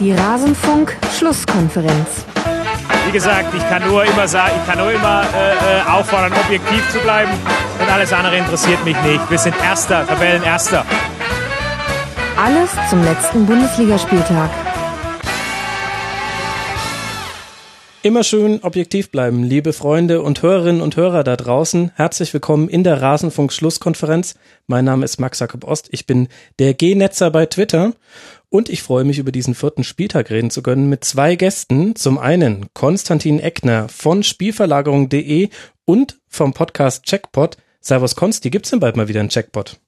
Die 0.00 0.12
Rasenfunk-Schlusskonferenz. 0.12 2.24
Wie 3.04 3.12
gesagt, 3.12 3.54
ich 3.54 3.68
kann 3.68 3.86
nur 3.86 4.02
immer 4.02 4.26
sagen, 4.26 4.52
ich 4.58 4.66
kann 4.66 4.78
nur 4.78 4.90
immer 4.90 5.24
äh, 5.34 5.52
äh, 5.52 5.82
auffordern, 5.90 6.32
objektiv 6.42 6.90
zu 6.90 6.98
bleiben. 7.00 7.30
Und 7.78 7.90
alles 7.92 8.10
andere 8.10 8.38
interessiert 8.38 8.82
mich 8.82 8.96
nicht. 9.02 9.30
Wir 9.30 9.36
sind 9.36 9.54
Erster, 9.62 10.06
Tabellenerster. 10.06 10.86
Alles 12.42 12.70
zum 12.88 13.04
letzten 13.04 13.44
Bundesligaspieltag. 13.44 14.48
Immer 18.02 18.24
schön 18.24 18.60
objektiv 18.62 19.10
bleiben, 19.10 19.44
liebe 19.44 19.74
Freunde 19.74 20.22
und 20.22 20.40
Hörerinnen 20.40 20.80
und 20.80 20.96
Hörer 20.96 21.22
da 21.22 21.36
draußen. 21.36 21.90
Herzlich 21.96 22.32
willkommen 22.32 22.70
in 22.70 22.82
der 22.82 23.02
Rasenfunk-Schlusskonferenz. 23.02 24.36
Mein 24.66 24.86
Name 24.86 25.04
ist 25.04 25.20
Max 25.20 25.38
Jakob 25.38 25.64
Ost. 25.64 25.88
Ich 25.92 26.06
bin 26.06 26.28
der 26.58 26.72
G-Netzer 26.72 27.30
bei 27.30 27.44
Twitter 27.44 27.92
und 28.48 28.70
ich 28.70 28.82
freue 28.82 29.04
mich, 29.04 29.18
über 29.18 29.32
diesen 29.32 29.54
vierten 29.54 29.84
Spieltag 29.84 30.30
reden 30.30 30.48
zu 30.50 30.62
können 30.62 30.88
mit 30.88 31.04
zwei 31.04 31.36
Gästen. 31.36 31.94
Zum 31.94 32.16
einen 32.16 32.72
Konstantin 32.72 33.38
Eckner 33.38 33.90
von 33.90 34.22
Spielverlagerung.de 34.22 35.50
und 35.84 36.18
vom 36.26 36.54
Podcast 36.54 37.04
Checkpot. 37.04 37.58
Servus 37.82 38.16
Konsti, 38.16 38.48
gibt's 38.48 38.70
denn 38.70 38.80
bald 38.80 38.96
mal 38.96 39.08
wieder 39.08 39.20
einen 39.20 39.28
Checkpot? 39.28 39.78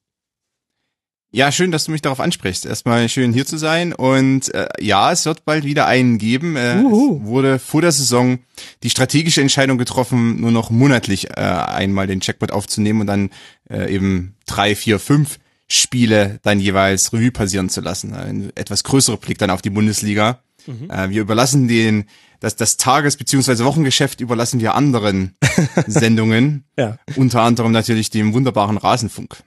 Ja, 1.35 1.51
schön, 1.51 1.73
dass 1.73 1.85
du 1.85 1.93
mich 1.93 2.03
darauf 2.03 2.21
ansprichst. 2.21 2.67
Erstmal 2.67 3.09
schön 3.09 3.33
hier 3.33 3.47
zu 3.47 3.57
sein 3.57 3.95
und 3.95 4.53
äh, 4.55 4.69
ja, 4.81 5.11
es 5.13 5.25
wird 5.25 5.47
bald 5.47 5.65
wieder 5.65 5.87
einen 5.87 6.19
geben. 6.19 6.57
Äh, 6.57 6.83
wurde 6.85 7.59
vor 7.59 7.81
der 7.81 7.91
Saison 7.91 8.39
die 8.83 8.91
strategische 8.91 9.41
Entscheidung 9.41 9.79
getroffen, 9.79 10.43
nur 10.43 10.51
noch 10.51 10.69
monatlich 10.69 11.31
äh, 11.31 11.41
einmal 11.41 12.07
den 12.07 12.21
Checkpot 12.21 12.51
aufzunehmen 12.53 13.01
und 13.01 13.07
dann 13.07 13.31
äh, 13.71 13.95
eben 13.95 14.35
drei, 14.47 14.75
vier, 14.77 14.99
fünf 14.99 15.39
Spiele 15.69 16.39
dann 16.43 16.61
jeweils 16.61 17.15
Revue 17.15 17.31
passieren 17.33 17.71
zu 17.71 17.81
lassen. 17.81 18.13
Ein 18.13 18.53
etwas 18.55 18.85
größerer 18.85 19.17
Blick 19.17 19.39
dann 19.39 19.49
auf 19.49 19.63
die 19.63 19.71
Bundesliga. 19.71 20.41
Mhm. 20.67 20.91
Äh, 20.91 21.09
wir 21.09 21.23
überlassen 21.23 21.67
den 21.67 22.05
das, 22.41 22.57
das 22.57 22.77
Tages- 22.77 23.17
bzw. 23.17 23.65
Wochengeschäft 23.65 24.21
überlassen 24.21 24.61
wir 24.61 24.75
anderen 24.75 25.35
Sendungen. 25.87 26.65
Ja. 26.77 26.99
Unter 27.17 27.41
anderem 27.41 27.73
natürlich 27.73 28.11
dem 28.11 28.35
wunderbaren 28.35 28.77
Rasenfunk. 28.77 29.39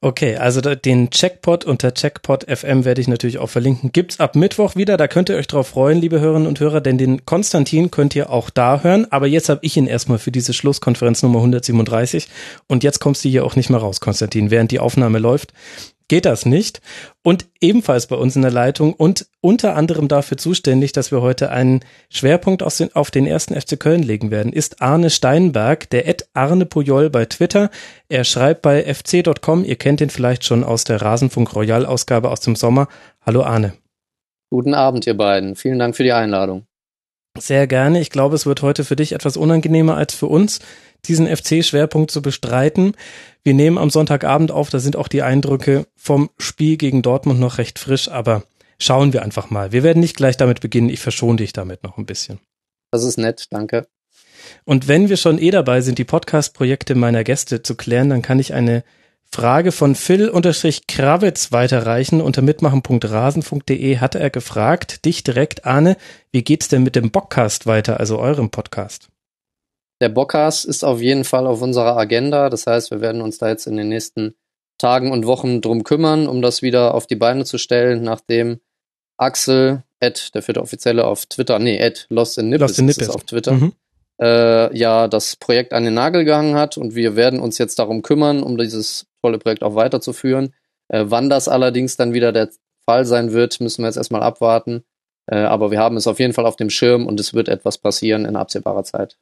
Okay, 0.00 0.36
also 0.36 0.60
den 0.60 1.10
Checkpot 1.10 1.64
unter 1.64 1.92
Checkpot 1.92 2.44
FM 2.50 2.84
werde 2.84 3.00
ich 3.00 3.08
natürlich 3.08 3.38
auch 3.38 3.50
verlinken. 3.50 3.92
Gibt's 3.92 4.18
ab 4.18 4.34
Mittwoch 4.34 4.76
wieder, 4.76 4.96
da 4.96 5.08
könnt 5.08 5.28
ihr 5.28 5.36
euch 5.36 5.46
drauf 5.46 5.68
freuen, 5.68 6.00
liebe 6.00 6.20
Hörerinnen 6.20 6.48
und 6.48 6.58
Hörer, 6.60 6.80
denn 6.80 6.96
den 6.96 7.26
Konstantin 7.26 7.90
könnt 7.90 8.16
ihr 8.16 8.30
auch 8.30 8.50
da 8.50 8.82
hören. 8.82 9.06
Aber 9.10 9.26
jetzt 9.26 9.48
habe 9.48 9.60
ich 9.62 9.76
ihn 9.76 9.86
erstmal 9.86 10.18
für 10.18 10.32
diese 10.32 10.54
Schlusskonferenz 10.54 11.22
Nummer 11.22 11.38
137 11.38 12.28
und 12.66 12.82
jetzt 12.82 13.00
kommst 13.00 13.24
du 13.24 13.28
hier 13.28 13.44
auch 13.44 13.56
nicht 13.56 13.70
mehr 13.70 13.80
raus, 13.80 14.00
Konstantin, 14.00 14.50
während 14.50 14.70
die 14.70 14.80
Aufnahme 14.80 15.18
läuft 15.18 15.52
geht 16.10 16.26
das 16.26 16.44
nicht. 16.44 16.82
Und 17.22 17.46
ebenfalls 17.60 18.08
bei 18.08 18.16
uns 18.16 18.34
in 18.34 18.42
der 18.42 18.50
Leitung 18.50 18.92
und 18.94 19.26
unter 19.40 19.76
anderem 19.76 20.08
dafür 20.08 20.36
zuständig, 20.36 20.92
dass 20.92 21.12
wir 21.12 21.22
heute 21.22 21.50
einen 21.50 21.80
Schwerpunkt 22.10 22.62
den, 22.78 22.94
auf 22.94 23.12
den 23.12 23.26
ersten 23.26 23.58
FC 23.58 23.78
Köln 23.78 24.02
legen 24.02 24.30
werden, 24.32 24.52
ist 24.52 24.82
Arne 24.82 25.08
Steinberg, 25.08 25.88
der 25.90 26.08
Ed 26.08 26.28
Arne 26.34 26.66
Pujol 26.66 27.10
bei 27.10 27.26
Twitter. 27.26 27.70
Er 28.08 28.24
schreibt 28.24 28.62
bei 28.62 28.82
fc.com, 28.82 29.64
ihr 29.64 29.76
kennt 29.76 30.00
ihn 30.00 30.10
vielleicht 30.10 30.44
schon 30.44 30.64
aus 30.64 30.82
der 30.82 31.00
Rasenfunk 31.00 31.54
Royal 31.54 31.86
Ausgabe 31.86 32.30
aus 32.30 32.40
dem 32.40 32.56
Sommer. 32.56 32.88
Hallo 33.24 33.42
Arne. 33.42 33.74
Guten 34.50 34.74
Abend, 34.74 35.06
ihr 35.06 35.16
beiden. 35.16 35.54
Vielen 35.54 35.78
Dank 35.78 35.94
für 35.94 36.02
die 36.02 36.12
Einladung. 36.12 36.66
Sehr 37.38 37.66
gerne. 37.66 38.00
Ich 38.00 38.10
glaube, 38.10 38.34
es 38.34 38.44
wird 38.44 38.62
heute 38.62 38.84
für 38.84 38.96
dich 38.96 39.12
etwas 39.12 39.36
unangenehmer 39.36 39.96
als 39.96 40.14
für 40.14 40.26
uns 40.26 40.60
diesen 41.06 41.26
FC-Schwerpunkt 41.26 42.10
zu 42.10 42.22
bestreiten. 42.22 42.94
Wir 43.42 43.54
nehmen 43.54 43.78
am 43.78 43.90
Sonntagabend 43.90 44.50
auf, 44.50 44.70
da 44.70 44.78
sind 44.78 44.96
auch 44.96 45.08
die 45.08 45.22
Eindrücke 45.22 45.86
vom 45.96 46.30
Spiel 46.38 46.76
gegen 46.76 47.02
Dortmund 47.02 47.40
noch 47.40 47.58
recht 47.58 47.78
frisch, 47.78 48.08
aber 48.08 48.42
schauen 48.78 49.12
wir 49.12 49.22
einfach 49.22 49.50
mal. 49.50 49.72
Wir 49.72 49.82
werden 49.82 50.00
nicht 50.00 50.16
gleich 50.16 50.36
damit 50.36 50.60
beginnen, 50.60 50.90
ich 50.90 51.00
verschone 51.00 51.36
dich 51.36 51.52
damit 51.52 51.82
noch 51.82 51.96
ein 51.96 52.06
bisschen. 52.06 52.40
Das 52.90 53.04
ist 53.04 53.18
nett, 53.18 53.46
danke. 53.50 53.86
Und 54.64 54.88
wenn 54.88 55.08
wir 55.08 55.16
schon 55.16 55.38
eh 55.38 55.50
dabei 55.50 55.80
sind, 55.80 55.98
die 55.98 56.04
Podcast-Projekte 56.04 56.94
meiner 56.94 57.24
Gäste 57.24 57.62
zu 57.62 57.76
klären, 57.76 58.10
dann 58.10 58.22
kann 58.22 58.38
ich 58.38 58.52
eine 58.52 58.84
Frage 59.32 59.70
von 59.70 59.94
Phil-Krawitz 59.94 61.52
weiterreichen. 61.52 62.20
Unter 62.20 62.42
mitmachen.rasen.de 62.42 63.98
hatte 63.98 64.18
er 64.18 64.30
gefragt, 64.30 65.04
dich 65.04 65.22
direkt, 65.22 65.64
Arne, 65.64 65.96
wie 66.32 66.42
geht's 66.42 66.68
denn 66.68 66.82
mit 66.82 66.96
dem 66.96 67.12
Bockcast 67.12 67.66
weiter, 67.66 68.00
also 68.00 68.18
eurem 68.18 68.50
Podcast? 68.50 69.08
Der 70.00 70.08
Bockcast 70.08 70.64
ist 70.64 70.84
auf 70.84 71.00
jeden 71.00 71.24
Fall 71.24 71.46
auf 71.46 71.62
unserer 71.62 71.96
Agenda. 71.96 72.50
Das 72.50 72.66
heißt, 72.66 72.90
wir 72.90 73.00
werden 73.00 73.22
uns 73.22 73.38
da 73.38 73.48
jetzt 73.48 73.66
in 73.66 73.76
den 73.76 73.88
nächsten 73.88 74.34
Tagen 74.78 75.12
und 75.12 75.26
Wochen 75.26 75.60
drum 75.60 75.84
kümmern, 75.84 76.26
um 76.26 76.42
das 76.42 76.62
wieder 76.62 76.94
auf 76.94 77.06
die 77.06 77.16
Beine 77.16 77.44
zu 77.44 77.58
stellen, 77.58 78.02
nachdem 78.02 78.60
Axel, 79.16 79.84
Ed, 80.00 80.34
der 80.34 80.42
vierte 80.42 80.62
Offizielle 80.62 81.06
auf 81.06 81.26
Twitter, 81.26 81.58
nee, 81.58 81.76
Ed, 81.76 82.06
Lost 82.08 82.38
in 82.38 82.48
Nippes, 82.48 82.68
Lost 82.68 82.78
in 82.78 82.86
Nippes. 82.86 83.10
auf 83.10 83.24
Twitter, 83.24 83.52
mhm. 83.52 83.74
äh, 84.20 84.74
ja, 84.76 85.06
das 85.06 85.36
Projekt 85.36 85.74
an 85.74 85.84
den 85.84 85.94
Nagel 85.94 86.24
gehangen 86.24 86.54
hat 86.54 86.78
und 86.78 86.94
wir 86.94 87.14
werden 87.14 87.38
uns 87.38 87.58
jetzt 87.58 87.78
darum 87.78 88.00
kümmern, 88.00 88.42
um 88.42 88.56
dieses 88.56 89.09
tolle 89.22 89.38
Projekt 89.38 89.62
auch 89.62 89.74
weiterzuführen. 89.74 90.54
Äh, 90.88 91.04
wann 91.06 91.30
das 91.30 91.48
allerdings 91.48 91.96
dann 91.96 92.12
wieder 92.12 92.32
der 92.32 92.50
Fall 92.84 93.04
sein 93.04 93.32
wird, 93.32 93.60
müssen 93.60 93.82
wir 93.82 93.88
jetzt 93.88 93.96
erstmal 93.96 94.22
abwarten. 94.22 94.84
Äh, 95.26 95.36
aber 95.36 95.70
wir 95.70 95.78
haben 95.78 95.96
es 95.96 96.06
auf 96.06 96.18
jeden 96.18 96.32
Fall 96.32 96.46
auf 96.46 96.56
dem 96.56 96.70
Schirm 96.70 97.06
und 97.06 97.20
es 97.20 97.34
wird 97.34 97.48
etwas 97.48 97.78
passieren 97.78 98.24
in 98.24 98.36
absehbarer 98.36 98.84
Zeit. 98.84 99.16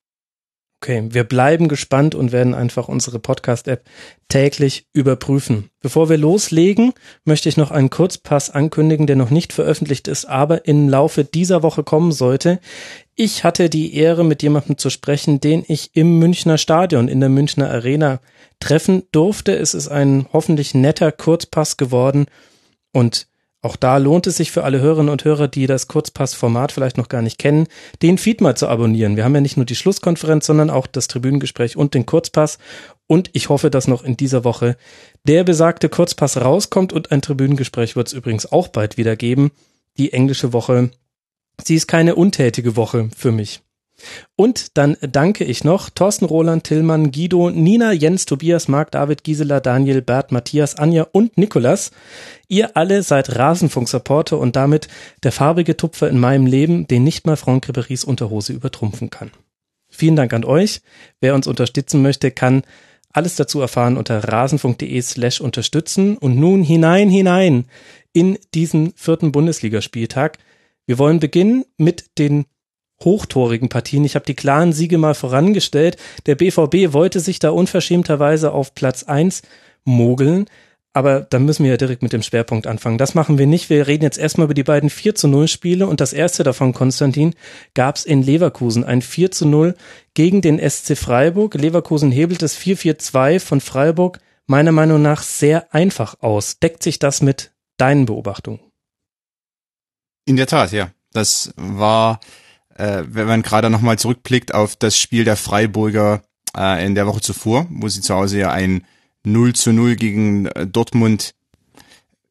Okay, 0.80 1.08
wir 1.10 1.24
bleiben 1.24 1.66
gespannt 1.66 2.14
und 2.14 2.30
werden 2.30 2.54
einfach 2.54 2.86
unsere 2.86 3.18
Podcast-App 3.18 3.82
täglich 4.28 4.86
überprüfen. 4.92 5.70
Bevor 5.80 6.08
wir 6.08 6.16
loslegen, 6.18 6.92
möchte 7.24 7.48
ich 7.48 7.56
noch 7.56 7.72
einen 7.72 7.90
Kurzpass 7.90 8.48
ankündigen, 8.50 9.08
der 9.08 9.16
noch 9.16 9.30
nicht 9.30 9.52
veröffentlicht 9.52 10.06
ist, 10.06 10.26
aber 10.26 10.66
im 10.66 10.88
Laufe 10.88 11.24
dieser 11.24 11.64
Woche 11.64 11.82
kommen 11.82 12.12
sollte. 12.12 12.60
Ich 13.20 13.42
hatte 13.42 13.68
die 13.68 13.96
Ehre, 13.96 14.24
mit 14.24 14.44
jemandem 14.44 14.78
zu 14.78 14.90
sprechen, 14.90 15.40
den 15.40 15.64
ich 15.66 15.90
im 15.96 16.20
Münchner 16.20 16.56
Stadion, 16.56 17.08
in 17.08 17.18
der 17.18 17.28
Münchner 17.28 17.68
Arena 17.68 18.20
treffen 18.60 19.02
durfte. 19.10 19.56
Es 19.56 19.74
ist 19.74 19.88
ein 19.88 20.26
hoffentlich 20.32 20.72
netter 20.72 21.10
Kurzpass 21.10 21.76
geworden 21.76 22.26
und 22.92 23.26
auch 23.60 23.74
da 23.74 23.96
lohnt 23.96 24.28
es 24.28 24.36
sich 24.36 24.52
für 24.52 24.62
alle 24.62 24.78
Hörerinnen 24.78 25.10
und 25.10 25.24
Hörer, 25.24 25.48
die 25.48 25.66
das 25.66 25.88
Kurzpass-Format 25.88 26.70
vielleicht 26.70 26.96
noch 26.96 27.08
gar 27.08 27.22
nicht 27.22 27.38
kennen, 27.38 27.66
den 28.02 28.18
Feed 28.18 28.40
mal 28.40 28.56
zu 28.56 28.68
abonnieren. 28.68 29.16
Wir 29.16 29.24
haben 29.24 29.34
ja 29.34 29.40
nicht 29.40 29.56
nur 29.56 29.66
die 29.66 29.74
Schlusskonferenz, 29.74 30.46
sondern 30.46 30.70
auch 30.70 30.86
das 30.86 31.08
Tribünengespräch 31.08 31.76
und 31.76 31.94
den 31.94 32.06
Kurzpass. 32.06 32.58
Und 33.08 33.30
ich 33.32 33.48
hoffe, 33.48 33.68
dass 33.68 33.88
noch 33.88 34.04
in 34.04 34.16
dieser 34.16 34.44
Woche 34.44 34.76
der 35.24 35.42
besagte 35.42 35.88
Kurzpass 35.88 36.36
rauskommt 36.36 36.92
und 36.92 37.10
ein 37.10 37.20
Tribünengespräch 37.20 37.96
wird 37.96 38.06
es 38.06 38.12
übrigens 38.12 38.52
auch 38.52 38.68
bald 38.68 38.96
wieder 38.96 39.16
geben. 39.16 39.50
Die 39.96 40.12
englische 40.12 40.52
Woche, 40.52 40.92
sie 41.62 41.74
ist 41.74 41.86
keine 41.86 42.14
untätige 42.14 42.76
Woche 42.76 43.08
für 43.16 43.32
mich. 43.32 43.60
Und 44.36 44.76
dann 44.78 44.96
danke 45.00 45.44
ich 45.44 45.64
noch 45.64 45.90
Thorsten 45.90 46.24
Roland, 46.24 46.64
Tillmann, 46.64 47.10
Guido, 47.10 47.50
Nina, 47.50 47.92
Jens, 47.92 48.26
Tobias, 48.26 48.68
Marc, 48.68 48.92
David, 48.92 49.24
Gisela, 49.24 49.60
Daniel, 49.60 50.02
Bert, 50.02 50.30
Matthias, 50.30 50.76
Anja 50.76 51.06
und 51.10 51.36
Nikolas. 51.36 51.90
Ihr 52.46 52.76
alle 52.76 53.02
seid 53.02 53.36
Rasenfunk-Supporter 53.36 54.38
und 54.38 54.54
damit 54.54 54.88
der 55.24 55.32
farbige 55.32 55.76
Tupfer 55.76 56.08
in 56.08 56.20
meinem 56.20 56.46
Leben, 56.46 56.86
den 56.86 57.02
nicht 57.02 57.26
mal 57.26 57.36
Franck 57.36 57.66
Ribéry's 57.66 58.04
Unterhose 58.04 58.52
übertrumpfen 58.52 59.10
kann. 59.10 59.32
Vielen 59.88 60.16
Dank 60.16 60.32
an 60.32 60.44
euch. 60.44 60.80
Wer 61.20 61.34
uns 61.34 61.46
unterstützen 61.46 62.02
möchte, 62.02 62.30
kann 62.30 62.62
alles 63.12 63.36
dazu 63.36 63.60
erfahren 63.60 63.96
unter 63.96 64.22
rasenfunk.de 64.22 65.00
slash 65.02 65.40
unterstützen. 65.40 66.16
Und 66.18 66.36
nun 66.36 66.62
hinein, 66.62 67.10
hinein 67.10 67.64
in 68.12 68.38
diesen 68.54 68.92
vierten 68.94 69.32
Bundesligaspieltag. 69.32 70.38
Wir 70.88 70.98
wollen 70.98 71.20
beginnen 71.20 71.66
mit 71.76 72.16
den 72.16 72.46
hochtorigen 73.04 73.68
Partien. 73.68 74.06
Ich 74.06 74.14
habe 74.14 74.24
die 74.24 74.34
klaren 74.34 74.72
Siege 74.72 74.96
mal 74.96 75.14
vorangestellt. 75.14 75.98
Der 76.24 76.34
BVB 76.34 76.94
wollte 76.94 77.20
sich 77.20 77.38
da 77.38 77.50
unverschämterweise 77.50 78.52
auf 78.52 78.74
Platz 78.74 79.02
eins 79.02 79.42
mogeln. 79.84 80.46
Aber 80.94 81.20
dann 81.20 81.44
müssen 81.44 81.64
wir 81.64 81.72
ja 81.72 81.76
direkt 81.76 82.02
mit 82.02 82.14
dem 82.14 82.22
Schwerpunkt 82.22 82.66
anfangen. 82.66 82.96
Das 82.96 83.14
machen 83.14 83.36
wir 83.36 83.46
nicht. 83.46 83.68
Wir 83.68 83.86
reden 83.86 84.02
jetzt 84.02 84.16
erstmal 84.16 84.46
über 84.46 84.54
die 84.54 84.64
beiden 84.64 84.88
4 84.88 85.14
zu 85.14 85.28
0 85.28 85.46
Spiele 85.46 85.86
und 85.86 86.00
das 86.00 86.14
erste 86.14 86.42
davon, 86.42 86.72
Konstantin, 86.72 87.34
gab 87.74 87.96
es 87.96 88.06
in 88.06 88.22
Leverkusen. 88.22 88.82
Ein 88.82 89.02
4 89.02 89.30
zu 89.30 89.46
0 89.46 89.74
gegen 90.14 90.40
den 90.40 90.58
SC 90.58 90.96
Freiburg. 90.96 91.54
Leverkusen 91.54 92.10
hebelt 92.10 92.40
das 92.40 92.56
4-4-2 92.56 93.40
von 93.40 93.60
Freiburg 93.60 94.20
meiner 94.46 94.72
Meinung 94.72 95.02
nach 95.02 95.22
sehr 95.22 95.74
einfach 95.74 96.14
aus. 96.20 96.60
Deckt 96.60 96.82
sich 96.82 96.98
das 96.98 97.20
mit 97.20 97.52
deinen 97.76 98.06
Beobachtungen? 98.06 98.60
In 100.28 100.36
der 100.36 100.46
Tat, 100.46 100.72
ja. 100.72 100.90
Das 101.12 101.52
war 101.56 102.20
äh, 102.78 103.02
wenn 103.06 103.26
man 103.26 103.42
gerade 103.42 103.70
nochmal 103.70 103.98
zurückblickt 103.98 104.54
auf 104.54 104.76
das 104.76 104.96
Spiel 104.96 105.24
der 105.24 105.36
Freiburger 105.36 106.22
äh, 106.56 106.84
in 106.86 106.94
der 106.94 107.06
Woche 107.06 107.20
zuvor, 107.20 107.66
wo 107.70 107.88
sie 107.88 108.00
zu 108.00 108.14
Hause 108.14 108.38
ja 108.38 108.50
ein 108.50 108.86
0 109.24 109.54
zu 109.54 109.72
0 109.72 109.96
gegen 109.96 110.46
äh, 110.46 110.66
Dortmund 110.66 111.34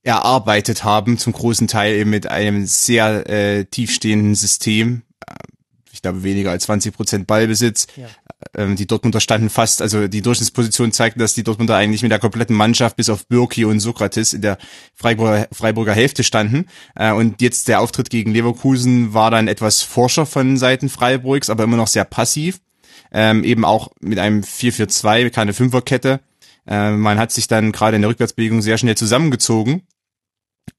erarbeitet 0.04 0.86
haben, 0.86 1.18
zum 1.18 1.34
großen 1.34 1.68
Teil 1.68 1.96
eben 1.96 2.10
mit 2.10 2.28
einem 2.28 2.66
sehr 2.66 3.30
äh, 3.30 3.66
tiefstehenden 3.66 4.36
System. 4.36 5.04
Äh, 5.28 5.34
ich 5.92 6.02
glaube, 6.02 6.24
weniger 6.24 6.52
als 6.52 6.64
20 6.64 6.96
Prozent 6.96 7.28
Ballbesitz. 7.28 7.88
Ähm, 8.56 8.76
die 8.76 8.88
Dortmunder 8.88 9.20
standen 9.20 9.50
fast, 9.50 9.82
also 9.82 10.08
die 10.08 10.22
Durchschnittsposition 10.22 10.92
zeigten, 10.92 11.20
dass 11.20 11.34
die 11.34 11.44
Dortmunder 11.44 11.76
eigentlich 11.76 12.04
mit 12.04 12.12
der 12.12 12.20
kompletten 12.20 12.56
Mannschaft 12.56 12.96
bis 12.96 13.10
auf 13.10 13.28
Birki 13.28 13.66
und 13.66 13.80
Sokrates 13.80 14.34
in 14.34 14.42
der 14.42 14.58
Freiburger, 14.94 15.48
Freiburger 15.52 15.94
Hälfte 15.94 16.24
standen. 16.24 16.66
Äh, 16.96 17.12
und 17.12 17.42
jetzt 17.42 17.68
der 17.68 17.82
Auftritt 17.82 18.10
gegen 18.10 18.32
Leverkusen 18.32 19.14
war 19.14 19.32
dann 19.32 19.48
etwas 19.48 19.82
forscher 19.82 20.26
von 20.26 20.58
Seiten 20.58 20.90
Freiburgs, 20.90 21.50
aber 21.50 21.64
immer 21.64 21.78
noch 21.78 21.88
sehr 21.88 22.06
passiv. 22.06 22.60
Ähm, 23.12 23.44
eben 23.44 23.64
auch 23.64 23.90
mit 24.02 24.20
einem 24.20 24.42
4-4-2, 24.42 25.30
keine 25.30 25.54
Fünferkette. 25.54 26.20
Äh, 26.68 26.92
man 26.92 27.18
hat 27.18 27.32
sich 27.32 27.48
dann 27.48 27.72
gerade 27.72 27.96
in 27.96 28.02
der 28.02 28.10
Rückwärtsbewegung 28.10 28.62
sehr 28.62 28.78
schnell 28.78 28.96
zusammengezogen 28.96 29.84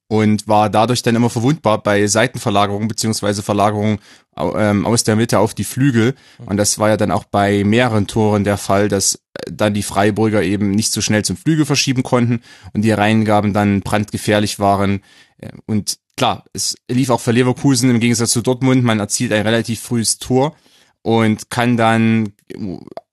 und 0.09 0.49
war 0.49 0.71
dadurch 0.71 1.03
dann 1.03 1.17
immer 1.17 1.31
verwundbar 1.31 1.83
bei 1.83 2.07
Seitenverlagerungen 2.07 2.89
beziehungsweise 2.89 3.43
Verlagerungen 3.43 3.99
ähm, 4.37 4.87
aus 4.87 5.05
der 5.05 5.17
Mitte 5.17 5.39
auf 5.39 5.55
die 5.55 5.65
Flügel. 5.65 6.15
Und 6.47 6.57
das 6.57 6.79
war 6.79 6.89
ja 6.89 6.97
dann 6.97 7.11
auch 7.11 7.25
bei 7.25 7.63
mehreren 7.63 8.07
Toren 8.07 8.45
der 8.45 8.57
Fall, 8.57 8.89
dass 8.89 9.17
äh, 9.17 9.53
dann 9.53 9.75
die 9.75 9.83
Freiburger 9.83 10.43
eben 10.43 10.71
nicht 10.71 10.93
so 10.93 11.03
schnell 11.03 11.25
zum 11.25 11.37
Flügel 11.37 11.67
verschieben 11.67 12.03
konnten 12.03 12.41
und 12.73 12.83
die 12.83 12.93
Reingaben 12.93 13.53
dann 13.53 13.81
brandgefährlich 13.81 14.59
waren. 14.59 15.03
Äh, 15.37 15.51
und 15.67 15.99
klar, 16.17 16.45
es 16.55 16.77
lief 16.91 17.11
auch 17.11 17.21
für 17.21 17.33
Leverkusen 17.33 17.91
im 17.91 18.01
Gegensatz 18.01 18.31
zu 18.31 18.41
Dortmund. 18.41 18.85
Man 18.85 19.01
erzielt 19.01 19.33
ein 19.33 19.47
relativ 19.47 19.81
frühes 19.81 20.19
Tor 20.19 20.57
und 21.03 21.51
kann 21.51 21.77
dann 21.77 22.33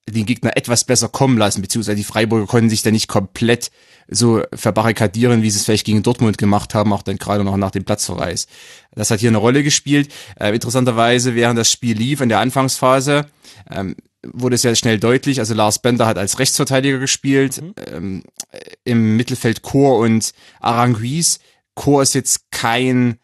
den 0.07 0.25
Gegner 0.25 0.56
etwas 0.56 0.84
besser 0.84 1.10
kommen 1.10 1.38
lassen, 1.38 1.62
beziehungsweise 1.62 1.96
die 1.96 2.04
Freiburger 2.04 2.46
konnten 2.46 2.69
sich 2.69 2.84
da 2.84 2.92
nicht 2.92 3.07
komplett 3.07 3.72
so 4.07 4.44
verbarrikadieren, 4.54 5.42
wie 5.42 5.50
sie 5.50 5.57
es 5.57 5.66
vielleicht 5.66 5.86
gegen 5.86 6.04
Dortmund 6.04 6.38
gemacht 6.38 6.75
haben, 6.75 6.94
auch 6.94 7.02
dann 7.02 7.18
gerade 7.18 7.44
noch 7.44 7.57
nach 7.57 7.72
dem 7.72 7.86
Platzverweis. 7.86 8.48
Das 8.94 9.10
hat 9.10 9.19
hier 9.19 9.30
eine 9.30 9.40
Rolle 9.40 9.63
gespielt. 9.63 10.13
Äh, 10.40 10.54
interessanterweise, 10.54 11.34
während 11.34 11.57
das 11.57 11.72
Spiel 11.72 11.98
lief 11.98 12.22
in 12.22 12.30
der 12.30 12.40
Anfangsphase, 12.40 13.25
ähm, 13.72 13.96
wurde 14.24 14.56
es 14.56 14.63
ja 14.63 14.75
schnell 14.75 15.00
deutlich. 15.00 15.40
Also 15.40 15.56
Lars 15.56 15.80
Bender 15.80 16.06
hat 16.06 16.19
als 16.19 16.38
Rechtsverteidiger 16.38 17.00
gespielt, 17.00 17.62
mhm. 17.62 17.74
ähm, 17.92 18.24
im 18.84 19.18
Mittelfeld 19.18 19.63
Chor 19.63 19.98
und 19.98 20.34
Aranguiz. 20.60 21.40
Chor 21.74 22.04
ist 22.04 22.13
jetzt 22.13 22.52
kein 22.52 23.18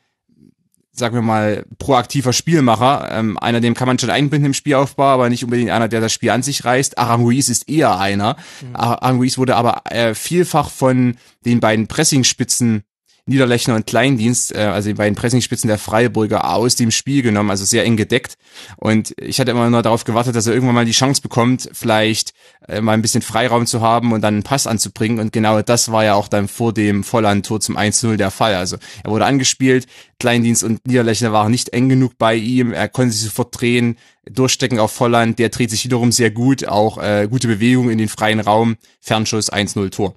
sagen 0.94 1.16
wir 1.16 1.22
mal, 1.22 1.66
proaktiver 1.80 2.34
Spielmacher. 2.34 3.10
Ähm, 3.12 3.38
einer, 3.38 3.62
dem 3.62 3.74
kann 3.74 3.88
man 3.88 3.98
schon 3.98 4.10
einbinden 4.10 4.48
im 4.48 4.54
Spielaufbau, 4.54 5.06
aber 5.06 5.30
nicht 5.30 5.44
unbedingt 5.44 5.72
einer, 5.72 5.88
der 5.88 6.02
das 6.02 6.14
Spiel 6.14 6.32
an 6.32 6.44
sich 6.44 6.66
reißt. 6.66 6.98
Aranguiz 6.98 7.50
ist 7.50 7.70
eher 7.70 8.00
einer. 8.00 8.36
Mhm. 8.62 8.76
Aranguiz 8.76 9.38
wurde 9.38 9.56
aber 9.56 9.84
äh, 9.86 10.14
vielfach 10.14 10.70
von 10.70 11.16
den 11.46 11.60
beiden 11.60 11.88
Pressingspitzen 11.88 12.84
Niederlechner 13.26 13.76
und 13.76 13.86
Kleindienst, 13.86 14.54
äh, 14.56 14.60
also 14.60 14.90
die 14.90 14.96
beiden 14.96 15.16
Pressingspitzen 15.16 15.68
der 15.68 15.78
Freiburger 15.78 16.54
aus 16.54 16.76
dem 16.76 16.92
Spiel 16.92 17.22
genommen, 17.22 17.50
also 17.50 17.66
sehr 17.66 17.84
eng 17.84 17.98
gedeckt. 17.98 18.36
Und 18.78 19.14
ich 19.18 19.40
hatte 19.40 19.52
immer 19.52 19.70
nur 19.70 19.82
darauf 19.82 20.04
gewartet, 20.04 20.36
dass 20.36 20.48
er 20.48 20.54
irgendwann 20.54 20.76
mal 20.76 20.86
die 20.86 20.92
Chance 20.92 21.22
bekommt, 21.22 21.70
vielleicht 21.74 22.34
äh, 22.68 22.82
mal 22.82 22.94
ein 22.94 23.02
bisschen 23.02 23.22
Freiraum 23.22 23.66
zu 23.66 23.82
haben 23.82 24.12
und 24.12 24.22
dann 24.22 24.36
einen 24.36 24.44
Pass 24.44 24.68
anzubringen. 24.68 25.20
Und 25.20 25.32
genau 25.32 25.62
das 25.62 25.92
war 25.92 26.04
ja 26.04 26.16
auch 26.16 26.28
dann 26.28 26.48
vor 26.48 26.74
dem 26.74 27.04
Volland-Tor 27.04 27.62
zum 27.62 27.78
1-0 27.78 28.18
der 28.18 28.32
Fall. 28.32 28.56
Also 28.56 28.78
er 29.04 29.12
wurde 29.12 29.26
angespielt, 29.26 29.88
Kleindienst 30.20 30.64
und 30.64 30.86
Niederlechner 30.88 31.32
waren 31.32 31.52
nicht 31.52 31.70
eng 31.70 31.90
genug 31.90 32.18
bei 32.18 32.36
ihm, 32.36 32.74
er 32.74 32.90
konnte 32.90 33.14
sich 33.14 33.24
sofort 33.24 33.60
drehen, 33.60 33.98
durchstecken 34.30 34.80
auf 34.80 34.92
Volland, 34.92 35.40
der 35.40 35.50
dreht 35.50 35.72
sich 35.72 35.84
wiederum 35.84 36.12
sehr 36.12 36.32
gut, 36.32 36.68
auch 36.68 36.98
äh, 36.98 37.28
gute 37.30 37.48
Bewegung 37.48 37.90
in 37.90 37.98
den 37.98 38.10
freien 38.10 38.40
Raum, 38.40 38.78
Fernschuss 39.00 39.52
1-0 39.52 39.90
Tor 39.90 40.16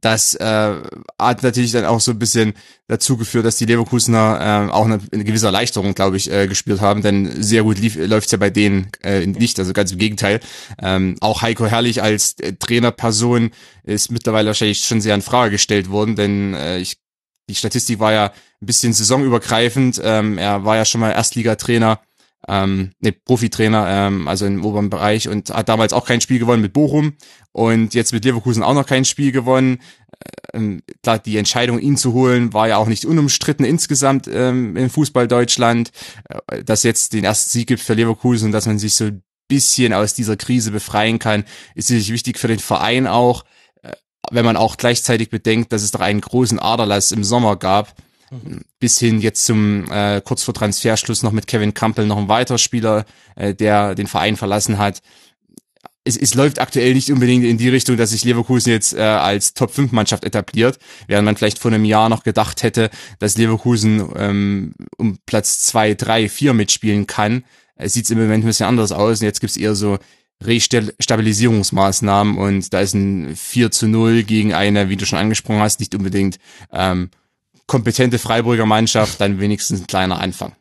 das 0.00 0.34
äh, 0.34 0.74
hat 1.18 1.42
natürlich 1.42 1.72
dann 1.72 1.84
auch 1.84 2.00
so 2.00 2.12
ein 2.12 2.18
bisschen 2.18 2.54
dazu 2.88 3.16
geführt, 3.16 3.44
dass 3.44 3.56
die 3.56 3.66
Leverkusener 3.66 4.68
äh, 4.68 4.72
auch 4.72 4.84
eine, 4.86 5.00
eine 5.12 5.24
gewisse 5.24 5.46
Erleichterung, 5.46 5.94
glaube 5.94 6.16
ich, 6.16 6.30
äh, 6.30 6.46
gespielt 6.46 6.80
haben, 6.80 7.02
denn 7.02 7.42
sehr 7.42 7.62
gut 7.62 7.78
läuft 7.96 8.26
es 8.26 8.32
ja 8.32 8.38
bei 8.38 8.50
denen 8.50 8.88
äh, 9.02 9.26
nicht, 9.26 9.58
also 9.58 9.72
ganz 9.72 9.92
im 9.92 9.98
Gegenteil. 9.98 10.40
Ähm, 10.82 11.16
auch 11.20 11.42
Heiko 11.42 11.66
Herrlich 11.66 12.02
als 12.02 12.38
äh, 12.40 12.54
Trainerperson 12.54 13.50
ist 13.82 14.10
mittlerweile 14.10 14.48
wahrscheinlich 14.48 14.80
schon 14.80 15.00
sehr 15.00 15.14
in 15.14 15.22
Frage 15.22 15.52
gestellt 15.52 15.90
worden, 15.90 16.16
denn 16.16 16.54
äh, 16.54 16.78
ich, 16.78 16.98
die 17.48 17.54
Statistik 17.54 17.98
war 17.98 18.12
ja 18.12 18.26
ein 18.62 18.66
bisschen 18.66 18.94
saisonübergreifend. 18.94 20.00
Ähm, 20.02 20.38
er 20.38 20.64
war 20.64 20.76
ja 20.76 20.86
schon 20.86 21.02
mal 21.02 21.12
Erstligatrainer 21.12 22.00
ähm, 22.48 22.92
ne, 23.00 23.12
Profitrainer, 23.12 23.86
ähm, 23.88 24.28
also 24.28 24.46
im 24.46 24.64
oberen 24.64 24.90
Bereich 24.90 25.28
und 25.28 25.50
hat 25.50 25.68
damals 25.68 25.92
auch 25.92 26.06
kein 26.06 26.20
Spiel 26.20 26.38
gewonnen 26.38 26.62
mit 26.62 26.72
Bochum 26.72 27.14
und 27.52 27.94
jetzt 27.94 28.12
mit 28.12 28.24
Leverkusen 28.24 28.62
auch 28.62 28.74
noch 28.74 28.86
kein 28.86 29.04
Spiel 29.04 29.32
gewonnen. 29.32 29.80
Ähm, 30.52 30.82
klar, 31.02 31.18
die 31.18 31.36
Entscheidung, 31.36 31.78
ihn 31.78 31.96
zu 31.96 32.12
holen, 32.12 32.52
war 32.52 32.68
ja 32.68 32.76
auch 32.76 32.86
nicht 32.86 33.04
unumstritten 33.04 33.64
insgesamt 33.64 34.28
ähm, 34.28 34.76
im 34.76 34.90
Fußball 34.90 35.28
Deutschland. 35.28 35.90
Äh, 36.48 36.64
dass 36.64 36.82
jetzt 36.82 37.12
den 37.12 37.24
ersten 37.24 37.50
Sieg 37.50 37.68
gibt 37.68 37.80
für 37.80 37.94
Leverkusen 37.94 38.46
und 38.46 38.52
dass 38.52 38.66
man 38.66 38.78
sich 38.78 38.94
so 38.94 39.04
ein 39.04 39.22
bisschen 39.48 39.92
aus 39.92 40.14
dieser 40.14 40.36
Krise 40.36 40.70
befreien 40.70 41.18
kann, 41.18 41.44
ist 41.74 41.88
sicherlich 41.88 42.12
wichtig 42.12 42.38
für 42.38 42.48
den 42.48 42.58
Verein 42.58 43.06
auch, 43.06 43.44
äh, 43.82 43.92
wenn 44.30 44.44
man 44.44 44.56
auch 44.56 44.76
gleichzeitig 44.76 45.30
bedenkt, 45.30 45.72
dass 45.72 45.82
es 45.82 45.90
doch 45.90 46.00
einen 46.00 46.20
großen 46.20 46.58
Aderlass 46.58 47.12
im 47.12 47.24
Sommer 47.24 47.56
gab 47.56 47.94
bis 48.78 48.98
hin 48.98 49.20
jetzt 49.20 49.44
zum 49.44 49.90
äh, 49.90 50.20
kurz 50.24 50.42
vor 50.42 50.54
Transferschluss 50.54 51.22
noch 51.22 51.32
mit 51.32 51.46
Kevin 51.46 51.74
Campbell 51.74 52.06
noch 52.06 52.18
ein 52.18 52.28
weiterer 52.28 52.58
Spieler, 52.58 53.04
äh, 53.36 53.54
der 53.54 53.94
den 53.94 54.06
Verein 54.06 54.36
verlassen 54.36 54.78
hat. 54.78 55.02
Es, 56.04 56.16
es 56.16 56.34
läuft 56.34 56.58
aktuell 56.58 56.92
nicht 56.94 57.10
unbedingt 57.10 57.44
in 57.44 57.56
die 57.56 57.70
Richtung, 57.70 57.96
dass 57.96 58.10
sich 58.10 58.24
Leverkusen 58.24 58.70
jetzt 58.70 58.92
äh, 58.94 59.00
als 59.00 59.54
Top-5-Mannschaft 59.54 60.24
etabliert, 60.24 60.78
während 61.06 61.24
man 61.24 61.36
vielleicht 61.36 61.58
vor 61.58 61.72
einem 61.72 61.84
Jahr 61.84 62.08
noch 62.08 62.24
gedacht 62.24 62.62
hätte, 62.62 62.90
dass 63.20 63.38
Leverkusen 63.38 64.06
ähm, 64.16 64.74
um 64.98 65.18
Platz 65.24 65.60
zwei, 65.60 65.94
drei, 65.94 66.28
vier 66.28 66.52
mitspielen 66.52 67.06
kann. 67.06 67.44
Es 67.76 67.94
sieht 67.94 68.10
im 68.10 68.18
Moment 68.18 68.44
ein 68.44 68.48
bisschen 68.48 68.66
anders 68.66 68.92
aus 68.92 69.20
und 69.20 69.24
jetzt 69.24 69.40
gibt's 69.40 69.56
eher 69.56 69.74
so 69.74 69.98
Restabilisierungsmaßnahmen 70.42 72.36
und 72.36 72.72
da 72.72 72.80
ist 72.80 72.94
ein 72.94 73.34
4 73.34 73.70
zu 73.70 73.88
0 73.88 74.24
gegen 74.24 74.52
eine, 74.52 74.88
wie 74.88 74.96
du 74.96 75.06
schon 75.06 75.18
angesprochen 75.18 75.60
hast, 75.60 75.80
nicht 75.80 75.94
unbedingt 75.94 76.38
ähm, 76.72 77.08
kompetente 77.66 78.18
Freiburger 78.18 78.66
Mannschaft 78.66 79.20
dann 79.20 79.40
wenigstens 79.40 79.80
ein 79.80 79.86
kleiner 79.86 80.20
Anfang. 80.20 80.54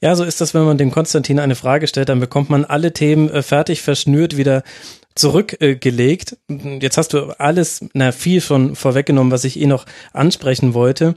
Ja, 0.00 0.14
so 0.16 0.24
ist 0.24 0.40
das, 0.40 0.52
wenn 0.54 0.64
man 0.64 0.78
dem 0.78 0.90
Konstantin 0.90 1.38
eine 1.38 1.54
Frage 1.54 1.86
stellt, 1.86 2.08
dann 2.08 2.20
bekommt 2.20 2.50
man 2.50 2.64
alle 2.64 2.92
Themen 2.92 3.30
äh, 3.30 3.42
fertig 3.42 3.82
verschnürt 3.82 4.36
wieder 4.36 4.62
zurückgelegt. 5.14 6.36
Jetzt 6.48 6.96
hast 6.96 7.12
du 7.12 7.38
alles, 7.38 7.84
na, 7.92 8.12
viel 8.12 8.40
schon 8.40 8.76
vorweggenommen, 8.76 9.32
was 9.32 9.44
ich 9.44 9.60
eh 9.60 9.66
noch 9.66 9.86
ansprechen 10.12 10.74
wollte. 10.74 11.14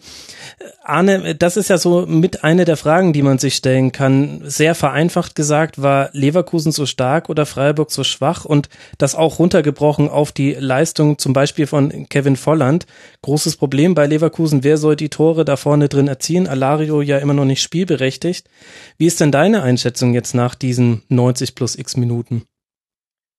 Arne, 0.83 1.35
das 1.35 1.57
ist 1.57 1.69
ja 1.69 1.77
so 1.77 2.05
mit 2.05 2.43
eine 2.43 2.65
der 2.65 2.77
Fragen, 2.77 3.13
die 3.13 3.21
man 3.21 3.37
sich 3.37 3.55
stellen 3.55 3.91
kann. 3.91 4.41
Sehr 4.43 4.75
vereinfacht 4.75 5.35
gesagt, 5.35 5.81
war 5.81 6.09
Leverkusen 6.13 6.71
so 6.71 6.85
stark 6.85 7.29
oder 7.29 7.45
Freiburg 7.45 7.91
so 7.91 8.03
schwach 8.03 8.45
und 8.45 8.69
das 8.97 9.15
auch 9.15 9.39
runtergebrochen 9.39 10.09
auf 10.09 10.31
die 10.31 10.53
Leistung 10.53 11.17
zum 11.17 11.33
Beispiel 11.33 11.67
von 11.67 12.07
Kevin 12.09 12.35
Volland. 12.35 12.85
Großes 13.21 13.55
Problem 13.57 13.95
bei 13.95 14.05
Leverkusen, 14.07 14.63
wer 14.63 14.77
soll 14.77 14.95
die 14.95 15.09
Tore 15.09 15.45
da 15.45 15.55
vorne 15.57 15.89
drin 15.89 16.07
erzielen? 16.07 16.47
Alario 16.47 17.01
ja 17.01 17.17
immer 17.17 17.33
noch 17.33 17.45
nicht 17.45 17.61
spielberechtigt. 17.61 18.49
Wie 18.97 19.07
ist 19.07 19.19
denn 19.19 19.31
deine 19.31 19.63
Einschätzung 19.63 20.13
jetzt 20.13 20.35
nach 20.35 20.55
diesen 20.55 21.03
90 21.09 21.55
plus 21.55 21.77
x 21.77 21.97
Minuten? 21.97 22.43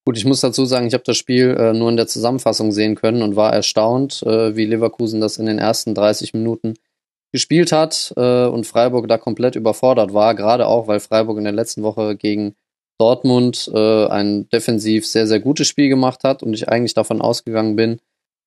Gut, 0.06 0.16
ich 0.16 0.24
muss 0.24 0.40
dazu 0.40 0.64
sagen, 0.66 0.86
ich 0.86 0.94
habe 0.94 1.02
das 1.04 1.16
Spiel 1.16 1.56
äh, 1.58 1.72
nur 1.72 1.90
in 1.90 1.96
der 1.96 2.06
Zusammenfassung 2.06 2.70
sehen 2.70 2.94
können 2.94 3.22
und 3.22 3.34
war 3.34 3.52
erstaunt, 3.52 4.22
äh, 4.22 4.54
wie 4.54 4.64
Leverkusen 4.64 5.20
das 5.20 5.36
in 5.36 5.46
den 5.46 5.58
ersten 5.58 5.96
30 5.96 6.32
Minuten 6.32 6.74
gespielt 7.32 7.72
hat 7.72 8.14
äh, 8.16 8.46
und 8.46 8.68
Freiburg 8.68 9.08
da 9.08 9.18
komplett 9.18 9.56
überfordert 9.56 10.14
war, 10.14 10.36
gerade 10.36 10.68
auch, 10.68 10.86
weil 10.86 11.00
Freiburg 11.00 11.38
in 11.38 11.44
der 11.44 11.52
letzten 11.52 11.82
Woche 11.82 12.14
gegen 12.14 12.54
Dortmund 13.00 13.68
äh, 13.74 14.06
ein 14.06 14.48
defensiv 14.48 15.08
sehr, 15.08 15.26
sehr 15.26 15.40
gutes 15.40 15.66
Spiel 15.66 15.88
gemacht 15.88 16.22
hat 16.22 16.44
und 16.44 16.54
ich 16.54 16.68
eigentlich 16.68 16.94
davon 16.94 17.20
ausgegangen 17.20 17.74
bin, 17.74 17.98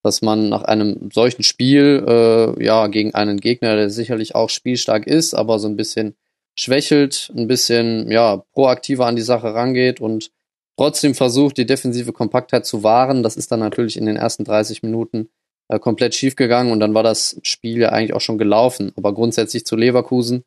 dass 0.01 0.22
man 0.22 0.48
nach 0.48 0.63
einem 0.63 1.10
solchen 1.12 1.44
Spiel, 1.44 2.06
äh, 2.08 2.63
ja, 2.63 2.88
gegen 2.88 3.16
einen 3.16 3.42
Gegner, 3.42 3.75
der 3.75 3.89
sicherlich 3.89 4.34
auch 4.34 4.50
spielstark 4.50 5.08
ist, 5.08 5.34
aber 5.34 5.60
so 5.60 5.68
ein 5.68 5.75
bisschen 5.75 6.16
schwächelt, 6.56 7.34
ein 7.36 7.48
bisschen, 7.48 8.10
ja, 8.10 8.46
proaktiver 8.54 9.08
an 9.08 9.18
die 9.18 9.24
Sache 9.24 9.54
rangeht 9.54 10.00
und 10.00 10.32
trotzdem 10.79 11.13
versucht, 11.13 11.57
die 11.57 11.65
defensive 11.65 12.13
Kompaktheit 12.13 12.65
zu 12.65 12.83
wahren. 12.83 13.21
Das 13.21 13.36
ist 13.36 13.51
dann 13.51 13.59
natürlich 13.59 13.98
in 13.98 14.05
den 14.05 14.15
ersten 14.15 14.45
30 14.45 14.81
Minuten 14.81 15.27
äh, 15.67 15.77
komplett 15.77 16.15
schief 16.15 16.38
gegangen 16.38 16.71
und 16.71 16.79
dann 16.79 16.93
war 16.93 17.03
das 17.03 17.38
Spiel 17.43 17.79
ja 17.79 17.89
eigentlich 17.89 18.13
auch 18.13 18.21
schon 18.21 18.38
gelaufen. 18.38 18.93
Aber 18.95 19.13
grundsätzlich 19.13 19.65
zu 19.65 19.75
Leverkusen, 19.75 20.45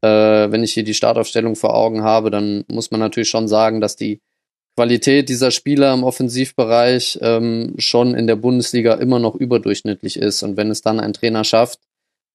äh, 0.00 0.08
wenn 0.08 0.64
ich 0.64 0.72
hier 0.72 0.84
die 0.84 0.94
Startaufstellung 0.94 1.54
vor 1.54 1.74
Augen 1.74 2.02
habe, 2.02 2.30
dann 2.30 2.64
muss 2.68 2.90
man 2.92 3.00
natürlich 3.00 3.28
schon 3.28 3.46
sagen, 3.46 3.82
dass 3.82 3.94
die 3.94 4.22
Qualität 4.74 5.28
dieser 5.28 5.50
Spieler 5.50 5.92
im 5.92 6.02
Offensivbereich 6.02 7.18
ähm, 7.20 7.74
schon 7.76 8.14
in 8.14 8.26
der 8.26 8.36
Bundesliga 8.36 8.94
immer 8.94 9.18
noch 9.18 9.34
überdurchschnittlich 9.34 10.16
ist. 10.16 10.42
Und 10.42 10.56
wenn 10.56 10.70
es 10.70 10.80
dann 10.80 10.98
ein 10.98 11.12
Trainer 11.12 11.44
schafft, 11.44 11.80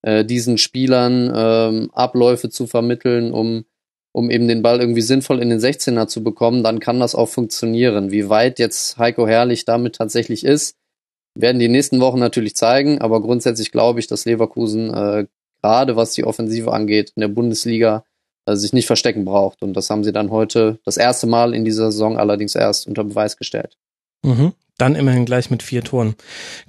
äh, 0.04 0.24
diesen 0.24 0.60
Spielern 0.60 1.34
ähm, 1.36 1.90
Abläufe 1.94 2.52
zu 2.52 2.68
vermitteln, 2.68 3.32
um 3.32 3.66
um 4.12 4.30
eben 4.30 4.48
den 4.48 4.62
Ball 4.62 4.80
irgendwie 4.80 5.02
sinnvoll 5.02 5.42
in 5.42 5.50
den 5.50 5.60
16er 5.60 6.08
zu 6.08 6.24
bekommen, 6.24 6.64
dann 6.64 6.80
kann 6.80 7.00
das 7.00 7.16
auch 7.16 7.30
funktionieren. 7.30 8.12
Wie 8.12 8.30
weit 8.30 8.60
jetzt 8.60 8.98
Heiko 8.98 9.28
Herrlich 9.28 9.66
damit 9.66 9.96
tatsächlich 9.96 10.44
ist, 10.44 10.76
werden 11.36 11.60
die 11.60 11.70
nächsten 11.70 12.00
Wochen 12.00 12.20
natürlich 12.20 12.56
zeigen, 12.56 13.00
aber 13.00 13.22
grundsätzlich 13.22 13.72
glaube 13.72 14.00
ich, 14.00 14.08
dass 14.08 14.26
Leverkusen 14.26 14.94
äh, 14.94 15.26
gerade 15.62 15.96
was 15.96 16.14
die 16.14 16.24
Offensive 16.24 16.72
angeht, 16.72 17.14
in 17.16 17.22
der 17.22 17.28
Bundesliga 17.28 18.04
äh, 18.46 18.56
sich 18.56 18.74
nicht 18.74 18.88
verstecken 18.88 19.26
braucht. 19.26 19.62
Und 19.62 19.74
das 19.74 19.90
haben 19.90 20.04
sie 20.04 20.12
dann 20.12 20.32
heute 20.32 20.80
das 20.86 20.98
erste 20.98 21.28
Mal 21.28 21.54
in 21.54 21.66
dieser 21.66 21.92
Saison 21.92 22.18
allerdings 22.18 22.56
erst 22.56 22.88
unter 22.88 23.04
Beweis 23.04 23.38
gestellt. 23.38 23.78
Mhm. 24.24 24.54
Dann 24.80 24.96
immerhin 24.96 25.26
gleich 25.26 25.52
mit 25.52 25.62
vier 25.62 25.84
Toren. 25.84 26.16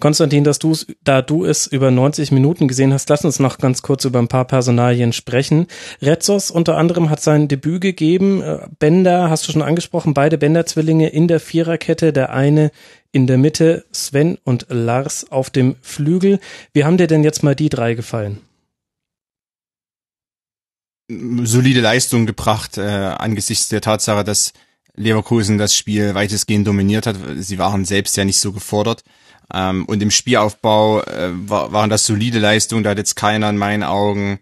Konstantin, 0.00 0.44
dass 0.44 0.58
du 0.58 0.76
da 1.02 1.22
du 1.22 1.46
es 1.46 1.66
über 1.66 1.90
90 1.90 2.32
Minuten 2.32 2.68
gesehen 2.68 2.92
hast, 2.92 3.08
lass 3.08 3.24
uns 3.24 3.38
noch 3.38 3.56
ganz 3.58 3.80
kurz 3.80 4.04
über 4.04 4.18
ein 4.18 4.28
paar 4.28 4.44
Personalien 4.44 5.14
sprechen. 5.14 5.68
Retzos 6.02 6.50
unter 6.50 6.76
anderem 6.76 7.08
hat 7.08 7.22
sein 7.22 7.48
Debüt 7.48 7.80
gegeben. 7.80 8.42
Äh, 8.42 8.58
Bender 8.78 9.30
hast 9.30 9.48
du 9.48 9.52
schon 9.52 9.62
angesprochen, 9.62 10.12
beide 10.12 10.36
Bender-Zwillinge 10.36 11.08
in 11.08 11.28
der 11.28 11.40
Viererkette, 11.40 12.12
der 12.12 12.30
eine 12.34 12.72
in 13.12 13.26
der 13.26 13.38
Mitte, 13.38 13.84
Sven 13.92 14.38
und 14.44 14.66
Lars 14.68 15.30
auf 15.30 15.50
dem 15.50 15.76
Flügel. 15.80 16.40
Wie 16.72 16.84
haben 16.84 16.96
dir 16.96 17.06
denn 17.06 17.24
jetzt 17.24 17.42
mal 17.42 17.54
die 17.54 17.68
drei 17.68 17.94
gefallen? 17.94 18.40
Solide 21.08 21.80
Leistung 21.80 22.26
gebracht 22.26 22.76
äh, 22.78 22.82
angesichts 22.82 23.68
der 23.68 23.80
Tatsache, 23.80 24.24
dass 24.24 24.52
Leverkusen 25.00 25.58
das 25.58 25.74
Spiel 25.74 26.14
weitestgehend 26.14 26.66
dominiert 26.66 27.06
hat. 27.06 27.16
Sie 27.38 27.58
waren 27.58 27.84
selbst 27.84 28.16
ja 28.16 28.24
nicht 28.24 28.38
so 28.38 28.52
gefordert. 28.52 29.02
Ähm, 29.52 29.84
und 29.86 30.02
im 30.02 30.10
Spielaufbau 30.10 31.02
äh, 31.02 31.30
war, 31.48 31.72
waren 31.72 31.90
das 31.90 32.06
solide 32.06 32.38
Leistungen. 32.38 32.84
Da 32.84 32.90
hat 32.90 32.98
jetzt 32.98 33.16
keiner 33.16 33.50
in 33.50 33.56
meinen 33.56 33.82
Augen 33.82 34.38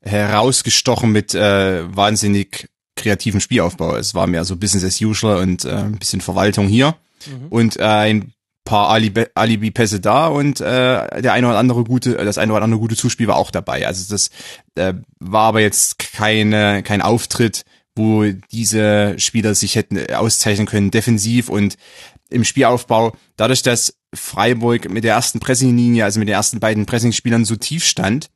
herausgestochen 0.00 1.12
mit 1.12 1.34
äh, 1.34 1.84
wahnsinnig 1.96 2.68
kreativen 2.96 3.40
Spielaufbau. 3.40 3.96
Es 3.96 4.14
war 4.14 4.26
mehr 4.26 4.44
so 4.44 4.56
Business 4.56 4.84
as 4.84 5.00
usual 5.00 5.38
und 5.38 5.64
äh, 5.64 5.70
ein 5.70 5.98
bisschen 5.98 6.20
Verwaltung 6.20 6.66
hier. 6.66 6.96
Mhm. 7.26 7.46
Und 7.48 7.76
äh, 7.78 7.84
ein 7.84 8.32
paar 8.64 8.88
Alibi-Pässe 8.90 10.00
da 10.00 10.28
und 10.28 10.60
äh, 10.60 11.20
der 11.20 11.32
eine 11.32 11.48
oder 11.48 11.58
andere 11.58 11.82
gute, 11.84 12.12
das 12.12 12.38
eine 12.38 12.52
oder 12.52 12.62
andere 12.62 12.80
gute 12.80 12.96
Zuspiel 12.96 13.26
war 13.26 13.36
auch 13.36 13.50
dabei. 13.50 13.86
Also 13.86 14.12
das 14.12 14.30
äh, 14.76 14.94
war 15.18 15.48
aber 15.48 15.60
jetzt 15.60 15.98
keine, 15.98 16.82
kein 16.82 17.02
Auftritt, 17.02 17.64
wo 17.94 18.24
diese 18.50 19.18
Spieler 19.18 19.54
sich 19.54 19.76
hätten 19.76 20.12
auszeichnen 20.14 20.66
können, 20.66 20.90
defensiv 20.90 21.48
und 21.48 21.76
im 22.30 22.44
Spielaufbau. 22.44 23.14
Dadurch, 23.36 23.62
dass 23.62 23.94
Freiburg 24.14 24.90
mit 24.90 25.04
der 25.04 25.14
ersten 25.14 25.40
Pressinglinie, 25.40 26.04
also 26.04 26.18
mit 26.18 26.28
den 26.28 26.34
ersten 26.34 26.60
beiden 26.60 26.86
Pressingspielern 26.86 27.44
so 27.44 27.56
tief 27.56 27.84
stand, 27.84 28.30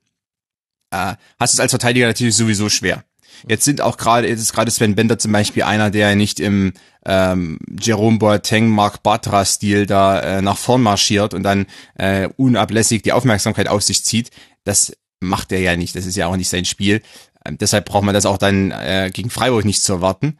äh, 0.90 1.14
hast 1.38 1.54
du 1.54 1.56
es 1.56 1.60
als 1.60 1.72
Verteidiger 1.72 2.06
natürlich 2.06 2.36
sowieso 2.36 2.68
schwer. 2.68 3.04
Jetzt 3.46 3.64
sind 3.64 3.80
auch 3.80 3.96
gerade, 3.96 4.28
jetzt 4.28 4.40
ist 4.40 4.52
gerade 4.52 4.70
Sven 4.70 4.94
Bender 4.94 5.18
zum 5.18 5.32
Beispiel 5.32 5.62
einer, 5.64 5.90
der 5.90 6.14
nicht 6.16 6.40
im 6.40 6.72
ähm, 7.04 7.58
Jerome 7.78 8.18
Boateng, 8.18 8.68
Mark 8.68 9.02
Batra 9.02 9.44
Stil 9.44 9.86
da 9.86 10.20
äh, 10.20 10.42
nach 10.42 10.56
vorn 10.56 10.82
marschiert 10.82 11.34
und 11.34 11.42
dann 11.42 11.66
äh, 11.96 12.28
unablässig 12.36 13.02
die 13.02 13.12
Aufmerksamkeit 13.12 13.68
auf 13.68 13.82
sich 13.82 14.04
zieht. 14.04 14.30
Das 14.64 14.96
macht 15.20 15.52
er 15.52 15.60
ja 15.60 15.76
nicht. 15.76 15.94
Das 15.94 16.06
ist 16.06 16.16
ja 16.16 16.26
auch 16.26 16.36
nicht 16.36 16.48
sein 16.48 16.64
Spiel. 16.64 17.02
Ähm, 17.46 17.58
deshalb 17.58 17.86
braucht 17.86 18.04
man 18.04 18.14
das 18.14 18.26
auch 18.26 18.38
dann 18.38 18.70
äh, 18.70 19.10
gegen 19.12 19.30
Freiburg 19.30 19.64
nicht 19.64 19.82
zu 19.82 19.94
erwarten. 19.94 20.38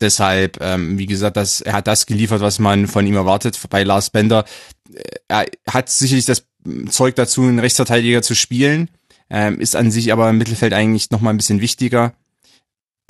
Deshalb, 0.00 0.60
ähm, 0.60 0.98
wie 0.98 1.06
gesagt, 1.06 1.36
das, 1.36 1.60
er 1.60 1.74
hat 1.74 1.86
das 1.86 2.06
geliefert, 2.06 2.40
was 2.40 2.58
man 2.58 2.88
von 2.88 3.06
ihm 3.06 3.14
erwartet. 3.14 3.58
Bei 3.70 3.84
Lars 3.84 4.10
Bender, 4.10 4.44
äh, 4.92 5.02
er 5.28 5.46
hat 5.68 5.88
sicherlich 5.88 6.24
das 6.24 6.46
Zeug 6.90 7.14
dazu, 7.14 7.42
einen 7.42 7.58
Rechtsverteidiger 7.58 8.22
zu 8.22 8.34
spielen, 8.34 8.90
ähm, 9.30 9.60
ist 9.60 9.76
an 9.76 9.90
sich 9.90 10.12
aber 10.12 10.28
im 10.30 10.38
Mittelfeld 10.38 10.72
eigentlich 10.72 11.10
noch 11.10 11.20
mal 11.20 11.30
ein 11.30 11.36
bisschen 11.36 11.60
wichtiger. 11.60 12.14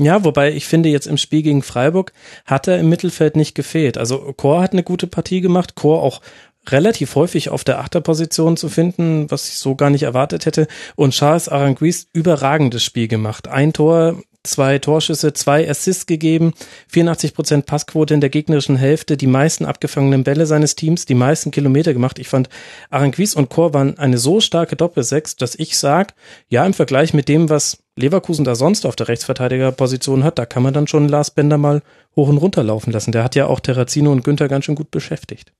Ja, 0.01 0.25
wobei 0.25 0.53
ich 0.53 0.67
finde, 0.67 0.89
jetzt 0.89 1.07
im 1.07 1.17
Spiel 1.17 1.43
gegen 1.43 1.63
Freiburg 1.63 2.13
hat 2.45 2.67
er 2.67 2.79
im 2.79 2.89
Mittelfeld 2.89 3.37
nicht 3.37 3.55
gefehlt. 3.55 3.99
Also 3.99 4.33
Chor 4.37 4.63
hat 4.63 4.73
eine 4.73 4.83
gute 4.83 5.07
Partie 5.07 5.41
gemacht, 5.41 5.75
Chor 5.75 6.03
auch 6.03 6.21
relativ 6.69 7.15
häufig 7.15 7.49
auf 7.49 7.65
der 7.65 7.81
Achterposition 7.81 8.57
zu 8.57 8.69
finden, 8.69 9.31
was 9.31 9.49
ich 9.49 9.59
so 9.59 9.75
gar 9.75 9.91
nicht 9.91 10.05
erwartet 10.05 10.47
hätte. 10.47 10.67
Und 10.95 11.13
Charles 11.13 11.49
Aranguiz 11.49 12.07
überragendes 12.13 12.85
Spiel 12.85 13.09
gemacht. 13.09 13.49
Ein 13.49 13.73
Tor, 13.73 14.17
zwei 14.45 14.79
Torschüsse, 14.79 15.33
zwei 15.33 15.69
Assists 15.69 16.07
gegeben, 16.07 16.53
84 16.89 17.35
Prozent 17.35 17.67
Passquote 17.67 18.15
in 18.15 18.21
der 18.21 18.31
gegnerischen 18.31 18.77
Hälfte, 18.77 19.17
die 19.17 19.27
meisten 19.27 19.65
abgefangenen 19.65 20.25
Bälle 20.25 20.47
seines 20.47 20.75
Teams, 20.75 21.07
die 21.07 21.15
meisten 21.15 21.51
Kilometer 21.51 21.93
gemacht. 21.93 22.19
Ich 22.19 22.29
fand, 22.29 22.49
Aranguiz 22.91 23.35
und 23.35 23.51
Chor 23.51 23.75
waren 23.75 23.99
eine 23.99 24.19
so 24.19 24.41
starke 24.41 24.77
Doppelsechs, 24.77 25.37
dass 25.37 25.55
ich 25.55 25.79
sag, 25.79 26.15
ja, 26.49 26.65
im 26.67 26.75
Vergleich 26.75 27.15
mit 27.15 27.29
dem, 27.29 27.51
was 27.51 27.79
Leverkusen 27.97 28.45
da 28.45 28.55
sonst 28.55 28.87
auf 28.87 28.97
der 28.97 29.09
Rechtsverteidigerposition 29.09 30.25
hat, 30.25 30.39
da 30.39 30.47
kann 30.47 30.63
man 30.63 30.75
dann 30.75 30.87
schon 30.87 31.09
Lars 31.09 31.31
Bender 31.31 31.59
mal 31.59 31.83
hoch 32.17 32.29
und 32.29 32.39
runter 32.39 32.63
laufen 32.63 32.91
lassen. 32.91 33.13
Der 33.13 33.23
hat 33.23 33.35
ja 33.35 33.47
auch 33.47 33.61
Terrazino 33.61 34.11
und 34.11 34.25
Günther 34.25 34.49
ganz 34.49 34.65
schön 34.65 34.75
gut 34.75 34.91
beschäftigt. 34.91 35.53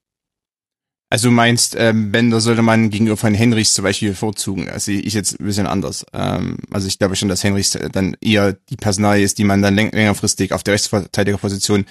Also 1.13 1.29
du 1.29 1.35
meinst, 1.35 1.77
ähm, 1.79 2.11
Bender 2.11 2.41
sollte 2.41 2.63
man 2.63 2.89
gegenüber 2.89 3.19
von 3.19 3.35
Henrichs 3.35 3.75
zum 3.75 3.83
Beispiel 3.83 4.09
bevorzugen. 4.09 4.71
Also 4.71 4.93
ich 4.93 5.13
jetzt 5.13 5.39
ein 5.39 5.45
bisschen 5.45 5.67
anders. 5.67 6.07
Ähm, 6.15 6.57
also 6.71 6.89
ich 6.89 6.99
glaube 6.99 7.17
schon, 7.17 7.29
dass 7.29 7.45
Henrichs 7.45 7.79
dann 7.93 8.17
eher 8.23 8.55
die 8.55 8.77
Personalie 8.77 9.23
ist, 9.23 9.37
die 9.37 9.45
man 9.45 9.61
dann 9.61 9.75
längerfristig 9.75 10.55
auf 10.55 10.63
der 10.63 10.73
Rechtsverteidigerposition 10.73 11.85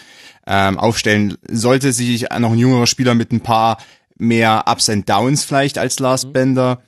ähm, 0.48 0.80
aufstellen 0.80 1.38
sollte. 1.48 1.94
Sich 1.94 2.30
noch 2.40 2.52
ein 2.52 2.58
jüngerer 2.58 2.88
Spieler 2.88 3.14
mit 3.14 3.32
ein 3.32 3.42
paar 3.42 3.78
mehr 4.18 4.64
Ups 4.66 4.90
and 4.90 5.08
Downs 5.08 5.44
vielleicht 5.44 5.78
als 5.78 6.00
Lars 6.00 6.26
mhm. 6.26 6.34
Bender. 6.34 6.82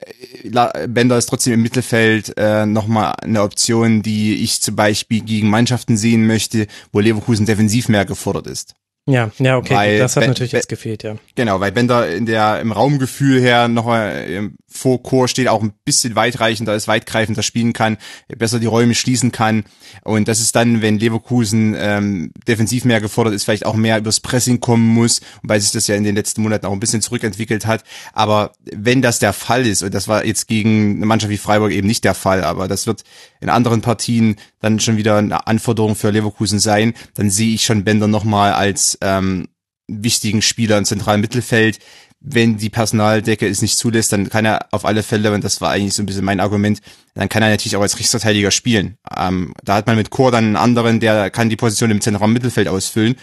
Äh, 0.00 0.88
Bender 0.88 1.16
ist 1.16 1.26
trotzdem 1.26 1.52
im 1.52 1.62
Mittelfeld 1.62 2.36
äh, 2.36 2.66
nochmal 2.66 3.14
eine 3.22 3.42
Option, 3.42 4.02
die 4.02 4.42
ich 4.42 4.60
zum 4.60 4.74
Beispiel 4.74 5.20
gegen 5.20 5.50
Mannschaften 5.50 5.96
sehen 5.96 6.26
möchte, 6.26 6.66
wo 6.90 6.98
Leverkusen 6.98 7.46
defensiv 7.46 7.88
mehr 7.88 8.04
gefordert 8.04 8.48
ist. 8.48 8.74
Ja, 9.08 9.30
ja, 9.38 9.56
okay, 9.56 9.74
weil, 9.74 9.98
das 9.98 10.16
hat 10.16 10.22
ben, 10.22 10.30
natürlich 10.30 10.50
jetzt 10.50 10.68
gefehlt, 10.68 11.04
ja. 11.04 11.14
Genau, 11.36 11.60
weil 11.60 11.70
Bender 11.70 12.08
in 12.08 12.26
der 12.26 12.60
im 12.60 12.72
Raumgefühl 12.72 13.40
her 13.40 13.68
noch 13.68 13.86
mal 13.86 14.50
vor 14.66 15.02
Chor 15.02 15.28
steht, 15.28 15.46
auch 15.46 15.62
ein 15.62 15.72
bisschen 15.84 16.16
weitreichender 16.16 16.74
ist, 16.74 16.88
weitgreifender 16.88 17.42
spielen 17.42 17.72
kann, 17.72 17.98
besser 18.36 18.58
die 18.58 18.66
Räume 18.66 18.94
schließen 18.94 19.30
kann. 19.30 19.64
Und 20.02 20.26
das 20.26 20.40
ist 20.40 20.56
dann, 20.56 20.82
wenn 20.82 20.98
Leverkusen 20.98 21.76
ähm, 21.78 22.32
defensiv 22.48 22.84
mehr 22.84 23.00
gefordert 23.00 23.34
ist, 23.34 23.44
vielleicht 23.44 23.64
auch 23.64 23.74
mehr 23.74 23.98
übers 23.98 24.18
Pressing 24.18 24.58
kommen 24.58 24.86
muss, 24.86 25.20
weil 25.42 25.60
sich 25.60 25.70
das 25.70 25.86
ja 25.86 25.94
in 25.94 26.04
den 26.04 26.16
letzten 26.16 26.42
Monaten 26.42 26.66
auch 26.66 26.72
ein 26.72 26.80
bisschen 26.80 27.00
zurückentwickelt 27.00 27.64
hat. 27.64 27.84
Aber 28.12 28.52
wenn 28.64 29.02
das 29.02 29.20
der 29.20 29.32
Fall 29.32 29.66
ist, 29.66 29.84
und 29.84 29.94
das 29.94 30.08
war 30.08 30.24
jetzt 30.24 30.48
gegen 30.48 30.96
eine 30.96 31.06
Mannschaft 31.06 31.30
wie 31.30 31.38
Freiburg 31.38 31.72
eben 31.72 31.86
nicht 31.86 32.04
der 32.04 32.14
Fall, 32.14 32.42
aber 32.42 32.66
das 32.66 32.86
wird 32.86 33.04
in 33.40 33.48
anderen 33.48 33.80
Partien 33.80 34.36
dann 34.66 34.80
schon 34.80 34.96
wieder 34.96 35.16
eine 35.16 35.46
Anforderung 35.46 35.94
für 35.94 36.10
Leverkusen 36.10 36.58
sein, 36.58 36.94
dann 37.14 37.30
sehe 37.30 37.54
ich 37.54 37.64
schon 37.64 37.84
Bender 37.84 38.08
nochmal 38.08 38.52
als 38.52 38.98
ähm, 39.00 39.48
wichtigen 39.88 40.42
Spieler 40.42 40.76
im 40.78 40.84
zentralen 40.84 41.20
Mittelfeld. 41.20 41.78
Wenn 42.20 42.56
die 42.56 42.70
Personaldecke 42.70 43.46
es 43.46 43.62
nicht 43.62 43.78
zulässt, 43.78 44.12
dann 44.12 44.28
kann 44.28 44.44
er 44.44 44.66
auf 44.72 44.84
alle 44.84 45.02
Fälle, 45.02 45.32
und 45.32 45.44
das 45.44 45.60
war 45.60 45.70
eigentlich 45.70 45.94
so 45.94 46.02
ein 46.02 46.06
bisschen 46.06 46.24
mein 46.24 46.40
Argument, 46.40 46.80
dann 47.14 47.28
kann 47.28 47.42
er 47.42 47.50
natürlich 47.50 47.76
auch 47.76 47.82
als 47.82 47.98
Rechtsverteidiger 47.98 48.50
spielen. 48.50 48.96
Ähm, 49.16 49.52
da 49.62 49.76
hat 49.76 49.86
man 49.86 49.96
mit 49.96 50.10
Chor 50.10 50.32
dann 50.32 50.44
einen 50.44 50.56
anderen, 50.56 50.98
der 50.98 51.30
kann 51.30 51.50
die 51.50 51.56
Position 51.56 51.90
im 51.90 52.00
zentralen 52.00 52.32
Mittelfeld 52.32 52.68
ausfüllen. 52.68 53.14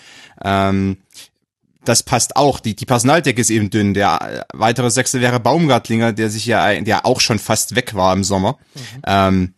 Ähm, 0.43 0.97
das 1.83 2.03
passt 2.03 2.37
auch. 2.37 2.61
Die, 2.61 2.75
die 2.77 2.85
Personaldecke 2.85 3.41
ist 3.41 3.49
eben 3.49 3.69
dünn. 3.69 3.93
Der 3.93 4.45
weitere 4.53 4.89
Sechste 4.89 5.19
wäre 5.19 5.41
Baumgartlinger, 5.41 6.13
der 6.13 6.29
sich 6.29 6.45
ja, 6.45 6.79
der 6.81 7.05
auch 7.05 7.19
schon 7.19 7.39
fast 7.39 7.75
weg 7.75 7.93
war 7.93 8.13
im 8.13 8.23
Sommer. 8.23 8.57
Mhm. 8.73 9.01
Ähm, 9.05 9.53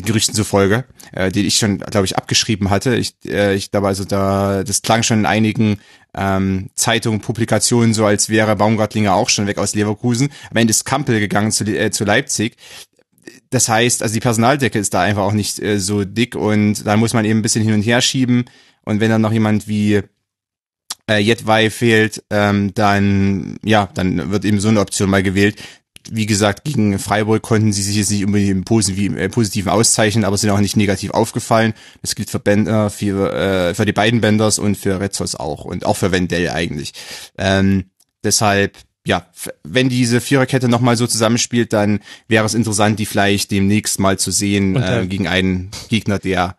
Gerüchten 0.00 0.34
zufolge, 0.34 0.84
äh, 1.12 1.30
den 1.30 1.44
ich 1.44 1.56
schon, 1.56 1.78
glaube 1.78 2.06
ich, 2.06 2.16
abgeschrieben 2.16 2.70
hatte. 2.70 2.96
Ich, 2.96 3.14
äh, 3.26 3.54
ich 3.54 3.70
glaube 3.70 3.88
also 3.88 4.04
da, 4.04 4.64
das 4.64 4.80
klang 4.80 5.02
schon 5.02 5.20
in 5.20 5.26
einigen 5.26 5.80
ähm, 6.14 6.70
Zeitungen, 6.74 7.20
Publikationen 7.20 7.92
so, 7.92 8.06
als 8.06 8.30
wäre 8.30 8.56
Baumgartlinger 8.56 9.14
auch 9.14 9.28
schon 9.28 9.46
weg 9.46 9.58
aus 9.58 9.74
Leverkusen. 9.74 10.30
Am 10.50 10.56
Ende 10.56 10.70
ist 10.70 10.84
Kampel 10.84 11.20
gegangen 11.20 11.52
zu, 11.52 11.64
äh, 11.64 11.90
zu 11.90 12.04
Leipzig. 12.04 12.56
Das 13.50 13.68
heißt, 13.68 14.02
also 14.02 14.14
die 14.14 14.20
Personaldecke 14.20 14.78
ist 14.78 14.94
da 14.94 15.02
einfach 15.02 15.24
auch 15.24 15.32
nicht 15.32 15.60
äh, 15.60 15.78
so 15.78 16.04
dick 16.04 16.36
und 16.36 16.86
da 16.86 16.96
muss 16.96 17.12
man 17.12 17.26
eben 17.26 17.40
ein 17.40 17.42
bisschen 17.42 17.64
hin 17.64 17.74
und 17.74 17.82
her 17.82 18.00
schieben. 18.00 18.46
Und 18.84 19.00
wenn 19.00 19.10
dann 19.10 19.20
noch 19.20 19.32
jemand 19.32 19.68
wie 19.68 20.00
äh, 21.06 21.18
Jetwei 21.18 21.68
fehlt, 21.68 22.24
ähm, 22.30 22.72
dann 22.72 23.58
ja, 23.62 23.90
dann 23.92 24.30
wird 24.30 24.46
eben 24.46 24.58
so 24.58 24.68
eine 24.68 24.80
Option 24.80 25.10
mal 25.10 25.22
gewählt 25.22 25.56
wie 26.10 26.26
gesagt, 26.26 26.64
gegen 26.64 26.98
Freiburg 26.98 27.42
konnten 27.42 27.72
sie 27.72 27.82
sich 27.82 27.96
jetzt 27.96 28.10
nicht 28.10 28.24
unbedingt 28.24 28.50
im 28.50 28.64
positiven, 28.64 29.16
äh, 29.16 29.28
positiven 29.28 29.70
auszeichnen, 29.70 30.24
aber 30.24 30.36
sind 30.36 30.50
auch 30.50 30.60
nicht 30.60 30.76
negativ 30.76 31.10
aufgefallen. 31.10 31.74
Das 32.00 32.14
gilt 32.14 32.30
für 32.30 32.40
Bender, 32.40 32.90
für, 32.90 33.32
äh, 33.32 33.74
für 33.74 33.86
die 33.86 33.92
beiden 33.92 34.20
Benders 34.20 34.58
und 34.58 34.76
für 34.76 35.00
Retzos 35.00 35.34
auch 35.34 35.64
und 35.64 35.86
auch 35.86 35.96
für 35.96 36.12
Wendell 36.12 36.50
eigentlich. 36.50 36.92
Ähm, 37.38 37.84
deshalb, 38.24 38.76
ja, 39.06 39.26
wenn 39.64 39.88
diese 39.88 40.20
Viererkette 40.20 40.68
nochmal 40.68 40.96
so 40.96 41.06
zusammenspielt, 41.06 41.72
dann 41.72 42.00
wäre 42.28 42.46
es 42.46 42.54
interessant, 42.54 42.98
die 42.98 43.06
vielleicht 43.06 43.50
demnächst 43.50 44.00
mal 44.00 44.18
zu 44.18 44.30
sehen 44.30 44.76
äh, 44.76 45.06
gegen 45.08 45.28
einen 45.28 45.70
Gegner, 45.88 46.18
der 46.18 46.56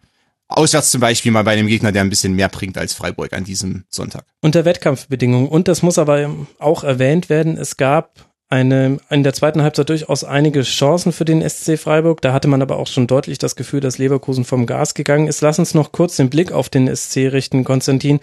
Auswärts 0.47 0.91
zum 0.91 1.01
Beispiel 1.01 1.31
mal 1.31 1.43
bei 1.43 1.53
einem 1.53 1.67
Gegner, 1.67 1.91
der 1.91 2.01
ein 2.01 2.09
bisschen 2.09 2.33
mehr 2.33 2.49
bringt 2.49 2.77
als 2.77 2.93
Freiburg 2.93 3.33
an 3.33 3.43
diesem 3.43 3.85
Sonntag. 3.89 4.25
Unter 4.41 4.65
Wettkampfbedingungen. 4.65 5.47
Und 5.47 5.67
das 5.67 5.81
muss 5.81 5.97
aber 5.97 6.29
auch 6.59 6.83
erwähnt 6.83 7.29
werden, 7.29 7.57
es 7.57 7.77
gab 7.77 8.32
eine, 8.53 8.97
in 9.09 9.23
der 9.23 9.33
zweiten 9.33 9.63
Halbzeit 9.63 9.89
durchaus 9.89 10.23
einige 10.23 10.61
Chancen 10.61 11.11
für 11.11 11.25
den 11.25 11.47
SC 11.47 11.79
Freiburg. 11.79 12.21
Da 12.21 12.33
hatte 12.33 12.47
man 12.47 12.61
aber 12.61 12.77
auch 12.77 12.85
schon 12.85 13.07
deutlich 13.07 13.39
das 13.39 13.55
Gefühl, 13.55 13.79
dass 13.79 13.97
Leverkusen 13.97 14.45
vom 14.45 14.67
Gas 14.67 14.93
gegangen 14.93 15.27
ist. 15.27 15.41
Lass 15.41 15.57
uns 15.57 15.73
noch 15.73 15.91
kurz 15.91 16.17
den 16.17 16.29
Blick 16.29 16.51
auf 16.51 16.69
den 16.69 16.93
SC 16.95 17.31
richten, 17.31 17.63
Konstantin. 17.63 18.19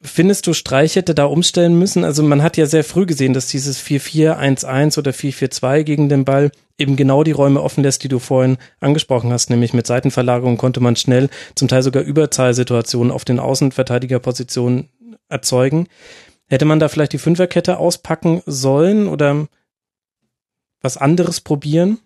Findest 0.00 0.46
du, 0.46 0.54
Streich 0.54 0.96
hätte 0.96 1.14
da 1.14 1.26
umstellen 1.26 1.78
müssen? 1.78 2.02
Also 2.02 2.22
man 2.22 2.42
hat 2.42 2.56
ja 2.56 2.64
sehr 2.64 2.82
früh 2.82 3.04
gesehen, 3.04 3.34
dass 3.34 3.48
dieses 3.48 3.78
4-4-1-1 3.78 4.98
oder 4.98 5.10
4-4-2 5.10 5.82
gegen 5.82 6.08
den 6.08 6.24
Ball 6.24 6.50
eben 6.78 6.96
genau 6.96 7.22
die 7.22 7.32
Räume 7.32 7.60
offen 7.60 7.84
lässt, 7.84 8.04
die 8.04 8.08
du 8.08 8.18
vorhin 8.18 8.56
angesprochen 8.80 9.32
hast, 9.32 9.50
nämlich 9.50 9.74
mit 9.74 9.86
Seitenverlagerung 9.86 10.56
konnte 10.56 10.80
man 10.80 10.96
schnell 10.96 11.28
zum 11.54 11.68
Teil 11.68 11.82
sogar 11.82 12.02
Überzahlsituationen 12.02 13.12
auf 13.12 13.26
den 13.26 13.38
Außenverteidigerpositionen 13.38 14.88
erzeugen. 15.28 15.88
Hätte 16.48 16.64
man 16.64 16.80
da 16.80 16.88
vielleicht 16.88 17.12
die 17.12 17.18
Fünferkette 17.18 17.78
auspacken 17.78 18.42
sollen 18.46 19.08
oder 19.08 19.46
was 20.84 20.96
anderes 20.96 21.40
probieren? 21.40 21.98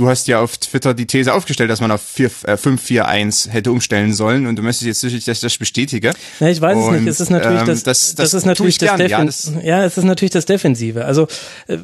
Du 0.00 0.08
hast 0.08 0.28
ja 0.28 0.40
auf 0.40 0.56
Twitter 0.56 0.94
die 0.94 1.06
These 1.06 1.34
aufgestellt, 1.34 1.68
dass 1.68 1.82
man 1.82 1.90
auf 1.90 2.02
5-4-1 2.16 3.48
äh, 3.48 3.52
hätte 3.52 3.70
umstellen 3.70 4.14
sollen 4.14 4.46
und 4.46 4.56
du 4.56 4.62
möchtest 4.62 4.86
jetzt 4.86 5.00
sicherlich, 5.00 5.26
dass 5.26 5.38
ich 5.38 5.42
das 5.42 5.58
bestätige. 5.58 6.14
Ja, 6.38 6.48
ich 6.48 6.58
weiß 6.58 6.76
und, 6.78 6.94
es 6.94 7.00
nicht. 7.00 7.10
Es 7.10 7.20
ist 7.20 7.28
natürlich 7.28 7.60
ähm, 7.60 7.66
das, 7.66 7.82
das, 7.82 8.14
das, 8.14 8.14
das 8.14 8.34
ist 8.34 8.46
natürlich 8.46 8.78
das, 8.78 8.96
Defen 8.96 9.10
ja, 9.10 9.24
das 9.24 9.52
ja, 9.62 9.84
es 9.84 9.98
ist 9.98 10.04
natürlich 10.04 10.30
das 10.30 10.46
Defensive. 10.46 11.04
Also 11.04 11.28
äh, 11.66 11.76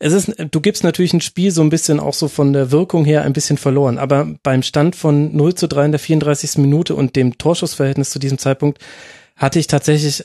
es 0.00 0.12
ist, 0.12 0.34
du 0.50 0.60
gibst 0.60 0.82
natürlich 0.82 1.12
ein 1.12 1.20
Spiel 1.20 1.52
so 1.52 1.62
ein 1.62 1.70
bisschen 1.70 2.00
auch 2.00 2.14
so 2.14 2.26
von 2.26 2.52
der 2.52 2.72
Wirkung 2.72 3.04
her 3.04 3.22
ein 3.22 3.32
bisschen 3.32 3.56
verloren. 3.56 3.98
Aber 3.98 4.34
beim 4.42 4.64
Stand 4.64 4.96
von 4.96 5.36
0 5.36 5.54
zu 5.54 5.68
3 5.68 5.84
in 5.84 5.92
der 5.92 6.00
34. 6.00 6.58
Minute 6.58 6.96
und 6.96 7.14
dem 7.14 7.38
Torschussverhältnis 7.38 8.10
zu 8.10 8.18
diesem 8.18 8.38
Zeitpunkt 8.38 8.80
hatte 9.36 9.60
ich 9.60 9.68
tatsächlich 9.68 10.24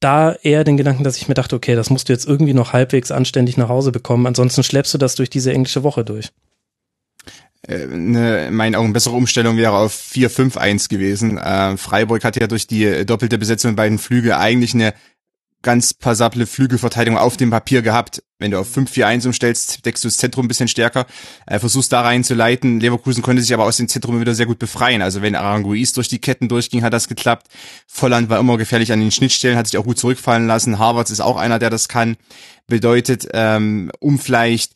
da 0.00 0.32
eher 0.32 0.64
den 0.64 0.76
Gedanken, 0.76 1.04
dass 1.04 1.16
ich 1.16 1.28
mir 1.28 1.34
dachte, 1.34 1.54
okay, 1.54 1.74
das 1.74 1.90
musst 1.90 2.08
du 2.08 2.12
jetzt 2.12 2.26
irgendwie 2.26 2.54
noch 2.54 2.72
halbwegs 2.72 3.10
anständig 3.10 3.56
nach 3.56 3.68
Hause 3.68 3.92
bekommen, 3.92 4.26
ansonsten 4.26 4.62
schleppst 4.62 4.92
du 4.94 4.98
das 4.98 5.14
durch 5.14 5.30
diese 5.30 5.52
englische 5.52 5.82
Woche 5.82 6.04
durch. 6.04 6.30
Äh, 7.66 7.84
eine, 7.84 8.46
in 8.46 8.54
meinen 8.54 8.74
Augen 8.74 8.92
bessere 8.92 9.14
Umstellung 9.14 9.56
wäre 9.56 9.72
auf 9.72 9.94
4-5-1 9.94 10.88
gewesen. 10.88 11.38
Äh, 11.38 11.76
Freiburg 11.76 12.24
hat 12.24 12.36
ja 12.40 12.46
durch 12.46 12.66
die 12.66 13.04
doppelte 13.04 13.38
Besetzung 13.38 13.76
bei 13.76 13.88
den 13.88 13.98
Flügel 13.98 14.32
eigentlich 14.32 14.74
eine 14.74 14.94
ganz 15.62 15.92
passable 15.92 16.46
Flügelverteidigung 16.46 17.18
auf 17.18 17.36
dem 17.36 17.50
Papier 17.50 17.82
gehabt. 17.82 18.22
Wenn 18.38 18.50
du 18.50 18.58
auf 18.58 18.74
5-4-1 18.74 19.26
umstellst, 19.26 19.84
deckst 19.84 20.02
du 20.02 20.08
das 20.08 20.16
Zentrum 20.16 20.46
ein 20.46 20.48
bisschen 20.48 20.68
stärker, 20.68 21.06
äh, 21.46 21.58
versuchst 21.58 21.92
da 21.92 22.00
reinzuleiten. 22.00 22.80
Leverkusen 22.80 23.22
konnte 23.22 23.42
sich 23.42 23.52
aber 23.52 23.64
aus 23.64 23.76
dem 23.76 23.88
Zentrum 23.88 24.18
wieder 24.20 24.34
sehr 24.34 24.46
gut 24.46 24.58
befreien. 24.58 25.02
Also 25.02 25.20
wenn 25.20 25.34
Aranguiz 25.34 25.92
durch 25.92 26.08
die 26.08 26.20
Ketten 26.20 26.48
durchging, 26.48 26.82
hat 26.82 26.94
das 26.94 27.08
geklappt. 27.08 27.48
Volland 27.86 28.30
war 28.30 28.38
immer 28.38 28.56
gefährlich 28.56 28.92
an 28.92 29.00
den 29.00 29.10
Schnittstellen, 29.10 29.58
hat 29.58 29.66
sich 29.66 29.76
auch 29.76 29.84
gut 29.84 29.98
zurückfallen 29.98 30.46
lassen. 30.46 30.78
Harvards 30.78 31.10
ist 31.10 31.20
auch 31.20 31.36
einer, 31.36 31.58
der 31.58 31.68
das 31.68 31.88
kann. 31.88 32.16
Bedeutet, 32.66 33.28
ähm, 33.34 33.90
um 33.98 34.18
vielleicht 34.18 34.72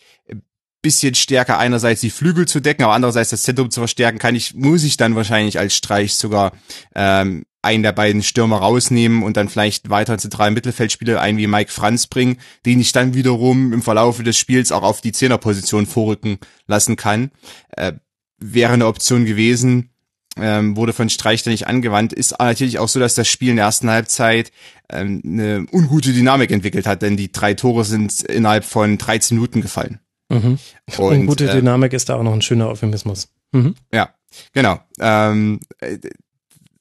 bisschen 0.85 1.15
stärker 1.15 1.59
einerseits 1.59 2.03
die 2.03 2.11
Flügel 2.11 2.47
zu 2.47 2.61
decken, 2.61 2.85
aber 2.85 2.93
andererseits 2.93 3.31
das 3.31 3.43
Zentrum 3.43 3.71
zu 3.71 3.81
verstärken, 3.81 4.19
kann 4.19 4.37
ich, 4.37 4.55
muss 4.55 4.85
ich 4.85 4.97
dann 4.99 5.17
wahrscheinlich 5.17 5.59
als 5.59 5.75
Streich 5.75 6.15
sogar 6.15 6.53
ähm, 6.95 7.45
einen 7.63 7.83
der 7.83 7.93
beiden 7.93 8.23
Stürmer 8.23 8.59
rausnehmen 8.59 9.23
und 9.23 9.39
dann 9.39 9.49
vielleicht 9.49 9.89
weiter 9.89 10.19
zentralen 10.19 10.53
Mittelfeldspieler 10.53 11.21
ein 11.21 11.39
wie 11.39 11.47
Mike 11.47 11.73
Franz 11.73 12.07
bringen, 12.07 12.37
den 12.67 12.81
ich 12.81 12.93
dann 12.93 13.15
wiederum 13.15 13.73
im 13.73 13.81
Verlauf 13.81 14.23
des 14.23 14.37
Spiels 14.37 14.71
auch 14.73 14.83
auf 14.83 15.01
die 15.01 15.13
Zehnerposition 15.13 15.87
vorrücken 15.87 16.37
lassen 16.67 16.97
kann. 16.97 17.31
Äh, 17.71 17.95
wäre 18.39 18.75
eine 18.75 18.87
Option 18.87 19.25
gewesen, 19.25 19.89
ähm, 20.37 20.77
wurde 20.77 20.93
von 20.93 21.09
Streich 21.09 21.43
dann 21.43 21.53
nicht 21.53 21.67
angewandt, 21.67 22.13
ist 22.13 22.39
natürlich 22.39 22.79
auch 22.79 22.89
so, 22.89 23.01
dass 23.01 23.15
das 23.15 23.27
Spiel 23.27 23.51
in 23.51 23.57
der 23.57 23.65
ersten 23.65 23.89
Halbzeit 23.89 24.53
ähm, 24.91 25.23
eine 25.25 25.67
ungute 25.73 26.13
Dynamik 26.13 26.51
entwickelt 26.51 26.87
hat, 26.87 27.01
denn 27.01 27.17
die 27.17 27.33
drei 27.33 27.55
Tore 27.55 27.85
sind 27.85 28.23
innerhalb 28.25 28.65
von 28.65 28.99
13 28.99 29.39
Minuten 29.39 29.63
gefallen. 29.63 30.01
Mhm. 30.35 30.59
Und, 30.99 31.13
Ungute 31.21 31.49
äh, 31.49 31.53
Dynamik 31.57 31.93
ist 31.93 32.09
da 32.09 32.17
auch 32.17 32.23
noch 32.23 32.33
ein 32.33 32.43
schöner 32.43 32.69
Euphemismus. 32.69 33.29
Mhm. 33.53 33.75
Ja, 33.93 34.11
genau. 34.53 34.81
Ähm, 34.99 35.61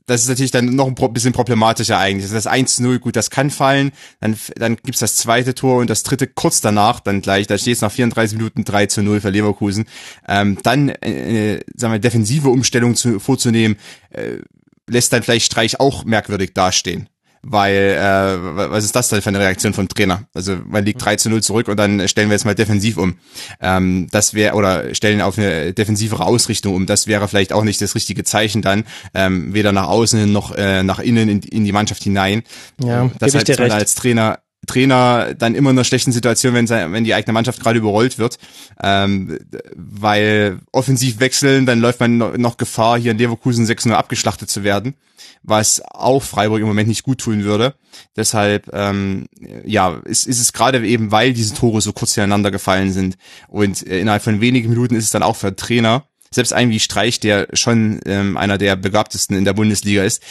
das 0.05 0.21
ist 0.21 0.27
natürlich 0.27 0.51
dann 0.51 0.75
noch 0.75 0.87
ein 0.87 1.13
bisschen 1.13 1.31
problematischer 1.31 1.97
eigentlich. 1.97 2.29
Das 2.29 2.47
1-0, 2.47 2.99
gut, 2.99 3.15
das 3.15 3.29
kann 3.29 3.49
fallen. 3.49 3.91
Dann, 4.19 4.35
dann 4.55 4.75
gibt's 4.75 4.99
das 4.99 5.15
zweite 5.15 5.55
Tor 5.55 5.79
und 5.79 5.89
das 5.89 6.03
dritte 6.03 6.27
kurz 6.27 6.59
danach, 6.59 6.99
dann 6.99 7.21
gleich, 7.21 7.47
da 7.47 7.57
steht 7.57 7.75
es 7.75 7.81
nach 7.81 7.91
34 7.91 8.37
Minuten 8.37 8.65
3 8.65 8.87
zu 8.87 9.01
0 9.01 9.21
für 9.21 9.29
Leverkusen. 9.29 9.85
Ähm, 10.27 10.57
dann, 10.63 10.89
äh, 10.89 11.61
sagen 11.75 11.93
wir, 11.93 11.99
defensive 11.99 12.49
Umstellung 12.49 12.95
zu, 12.95 13.19
vorzunehmen, 13.19 13.77
äh, 14.09 14.39
lässt 14.87 15.13
dann 15.13 15.23
vielleicht 15.23 15.45
Streich 15.45 15.79
auch 15.79 16.03
merkwürdig 16.03 16.53
dastehen 16.53 17.07
weil 17.43 17.97
äh, 17.99 18.69
was 18.71 18.85
ist 18.85 18.95
das 18.95 19.09
denn 19.09 19.21
für 19.21 19.29
eine 19.29 19.39
Reaktion 19.39 19.73
vom 19.73 19.87
Trainer? 19.87 20.23
Also 20.33 20.57
man 20.65 20.85
liegt 20.85 21.03
3 21.03 21.17
zu 21.17 21.29
0 21.29 21.43
zurück 21.43 21.67
und 21.67 21.77
dann 21.77 22.07
stellen 22.07 22.29
wir 22.29 22.35
jetzt 22.35 22.45
mal 22.45 22.55
defensiv 22.55 22.97
um. 22.97 23.15
Ähm, 23.61 24.07
das 24.11 24.33
wäre 24.33 24.55
oder 24.55 24.95
stellen 24.95 25.21
auf 25.21 25.37
eine 25.37 25.73
defensivere 25.73 26.25
Ausrichtung 26.25 26.73
um. 26.73 26.85
Das 26.85 27.05
wäre 27.05 27.27
vielleicht 27.27 27.51
auch 27.51 27.63
nicht 27.63 27.81
das 27.81 27.95
richtige 27.95 28.23
Zeichen 28.23 28.61
dann, 28.61 28.85
ähm, 29.13 29.53
weder 29.53 29.73
nach 29.73 29.87
außen 29.87 30.31
noch 30.31 30.55
äh, 30.55 30.83
nach 30.83 30.99
innen 30.99 31.27
in, 31.27 31.41
in 31.41 31.65
die 31.65 31.73
Mannschaft 31.73 32.03
hinein. 32.03 32.43
Ja, 32.81 33.11
das 33.19 33.35
heißt, 33.35 33.59
man 33.59 33.71
als 33.71 33.95
Trainer 33.95 34.39
Trainer 34.65 35.33
dann 35.33 35.55
immer 35.55 35.69
in 35.69 35.77
einer 35.77 35.83
schlechten 35.83 36.11
Situation, 36.11 36.53
wenn, 36.53 36.69
wenn 36.69 37.03
die 37.03 37.13
eigene 37.13 37.33
Mannschaft 37.33 37.61
gerade 37.61 37.79
überrollt 37.79 38.17
wird, 38.17 38.37
ähm, 38.81 39.39
weil 39.75 40.59
offensiv 40.71 41.19
wechseln, 41.19 41.65
dann 41.65 41.79
läuft 41.79 41.99
man 41.99 42.17
noch 42.39 42.57
Gefahr, 42.57 42.99
hier 42.99 43.11
in 43.11 43.17
Leverkusen 43.17 43.65
6-0 43.65 43.91
abgeschlachtet 43.91 44.49
zu 44.49 44.63
werden 44.63 44.95
was 45.43 45.81
auch 45.85 46.23
Freiburg 46.23 46.61
im 46.61 46.67
Moment 46.67 46.87
nicht 46.87 47.03
gut 47.03 47.19
tun 47.19 47.43
würde. 47.43 47.75
Deshalb, 48.15 48.69
ähm, 48.73 49.27
ja, 49.65 49.99
ist, 50.05 50.25
ist 50.25 50.39
es 50.39 50.53
gerade 50.53 50.85
eben, 50.85 51.11
weil 51.11 51.33
diese 51.33 51.53
Tore 51.53 51.81
so 51.81 51.93
kurz 51.93 52.13
hintereinander 52.13 52.49
gefallen 52.49 52.93
sind 52.93 53.17
und 53.49 53.85
äh, 53.85 53.99
innerhalb 53.99 54.23
von 54.23 54.41
wenigen 54.41 54.69
Minuten 54.69 54.95
ist 54.95 55.05
es 55.05 55.09
dann 55.11 55.23
auch 55.23 55.35
für 55.35 55.55
Trainer, 55.55 56.07
selbst 56.31 56.53
ein 56.53 56.69
wie 56.69 56.79
Streich, 56.79 57.19
der 57.19 57.47
schon 57.53 57.99
ähm, 58.05 58.37
einer 58.37 58.57
der 58.57 58.75
begabtesten 58.75 59.37
in 59.37 59.45
der 59.45 59.53
Bundesliga 59.53 60.03
ist 60.03 60.23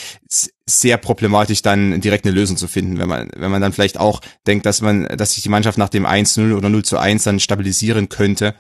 sehr 0.81 0.97
problematisch 0.97 1.63
dann 1.63 2.01
direkt 2.01 2.25
eine 2.25 2.35
Lösung 2.35 2.57
zu 2.57 2.69
finden, 2.69 2.99
wenn 2.99 3.09
man 3.09 3.31
wenn 3.37 3.51
man 3.51 3.61
dann 3.61 3.73
vielleicht 3.73 3.99
auch 3.99 4.21
denkt, 4.47 4.67
dass 4.67 4.81
man 4.81 5.05
dass 5.17 5.35
sich 5.35 5.43
die 5.43 5.49
Mannschaft 5.49 5.79
nach 5.79 5.89
dem 5.89 6.07
1-0 6.07 6.55
oder 6.57 6.69
0 6.69 6.85
zu 6.85 6.99
1 6.99 7.25
dann 7.25 7.41
stabilisieren 7.41 8.09
könnte 8.09 8.55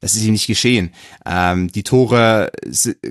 das 0.00 0.14
ist 0.14 0.24
ihm 0.24 0.32
nicht 0.32 0.46
geschehen. 0.46 0.92
Ähm, 1.24 1.72
die 1.72 1.82
Tore 1.82 2.52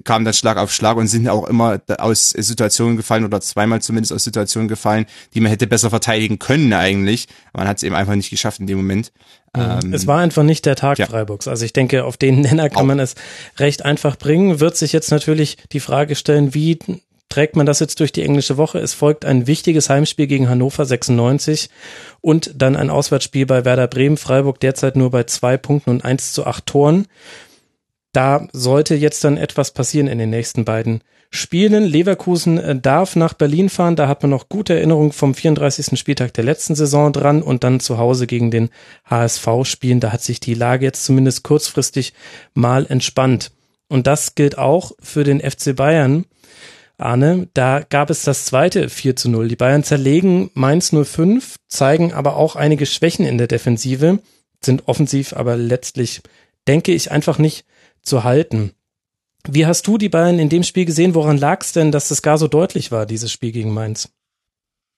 kamen 0.04 0.24
dann 0.24 0.34
Schlag 0.36 0.58
auf 0.58 0.72
Schlag 0.72 0.98
und 0.98 1.08
sind 1.08 1.28
auch 1.28 1.48
immer 1.48 1.82
aus 1.98 2.30
Situationen 2.30 2.96
gefallen 2.96 3.26
oder 3.26 3.42
zweimal 3.42 3.82
zumindest 3.82 4.14
aus 4.14 4.24
Situationen 4.24 4.68
gefallen, 4.68 5.06
die 5.34 5.42
man 5.42 5.50
hätte 5.50 5.66
besser 5.66 5.90
verteidigen 5.90 6.38
können 6.38 6.72
eigentlich. 6.74 7.28
Man 7.54 7.68
hat 7.68 7.78
es 7.78 7.84
eben 7.84 7.96
einfach 7.96 8.16
nicht 8.16 8.30
geschafft 8.30 8.60
in 8.60 8.68
dem 8.68 8.78
Moment. 8.78 9.12
Ähm, 9.56 9.94
es 9.94 10.06
war 10.06 10.20
einfach 10.20 10.44
nicht 10.44 10.66
der 10.66 10.76
Tag 10.76 11.00
ja. 11.00 11.08
Freiburgs. 11.08 11.48
Also 11.48 11.66
ich 11.66 11.74
denke, 11.74 12.06
auf 12.06 12.18
den 12.18 12.42
Nenner 12.42 12.70
kann 12.70 12.84
auch. 12.84 12.88
man 12.88 13.00
es 13.00 13.16
recht 13.58 13.84
einfach 13.84 14.16
bringen. 14.16 14.60
Wird 14.60 14.78
sich 14.78 14.94
jetzt 14.94 15.10
natürlich 15.10 15.58
die 15.72 15.80
Frage 15.80 16.16
stellen, 16.16 16.54
wie 16.54 16.78
trägt 17.36 17.58
man 17.58 17.66
das 17.66 17.82
jetzt 17.82 18.00
durch 18.00 18.14
die 18.14 18.24
englische 18.24 18.56
Woche. 18.56 18.80
Es 18.80 18.94
folgt 18.94 19.26
ein 19.26 19.46
wichtiges 19.46 19.90
Heimspiel 19.90 20.26
gegen 20.26 20.48
Hannover 20.48 20.86
96 20.86 21.70
und 22.22 22.54
dann 22.56 22.78
ein 22.78 22.90
Auswärtsspiel 22.90 23.46
bei 23.46 23.66
Werder 23.66 23.88
Bremen. 23.88 24.16
Freiburg 24.16 24.62
derzeit 24.62 24.96
nur 24.96 25.12
bei 25.12 25.26
zwei 25.26 25.58
Punkten 25.58 25.90
und 25.90 26.06
eins 26.06 26.32
zu 26.32 26.46
acht 26.46 26.66
Toren. 26.66 27.08
Da 28.14 28.48
sollte 28.54 28.96
jetzt 28.96 29.26
dann 29.26 29.36
etwas 29.36 29.72
passieren 29.72 30.08
in 30.08 30.18
den 30.18 30.30
nächsten 30.30 30.64
beiden 30.64 31.02
Spielen. 31.30 31.84
Leverkusen 31.84 32.58
äh, 32.58 32.80
darf 32.80 33.18
nach 33.18 33.34
Berlin 33.34 33.68
fahren. 33.68 33.98
Da 33.98 34.08
hat 34.08 34.22
man 34.22 34.30
noch 34.30 34.48
gute 34.48 34.74
Erinnerungen 34.74 35.12
vom 35.12 35.36
34. 35.36 36.00
Spieltag 36.00 36.34
der 36.36 36.46
letzten 36.46 36.76
Saison 36.76 37.12
dran 37.12 37.44
und 37.44 37.66
dann 37.66 37.82
zu 37.82 37.98
Hause 37.98 38.28
gegen 38.28 38.50
den 38.50 38.70
HSV 39.10 39.46
spielen. 39.64 40.00
Da 40.00 40.14
hat 40.14 40.22
sich 40.22 40.40
die 40.40 40.54
Lage 40.54 40.86
jetzt 40.86 41.04
zumindest 41.04 41.44
kurzfristig 41.44 42.14
mal 42.54 42.86
entspannt. 42.88 43.52
Und 43.90 44.08
das 44.08 44.36
gilt 44.36 44.58
auch 44.58 44.94
für 45.02 45.26
den 45.26 45.42
FC 45.42 45.76
Bayern. 45.76 46.24
Arne, 46.98 47.50
da 47.54 47.82
gab 47.82 48.10
es 48.10 48.24
das 48.24 48.46
zweite 48.46 48.90
4 48.90 49.16
zu 49.16 49.30
0. 49.30 49.48
Die 49.48 49.56
Bayern 49.56 49.84
zerlegen 49.84 50.50
Mainz 50.54 50.92
05, 50.94 51.56
zeigen 51.68 52.14
aber 52.14 52.38
auch 52.38 52.56
einige 52.56 52.86
Schwächen 52.86 53.26
in 53.26 53.38
der 53.38 53.48
Defensive, 53.48 54.20
sind 54.64 54.88
offensiv 54.88 55.34
aber 55.34 55.58
letztlich, 55.58 56.22
denke 56.68 56.94
ich, 56.94 57.12
einfach 57.12 57.38
nicht 57.38 57.66
zu 58.02 58.24
halten. 58.24 58.72
Wie 59.48 59.66
hast 59.66 59.86
du 59.88 59.98
die 59.98 60.10
Bayern 60.10 60.40
in 60.40 60.50
dem 60.50 60.64
Spiel 60.64 60.86
gesehen? 60.86 61.14
Woran 61.14 61.38
lag 61.38 61.62
es 61.62 61.74
denn, 61.74 61.92
dass 61.92 62.12
es 62.12 62.22
gar 62.22 62.38
so 62.38 62.48
deutlich 62.48 62.92
war, 62.92 63.06
dieses 63.06 63.32
Spiel 63.32 63.52
gegen 63.52 63.74
Mainz? 63.74 64.10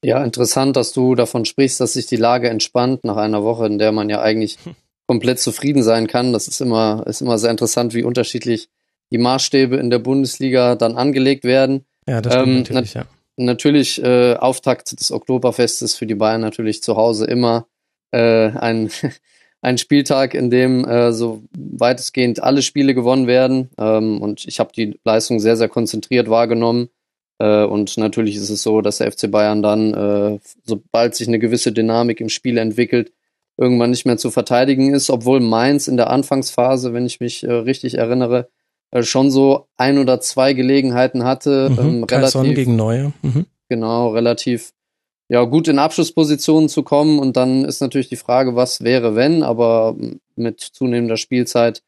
Ja, 0.04 0.24
interessant, 0.24 0.78
dass 0.78 0.94
du 0.94 1.16
davon 1.16 1.46
sprichst, 1.46 1.80
dass 1.80 1.94
sich 1.94 2.06
die 2.06 2.18
Lage 2.18 2.50
entspannt 2.50 3.04
nach 3.04 3.18
einer 3.18 3.44
Woche, 3.44 3.66
in 3.66 3.80
der 3.80 3.92
man 3.92 4.10
ja 4.10 4.22
eigentlich 4.22 4.58
komplett 5.08 5.40
zufrieden 5.40 5.84
sein 5.84 6.08
kann. 6.08 6.34
Das 6.34 6.48
ist 6.48 6.62
immer, 6.62 7.06
ist 7.08 7.22
immer 7.22 7.40
sehr 7.40 7.52
interessant, 7.52 7.94
wie 7.94 8.04
unterschiedlich 8.04 8.70
die 9.12 9.18
Maßstäbe 9.18 9.78
in 9.78 9.90
der 9.90 10.00
Bundesliga 10.00 10.76
dann 10.76 10.96
angelegt 10.96 11.44
werden. 11.44 11.86
Ja, 12.08 12.22
das 12.22 12.34
stimmt 12.34 12.48
ähm, 12.48 12.76
natürlich, 12.76 12.94
ja. 12.94 13.06
Natürlich 13.40 14.04
äh, 14.04 14.34
Auftakt 14.36 15.00
des 15.00 15.12
Oktoberfestes 15.12 15.96
für 15.96 16.08
die 16.08 16.16
Bayern 16.16 16.42
natürlich 16.42 16.82
zu 16.82 16.96
Hause 16.96 17.26
immer 17.26 17.68
äh, 18.12 18.50
ein, 18.50 18.90
ein 19.62 19.78
Spieltag, 19.78 20.34
in 20.34 20.50
dem 20.50 20.86
äh, 20.86 21.12
so 21.12 21.44
weitestgehend 21.56 22.42
alle 22.42 22.62
Spiele 22.62 22.96
gewonnen 22.96 23.28
werden. 23.28 23.70
Ähm, 23.78 24.22
und 24.22 24.46
ich 24.46 24.60
habe 24.60 24.72
die 24.76 25.00
Leistung 25.04 25.40
sehr, 25.40 25.58
sehr 25.58 25.70
konzentriert 25.70 26.30
wahrgenommen. 26.30 26.90
Äh, 27.40 27.64
und 27.64 27.98
natürlich 27.98 28.36
ist 28.36 28.50
es 28.50 28.64
so, 28.64 28.82
dass 28.82 28.98
der 28.98 29.12
FC 29.12 29.30
Bayern 29.30 29.62
dann, 29.62 29.94
äh, 29.94 30.40
sobald 30.66 31.16
sich 31.16 31.28
eine 31.28 31.40
gewisse 31.40 31.72
Dynamik 31.72 32.20
im 32.20 32.30
Spiel 32.30 32.58
entwickelt, 32.58 33.12
irgendwann 33.58 33.90
nicht 33.92 34.06
mehr 34.06 34.18
zu 34.18 34.32
verteidigen 34.32 34.94
ist, 34.94 35.10
obwohl 35.10 35.40
Mainz 35.40 35.88
in 35.88 35.98
der 35.98 36.10
Anfangsphase, 36.10 36.94
wenn 36.94 37.06
ich 37.06 37.20
mich 37.20 37.44
äh, 37.44 37.52
richtig 37.52 37.96
erinnere, 37.96 38.50
äh, 38.92 39.04
schon 39.04 39.32
so 39.32 39.68
ein 39.78 39.98
oder 39.98 40.20
zwei 40.20 40.54
Gelegenheiten 40.54 41.24
hatte, 41.24 41.70
mhm, 41.70 41.80
ähm, 41.80 42.04
relativ 42.04 42.56
gegen 42.56 42.76
Neue. 42.76 43.14
Mhm. 43.22 43.46
Genau, 43.70 44.10
relativ 44.10 44.72
ja 45.30 45.44
gut 45.44 45.68
in 45.68 45.80
Abschlusspositionen 45.80 46.70
zu 46.70 46.84
kommen 46.84 47.20
und 47.20 47.36
dann 47.36 47.66
ist 47.66 47.82
natürlich 47.82 48.10
die 48.10 48.16
Frage, 48.16 48.56
was 48.56 48.82
wäre 48.82 49.16
wenn, 49.16 49.44
aber 49.44 49.96
mit 50.36 50.62
zunehmender 50.62 51.18
Spielzeit 51.18 51.82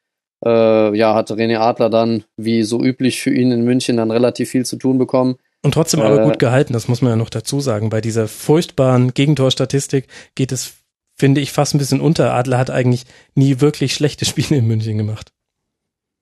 äh, 0.45 0.97
ja 0.97 1.15
hatte 1.15 1.35
René 1.35 1.57
Adler 1.57 1.89
dann 1.89 2.25
wie 2.35 2.63
so 2.63 2.83
üblich 2.83 3.21
für 3.21 3.33
ihn 3.33 3.51
in 3.51 3.63
München 3.63 3.97
dann 3.97 4.11
relativ 4.11 4.49
viel 4.49 4.65
zu 4.65 4.75
tun 4.75 4.97
bekommen. 4.97 5.37
Und 5.61 5.73
trotzdem 5.73 6.01
aber 6.01 6.21
äh, 6.21 6.25
gut 6.25 6.39
gehalten, 6.39 6.73
das 6.73 6.87
muss 6.87 7.01
man 7.01 7.11
ja 7.11 7.15
noch 7.15 7.29
dazu 7.29 7.59
sagen. 7.59 7.89
Bei 7.89 8.01
dieser 8.01 8.27
furchtbaren 8.27 9.13
Gegentorstatistik 9.13 10.07
geht 10.35 10.51
es, 10.51 10.73
finde 11.17 11.41
ich, 11.41 11.51
fast 11.51 11.75
ein 11.75 11.79
bisschen 11.79 11.99
unter. 11.99 12.33
Adler 12.33 12.57
hat 12.57 12.69
eigentlich 12.69 13.05
nie 13.35 13.59
wirklich 13.59 13.93
schlechte 13.93 14.25
Spiele 14.25 14.57
in 14.57 14.67
München 14.67 14.97
gemacht. 14.97 15.31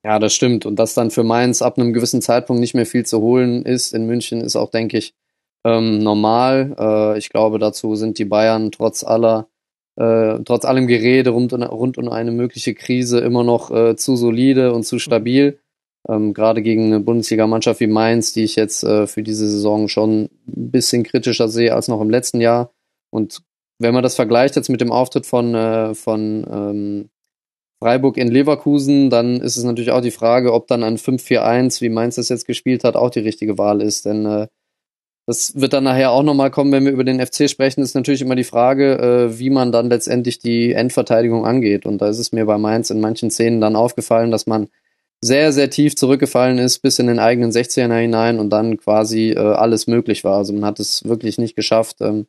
Ja, 0.08 0.18
das 0.18 0.32
stimmt. 0.32 0.64
Und 0.64 0.78
dass 0.78 0.94
dann 0.94 1.10
für 1.10 1.22
Mainz 1.22 1.60
ab 1.60 1.78
einem 1.78 1.92
gewissen 1.92 2.22
Zeitpunkt 2.22 2.60
nicht 2.60 2.72
mehr 2.72 2.86
viel 2.86 3.04
zu 3.04 3.20
holen 3.20 3.66
ist 3.66 3.92
in 3.92 4.06
München, 4.06 4.40
ist 4.40 4.56
auch, 4.56 4.70
denke 4.70 4.96
ich, 4.96 5.12
ähm, 5.64 5.98
normal. 5.98 6.74
Äh, 6.78 7.18
ich 7.18 7.28
glaube, 7.28 7.58
dazu 7.58 7.94
sind 7.94 8.18
die 8.18 8.24
Bayern 8.24 8.72
trotz 8.72 9.04
aller, 9.04 9.48
äh, 9.96 10.38
trotz 10.46 10.64
allem 10.64 10.86
Gerede 10.86 11.28
rund, 11.28 11.52
rund 11.52 11.98
um 11.98 12.08
eine 12.08 12.30
mögliche 12.30 12.72
Krise 12.72 13.20
immer 13.20 13.44
noch 13.44 13.70
äh, 13.70 13.96
zu 13.96 14.16
solide 14.16 14.72
und 14.72 14.84
zu 14.84 14.98
stabil. 14.98 15.60
Ähm, 16.08 16.32
Gerade 16.32 16.62
gegen 16.62 16.86
eine 16.86 17.00
Bundesligamannschaft 17.00 17.80
wie 17.80 17.86
Mainz, 17.86 18.32
die 18.32 18.44
ich 18.44 18.56
jetzt 18.56 18.84
äh, 18.84 19.06
für 19.06 19.22
diese 19.22 19.46
Saison 19.46 19.88
schon 19.88 20.30
ein 20.46 20.70
bisschen 20.70 21.02
kritischer 21.02 21.50
sehe 21.50 21.74
als 21.74 21.88
noch 21.88 22.00
im 22.00 22.08
letzten 22.08 22.40
Jahr. 22.40 22.72
Und 23.10 23.42
wenn 23.78 23.92
man 23.92 24.02
das 24.02 24.16
vergleicht 24.16 24.56
jetzt 24.56 24.70
mit 24.70 24.80
dem 24.80 24.90
Auftritt 24.90 25.26
von, 25.26 25.54
äh, 25.54 25.94
von 25.94 26.46
ähm, 26.50 27.10
Freiburg 27.80 28.16
in 28.16 28.28
Leverkusen, 28.28 29.08
dann 29.08 29.40
ist 29.40 29.56
es 29.56 29.64
natürlich 29.64 29.92
auch 29.92 30.00
die 30.00 30.10
Frage, 30.10 30.52
ob 30.52 30.66
dann 30.66 30.82
ein 30.82 30.96
5-4-1, 30.96 31.80
wie 31.80 31.88
Mainz 31.88 32.16
das 32.16 32.28
jetzt 32.28 32.46
gespielt 32.46 32.84
hat, 32.84 32.96
auch 32.96 33.10
die 33.10 33.20
richtige 33.20 33.56
Wahl 33.56 33.80
ist. 33.80 34.04
Denn 34.04 34.26
äh, 34.26 34.48
das 35.26 35.54
wird 35.54 35.74
dann 35.74 35.84
nachher 35.84 36.10
auch 36.10 36.22
nochmal 36.22 36.50
kommen, 36.50 36.72
wenn 36.72 36.86
wir 36.86 36.92
über 36.92 37.04
den 37.04 37.24
FC 37.24 37.50
sprechen, 37.50 37.82
ist 37.82 37.94
natürlich 37.94 38.22
immer 38.22 38.34
die 38.34 38.44
Frage, 38.44 38.98
äh, 38.98 39.38
wie 39.38 39.50
man 39.50 39.72
dann 39.72 39.90
letztendlich 39.90 40.38
die 40.38 40.72
Endverteidigung 40.72 41.44
angeht. 41.44 41.86
Und 41.86 42.00
da 42.00 42.08
ist 42.08 42.18
es 42.18 42.32
mir 42.32 42.46
bei 42.46 42.58
Mainz 42.58 42.90
in 42.90 43.00
manchen 43.00 43.30
Szenen 43.30 43.60
dann 43.60 43.76
aufgefallen, 43.76 44.30
dass 44.30 44.46
man 44.46 44.68
sehr, 45.20 45.52
sehr 45.52 45.70
tief 45.70 45.96
zurückgefallen 45.96 46.58
ist, 46.58 46.78
bis 46.78 46.98
in 46.98 47.08
den 47.08 47.18
eigenen 47.18 47.50
16er 47.50 47.98
hinein 47.98 48.38
und 48.38 48.50
dann 48.50 48.76
quasi 48.78 49.30
äh, 49.30 49.38
alles 49.38 49.86
möglich 49.86 50.24
war. 50.24 50.38
Also 50.38 50.52
man 50.52 50.64
hat 50.64 50.80
es 50.80 51.04
wirklich 51.04 51.38
nicht 51.38 51.56
geschafft, 51.56 51.98
ähm, 52.00 52.26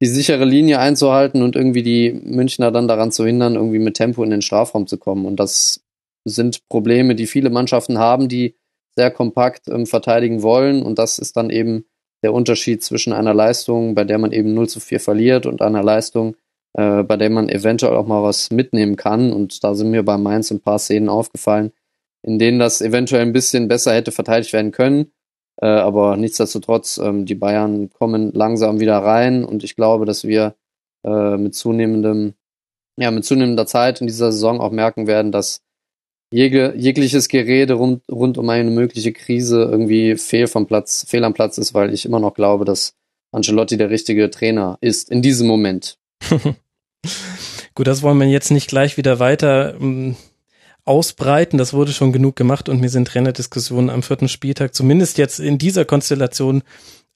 die 0.00 0.06
sichere 0.06 0.44
Linie 0.44 0.78
einzuhalten 0.78 1.42
und 1.42 1.56
irgendwie 1.56 1.82
die 1.82 2.12
Münchner 2.12 2.70
dann 2.70 2.88
daran 2.88 3.12
zu 3.12 3.26
hindern, 3.26 3.54
irgendwie 3.54 3.78
mit 3.78 3.94
Tempo 3.94 4.24
in 4.24 4.30
den 4.30 4.42
Strafraum 4.42 4.86
zu 4.86 4.96
kommen. 4.96 5.26
Und 5.26 5.36
das 5.36 5.82
sind 6.24 6.68
Probleme, 6.68 7.14
die 7.14 7.26
viele 7.26 7.50
Mannschaften 7.50 7.98
haben, 7.98 8.28
die 8.28 8.56
sehr 8.96 9.10
kompakt 9.10 9.68
ähm, 9.68 9.86
verteidigen 9.86 10.42
wollen. 10.42 10.82
Und 10.82 10.98
das 10.98 11.18
ist 11.18 11.36
dann 11.36 11.50
eben 11.50 11.84
der 12.22 12.32
Unterschied 12.32 12.82
zwischen 12.82 13.12
einer 13.12 13.34
Leistung, 13.34 13.94
bei 13.94 14.04
der 14.04 14.18
man 14.18 14.32
eben 14.32 14.54
0 14.54 14.68
zu 14.68 14.80
4 14.80 15.00
verliert 15.00 15.46
und 15.46 15.62
einer 15.62 15.82
Leistung, 15.82 16.36
äh, 16.74 17.02
bei 17.02 17.16
der 17.16 17.30
man 17.30 17.48
eventuell 17.48 17.94
auch 17.94 18.06
mal 18.06 18.22
was 18.22 18.50
mitnehmen 18.50 18.96
kann. 18.96 19.32
Und 19.32 19.62
da 19.64 19.74
sind 19.74 19.90
mir 19.90 20.02
bei 20.02 20.16
Mainz 20.16 20.50
ein 20.50 20.60
paar 20.60 20.78
Szenen 20.78 21.08
aufgefallen, 21.08 21.72
in 22.22 22.38
denen 22.38 22.58
das 22.58 22.80
eventuell 22.80 23.22
ein 23.22 23.32
bisschen 23.32 23.68
besser 23.68 23.94
hätte 23.94 24.12
verteidigt 24.12 24.52
werden 24.52 24.72
können. 24.72 25.12
Äh, 25.60 25.66
aber 25.66 26.16
nichtsdestotrotz, 26.16 26.98
ähm, 26.98 27.26
die 27.26 27.34
Bayern 27.34 27.90
kommen 27.90 28.32
langsam 28.32 28.80
wieder 28.80 28.98
rein 28.98 29.44
und 29.44 29.62
ich 29.62 29.76
glaube, 29.76 30.06
dass 30.06 30.24
wir 30.24 30.54
äh, 31.04 31.36
mit 31.36 31.54
zunehmendem, 31.54 32.34
ja, 32.98 33.10
mit 33.10 33.24
zunehmender 33.24 33.66
Zeit 33.66 34.00
in 34.00 34.06
dieser 34.06 34.32
Saison 34.32 34.60
auch 34.60 34.70
merken 34.70 35.06
werden, 35.06 35.32
dass 35.32 35.62
jeg 36.32 36.74
jegliches 36.76 37.28
Gerede 37.28 37.74
rund, 37.74 38.02
rund 38.10 38.38
um 38.38 38.48
eine 38.48 38.70
mögliche 38.70 39.12
Krise 39.12 39.64
irgendwie 39.64 40.16
fehl 40.16 40.46
vom 40.46 40.66
Platz, 40.66 41.04
fehl 41.08 41.24
am 41.24 41.34
Platz 41.34 41.58
ist, 41.58 41.74
weil 41.74 41.92
ich 41.92 42.06
immer 42.06 42.20
noch 42.20 42.34
glaube, 42.34 42.64
dass 42.64 42.94
Ancelotti 43.32 43.76
der 43.76 43.90
richtige 43.90 44.30
Trainer 44.30 44.78
ist 44.80 45.10
in 45.10 45.22
diesem 45.22 45.46
Moment. 45.46 45.98
Gut, 47.74 47.86
das 47.86 48.02
wollen 48.02 48.18
wir 48.18 48.28
jetzt 48.28 48.50
nicht 48.50 48.68
gleich 48.68 48.96
wieder 48.96 49.18
weiter 49.18 49.74
ähm, 49.80 50.16
ausbreiten. 50.84 51.58
Das 51.58 51.72
wurde 51.72 51.92
schon 51.92 52.12
genug 52.12 52.36
gemacht 52.36 52.68
und 52.68 52.80
mir 52.80 52.90
sind 52.90 53.08
Trainerdiskussionen 53.08 53.90
am 53.90 54.02
vierten 54.02 54.28
Spieltag, 54.28 54.74
zumindest 54.74 55.18
jetzt 55.18 55.40
in 55.40 55.58
dieser 55.58 55.84
Konstellation, 55.84 56.62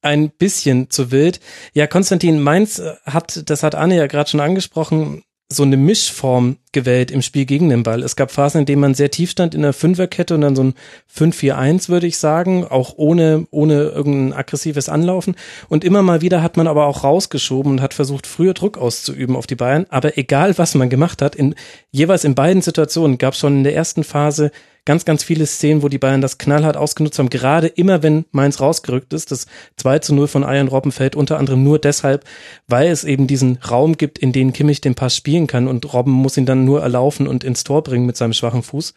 ein 0.04 0.30
bisschen 0.30 0.90
zu 0.90 1.10
wild. 1.10 1.40
Ja, 1.72 1.86
Konstantin 1.86 2.40
Mainz 2.40 2.80
hat, 3.04 3.48
das 3.48 3.62
hat 3.62 3.74
Anne 3.74 3.96
ja 3.96 4.06
gerade 4.06 4.30
schon 4.30 4.40
angesprochen, 4.40 5.23
so 5.48 5.62
eine 5.62 5.76
Mischform 5.76 6.56
gewählt 6.72 7.10
im 7.10 7.22
Spiel 7.22 7.44
gegen 7.44 7.68
den 7.68 7.82
Ball. 7.82 8.02
Es 8.02 8.16
gab 8.16 8.30
Phasen, 8.30 8.60
in 8.60 8.66
denen 8.66 8.80
man 8.80 8.94
sehr 8.94 9.10
tief 9.10 9.30
stand 9.30 9.54
in 9.54 9.62
der 9.62 9.72
Fünferkette 9.72 10.34
und 10.34 10.40
dann 10.40 10.56
so 10.56 10.64
ein 10.64 10.74
5-4-1, 11.14 11.88
würde 11.88 12.06
ich 12.06 12.18
sagen, 12.18 12.66
auch 12.66 12.94
ohne, 12.96 13.46
ohne 13.50 13.84
irgendein 13.84 14.32
aggressives 14.32 14.88
Anlaufen. 14.88 15.36
Und 15.68 15.84
immer 15.84 16.02
mal 16.02 16.22
wieder 16.22 16.42
hat 16.42 16.56
man 16.56 16.66
aber 16.66 16.86
auch 16.86 17.04
rausgeschoben 17.04 17.72
und 17.72 17.80
hat 17.82 17.94
versucht, 17.94 18.26
früher 18.26 18.54
Druck 18.54 18.78
auszuüben 18.78 19.36
auf 19.36 19.46
die 19.46 19.54
Bayern. 19.54 19.86
Aber 19.90 20.16
egal, 20.18 20.56
was 20.58 20.74
man 20.74 20.88
gemacht 20.88 21.22
hat, 21.22 21.36
in, 21.36 21.54
jeweils 21.90 22.24
in 22.24 22.34
beiden 22.34 22.62
Situationen 22.62 23.18
gab 23.18 23.34
es 23.34 23.40
schon 23.40 23.58
in 23.58 23.64
der 23.64 23.76
ersten 23.76 24.02
Phase 24.02 24.50
ganz, 24.84 25.04
ganz 25.04 25.24
viele 25.24 25.46
Szenen, 25.46 25.82
wo 25.82 25.88
die 25.88 25.98
Bayern 25.98 26.20
das 26.20 26.38
knallhart 26.38 26.76
ausgenutzt 26.76 27.18
haben, 27.18 27.30
gerade 27.30 27.68
immer 27.68 28.02
wenn 28.02 28.26
Mainz 28.32 28.60
rausgerückt 28.60 29.12
ist. 29.12 29.30
Das 29.30 29.46
2 29.76 30.00
zu 30.00 30.14
0 30.14 30.28
von 30.28 30.42
Ian 30.42 30.68
Robben 30.68 30.92
fällt 30.92 31.16
unter 31.16 31.38
anderem 31.38 31.62
nur 31.62 31.78
deshalb, 31.78 32.24
weil 32.66 32.88
es 32.88 33.04
eben 33.04 33.26
diesen 33.26 33.56
Raum 33.58 33.96
gibt, 33.96 34.18
in 34.18 34.32
den 34.32 34.52
Kimmich 34.52 34.80
den 34.80 34.94
Pass 34.94 35.16
spielen 35.16 35.46
kann 35.46 35.68
und 35.68 35.92
Robben 35.92 36.12
muss 36.12 36.36
ihn 36.36 36.46
dann 36.46 36.64
nur 36.64 36.82
erlaufen 36.82 37.26
und 37.26 37.44
ins 37.44 37.64
Tor 37.64 37.82
bringen 37.82 38.06
mit 38.06 38.16
seinem 38.16 38.34
schwachen 38.34 38.62
Fuß. 38.62 38.94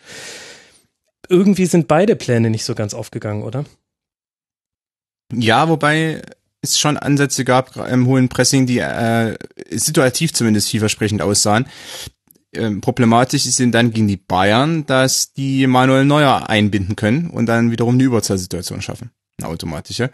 Irgendwie 1.29 1.65
sind 1.65 1.87
beide 1.87 2.15
Pläne 2.15 2.49
nicht 2.49 2.65
so 2.65 2.75
ganz 2.75 2.93
aufgegangen, 2.93 3.43
oder? 3.43 3.65
Ja, 5.33 5.67
wobei 5.67 6.21
es 6.61 6.79
schon 6.79 6.97
Ansätze 6.97 7.45
gab 7.45 7.75
im 7.75 8.07
hohen 8.07 8.29
Pressing, 8.29 8.65
die 8.65 8.79
äh, 8.79 9.37
situativ 9.69 10.33
zumindest 10.33 10.69
vielversprechend 10.69 11.21
aussahen 11.21 11.65
ähm, 12.57 12.81
problematisch 12.81 13.43
sind 13.43 13.73
dann 13.73 13.91
gegen 13.91 14.07
die 14.07 14.17
Bayern, 14.17 14.85
dass 14.85 15.33
die 15.33 15.67
Manuel 15.67 16.05
Neuer 16.05 16.49
einbinden 16.49 16.95
können 16.95 17.29
und 17.29 17.45
dann 17.45 17.71
wiederum 17.71 17.95
eine 17.95 18.03
Überzahlsituation 18.03 18.81
schaffen. 18.81 19.11
Eine 19.39 19.49
automatische. 19.49 20.09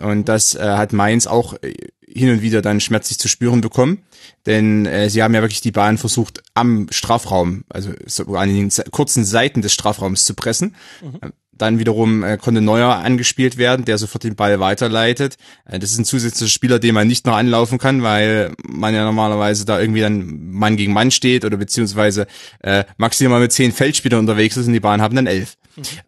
Und 0.00 0.28
das 0.28 0.54
äh, 0.54 0.62
hat 0.62 0.92
Mainz 0.94 1.26
auch 1.26 1.54
äh, 1.62 1.74
hin 2.06 2.30
und 2.30 2.42
wieder 2.42 2.62
dann 2.62 2.80
schmerzlich 2.80 3.18
zu 3.18 3.28
spüren 3.28 3.60
bekommen. 3.60 4.04
Denn 4.46 4.86
äh, 4.86 5.10
sie 5.10 5.22
haben 5.22 5.34
ja 5.34 5.42
wirklich 5.42 5.60
die 5.60 5.72
Bayern 5.72 5.98
versucht, 5.98 6.42
am 6.54 6.86
Strafraum, 6.90 7.64
also 7.68 7.92
so 8.06 8.34
an 8.36 8.48
den 8.48 8.70
kurzen 8.90 9.24
Seiten 9.24 9.60
des 9.60 9.74
Strafraums 9.74 10.24
zu 10.24 10.34
pressen. 10.34 10.74
Mhm. 11.02 11.32
Dann 11.56 11.78
wiederum 11.78 12.22
äh, 12.22 12.36
konnte 12.36 12.60
Neuer 12.60 12.96
angespielt 12.96 13.56
werden, 13.56 13.84
der 13.84 13.98
sofort 13.98 14.24
den 14.24 14.36
Ball 14.36 14.60
weiterleitet. 14.60 15.36
Äh, 15.64 15.78
das 15.78 15.92
ist 15.92 15.98
ein 15.98 16.04
zusätzlicher 16.04 16.50
Spieler, 16.50 16.78
den 16.78 16.94
man 16.94 17.06
nicht 17.06 17.26
noch 17.26 17.36
anlaufen 17.36 17.78
kann, 17.78 18.02
weil 18.02 18.52
man 18.66 18.94
ja 18.94 19.04
normalerweise 19.04 19.64
da 19.64 19.80
irgendwie 19.80 20.00
dann 20.00 20.50
Mann 20.50 20.76
gegen 20.76 20.92
Mann 20.92 21.10
steht 21.10 21.44
oder 21.44 21.56
beziehungsweise 21.56 22.26
äh, 22.60 22.84
maximal 22.96 23.40
mit 23.40 23.52
zehn 23.52 23.72
Feldspielern 23.72 24.20
unterwegs 24.20 24.56
ist 24.56 24.66
und 24.66 24.72
die 24.72 24.80
Bayern 24.80 25.02
haben 25.02 25.16
dann 25.16 25.26
elf. 25.26 25.56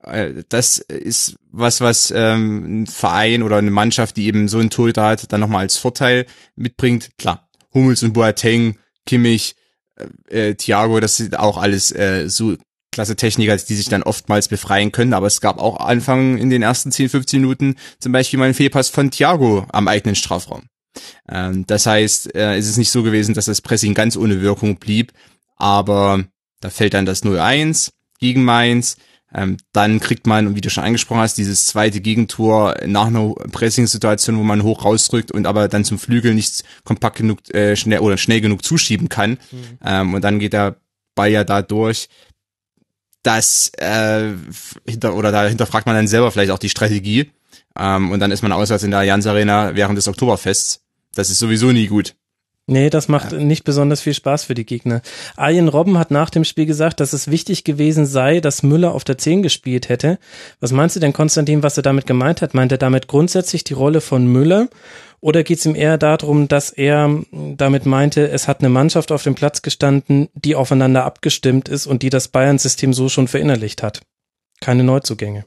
Äh, 0.02 0.44
das 0.48 0.78
ist 0.78 1.36
was, 1.50 1.80
was 1.80 2.12
ähm, 2.14 2.82
ein 2.82 2.86
Verein 2.86 3.42
oder 3.42 3.56
eine 3.56 3.70
Mannschaft, 3.70 4.16
die 4.16 4.26
eben 4.26 4.48
so 4.48 4.58
einen 4.58 4.70
Torhüter 4.70 5.04
hat, 5.04 5.32
dann 5.32 5.40
nochmal 5.40 5.62
als 5.62 5.76
Vorteil 5.76 6.26
mitbringt. 6.54 7.10
Klar, 7.18 7.48
Hummels 7.74 8.02
und 8.02 8.12
Boateng, 8.12 8.78
Kimmich, 9.06 9.56
äh 10.28 10.54
Thiago, 10.54 11.00
das 11.00 11.16
sind 11.16 11.38
auch 11.38 11.58
alles 11.58 11.92
äh, 11.92 12.28
so 12.28 12.56
klasse 12.96 13.14
Techniker, 13.14 13.54
die 13.54 13.74
sich 13.74 13.90
dann 13.90 14.02
oftmals 14.02 14.48
befreien 14.48 14.90
können. 14.90 15.12
Aber 15.12 15.26
es 15.26 15.42
gab 15.42 15.58
auch 15.58 15.80
Anfang 15.80 16.38
in 16.38 16.48
den 16.48 16.62
ersten 16.62 16.90
10, 16.90 17.10
15 17.10 17.42
Minuten 17.42 17.76
zum 17.98 18.10
Beispiel 18.10 18.38
mal 18.38 18.46
einen 18.46 18.54
Fehlpass 18.54 18.88
von 18.88 19.10
Thiago 19.10 19.66
am 19.70 19.86
eigenen 19.86 20.14
Strafraum. 20.14 20.62
Ähm, 21.28 21.66
das 21.66 21.84
heißt, 21.84 22.34
äh, 22.34 22.56
es 22.56 22.66
ist 22.66 22.78
nicht 22.78 22.90
so 22.90 23.02
gewesen, 23.02 23.34
dass 23.34 23.44
das 23.44 23.60
Pressing 23.60 23.92
ganz 23.92 24.16
ohne 24.16 24.40
Wirkung 24.40 24.76
blieb. 24.76 25.12
Aber 25.56 26.24
da 26.60 26.70
fällt 26.70 26.94
dann 26.94 27.04
das 27.04 27.22
0-1 27.22 27.90
gegen 28.18 28.44
Mainz. 28.44 28.96
Ähm, 29.34 29.58
dann 29.74 30.00
kriegt 30.00 30.26
man, 30.26 30.56
wie 30.56 30.62
du 30.62 30.70
schon 30.70 30.84
angesprochen 30.84 31.20
hast, 31.20 31.36
dieses 31.36 31.66
zweite 31.66 32.00
Gegentor 32.00 32.76
nach 32.86 33.08
einer 33.08 33.34
Pressing-Situation, 33.52 34.38
wo 34.38 34.42
man 34.42 34.62
hoch 34.62 34.86
rausdrückt 34.86 35.32
und 35.32 35.46
aber 35.46 35.68
dann 35.68 35.84
zum 35.84 35.98
Flügel 35.98 36.32
nicht 36.32 36.64
kompakt 36.84 37.18
genug 37.18 37.54
äh, 37.54 37.76
schnell 37.76 37.98
oder 37.98 38.16
schnell 38.16 38.40
genug 38.40 38.64
zuschieben 38.64 39.10
kann. 39.10 39.32
Mhm. 39.32 39.78
Ähm, 39.84 40.14
und 40.14 40.24
dann 40.24 40.38
geht 40.38 40.54
der 40.54 40.76
Ball 41.14 41.30
ja 41.30 41.44
da 41.44 41.60
durch 41.60 42.08
das 43.26 43.72
äh, 43.78 44.32
hinter 44.86 45.14
oder 45.14 45.32
da 45.32 45.46
hinterfragt 45.46 45.86
man 45.86 45.96
dann 45.96 46.06
selber 46.06 46.30
vielleicht 46.30 46.52
auch 46.52 46.58
die 46.58 46.68
Strategie. 46.68 47.32
Ähm, 47.78 48.12
und 48.12 48.20
dann 48.20 48.30
ist 48.30 48.42
man 48.42 48.52
auswärts 48.52 48.84
in 48.84 48.90
der 48.90 49.00
Allianz 49.00 49.26
Arena 49.26 49.74
während 49.74 49.98
des 49.98 50.08
Oktoberfests. 50.08 50.80
Das 51.14 51.30
ist 51.30 51.38
sowieso 51.38 51.72
nie 51.72 51.88
gut. 51.88 52.14
Nee, 52.68 52.90
das 52.90 53.06
macht 53.06 53.30
ja. 53.30 53.38
nicht 53.38 53.62
besonders 53.62 54.00
viel 54.00 54.14
Spaß 54.14 54.44
für 54.44 54.54
die 54.54 54.66
Gegner. 54.66 55.00
Arjen 55.36 55.68
Robben 55.68 55.98
hat 55.98 56.10
nach 56.10 56.30
dem 56.30 56.42
Spiel 56.42 56.66
gesagt, 56.66 56.98
dass 56.98 57.12
es 57.12 57.30
wichtig 57.30 57.62
gewesen 57.62 58.06
sei, 58.06 58.40
dass 58.40 58.64
Müller 58.64 58.92
auf 58.92 59.04
der 59.04 59.18
10 59.18 59.44
gespielt 59.44 59.88
hätte. 59.88 60.18
Was 60.58 60.72
meinst 60.72 60.96
du 60.96 61.00
denn, 61.00 61.12
Konstantin, 61.12 61.62
was 61.62 61.76
er 61.76 61.84
damit 61.84 62.06
gemeint 62.06 62.42
hat? 62.42 62.54
Meint 62.54 62.72
er 62.72 62.78
damit 62.78 63.06
grundsätzlich 63.06 63.62
die 63.62 63.74
Rolle 63.74 64.00
von 64.00 64.26
Müller? 64.26 64.68
Oder 65.20 65.44
geht 65.44 65.58
es 65.58 65.66
ihm 65.66 65.76
eher 65.76 65.96
darum, 65.96 66.48
dass 66.48 66.70
er 66.70 67.22
damit 67.30 67.86
meinte, 67.86 68.28
es 68.28 68.48
hat 68.48 68.60
eine 68.60 68.68
Mannschaft 68.68 69.12
auf 69.12 69.22
dem 69.22 69.36
Platz 69.36 69.62
gestanden, 69.62 70.28
die 70.34 70.56
aufeinander 70.56 71.04
abgestimmt 71.04 71.68
ist 71.68 71.86
und 71.86 72.02
die 72.02 72.10
das 72.10 72.28
Bayern-System 72.28 72.92
so 72.92 73.08
schon 73.08 73.28
verinnerlicht 73.28 73.84
hat? 73.84 74.00
Keine 74.60 74.82
Neuzugänge. 74.82 75.44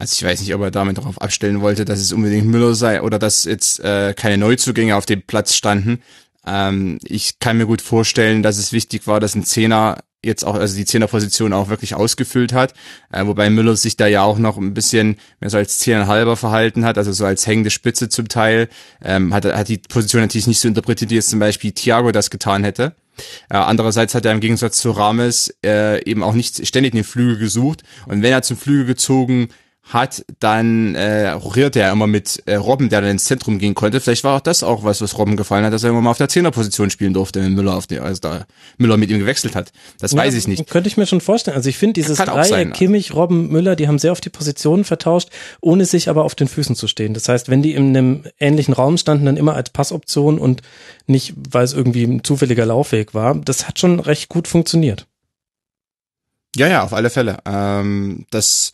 Also 0.00 0.14
ich 0.14 0.24
weiß 0.24 0.40
nicht, 0.40 0.54
ob 0.54 0.62
er 0.62 0.70
damit 0.70 0.96
darauf 0.96 1.20
abstellen 1.20 1.60
wollte, 1.60 1.84
dass 1.84 2.00
es 2.00 2.14
unbedingt 2.14 2.46
Müller 2.46 2.74
sei 2.74 3.02
oder 3.02 3.18
dass 3.18 3.44
jetzt 3.44 3.80
äh, 3.80 4.14
keine 4.16 4.38
Neuzugänge 4.38 4.96
auf 4.96 5.04
dem 5.04 5.20
Platz 5.20 5.54
standen. 5.54 6.00
Ähm, 6.46 6.98
ich 7.04 7.38
kann 7.38 7.58
mir 7.58 7.66
gut 7.66 7.82
vorstellen, 7.82 8.42
dass 8.42 8.56
es 8.56 8.72
wichtig 8.72 9.06
war, 9.06 9.20
dass 9.20 9.34
ein 9.34 9.44
Zehner 9.44 9.98
jetzt 10.24 10.42
auch, 10.42 10.54
also 10.54 10.74
die 10.74 10.86
Zehnerposition 10.86 11.52
auch 11.52 11.68
wirklich 11.68 11.94
ausgefüllt 11.94 12.54
hat, 12.54 12.72
äh, 13.12 13.26
wobei 13.26 13.50
Müller 13.50 13.76
sich 13.76 13.98
da 13.98 14.06
ja 14.06 14.22
auch 14.22 14.38
noch 14.38 14.56
ein 14.56 14.72
bisschen 14.72 15.18
mehr 15.38 15.50
so 15.50 15.58
als 15.58 15.78
Zehnerhalber 15.78 16.38
verhalten 16.38 16.86
hat, 16.86 16.96
also 16.96 17.12
so 17.12 17.26
als 17.26 17.46
hängende 17.46 17.68
Spitze 17.68 18.08
zum 18.08 18.28
Teil, 18.28 18.70
ähm, 19.04 19.34
hat, 19.34 19.44
hat 19.44 19.68
die 19.68 19.78
Position 19.78 20.22
natürlich 20.22 20.46
nicht 20.46 20.60
so 20.60 20.68
interpretiert, 20.68 21.10
wie 21.10 21.16
jetzt 21.16 21.28
zum 21.28 21.40
Beispiel 21.40 21.72
Thiago 21.72 22.10
das 22.10 22.30
getan 22.30 22.64
hätte. 22.64 22.94
Äh, 23.50 23.58
andererseits 23.58 24.14
hat 24.14 24.24
er 24.24 24.32
im 24.32 24.40
Gegensatz 24.40 24.78
zu 24.78 24.92
Rames 24.92 25.54
äh, 25.62 26.02
eben 26.04 26.22
auch 26.22 26.32
nicht 26.32 26.66
ständig 26.66 26.92
den 26.92 27.04
Flügel 27.04 27.36
gesucht 27.36 27.82
und 28.06 28.22
wenn 28.22 28.32
er 28.32 28.40
zum 28.40 28.56
Flügel 28.56 28.86
gezogen 28.86 29.50
hat, 29.92 30.24
dann 30.38 30.94
äh, 30.94 31.30
rochierte 31.30 31.80
er 31.80 31.92
immer 31.92 32.06
mit 32.06 32.42
äh, 32.46 32.54
Robben, 32.54 32.88
der 32.88 33.00
dann 33.00 33.10
ins 33.10 33.24
Zentrum 33.24 33.58
gehen 33.58 33.74
konnte. 33.74 34.00
Vielleicht 34.00 34.22
war 34.24 34.36
auch 34.36 34.40
das 34.40 34.62
auch 34.62 34.84
was, 34.84 35.00
was 35.00 35.18
Robben 35.18 35.36
gefallen 35.36 35.64
hat, 35.64 35.72
dass 35.72 35.82
er 35.82 35.90
immer 35.90 36.00
mal 36.00 36.12
auf 36.12 36.18
der 36.18 36.28
Zehnerposition 36.28 36.90
spielen 36.90 37.12
durfte, 37.12 37.42
wenn 37.42 37.54
Müller 37.54 37.74
auf 37.74 37.88
die, 37.88 37.98
also 37.98 38.20
da 38.20 38.46
Müller 38.78 38.96
mit 38.96 39.10
ihm 39.10 39.18
gewechselt 39.18 39.56
hat. 39.56 39.72
Das 39.98 40.12
ja, 40.12 40.18
weiß 40.18 40.34
ich 40.34 40.46
nicht. 40.46 40.68
Könnte 40.70 40.88
ich 40.88 40.96
mir 40.96 41.06
schon 41.06 41.20
vorstellen. 41.20 41.56
Also 41.56 41.68
ich 41.68 41.76
finde 41.76 41.94
dieses 41.94 42.18
Dreieck, 42.18 42.46
sein, 42.46 42.72
Kimmich, 42.72 43.14
Robben, 43.14 43.48
Müller, 43.48 43.74
die 43.74 43.88
haben 43.88 43.98
sehr 43.98 44.12
oft 44.12 44.24
die 44.24 44.30
Positionen 44.30 44.84
vertauscht, 44.84 45.30
ohne 45.60 45.84
sich 45.84 46.08
aber 46.08 46.24
auf 46.24 46.36
den 46.36 46.46
Füßen 46.46 46.76
zu 46.76 46.86
stehen. 46.86 47.12
Das 47.12 47.28
heißt, 47.28 47.48
wenn 47.48 47.62
die 47.62 47.74
in 47.74 47.96
einem 47.96 48.22
ähnlichen 48.38 48.74
Raum 48.74 48.96
standen, 48.96 49.26
dann 49.26 49.36
immer 49.36 49.54
als 49.54 49.70
Passoption 49.70 50.38
und 50.38 50.62
nicht, 51.06 51.34
weil 51.50 51.64
es 51.64 51.72
irgendwie 51.72 52.04
ein 52.04 52.22
zufälliger 52.22 52.64
Laufweg 52.64 53.12
war. 53.12 53.34
Das 53.34 53.66
hat 53.66 53.80
schon 53.80 53.98
recht 53.98 54.28
gut 54.28 54.46
funktioniert. 54.46 55.06
Ja, 56.56 56.68
ja, 56.68 56.82
auf 56.82 56.92
alle 56.92 57.10
Fälle. 57.10 57.38
Ähm, 57.46 58.26
das 58.30 58.72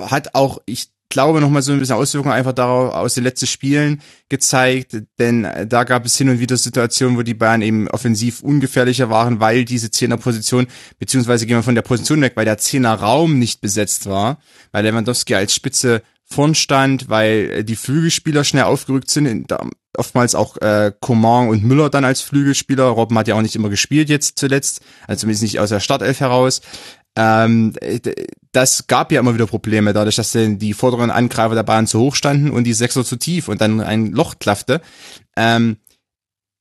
hat 0.00 0.34
auch, 0.34 0.60
ich 0.66 0.88
glaube, 1.08 1.40
nochmal 1.40 1.62
so 1.62 1.72
ein 1.72 1.78
bisschen 1.78 1.96
Auswirkungen 1.96 2.34
einfach 2.34 2.52
darauf 2.52 2.92
aus 2.94 3.14
den 3.14 3.24
letzten 3.24 3.46
Spielen 3.46 4.02
gezeigt, 4.28 4.96
denn 5.18 5.46
da 5.68 5.84
gab 5.84 6.04
es 6.04 6.16
hin 6.16 6.28
und 6.28 6.40
wieder 6.40 6.56
Situationen, 6.56 7.16
wo 7.16 7.22
die 7.22 7.34
Bayern 7.34 7.62
eben 7.62 7.88
offensiv 7.88 8.42
ungefährlicher 8.42 9.08
waren, 9.08 9.40
weil 9.40 9.64
diese 9.64 9.90
Zehnerposition, 9.90 10.66
beziehungsweise 10.98 11.46
gehen 11.46 11.56
wir 11.56 11.62
von 11.62 11.74
der 11.74 11.82
Position 11.82 12.20
weg, 12.22 12.32
weil 12.34 12.44
der 12.44 12.58
Zehnerraum 12.58 13.38
nicht 13.38 13.60
besetzt 13.60 14.06
war, 14.06 14.38
weil 14.72 14.84
Lewandowski 14.84 15.34
als 15.34 15.54
Spitze 15.54 16.02
vorn 16.24 16.56
stand, 16.56 17.08
weil 17.08 17.62
die 17.62 17.76
Flügelspieler 17.76 18.42
schnell 18.42 18.64
aufgerückt 18.64 19.10
sind, 19.10 19.54
oftmals 19.96 20.34
auch 20.34 20.56
äh, 20.58 20.92
Coman 21.00 21.48
und 21.48 21.64
Müller 21.64 21.88
dann 21.88 22.04
als 22.04 22.20
Flügelspieler. 22.20 22.84
Robben 22.84 23.16
hat 23.16 23.28
ja 23.28 23.36
auch 23.36 23.42
nicht 23.42 23.54
immer 23.54 23.68
gespielt 23.68 24.08
jetzt 24.08 24.38
zuletzt, 24.38 24.80
also 25.06 25.20
zumindest 25.20 25.44
nicht 25.44 25.60
aus 25.60 25.70
der 25.70 25.80
Startelf 25.80 26.20
heraus. 26.20 26.60
Ähm, 27.16 27.72
das 28.52 28.86
gab 28.86 29.10
ja 29.10 29.20
immer 29.20 29.34
wieder 29.34 29.46
Probleme, 29.46 29.92
dadurch, 29.92 30.16
dass 30.16 30.32
die 30.32 30.74
vorderen 30.74 31.10
Angreifer 31.10 31.54
der 31.54 31.62
Bahn 31.62 31.86
zu 31.86 31.98
hoch 31.98 32.14
standen 32.14 32.50
und 32.50 32.64
die 32.64 32.74
Sechser 32.74 33.04
zu 33.04 33.16
tief 33.16 33.48
und 33.48 33.60
dann 33.60 33.80
ein 33.80 34.12
Loch 34.12 34.38
klaffte. 34.38 34.80
Ähm, 35.36 35.78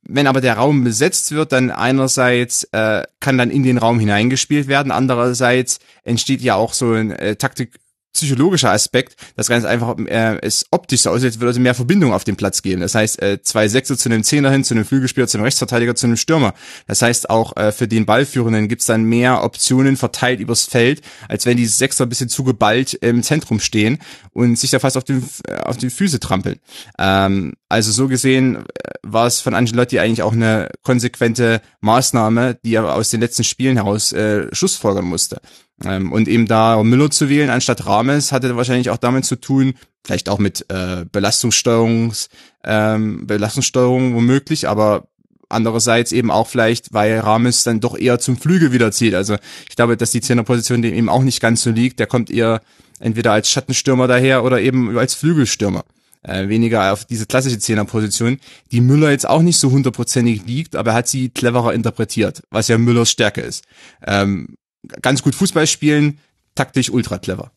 wenn 0.08 0.28
aber 0.28 0.40
der 0.40 0.56
Raum 0.56 0.84
besetzt 0.84 1.32
wird, 1.32 1.52
dann 1.52 1.72
einerseits 1.72 2.64
äh, 2.72 3.04
kann 3.20 3.38
dann 3.38 3.50
in 3.50 3.64
den 3.64 3.78
Raum 3.78 4.00
hineingespielt 4.00 4.68
werden, 4.68 4.92
andererseits 4.92 5.80
entsteht 6.04 6.42
ja 6.42 6.56
auch 6.56 6.74
so 6.74 6.94
ein 6.94 7.12
äh, 7.12 7.36
Taktik 7.36 7.80
psychologischer 8.16 8.72
Aspekt, 8.72 9.16
das 9.36 9.48
ganz 9.48 9.66
einfach 9.66 9.98
äh, 10.00 10.40
es 10.42 10.66
optisch 10.72 11.02
so 11.02 11.12
aussieht, 11.12 11.28
als 11.28 11.40
würde 11.40 11.60
mehr 11.60 11.76
Verbindung 11.76 12.14
auf 12.14 12.24
dem 12.24 12.36
Platz 12.36 12.62
geben. 12.62 12.82
Das 12.82 12.96
heißt, 12.96 13.22
äh, 13.22 13.42
zwei 13.42 13.68
Sechser 13.68 13.98
zu 13.98 14.10
einem 14.10 14.24
Zehner 14.24 14.52
hin, 14.52 14.64
zu 14.64 14.74
einem 14.74 14.86
Flügelspieler, 14.86 15.28
zu 15.28 15.38
einem 15.38 15.46
Rechtsverteidiger, 15.46 15.96
zu 15.96 16.08
einem 16.08 16.18
Stürmer. 16.18 16.54
Das 16.88 17.02
heißt, 17.02 17.30
auch 17.30 17.56
äh, 17.58 17.72
für 17.72 17.88
den 17.88 18.06
Ballführenden 18.06 18.68
gibt's 18.68 18.86
dann 18.86 19.04
mehr 19.04 19.44
Optionen 19.44 19.98
verteilt 19.98 20.40
übers 20.40 20.64
Feld, 20.64 21.02
als 21.28 21.46
wenn 21.46 21.58
die 21.58 21.66
Sechser 21.66 22.06
ein 22.06 22.10
bisschen 22.10 22.30
zu 22.30 22.44
geballt 22.44 22.94
im 22.96 23.24
Zentrum 23.24 23.60
stehen 23.60 24.00
und 24.32 24.58
sich 24.58 24.72
da 24.72 24.80
fast 24.80 24.98
auf, 24.98 25.04
den, 25.04 25.24
äh, 25.48 25.58
auf 25.58 25.78
die 25.78 25.90
Füße 25.90 26.20
trampeln. 26.20 26.60
Ähm, 26.98 27.54
also 27.70 27.92
so 27.92 28.08
gesehen 28.08 28.58
äh, 28.58 28.62
war 29.04 29.28
es 29.28 29.42
von 29.42 29.54
Angelotti 29.54 30.00
eigentlich 30.00 30.24
auch 30.24 30.34
eine 30.34 30.70
konsequente 30.84 31.62
Maßnahme, 31.82 32.58
die 32.64 32.76
er 32.76 32.94
aus 32.94 33.10
den 33.10 33.22
letzten 33.22 33.44
Spielen 33.44 33.78
heraus 33.78 34.12
äh, 34.14 34.48
Schlussfolgern 34.54 35.06
musste. 35.06 35.42
Ähm, 35.84 36.12
und 36.12 36.28
eben 36.28 36.46
da 36.46 36.82
Müller 36.84 37.12
zu 37.12 37.30
wählen 37.30 37.50
anstatt 37.50 37.86
Rames 37.86 38.32
hatte 38.32 38.56
wahrscheinlich 38.56 38.90
auch 38.90 38.98
damit 38.98 39.26
zu 39.26 39.36
tun, 39.36 39.74
vielleicht 40.04 40.30
auch 40.30 40.40
mit 40.40 40.66
äh, 40.70 41.06
Belastungssteuerungs, 41.12 42.30
ähm, 42.64 43.28
Belastungssteuerung 43.28 44.16
womöglich, 44.16 44.70
aber 44.70 45.08
andererseits 45.50 46.12
eben 46.12 46.32
auch 46.32 46.48
vielleicht, 46.48 46.94
weil 46.94 47.20
Rames 47.20 47.64
dann 47.64 47.80
doch 47.80 47.98
eher 47.98 48.20
zum 48.20 48.38
Flügel 48.38 48.72
wieder 48.72 48.92
zieht. 48.92 49.14
Also 49.14 49.36
ich 49.70 49.76
glaube, 49.76 49.98
dass 49.98 50.12
die 50.12 50.22
Zehnerposition 50.22 50.82
dem 50.82 50.94
eben 50.94 51.10
auch 51.10 51.24
nicht 51.24 51.42
ganz 51.42 51.62
so 51.62 51.72
liegt. 51.72 52.00
Der 52.00 52.08
kommt 52.08 52.30
eher 52.30 52.62
entweder 53.00 53.34
als 53.34 53.50
Schattenstürmer 53.50 54.08
daher 54.08 54.44
oder 54.44 54.62
eben 54.62 54.98
als 54.98 55.14
Flügelstürmer. 55.14 55.84
Äh, 56.24 56.50
weniger 56.50 56.92
auf 56.92 57.06
diese 57.06 57.28
klassische 57.28 57.60
Zehnerposition, 57.60 58.40
die 58.72 58.82
Müller 58.82 59.12
jetzt 59.12 59.30
auch 59.30 59.44
nicht 59.44 59.60
so 59.60 59.70
hundertprozentig 59.70 60.44
liegt, 60.48 60.76
aber 60.76 60.92
er 60.92 60.98
hat 60.98 61.08
sie 61.08 61.30
cleverer 61.30 61.74
interpretiert, 61.74 62.42
was 62.50 62.68
ja 62.68 62.80
Müllers 62.80 63.12
Stärke 63.12 63.42
ist. 63.42 63.64
Ähm, 64.06 64.58
ganz 65.02 65.22
gut 65.22 65.36
Fußball 65.36 65.68
spielen, 65.68 66.20
taktisch 66.56 66.90
ultra 66.90 67.18
clever. 67.18 67.52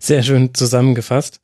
Sehr 0.00 0.22
schön 0.22 0.54
zusammengefasst. 0.54 1.40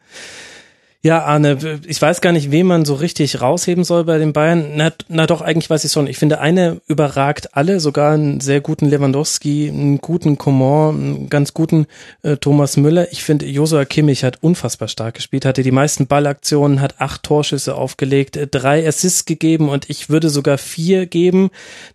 Ja, 1.00 1.22
Arne, 1.22 1.80
ich 1.86 2.02
weiß 2.02 2.20
gar 2.20 2.32
nicht, 2.32 2.50
wen 2.50 2.66
man 2.66 2.84
so 2.84 2.94
richtig 2.94 3.40
rausheben 3.40 3.84
soll 3.84 4.02
bei 4.02 4.18
den 4.18 4.32
Bayern. 4.32 4.72
Na, 4.74 4.92
na 5.06 5.28
doch, 5.28 5.42
eigentlich 5.42 5.70
weiß 5.70 5.84
ich 5.84 5.92
schon. 5.92 6.08
Ich 6.08 6.18
finde, 6.18 6.40
eine 6.40 6.80
überragt 6.88 7.54
alle, 7.54 7.78
sogar 7.78 8.14
einen 8.14 8.40
sehr 8.40 8.60
guten 8.60 8.86
Lewandowski, 8.86 9.68
einen 9.68 9.98
guten 9.98 10.38
Coman, 10.38 10.96
einen 10.96 11.28
ganz 11.28 11.54
guten 11.54 11.86
äh, 12.24 12.36
Thomas 12.36 12.76
Müller. 12.76 13.12
Ich 13.12 13.22
finde, 13.22 13.46
Josua 13.46 13.84
Kimmich 13.84 14.24
hat 14.24 14.42
unfassbar 14.42 14.88
stark 14.88 15.14
gespielt, 15.14 15.44
hatte 15.44 15.62
die 15.62 15.70
meisten 15.70 16.08
Ballaktionen, 16.08 16.80
hat 16.80 17.00
acht 17.00 17.22
Torschüsse 17.22 17.76
aufgelegt, 17.76 18.36
äh, 18.36 18.48
drei 18.48 18.84
Assists 18.84 19.24
gegeben 19.24 19.68
und 19.68 19.88
ich 19.88 20.10
würde 20.10 20.30
sogar 20.30 20.58
vier 20.58 21.06
geben, 21.06 21.50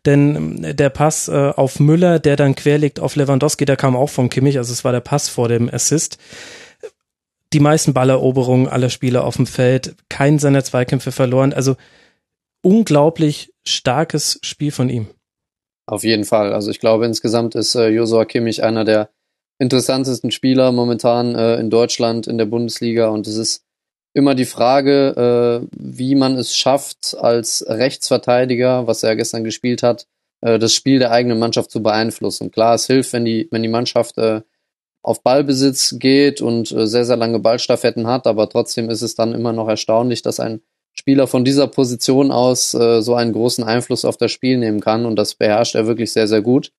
denn 0.05 0.63
äh, 0.63 0.75
der 0.75 0.89
Pass 0.89 1.27
äh, 1.27 1.33
auf 1.33 1.81
Müller, 1.81 2.19
der 2.19 2.37
dann 2.37 2.55
querlegt 2.55 3.01
auf 3.01 3.17
Lewandowski, 3.17 3.65
der 3.65 3.75
kam 3.75 3.97
auch 3.97 4.09
von 4.09 4.29
Kimmich, 4.29 4.57
also 4.57 4.71
es 4.71 4.85
war 4.85 4.93
der 4.93 5.01
Pass 5.01 5.27
vor 5.27 5.49
dem 5.49 5.69
Assist 5.69 6.17
die 7.53 7.59
meisten 7.59 7.93
Balleroberungen 7.93 8.67
aller 8.67 8.89
Spieler 8.89 9.23
auf 9.23 9.35
dem 9.35 9.47
Feld, 9.47 9.95
keinen 10.09 10.39
seiner 10.39 10.63
Zweikämpfe 10.63 11.11
verloren. 11.11 11.53
Also 11.53 11.75
unglaublich 12.63 13.53
starkes 13.65 14.39
Spiel 14.41 14.71
von 14.71 14.89
ihm. 14.89 15.07
Auf 15.85 16.03
jeden 16.03 16.23
Fall. 16.23 16.53
Also 16.53 16.71
ich 16.71 16.79
glaube, 16.79 17.05
insgesamt 17.05 17.55
ist 17.55 17.75
äh, 17.75 17.89
Josua 17.89 18.25
Kimmich 18.25 18.63
einer 18.63 18.85
der 18.85 19.09
interessantesten 19.59 20.31
Spieler 20.31 20.71
momentan 20.71 21.35
äh, 21.35 21.55
in 21.57 21.69
Deutschland, 21.69 22.25
in 22.27 22.37
der 22.37 22.45
Bundesliga. 22.45 23.09
Und 23.09 23.27
es 23.27 23.35
ist 23.35 23.63
immer 24.13 24.33
die 24.33 24.45
Frage, 24.45 25.61
äh, 25.63 25.67
wie 25.77 26.15
man 26.15 26.37
es 26.37 26.55
schafft, 26.55 27.15
als 27.19 27.65
Rechtsverteidiger, 27.67 28.87
was 28.87 29.03
er 29.03 29.15
gestern 29.15 29.43
gespielt 29.43 29.83
hat, 29.83 30.07
äh, 30.41 30.57
das 30.57 30.73
Spiel 30.73 30.99
der 30.99 31.11
eigenen 31.11 31.39
Mannschaft 31.39 31.69
zu 31.69 31.83
beeinflussen. 31.83 32.49
Klar, 32.49 32.75
es 32.75 32.87
hilft, 32.87 33.13
wenn 33.13 33.25
die, 33.25 33.47
wenn 33.51 33.63
die 33.63 33.69
Mannschaft 33.69 34.17
äh, 34.17 34.41
auf 35.03 35.21
Ballbesitz 35.21 35.97
geht 35.99 36.41
und 36.41 36.71
äh, 36.71 36.87
sehr, 36.87 37.05
sehr 37.05 37.17
lange 37.17 37.39
Ballstaffetten 37.39 38.07
hat, 38.07 38.25
aber 38.25 38.49
trotzdem 38.49 38.89
ist 38.89 39.01
es 39.01 39.15
dann 39.15 39.33
immer 39.33 39.53
noch 39.53 39.67
erstaunlich, 39.67 40.21
dass 40.21 40.39
ein 40.39 40.61
Spieler 40.93 41.27
von 41.27 41.43
dieser 41.43 41.67
Position 41.67 42.31
aus 42.31 42.73
äh, 42.73 43.01
so 43.01 43.13
einen 43.15 43.33
großen 43.33 43.63
Einfluss 43.63 44.05
auf 44.05 44.17
das 44.17 44.31
Spiel 44.31 44.57
nehmen 44.57 44.79
kann 44.79 45.05
und 45.05 45.17
das 45.17 45.35
beherrscht 45.35 45.75
er 45.75 45.87
wirklich 45.87 46.13
sehr, 46.13 46.27
sehr 46.27 46.41
gut. 46.41 46.71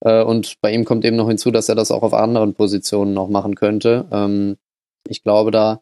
Äh, 0.00 0.22
und 0.22 0.60
bei 0.60 0.72
ihm 0.72 0.84
kommt 0.84 1.04
eben 1.04 1.16
noch 1.16 1.28
hinzu, 1.28 1.50
dass 1.50 1.68
er 1.68 1.74
das 1.74 1.90
auch 1.90 2.02
auf 2.02 2.12
anderen 2.14 2.54
Positionen 2.54 3.14
noch 3.14 3.28
machen 3.28 3.54
könnte. 3.54 4.06
Ähm, 4.12 4.56
ich 5.08 5.22
glaube, 5.22 5.50
da 5.50 5.80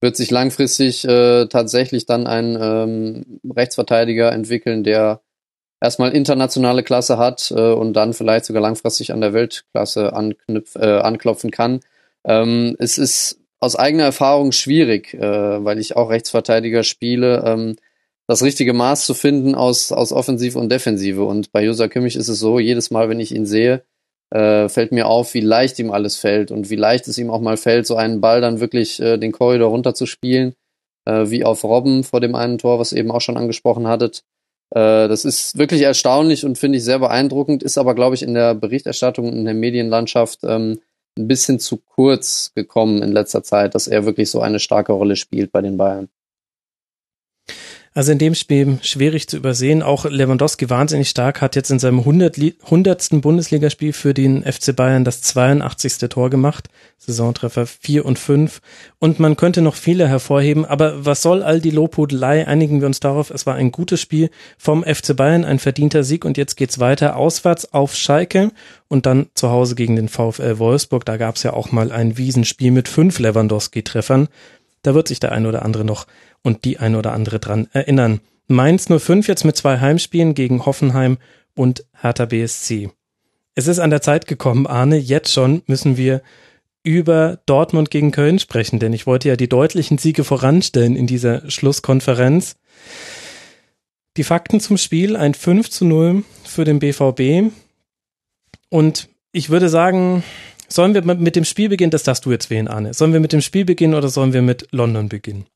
wird 0.00 0.16
sich 0.16 0.30
langfristig 0.30 1.04
äh, 1.04 1.46
tatsächlich 1.46 2.06
dann 2.06 2.26
ein 2.26 2.58
ähm, 2.60 3.40
Rechtsverteidiger 3.50 4.32
entwickeln, 4.32 4.84
der 4.84 5.22
erstmal 5.82 6.12
internationale 6.12 6.82
Klasse 6.82 7.18
hat 7.18 7.52
äh, 7.54 7.72
und 7.72 7.94
dann 7.94 8.14
vielleicht 8.14 8.44
sogar 8.44 8.62
langfristig 8.62 9.12
an 9.12 9.20
der 9.20 9.32
Weltklasse 9.32 10.12
anknüpf, 10.12 10.76
äh, 10.76 10.98
anklopfen 10.98 11.50
kann. 11.50 11.80
Ähm, 12.24 12.76
es 12.78 12.98
ist 12.98 13.40
aus 13.60 13.76
eigener 13.76 14.04
Erfahrung 14.04 14.52
schwierig, 14.52 15.14
äh, 15.14 15.64
weil 15.64 15.78
ich 15.78 15.96
auch 15.96 16.10
Rechtsverteidiger 16.10 16.82
spiele, 16.82 17.42
ähm, 17.44 17.76
das 18.26 18.42
richtige 18.42 18.72
Maß 18.72 19.04
zu 19.04 19.14
finden 19.14 19.54
aus, 19.54 19.92
aus 19.92 20.12
Offensive 20.12 20.58
und 20.58 20.70
Defensive. 20.70 21.24
Und 21.24 21.52
bei 21.52 21.64
Josa 21.64 21.88
Kimmich 21.88 22.16
ist 22.16 22.28
es 22.28 22.38
so, 22.38 22.58
jedes 22.58 22.90
Mal, 22.90 23.08
wenn 23.08 23.20
ich 23.20 23.34
ihn 23.34 23.46
sehe, 23.46 23.82
äh, 24.30 24.68
fällt 24.68 24.92
mir 24.92 25.06
auf, 25.08 25.34
wie 25.34 25.40
leicht 25.40 25.78
ihm 25.78 25.90
alles 25.90 26.16
fällt 26.16 26.50
und 26.50 26.70
wie 26.70 26.76
leicht 26.76 27.08
es 27.08 27.18
ihm 27.18 27.30
auch 27.30 27.40
mal 27.40 27.56
fällt, 27.56 27.86
so 27.86 27.96
einen 27.96 28.20
Ball 28.20 28.40
dann 28.40 28.60
wirklich 28.60 29.00
äh, 29.00 29.18
den 29.18 29.32
Korridor 29.32 29.70
runterzuspielen 29.70 30.54
äh, 31.04 31.30
wie 31.30 31.44
auf 31.44 31.64
Robben 31.64 32.04
vor 32.04 32.20
dem 32.20 32.34
einen 32.34 32.58
Tor, 32.58 32.78
was 32.78 32.92
ihr 32.92 32.98
eben 32.98 33.10
auch 33.10 33.20
schon 33.20 33.36
angesprochen 33.36 33.86
hattet. 33.86 34.24
Äh, 34.74 35.08
das 35.08 35.24
ist 35.24 35.58
wirklich 35.58 35.82
erstaunlich 35.82 36.44
und 36.44 36.56
finde 36.56 36.78
ich 36.78 36.84
sehr 36.84 36.98
beeindruckend, 36.98 37.62
ist 37.62 37.76
aber, 37.78 37.94
glaube 37.94 38.14
ich, 38.14 38.22
in 38.22 38.34
der 38.34 38.54
Berichterstattung 38.54 39.32
in 39.32 39.44
der 39.44 39.54
Medienlandschaft 39.54 40.40
ähm, 40.44 40.80
ein 41.18 41.28
bisschen 41.28 41.58
zu 41.58 41.76
kurz 41.76 42.52
gekommen 42.54 43.02
in 43.02 43.12
letzter 43.12 43.42
Zeit, 43.42 43.74
dass 43.74 43.86
er 43.86 44.06
wirklich 44.06 44.30
so 44.30 44.40
eine 44.40 44.60
starke 44.60 44.92
Rolle 44.92 45.16
spielt 45.16 45.52
bei 45.52 45.60
den 45.60 45.76
Bayern. 45.76 46.08
Also 47.94 48.12
in 48.12 48.18
dem 48.18 48.34
Spiel 48.34 48.78
schwierig 48.80 49.28
zu 49.28 49.36
übersehen. 49.36 49.82
Auch 49.82 50.06
Lewandowski 50.06 50.70
wahnsinnig 50.70 51.10
stark, 51.10 51.42
hat 51.42 51.56
jetzt 51.56 51.70
in 51.70 51.78
seinem 51.78 51.98
100. 51.98 52.38
100. 52.64 53.20
Bundesligaspiel 53.20 53.92
für 53.92 54.14
den 54.14 54.42
FC 54.44 54.74
Bayern 54.74 55.04
das 55.04 55.20
82. 55.20 55.98
Tor 56.08 56.30
gemacht. 56.30 56.70
Saisontreffer 56.96 57.66
4 57.66 58.06
und 58.06 58.18
5. 58.18 58.62
Und 58.98 59.20
man 59.20 59.36
könnte 59.36 59.60
noch 59.60 59.74
viele 59.74 60.08
hervorheben. 60.08 60.64
Aber 60.64 61.04
was 61.04 61.20
soll 61.20 61.42
all 61.42 61.60
die 61.60 61.70
Lobhudelei? 61.70 62.46
Einigen 62.46 62.80
wir 62.80 62.86
uns 62.86 63.00
darauf. 63.00 63.28
Es 63.28 63.44
war 63.44 63.56
ein 63.56 63.72
gutes 63.72 64.00
Spiel 64.00 64.30
vom 64.56 64.84
FC 64.84 65.14
Bayern, 65.14 65.44
ein 65.44 65.58
verdienter 65.58 66.02
Sieg. 66.02 66.24
Und 66.24 66.38
jetzt 66.38 66.56
geht's 66.56 66.78
weiter 66.78 67.16
auswärts 67.16 67.74
auf 67.74 67.94
Schalke 67.94 68.52
und 68.88 69.04
dann 69.04 69.26
zu 69.34 69.50
Hause 69.50 69.74
gegen 69.74 69.96
den 69.96 70.08
VfL 70.08 70.58
Wolfsburg. 70.58 71.04
Da 71.04 71.18
gab's 71.18 71.42
ja 71.42 71.52
auch 71.52 71.72
mal 71.72 71.92
ein 71.92 72.16
Wiesenspiel 72.16 72.70
mit 72.70 72.88
fünf 72.88 73.18
Lewandowski-Treffern. 73.18 74.28
Da 74.82 74.94
wird 74.94 75.08
sich 75.08 75.20
der 75.20 75.32
ein 75.32 75.46
oder 75.46 75.62
andere 75.62 75.84
noch 75.84 76.06
und 76.42 76.64
die 76.64 76.78
ein 76.78 76.96
oder 76.96 77.12
andere 77.12 77.38
dran 77.38 77.68
erinnern. 77.72 78.20
Mainz 78.48 78.86
05 78.88 79.28
jetzt 79.28 79.44
mit 79.44 79.56
zwei 79.56 79.78
Heimspielen 79.80 80.34
gegen 80.34 80.66
Hoffenheim 80.66 81.18
und 81.54 81.84
Hertha 82.00 82.26
BSC. 82.26 82.90
Es 83.54 83.66
ist 83.66 83.78
an 83.78 83.90
der 83.90 84.02
Zeit 84.02 84.26
gekommen, 84.26 84.66
Arne, 84.66 84.96
jetzt 84.96 85.32
schon 85.32 85.62
müssen 85.66 85.96
wir 85.96 86.22
über 86.84 87.38
Dortmund 87.46 87.90
gegen 87.90 88.10
Köln 88.10 88.38
sprechen, 88.38 88.78
denn 88.78 88.92
ich 88.92 89.06
wollte 89.06 89.28
ja 89.28 89.36
die 89.36 89.48
deutlichen 89.48 89.98
Siege 89.98 90.24
voranstellen 90.24 90.96
in 90.96 91.06
dieser 91.06 91.48
Schlusskonferenz. 91.50 92.56
Die 94.16 94.24
Fakten 94.24 94.60
zum 94.60 94.76
Spiel, 94.76 95.16
ein 95.16 95.34
5 95.34 95.70
zu 95.70 95.84
0 95.84 96.24
für 96.44 96.64
den 96.64 96.80
BVB. 96.80 97.52
Und 98.68 99.08
ich 99.32 99.48
würde 99.48 99.68
sagen, 99.68 100.24
sollen 100.68 100.94
wir 100.94 101.02
mit 101.02 101.36
dem 101.36 101.44
Spiel 101.44 101.68
beginnen? 101.68 101.90
Das 101.90 102.02
darfst 102.02 102.24
du 102.24 102.32
jetzt 102.32 102.50
wählen, 102.50 102.68
Arne. 102.68 102.94
Sollen 102.94 103.12
wir 103.12 103.20
mit 103.20 103.32
dem 103.32 103.42
Spiel 103.42 103.64
beginnen 103.64 103.94
oder 103.94 104.08
sollen 104.08 104.32
wir 104.32 104.42
mit 104.42 104.68
London 104.72 105.08
beginnen? 105.08 105.46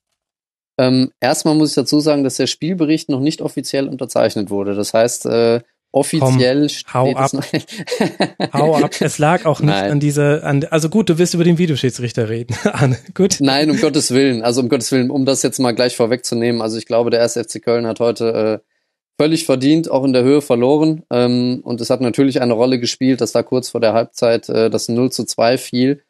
Ähm, 0.79 1.11
erstmal 1.21 1.55
muss 1.55 1.71
ich 1.71 1.75
dazu 1.75 2.01
sagen, 2.01 2.25
dass 2.25 2.37
der 2.37 2.47
Spielbericht 2.47 3.09
noch 3.09 3.21
nicht 3.21 3.41
offiziell 3.41 3.89
unterzeichnet 3.89 4.51
wurde. 4.51 4.75
Das 4.75 4.93
heißt, 4.93 5.27
äh, 5.27 5.61
offiziell 5.93 6.69
Komm, 6.91 6.95
hau 6.95 7.17
ab. 7.17 7.31
hau 8.53 8.77
ab. 8.77 8.91
Es 9.01 9.19
lag 9.19 9.47
auch 9.47 9.61
nicht 9.61 9.71
Nein. 9.71 9.93
an 9.93 10.01
dieser, 10.01 10.45
an, 10.45 10.65
also 10.65 10.91
gut, 10.91 11.09
du 11.09 11.19
wirst 11.19 11.35
über 11.35 11.45
den 11.45 11.59
Videoschiedsrichter 11.59 12.29
reden. 12.29 12.55
Anne, 12.65 12.99
gut. 13.15 13.39
Nein, 13.41 13.71
um 13.71 13.81
Gottes 13.81 14.11
Willen. 14.11 14.43
Also 14.43 14.61
um 14.61 14.69
Gottes 14.69 14.93
Willen, 14.93 15.11
um 15.11 15.25
das 15.25 15.43
jetzt 15.43 15.59
mal 15.59 15.73
gleich 15.73 15.97
vorwegzunehmen. 15.97 16.61
Also 16.61 16.77
ich 16.77 16.87
glaube, 16.87 17.11
der 17.11 17.21
erste 17.21 17.43
FC 17.43 17.62
Köln 17.62 17.87
hat 17.87 18.01
heute 18.01 18.62
äh, 18.62 18.73
völlig 19.19 19.47
verdient, 19.47 19.91
auch 19.91 20.05
in 20.05 20.12
der 20.12 20.25
Höhe 20.25 20.43
verloren. 20.43 21.03
Ähm, 21.11 21.61
und 21.62 21.81
es 21.81 21.89
hat 21.89 22.03
natürlich 22.03 22.43
eine 22.43 22.53
Rolle 22.53 22.79
gespielt, 22.79 23.23
dass 23.23 23.33
da 23.33 23.43
kurz 23.43 23.71
vor 23.71 23.81
der 23.81 23.95
Halbzeit 23.95 24.49
äh, 24.51 24.69
das 24.69 24.89
0 24.89 25.11
zu 25.11 25.25
2 25.25 25.57
fiel. 25.57 26.03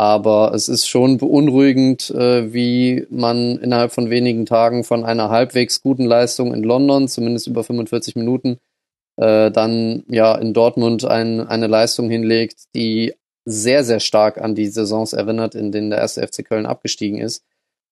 Aber 0.00 0.54
es 0.54 0.70
ist 0.70 0.88
schon 0.88 1.18
beunruhigend, 1.18 2.08
äh, 2.12 2.54
wie 2.54 3.06
man 3.10 3.58
innerhalb 3.58 3.92
von 3.92 4.08
wenigen 4.08 4.46
Tagen 4.46 4.82
von 4.82 5.04
einer 5.04 5.28
halbwegs 5.28 5.82
guten 5.82 6.06
Leistung 6.06 6.54
in 6.54 6.62
London, 6.62 7.06
zumindest 7.06 7.48
über 7.48 7.64
45 7.64 8.16
Minuten, 8.16 8.56
äh, 9.18 9.50
dann 9.50 10.04
ja 10.08 10.34
in 10.36 10.54
Dortmund 10.54 11.04
ein, 11.04 11.46
eine 11.46 11.66
Leistung 11.66 12.08
hinlegt, 12.08 12.62
die 12.74 13.12
sehr, 13.44 13.84
sehr 13.84 14.00
stark 14.00 14.40
an 14.40 14.54
die 14.54 14.68
Saisons 14.68 15.12
erinnert, 15.12 15.54
in 15.54 15.70
denen 15.70 15.90
der 15.90 15.98
erste 15.98 16.26
FC 16.26 16.46
Köln 16.46 16.64
abgestiegen 16.64 17.18
ist. 17.18 17.44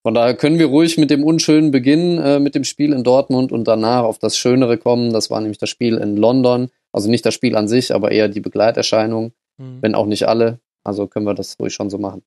Von 0.02 0.14
daher 0.14 0.32
können 0.34 0.58
wir 0.58 0.68
ruhig 0.68 0.96
mit 0.96 1.10
dem 1.10 1.24
Unschönen 1.24 1.72
beginnen, 1.72 2.18
äh, 2.18 2.40
mit 2.40 2.54
dem 2.54 2.64
Spiel 2.64 2.94
in 2.94 3.04
Dortmund 3.04 3.52
und 3.52 3.68
danach 3.68 4.04
auf 4.04 4.18
das 4.18 4.38
Schönere 4.38 4.78
kommen. 4.78 5.12
Das 5.12 5.28
war 5.28 5.42
nämlich 5.42 5.58
das 5.58 5.68
Spiel 5.68 5.98
in 5.98 6.16
London. 6.16 6.70
Also 6.90 7.10
nicht 7.10 7.26
das 7.26 7.34
Spiel 7.34 7.54
an 7.54 7.68
sich, 7.68 7.94
aber 7.94 8.12
eher 8.12 8.30
die 8.30 8.40
Begleiterscheinung, 8.40 9.32
mhm. 9.58 9.82
wenn 9.82 9.94
auch 9.94 10.06
nicht 10.06 10.26
alle. 10.26 10.58
Also 10.84 11.06
können 11.06 11.26
wir 11.26 11.34
das 11.34 11.56
ruhig 11.60 11.74
schon 11.74 11.90
so 11.90 11.98
machen. 11.98 12.22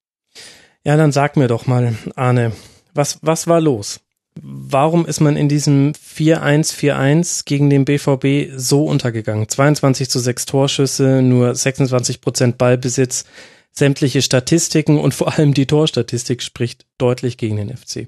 Ja, 0.84 0.98
dann 0.98 1.12
sag 1.12 1.38
mir 1.38 1.48
doch 1.48 1.68
mal, 1.68 1.96
Arne, 2.16 2.54
was, 2.94 3.20
was 3.22 3.48
war 3.48 3.62
los? 3.62 4.02
Warum 4.42 5.06
ist 5.06 5.20
man 5.20 5.36
in 5.36 5.50
diesem 5.50 5.92
4-1-4-1 5.92 7.46
gegen 7.46 7.70
den 7.70 7.86
BVB 7.86 8.54
so 8.56 8.86
untergegangen? 8.86 9.48
22 9.48 10.10
zu 10.10 10.20
6 10.20 10.46
Torschüsse, 10.46 11.22
nur 11.22 11.54
26 11.54 12.22
Prozent 12.22 12.58
Ballbesitz, 12.58 13.26
sämtliche 13.72 14.22
Statistiken 14.22 14.98
und 14.98 15.14
vor 15.14 15.34
allem 15.34 15.54
die 15.54 15.66
Torstatistik 15.66 16.42
spricht 16.42 16.86
deutlich 16.98 17.38
gegen 17.38 17.58
den 17.58 17.76
FC. 17.76 18.08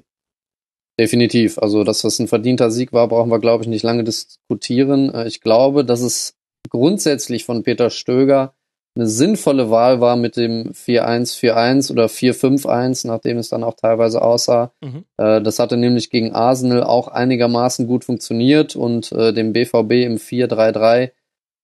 Definitiv. 0.98 1.58
Also, 1.58 1.84
dass 1.84 2.02
das 2.02 2.18
ein 2.18 2.28
verdienter 2.28 2.70
Sieg 2.70 2.92
war, 2.92 3.08
brauchen 3.08 3.30
wir, 3.30 3.40
glaube 3.40 3.64
ich, 3.64 3.68
nicht 3.68 3.82
lange 3.82 4.04
diskutieren. 4.04 5.12
Äh, 5.12 5.26
ich 5.26 5.40
glaube, 5.40 5.84
dass 5.84 6.00
es 6.00 6.36
grundsätzlich 6.70 7.44
von 7.44 7.62
Peter 7.62 7.90
Stöger 7.90 8.54
eine 8.96 9.08
sinnvolle 9.08 9.70
Wahl 9.70 10.00
war 10.00 10.16
mit 10.16 10.36
dem 10.36 10.72
4-1-4-1 10.72 11.90
oder 11.90 12.06
4-5-1, 12.06 13.06
nachdem 13.06 13.38
es 13.38 13.48
dann 13.48 13.64
auch 13.64 13.74
teilweise 13.74 14.22
aussah. 14.22 14.72
Mhm. 14.80 15.04
Äh, 15.16 15.42
das 15.42 15.58
hatte 15.58 15.76
nämlich 15.76 16.10
gegen 16.10 16.32
Arsenal 16.32 16.84
auch 16.84 17.08
einigermaßen 17.08 17.86
gut 17.86 18.04
funktioniert 18.04 18.76
und 18.76 19.10
äh, 19.12 19.32
dem 19.32 19.52
BVB 19.52 19.92
im 20.04 20.16
4-3-3 20.16 21.10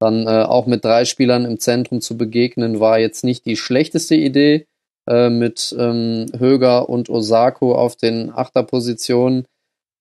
dann 0.00 0.26
äh, 0.26 0.44
auch 0.44 0.66
mit 0.66 0.84
drei 0.84 1.04
Spielern 1.04 1.44
im 1.44 1.60
Zentrum 1.60 2.00
zu 2.00 2.16
begegnen, 2.16 2.80
war 2.80 2.98
jetzt 2.98 3.22
nicht 3.22 3.44
die 3.44 3.56
schlechteste 3.56 4.14
Idee 4.14 4.66
äh, 5.06 5.28
mit 5.28 5.74
ähm, 5.78 6.26
Höger 6.36 6.88
und 6.88 7.10
Osako 7.10 7.74
auf 7.74 7.96
den 7.96 8.30
Achterpositionen. 8.30 9.46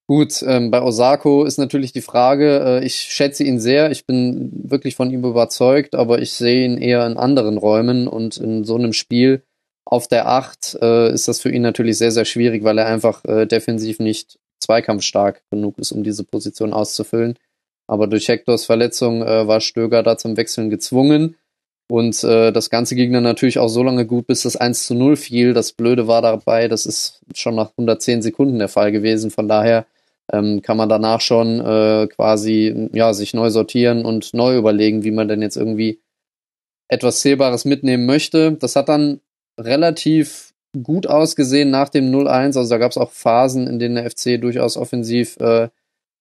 Gut, 0.10 0.44
ähm, 0.48 0.72
bei 0.72 0.82
Osako 0.82 1.44
ist 1.44 1.60
natürlich 1.60 1.94
die 1.94 2.02
Frage, 2.02 2.80
äh, 2.82 2.84
ich 2.84 2.96
schätze 2.96 3.44
ihn 3.44 3.60
sehr, 3.60 3.92
ich 3.92 4.08
bin 4.08 4.50
wirklich 4.64 4.96
von 4.96 5.12
ihm 5.12 5.24
überzeugt, 5.24 5.94
aber 5.94 6.20
ich 6.20 6.32
sehe 6.32 6.66
ihn 6.66 6.80
eher 6.80 7.06
in 7.06 7.16
anderen 7.16 7.60
Räumen 7.60 8.08
und 8.08 8.38
in 8.38 8.64
so 8.64 8.74
einem 8.74 8.94
Spiel 8.94 9.44
auf 9.86 10.08
der 10.08 10.28
Acht 10.28 10.76
äh, 10.82 11.14
ist 11.14 11.28
das 11.28 11.40
für 11.40 11.52
ihn 11.52 11.62
natürlich 11.62 12.00
sehr, 12.00 12.10
sehr 12.10 12.26
schwierig, 12.26 12.64
weil 12.64 12.80
er 12.80 12.88
einfach 12.88 13.24
äh, 13.26 13.46
defensiv 13.46 14.00
nicht 14.00 14.40
zweikampfstark 14.60 15.44
genug 15.52 15.78
ist, 15.78 15.92
um 15.92 16.04
diese 16.04 16.24
Position 16.24 16.74
auszufüllen. 16.74 17.38
Aber 17.86 18.08
durch 18.08 18.30
Hektors 18.30 18.66
Verletzung 18.66 19.22
äh, 19.22 19.48
war 19.48 19.62
Stöger 19.62 20.02
da 20.02 20.18
zum 20.18 20.38
Wechseln 20.38 20.72
gezwungen. 20.72 21.36
Und 21.88 22.24
äh, 22.24 22.52
das 22.52 22.72
Ganze 22.72 22.96
ging 22.96 23.14
dann 23.14 23.22
natürlich 23.22 23.60
auch 23.60 23.68
so 23.68 23.84
lange 23.84 24.08
gut, 24.08 24.26
bis 24.26 24.42
das 24.42 24.56
1 24.56 24.88
zu 24.88 24.96
0 24.96 25.18
fiel. 25.18 25.54
Das 25.54 25.72
Blöde 25.72 26.08
war 26.08 26.24
dabei, 26.24 26.68
das 26.68 26.88
ist 26.88 27.22
schon 27.36 27.54
nach 27.54 27.70
110 27.78 28.24
Sekunden 28.24 28.58
der 28.58 28.70
Fall 28.70 28.92
gewesen. 28.92 29.30
Von 29.30 29.48
daher 29.48 29.86
ähm, 30.32 30.62
kann 30.62 30.78
man 30.78 30.90
danach 30.90 31.22
schon 31.22 31.60
äh, 31.60 32.08
quasi 32.08 32.90
ja 32.94 33.14
sich 33.14 33.34
neu 33.34 33.50
sortieren 33.50 34.06
und 34.06 34.34
neu 34.34 34.58
überlegen, 34.58 35.04
wie 35.04 35.12
man 35.12 35.28
denn 35.28 35.42
jetzt 35.42 35.58
irgendwie 35.58 36.02
etwas 36.88 37.20
Zählbares 37.22 37.66
mitnehmen 37.66 38.06
möchte. 38.06 38.54
Das 38.54 38.76
hat 38.76 38.90
dann 38.90 39.22
relativ 39.60 40.54
gut 40.84 41.08
ausgesehen 41.08 41.70
nach 41.70 41.90
dem 41.90 42.12
0-1. 42.12 42.58
Also 42.58 42.70
da 42.70 42.78
gab 42.78 42.92
es 42.92 42.98
auch 42.98 43.12
Phasen, 43.12 43.68
in 43.68 43.80
denen 43.80 43.96
der 43.96 44.10
FC 44.10 44.40
durchaus 44.40 44.78
offensiv 44.78 45.38
äh, 45.40 45.70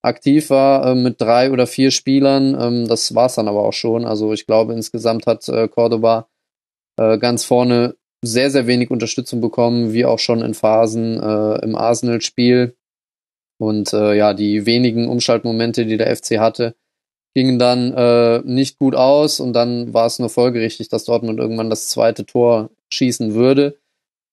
aktiv 0.03 0.51
war 0.51 0.87
äh, 0.87 0.95
mit 0.95 1.21
drei 1.21 1.51
oder 1.51 1.67
vier 1.67 1.91
Spielern. 1.91 2.57
Ähm, 2.61 2.89
das 2.89 3.15
war 3.15 3.27
es 3.27 3.35
dann 3.35 3.49
aber 3.49 3.63
auch 3.63 3.73
schon. 3.73 4.05
Also 4.05 4.33
ich 4.33 4.47
glaube, 4.47 4.73
insgesamt 4.75 5.27
hat 5.27 5.49
äh, 5.49 5.69
Cordoba 5.69 6.29
äh, 6.97 7.19
ganz 7.19 7.45
vorne 7.45 7.97
sehr, 8.23 8.51
sehr 8.51 8.67
wenig 8.67 8.91
Unterstützung 8.91 9.41
bekommen, 9.41 9.93
wie 9.93 10.05
auch 10.05 10.19
schon 10.19 10.43
in 10.43 10.55
Phasen 10.55 11.21
äh, 11.21 11.65
im 11.65 11.77
Arsenal-Spiel. 11.77 12.77
Und 13.59 13.93
äh, 13.93 14.15
ja, 14.15 14.35
die 14.35 14.67
wenigen 14.67 15.09
Umschaltmomente, 15.09 15.85
die 15.85 15.97
der 15.97 16.15
FC 16.15 16.39
hatte, 16.39 16.75
gingen 17.35 17.59
dann 17.59 17.93
äh, 17.93 18.41
nicht 18.45 18.79
gut 18.79 18.95
aus 18.95 19.41
und 19.41 19.53
dann 19.53 19.93
war 19.93 20.07
es 20.07 20.19
nur 20.19 20.31
folgerichtig, 20.31 20.89
dass 20.89 21.05
Dortmund 21.05 21.39
irgendwann 21.39 21.71
das 21.71 21.89
zweite 21.89 22.25
Tor 22.25 22.71
schießen 22.91 23.35
würde. 23.35 23.79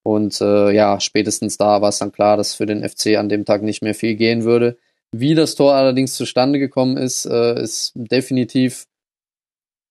Und 0.04 0.40
äh, 0.40 0.72
ja, 0.72 1.00
spätestens 1.00 1.58
da 1.58 1.82
war 1.82 1.90
es 1.90 1.98
dann 1.98 2.12
klar, 2.12 2.38
dass 2.38 2.54
für 2.54 2.66
den 2.66 2.88
FC 2.88 3.18
an 3.18 3.30
dem 3.30 3.46
Tag 3.46 3.64
nicht 3.64 3.82
mehr 3.82 3.96
viel 3.96 4.16
gehen 4.16 4.44
würde. 4.44 4.78
Wie 5.12 5.34
das 5.34 5.56
Tor 5.56 5.74
allerdings 5.74 6.16
zustande 6.16 6.60
gekommen 6.60 6.98
ist, 6.98 7.26
äh, 7.26 7.62
ist 7.62 7.94
definitiv 7.96 8.86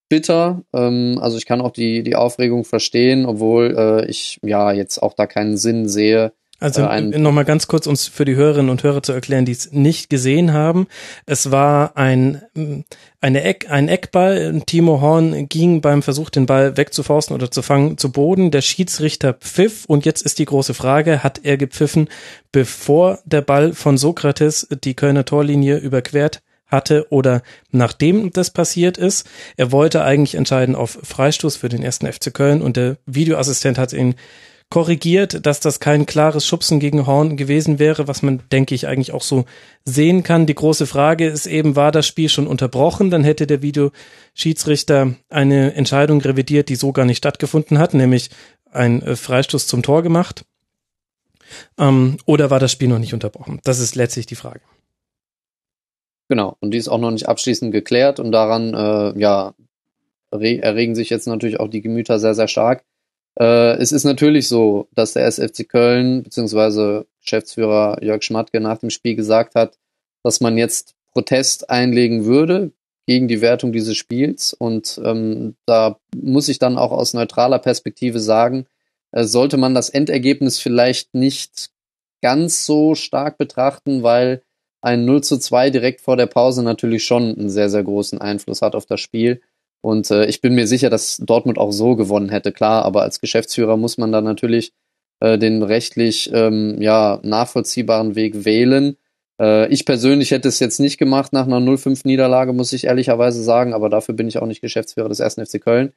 bitter. 0.09 0.63
Ähm, 0.73 1.19
also 1.21 1.37
ich 1.37 1.47
kann 1.47 1.61
auch 1.61 1.73
die, 1.73 2.03
die 2.03 2.15
Aufregung 2.15 2.65
verstehen, 2.65 3.27
obwohl 3.27 3.75
äh, 3.77 4.11
ich 4.11 4.39
ja 4.43 4.73
jetzt 4.73 4.99
auch 4.99 5.15
da 5.15 5.27
keinen 5.27 5.57
Sinn 5.57 5.89
sehe, 5.89 6.33
also 6.65 6.83
äh, 6.83 7.03
nochmal 7.03 7.45
ganz 7.45 7.67
kurz, 7.67 7.87
uns 7.87 8.07
für 8.07 8.25
die 8.25 8.37
Hörerinnen 8.37 8.71
und 8.71 8.83
Hörer 8.83 9.03
zu 9.03 9.13
erklären, 9.13 9.45
die 9.45 9.53
es 9.53 9.73
nicht 9.73 10.09
gesehen 10.09 10.55
haben. 10.55 10.87
Es 11.27 11.51
war 11.51 11.99
ein, 11.99 12.41
eine 13.21 13.43
Eck, 13.43 13.67
ein 13.69 13.89
Eckball. 13.89 14.63
Timo 14.65 15.03
Horn 15.03 15.47
ging 15.51 15.83
beim 15.83 16.01
Versuch, 16.01 16.31
den 16.31 16.47
Ball 16.47 16.79
wegzufausten 16.79 17.37
oder 17.37 17.51
zu 17.51 17.61
fangen, 17.61 17.99
zu 17.99 18.11
Boden. 18.11 18.51
Der 18.51 18.63
Schiedsrichter 18.63 19.35
pfiff. 19.35 19.85
Und 19.85 20.07
jetzt 20.07 20.23
ist 20.23 20.39
die 20.39 20.47
große 20.47 20.73
Frage, 20.73 21.23
hat 21.23 21.41
er 21.45 21.59
gepfiffen, 21.59 22.09
bevor 22.51 23.19
der 23.27 23.43
Ball 23.43 23.75
von 23.75 23.99
Sokrates 23.99 24.67
die 24.85 24.95
Kölner 24.95 25.27
Torlinie 25.27 25.77
überquert 25.77 26.41
hatte 26.67 27.07
oder 27.11 27.43
nachdem 27.73 28.31
das 28.31 28.51
passiert 28.51 28.97
ist. 28.97 29.29
Er 29.59 29.71
wollte 29.71 30.03
eigentlich 30.03 30.35
entscheiden 30.35 30.77
auf 30.77 30.99
Freistoß 31.03 31.57
für 31.57 31.69
den 31.69 31.83
ersten 31.83 32.11
FC 32.11 32.33
Köln 32.33 32.63
und 32.63 32.79
der 32.79 32.97
Videoassistent 33.05 33.77
hat 33.77 33.93
ihn 33.93 34.15
korrigiert, 34.75 35.47
dass 35.47 35.61
das 35.61 35.79
kein 35.79 36.05
klares 36.05 36.45
Schubsen 36.45 36.81
gegen 36.81 37.07
Horn 37.07 37.37
gewesen 37.37 37.79
wäre, 37.79 38.09
was 38.09 38.23
man, 38.23 38.43
denke 38.51 38.75
ich, 38.75 38.89
eigentlich 38.89 39.13
auch 39.13 39.23
so 39.23 39.45
sehen 39.85 40.25
kann. 40.25 40.47
Die 40.47 40.55
große 40.57 40.89
Frage 40.89 41.29
ist 41.29 41.47
eben, 41.47 41.77
war 41.77 41.93
das 41.93 42.09
Spiel 42.09 42.29
schon 42.29 42.49
unterbrochen? 42.49 43.09
Dann 43.09 43.23
hätte 43.23 43.47
der 43.47 43.63
Videoschiedsrichter 43.63 45.15
eine 45.29 45.75
Entscheidung 45.75 46.21
revidiert, 46.21 46.69
die 46.71 46.75
so 46.75 46.91
gar 46.91 47.05
nicht 47.05 47.19
stattgefunden 47.19 47.79
hat, 47.79 47.95
nämlich 47.95 48.31
ein 48.73 49.01
äh, 49.03 49.15
Freistoß 49.15 49.69
zum 49.69 49.85
Tor 49.85 50.03
gemacht. 50.03 50.45
Ähm, 51.79 52.17
oder 52.27 52.51
war 52.51 52.59
das 52.59 52.73
Spiel 52.73 52.89
noch 52.89 52.99
nicht 52.99 53.15
unterbrochen? 53.15 53.61
Das 53.63 53.79
ist 53.79 53.95
letztlich 53.95 54.27
die 54.27 54.35
Frage. 54.35 54.63
Genau, 56.29 56.57
und 56.59 56.73
die 56.73 56.79
ist 56.79 56.89
auch 56.89 56.99
noch 56.99 57.13
nicht 57.13 57.29
abschließend 57.29 57.71
geklärt 57.71 58.19
und 58.19 58.33
daran, 58.33 58.75
äh, 58.75 59.21
ja, 59.21 59.55
erregen 60.33 60.97
sich 60.97 61.11
jetzt 61.11 61.29
natürlich 61.29 61.61
auch 61.61 61.69
die 61.69 61.81
Gemüter 61.81 62.19
sehr, 62.19 62.35
sehr 62.35 62.49
stark. 62.49 62.83
Äh, 63.39 63.77
es 63.79 63.93
ist 63.93 64.05
natürlich 64.05 64.49
so, 64.49 64.89
dass 64.93 65.13
der 65.13 65.27
SFC 65.27 65.69
Köln 65.69 66.23
bzw. 66.23 67.05
Geschäftsführer 67.21 68.03
Jörg 68.03 68.23
Schmatke 68.23 68.61
nach 68.61 68.79
dem 68.79 68.91
Spiel 68.91 69.17
gesagt 69.17 69.55
hat, 69.55 69.79
dass 70.23 70.41
man 70.41 70.57
jetzt 70.59 70.95
Protest 71.13 71.71
einlegen 71.71 72.25
würde 72.25 72.73
gegen 73.07 73.29
die 73.29 73.41
Wertung 73.41 73.73
dieses 73.73 73.97
Spiels. 73.97 74.53
Und 74.53 75.01
ähm, 75.05 75.57
da 75.67 75.99
muss 76.17 76.49
ich 76.49 76.59
dann 76.59 76.79
auch 76.79 76.93
aus 76.93 77.15
neutraler 77.15 77.59
Perspektive 77.59 78.21
sagen, 78.21 78.67
äh, 79.13 79.25
sollte 79.25 79.57
man 79.57 79.75
das 79.75 79.91
Endergebnis 79.91 80.59
vielleicht 80.59 81.15
nicht 81.15 81.71
ganz 82.23 82.65
so 82.67 82.95
stark 82.95 83.37
betrachten, 83.37 84.03
weil 84.03 84.43
ein 84.81 85.05
0 85.05 85.23
zu 85.23 85.39
2 85.39 85.71
direkt 85.71 86.01
vor 86.01 86.17
der 86.17 86.27
Pause 86.27 86.63
natürlich 86.63 87.05
schon 87.05 87.37
einen 87.37 87.51
sehr, 87.51 87.71
sehr 87.71 87.83
großen 87.83 88.21
Einfluss 88.21 88.63
hat 88.63 88.75
auf 88.75 88.87
das 88.87 89.01
Spiel. 89.01 89.41
Und 89.85 90.11
äh, 90.11 90.25
ich 90.25 90.41
bin 90.41 90.55
mir 90.55 90.67
sicher, 90.67 90.89
dass 90.89 91.19
Dortmund 91.19 91.59
auch 91.59 91.71
so 91.71 91.95
gewonnen 91.95 92.31
hätte, 92.31 92.53
klar, 92.53 92.87
aber 92.87 93.03
als 93.03 93.21
Geschäftsführer 93.21 93.77
muss 93.77 93.99
man 93.99 94.13
dann 94.13 94.25
natürlich 94.25 94.73
äh, 95.21 95.37
den 95.37 95.63
rechtlich 95.63 96.31
ähm, 96.33 96.81
ja, 96.81 97.21
nachvollziehbaren 97.23 98.15
Weg 98.15 98.47
wählen. 98.47 98.97
Äh, 99.39 99.69
ich 99.69 99.85
persönlich 99.85 100.31
hätte 100.31 100.49
es 100.49 100.59
jetzt 100.59 100.81
nicht 100.81 100.97
gemacht 100.97 101.35
nach 101.35 101.47
einer 101.47 101.59
0-5-Niederlage, 101.59 102.55
muss 102.55 102.73
ich 102.73 102.85
ehrlicherweise 102.85 103.43
sagen, 103.43 103.75
aber 103.75 103.91
dafür 103.91 104.15
bin 104.15 104.27
ich 104.27 104.39
auch 104.39 104.47
nicht 104.47 104.63
Geschäftsführer 104.63 105.11
des 105.11 105.21
1. 105.21 105.35
FC 105.35 105.61
Köln. 105.61 105.93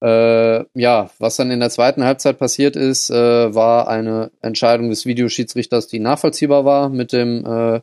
Äh, 0.00 0.64
ja, 0.80 1.10
was 1.18 1.34
dann 1.34 1.50
in 1.50 1.58
der 1.58 1.70
zweiten 1.70 2.04
Halbzeit 2.04 2.38
passiert 2.38 2.76
ist, 2.76 3.10
äh, 3.10 3.52
war 3.52 3.88
eine 3.88 4.30
Entscheidung 4.42 4.90
des 4.90 5.06
Videoschiedsrichters, 5.06 5.88
die 5.88 5.98
nachvollziehbar 5.98 6.64
war 6.64 6.88
mit 6.88 7.12
dem 7.12 7.44
äh, 7.44 7.80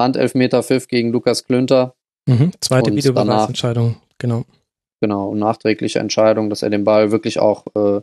Handelfmeter-Pfiff 0.00 0.88
gegen 0.88 1.12
Lukas 1.12 1.44
Klünter. 1.44 1.94
Mhm, 2.24 2.52
zweite 2.62 2.96
Videobeweisentscheidung, 2.96 3.96
genau. 4.16 4.46
Genau, 5.00 5.34
nachträgliche 5.34 6.00
Entscheidung, 6.00 6.50
dass 6.50 6.62
er 6.62 6.70
den 6.70 6.84
Ball 6.84 7.12
wirklich 7.12 7.38
auch 7.38 7.66
äh, 7.74 8.00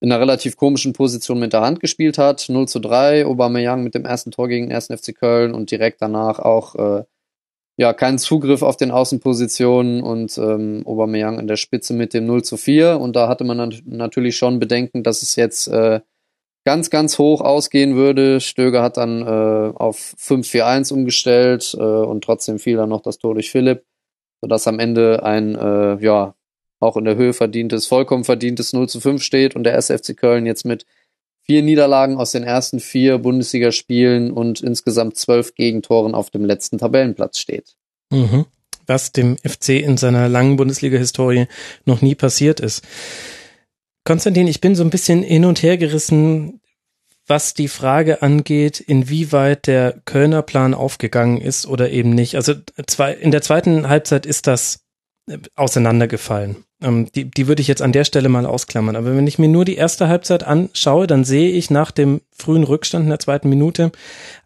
in 0.00 0.12
einer 0.12 0.20
relativ 0.20 0.56
komischen 0.56 0.92
Position 0.92 1.38
mit 1.38 1.52
der 1.52 1.60
Hand 1.60 1.80
gespielt 1.80 2.18
hat. 2.18 2.46
0 2.48 2.68
zu 2.68 2.78
3, 2.80 3.26
Aubameyang 3.26 3.82
mit 3.82 3.94
dem 3.94 4.04
ersten 4.04 4.30
Tor 4.30 4.48
gegen 4.48 4.68
den 4.68 4.76
1. 4.76 4.86
FC 4.86 5.14
Köln 5.14 5.54
und 5.54 5.70
direkt 5.70 6.02
danach 6.02 6.38
auch 6.38 6.74
äh, 6.76 7.04
ja 7.76 7.92
keinen 7.92 8.18
Zugriff 8.18 8.62
auf 8.62 8.76
den 8.76 8.90
Außenpositionen 8.90 10.02
und 10.02 10.36
ähm, 10.38 10.82
Aubameyang 10.86 11.38
in 11.38 11.46
der 11.46 11.56
Spitze 11.56 11.94
mit 11.94 12.14
dem 12.14 12.26
0 12.26 12.42
zu 12.42 12.56
4 12.56 12.98
und 13.00 13.16
da 13.16 13.28
hatte 13.28 13.44
man 13.44 13.58
dann 13.58 13.74
natürlich 13.86 14.36
schon 14.36 14.58
Bedenken, 14.58 15.02
dass 15.02 15.22
es 15.22 15.36
jetzt 15.36 15.68
äh, 15.68 16.00
ganz, 16.64 16.90
ganz 16.90 17.18
hoch 17.18 17.40
ausgehen 17.40 17.94
würde. 17.96 18.40
Stöger 18.40 18.82
hat 18.82 18.96
dann 18.96 19.22
äh, 19.22 19.72
auf 19.74 20.14
5-4-1 20.18 20.92
umgestellt 20.92 21.74
äh, 21.78 21.82
und 21.82 22.22
trotzdem 22.24 22.58
fiel 22.58 22.76
dann 22.76 22.90
noch 22.90 23.00
das 23.00 23.18
Tor 23.18 23.34
durch 23.34 23.50
Philipp, 23.50 23.84
sodass 24.40 24.66
am 24.66 24.78
Ende 24.78 25.22
ein, 25.22 25.54
äh, 25.54 26.02
ja, 26.02 26.34
auch 26.80 26.96
in 26.96 27.04
der 27.04 27.16
Höhe 27.16 27.32
verdientes, 27.32 27.86
vollkommen 27.86 28.24
verdientes 28.24 28.72
0 28.72 28.88
zu 28.88 29.00
5 29.00 29.22
steht 29.22 29.56
und 29.56 29.64
der 29.64 29.76
SFC 29.76 30.16
Köln 30.16 30.46
jetzt 30.46 30.64
mit 30.64 30.86
vier 31.42 31.62
Niederlagen 31.62 32.18
aus 32.18 32.32
den 32.32 32.44
ersten 32.44 32.78
vier 32.78 33.18
Bundesligaspielen 33.18 34.30
und 34.30 34.60
insgesamt 34.60 35.16
zwölf 35.16 35.54
Gegentoren 35.54 36.14
auf 36.14 36.30
dem 36.30 36.44
letzten 36.44 36.78
Tabellenplatz 36.78 37.38
steht. 37.38 37.74
Mhm. 38.10 38.44
Was 38.86 39.12
dem 39.12 39.36
FC 39.38 39.80
in 39.80 39.96
seiner 39.96 40.28
langen 40.28 40.56
Bundesliga-Historie 40.56 41.46
noch 41.84 42.02
nie 42.02 42.14
passiert 42.14 42.60
ist. 42.60 42.84
Konstantin, 44.04 44.46
ich 44.46 44.60
bin 44.60 44.74
so 44.74 44.82
ein 44.82 44.90
bisschen 44.90 45.22
hin 45.22 45.44
und 45.44 45.62
her 45.62 45.76
gerissen, 45.76 46.60
was 47.28 47.54
die 47.54 47.68
Frage 47.68 48.22
angeht, 48.22 48.80
inwieweit 48.80 49.66
der 49.66 50.00
Kölner 50.04 50.42
Plan 50.42 50.74
aufgegangen 50.74 51.40
ist 51.40 51.66
oder 51.66 51.90
eben 51.90 52.10
nicht. 52.10 52.34
Also 52.34 52.54
in 53.20 53.30
der 53.30 53.42
zweiten 53.42 53.88
Halbzeit 53.88 54.26
ist 54.26 54.46
das 54.46 54.80
auseinandergefallen. 55.56 56.64
Ähm, 56.80 57.10
die, 57.12 57.30
die 57.30 57.48
würde 57.48 57.60
ich 57.60 57.68
jetzt 57.68 57.82
an 57.82 57.92
der 57.92 58.04
Stelle 58.04 58.28
mal 58.28 58.46
ausklammern. 58.46 58.96
Aber 58.96 59.16
wenn 59.16 59.26
ich 59.26 59.38
mir 59.38 59.48
nur 59.48 59.64
die 59.64 59.76
erste 59.76 60.08
Halbzeit 60.08 60.44
anschaue, 60.44 61.06
dann 61.06 61.24
sehe 61.24 61.50
ich 61.50 61.70
nach 61.70 61.90
dem 61.90 62.20
frühen 62.30 62.64
Rückstand 62.64 63.04
in 63.04 63.10
der 63.10 63.18
zweiten 63.18 63.48
Minute 63.48 63.90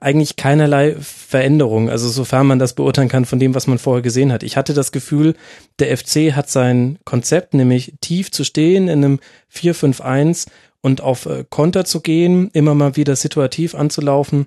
eigentlich 0.01 0.37
keinerlei 0.37 0.97
Veränderung. 0.99 1.91
Also 1.91 2.09
sofern 2.09 2.47
man 2.47 2.59
das 2.59 2.73
beurteilen 2.73 3.09
kann 3.09 3.27
von 3.27 3.39
dem, 3.39 3.55
was 3.55 3.67
man 3.67 3.79
vorher 3.79 4.03
gesehen 4.03 4.33
hat. 4.33 4.43
Ich 4.43 4.57
hatte 4.57 4.73
das 4.73 4.93
Gefühl, 4.93 5.35
der 5.79 5.97
FC 5.97 6.35
hat 6.35 6.49
sein 6.49 6.99
Konzept, 7.05 7.55
nämlich 7.55 7.95
tief 8.01 8.31
zu 8.31 8.45
stehen 8.45 8.89
in 8.89 9.05
einem 9.05 9.21
4-5-1 9.55 10.47
und 10.83 11.01
auf 11.01 11.27
äh, 11.27 11.45
Konter 11.49 11.85
zu 11.87 12.01
gehen, 12.01 12.51
immer 12.53 12.75
mal 12.75 12.97
wieder 12.97 13.17
situativ 13.17 13.75
anzulaufen, 13.75 14.47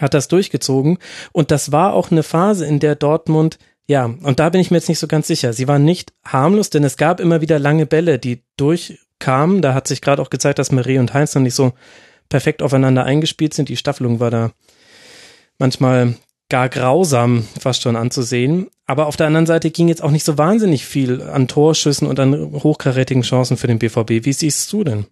hat 0.00 0.14
das 0.14 0.28
durchgezogen. 0.28 0.98
Und 1.32 1.52
das 1.52 1.70
war 1.70 1.94
auch 1.94 2.10
eine 2.10 2.24
Phase, 2.24 2.66
in 2.66 2.80
der 2.80 2.96
Dortmund 2.96 3.58
ja, 3.90 4.04
und 4.04 4.38
da 4.38 4.50
bin 4.50 4.60
ich 4.60 4.70
mir 4.70 4.76
jetzt 4.76 4.88
nicht 4.88 5.00
so 5.00 5.08
ganz 5.08 5.26
sicher. 5.26 5.52
Sie 5.52 5.66
waren 5.66 5.84
nicht 5.84 6.12
harmlos, 6.24 6.70
denn 6.70 6.84
es 6.84 6.96
gab 6.96 7.18
immer 7.18 7.40
wieder 7.40 7.58
lange 7.58 7.86
Bälle, 7.86 8.20
die 8.20 8.44
durchkamen. 8.56 9.62
Da 9.62 9.74
hat 9.74 9.88
sich 9.88 10.00
gerade 10.00 10.22
auch 10.22 10.30
gezeigt, 10.30 10.60
dass 10.60 10.70
Marie 10.70 10.98
und 10.98 11.12
Heinz 11.12 11.34
noch 11.34 11.42
nicht 11.42 11.56
so 11.56 11.72
perfekt 12.28 12.62
aufeinander 12.62 13.02
eingespielt 13.02 13.52
sind. 13.52 13.68
Die 13.68 13.76
Staffelung 13.76 14.20
war 14.20 14.30
da 14.30 14.52
manchmal 15.58 16.14
gar 16.48 16.68
grausam 16.68 17.48
fast 17.58 17.82
schon 17.82 17.96
anzusehen. 17.96 18.68
Aber 18.86 19.08
auf 19.08 19.16
der 19.16 19.26
anderen 19.26 19.46
Seite 19.46 19.72
ging 19.72 19.88
jetzt 19.88 20.04
auch 20.04 20.12
nicht 20.12 20.24
so 20.24 20.38
wahnsinnig 20.38 20.84
viel 20.84 21.22
an 21.22 21.48
Torschüssen 21.48 22.06
und 22.06 22.20
an 22.20 22.62
hochkarätigen 22.62 23.24
Chancen 23.24 23.56
für 23.56 23.66
den 23.66 23.80
BVB. 23.80 24.24
Wie 24.24 24.32
siehst 24.32 24.72
du 24.72 24.84
denn? 24.84 25.06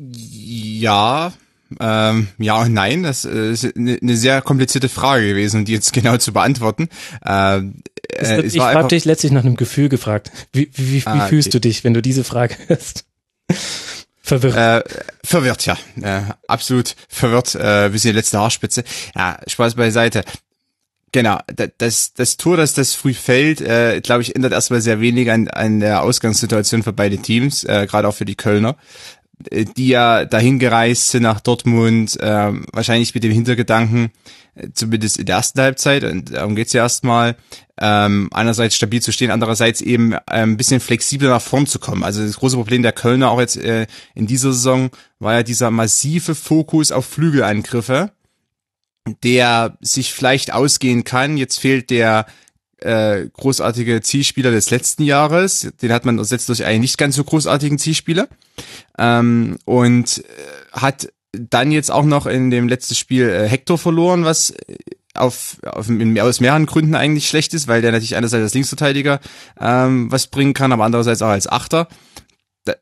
Ja, 0.00 1.32
ähm, 1.78 2.28
ja 2.38 2.62
und 2.62 2.72
nein, 2.72 3.02
das 3.02 3.24
ist 3.26 3.76
eine 3.76 4.16
sehr 4.16 4.40
komplizierte 4.40 4.88
Frage 4.88 5.28
gewesen, 5.28 5.64
die 5.64 5.72
jetzt 5.72 5.92
genau 5.92 6.16
zu 6.16 6.32
beantworten. 6.32 6.88
Ähm, 7.24 7.82
äh, 8.12 8.42
ich 8.42 8.58
habe 8.58 8.88
dich 8.88 9.04
letztlich 9.04 9.32
nach 9.32 9.44
einem 9.44 9.56
Gefühl 9.56 9.88
gefragt. 9.88 10.30
Wie, 10.52 10.70
wie, 10.74 11.02
wie 11.02 11.06
ah, 11.06 11.26
fühlst 11.26 11.48
okay. 11.48 11.52
du 11.52 11.60
dich, 11.60 11.84
wenn 11.84 11.94
du 11.94 12.02
diese 12.02 12.24
Frage 12.24 12.56
hast? 12.68 13.04
Verwirrt. 14.22 14.56
Äh, 14.56 14.82
verwirrt, 15.24 15.66
ja. 15.66 15.76
Äh, 16.00 16.22
absolut 16.46 16.94
verwirrt, 17.08 17.54
äh, 17.56 17.90
bis 17.90 18.04
in 18.04 18.12
die 18.12 18.16
letzte 18.16 18.38
Haarspitze. 18.38 18.84
Ja, 19.14 19.38
Spaß 19.46 19.74
beiseite. 19.74 20.24
Genau, 21.12 21.40
das, 21.78 22.14
das 22.14 22.36
Tor, 22.36 22.56
dass 22.56 22.72
das 22.74 22.94
früh 22.94 23.14
fällt, 23.14 23.60
äh, 23.60 24.00
glaube 24.00 24.22
ich, 24.22 24.36
ändert 24.36 24.52
erstmal 24.52 24.80
sehr 24.80 25.00
wenig 25.00 25.28
an, 25.28 25.48
an 25.48 25.80
der 25.80 26.02
Ausgangssituation 26.04 26.84
für 26.84 26.92
beide 26.92 27.18
Teams, 27.18 27.64
äh, 27.64 27.88
gerade 27.90 28.06
auch 28.06 28.14
für 28.14 28.24
die 28.24 28.36
Kölner. 28.36 28.76
Äh, 29.50 29.64
die 29.76 29.88
ja 29.88 30.24
dahin 30.24 30.58
gereist 30.58 31.10
sind 31.10 31.22
nach 31.22 31.40
Dortmund, 31.40 32.18
äh, 32.20 32.52
wahrscheinlich 32.72 33.14
mit 33.14 33.24
dem 33.24 33.32
Hintergedanken, 33.32 34.10
äh, 34.54 34.68
zumindest 34.72 35.18
in 35.18 35.26
der 35.26 35.36
ersten 35.36 35.60
Halbzeit, 35.60 36.04
und 36.04 36.32
darum 36.32 36.56
geht's 36.56 36.72
ja 36.72 36.82
erstmal, 36.82 37.36
ähm, 37.80 38.28
einerseits 38.32 38.76
stabil 38.76 39.00
zu 39.00 39.12
stehen, 39.12 39.30
andererseits 39.30 39.80
eben 39.80 40.12
äh, 40.12 40.20
ein 40.26 40.56
bisschen 40.56 40.80
flexibler 40.80 41.30
nach 41.30 41.42
vorn 41.42 41.66
zu 41.66 41.78
kommen. 41.78 42.04
Also 42.04 42.24
das 42.24 42.36
große 42.36 42.56
Problem 42.56 42.82
der 42.82 42.92
Kölner 42.92 43.30
auch 43.30 43.40
jetzt 43.40 43.56
äh, 43.56 43.86
in 44.14 44.26
dieser 44.26 44.52
Saison 44.52 44.90
war 45.18 45.34
ja 45.34 45.42
dieser 45.42 45.70
massive 45.70 46.34
Fokus 46.34 46.92
auf 46.92 47.06
Flügelangriffe, 47.06 48.12
der 49.22 49.78
sich 49.80 50.12
vielleicht 50.12 50.52
ausgehen 50.52 51.04
kann. 51.04 51.38
Jetzt 51.38 51.58
fehlt 51.58 51.88
der 51.88 52.26
äh, 52.82 53.28
großartige 53.32 54.00
Zielspieler 54.00 54.50
des 54.50 54.70
letzten 54.70 55.02
Jahres. 55.02 55.72
Den 55.82 55.92
hat 55.92 56.04
man 56.04 56.18
ersetzt 56.18 56.48
durch 56.48 56.64
einen 56.64 56.80
nicht 56.80 56.98
ganz 56.98 57.16
so 57.16 57.24
großartigen 57.24 57.78
Zielspieler. 57.78 58.28
Ähm, 58.98 59.58
und 59.64 60.18
äh, 60.18 60.72
hat 60.72 61.12
dann 61.32 61.72
jetzt 61.72 61.90
auch 61.90 62.04
noch 62.04 62.26
in 62.26 62.50
dem 62.50 62.68
letzten 62.68 62.94
Spiel 62.94 63.28
äh, 63.28 63.48
Hector 63.48 63.78
verloren, 63.78 64.24
was 64.24 64.50
äh, 64.50 64.76
auf, 65.14 65.58
auf 65.64 65.88
in, 65.88 66.18
aus 66.20 66.40
mehreren 66.40 66.66
Gründen 66.66 66.94
eigentlich 66.94 67.28
schlecht 67.28 67.54
ist, 67.54 67.68
weil 67.68 67.82
der 67.82 67.92
natürlich 67.92 68.16
einerseits 68.16 68.42
als 68.42 68.54
Linksverteidiger 68.54 69.20
ähm, 69.60 70.10
was 70.10 70.28
bringen 70.28 70.54
kann, 70.54 70.72
aber 70.72 70.84
andererseits 70.84 71.22
auch 71.22 71.28
als 71.28 71.46
Achter. 71.46 71.88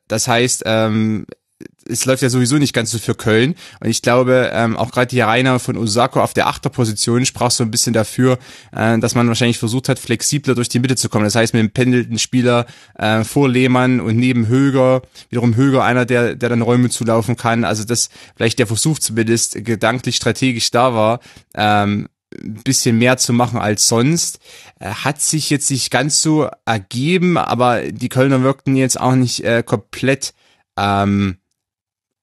Das 0.08 0.28
heißt, 0.28 0.64
ähm, 0.66 1.26
es 1.88 2.04
läuft 2.04 2.22
ja 2.22 2.28
sowieso 2.28 2.56
nicht 2.56 2.72
ganz 2.72 2.90
so 2.90 2.98
für 2.98 3.14
Köln. 3.14 3.54
Und 3.80 3.88
ich 3.88 4.02
glaube, 4.02 4.50
ähm, 4.52 4.76
auch 4.76 4.90
gerade 4.90 5.08
die 5.08 5.20
Rainer 5.20 5.58
von 5.58 5.76
Osako 5.76 6.20
auf 6.20 6.34
der 6.34 6.46
Achterposition 6.46 7.24
sprach 7.24 7.50
so 7.50 7.64
ein 7.64 7.70
bisschen 7.70 7.92
dafür, 7.92 8.38
äh, 8.72 8.98
dass 8.98 9.14
man 9.14 9.28
wahrscheinlich 9.28 9.58
versucht 9.58 9.88
hat, 9.88 9.98
flexibler 9.98 10.54
durch 10.54 10.68
die 10.68 10.78
Mitte 10.78 10.96
zu 10.96 11.08
kommen. 11.08 11.24
Das 11.24 11.34
heißt, 11.34 11.54
mit 11.54 11.62
dem 11.62 11.70
pendelnden 11.70 12.18
Spieler 12.18 12.66
äh, 12.98 13.24
vor 13.24 13.48
Lehmann 13.48 14.00
und 14.00 14.16
neben 14.16 14.46
Höger, 14.46 15.02
wiederum 15.30 15.56
Höger 15.56 15.84
einer, 15.84 16.04
der, 16.04 16.34
der 16.34 16.48
dann 16.48 16.62
Räume 16.62 16.90
zulaufen 16.90 17.36
kann. 17.36 17.64
Also 17.64 17.84
dass 17.84 18.10
vielleicht 18.36 18.58
der 18.58 18.66
Versuch 18.66 18.98
zumindest 18.98 19.64
gedanklich 19.64 20.16
strategisch 20.16 20.70
da 20.70 20.94
war, 20.94 21.20
ähm, 21.54 22.08
ein 22.34 22.62
bisschen 22.62 22.98
mehr 22.98 23.16
zu 23.16 23.32
machen 23.32 23.58
als 23.58 23.88
sonst. 23.88 24.38
Äh, 24.80 24.90
hat 24.90 25.20
sich 25.20 25.50
jetzt 25.50 25.70
nicht 25.70 25.90
ganz 25.90 26.20
so 26.20 26.48
ergeben, 26.66 27.38
aber 27.38 27.90
die 27.90 28.08
Kölner 28.08 28.42
wirkten 28.42 28.76
jetzt 28.76 29.00
auch 29.00 29.14
nicht 29.14 29.40
äh, 29.40 29.62
komplett 29.62 30.34
ähm, 30.76 31.38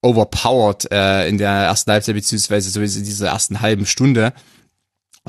overpowered 0.05 0.91
äh, 0.91 1.27
in 1.27 1.37
der 1.37 1.49
ersten 1.49 1.91
Halbzeit, 1.91 2.15
beziehungsweise 2.15 2.69
sowieso 2.69 2.99
in 2.99 3.05
dieser 3.05 3.29
ersten 3.29 3.61
halben 3.61 3.85
Stunde. 3.85 4.33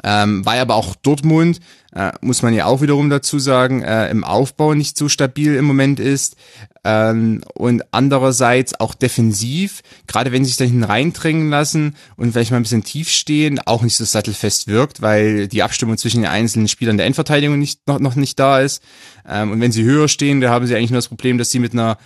Ähm, 0.04 0.44
war 0.44 0.56
aber 0.56 0.74
auch 0.74 0.94
Dortmund, 0.94 1.60
äh, 1.94 2.12
muss 2.20 2.42
man 2.42 2.52
ja 2.52 2.66
auch 2.66 2.82
wiederum 2.82 3.08
dazu 3.08 3.38
sagen, 3.38 3.80
äh, 3.82 4.10
im 4.10 4.24
Aufbau 4.24 4.74
nicht 4.74 4.98
so 4.98 5.08
stabil 5.08 5.54
im 5.56 5.64
Moment 5.64 6.00
ist. 6.00 6.36
Ähm, 6.84 7.42
und 7.54 7.82
andererseits 7.92 8.78
auch 8.78 8.94
defensiv, 8.94 9.80
gerade 10.06 10.32
wenn 10.32 10.44
sie 10.44 10.48
sich 10.48 10.58
da 10.58 10.64
hinten 10.64 10.84
reindrängen 10.84 11.48
lassen 11.48 11.96
und 12.16 12.32
vielleicht 12.32 12.50
mal 12.50 12.58
ein 12.58 12.64
bisschen 12.64 12.84
tief 12.84 13.08
stehen, 13.08 13.58
auch 13.58 13.82
nicht 13.82 13.96
so 13.96 14.04
sattelfest 14.04 14.68
wirkt, 14.68 15.00
weil 15.00 15.48
die 15.48 15.62
Abstimmung 15.62 15.96
zwischen 15.96 16.20
den 16.20 16.30
einzelnen 16.30 16.68
Spielern 16.68 16.98
der 16.98 17.06
Endverteidigung 17.06 17.58
nicht, 17.58 17.86
noch, 17.88 17.98
noch 17.98 18.16
nicht 18.16 18.38
da 18.38 18.60
ist. 18.60 18.82
Ähm, 19.26 19.50
und 19.50 19.60
wenn 19.62 19.72
sie 19.72 19.82
höher 19.82 20.08
stehen, 20.08 20.42
da 20.42 20.50
haben 20.50 20.66
sie 20.66 20.76
eigentlich 20.76 20.90
nur 20.90 20.98
das 20.98 21.08
Problem, 21.08 21.38
dass 21.38 21.50
sie 21.50 21.58
mit 21.58 21.72
einer 21.72 21.96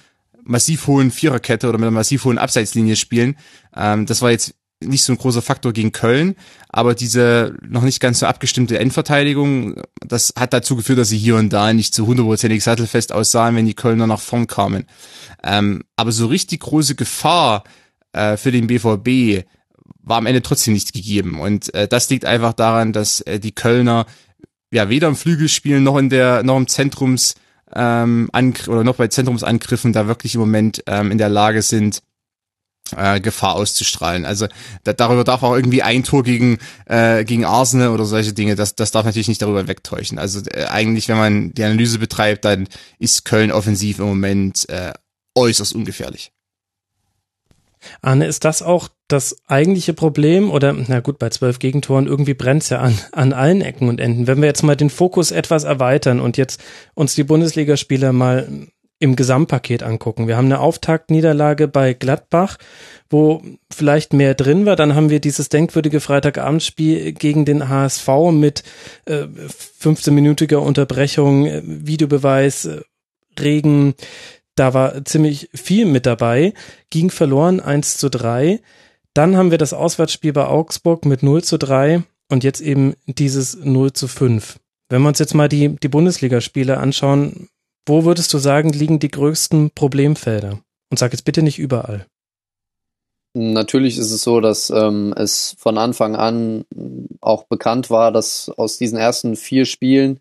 massiv 0.51 0.86
hohen 0.86 1.11
Viererkette 1.11 1.68
oder 1.68 1.78
mit 1.78 1.86
einer 1.86 1.96
massiv 1.96 2.24
hohen 2.24 2.38
Abseitslinie 2.38 2.96
spielen. 2.96 3.36
Ähm, 3.74 4.07
das 4.07 4.20
war 4.20 4.30
jetzt 4.30 4.55
nicht 4.82 5.05
so 5.05 5.12
ein 5.12 5.18
großer 5.18 5.42
Faktor 5.42 5.72
gegen 5.72 5.92
Köln, 5.92 6.36
aber 6.70 6.94
diese 6.94 7.55
noch 7.61 7.82
nicht 7.82 8.01
ganz 8.01 8.20
so 8.20 8.26
abgestimmte 8.26 8.78
Endverteidigung, 8.78 9.82
das 10.07 10.32
hat 10.38 10.55
dazu 10.55 10.74
geführt, 10.74 10.98
dass 10.98 11.11
sie 11.11 11.18
hier 11.18 11.36
und 11.36 11.51
da 11.53 11.72
nicht 11.72 11.94
zu 11.94 12.07
hundertprozentig 12.07 12.64
sattelfest 12.64 13.12
aussahen, 13.12 13.57
wenn 13.57 13.66
die 13.66 13.74
Kölner 13.74 14.07
nach 14.07 14.20
vorn 14.20 14.46
kamen. 14.46 14.86
Ähm, 15.44 15.84
aber 15.96 16.12
so 16.12 16.26
richtig 16.26 16.61
große 16.61 16.94
Gefahr 16.94 17.64
äh, 18.12 18.38
für 18.38 18.53
den 18.53 18.68
BVB 18.68 19.46
war 20.03 20.16
am 20.16 20.26
Ende 20.26 20.40
trotzdem 20.42 20.74
nicht 20.74 20.94
gegeben. 20.94 21.40
Und 21.40 21.72
äh, 21.74 21.86
das 21.86 22.09
liegt 22.09 22.24
einfach 22.24 22.55
daran, 22.55 22.94
dass 22.94 23.20
äh, 23.20 23.38
die 23.38 23.53
Kölner 23.53 24.07
ja 24.72 24.88
weder 24.88 25.09
im 25.09 25.16
Flügelspiel 25.16 25.80
noch 25.80 25.98
in 25.98 26.09
der 26.09 26.42
noch 26.42 26.57
im 26.57 26.68
Zentrums 26.68 27.34
ähm, 27.74 28.30
oder 28.66 28.84
noch 28.84 28.96
bei 28.96 29.08
Zentrumsangriffen 29.08 29.92
da 29.92 30.06
wirklich 30.06 30.34
im 30.34 30.40
Moment 30.40 30.82
ähm, 30.86 31.10
in 31.10 31.18
der 31.18 31.28
Lage 31.28 31.62
sind, 31.62 32.02
äh, 32.96 33.20
Gefahr 33.20 33.54
auszustrahlen. 33.54 34.24
Also 34.24 34.46
da, 34.84 34.92
darüber 34.92 35.24
darf 35.24 35.42
auch 35.42 35.54
irgendwie 35.54 35.82
ein 35.82 36.02
Tor 36.02 36.22
gegen 36.22 36.58
äh, 36.86 37.24
gegen 37.24 37.44
Arsenal 37.44 37.90
oder 37.90 38.04
solche 38.04 38.32
Dinge, 38.32 38.56
das 38.56 38.74
das 38.74 38.90
darf 38.90 39.04
natürlich 39.04 39.28
nicht 39.28 39.42
darüber 39.42 39.68
wegtäuschen. 39.68 40.18
Also 40.18 40.40
äh, 40.50 40.64
eigentlich, 40.64 41.08
wenn 41.08 41.18
man 41.18 41.54
die 41.54 41.64
Analyse 41.64 41.98
betreibt, 41.98 42.44
dann 42.44 42.68
ist 42.98 43.24
Köln 43.24 43.52
offensiv 43.52 43.98
im 43.98 44.06
Moment 44.06 44.68
äh, 44.68 44.92
äußerst 45.34 45.74
ungefährlich. 45.74 46.32
Anne, 48.03 48.26
ist 48.26 48.45
das 48.45 48.62
auch 48.62 48.89
das 49.09 49.37
eigentliche 49.47 49.95
Problem 49.95 50.51
oder, 50.51 50.72
na 50.72 51.01
gut, 51.01 51.18
bei 51.18 51.31
zwölf 51.31 51.59
Gegentoren 51.59 52.07
irgendwie 52.07 52.35
brennt's 52.35 52.68
ja 52.68 52.81
an, 52.81 52.99
an 53.12 53.33
allen 53.33 53.61
Ecken 53.61 53.89
und 53.89 54.01
Enden. 54.01 54.26
Wenn 54.26 54.41
wir 54.41 54.47
jetzt 54.47 54.62
mal 54.62 54.76
den 54.76 54.91
Fokus 54.91 55.31
etwas 55.31 55.64
erweitern 55.64 56.20
und 56.20 56.37
jetzt 56.37 56.62
uns 56.95 57.14
die 57.14 57.24
Bundesligaspieler 57.24 58.12
mal 58.12 58.49
im 59.01 59.16
Gesamtpaket 59.16 59.83
angucken. 59.83 60.28
Wir 60.28 60.37
haben 60.37 60.45
eine 60.45 60.61
Auftaktniederlage 60.61 61.68
bei 61.68 61.95
Gladbach, 61.95 62.59
wo 63.09 63.43
vielleicht 63.72 64.12
mehr 64.12 64.35
drin 64.35 64.66
war. 64.66 64.76
Dann 64.76 64.95
haben 64.95 65.09
wir 65.09 65.20
dieses 65.20 65.49
denkwürdige 65.49 66.01
Freitagabendspiel 66.01 67.12
gegen 67.12 67.47
den 67.47 67.70
HSV 67.70 68.09
mit 68.31 68.62
äh, 69.07 69.26
15-minütiger 69.83 70.59
Unterbrechung, 70.59 71.47
äh, 71.47 71.62
Videobeweis, 71.64 72.66
äh, 72.66 72.83
Regen. 73.41 73.95
Da 74.61 74.74
war 74.74 75.06
ziemlich 75.06 75.48
viel 75.54 75.86
mit 75.86 76.04
dabei. 76.04 76.52
Ging 76.90 77.11
verloren 77.11 77.61
1 77.61 77.96
zu 77.96 78.11
3. 78.11 78.61
Dann 79.14 79.34
haben 79.38 79.50
wir 79.50 79.56
das 79.56 79.72
Auswärtsspiel 79.72 80.34
bei 80.34 80.44
Augsburg 80.44 81.06
mit 81.06 81.22
0 81.22 81.42
zu 81.42 81.56
3 81.56 82.02
und 82.28 82.44
jetzt 82.44 82.61
eben 82.61 82.92
dieses 83.06 83.56
0 83.56 83.94
zu 83.94 84.06
5. 84.06 84.61
Wenn 84.90 85.00
wir 85.00 85.08
uns 85.08 85.18
jetzt 85.18 85.32
mal 85.32 85.48
die, 85.48 85.76
die 85.76 85.88
Bundesligaspiele 85.88 86.76
anschauen, 86.76 87.48
wo 87.86 88.04
würdest 88.04 88.34
du 88.34 88.38
sagen, 88.38 88.68
liegen 88.68 88.98
die 88.98 89.11
größten 89.11 89.70
Problemfelder? 89.70 90.61
Und 90.90 90.98
sag 90.98 91.12
jetzt 91.12 91.24
bitte 91.24 91.40
nicht 91.40 91.58
überall. 91.58 92.04
Natürlich 93.32 93.96
ist 93.96 94.11
es 94.11 94.22
so, 94.22 94.42
dass 94.42 94.68
ähm, 94.68 95.14
es 95.16 95.56
von 95.58 95.78
Anfang 95.78 96.16
an 96.16 96.66
auch 97.22 97.44
bekannt 97.44 97.88
war, 97.88 98.12
dass 98.12 98.50
aus 98.50 98.76
diesen 98.76 98.98
ersten 98.98 99.36
vier 99.36 99.64
Spielen 99.64 100.20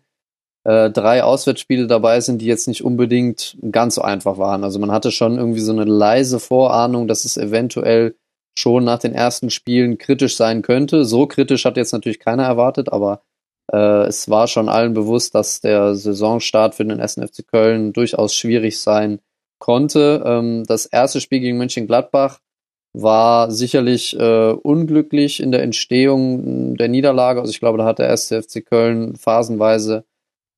äh, 0.64 0.90
drei 0.90 1.22
Auswärtsspiele 1.22 1.86
dabei 1.86 2.20
sind, 2.20 2.42
die 2.42 2.46
jetzt 2.46 2.68
nicht 2.68 2.84
unbedingt 2.84 3.56
ganz 3.70 3.94
so 3.94 4.02
einfach 4.02 4.38
waren. 4.38 4.64
Also 4.64 4.78
man 4.78 4.92
hatte 4.92 5.10
schon 5.10 5.36
irgendwie 5.38 5.60
so 5.60 5.72
eine 5.72 5.84
leise 5.84 6.38
Vorahnung, 6.38 7.08
dass 7.08 7.24
es 7.24 7.36
eventuell 7.36 8.14
schon 8.58 8.84
nach 8.84 8.98
den 8.98 9.14
ersten 9.14 9.50
Spielen 9.50 9.96
kritisch 9.96 10.36
sein 10.36 10.62
könnte. 10.62 11.04
So 11.04 11.26
kritisch 11.26 11.64
hat 11.64 11.76
jetzt 11.76 11.92
natürlich 11.92 12.20
keiner 12.20 12.44
erwartet, 12.44 12.92
aber 12.92 13.22
äh, 13.72 14.06
es 14.06 14.28
war 14.28 14.48
schon 14.48 14.68
allen 14.68 14.92
bewusst, 14.92 15.34
dass 15.34 15.60
der 15.60 15.94
Saisonstart 15.94 16.74
für 16.74 16.84
den 16.84 17.06
SNFC 17.06 17.46
Köln 17.46 17.92
durchaus 17.92 18.34
schwierig 18.34 18.80
sein 18.80 19.20
konnte. 19.58 20.22
Ähm, 20.26 20.64
das 20.66 20.86
erste 20.86 21.20
Spiel 21.20 21.40
gegen 21.40 21.58
Mönchengladbach 21.58 22.40
war 22.92 23.50
sicherlich 23.50 24.18
äh, 24.18 24.50
unglücklich 24.50 25.40
in 25.40 25.52
der 25.52 25.62
Entstehung 25.62 26.76
der 26.76 26.88
Niederlage. 26.88 27.40
Also 27.40 27.50
ich 27.50 27.60
glaube, 27.60 27.78
da 27.78 27.84
hat 27.84 28.00
der 28.00 28.14
SCFC 28.14 28.66
Köln 28.66 29.14
phasenweise 29.16 30.04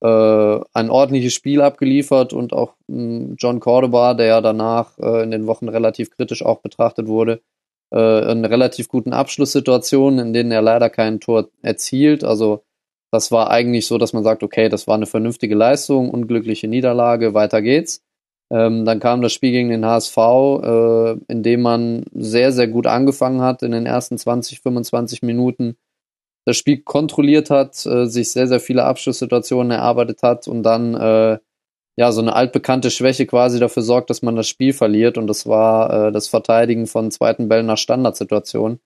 ein 0.05 0.91
ordentliches 0.91 1.33
Spiel 1.33 1.61
abgeliefert 1.61 2.33
und 2.33 2.53
auch 2.53 2.75
hm, 2.89 3.37
John 3.39 3.61
Cordoba, 3.61 4.15
der 4.15 4.27
ja 4.27 4.41
danach 4.41 4.99
äh, 4.99 5.23
in 5.23 5.31
den 5.31 5.47
Wochen 5.47 5.69
relativ 5.69 6.11
kritisch 6.11 6.45
auch 6.45 6.61
betrachtet 6.61 7.07
wurde, 7.07 7.41
äh, 7.95 8.33
in 8.33 8.45
relativ 8.45 8.89
guten 8.89 9.13
Abschlusssituationen, 9.13 10.19
in 10.19 10.33
denen 10.33 10.51
er 10.51 10.63
leider 10.63 10.91
kein 10.91 11.21
Tor 11.21 11.49
erzielt. 11.63 12.25
Also 12.25 12.65
das 13.13 13.31
war 13.31 13.51
eigentlich 13.51 13.87
so, 13.87 13.99
dass 13.99 14.13
man 14.13 14.25
sagt, 14.25 14.43
okay, 14.43 14.69
das 14.69 14.87
war 14.87 14.95
eine 14.95 15.07
vernünftige 15.07 15.55
Leistung, 15.55 16.11
unglückliche 16.11 16.67
Niederlage, 16.67 17.35
weiter 17.35 17.63
geht's. 17.63 18.03
Ähm, 18.51 18.85
dann 18.85 19.01
kam 19.01 19.23
das 19.23 19.33
Spiel 19.33 19.53
gegen 19.53 19.69
den 19.69 19.87
HSV, 19.87 20.17
äh, 20.17 21.13
in 21.29 21.43
dem 21.43 21.63
man 21.63 22.05
sehr, 22.13 22.53
sehr 22.53 22.69
gut 22.69 22.87
angefangen 22.87 23.41
hat 23.41 23.63
in 23.63 23.73
den 23.73 23.87
ersten 23.87 24.19
20, 24.19 24.61
25 24.61 25.23
Minuten. 25.23 25.77
Das 26.45 26.57
Spiel 26.57 26.83
kontrolliert 26.83 27.51
hat, 27.51 27.87
äh, 27.87 28.07
sich 28.07 28.33
sehr, 28.33 28.49
sehr 28.49 28.61
viele 28.61 28.85
Abschlusssituationen 28.85 29.71
erarbeitet 29.71 30.23
hat 30.23 30.49
und 30.49 30.63
dann 30.63 30.95
äh, 30.95 31.39
ja 31.97 32.13
so 32.13 32.21
eine 32.21 32.35
altbekannte 32.35 32.91
Schwäche 32.91 33.27
quasi 33.27 33.61
dafür 33.61 33.83
sorgt, 33.83 34.11
dass 34.11 34.23
man 34.23 34.37
das 34.37 34.49
Spiel 34.49 34.73
verliert. 34.73 35.19
Und 35.19 35.27
das 35.27 35.47
war 35.47 36.09
äh, 36.09 36.13
das 36.13 36.29
Verteidigen 36.29 36.87
von 36.87 37.11
zweiten 37.11 37.49
Bällen 37.49 37.67
nach 37.67 37.79
Standardsituationen. 37.79 38.81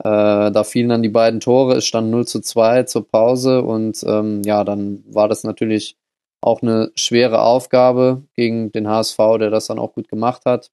Äh, 0.00 0.52
da 0.52 0.64
fielen 0.64 0.90
dann 0.90 1.02
die 1.02 1.08
beiden 1.08 1.40
Tore, 1.40 1.76
es 1.76 1.86
stand 1.86 2.10
0 2.10 2.26
zu 2.26 2.40
2 2.40 2.84
zur 2.84 3.08
Pause 3.08 3.62
und 3.62 4.04
ähm, 4.06 4.42
ja, 4.44 4.62
dann 4.62 5.02
war 5.08 5.28
das 5.28 5.42
natürlich 5.42 5.96
auch 6.40 6.62
eine 6.62 6.92
schwere 6.94 7.42
Aufgabe 7.42 8.22
gegen 8.34 8.70
den 8.70 8.86
HSV, 8.88 9.18
der 9.40 9.50
das 9.50 9.66
dann 9.66 9.80
auch 9.80 9.94
gut 9.94 10.08
gemacht 10.08 10.44
hat. 10.44 10.70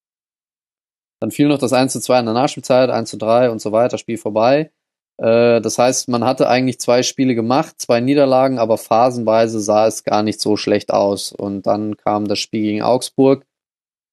Dann 1.20 1.32
fiel 1.32 1.48
noch 1.48 1.58
das 1.58 1.74
1 1.74 1.94
zu 1.94 2.02
2 2.02 2.20
in 2.20 2.26
der 2.26 2.36
Nachspielzeit, 2.36 2.90
1 2.92 3.10
zu 3.10 3.18
3 3.18 3.50
und 3.50 3.60
so 3.60 3.72
weiter, 3.72 3.98
Spiel 3.98 4.18
vorbei. 4.18 4.72
Äh, 5.18 5.62
das 5.62 5.78
heißt, 5.78 6.10
man 6.10 6.24
hatte 6.24 6.50
eigentlich 6.50 6.80
zwei 6.80 7.04
Spiele 7.04 7.36
gemacht, 7.36 7.76
zwei 7.78 8.00
Niederlagen, 8.02 8.60
aber 8.60 8.78
phasenweise 8.78 9.60
sah 9.60 9.88
es 9.88 10.04
gar 10.04 10.24
nicht 10.24 10.40
so 10.40 10.58
schlecht 10.58 10.92
aus. 10.92 11.32
Und 11.32 11.68
dann 11.68 11.98
kam 11.98 12.28
das 12.28 12.40
Spiel 12.40 12.62
gegen 12.64 12.82
Augsburg, 12.82 13.46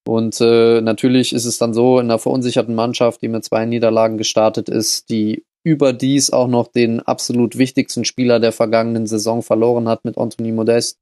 und 0.06 0.40
äh, 0.40 0.80
natürlich 0.80 1.32
ist 1.32 1.44
es 1.44 1.58
dann 1.58 1.74
so, 1.74 1.98
in 2.00 2.06
einer 2.06 2.18
verunsicherten 2.18 2.74
Mannschaft, 2.74 3.22
die 3.22 3.28
mit 3.28 3.44
zwei 3.44 3.64
Niederlagen 3.66 4.18
gestartet 4.18 4.68
ist, 4.68 5.10
die 5.10 5.44
überdies 5.64 6.30
auch 6.30 6.48
noch 6.48 6.66
den 6.66 7.00
absolut 7.00 7.56
wichtigsten 7.56 8.04
Spieler 8.04 8.40
der 8.40 8.52
vergangenen 8.52 9.06
Saison 9.06 9.42
verloren 9.42 9.88
hat 9.88 10.04
mit 10.04 10.18
Anthony 10.18 10.50
Modest, 10.50 10.98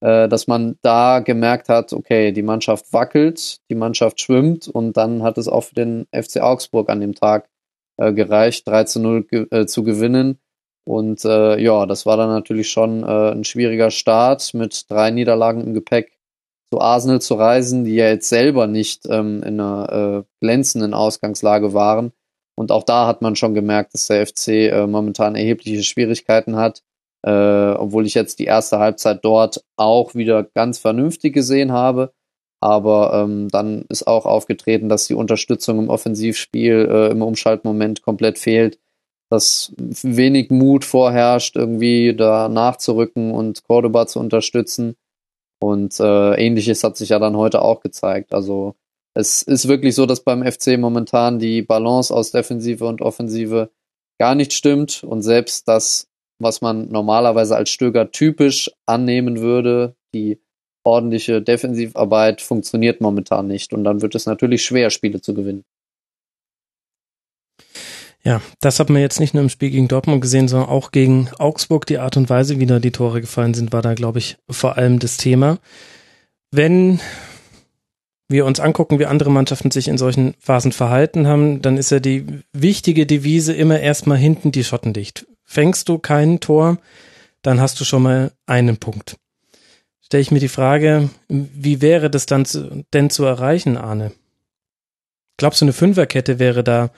äh, 0.00 0.28
dass 0.28 0.48
man 0.48 0.76
da 0.82 1.20
gemerkt 1.20 1.68
hat, 1.68 1.92
okay, 1.92 2.32
die 2.32 2.42
Mannschaft 2.42 2.92
wackelt, 2.92 3.58
die 3.70 3.76
Mannschaft 3.76 4.20
schwimmt 4.20 4.66
und 4.66 4.96
dann 4.96 5.22
hat 5.22 5.38
es 5.38 5.46
auch 5.46 5.62
für 5.62 5.76
den 5.76 6.06
FC 6.10 6.40
Augsburg 6.40 6.90
an 6.90 7.00
dem 7.00 7.14
Tag 7.14 7.48
äh, 7.96 8.12
gereicht, 8.12 8.66
3 8.66 8.84
zu 8.84 9.00
0 9.00 9.24
ge 9.24 9.46
äh, 9.50 9.66
zu 9.66 9.84
gewinnen. 9.84 10.38
Und 10.84 11.24
äh, 11.24 11.58
ja, 11.60 11.86
das 11.86 12.04
war 12.04 12.16
dann 12.16 12.28
natürlich 12.28 12.68
schon 12.68 13.02
äh, 13.04 13.32
ein 13.32 13.44
schwieriger 13.44 13.90
Start 13.90 14.52
mit 14.54 14.90
drei 14.90 15.10
Niederlagen 15.10 15.62
im 15.62 15.74
Gepäck 15.74 16.18
zu 16.70 16.80
Arsenal 16.80 17.20
zu 17.20 17.34
reisen, 17.34 17.84
die 17.84 17.94
ja 17.94 18.08
jetzt 18.08 18.28
selber 18.28 18.66
nicht 18.66 19.06
ähm, 19.08 19.42
in 19.42 19.60
einer 19.60 20.24
äh, 20.24 20.24
glänzenden 20.40 20.92
Ausgangslage 20.92 21.72
waren. 21.72 22.12
Und 22.56 22.70
auch 22.70 22.82
da 22.82 23.06
hat 23.06 23.22
man 23.22 23.36
schon 23.36 23.54
gemerkt, 23.54 23.94
dass 23.94 24.06
der 24.06 24.26
FC 24.26 24.48
äh, 24.48 24.86
momentan 24.86 25.34
erhebliche 25.34 25.82
Schwierigkeiten 25.82 26.56
hat, 26.56 26.82
äh, 27.22 27.30
obwohl 27.30 28.06
ich 28.06 28.14
jetzt 28.14 28.38
die 28.38 28.44
erste 28.44 28.78
Halbzeit 28.78 29.24
dort 29.24 29.64
auch 29.76 30.14
wieder 30.14 30.42
ganz 30.42 30.78
vernünftig 30.78 31.32
gesehen 31.32 31.72
habe. 31.72 32.12
Aber 32.64 33.12
ähm, 33.12 33.50
dann 33.50 33.84
ist 33.90 34.06
auch 34.06 34.24
aufgetreten, 34.24 34.88
dass 34.88 35.06
die 35.06 35.12
Unterstützung 35.12 35.78
im 35.80 35.90
Offensivspiel 35.90 36.88
äh, 36.90 37.10
im 37.10 37.20
Umschaltmoment 37.20 38.00
komplett 38.00 38.38
fehlt, 38.38 38.78
dass 39.28 39.74
wenig 39.76 40.50
Mut 40.50 40.86
vorherrscht, 40.86 41.56
irgendwie 41.56 42.16
da 42.16 42.48
nachzurücken 42.48 43.32
und 43.32 43.64
Cordoba 43.64 44.06
zu 44.06 44.18
unterstützen. 44.18 44.96
Und 45.60 46.00
äh, 46.00 46.34
ähnliches 46.36 46.82
hat 46.84 46.96
sich 46.96 47.10
ja 47.10 47.18
dann 47.18 47.36
heute 47.36 47.60
auch 47.60 47.80
gezeigt. 47.80 48.32
Also 48.32 48.76
es 49.12 49.42
ist 49.42 49.68
wirklich 49.68 49.94
so, 49.94 50.06
dass 50.06 50.24
beim 50.24 50.42
FC 50.42 50.78
momentan 50.78 51.38
die 51.38 51.60
Balance 51.60 52.14
aus 52.14 52.30
Defensive 52.30 52.86
und 52.86 53.02
Offensive 53.02 53.72
gar 54.18 54.34
nicht 54.34 54.54
stimmt 54.54 55.04
und 55.04 55.20
selbst 55.20 55.68
das, 55.68 56.08
was 56.38 56.62
man 56.62 56.88
normalerweise 56.88 57.56
als 57.56 57.68
Stöger 57.68 58.10
typisch 58.10 58.70
annehmen 58.86 59.40
würde, 59.40 59.96
die 60.14 60.40
ordentliche 60.84 61.42
Defensivarbeit 61.42 62.40
funktioniert 62.40 63.00
momentan 63.00 63.48
nicht 63.48 63.72
und 63.72 63.84
dann 63.84 64.02
wird 64.02 64.14
es 64.14 64.26
natürlich 64.26 64.64
schwer, 64.64 64.90
Spiele 64.90 65.20
zu 65.20 65.34
gewinnen. 65.34 65.64
Ja, 68.22 68.40
das 68.60 68.80
hat 68.80 68.88
man 68.88 69.02
jetzt 69.02 69.20
nicht 69.20 69.34
nur 69.34 69.42
im 69.42 69.50
Spiel 69.50 69.70
gegen 69.70 69.88
Dortmund 69.88 70.22
gesehen, 70.22 70.48
sondern 70.48 70.70
auch 70.70 70.92
gegen 70.92 71.28
Augsburg. 71.38 71.84
Die 71.84 71.98
Art 71.98 72.16
und 72.16 72.30
Weise, 72.30 72.58
wie 72.58 72.64
da 72.64 72.78
die 72.78 72.90
Tore 72.90 73.20
gefallen 73.20 73.52
sind, 73.52 73.72
war 73.72 73.82
da, 73.82 73.92
glaube 73.92 74.18
ich, 74.18 74.38
vor 74.48 74.78
allem 74.78 74.98
das 74.98 75.18
Thema. 75.18 75.58
Wenn 76.50 77.00
wir 78.28 78.46
uns 78.46 78.60
angucken, 78.60 78.98
wie 78.98 79.04
andere 79.04 79.30
Mannschaften 79.30 79.70
sich 79.70 79.88
in 79.88 79.98
solchen 79.98 80.34
Phasen 80.38 80.72
verhalten 80.72 81.26
haben, 81.26 81.60
dann 81.60 81.76
ist 81.76 81.90
ja 81.90 82.00
die 82.00 82.24
wichtige 82.54 83.04
Devise 83.04 83.52
immer 83.52 83.80
erstmal 83.80 84.16
hinten 84.16 84.52
die 84.52 84.64
Schotten 84.64 84.94
dicht. 84.94 85.26
Fängst 85.44 85.90
du 85.90 85.98
kein 85.98 86.40
Tor, 86.40 86.78
dann 87.42 87.60
hast 87.60 87.78
du 87.78 87.84
schon 87.84 88.02
mal 88.02 88.32
einen 88.46 88.78
Punkt. 88.78 89.16
Stelle 90.04 90.20
ich 90.20 90.30
mir 90.30 90.40
die 90.40 90.48
Frage, 90.48 91.08
wie 91.28 91.80
wäre 91.80 92.10
das 92.10 92.26
dann 92.26 92.44
zu, 92.44 92.84
denn 92.92 93.08
zu 93.08 93.24
erreichen, 93.24 93.78
Arne? 93.78 94.12
Glaubst 95.38 95.62
du, 95.62 95.64
eine 95.64 95.72
Fünferkette 95.72 96.38
wäre 96.38 96.62
da 96.62 96.90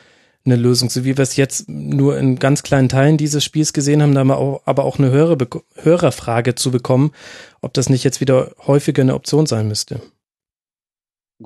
eine 0.44 0.56
Lösung, 0.56 0.90
so 0.90 1.04
wie 1.04 1.16
wir 1.16 1.22
es 1.22 1.36
jetzt 1.36 1.68
nur 1.68 2.18
in 2.18 2.38
ganz 2.38 2.64
kleinen 2.64 2.88
Teilen 2.88 3.16
dieses 3.16 3.44
Spiels 3.44 3.72
gesehen 3.72 4.02
haben, 4.02 4.12
da 4.12 4.20
haben 4.20 4.28
wir 4.28 4.38
auch, 4.38 4.62
aber 4.64 4.84
auch 4.84 4.98
eine 4.98 5.10
höhere 5.10 5.36
Hörerfrage 5.74 6.56
zu 6.56 6.70
bekommen, 6.72 7.12
ob 7.60 7.74
das 7.74 7.88
nicht 7.88 8.04
jetzt 8.04 8.20
wieder 8.20 8.52
häufiger 8.66 9.02
eine 9.02 9.14
Option 9.14 9.46
sein 9.46 9.68
müsste. 9.68 10.00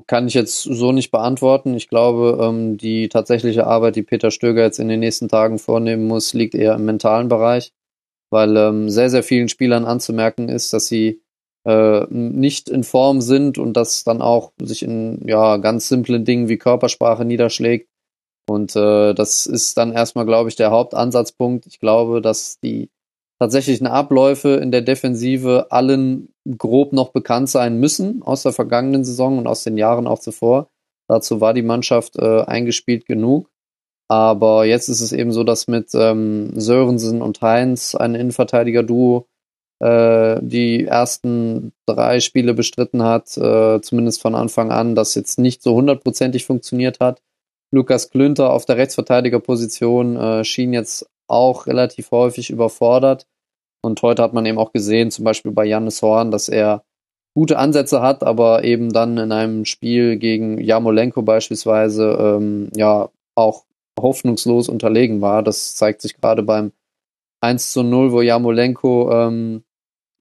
Kann 0.07 0.27
ich 0.27 0.33
jetzt 0.33 0.63
so 0.63 0.91
nicht 0.91 1.11
beantworten. 1.11 1.75
Ich 1.75 1.89
glaube, 1.89 2.39
ähm, 2.41 2.77
die 2.77 3.07
tatsächliche 3.07 3.67
Arbeit, 3.67 3.95
die 3.95 4.03
Peter 4.03 4.31
Stöger 4.31 4.63
jetzt 4.63 4.79
in 4.79 4.87
den 4.87 4.99
nächsten 5.01 5.27
Tagen 5.27 5.59
vornehmen 5.59 6.07
muss, 6.07 6.33
liegt 6.33 6.55
eher 6.55 6.75
im 6.75 6.85
mentalen 6.85 7.27
Bereich, 7.27 7.73
weil 8.29 8.55
ähm, 8.57 8.89
sehr, 8.89 9.09
sehr 9.09 9.23
vielen 9.23 9.49
Spielern 9.49 9.85
anzumerken 9.85 10.49
ist, 10.49 10.73
dass 10.73 10.87
sie 10.87 11.20
äh, 11.65 12.05
nicht 12.09 12.69
in 12.69 12.83
Form 12.83 13.21
sind 13.21 13.57
und 13.57 13.73
das 13.73 14.03
dann 14.03 14.21
auch 14.21 14.51
sich 14.61 14.83
in 14.83 15.21
ja 15.27 15.57
ganz 15.57 15.87
simplen 15.89 16.25
Dingen 16.25 16.49
wie 16.49 16.57
Körpersprache 16.57 17.25
niederschlägt 17.25 17.91
und 18.51 18.75
äh, 18.75 19.13
das 19.13 19.45
ist 19.45 19.77
dann 19.77 19.93
erstmal, 19.93 20.25
glaube 20.25 20.49
ich, 20.49 20.55
der 20.55 20.71
Hauptansatzpunkt. 20.71 21.67
Ich 21.67 21.79
glaube, 21.79 22.21
dass 22.21 22.59
die 22.59 22.89
tatsächlichen 23.39 23.87
Abläufe 23.87 24.49
in 24.55 24.71
der 24.71 24.81
Defensive 24.81 25.67
allen 25.69 26.33
grob 26.57 26.93
noch 26.93 27.09
bekannt 27.09 27.49
sein 27.49 27.79
müssen 27.79 28.21
aus 28.23 28.43
der 28.43 28.51
vergangenen 28.51 29.03
Saison 29.03 29.37
und 29.37 29.47
aus 29.47 29.63
den 29.63 29.77
Jahren 29.77 30.05
auch 30.05 30.19
zuvor. 30.19 30.69
Dazu 31.07 31.41
war 31.41 31.53
die 31.53 31.61
Mannschaft 31.61 32.17
äh, 32.17 32.41
eingespielt 32.41 33.05
genug. 33.05 33.49
Aber 34.09 34.65
jetzt 34.65 34.89
ist 34.89 34.99
es 34.99 35.13
eben 35.13 35.31
so, 35.31 35.45
dass 35.45 35.67
mit 35.67 35.91
ähm, 35.93 36.59
Sörensen 36.59 37.21
und 37.21 37.41
Heinz 37.41 37.95
ein 37.95 38.15
Innenverteidiger-Duo 38.15 39.27
die 39.83 40.85
ersten 40.85 41.73
drei 41.87 42.19
Spiele 42.19 42.53
bestritten 42.53 43.03
hat, 43.03 43.35
äh, 43.37 43.81
zumindest 43.81 44.21
von 44.21 44.35
Anfang 44.35 44.71
an, 44.71 44.93
das 44.93 45.15
jetzt 45.15 45.39
nicht 45.39 45.63
so 45.63 45.73
hundertprozentig 45.73 46.45
funktioniert 46.45 46.99
hat. 46.99 47.21
Lukas 47.71 48.09
Klünter 48.09 48.51
auf 48.51 48.65
der 48.65 48.77
Rechtsverteidigerposition 48.77 50.17
äh, 50.17 50.43
schien 50.43 50.73
jetzt 50.73 51.09
auch 51.27 51.67
relativ 51.67 52.11
häufig 52.11 52.49
überfordert. 52.49 53.25
Und 53.81 54.01
heute 54.01 54.21
hat 54.21 54.33
man 54.33 54.45
eben 54.45 54.59
auch 54.59 54.73
gesehen, 54.73 55.09
zum 55.09 55.25
Beispiel 55.25 55.51
bei 55.51 55.65
Janis 55.65 56.01
Horn, 56.01 56.29
dass 56.29 56.49
er 56.49 56.83
gute 57.33 57.57
Ansätze 57.57 58.01
hat, 58.01 58.23
aber 58.23 58.63
eben 58.63 58.91
dann 58.91 59.17
in 59.17 59.31
einem 59.31 59.65
Spiel 59.65 60.17
gegen 60.17 60.59
Jamolenko 60.59 61.21
beispielsweise 61.21 62.17
ähm, 62.19 62.69
ja 62.75 63.09
auch 63.35 63.63
hoffnungslos 63.99 64.69
unterlegen 64.69 65.21
war. 65.21 65.41
Das 65.41 65.75
zeigt 65.75 66.01
sich 66.01 66.17
gerade 66.17 66.43
beim 66.43 66.73
1 67.41 67.71
zu 67.71 67.83
0, 67.83 68.11
wo 68.11 68.21
Jamolenko 68.21 69.11
ähm, 69.11 69.63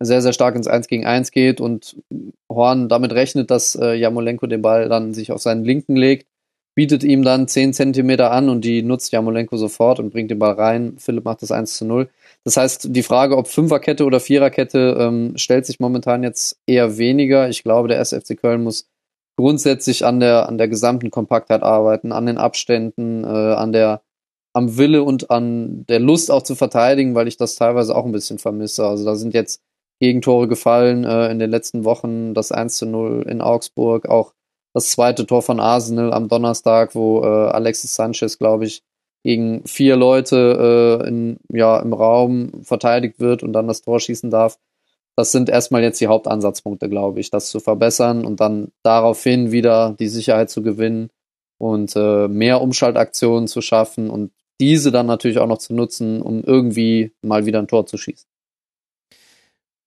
sehr, 0.01 0.23
sehr 0.23 0.33
stark 0.33 0.57
ins 0.57 0.67
1 0.67 0.89
gegen 0.89 1.07
1 1.07 1.31
geht 1.31 1.61
und 1.61 1.97
Horn 2.51 2.89
damit 2.89 3.13
rechnet, 3.13 3.51
dass 3.51 3.75
äh, 3.75 3.95
Jamolenko 3.95 4.47
den 4.47 4.63
Ball 4.63 4.89
dann 4.89 5.15
sich 5.15 5.31
auf 5.31 5.41
seinen 5.41 5.65
Linken 5.65 5.97
legt 5.97 6.27
bietet 6.75 7.05
ihm 7.05 7.23
dann 7.23 7.49
10 7.49 7.73
Zentimeter 7.73 8.31
an 8.31 8.49
und 8.49 8.65
die 8.65 8.83
nutzt 8.83 9.13
Jamolenko 9.13 9.57
sofort 9.57 9.99
und 9.99 10.11
bringt 10.11 10.31
den 10.31 10.39
Ball 10.39 10.55
rein. 10.55 10.95
Philipp 10.99 11.25
macht 11.25 11.43
das 11.43 11.51
1 11.51 11.77
zu 11.77 11.85
0. 11.85 12.09
Das 12.45 12.57
heißt, 12.57 12.89
die 12.91 13.03
Frage, 13.03 13.37
ob 13.37 13.49
Fünferkette 13.49 14.05
oder 14.05 14.21
Viererkette, 14.21 14.97
ähm, 14.99 15.37
stellt 15.37 15.67
sich 15.67 15.81
momentan 15.81 16.23
jetzt 16.23 16.59
eher 16.67 16.97
weniger. 16.97 17.49
Ich 17.49 17.63
glaube, 17.65 17.89
der 17.89 18.01
SFC 18.01 18.35
Köln 18.35 18.63
muss 18.63 18.87
grundsätzlich 19.37 20.07
an 20.07 20.21
der, 20.21 20.49
an 20.49 20.59
der 20.59 20.69
gesamten 20.69 21.11
Kompaktheit 21.11 21.63
arbeiten, 21.63 22.13
an 22.13 22.27
den 22.27 22.39
Abständen, 22.39 23.25
äh, 23.25 23.27
an 23.27 23.73
der, 23.73 24.03
am 24.55 24.79
Wille 24.79 25.03
und 25.03 25.31
an 25.31 25.85
der 25.87 26.01
Lust 26.01 26.31
auch 26.31 26.43
zu 26.43 26.55
verteidigen, 26.55 27.15
weil 27.15 27.29
ich 27.29 27.37
das 27.37 27.57
teilweise 27.57 27.95
auch 27.95 28.07
ein 28.07 28.13
bisschen 28.13 28.39
vermisse. 28.39 28.87
Also 28.87 29.05
da 29.05 29.17
sind 29.17 29.35
jetzt 29.35 29.61
Gegentore 30.01 30.49
gefallen 30.49 31.05
äh, 31.05 31.31
in 31.31 31.39
den 31.39 31.51
letzten 31.51 31.85
Wochen, 31.85 32.35
das 32.35 32.53
1 32.53 32.77
zu 32.77 32.87
0 32.87 33.27
in 33.29 33.41
Augsburg, 33.41 34.09
auch 34.09 34.33
das 34.73 34.91
zweite 34.91 35.27
Tor 35.27 35.43
von 35.43 35.61
Arsenal 35.61 36.13
am 36.13 36.29
Donnerstag, 36.29 36.95
wo 36.95 37.23
äh, 37.23 37.27
Alexis 37.27 37.95
Sanchez, 37.95 38.39
glaube 38.39 38.65
ich, 38.65 38.83
gegen 39.23 39.63
vier 39.67 39.97
Leute 39.97 41.01
äh, 41.05 41.09
in, 41.09 41.39
ja, 41.53 41.79
im 41.79 41.93
Raum 41.93 42.63
verteidigt 42.63 43.21
wird 43.21 43.43
und 43.43 43.53
dann 43.53 43.69
das 43.69 43.83
Tor 43.83 44.01
schießen 44.01 44.31
darf. 44.31 44.59
Das 45.17 45.33
sind 45.33 45.51
erstmal 45.51 45.83
jetzt 45.83 46.01
die 46.01 46.07
Hauptansatzpunkte, 46.07 46.89
glaube 46.89 47.21
ich, 47.21 47.31
das 47.31 47.51
zu 47.51 47.61
verbessern 47.61 48.25
und 48.25 48.41
dann 48.41 48.73
daraufhin 48.83 49.53
wieder 49.53 49.95
die 49.99 50.09
Sicherheit 50.09 50.49
zu 50.49 50.63
gewinnen 50.63 51.11
und 51.59 51.95
äh, 51.97 52.29
mehr 52.29 52.63
Umschaltaktionen 52.63 53.47
zu 53.47 53.61
schaffen 53.61 54.09
und 54.09 54.33
diese 54.61 54.91
dann 54.91 55.07
natürlich 55.07 55.39
auch 55.39 55.47
noch 55.47 55.59
zu 55.59 55.75
nutzen, 55.75 56.23
um 56.23 56.43
irgendwie 56.43 57.13
mal 57.21 57.45
wieder 57.45 57.59
ein 57.59 57.69
Tor 57.69 57.85
zu 57.87 57.99
schießen. 57.99 58.31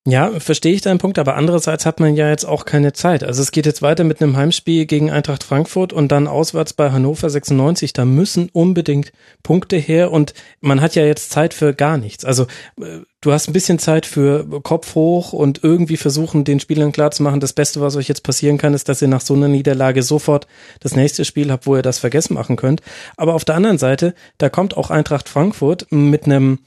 Ja, 0.05 0.37
verstehe 0.41 0.73
ich 0.73 0.81
deinen 0.81 0.97
Punkt, 0.97 1.17
aber 1.17 1.37
andererseits 1.37 1.85
hat 1.85 2.01
man 2.01 2.13
ja 2.13 2.27
jetzt 2.27 2.43
auch 2.43 2.65
keine 2.65 2.91
Zeit. 2.91 3.23
Also 3.23 3.41
es 3.41 3.53
geht 3.53 3.65
jetzt 3.65 3.81
weiter 3.81 4.03
mit 4.03 4.21
einem 4.21 4.35
Heimspiel 4.35 4.85
gegen 4.85 5.09
Eintracht 5.09 5.45
Frankfurt 5.45 5.93
und 5.93 6.11
dann 6.11 6.27
auswärts 6.27 6.73
bei 6.73 6.91
Hannover 6.91 7.29
96. 7.29 7.93
Da 7.93 8.03
müssen 8.03 8.49
unbedingt 8.51 9.13
Punkte 9.43 9.77
her 9.77 10.11
und 10.11 10.33
man 10.59 10.81
hat 10.81 10.95
ja 10.95 11.05
jetzt 11.05 11.31
Zeit 11.31 11.53
für 11.53 11.73
gar 11.73 11.95
nichts. 11.97 12.25
Also 12.25 12.47
äh, 12.81 12.99
du 13.21 13.31
hast 13.31 13.47
ein 13.47 13.53
bisschen 13.53 13.79
Zeit 13.79 14.05
für 14.05 14.45
Kopf 14.61 14.93
hoch 14.93 15.31
und 15.31 15.63
irgendwie 15.63 15.95
versuchen, 15.95 16.43
den 16.43 16.59
Spielern 16.59 16.91
klarzumachen, 16.91 17.39
das 17.39 17.53
Beste, 17.53 17.79
was 17.79 17.95
euch 17.95 18.09
jetzt 18.09 18.23
passieren 18.23 18.57
kann, 18.57 18.73
ist, 18.73 18.89
dass 18.89 19.01
ihr 19.01 19.07
nach 19.07 19.21
so 19.21 19.35
einer 19.35 19.47
Niederlage 19.47 20.03
sofort 20.03 20.47
das 20.81 20.97
nächste 20.97 21.23
Spiel 21.23 21.49
habt, 21.49 21.65
wo 21.65 21.77
ihr 21.77 21.81
das 21.81 21.99
vergessen 21.99 22.33
machen 22.33 22.57
könnt. 22.57 22.81
Aber 23.15 23.35
auf 23.35 23.45
der 23.45 23.55
anderen 23.55 23.77
Seite, 23.77 24.15
da 24.37 24.49
kommt 24.49 24.75
auch 24.75 24.89
Eintracht 24.89 25.29
Frankfurt 25.29 25.87
mit 25.91 26.25
einem 26.25 26.59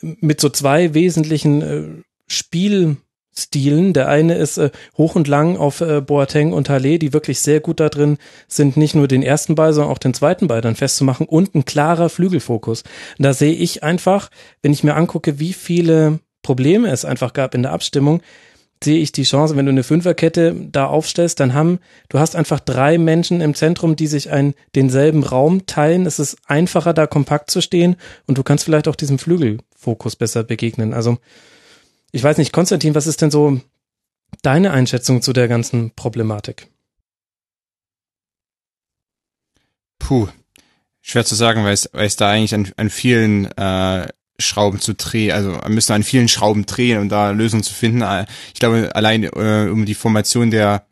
mit 0.00 0.40
so 0.40 0.48
zwei 0.48 0.94
wesentlichen 0.94 1.62
äh, 1.62 2.02
Spielstilen. 2.28 3.92
Der 3.92 4.08
eine 4.08 4.36
ist 4.36 4.58
äh, 4.58 4.70
hoch 4.96 5.14
und 5.14 5.28
lang 5.28 5.56
auf 5.56 5.80
äh, 5.80 6.00
Boateng 6.00 6.52
und 6.52 6.68
Halle, 6.68 6.98
die 6.98 7.12
wirklich 7.12 7.40
sehr 7.40 7.60
gut 7.60 7.80
da 7.80 7.88
drin 7.88 8.18
sind, 8.46 8.76
nicht 8.76 8.94
nur 8.94 9.08
den 9.08 9.22
ersten 9.22 9.54
Ball, 9.54 9.72
sondern 9.72 9.92
auch 9.92 9.98
den 9.98 10.14
zweiten 10.14 10.46
Ball 10.46 10.60
dann 10.60 10.76
festzumachen 10.76 11.26
und 11.26 11.54
ein 11.54 11.64
klarer 11.64 12.08
Flügelfokus. 12.08 12.82
Und 13.18 13.22
da 13.24 13.32
sehe 13.32 13.54
ich 13.54 13.82
einfach, 13.82 14.30
wenn 14.62 14.72
ich 14.72 14.84
mir 14.84 14.94
angucke, 14.94 15.38
wie 15.38 15.52
viele 15.52 16.20
Probleme 16.42 16.90
es 16.90 17.04
einfach 17.04 17.32
gab 17.32 17.54
in 17.54 17.62
der 17.62 17.72
Abstimmung, 17.72 18.22
sehe 18.82 18.98
ich 18.98 19.12
die 19.12 19.24
Chance, 19.24 19.56
wenn 19.56 19.66
du 19.66 19.72
eine 19.72 19.82
Fünferkette 19.82 20.54
da 20.70 20.86
aufstellst, 20.86 21.40
dann 21.40 21.54
haben, 21.54 21.78
du 22.08 22.18
hast 22.18 22.36
einfach 22.36 22.60
drei 22.60 22.98
Menschen 22.98 23.40
im 23.40 23.54
Zentrum, 23.54 23.96
die 23.96 24.06
sich 24.06 24.30
einen, 24.30 24.54
denselben 24.74 25.24
Raum 25.24 25.66
teilen. 25.66 26.06
Es 26.06 26.18
ist 26.18 26.36
einfacher, 26.46 26.94
da 26.94 27.06
kompakt 27.06 27.50
zu 27.50 27.60
stehen 27.60 27.96
und 28.26 28.38
du 28.38 28.42
kannst 28.42 28.64
vielleicht 28.64 28.88
auch 28.88 28.96
diesem 28.96 29.18
Flügelfokus 29.18 30.16
besser 30.16 30.44
begegnen. 30.44 30.94
Also, 30.94 31.18
ich 32.12 32.22
weiß 32.22 32.38
nicht, 32.38 32.52
Konstantin, 32.52 32.94
was 32.94 33.06
ist 33.06 33.22
denn 33.22 33.30
so 33.30 33.60
deine 34.42 34.72
Einschätzung 34.72 35.22
zu 35.22 35.32
der 35.32 35.48
ganzen 35.48 35.92
Problematik? 35.94 36.68
Puh, 39.98 40.28
schwer 41.02 41.24
zu 41.24 41.34
sagen, 41.34 41.64
weil 41.64 41.74
es, 41.74 41.88
weil 41.92 42.06
es 42.06 42.16
da 42.16 42.30
eigentlich 42.30 42.54
an, 42.54 42.72
an 42.76 42.90
vielen 42.90 43.46
äh, 43.56 44.08
Schrauben 44.38 44.80
zu 44.80 44.94
drehen, 44.94 45.32
also 45.32 45.58
müssen 45.68 45.92
an 45.92 46.04
vielen 46.04 46.28
Schrauben 46.28 46.64
drehen, 46.64 47.00
um 47.00 47.08
da 47.08 47.30
Lösungen 47.30 47.64
zu 47.64 47.74
finden. 47.74 48.02
Äh, 48.02 48.26
ich 48.54 48.60
glaube, 48.60 48.94
allein 48.94 49.24
äh, 49.24 49.68
um 49.70 49.84
die 49.84 49.94
Formation 49.94 50.50
der 50.50 50.86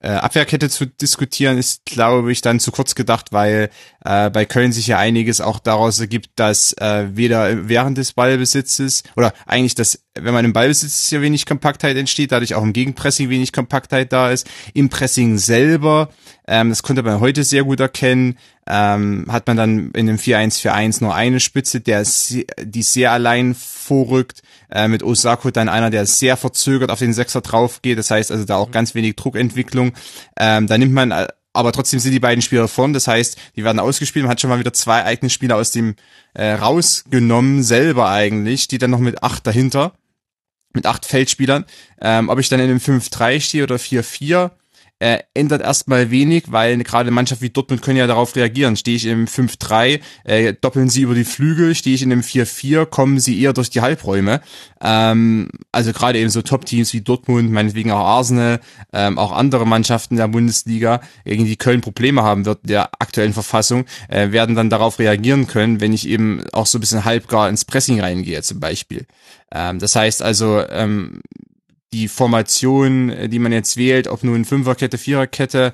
äh, 0.00 0.08
Abwehrkette 0.08 0.68
zu 0.68 0.86
diskutieren, 0.86 1.58
ist, 1.58 1.84
glaube 1.86 2.32
ich, 2.32 2.40
dann 2.40 2.60
zu 2.60 2.72
kurz 2.72 2.94
gedacht, 2.94 3.32
weil 3.32 3.70
äh, 4.04 4.30
bei 4.30 4.44
Köln 4.44 4.72
sich 4.72 4.86
ja 4.86 4.98
einiges 4.98 5.40
auch 5.40 5.58
daraus 5.58 6.00
ergibt, 6.00 6.30
dass 6.36 6.72
äh, 6.74 7.06
weder 7.14 7.68
während 7.68 7.98
des 7.98 8.12
Ballbesitzes 8.12 9.04
oder 9.16 9.32
eigentlich, 9.46 9.74
dass 9.74 10.00
wenn 10.14 10.34
man 10.34 10.44
im 10.44 10.52
Ballbesitz 10.52 11.00
ist, 11.00 11.10
ja 11.10 11.22
wenig 11.22 11.46
Kompaktheit 11.46 11.96
entsteht, 11.96 12.32
dadurch 12.32 12.54
auch 12.54 12.62
im 12.62 12.72
Gegenpressing 12.72 13.30
wenig 13.30 13.52
Kompaktheit 13.52 14.12
da 14.12 14.30
ist. 14.30 14.48
Im 14.74 14.88
Pressing 14.88 15.38
selber, 15.38 16.10
ähm, 16.46 16.68
das 16.68 16.82
konnte 16.82 17.02
man 17.02 17.20
heute 17.20 17.44
sehr 17.44 17.64
gut 17.64 17.80
erkennen, 17.80 18.36
ähm, 18.66 19.26
hat 19.28 19.46
man 19.46 19.56
dann 19.56 19.90
in 19.92 20.06
dem 20.06 20.18
4-1-4-1 20.18 21.02
nur 21.02 21.14
eine 21.14 21.40
Spitze, 21.40 21.80
der 21.80 22.04
die 22.60 22.82
sehr 22.82 23.12
allein 23.12 23.54
vorrückt, 23.54 24.42
äh, 24.70 24.88
mit 24.88 25.02
Osako 25.02 25.50
dann 25.50 25.68
einer, 25.68 25.90
der 25.90 26.06
sehr 26.06 26.36
verzögert 26.36 26.90
auf 26.90 26.98
den 26.98 27.12
Sechser 27.14 27.40
drauf 27.40 27.82
geht, 27.82 27.98
das 27.98 28.10
heißt 28.10 28.30
also 28.30 28.44
da 28.44 28.56
auch 28.56 28.70
ganz 28.70 28.94
wenig 28.94 29.16
Druckentwicklung. 29.16 29.92
Ähm, 30.36 30.66
da 30.66 30.78
nimmt 30.78 30.92
man 30.92 31.12
aber 31.52 31.72
trotzdem 31.72 32.00
sind 32.00 32.12
die 32.12 32.20
beiden 32.20 32.42
Spieler 32.42 32.68
vorn. 32.68 32.92
Das 32.92 33.06
heißt, 33.06 33.38
die 33.56 33.64
werden 33.64 33.78
ausgespielt. 33.78 34.24
Man 34.24 34.30
hat 34.30 34.40
schon 34.40 34.50
mal 34.50 34.58
wieder 34.58 34.72
zwei 34.72 35.04
eigene 35.04 35.30
Spieler 35.30 35.56
aus 35.56 35.70
dem 35.70 35.94
äh, 36.34 36.52
rausgenommen, 36.52 37.62
selber 37.62 38.08
eigentlich, 38.08 38.68
die 38.68 38.78
dann 38.78 38.90
noch 38.90 38.98
mit 38.98 39.22
acht 39.22 39.46
dahinter, 39.46 39.92
mit 40.72 40.86
acht 40.86 41.04
Feldspielern. 41.04 41.64
Ähm, 42.00 42.28
ob 42.28 42.38
ich 42.38 42.48
dann 42.48 42.60
in 42.60 42.70
einem 42.70 42.78
5-3 42.78 43.40
stehe 43.40 43.64
oder 43.64 43.76
4-4, 43.76 44.50
äh, 45.02 45.24
ändert 45.34 45.62
erstmal 45.62 46.12
wenig, 46.12 46.44
weil 46.52 46.78
gerade 46.78 47.08
eine 47.08 47.10
Mannschaft 47.10 47.42
wie 47.42 47.50
Dortmund 47.50 47.82
können 47.82 47.96
ja 47.96 48.06
darauf 48.06 48.36
reagieren. 48.36 48.76
Stehe 48.76 48.96
ich 48.96 49.06
im 49.06 49.26
5-3, 49.26 50.00
äh, 50.22 50.54
doppeln 50.54 50.88
sie 50.88 51.02
über 51.02 51.16
die 51.16 51.24
Flügel, 51.24 51.74
stehe 51.74 51.96
ich 51.96 52.02
in 52.02 52.12
einem 52.12 52.20
4-4, 52.20 52.86
kommen 52.86 53.18
sie 53.18 53.40
eher 53.42 53.52
durch 53.52 53.68
die 53.68 53.80
Halbräume. 53.80 54.42
Ähm, 54.80 55.48
also 55.72 55.92
gerade 55.92 56.20
eben 56.20 56.30
so 56.30 56.40
Top-Teams 56.40 56.92
wie 56.92 57.00
Dortmund, 57.00 57.50
meinetwegen 57.50 57.90
auch 57.90 57.98
Arsenal, 57.98 58.60
ähm, 58.92 59.18
auch 59.18 59.32
andere 59.32 59.66
Mannschaften 59.66 60.14
der 60.18 60.28
Bundesliga, 60.28 61.00
gegen 61.24 61.46
die 61.46 61.56
Köln 61.56 61.80
Probleme 61.80 62.22
haben 62.22 62.44
wird 62.44 62.60
der 62.62 62.90
aktuellen 63.00 63.32
Verfassung, 63.32 63.86
äh, 64.06 64.30
werden 64.30 64.54
dann 64.54 64.70
darauf 64.70 65.00
reagieren 65.00 65.48
können, 65.48 65.80
wenn 65.80 65.92
ich 65.92 66.06
eben 66.06 66.44
auch 66.52 66.66
so 66.66 66.78
ein 66.78 66.80
bisschen 66.80 67.04
halbgar 67.04 67.48
ins 67.48 67.64
Pressing 67.64 68.00
reingehe 68.00 68.42
zum 68.42 68.60
Beispiel. 68.60 69.06
Ähm, 69.52 69.80
das 69.80 69.96
heißt 69.96 70.22
also, 70.22 70.62
ähm, 70.70 71.22
die 71.92 72.08
Formation, 72.08 73.10
äh, 73.10 73.28
die 73.28 73.38
man 73.38 73.52
jetzt 73.52 73.76
wählt, 73.76 74.08
ob 74.08 74.24
nun 74.24 74.44
Fünferkette, 74.44 74.98
Viererkette, 74.98 75.72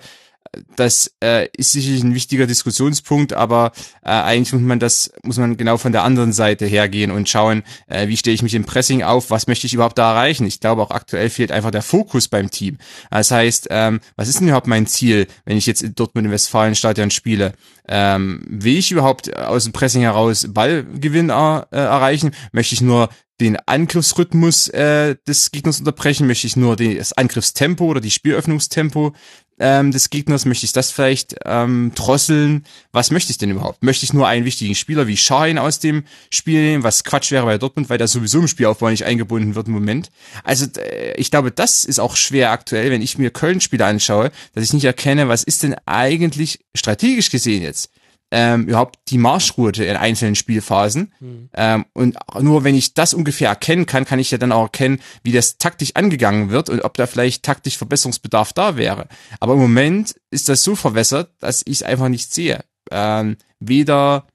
das 0.76 1.12
äh, 1.22 1.48
ist 1.56 1.72
sicherlich 1.72 2.02
ein 2.02 2.14
wichtiger 2.14 2.46
Diskussionspunkt, 2.46 3.32
aber 3.32 3.72
äh, 4.02 4.10
eigentlich 4.10 4.52
muss 4.52 4.62
man 4.62 4.78
das, 4.78 5.12
muss 5.22 5.38
man 5.38 5.56
genau 5.56 5.76
von 5.76 5.92
der 5.92 6.04
anderen 6.04 6.32
Seite 6.32 6.66
hergehen 6.66 7.10
und 7.10 7.28
schauen, 7.28 7.62
äh, 7.86 8.08
wie 8.08 8.16
stelle 8.16 8.34
ich 8.34 8.42
mich 8.42 8.54
im 8.54 8.64
Pressing 8.64 9.02
auf, 9.02 9.30
was 9.30 9.46
möchte 9.46 9.66
ich 9.66 9.74
überhaupt 9.74 9.98
da 9.98 10.12
erreichen. 10.12 10.46
Ich 10.46 10.60
glaube, 10.60 10.82
auch 10.82 10.90
aktuell 10.90 11.30
fehlt 11.30 11.52
einfach 11.52 11.70
der 11.70 11.82
Fokus 11.82 12.28
beim 12.28 12.50
Team. 12.50 12.78
Das 13.10 13.30
heißt, 13.30 13.68
ähm, 13.70 14.00
was 14.16 14.28
ist 14.28 14.40
denn 14.40 14.48
überhaupt 14.48 14.66
mein 14.66 14.86
Ziel, 14.86 15.26
wenn 15.44 15.56
ich 15.56 15.66
jetzt 15.66 15.82
in 15.82 15.94
Dortmund 15.94 16.26
im 16.26 16.32
Westfalenstadion 16.32 17.10
spiele? 17.10 17.52
Ähm, 17.88 18.42
will 18.48 18.78
ich 18.78 18.90
überhaupt 18.90 19.34
aus 19.36 19.64
dem 19.64 19.72
Pressing 19.72 20.02
heraus 20.02 20.46
Ballgewinn 20.48 21.30
äh, 21.30 21.32
erreichen? 21.70 22.32
Möchte 22.52 22.74
ich 22.74 22.80
nur 22.80 23.08
den 23.40 23.56
Angriffsrhythmus 23.66 24.68
äh, 24.68 25.16
des 25.26 25.50
Gegners 25.50 25.78
unterbrechen? 25.78 26.26
Möchte 26.26 26.46
ich 26.46 26.56
nur 26.56 26.76
das 26.76 27.12
Angriffstempo 27.12 27.84
oder 27.84 28.00
die 28.00 28.10
Spielöffnungstempo 28.10 29.14
ähm, 29.60 29.92
des 29.92 30.10
Gegners? 30.10 30.44
Möchte 30.44 30.66
ich 30.66 30.72
das 30.72 30.90
vielleicht 30.90 31.36
ähm, 31.44 31.92
drosseln? 31.94 32.64
Was 32.92 33.10
möchte 33.10 33.30
ich 33.30 33.38
denn 33.38 33.50
überhaupt? 33.50 33.82
Möchte 33.82 34.04
ich 34.04 34.12
nur 34.12 34.26
einen 34.26 34.44
wichtigen 34.44 34.74
Spieler 34.74 35.06
wie 35.06 35.16
Schein 35.16 35.58
aus 35.58 35.78
dem 35.78 36.04
Spiel 36.30 36.60
nehmen, 36.60 36.82
was 36.82 37.04
Quatsch 37.04 37.30
wäre 37.30 37.46
bei 37.46 37.58
Dortmund, 37.58 37.88
weil 37.90 37.98
der 37.98 38.08
sowieso 38.08 38.40
im 38.40 38.48
Spielaufbau 38.48 38.90
nicht 38.90 39.04
eingebunden 39.04 39.54
wird 39.54 39.68
im 39.68 39.74
Moment? 39.74 40.10
Also 40.44 40.66
äh, 40.78 41.14
ich 41.16 41.30
glaube, 41.30 41.50
das 41.52 41.84
ist 41.84 42.00
auch 42.00 42.16
schwer 42.16 42.50
aktuell, 42.50 42.90
wenn 42.90 43.02
ich 43.02 43.18
mir 43.18 43.30
Köln-Spiele 43.30 43.84
anschaue, 43.84 44.30
dass 44.54 44.64
ich 44.64 44.72
nicht 44.72 44.84
erkenne, 44.84 45.28
was 45.28 45.44
ist 45.44 45.62
denn 45.62 45.76
eigentlich 45.86 46.60
strategisch 46.74 47.30
gesehen 47.30 47.62
jetzt 47.62 47.90
ähm, 48.30 48.66
überhaupt 48.66 48.98
die 49.08 49.18
Marschroute 49.18 49.84
in 49.84 49.96
einzelnen 49.96 50.34
Spielphasen. 50.34 51.12
Mhm. 51.20 51.48
Ähm, 51.54 51.84
und 51.94 52.16
nur 52.40 52.64
wenn 52.64 52.74
ich 52.74 52.94
das 52.94 53.14
ungefähr 53.14 53.48
erkennen 53.48 53.86
kann, 53.86 54.04
kann 54.04 54.18
ich 54.18 54.30
ja 54.30 54.38
dann 54.38 54.52
auch 54.52 54.64
erkennen, 54.64 55.00
wie 55.22 55.32
das 55.32 55.58
taktisch 55.58 55.92
angegangen 55.94 56.50
wird 56.50 56.68
und 56.68 56.82
ob 56.82 56.94
da 56.94 57.06
vielleicht 57.06 57.42
taktisch 57.42 57.78
Verbesserungsbedarf 57.78 58.52
da 58.52 58.76
wäre. 58.76 59.08
Aber 59.40 59.54
im 59.54 59.60
Moment 59.60 60.14
ist 60.30 60.48
das 60.48 60.62
so 60.62 60.76
verwässert, 60.76 61.30
dass 61.38 61.62
ich 61.64 61.78
es 61.78 61.82
einfach 61.82 62.08
nicht 62.08 62.32
sehe. 62.32 62.64
Ähm, 62.90 63.36
weder 63.60 64.26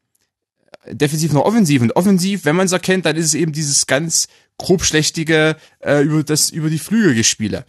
defensiv 0.89 1.33
noch 1.33 1.45
offensiv. 1.45 1.81
Und 1.81 1.95
offensiv, 1.95 2.45
wenn 2.45 2.55
man 2.55 2.65
es 2.65 2.71
erkennt, 2.71 3.05
dann 3.05 3.15
ist 3.15 3.25
es 3.25 3.33
eben 3.33 3.51
dieses 3.53 3.85
ganz 3.85 4.27
grobschlächtige 4.57 5.55
äh, 5.79 6.01
über 6.01 6.23
das 6.23 6.49
über 6.49 6.69
die 6.69 6.79
Flügel 6.79 7.15
gespiele. 7.15 7.65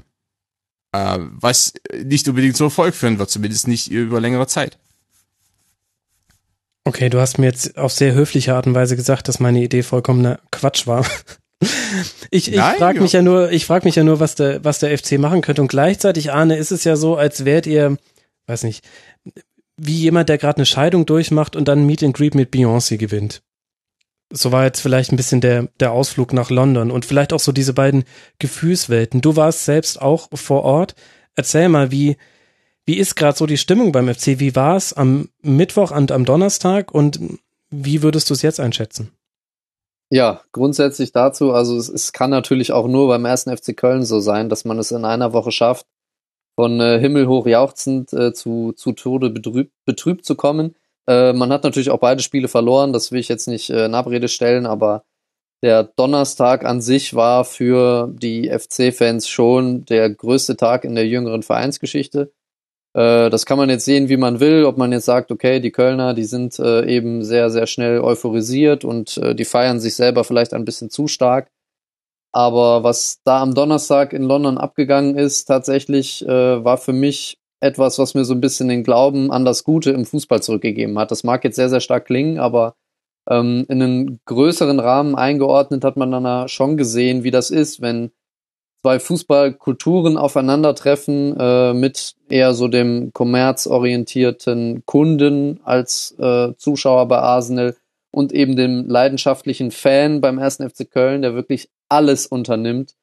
Äh, 0.93 1.19
was 1.19 1.75
nicht 2.03 2.29
unbedingt 2.29 2.57
zu 2.57 2.65
Erfolg 2.65 2.95
führen 2.95 3.19
wird, 3.19 3.31
zumindest 3.31 3.69
nicht 3.69 3.91
über 3.91 4.21
längere 4.21 4.47
Zeit. 4.47 4.79
Okay, 6.85 7.09
du 7.09 7.19
hast 7.19 7.39
mir 7.39 7.47
jetzt 7.47 7.79
auf 7.79 7.93
sehr 7.93 8.13
höfliche 8.13 8.55
Art 8.55 8.67
und 8.67 8.75
Weise 8.75 8.95
gesagt, 8.95 9.29
dass 9.29 9.41
meine 9.41 9.63
Idee 9.63 9.83
vollkommener 9.83 10.39
Quatsch 10.51 10.87
war. 10.87 11.07
Ich, 12.31 12.53
ich 12.53 12.61
frage 12.61 13.01
mich 13.01 13.13
ja 13.13 13.23
nur, 13.23 13.51
ich 13.53 13.65
frage 13.65 13.87
mich 13.87 13.95
ja 13.95 14.05
nur, 14.05 14.21
was 14.21 14.35
der, 14.35 14.63
was 14.65 14.81
der 14.81 14.97
FC 14.99 15.13
machen 15.19 15.41
könnte. 15.41 15.63
Und 15.63 15.69
gleichzeitig, 15.69 16.33
Arne, 16.33 16.57
ist 16.57 16.73
es 16.73 16.85
ja 16.85 16.97
so, 16.97 17.17
als 17.17 17.45
wärt 17.47 17.67
ihr, 17.67 17.97
weiß 18.47 18.65
nicht, 18.65 18.85
wie 19.77 19.95
jemand, 19.95 20.29
der 20.29 20.37
gerade 20.37 20.59
eine 20.59 20.67
Scheidung 20.67 21.07
durchmacht 21.07 21.57
und 21.57 21.69
dann 21.69 21.87
Meet 21.87 22.03
and 22.03 22.17
Greet 22.17 22.35
mit 22.35 22.53
Beyoncé 22.53 22.97
gewinnt. 22.97 23.43
So 24.31 24.53
war 24.53 24.65
jetzt 24.65 24.81
vielleicht 24.81 25.13
ein 25.13 25.17
bisschen 25.17 25.41
der, 25.41 25.69
der 25.81 25.93
Ausflug 25.93 26.33
nach 26.33 26.51
London 26.51 26.91
und 26.91 27.05
vielleicht 27.05 27.33
auch 27.33 27.41
so 27.41 27.53
diese 27.53 27.73
beiden 27.73 28.05
Gefühlswelten. 28.39 29.21
Du 29.21 29.37
warst 29.37 29.65
selbst 29.65 30.03
auch 30.03 30.29
vor 30.35 30.65
Ort. 30.65 30.95
Erzähl 31.37 31.69
mal, 31.69 31.91
wie, 31.91 32.17
wie 32.87 32.99
ist 32.99 33.17
gerade 33.17 33.37
so 33.37 33.47
die 33.47 33.57
Stimmung 33.57 33.93
beim 33.93 34.13
FC? 34.13 34.39
Wie 34.39 34.55
war 34.55 34.77
es 34.77 34.93
am 34.93 35.29
Mittwoch 35.43 35.91
und 35.91 36.13
am 36.13 36.25
Donnerstag 36.25 36.93
und 36.93 37.19
wie 37.71 38.03
würdest 38.03 38.31
du 38.31 38.35
es 38.35 38.43
jetzt 38.43 38.61
einschätzen? 38.61 39.13
Ja, 40.11 40.43
grundsätzlich 40.53 41.13
dazu, 41.13 41.53
also 41.53 41.77
es, 41.77 41.89
es, 41.89 42.13
kann 42.13 42.31
natürlich 42.31 42.73
auch 42.73 42.87
nur 42.87 43.09
beim 43.09 43.25
ersten 43.25 43.57
FC 43.57 43.77
Köln 43.77 44.05
so 44.05 44.21
sein, 44.21 44.49
dass 44.49 44.65
man 44.65 44.79
es 44.79 44.93
in 44.93 45.05
einer 45.05 45.33
Woche 45.33 45.51
schafft, 45.51 45.87
von 46.55 46.79
äh, 46.81 47.01
himmelhoch 47.01 47.47
jauchzend 47.47 48.13
äh, 48.13 48.33
zu, 48.33 48.73
zu 48.77 48.93
Tode 48.93 49.31
betrübt, 49.31 49.73
betrübt 49.87 50.25
zu 50.25 50.37
kommen. 50.37 50.77
Äh, 51.09 51.33
man 51.33 51.51
hat 51.53 51.65
natürlich 51.65 51.91
auch 51.91 51.99
beide 51.99 52.23
Spiele 52.23 52.49
verloren, 52.49 52.93
das 52.93 53.13
will 53.13 53.19
ich 53.19 53.29
jetzt 53.29 53.49
nicht 53.49 53.71
äh, 53.71 53.87
in 53.87 53.95
Abrede 53.95 54.29
stellen, 54.29 54.67
aber 54.67 55.05
der 55.63 55.83
Donnerstag 55.83 56.65
an 56.65 56.83
sich 56.83 57.15
war 57.15 57.45
für 57.45 58.13
die 58.13 58.51
FC-Fans 58.51 59.27
schon 59.27 59.85
der 59.87 60.11
größte 60.11 60.57
Tag 60.57 60.85
in 60.85 60.95
der 60.95 61.09
jüngeren 61.09 61.43
Vereinsgeschichte. 61.43 62.31
Äh, 62.95 63.29
das 63.31 63.45
kann 63.45 63.59
man 63.59 63.71
jetzt 63.71 63.85
sehen, 63.85 64.09
wie 64.09 64.17
man 64.17 64.41
will, 64.41 64.65
ob 64.65 64.79
man 64.79 64.93
jetzt 64.93 65.05
sagt, 65.05 65.31
okay, 65.31 65.61
die 65.61 65.73
Kölner, 65.73 66.15
die 66.15 66.25
sind 66.25 66.59
äh, 66.59 66.87
eben 66.87 67.25
sehr, 67.25 67.51
sehr 67.51 67.67
schnell 67.67 68.01
euphorisiert 68.01 68.85
und 68.85 69.17
äh, 69.19 69.35
die 69.35 69.45
feiern 69.45 69.81
sich 69.81 69.97
selber 69.97 70.25
vielleicht 70.25 70.55
ein 70.55 70.65
bisschen 70.65 70.91
zu 70.91 71.09
stark. 71.09 71.51
Aber 72.33 72.83
was 72.83 73.21
da 73.25 73.41
am 73.43 73.55
Donnerstag 73.55 74.13
in 74.13 74.25
London 74.25 74.59
abgegangen 74.59 75.17
ist, 75.17 75.45
tatsächlich 75.45 76.27
äh, 76.27 76.65
war 76.65 76.79
für 76.79 76.93
mich 76.93 77.39
etwas, 77.61 77.99
was 77.99 78.15
mir 78.15 78.25
so 78.25 78.35
ein 78.35 78.41
bisschen 78.41 78.69
den 78.69 78.85
Glauben 78.85 79.31
an 79.31 79.45
das 79.45 79.65
Gute 79.65 79.91
im 79.91 80.05
Fußball 80.05 80.43
zurückgegeben 80.43 80.99
hat. 80.99 81.11
Das 81.11 81.25
mag 81.25 81.45
jetzt 81.45 81.57
sehr, 81.57 81.69
sehr 81.69 81.81
stark 81.81 82.07
klingen, 82.07 82.39
aber 82.39 82.75
ähm, 83.29 83.65
in 83.69 83.83
einen 83.83 84.21
größeren 84.27 84.81
Rahmen 84.81 85.15
eingeordnet 85.15 85.85
hat 85.85 85.97
man 85.97 86.11
dann 86.11 86.49
schon 86.49 86.77
gesehen, 86.77 87.25
wie 87.25 87.31
das 87.31 87.51
ist, 87.51 87.81
wenn 87.81 88.11
zwei 88.85 89.01
Fußballkulturen 89.01 90.19
aufeinandertreffen 90.19 91.35
äh, 91.41 91.73
mit 91.73 92.17
eher 92.29 92.53
so 92.53 92.69
dem 92.69 93.15
kommerzorientierten 93.15 94.83
Kunden 94.85 95.61
als 95.65 96.15
äh, 96.19 96.53
Zuschauer 96.59 97.09
bei 97.09 97.17
Arsenal 97.17 97.77
und 98.11 98.35
eben 98.35 98.57
dem 98.57 98.87
leidenschaftlichen 98.87 99.71
Fan 99.71 100.21
beim 100.21 100.37
ersten 100.37 100.69
FC 100.69 100.91
Köln, 100.91 101.23
der 101.23 101.35
wirklich 101.35 101.71
alles 101.89 102.27
unternimmt, 102.27 102.95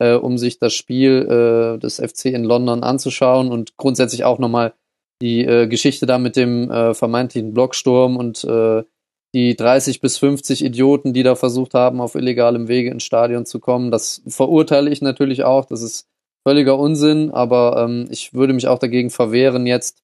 äh, 0.00 0.14
um 0.14 0.38
sich 0.38 0.58
das 0.58 0.74
Spiel 0.74 1.28
äh, 1.30 1.78
des 1.78 2.00
FC 2.00 2.26
in 2.26 2.42
London 2.42 2.82
anzuschauen 2.82 3.52
und 3.52 3.76
grundsätzlich 3.76 4.24
auch 4.24 4.40
nochmal 4.40 4.74
die 5.22 5.44
äh, 5.44 5.68
Geschichte 5.68 6.06
da 6.06 6.18
mit 6.18 6.34
dem 6.34 6.68
äh, 6.68 6.94
vermeintlichen 6.94 7.54
Blocksturm 7.54 8.16
und 8.16 8.42
äh, 8.42 8.82
die 9.34 9.56
30 9.56 10.00
bis 10.00 10.18
50 10.18 10.64
Idioten, 10.64 11.12
die 11.12 11.22
da 11.22 11.34
versucht 11.34 11.74
haben, 11.74 12.00
auf 12.00 12.14
illegalem 12.14 12.68
Wege 12.68 12.90
ins 12.90 13.04
Stadion 13.04 13.44
zu 13.46 13.60
kommen. 13.60 13.90
Das 13.90 14.22
verurteile 14.26 14.90
ich 14.90 15.02
natürlich 15.02 15.44
auch. 15.44 15.66
Das 15.66 15.82
ist 15.82 16.06
völliger 16.46 16.78
Unsinn, 16.78 17.30
aber 17.30 17.84
ähm, 17.84 18.08
ich 18.10 18.32
würde 18.32 18.54
mich 18.54 18.68
auch 18.68 18.78
dagegen 18.78 19.10
verwehren, 19.10 19.66
jetzt 19.66 20.02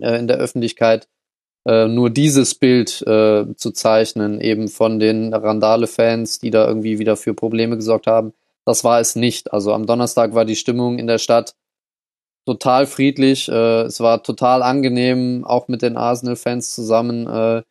äh, 0.00 0.18
in 0.18 0.26
der 0.26 0.38
Öffentlichkeit 0.38 1.08
äh, 1.66 1.88
nur 1.88 2.10
dieses 2.10 2.54
Bild 2.54 3.02
äh, 3.02 3.54
zu 3.56 3.72
zeichnen, 3.72 4.40
eben 4.40 4.68
von 4.68 4.98
den 5.00 5.34
Randale-Fans, 5.34 6.38
die 6.38 6.50
da 6.50 6.66
irgendwie 6.66 6.98
wieder 6.98 7.16
für 7.16 7.34
Probleme 7.34 7.76
gesorgt 7.76 8.06
haben. 8.06 8.32
Das 8.64 8.84
war 8.84 9.00
es 9.00 9.16
nicht. 9.16 9.52
Also 9.52 9.72
am 9.72 9.86
Donnerstag 9.86 10.34
war 10.34 10.44
die 10.44 10.56
Stimmung 10.56 10.98
in 10.98 11.06
der 11.06 11.18
Stadt 11.18 11.54
total 12.46 12.86
friedlich. 12.86 13.48
Äh, 13.48 13.82
es 13.82 14.00
war 14.00 14.22
total 14.22 14.62
angenehm, 14.62 15.44
auch 15.44 15.68
mit 15.68 15.82
den 15.82 15.96
Arsenal-Fans 15.96 16.74
zusammen 16.74 17.26
äh, 17.26 17.62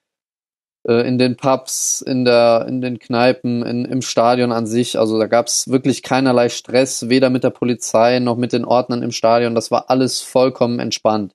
in 0.91 1.17
den 1.17 1.35
Pubs, 1.35 2.01
in 2.01 2.25
der, 2.25 2.65
in 2.67 2.79
den 2.79 2.99
Kneipen, 2.99 3.63
in, 3.63 3.85
im 3.85 4.01
Stadion 4.01 4.51
an 4.51 4.67
sich. 4.67 4.99
Also 4.99 5.17
da 5.17 5.27
gab 5.27 5.47
es 5.47 5.67
wirklich 5.67 6.03
keinerlei 6.03 6.49
Stress, 6.49 7.09
weder 7.09 7.29
mit 7.29 7.43
der 7.43 7.49
Polizei 7.49 8.19
noch 8.19 8.37
mit 8.37 8.53
den 8.53 8.65
Ordnern 8.65 9.01
im 9.01 9.11
Stadion. 9.11 9.55
Das 9.55 9.71
war 9.71 9.89
alles 9.89 10.21
vollkommen 10.21 10.79
entspannt. 10.79 11.33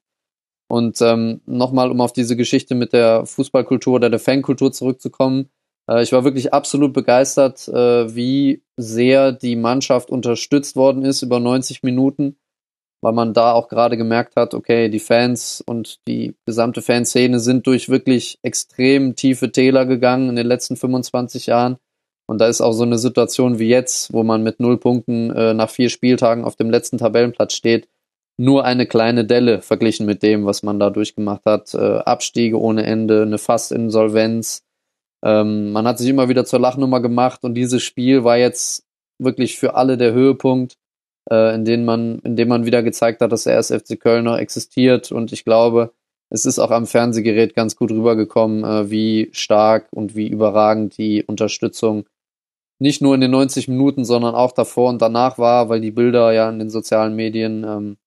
Und 0.69 1.01
ähm, 1.03 1.41
nochmal, 1.47 1.91
um 1.91 2.01
auf 2.01 2.13
diese 2.13 2.37
Geschichte 2.37 2.77
mit 2.77 2.93
der 2.93 3.27
Fußballkultur 3.27 3.95
oder 3.95 4.09
der 4.09 4.21
Fankultur 4.21 4.71
zurückzukommen, 4.71 5.51
äh, 5.89 6.03
ich 6.03 6.13
war 6.13 6.23
wirklich 6.23 6.55
absolut 6.55 6.93
begeistert, 6.93 7.67
äh, 7.67 8.15
wie 8.15 8.63
sehr 8.77 9.33
die 9.33 9.57
Mannschaft 9.57 10.11
unterstützt 10.11 10.77
worden 10.77 11.05
ist 11.05 11.23
über 11.23 11.41
90 11.41 11.83
Minuten 11.83 12.37
weil 13.03 13.13
man 13.13 13.33
da 13.33 13.53
auch 13.53 13.69
gerade 13.69 13.97
gemerkt 13.97 14.37
hat, 14.37 14.55
okay, 14.55 14.89
die 14.89 14.99
Fans 14.99 15.63
und 15.65 16.01
die 16.07 16.35
gesamte 16.47 16.83
Fanszene 16.83 17.41
sind 17.41 17.67
durch 17.67 17.89
wirklich 17.89 18.39
extrem 18.43 19.17
tiefe 19.17 19.53
Täler 19.53 19.87
gegangen 19.87 20.29
in 20.29 20.37
den 20.37 20.47
letzten 20.47 20.77
25 20.77 21.47
Jahren. 21.47 21.79
Und 22.27 22.41
da 22.41 22.47
ist 22.47 22.61
auch 22.61 22.73
so 22.73 22.85
eine 22.85 22.99
Situation 22.99 23.59
wie 23.59 23.69
jetzt, 23.69 24.13
wo 24.13 24.23
man 24.23 24.43
mit 24.43 24.61
null 24.61 24.79
Punkten 24.79 25.31
äh, 25.31 25.55
nach 25.55 25.71
vier 25.71 25.89
Spieltagen 25.89 26.45
auf 26.45 26.57
dem 26.57 26.71
letzten 26.71 26.99
Tabellenplatz 26.99 27.55
steht, 27.55 27.89
nur 28.37 28.65
eine 28.65 28.87
kleine 28.87 29.25
Delle 29.25 29.63
verglichen 29.63 30.07
mit 30.07 30.23
dem, 30.23 30.47
was 30.47 30.63
man 30.63 30.79
da 30.79 30.91
durchgemacht 30.91 31.45
hat. 31.45 31.75
Äh, 31.75 31.79
Abstiege 31.79 32.61
ohne 32.61 32.85
Ende, 32.85 33.23
eine 33.23 33.39
Fast-Insolvenz. 33.39 34.63
Ähm, 35.25 35.73
man 35.73 35.87
hat 35.87 35.99
sich 35.99 36.09
immer 36.09 36.29
wieder 36.29 36.45
zur 36.45 36.61
Lachnummer 36.61 37.01
gemacht 37.01 37.43
und 37.43 37.55
dieses 37.55 37.83
Spiel 37.83 38.25
war 38.25 38.39
jetzt 38.39 38.85
wirklich 39.19 39.59
für 39.59 39.75
alle 39.75 39.99
der 39.99 40.13
Höhepunkt, 40.13 40.77
äh, 41.31 41.55
in, 41.55 41.65
dem 41.65 41.85
man, 41.85 42.19
in 42.21 42.37
dem 42.37 42.49
man 42.49 42.67
wieder 42.67 42.83
gezeigt 42.83 43.21
hat, 43.21 43.33
dass 43.33 43.45
der 43.45 43.59
SFC 43.59 43.99
Köln 43.99 44.25
noch 44.25 44.37
existiert 44.37 45.13
und 45.13 45.33
ich 45.33 45.45
glaube, 45.45 45.93
es 46.31 46.45
ist 46.45 46.59
auch 46.59 46.71
am 46.71 46.87
Fernsehgerät 46.87 47.55
ganz 47.55 47.77
gut 47.77 47.91
rübergekommen, 47.91 48.65
äh, 48.65 48.91
wie 48.91 49.31
stark 49.33 49.89
und 49.91 50.15
wie 50.15 50.29
überragend 50.29 50.97
die 50.99 51.25
Unterstützung 51.25 52.07
nicht 52.81 53.03
nur 53.03 53.15
in 53.15 53.21
den 53.21 53.31
90 53.31 53.69
Minuten, 53.69 54.05
sondern 54.05 54.35
auch 54.35 54.53
davor 54.53 54.89
und 54.89 55.03
danach 55.03 55.39
war, 55.39 55.69
weil 55.69 55.81
die 55.81 55.91
Bilder 55.91 56.33
ja 56.33 56.49
in 56.49 56.59
den 56.59 56.71
sozialen 56.71 57.15
Medien 57.15 57.63
ähm, 57.65 57.99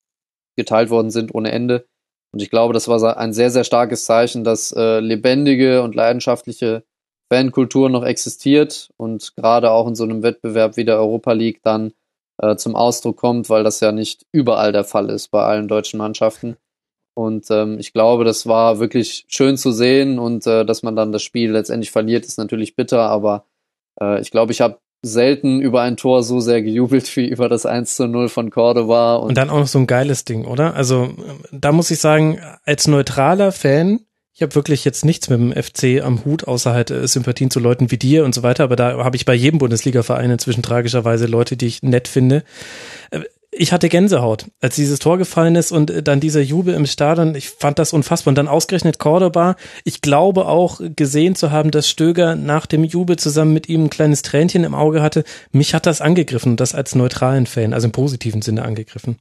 geteilt 0.57 0.89
worden 0.89 1.11
sind 1.11 1.33
ohne 1.35 1.51
Ende. 1.51 1.85
Und 2.31 2.41
ich 2.41 2.49
glaube, 2.49 2.73
das 2.73 2.87
war 2.87 3.17
ein 3.17 3.33
sehr, 3.33 3.51
sehr 3.51 3.63
starkes 3.63 4.05
Zeichen, 4.05 4.43
dass 4.43 4.71
äh, 4.71 4.99
lebendige 4.99 5.83
und 5.83 5.93
leidenschaftliche 5.93 6.83
Fankultur 7.31 7.89
noch 7.89 8.03
existiert 8.03 8.91
und 8.97 9.35
gerade 9.35 9.69
auch 9.69 9.87
in 9.87 9.95
so 9.95 10.03
einem 10.03 10.23
Wettbewerb 10.23 10.75
wie 10.75 10.85
der 10.85 10.97
Europa 10.97 11.33
League 11.33 11.61
dann 11.61 11.93
äh, 12.41 12.55
zum 12.55 12.75
Ausdruck 12.75 13.17
kommt, 13.17 13.49
weil 13.49 13.63
das 13.63 13.79
ja 13.79 13.91
nicht 13.91 14.25
überall 14.31 14.71
der 14.71 14.83
Fall 14.83 15.09
ist 15.09 15.29
bei 15.29 15.43
allen 15.43 15.67
deutschen 15.67 15.97
Mannschaften. 15.97 16.57
Und 17.15 17.45
ähm, 17.51 17.77
ich 17.79 17.93
glaube, 17.93 18.23
das 18.23 18.47
war 18.47 18.79
wirklich 18.79 19.25
schön 19.27 19.55
zu 19.57 19.71
sehen 19.71 20.17
und 20.17 20.47
äh, 20.47 20.65
dass 20.65 20.81
man 20.81 20.95
dann 20.95 21.11
das 21.11 21.21
Spiel 21.21 21.51
letztendlich 21.51 21.91
verliert, 21.91 22.25
ist 22.25 22.37
natürlich 22.37 22.75
bitter, 22.75 23.01
aber 23.01 23.45
äh, 24.01 24.19
ich 24.19 24.31
glaube, 24.31 24.51
ich 24.51 24.61
habe 24.61 24.79
selten 25.03 25.61
über 25.61 25.81
ein 25.81 25.97
Tor 25.97 26.23
so 26.23 26.39
sehr 26.39 26.63
gejubelt 26.63 27.15
wie 27.15 27.27
über 27.27 27.49
das 27.49 27.65
1 27.65 27.97
zu 27.97 28.07
0 28.07 28.29
von 28.29 28.49
Cordova. 28.49 29.15
Und, 29.17 29.29
und 29.29 29.37
dann 29.37 29.49
auch 29.49 29.59
noch 29.59 29.67
so 29.67 29.77
ein 29.77 29.87
geiles 29.87 30.23
Ding, 30.23 30.45
oder? 30.45 30.73
Also 30.75 31.09
da 31.51 31.71
muss 31.71 31.91
ich 31.91 31.99
sagen, 31.99 32.39
als 32.63 32.87
neutraler 32.87 33.51
Fan, 33.51 33.99
habe 34.43 34.55
wirklich 34.55 34.85
jetzt 34.85 35.03
nichts 35.05 35.29
mit 35.29 35.39
dem 35.39 35.51
FC 35.51 36.03
am 36.03 36.23
Hut, 36.25 36.47
außer 36.47 36.73
halt 36.73 36.91
äh, 36.91 37.07
Sympathien 37.07 37.49
zu 37.49 37.59
Leuten 37.59 37.89
wie 37.89 37.97
dir 37.97 38.23
und 38.25 38.35
so 38.35 38.43
weiter, 38.43 38.63
aber 38.63 38.75
da 38.75 39.03
habe 39.03 39.15
ich 39.15 39.25
bei 39.25 39.33
jedem 39.33 39.57
Bundesliga-Verein 39.59 40.29
inzwischen 40.29 40.61
tragischerweise 40.61 41.25
Leute, 41.25 41.57
die 41.57 41.67
ich 41.67 41.81
nett 41.81 42.07
finde. 42.07 42.43
Äh, 43.09 43.21
ich 43.55 43.71
hatte 43.71 43.89
Gänsehaut, 43.89 44.45
als 44.61 44.75
dieses 44.75 44.99
Tor 44.99 45.17
gefallen 45.17 45.55
ist 45.55 45.71
und 45.71 46.07
dann 46.07 46.19
dieser 46.19 46.41
Jubel 46.41 46.73
im 46.73 46.85
Stadion. 46.85 47.35
Ich 47.35 47.49
fand 47.49 47.77
das 47.77 47.93
unfassbar. 47.93 48.31
Und 48.31 48.37
dann 48.37 48.47
ausgerechnet 48.47 48.97
Cordoba. 48.97 49.55
Ich 49.83 50.01
glaube 50.01 50.47
auch 50.47 50.81
gesehen 50.95 51.35
zu 51.35 51.51
haben, 51.51 51.69
dass 51.69 51.87
Stöger 51.87 52.35
nach 52.35 52.65
dem 52.65 52.83
Jubel 52.83 53.17
zusammen 53.17 53.53
mit 53.53 53.69
ihm 53.69 53.85
ein 53.85 53.89
kleines 53.89 54.23
Tränchen 54.23 54.63
im 54.63 54.73
Auge 54.73 55.01
hatte. 55.03 55.23
Mich 55.51 55.75
hat 55.75 55.85
das 55.85 56.01
angegriffen 56.01 56.57
das 56.57 56.73
als 56.73 56.95
neutralen 56.95 57.45
Fan, 57.45 57.73
also 57.73 57.85
im 57.85 57.91
positiven 57.91 58.41
Sinne 58.41 58.63
angegriffen. 58.63 59.17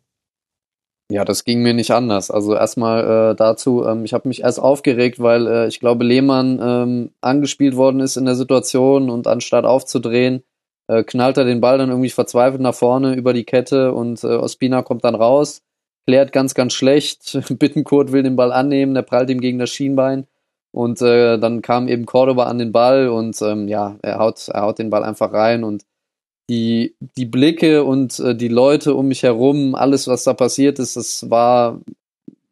Ja, 1.12 1.26
das 1.26 1.44
ging 1.44 1.60
mir 1.60 1.74
nicht 1.74 1.90
anders. 1.90 2.30
Also 2.30 2.54
erstmal 2.54 3.32
äh, 3.32 3.34
dazu, 3.36 3.84
ähm, 3.84 4.06
ich 4.06 4.14
habe 4.14 4.28
mich 4.28 4.40
erst 4.40 4.58
aufgeregt, 4.58 5.20
weil 5.20 5.46
äh, 5.46 5.68
ich 5.68 5.78
glaube, 5.78 6.04
Lehmann 6.04 6.58
ähm, 6.62 7.10
angespielt 7.20 7.76
worden 7.76 8.00
ist 8.00 8.16
in 8.16 8.24
der 8.24 8.34
Situation 8.34 9.10
und 9.10 9.26
anstatt 9.26 9.66
aufzudrehen, 9.66 10.42
äh, 10.88 11.02
knallt 11.04 11.36
er 11.36 11.44
den 11.44 11.60
Ball 11.60 11.76
dann 11.76 11.90
irgendwie 11.90 12.08
verzweifelt 12.08 12.62
nach 12.62 12.74
vorne 12.74 13.14
über 13.14 13.34
die 13.34 13.44
Kette 13.44 13.92
und 13.92 14.24
äh, 14.24 14.28
Ospina 14.28 14.80
kommt 14.80 15.04
dann 15.04 15.14
raus, 15.14 15.60
klärt 16.06 16.32
ganz, 16.32 16.54
ganz 16.54 16.72
schlecht. 16.72 17.38
Bittenkurt 17.58 18.10
will 18.12 18.22
den 18.22 18.36
Ball 18.36 18.50
annehmen, 18.50 18.94
der 18.94 19.02
prallt 19.02 19.28
ihm 19.28 19.42
gegen 19.42 19.58
das 19.58 19.68
Schienbein 19.68 20.26
und 20.70 21.02
äh, 21.02 21.38
dann 21.38 21.60
kam 21.60 21.88
eben 21.88 22.06
Cordoba 22.06 22.44
an 22.44 22.58
den 22.58 22.72
Ball 22.72 23.08
und 23.08 23.40
ähm, 23.42 23.68
ja, 23.68 23.96
er 24.00 24.18
haut, 24.18 24.48
er 24.48 24.62
haut 24.62 24.78
den 24.78 24.88
Ball 24.88 25.04
einfach 25.04 25.30
rein 25.34 25.62
und 25.62 25.82
die, 26.52 26.94
die 27.16 27.24
Blicke 27.24 27.82
und 27.82 28.18
äh, 28.20 28.36
die 28.36 28.48
Leute 28.48 28.94
um 28.94 29.08
mich 29.08 29.22
herum, 29.22 29.74
alles, 29.74 30.06
was 30.06 30.24
da 30.24 30.34
passiert 30.34 30.78
ist, 30.78 30.96
das 30.96 31.30
war 31.30 31.80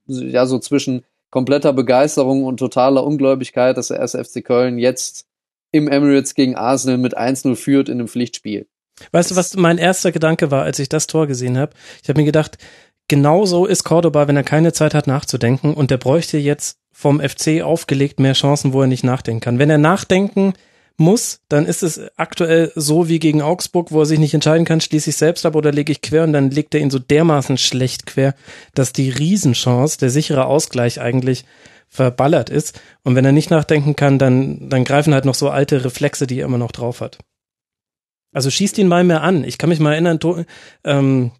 ja 0.06 0.46
so 0.46 0.58
zwischen 0.58 1.04
kompletter 1.28 1.74
Begeisterung 1.74 2.44
und 2.44 2.56
totaler 2.56 3.04
Ungläubigkeit, 3.04 3.76
dass 3.76 3.88
der 3.88 4.00
SFC 4.00 4.42
Köln 4.42 4.78
jetzt 4.78 5.26
im 5.70 5.86
Emirates 5.86 6.34
gegen 6.34 6.56
Arsenal 6.56 6.96
mit 6.96 7.16
1-0 7.16 7.54
führt 7.56 7.90
in 7.90 7.98
einem 7.98 8.08
Pflichtspiel. 8.08 8.66
Weißt 9.12 9.30
du, 9.30 9.36
was 9.36 9.54
mein 9.54 9.76
erster 9.76 10.12
Gedanke 10.12 10.50
war, 10.50 10.62
als 10.62 10.78
ich 10.78 10.88
das 10.88 11.06
Tor 11.06 11.26
gesehen 11.26 11.58
habe? 11.58 11.74
Ich 12.02 12.08
habe 12.08 12.18
mir 12.18 12.26
gedacht, 12.26 12.56
genau 13.06 13.44
so 13.44 13.66
ist 13.66 13.84
Cordoba, 13.84 14.28
wenn 14.28 14.36
er 14.36 14.44
keine 14.44 14.72
Zeit 14.72 14.94
hat 14.94 15.06
nachzudenken 15.06 15.74
und 15.74 15.90
der 15.90 15.98
bräuchte 15.98 16.38
jetzt 16.38 16.78
vom 16.90 17.20
FC 17.20 17.62
aufgelegt 17.62 18.18
mehr 18.18 18.32
Chancen, 18.32 18.72
wo 18.72 18.80
er 18.80 18.88
nicht 18.88 19.04
nachdenken 19.04 19.40
kann. 19.40 19.58
Wenn 19.58 19.70
er 19.70 19.78
nachdenken 19.78 20.54
muss, 21.00 21.40
dann 21.48 21.66
ist 21.66 21.82
es 21.82 22.00
aktuell 22.16 22.70
so 22.76 23.08
wie 23.08 23.18
gegen 23.18 23.42
Augsburg, 23.42 23.90
wo 23.90 24.00
er 24.00 24.06
sich 24.06 24.18
nicht 24.18 24.34
entscheiden 24.34 24.64
kann, 24.64 24.80
schließe 24.80 25.10
ich 25.10 25.16
selbst 25.16 25.44
ab 25.46 25.56
oder 25.56 25.72
lege 25.72 25.90
ich 25.90 26.02
quer 26.02 26.24
und 26.24 26.32
dann 26.32 26.50
legt 26.50 26.74
er 26.74 26.80
ihn 26.80 26.90
so 26.90 26.98
dermaßen 26.98 27.58
schlecht 27.58 28.06
quer, 28.06 28.34
dass 28.74 28.92
die 28.92 29.10
Riesenchance, 29.10 29.98
der 29.98 30.10
sichere 30.10 30.46
Ausgleich 30.46 31.00
eigentlich 31.00 31.44
verballert 31.88 32.50
ist. 32.50 32.80
Und 33.02 33.16
wenn 33.16 33.24
er 33.24 33.32
nicht 33.32 33.50
nachdenken 33.50 33.96
kann, 33.96 34.18
dann, 34.18 34.68
dann 34.68 34.84
greifen 34.84 35.12
halt 35.12 35.24
noch 35.24 35.34
so 35.34 35.50
alte 35.50 35.84
Reflexe, 35.84 36.26
die 36.26 36.38
er 36.38 36.46
immer 36.46 36.58
noch 36.58 36.72
drauf 36.72 37.00
hat. 37.00 37.18
Also 38.32 38.48
schießt 38.48 38.78
ihn 38.78 38.86
mal 38.86 39.02
mehr 39.02 39.22
an. 39.22 39.42
Ich 39.42 39.58
kann 39.58 39.70
mich 39.70 39.80
mal 39.80 39.92
erinnern, 39.92 40.20
ähm, 40.84 41.32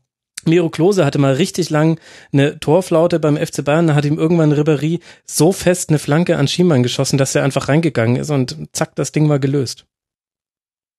Miro 0.47 0.71
Klose 0.71 1.05
hatte 1.05 1.19
mal 1.19 1.35
richtig 1.35 1.71
lang 1.71 1.99
eine 2.33 2.59
Torflaute 2.61 3.21
beim 3.21 3.37
FC 3.37 3.65
Bayern, 3.65 3.87
da 3.87 3.95
hat 3.95 4.05
ihm 4.05 4.19
irgendwann 4.19 4.53
Ribéry 4.53 5.01
so 5.25 5.53
fest 5.53 5.91
eine 5.91 5.99
Flanke 5.99 6.37
an 6.37 6.49
Schiemann 6.49 6.83
geschossen, 6.83 7.19
dass 7.19 7.35
er 7.35 7.45
einfach 7.45 7.69
reingegangen 7.69 8.17
ist 8.17 8.31
und 8.31 8.57
zack, 8.73 8.95
das 8.95 9.13
Ding 9.13 9.29
war 9.29 9.39
gelöst. 9.39 9.87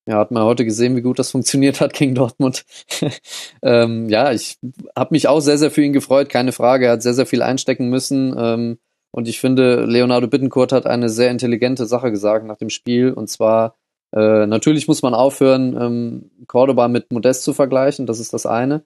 Ja, 0.07 0.17
hat 0.17 0.31
man 0.31 0.43
heute 0.43 0.65
gesehen, 0.65 0.95
wie 0.95 1.01
gut 1.01 1.19
das 1.19 1.31
funktioniert 1.31 1.79
hat 1.79 1.93
gegen 1.93 2.15
Dortmund. 2.15 2.65
ähm, 3.61 4.09
ja, 4.09 4.31
ich 4.31 4.57
habe 4.95 5.13
mich 5.13 5.27
auch 5.27 5.41
sehr, 5.41 5.59
sehr 5.59 5.69
für 5.69 5.83
ihn 5.83 5.93
gefreut, 5.93 6.29
keine 6.29 6.51
Frage. 6.53 6.87
Er 6.87 6.93
hat 6.93 7.03
sehr, 7.03 7.13
sehr 7.13 7.27
viel 7.27 7.43
einstecken 7.43 7.89
müssen. 7.89 8.35
Ähm, 8.37 8.79
und 9.11 9.27
ich 9.27 9.39
finde, 9.39 9.85
Leonardo 9.85 10.27
Bittencourt 10.27 10.71
hat 10.71 10.87
eine 10.87 11.09
sehr 11.09 11.29
intelligente 11.29 11.85
Sache 11.85 12.09
gesagt 12.09 12.45
nach 12.45 12.57
dem 12.57 12.69
Spiel. 12.69 13.13
Und 13.13 13.29
zwar, 13.29 13.75
äh, 14.11 14.47
natürlich 14.47 14.87
muss 14.87 15.03
man 15.03 15.13
aufhören, 15.13 15.77
ähm, 15.79 16.31
Cordoba 16.47 16.87
mit 16.87 17.11
Modest 17.11 17.43
zu 17.43 17.53
vergleichen. 17.53 18.07
Das 18.07 18.19
ist 18.19 18.33
das 18.33 18.47
eine. 18.47 18.83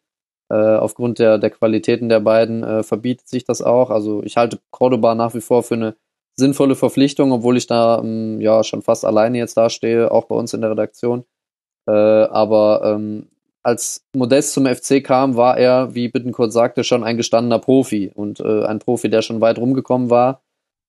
Äh, 0.49 0.55
aufgrund 0.55 1.17
der, 1.19 1.37
der 1.39 1.49
Qualitäten 1.49 2.07
der 2.07 2.19
beiden 2.19 2.63
äh, 2.63 2.83
verbietet 2.83 3.27
sich 3.27 3.45
das 3.45 3.61
auch. 3.61 3.89
Also 3.89 4.21
ich 4.23 4.37
halte 4.37 4.59
Cordoba 4.69 5.15
nach 5.15 5.33
wie 5.33 5.41
vor 5.41 5.63
für 5.63 5.73
eine 5.73 5.95
sinnvolle 6.35 6.75
Verpflichtung, 6.75 7.31
obwohl 7.31 7.57
ich 7.57 7.65
da 7.67 7.99
ähm, 7.99 8.39
ja 8.41 8.63
schon 8.63 8.81
fast 8.83 9.05
alleine 9.05 9.37
jetzt 9.39 9.57
dastehe, 9.57 10.11
auch 10.11 10.25
bei 10.25 10.35
uns 10.35 10.53
in 10.53 10.61
der 10.61 10.71
Redaktion. 10.71 11.23
Äh, 11.87 11.91
aber 11.91 12.81
ähm, 12.83 13.27
als 13.63 14.05
Modest 14.15 14.53
zum 14.53 14.67
FC 14.67 15.03
kam, 15.03 15.35
war 15.35 15.57
er, 15.57 15.95
wie 15.95 16.09
Bittenkurt 16.09 16.53
sagte, 16.53 16.83
schon 16.83 17.03
ein 17.03 17.17
gestandener 17.17 17.59
Profi 17.59 18.11
und 18.13 18.39
äh, 18.39 18.65
ein 18.65 18.77
Profi, 18.79 19.09
der 19.09 19.23
schon 19.23 19.41
weit 19.41 19.57
rumgekommen 19.57 20.11
war. 20.11 20.43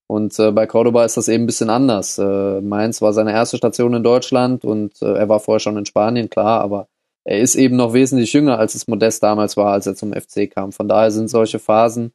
Und 0.07 0.37
äh, 0.37 0.51
bei 0.51 0.67
Cordoba 0.67 1.03
ist 1.03 1.17
das 1.17 1.27
eben 1.27 1.43
ein 1.43 1.47
bisschen 1.47 1.71
anders. 1.71 2.19
Äh, 2.19 2.61
Mainz 2.61 3.01
war 3.01 3.13
seine 3.13 3.31
erste 3.31 3.57
Station 3.57 3.95
in 3.95 4.03
Deutschland 4.03 4.63
und 4.63 5.01
er 5.01 5.27
war 5.27 5.39
vorher 5.39 5.59
schon 5.59 5.77
in 5.77 5.85
Spanien, 5.85 6.29
klar, 6.29 6.61
aber 6.61 6.87
er 7.27 7.39
ist 7.41 7.55
eben 7.55 7.75
noch 7.75 7.91
wesentlich 7.91 8.31
jünger, 8.31 8.57
als 8.57 8.73
es 8.73 8.87
Modest 8.87 9.21
damals 9.21 9.57
war, 9.57 9.73
als 9.73 9.85
er 9.85 9.95
zum 9.95 10.13
FC 10.13 10.49
kam. 10.49 10.71
Von 10.71 10.87
daher 10.87 11.11
sind 11.11 11.27
solche 11.27 11.59
Phasen, 11.59 12.13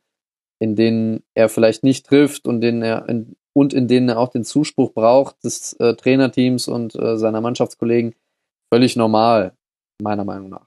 in 0.58 0.74
denen 0.74 1.22
er 1.34 1.50
vielleicht 1.50 1.84
nicht 1.84 2.06
trifft 2.06 2.46
und, 2.46 2.62
denen 2.62 2.80
er 2.80 3.06
in, 3.10 3.36
und 3.52 3.74
in 3.74 3.88
denen 3.88 4.08
er 4.08 4.18
auch 4.18 4.30
den 4.30 4.42
Zuspruch 4.42 4.94
braucht 4.94 5.44
des 5.44 5.74
äh, 5.74 5.94
Trainerteams 5.96 6.66
und 6.66 6.94
äh, 6.94 7.18
seiner 7.18 7.42
Mannschaftskollegen, 7.42 8.14
völlig 8.72 8.96
normal 8.96 9.54
meiner 10.00 10.24
Meinung 10.24 10.48
nach. 10.48 10.66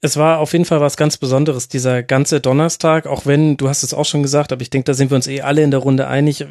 Es 0.00 0.16
war 0.16 0.40
auf 0.40 0.52
jeden 0.52 0.64
Fall 0.64 0.80
was 0.80 0.96
ganz 0.96 1.18
Besonderes, 1.18 1.68
dieser 1.68 2.02
ganze 2.02 2.40
Donnerstag, 2.40 3.06
auch 3.06 3.24
wenn, 3.24 3.56
du 3.56 3.68
hast 3.68 3.84
es 3.84 3.94
auch 3.94 4.04
schon 4.04 4.24
gesagt, 4.24 4.50
aber 4.50 4.62
ich 4.62 4.70
denke, 4.70 4.86
da 4.86 4.94
sind 4.94 5.12
wir 5.12 5.14
uns 5.14 5.28
eh 5.28 5.42
alle 5.42 5.62
in 5.62 5.70
der 5.70 5.78
Runde 5.78 6.08
einig, 6.08 6.44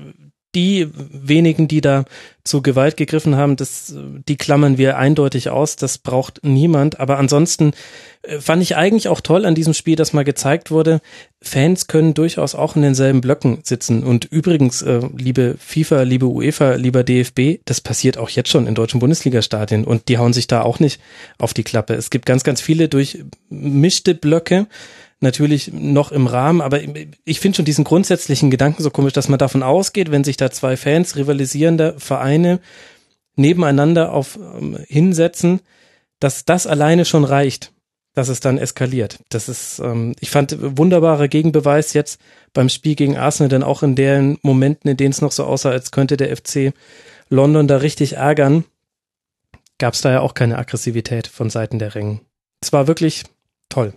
die 0.55 0.87
wenigen, 0.93 1.67
die 1.67 1.81
da 1.81 2.05
zu 2.43 2.61
Gewalt 2.61 2.97
gegriffen 2.97 3.35
haben, 3.35 3.55
das, 3.55 3.93
die 4.27 4.35
klammern 4.35 4.77
wir 4.77 4.97
eindeutig 4.97 5.49
aus. 5.49 5.75
Das 5.75 5.97
braucht 5.97 6.39
niemand. 6.43 6.99
Aber 6.99 7.19
ansonsten 7.19 7.71
äh, 8.23 8.39
fand 8.39 8.61
ich 8.63 8.75
eigentlich 8.75 9.07
auch 9.07 9.21
toll 9.21 9.45
an 9.45 9.55
diesem 9.55 9.73
Spiel, 9.73 9.95
dass 9.95 10.13
mal 10.13 10.23
gezeigt 10.23 10.71
wurde, 10.71 11.01
Fans 11.41 11.87
können 11.87 12.13
durchaus 12.13 12.53
auch 12.53 12.75
in 12.75 12.81
denselben 12.81 13.21
Blöcken 13.21 13.59
sitzen. 13.63 14.03
Und 14.03 14.25
übrigens, 14.25 14.81
äh, 14.81 15.01
liebe 15.15 15.55
FIFA, 15.59 16.01
liebe 16.03 16.27
UEFA, 16.27 16.73
lieber 16.73 17.03
DFB, 17.03 17.61
das 17.65 17.81
passiert 17.81 18.17
auch 18.17 18.29
jetzt 18.29 18.49
schon 18.49 18.67
in 18.67 18.75
deutschen 18.75 18.99
Bundesliga-Stadien. 18.99 19.85
Und 19.85 20.07
die 20.09 20.17
hauen 20.17 20.33
sich 20.33 20.47
da 20.47 20.61
auch 20.61 20.79
nicht 20.79 20.99
auf 21.37 21.53
die 21.53 21.63
Klappe. 21.63 21.93
Es 21.93 22.09
gibt 22.09 22.25
ganz, 22.25 22.43
ganz 22.43 22.59
viele 22.59 22.89
durchmischte 22.89 24.15
Blöcke 24.15 24.67
natürlich 25.21 25.71
noch 25.71 26.11
im 26.11 26.27
Rahmen, 26.27 26.61
aber 26.61 26.79
ich 27.23 27.39
finde 27.39 27.55
schon 27.55 27.65
diesen 27.65 27.83
grundsätzlichen 27.83 28.51
Gedanken 28.51 28.83
so 28.83 28.89
komisch, 28.89 29.13
dass 29.13 29.29
man 29.29 29.39
davon 29.39 29.63
ausgeht, 29.63 30.11
wenn 30.11 30.23
sich 30.23 30.37
da 30.37 30.51
zwei 30.51 30.77
Fans 30.77 31.15
rivalisierender 31.15 31.99
Vereine 31.99 32.59
nebeneinander 33.35 34.11
auf 34.11 34.37
ähm, 34.37 34.77
hinsetzen, 34.87 35.61
dass 36.19 36.45
das 36.45 36.67
alleine 36.67 37.05
schon 37.05 37.23
reicht, 37.23 37.71
dass 38.13 38.29
es 38.29 38.39
dann 38.39 38.57
eskaliert. 38.57 39.19
Das 39.29 39.47
ist, 39.47 39.79
ähm, 39.79 40.15
ich 40.19 40.31
fand 40.31 40.57
wunderbarer 40.59 41.27
Gegenbeweis 41.27 41.93
jetzt 41.93 42.19
beim 42.53 42.69
Spiel 42.69 42.95
gegen 42.95 43.17
Arsenal, 43.17 43.49
denn 43.49 43.63
auch 43.63 43.83
in 43.83 43.95
den 43.95 44.37
Momenten, 44.41 44.89
in 44.89 44.97
denen 44.97 45.11
es 45.11 45.21
noch 45.21 45.31
so 45.31 45.45
aussah, 45.45 45.69
als 45.69 45.91
könnte 45.91 46.17
der 46.17 46.35
FC 46.35 46.73
London 47.29 47.67
da 47.67 47.77
richtig 47.77 48.17
ärgern, 48.17 48.65
gab 49.77 49.93
es 49.93 50.01
da 50.01 50.11
ja 50.11 50.19
auch 50.21 50.33
keine 50.33 50.57
Aggressivität 50.57 51.27
von 51.27 51.49
Seiten 51.49 51.79
der 51.79 51.95
Ringen. 51.95 52.21
Es 52.61 52.73
war 52.73 52.87
wirklich 52.87 53.23
toll. 53.69 53.93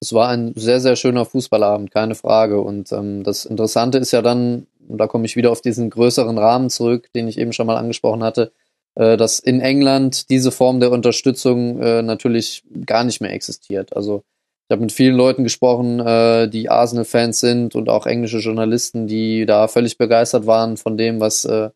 Es 0.00 0.12
war 0.12 0.28
ein 0.28 0.52
sehr, 0.54 0.80
sehr 0.80 0.96
schöner 0.96 1.24
Fußballabend, 1.24 1.90
keine 1.90 2.14
Frage. 2.14 2.60
Und 2.60 2.92
ähm, 2.92 3.24
das 3.24 3.44
Interessante 3.44 3.98
ist 3.98 4.12
ja 4.12 4.22
dann, 4.22 4.66
da 4.78 5.06
komme 5.06 5.26
ich 5.26 5.36
wieder 5.36 5.50
auf 5.50 5.60
diesen 5.60 5.90
größeren 5.90 6.38
Rahmen 6.38 6.70
zurück, 6.70 7.08
den 7.14 7.28
ich 7.28 7.38
eben 7.38 7.52
schon 7.52 7.66
mal 7.66 7.76
angesprochen 7.76 8.22
hatte, 8.22 8.52
äh, 8.94 9.16
dass 9.16 9.38
in 9.40 9.60
England 9.60 10.30
diese 10.30 10.50
Form 10.52 10.80
der 10.80 10.92
Unterstützung 10.92 11.80
äh, 11.80 12.02
natürlich 12.02 12.64
gar 12.86 13.04
nicht 13.04 13.20
mehr 13.20 13.32
existiert. 13.32 13.96
Also 13.96 14.22
ich 14.68 14.72
habe 14.72 14.82
mit 14.82 14.92
vielen 14.92 15.16
Leuten 15.16 15.44
gesprochen, 15.44 15.98
äh, 15.98 16.48
die 16.48 16.68
Arsenal-Fans 16.68 17.40
sind 17.40 17.74
und 17.74 17.88
auch 17.88 18.06
englische 18.06 18.38
Journalisten, 18.38 19.06
die 19.06 19.46
da 19.46 19.66
völlig 19.66 19.98
begeistert 19.98 20.46
waren 20.46 20.76
von 20.76 20.96
dem, 20.96 21.20
was 21.20 21.44
äh, 21.44 21.70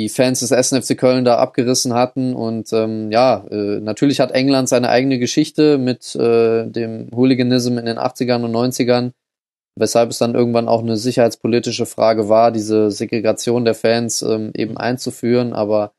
die 0.00 0.08
Fans 0.08 0.40
des 0.40 0.50
SNFC 0.50 0.96
Köln 0.96 1.24
da 1.24 1.36
abgerissen 1.36 1.92
hatten. 1.92 2.34
Und 2.34 2.72
ähm, 2.72 3.10
ja, 3.12 3.44
äh, 3.50 3.80
natürlich 3.80 4.20
hat 4.20 4.32
England 4.32 4.68
seine 4.68 4.88
eigene 4.88 5.18
Geschichte 5.18 5.76
mit 5.76 6.14
äh, 6.16 6.66
dem 6.66 7.08
Hooliganism 7.14 7.76
in 7.76 7.84
den 7.84 7.98
80ern 7.98 8.44
und 8.44 8.52
90ern, 8.52 9.12
weshalb 9.76 10.10
es 10.10 10.18
dann 10.18 10.34
irgendwann 10.34 10.68
auch 10.68 10.82
eine 10.82 10.96
sicherheitspolitische 10.96 11.84
Frage 11.84 12.28
war, 12.28 12.50
diese 12.50 12.90
Segregation 12.90 13.64
der 13.64 13.74
Fans 13.74 14.22
ähm, 14.22 14.52
eben 14.54 14.78
einzuführen. 14.78 15.52
Aber 15.52 15.92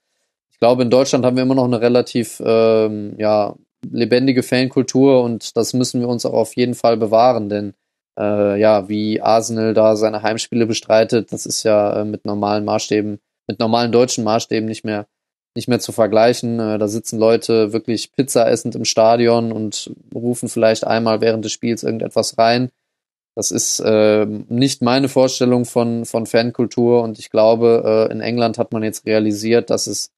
ich 0.51 0.57
glaube, 0.57 0.81
in 0.81 0.89
Deutschland 0.89 1.23
haben 1.23 1.35
wir 1.35 1.43
immer 1.43 1.55
noch 1.55 1.65
eine 1.65 1.81
relativ 1.81 2.41
ähm, 2.43 3.13
ja, 3.17 3.55
lebendige 3.89 4.41
Fankultur 4.41 5.23
und 5.23 5.55
das 5.55 5.73
müssen 5.73 6.01
wir 6.01 6.07
uns 6.07 6.25
auch 6.25 6.33
auf 6.33 6.55
jeden 6.55 6.75
Fall 6.75 6.97
bewahren, 6.97 7.49
denn 7.49 7.73
äh, 8.19 8.59
ja, 8.59 8.89
wie 8.89 9.21
Arsenal 9.21 9.73
da 9.73 9.95
seine 9.95 10.21
Heimspiele 10.21 10.65
bestreitet, 10.65 11.31
das 11.31 11.45
ist 11.45 11.63
ja 11.63 12.01
äh, 12.01 12.05
mit 12.05 12.25
normalen 12.25 12.65
Maßstäben 12.65 13.19
mit 13.51 13.59
normalen 13.59 13.91
deutschen 13.91 14.23
Maßstäben 14.23 14.67
nicht 14.67 14.83
mehr 14.83 15.07
nicht 15.53 15.67
mehr 15.67 15.79
zu 15.79 15.91
vergleichen. 15.91 16.59
Äh, 16.59 16.77
da 16.77 16.87
sitzen 16.87 17.19
Leute 17.19 17.73
wirklich 17.73 18.11
Pizza 18.13 18.49
essend 18.49 18.75
im 18.75 18.85
Stadion 18.85 19.51
und 19.51 19.91
rufen 20.13 20.49
vielleicht 20.49 20.85
einmal 20.87 21.21
während 21.21 21.43
des 21.45 21.51
Spiels 21.51 21.83
irgendetwas 21.83 22.37
rein. 22.37 22.71
Das 23.35 23.51
ist 23.51 23.79
äh, 23.79 24.25
nicht 24.25 24.81
meine 24.81 25.07
Vorstellung 25.07 25.65
von, 25.65 26.05
von 26.05 26.25
Fankultur 26.25 27.01
und 27.01 27.17
ich 27.17 27.29
glaube, 27.29 28.07
äh, 28.09 28.11
in 28.11 28.21
England 28.21 28.57
hat 28.57 28.73
man 28.73 28.83
jetzt 28.83 29.05
realisiert, 29.05 29.69
dass 29.69 29.87
es 29.87 30.11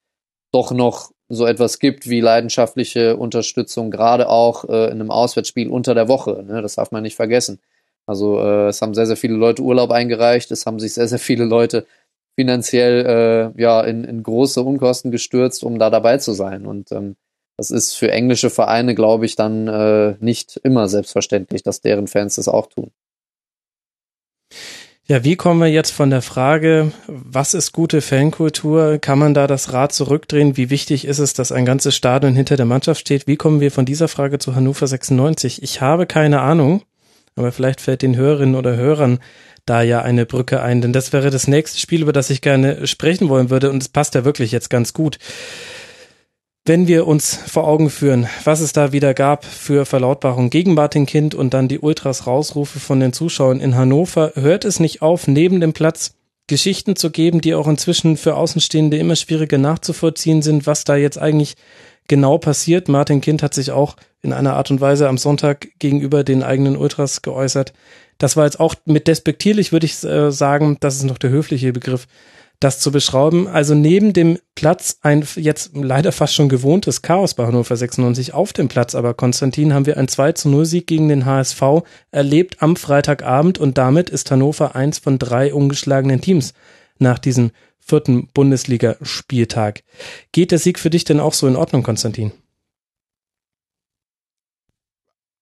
doch 0.52 0.72
noch 0.72 1.12
so 1.28 1.46
etwas 1.46 1.78
gibt 1.78 2.08
wie 2.08 2.20
leidenschaftliche 2.20 3.16
Unterstützung, 3.16 3.90
gerade 3.90 4.28
auch 4.28 4.64
äh, 4.64 4.86
in 4.86 5.00
einem 5.00 5.10
Auswärtsspiel 5.10 5.68
unter 5.68 5.94
der 5.94 6.08
Woche. 6.08 6.44
Ne? 6.46 6.60
Das 6.60 6.74
darf 6.74 6.90
man 6.90 7.02
nicht 7.02 7.16
vergessen. 7.16 7.60
Also 8.06 8.40
äh, 8.40 8.68
es 8.68 8.82
haben 8.82 8.94
sehr, 8.94 9.06
sehr 9.06 9.16
viele 9.16 9.34
Leute 9.34 9.62
Urlaub 9.62 9.90
eingereicht, 9.90 10.50
es 10.50 10.66
haben 10.66 10.78
sich 10.78 10.94
sehr, 10.94 11.08
sehr 11.08 11.18
viele 11.18 11.44
Leute 11.44 11.86
finanziell 12.34 13.52
äh, 13.56 13.60
ja 13.60 13.80
in, 13.82 14.04
in 14.04 14.22
große 14.22 14.62
Unkosten 14.62 15.10
gestürzt, 15.10 15.64
um 15.64 15.78
da 15.78 15.90
dabei 15.90 16.18
zu 16.18 16.32
sein. 16.32 16.66
Und 16.66 16.92
ähm, 16.92 17.16
das 17.56 17.70
ist 17.70 17.94
für 17.94 18.10
englische 18.10 18.50
Vereine, 18.50 18.94
glaube 18.94 19.26
ich, 19.26 19.36
dann 19.36 19.68
äh, 19.68 20.16
nicht 20.20 20.60
immer 20.64 20.88
selbstverständlich, 20.88 21.62
dass 21.62 21.80
deren 21.80 22.08
Fans 22.08 22.36
das 22.36 22.48
auch 22.48 22.66
tun. 22.66 22.90
Ja, 25.06 25.22
wie 25.22 25.36
kommen 25.36 25.60
wir 25.60 25.68
jetzt 25.68 25.90
von 25.90 26.08
der 26.08 26.22
Frage, 26.22 26.90
was 27.06 27.52
ist 27.52 27.72
gute 27.72 28.00
Fankultur? 28.00 28.96
Kann 28.98 29.18
man 29.18 29.34
da 29.34 29.46
das 29.46 29.74
Rad 29.74 29.92
zurückdrehen? 29.92 30.56
Wie 30.56 30.70
wichtig 30.70 31.04
ist 31.04 31.18
es, 31.18 31.34
dass 31.34 31.52
ein 31.52 31.66
ganzes 31.66 31.94
Stadion 31.94 32.34
hinter 32.34 32.56
der 32.56 32.64
Mannschaft 32.64 33.02
steht? 33.02 33.26
Wie 33.26 33.36
kommen 33.36 33.60
wir 33.60 33.70
von 33.70 33.84
dieser 33.84 34.08
Frage 34.08 34.38
zu 34.38 34.54
Hannover 34.54 34.86
96? 34.86 35.62
Ich 35.62 35.82
habe 35.82 36.06
keine 36.06 36.40
Ahnung, 36.40 36.82
aber 37.36 37.52
vielleicht 37.52 37.82
fällt 37.82 38.00
den 38.00 38.16
Hörerinnen 38.16 38.54
oder 38.54 38.76
Hörern 38.76 39.18
da 39.66 39.82
ja 39.82 40.02
eine 40.02 40.26
Brücke 40.26 40.62
ein, 40.62 40.80
denn 40.80 40.92
das 40.92 41.12
wäre 41.12 41.30
das 41.30 41.48
nächste 41.48 41.78
Spiel, 41.78 42.02
über 42.02 42.12
das 42.12 42.30
ich 42.30 42.40
gerne 42.40 42.86
sprechen 42.86 43.28
wollen 43.28 43.50
würde 43.50 43.70
und 43.70 43.82
es 43.82 43.88
passt 43.88 44.14
ja 44.14 44.24
wirklich 44.24 44.52
jetzt 44.52 44.70
ganz 44.70 44.92
gut. 44.92 45.18
Wenn 46.66 46.88
wir 46.88 47.06
uns 47.06 47.34
vor 47.34 47.66
Augen 47.66 47.90
führen, 47.90 48.26
was 48.44 48.60
es 48.60 48.72
da 48.72 48.92
wieder 48.92 49.12
gab 49.12 49.44
für 49.44 49.84
Verlautbarungen 49.84 50.48
gegen 50.48 50.72
Martin 50.72 51.04
Kind 51.04 51.34
und 51.34 51.52
dann 51.52 51.68
die 51.68 51.78
Ultras 51.78 52.26
Rausrufe 52.26 52.80
von 52.80 53.00
den 53.00 53.12
Zuschauern 53.12 53.60
in 53.60 53.76
Hannover, 53.76 54.32
hört 54.34 54.64
es 54.64 54.80
nicht 54.80 55.02
auf, 55.02 55.26
neben 55.26 55.60
dem 55.60 55.74
Platz 55.74 56.14
Geschichten 56.46 56.96
zu 56.96 57.10
geben, 57.10 57.40
die 57.40 57.54
auch 57.54 57.68
inzwischen 57.68 58.16
für 58.16 58.36
Außenstehende 58.36 58.98
immer 58.98 59.16
schwieriger 59.16 59.58
nachzuvollziehen 59.58 60.42
sind, 60.42 60.66
was 60.66 60.84
da 60.84 60.96
jetzt 60.96 61.18
eigentlich 61.18 61.54
genau 62.08 62.38
passiert. 62.38 62.88
Martin 62.88 63.20
Kind 63.20 63.42
hat 63.42 63.54
sich 63.54 63.70
auch 63.70 63.96
in 64.22 64.32
einer 64.32 64.54
Art 64.54 64.70
und 64.70 64.80
Weise 64.80 65.08
am 65.08 65.18
Sonntag 65.18 65.68
gegenüber 65.78 66.24
den 66.24 66.42
eigenen 66.42 66.76
Ultras 66.76 67.22
geäußert. 67.22 67.72
Das 68.18 68.36
war 68.36 68.44
jetzt 68.44 68.60
auch 68.60 68.74
mit 68.84 69.08
despektierlich, 69.08 69.72
würde 69.72 69.86
ich 69.86 70.02
äh, 70.04 70.30
sagen, 70.30 70.76
das 70.80 70.96
ist 70.96 71.04
noch 71.04 71.18
der 71.18 71.30
höfliche 71.30 71.72
Begriff, 71.72 72.06
das 72.60 72.80
zu 72.80 72.92
beschrauben. 72.92 73.46
Also 73.48 73.74
neben 73.74 74.12
dem 74.12 74.38
Platz 74.54 74.98
ein 75.02 75.26
jetzt 75.36 75.72
leider 75.74 76.12
fast 76.12 76.34
schon 76.34 76.48
gewohntes 76.48 77.02
Chaos 77.02 77.34
bei 77.34 77.46
Hannover 77.46 77.76
96 77.76 78.32
auf 78.32 78.52
dem 78.52 78.68
Platz. 78.68 78.94
Aber 78.94 79.14
Konstantin 79.14 79.74
haben 79.74 79.86
wir 79.86 79.96
ein 79.96 80.08
2 80.08 80.32
zu 80.32 80.48
0 80.48 80.64
Sieg 80.64 80.86
gegen 80.86 81.08
den 81.08 81.26
HSV 81.26 81.62
erlebt 82.10 82.56
am 82.60 82.76
Freitagabend 82.76 83.58
und 83.58 83.76
damit 83.78 84.10
ist 84.10 84.30
Hannover 84.30 84.74
eins 84.74 84.98
von 84.98 85.18
drei 85.18 85.52
ungeschlagenen 85.52 86.20
Teams 86.20 86.54
nach 86.98 87.18
diesem 87.18 87.50
vierten 87.80 88.28
Bundesligaspieltag. 88.32 89.82
Geht 90.32 90.52
der 90.52 90.58
Sieg 90.58 90.78
für 90.78 90.90
dich 90.90 91.04
denn 91.04 91.20
auch 91.20 91.34
so 91.34 91.46
in 91.46 91.56
Ordnung, 91.56 91.82
Konstantin? 91.82 92.32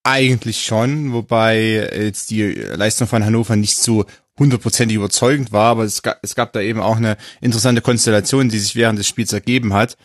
Eigentlich 0.05 0.64
schon, 0.64 1.12
wobei 1.12 1.88
jetzt 1.94 2.30
die 2.30 2.42
Leistung 2.42 3.07
von 3.07 3.24
Hannover 3.24 3.57
nicht 3.57 3.76
so 3.76 4.05
hundertprozentig 4.38 4.96
überzeugend 4.96 5.53
war, 5.53 5.70
aber 5.70 5.84
es 5.84 6.03
gab, 6.03 6.18
es 6.22 6.34
gab 6.34 6.53
da 6.53 6.61
eben 6.61 6.80
auch 6.80 6.96
eine 6.96 7.16
interessante 7.40 7.82
Konstellation, 7.82 8.48
die 8.48 8.59
sich 8.59 8.74
während 8.74 8.98
des 8.98 9.07
Spiels 9.07 9.32
ergeben 9.32 9.74
hat. 9.74 9.96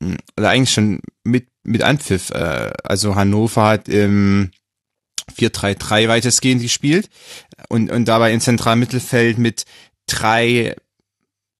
Mhm. 0.00 0.16
Oder 0.38 0.50
eigentlich 0.50 0.72
schon 0.72 1.00
mit, 1.24 1.48
mit 1.62 1.82
Anpfiff. 1.82 2.30
Äh, 2.30 2.72
also 2.84 3.16
Hannover 3.16 3.66
hat 3.66 3.88
im 3.88 4.50
4-3-3 5.36 6.08
weitestgehend 6.08 6.62
gespielt 6.62 7.08
und, 7.68 7.90
und 7.90 8.06
dabei 8.06 8.32
im 8.32 8.40
zentralen 8.40 8.78
Mittelfeld 8.78 9.38
mit 9.38 9.64
drei 10.06 10.76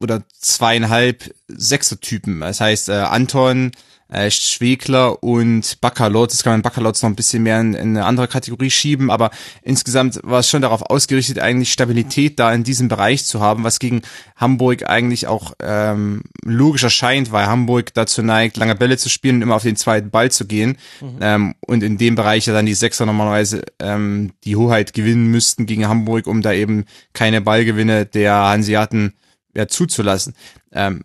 oder 0.01 0.23
zweieinhalb 0.39 1.35
Sechser-Typen. 1.49 2.41
Das 2.41 2.61
heißt, 2.61 2.91
äh, 2.91 2.93
Anton, 2.93 3.73
äh, 4.15 4.31
Schwegler 4.31 5.23
und 5.23 5.81
Baccalot. 5.81 6.33
Das 6.33 6.43
kann 6.43 6.55
man 6.55 6.63
Baccalot 6.63 7.03
noch 7.03 7.11
ein 7.11 7.17
bisschen 7.17 7.43
mehr 7.43 7.61
in, 7.61 7.75
in, 7.75 7.97
eine 7.97 8.05
andere 8.05 8.29
Kategorie 8.29 8.71
schieben, 8.71 9.11
aber 9.11 9.31
insgesamt 9.63 10.21
war 10.23 10.41
es 10.41 10.49
schon 10.49 10.63
darauf 10.63 10.83
ausgerichtet, 10.83 11.39
eigentlich 11.39 11.73
Stabilität 11.73 12.39
da 12.39 12.53
in 12.53 12.65
diesem 12.65 12.89
Bereich 12.89 13.25
zu 13.25 13.41
haben, 13.41 13.65
was 13.65 13.79
gegen 13.79 14.03
Hamburg 14.37 14.89
eigentlich 14.89 15.27
auch 15.27 15.53
ähm, 15.61 16.23
logisch 16.43 16.85
erscheint, 16.85 17.33
weil 17.33 17.47
Hamburg 17.47 17.93
dazu 17.95 18.23
neigt, 18.23 18.57
lange 18.57 18.75
Bälle 18.75 18.97
zu 18.97 19.09
spielen 19.09 19.37
und 19.37 19.43
immer 19.43 19.57
auf 19.57 19.63
den 19.63 19.77
zweiten 19.77 20.11
Ball 20.11 20.31
zu 20.31 20.47
gehen. 20.47 20.79
Mhm. 21.01 21.19
Ähm, 21.21 21.55
und 21.67 21.83
in 21.83 21.99
dem 21.99 22.15
Bereich 22.15 22.47
ja 22.47 22.53
dann 22.53 22.67
die 22.67 22.75
Sechser 22.75 23.07
normalerweise 23.07 23.63
ähm, 23.81 24.33
die 24.45 24.57
Hoheit 24.57 24.93
gewinnen 24.93 25.27
müssten 25.27 25.67
gegen 25.67 25.89
Hamburg, 25.89 26.27
um 26.27 26.43
da 26.43 26.53
eben 26.53 26.85
keine 27.13 27.41
Ballgewinne 27.41 28.07
der 28.07 28.35
Hanseaten 28.35 29.15
ja, 29.55 29.69
zuzulassen. 29.69 30.35
Ähm, 30.73 31.05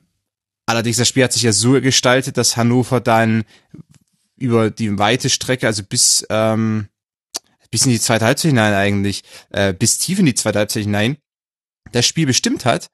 Allerdings, 0.70 0.98
das 0.98 1.08
Spiel 1.08 1.24
hat 1.24 1.34
sich 1.34 1.42
ja 1.42 1.52
so 1.52 1.82
gestaltet, 1.82 2.38
dass 2.38 2.56
Hannover 2.56 3.00
dann 3.02 3.44
über 4.38 4.70
die 4.70 5.00
weite 5.00 5.32
Strecke, 5.32 5.66
also 5.66 5.82
bis, 5.82 6.24
ähm, 6.30 6.90
bis 7.72 7.88
in 7.88 7.92
die 7.92 8.00
zweite 8.00 8.26
Halbzeit 8.26 8.50
hinein 8.50 8.76
eigentlich, 8.76 9.24
äh, 9.50 9.74
bis 9.74 9.98
tief 9.98 10.20
in 10.20 10.28
die 10.28 10.36
zweite 10.36 10.60
Halbzeit 10.60 10.84
hinein, 10.84 11.18
das 11.92 12.06
Spiel 12.06 12.28
bestimmt 12.28 12.66
hat 12.66 12.92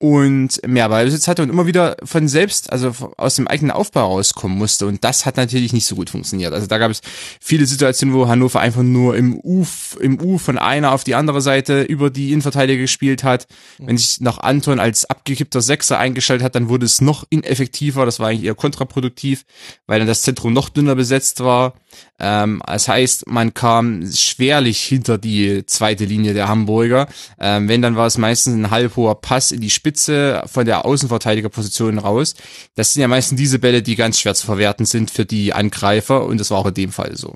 und 0.00 0.64
mehr 0.64 0.88
Ballbesitz 0.88 1.26
hatte 1.26 1.42
und 1.42 1.50
immer 1.50 1.66
wieder 1.66 1.96
von 2.04 2.28
selbst, 2.28 2.72
also 2.72 3.12
aus 3.16 3.34
dem 3.34 3.48
eigenen 3.48 3.72
Aufbau 3.72 4.06
rauskommen 4.06 4.56
musste. 4.56 4.86
Und 4.86 5.02
das 5.02 5.26
hat 5.26 5.36
natürlich 5.36 5.72
nicht 5.72 5.86
so 5.86 5.96
gut 5.96 6.10
funktioniert. 6.10 6.52
Also 6.52 6.68
da 6.68 6.78
gab 6.78 6.92
es 6.92 7.00
viele 7.40 7.66
Situationen, 7.66 8.14
wo 8.14 8.28
Hannover 8.28 8.60
einfach 8.60 8.82
nur 8.82 9.16
im 9.16 9.40
U, 9.42 9.66
im 9.98 10.20
U 10.20 10.38
von 10.38 10.56
einer 10.56 10.92
auf 10.92 11.02
die 11.02 11.16
andere 11.16 11.40
Seite 11.40 11.82
über 11.82 12.10
die 12.10 12.30
Innenverteidiger 12.30 12.80
gespielt 12.80 13.24
hat. 13.24 13.48
Wenn 13.78 13.98
sich 13.98 14.20
noch 14.20 14.38
Anton 14.38 14.78
als 14.78 15.04
abgekippter 15.04 15.60
Sechser 15.60 15.98
eingestellt 15.98 16.44
hat, 16.44 16.54
dann 16.54 16.68
wurde 16.68 16.86
es 16.86 17.00
noch 17.00 17.24
ineffektiver. 17.28 18.06
Das 18.06 18.20
war 18.20 18.28
eigentlich 18.28 18.44
eher 18.44 18.54
kontraproduktiv, 18.54 19.44
weil 19.88 19.98
dann 19.98 20.08
das 20.08 20.22
Zentrum 20.22 20.52
noch 20.52 20.68
dünner 20.68 20.94
besetzt 20.94 21.40
war. 21.40 21.74
Ähm, 22.20 22.60
das 22.66 22.88
heißt, 22.88 23.28
man 23.28 23.54
kam 23.54 24.10
schwerlich 24.10 24.80
hinter 24.82 25.18
die 25.18 25.64
zweite 25.66 26.04
Linie 26.04 26.34
der 26.34 26.48
Hamburger. 26.48 27.08
Ähm, 27.38 27.68
wenn, 27.68 27.82
dann 27.82 27.96
war 27.96 28.06
es 28.06 28.18
meistens 28.18 28.54
ein 28.54 28.70
halbhoher 28.70 29.20
Pass 29.20 29.52
in 29.52 29.60
die 29.60 29.70
Spitze 29.70 30.42
von 30.46 30.66
der 30.66 30.84
Außenverteidigerposition 30.84 31.98
raus. 31.98 32.34
Das 32.74 32.92
sind 32.92 33.02
ja 33.02 33.08
meistens 33.08 33.38
diese 33.38 33.58
Bälle, 33.58 33.82
die 33.82 33.96
ganz 33.96 34.18
schwer 34.18 34.34
zu 34.34 34.46
verwerten 34.46 34.84
sind 34.84 35.10
für 35.10 35.24
die 35.24 35.52
Angreifer 35.52 36.24
und 36.24 36.38
das 36.38 36.50
war 36.50 36.58
auch 36.58 36.66
in 36.66 36.74
dem 36.74 36.92
Fall 36.92 37.16
so. 37.16 37.34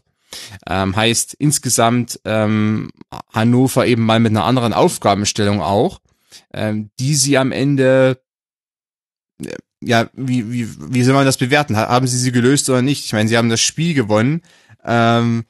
Ähm, 0.67 0.97
heißt 0.97 1.35
insgesamt 1.35 2.19
ähm, 2.25 2.91
Hannover 3.33 3.87
eben 3.87 4.05
mal 4.05 4.19
mit 4.19 4.31
einer 4.31 4.45
anderen 4.45 4.73
Aufgabenstellung 4.73 5.61
auch, 5.61 6.01
ähm, 6.55 6.91
die 6.99 7.15
sie 7.15 7.37
am 7.37 7.53
Ende 7.53 8.19
äh, 9.45 9.55
ja, 9.85 10.09
wie, 10.15 10.53
wie, 10.53 10.69
wie 10.95 11.03
soll 11.03 11.15
man 11.15 11.27
das 11.27 11.39
bewerten? 11.39 11.77
Haben 11.77 12.07
sie 12.07 12.19
sie 12.19 12.31
gelöst 12.31 12.71
oder 12.71 12.83
nicht? 12.83 13.05
Ich 13.05 13.13
meine, 13.13 13.29
sie 13.29 13.37
haben 13.37 13.51
das 13.51 13.61
Spiel 13.61 13.95
gewonnen. 13.95 14.43
Ähm, 14.85 15.45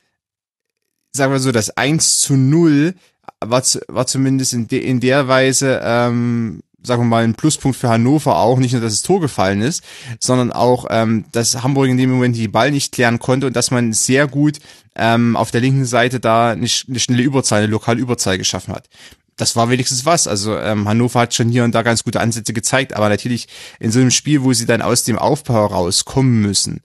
sagen 1.13 1.33
wir 1.33 1.41
so, 1.41 1.53
das 1.53 1.77
1 1.77 2.21
zu 2.21 2.35
0 2.35 2.95
war, 3.41 3.63
war 3.89 4.07
zumindest 4.07 4.53
in, 4.53 4.69
de, 4.69 4.81
in 4.81 5.01
der 5.01 5.29
Weise 5.29 5.81
ähm, 5.83 6.63
sagen 6.85 7.03
wir 7.03 7.07
mal, 7.07 7.25
ein 7.25 7.35
Pluspunkt 7.35 7.77
für 7.77 7.89
Hannover 7.89 8.39
auch, 8.39 8.59
nicht 8.59 8.73
nur, 8.73 8.81
dass 8.81 8.95
das 8.95 9.03
Tor 9.03 9.21
gefallen 9.21 9.61
ist, 9.61 9.85
sondern 10.19 10.53
auch, 10.53 10.87
ähm, 10.91 11.25
dass 11.31 11.63
Hamburg 11.63 11.89
in 11.89 11.97
dem 11.97 12.11
Moment 12.11 12.37
die 12.37 12.49
Ball 12.49 12.71
nicht 12.73 12.93
klären 12.93 13.21
konnte 13.21 13.47
und 13.47 13.55
dass 13.55 13.71
man 13.71 13.93
sehr 13.93 14.27
gut 14.27 14.59
ähm, 14.97 15.37
auf 15.37 15.53
der 15.53 15.61
linken 15.61 15.85
Seite 15.85 16.19
da 16.19 16.51
eine, 16.51 16.67
eine 16.89 16.99
schnelle 16.99 17.23
Überzahl, 17.23 17.63
eine 17.63 17.71
lokale 17.71 18.01
Überzahl 18.01 18.37
geschaffen 18.37 18.75
hat 18.75 18.89
das 19.37 19.57
war 19.57 19.71
wenigstens 19.71 20.05
was. 20.05 20.29
Also 20.29 20.57
ähm, 20.57 20.89
Hannover 20.89 21.21
hat 21.21 21.35
schon 21.35 21.49
hier 21.49 21.65
und 21.65 21.75
da 21.75 21.83
ganz 21.83 22.05
gute 22.05 22.21
Ansätze 22.21 22.53
gezeigt, 22.53 22.95
aber 22.95 23.09
natürlich 23.09 23.49
in 23.81 23.91
so 23.91 23.99
einem 23.99 24.11
Spiel, 24.11 24.43
wo 24.43 24.53
sie 24.53 24.67
dann 24.67 24.83
aus 24.83 25.05
dem 25.05 25.19
Aufbau 25.19 25.67
rauskommen 25.67 26.41
müssen, 26.41 26.81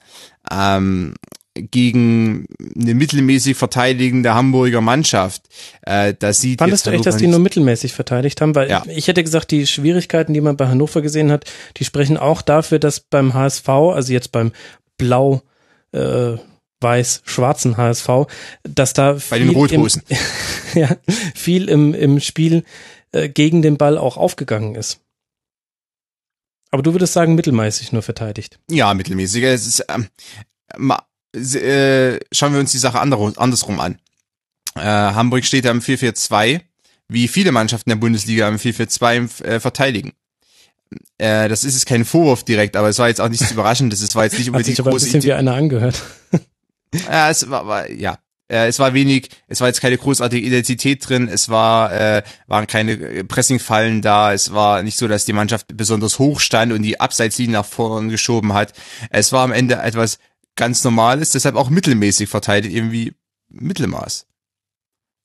ähm, 0.52 1.14
gegen 1.62 2.46
eine 2.76 2.94
mittelmäßig 2.94 3.58
verteidigende 3.58 4.34
Hamburger 4.34 4.82
Mannschaft. 4.82 5.44
Äh, 5.82 6.14
da 6.18 6.34
sieht 6.34 6.60
Fandest 6.60 6.86
du 6.86 6.92
echt, 6.92 7.06
dass 7.06 7.18
die 7.18 7.28
nur 7.28 7.40
mittelmäßig 7.40 7.94
verteidigt 7.94 8.42
haben? 8.42 8.56
Weil 8.56 8.70
ja. 8.70 8.84
ich 8.88 9.08
hätte 9.08 9.24
gesagt, 9.24 9.52
die 9.52 9.68
Schwierigkeiten, 9.68 10.34
die 10.34 10.42
man 10.42 10.58
bei 10.58 10.68
Hannover 10.68 11.02
gesehen 11.02 11.32
hat, 11.32 11.46
die 11.78 11.86
sprechen 11.86 12.18
auch 12.18 12.42
dafür, 12.42 12.80
dass 12.80 13.00
beim 13.00 13.34
HSV, 13.34 13.70
also 13.70 14.14
jetzt 14.14 14.32
beim 14.32 14.52
Blau, 14.98 15.42
äh, 15.92 16.38
weiß-schwarzen 16.80 17.78
HSV, 17.78 18.10
dass 18.64 18.94
da 18.94 19.18
bei 19.30 19.40
den 19.40 19.50
Rothosen 19.50 20.04
im, 20.08 20.18
ja, 20.82 20.96
viel 21.36 21.70
im, 21.70 21.94
im 21.94 22.20
Spiel 22.20 22.64
äh, 23.12 23.30
gegen 23.30 23.62
den 23.62 23.78
Ball 23.78 23.98
auch 23.98 24.18
aufgegangen 24.18 24.76
ist. 24.76 25.00
Aber 26.70 26.84
du 26.84 26.94
würdest 26.94 27.14
sagen, 27.14 27.36
mittelmäßig 27.36 27.94
nur 27.94 28.02
verteidigt. 28.02 28.60
Ja, 28.70 28.94
mittelmäßig. 28.94 29.44
Es 29.44 29.66
ist, 29.66 29.86
ähm, 29.90 30.08
äh, 31.34 32.20
schauen 32.32 32.54
wir 32.54 32.60
uns 32.60 32.72
die 32.72 32.78
Sache 32.78 33.00
andersrum 33.00 33.80
an. 33.80 34.00
Äh, 34.76 34.82
Hamburg 34.82 35.46
steht 35.46 35.66
am 35.66 35.80
4-4-2, 35.80 36.62
wie 37.10 37.28
viele 37.28 37.52
Mannschaften 37.52 37.90
der 37.90 37.98
Bundesliga 37.98 38.48
am 38.48 38.56
4-4-2 38.56 39.44
äh, 39.44 39.60
verteidigen. 39.60 40.14
Äh, 41.18 41.50
das 41.50 41.64
ist 41.64 41.74
jetzt 41.74 41.86
kein 41.86 42.06
Vorwurf 42.06 42.44
direkt, 42.44 42.76
aber 42.76 42.90
es 42.90 43.00
war 43.00 43.08
jetzt 43.08 43.22
auch 43.22 43.30
nichts 43.30 43.52
Überraschendes. 43.52 44.02
Es 44.02 44.16
war 44.16 44.24
jetzt 44.24 44.38
nicht 44.38 44.50
unbedingt 44.50 44.68
Hat 44.68 44.76
sich 44.76 44.80
aber 44.80 44.92
ein 44.92 44.96
bisschen 44.96 45.24
wie 45.24 45.34
einer 45.34 45.54
angehört. 45.54 46.02
ja, 47.10 47.30
es 47.30 47.50
war, 47.50 47.68
war 47.68 47.90
ja. 47.90 48.18
Äh, 48.50 48.68
es 48.68 48.80
war 48.80 48.94
wenig, 48.94 49.30
es 49.48 49.60
war 49.60 49.68
jetzt 49.68 49.82
keine 49.82 49.98
großartige 49.98 50.46
Identität 50.46 51.08
drin, 51.08 51.28
es 51.28 51.50
war, 51.50 51.92
äh, 51.92 52.24
waren 52.48 52.66
keine 52.66 52.94
äh, 52.94 53.24
Pressingfallen 53.26 54.02
da, 54.02 54.32
es 54.32 54.54
war 54.54 54.84
nicht 54.84 54.98
so, 54.98 55.08
dass 55.08 55.26
die 55.26 55.34
Mannschaft 55.34 55.76
besonders 55.76 56.18
hoch 56.18 56.40
stand 56.40 56.72
und 56.72 56.82
die 56.82 57.00
Abseitslinie 57.00 57.54
nach 57.54 57.66
vorne 57.66 58.10
geschoben 58.10 58.54
hat. 58.54 58.74
Es 59.10 59.34
war 59.34 59.44
am 59.44 59.52
Ende 59.52 59.76
etwas 59.76 60.20
ganz 60.58 60.84
Normales, 60.84 61.32
deshalb 61.32 61.56
auch 61.56 61.70
mittelmäßig 61.70 62.30
verteidigt, 62.30 62.76
irgendwie 62.76 63.14
Mittelmaß. 63.50 64.26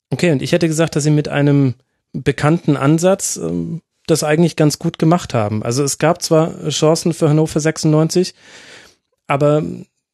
Okay, 0.09 0.31
und 0.31 0.41
ich 0.41 0.51
hätte 0.51 0.67
gesagt, 0.67 0.95
dass 0.95 1.03
sie 1.03 1.11
mit 1.11 1.27
einem 1.27 1.75
bekannten 2.13 2.77
Ansatz 2.77 3.37
ähm, 3.37 3.81
das 4.07 4.23
eigentlich 4.23 4.55
ganz 4.55 4.79
gut 4.79 4.99
gemacht 4.99 5.33
haben. 5.33 5.63
Also 5.63 5.83
es 5.83 5.97
gab 5.97 6.21
zwar 6.21 6.69
Chancen 6.69 7.13
für 7.13 7.29
Hannover 7.29 7.59
96, 7.59 8.33
aber 9.27 9.63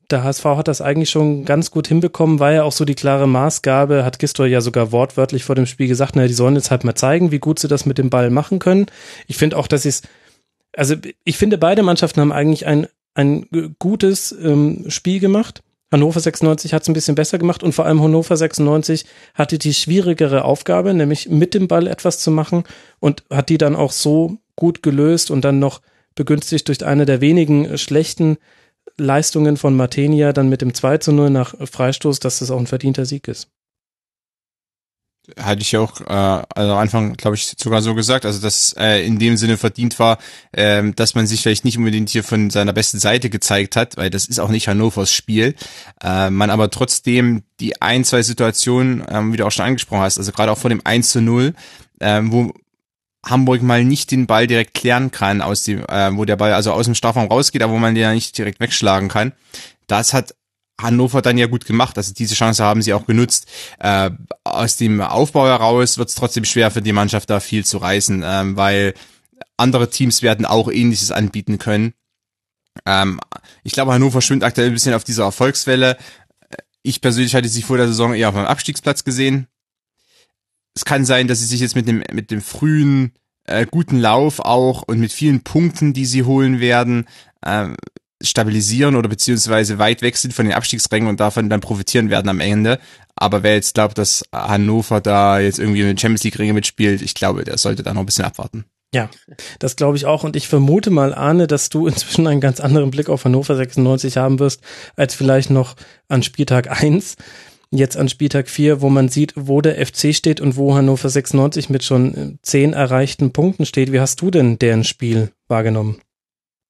der 0.09 0.23
HSV 0.23 0.45
hat 0.45 0.67
das 0.67 0.81
eigentlich 0.81 1.09
schon 1.09 1.45
ganz 1.45 1.69
gut 1.71 1.87
hinbekommen, 1.87 2.39
war 2.39 2.51
ja 2.51 2.63
auch 2.63 2.71
so 2.71 2.85
die 2.85 2.95
klare 2.95 3.27
Maßgabe, 3.27 4.03
hat 4.03 4.19
Gistor 4.19 4.47
ja 4.47 4.61
sogar 4.61 4.91
wortwörtlich 4.91 5.43
vor 5.43 5.55
dem 5.55 5.65
Spiel 5.65 5.87
gesagt, 5.87 6.15
naja, 6.15 6.27
die 6.27 6.33
sollen 6.33 6.55
jetzt 6.55 6.71
halt 6.71 6.83
mal 6.83 6.95
zeigen, 6.95 7.31
wie 7.31 7.39
gut 7.39 7.59
sie 7.59 7.67
das 7.67 7.85
mit 7.85 7.97
dem 7.97 8.09
Ball 8.09 8.29
machen 8.29 8.59
können. 8.59 8.87
Ich 9.27 9.37
finde 9.37 9.57
auch, 9.57 9.67
dass 9.67 9.83
sie 9.83 9.89
es, 9.89 10.01
also 10.75 10.95
ich 11.23 11.37
finde, 11.37 11.57
beide 11.57 11.83
Mannschaften 11.83 12.21
haben 12.21 12.31
eigentlich 12.31 12.65
ein, 12.65 12.87
ein 13.19 13.75
gutes 13.79 14.31
ähm, 14.31 14.85
Spiel 14.87 15.19
gemacht. 15.19 15.61
Hannover 15.91 16.19
96 16.19 16.73
hat 16.73 16.83
es 16.83 16.87
ein 16.87 16.93
bisschen 16.93 17.15
besser 17.15 17.37
gemacht 17.37 17.63
und 17.63 17.73
vor 17.73 17.85
allem 17.85 18.01
Hannover 18.01 18.37
96 18.37 19.05
hatte 19.33 19.57
die 19.57 19.73
schwierigere 19.73 20.45
Aufgabe, 20.45 20.93
nämlich 20.93 21.27
mit 21.27 21.53
dem 21.53 21.67
Ball 21.67 21.87
etwas 21.87 22.19
zu 22.19 22.31
machen 22.31 22.63
und 22.99 23.23
hat 23.29 23.49
die 23.49 23.57
dann 23.57 23.75
auch 23.75 23.91
so 23.91 24.37
gut 24.55 24.83
gelöst 24.83 25.31
und 25.31 25.43
dann 25.43 25.59
noch 25.59 25.81
begünstigt 26.15 26.67
durch 26.67 26.85
eine 26.85 27.05
der 27.05 27.21
wenigen 27.21 27.77
schlechten 27.77 28.37
Leistungen 28.97 29.57
von 29.57 29.75
Martenia 29.75 30.31
dann 30.31 30.49
mit 30.49 30.61
dem 30.61 30.73
2 30.73 30.99
zu 30.99 31.11
0 31.11 31.29
nach 31.29 31.55
Freistoß, 31.59 32.19
dass 32.19 32.39
das 32.39 32.51
auch 32.51 32.59
ein 32.59 32.67
verdienter 32.67 33.05
Sieg 33.05 33.27
ist. 33.27 33.49
Hatte 35.37 35.61
ich 35.61 35.71
ja 35.71 35.79
auch 35.79 36.01
äh, 36.01 36.03
also 36.55 36.71
am 36.71 36.77
Anfang, 36.77 37.13
glaube 37.13 37.35
ich, 37.35 37.53
sogar 37.57 37.81
so 37.81 37.95
gesagt, 37.95 38.25
also 38.25 38.41
dass 38.41 38.73
äh, 38.77 39.05
in 39.05 39.19
dem 39.19 39.37
Sinne 39.37 39.57
verdient 39.57 39.99
war, 39.99 40.17
äh, 40.51 40.91
dass 40.91 41.15
man 41.15 41.27
sich 41.27 41.41
vielleicht 41.41 41.65
nicht 41.65 41.77
unbedingt 41.77 42.09
hier 42.09 42.23
von 42.23 42.49
seiner 42.49 42.73
besten 42.73 42.99
Seite 42.99 43.29
gezeigt 43.29 43.75
hat, 43.75 43.97
weil 43.97 44.09
das 44.09 44.25
ist 44.25 44.39
auch 44.39 44.49
nicht 44.49 44.67
Hannovers 44.67 45.11
Spiel. 45.11 45.55
Äh, 46.03 46.29
man 46.29 46.49
aber 46.49 46.69
trotzdem 46.69 47.43
die 47.59 47.81
ein, 47.81 48.03
zwei 48.03 48.21
Situationen, 48.21 49.03
ähm, 49.09 49.33
wie 49.33 49.37
du 49.37 49.45
auch 49.45 49.51
schon 49.51 49.65
angesprochen 49.65 50.01
hast, 50.01 50.17
also 50.17 50.31
gerade 50.31 50.51
auch 50.51 50.57
vor 50.57 50.69
dem 50.69 50.81
1 50.83 51.09
zu 51.09 51.21
0, 51.21 51.53
äh, 51.99 52.21
wo 52.23 52.53
Hamburg 53.25 53.61
mal 53.61 53.83
nicht 53.83 54.11
den 54.11 54.27
Ball 54.27 54.47
direkt 54.47 54.73
klären 54.73 55.11
kann, 55.11 55.41
aus 55.41 55.63
dem, 55.63 55.85
äh, 55.85 56.15
wo 56.15 56.25
der 56.25 56.37
Ball 56.37 56.53
also 56.53 56.71
aus 56.71 56.85
dem 56.85 56.95
Strafraum 56.95 57.27
rausgeht, 57.27 57.61
aber 57.61 57.73
wo 57.73 57.77
man 57.77 57.95
den 57.95 58.03
ja 58.03 58.13
nicht 58.13 58.37
direkt 58.37 58.59
wegschlagen 58.59 59.09
kann. 59.09 59.33
Das 59.87 60.13
hat 60.13 60.35
Hannover 60.81 61.21
dann 61.21 61.37
ja 61.37 61.47
gut 61.47 61.65
gemacht. 61.65 61.97
Also 61.97 62.13
diese 62.13 62.35
Chance 62.35 62.63
haben 62.63 62.81
sie 62.81 62.93
auch 62.93 63.05
genutzt. 63.05 63.47
Äh, 63.79 64.11
aus 64.43 64.77
dem 64.77 65.01
Aufbau 65.01 65.45
heraus 65.47 65.97
wird 65.97 66.09
es 66.09 66.15
trotzdem 66.15 66.45
schwer 66.45 66.71
für 66.71 66.81
die 66.81 66.93
Mannschaft 66.93 67.29
da 67.29 67.39
viel 67.39 67.65
zu 67.65 67.77
reißen, 67.77 68.23
ähm, 68.25 68.57
weil 68.57 68.93
andere 69.57 69.89
Teams 69.89 70.21
werden 70.21 70.45
auch 70.45 70.71
ähnliches 70.71 71.11
anbieten 71.11 71.57
können. 71.57 71.93
Ähm, 72.85 73.19
ich 73.63 73.73
glaube, 73.73 73.93
Hannover 73.93 74.21
schwimmt 74.21 74.43
aktuell 74.43 74.67
ein 74.67 74.73
bisschen 74.73 74.93
auf 74.93 75.03
dieser 75.03 75.23
Erfolgswelle. 75.23 75.97
Ich 76.81 77.01
persönlich 77.01 77.35
hatte 77.35 77.49
sie 77.49 77.61
vor 77.61 77.77
der 77.77 77.87
Saison 77.87 78.13
eher 78.13 78.29
auf 78.29 78.35
einem 78.35 78.45
Abstiegsplatz 78.45 79.03
gesehen 79.03 79.47
es 80.79 80.85
kann 80.85 81.05
sein, 81.05 81.27
dass 81.27 81.39
sie 81.39 81.45
sich 81.45 81.59
jetzt 81.59 81.75
mit 81.75 81.87
dem, 81.87 82.03
mit 82.13 82.31
dem 82.31 82.41
frühen, 82.41 83.11
äh, 83.45 83.65
guten 83.69 83.99
Lauf 83.99 84.39
auch 84.39 84.83
und 84.83 84.99
mit 84.99 85.11
vielen 85.11 85.41
Punkten, 85.41 85.93
die 85.93 86.05
sie 86.05 86.23
holen 86.23 86.59
werden, 86.61 87.05
äh, 87.41 87.69
stabilisieren 88.21 88.95
oder 88.95 89.09
beziehungsweise 89.09 89.79
weit 89.79 90.01
weg 90.01 90.17
sind 90.17 90.33
von 90.33 90.45
den 90.45 90.53
Abstiegsrängen 90.53 91.07
und 91.07 91.19
davon 91.19 91.49
dann 91.49 91.61
profitieren 91.61 92.09
werden 92.09 92.29
am 92.29 92.39
Ende. 92.39 92.79
Aber 93.15 93.43
wer 93.43 93.55
jetzt 93.55 93.73
glaubt, 93.73 93.97
dass 93.97 94.23
Hannover 94.33 95.01
da 95.01 95.39
jetzt 95.39 95.59
irgendwie 95.59 95.81
in 95.81 95.87
den 95.87 95.97
Champions 95.97 96.23
League 96.23 96.39
Ringe 96.39 96.53
mitspielt, 96.53 97.01
ich 97.01 97.13
glaube, 97.13 97.43
der 97.43 97.57
sollte 97.57 97.83
da 97.83 97.93
noch 97.93 98.01
ein 98.01 98.05
bisschen 98.05 98.25
abwarten. 98.25 98.65
Ja, 98.93 99.09
das 99.59 99.75
glaube 99.75 99.97
ich 99.97 100.05
auch. 100.05 100.23
Und 100.23 100.35
ich 100.35 100.47
vermute 100.47 100.89
mal, 100.89 101.13
Arne, 101.13 101.47
dass 101.47 101.69
du 101.69 101.87
inzwischen 101.87 102.27
einen 102.27 102.41
ganz 102.41 102.59
anderen 102.59 102.91
Blick 102.91 103.09
auf 103.09 103.25
Hannover 103.25 103.55
96 103.55 104.17
haben 104.17 104.39
wirst, 104.39 104.61
als 104.95 105.13
vielleicht 105.13 105.49
noch 105.49 105.75
an 106.07 106.23
Spieltag 106.23 106.69
eins 106.69 107.15
jetzt 107.71 107.97
an 107.97 108.09
Spieltag 108.09 108.49
4, 108.49 108.81
wo 108.81 108.89
man 108.89 109.09
sieht, 109.09 109.33
wo 109.35 109.61
der 109.61 109.85
FC 109.85 110.13
steht 110.15 110.41
und 110.41 110.55
wo 110.55 110.75
Hannover 110.75 111.09
96 111.09 111.69
mit 111.69 111.83
schon 111.83 112.39
zehn 112.41 112.73
erreichten 112.73 113.31
Punkten 113.31 113.65
steht. 113.65 113.91
Wie 113.91 113.99
hast 113.99 114.21
du 114.21 114.31
denn 114.31 114.57
deren 114.59 114.83
Spiel 114.83 115.31
wahrgenommen? 115.47 116.01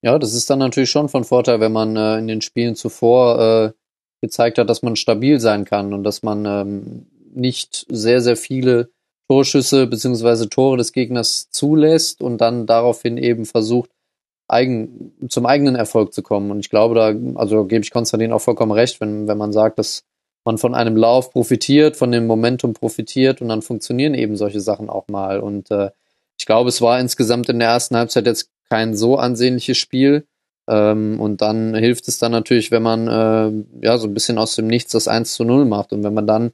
Ja, 0.02 0.18
das 0.18 0.34
ist 0.34 0.50
dann 0.50 0.60
natürlich 0.60 0.90
schon 0.90 1.10
von 1.10 1.26
Vorteil, 1.26 1.60
wenn 1.60 1.74
man 1.74 1.96
äh, 1.96 2.18
in 2.20 2.28
den 2.28 2.42
Spielen 2.42 2.76
zuvor 2.76 3.40
äh, 3.40 3.72
gezeigt 4.22 4.58
hat, 4.58 4.70
dass 4.70 4.82
man 4.82 4.96
stabil 4.96 5.40
sein 5.40 5.66
kann 5.66 5.94
und 5.94 6.04
dass 6.04 6.24
man 6.24 6.46
ähm, 6.46 7.08
nicht 7.34 7.86
sehr, 7.90 8.22
sehr 8.22 8.38
viele 8.38 8.90
Torschüsse 9.28 9.88
beziehungsweise 9.88 10.50
Tore 10.50 10.78
des 10.78 10.94
Gegners 10.94 11.50
zulässt 11.52 12.22
und 12.22 12.40
dann 12.40 12.66
daraufhin 12.66 13.18
eben 13.18 13.46
versucht, 13.46 13.92
eigen, 14.48 15.14
zum 15.30 15.46
eigenen 15.46 15.76
Erfolg 15.76 16.14
zu 16.14 16.24
kommen. 16.24 16.50
Und 16.50 16.60
ich 16.60 16.70
glaube, 16.70 16.96
da, 16.96 17.14
also 17.40 17.66
gebe 17.66 17.84
ich 17.84 17.92
Konstantin 17.92 18.34
auch 18.34 18.42
vollkommen 18.42 18.72
recht, 18.72 19.00
wenn, 19.02 19.28
wenn 19.28 19.38
man 19.38 19.54
sagt, 19.54 19.80
dass 19.80 20.04
man 20.46 20.58
von 20.58 20.74
einem 20.74 20.98
Lauf 20.98 21.32
profitiert, 21.32 21.96
von 21.96 22.12
dem 22.12 22.26
Momentum 22.26 22.74
profitiert 22.74 23.42
und 23.42 23.50
dann 23.50 23.62
funktionieren 23.62 24.16
eben 24.16 24.36
solche 24.36 24.62
Sachen 24.62 24.90
auch 24.90 25.08
mal. 25.08 25.40
Und 25.40 25.70
äh, 25.70 25.92
ich 26.38 26.46
glaube, 26.46 26.70
es 26.70 26.82
war 26.82 27.00
insgesamt 27.00 27.50
in 27.50 27.60
der 27.60 27.70
ersten 27.70 27.96
Halbzeit 27.96 28.26
jetzt 28.26 28.50
kein 28.70 28.96
so 28.96 29.18
ansehnliches 29.18 29.78
Spiel. 29.78 30.26
Ähm, 30.68 31.20
und 31.20 31.42
dann 31.42 31.76
hilft 31.76 32.08
es 32.08 32.20
dann 32.20 32.32
natürlich, 32.32 32.72
wenn 32.72 32.84
man 32.84 33.08
äh, 33.08 33.86
ja 33.86 33.98
so 33.98 34.08
ein 34.08 34.14
bisschen 34.14 34.38
aus 34.38 34.56
dem 34.56 34.68
Nichts 34.68 34.92
das 34.92 35.08
1 35.08 35.34
zu 35.34 35.44
0 35.44 35.66
macht. 35.66 35.92
Und 35.92 36.04
wenn 36.04 36.14
man 36.14 36.28
dann 36.28 36.52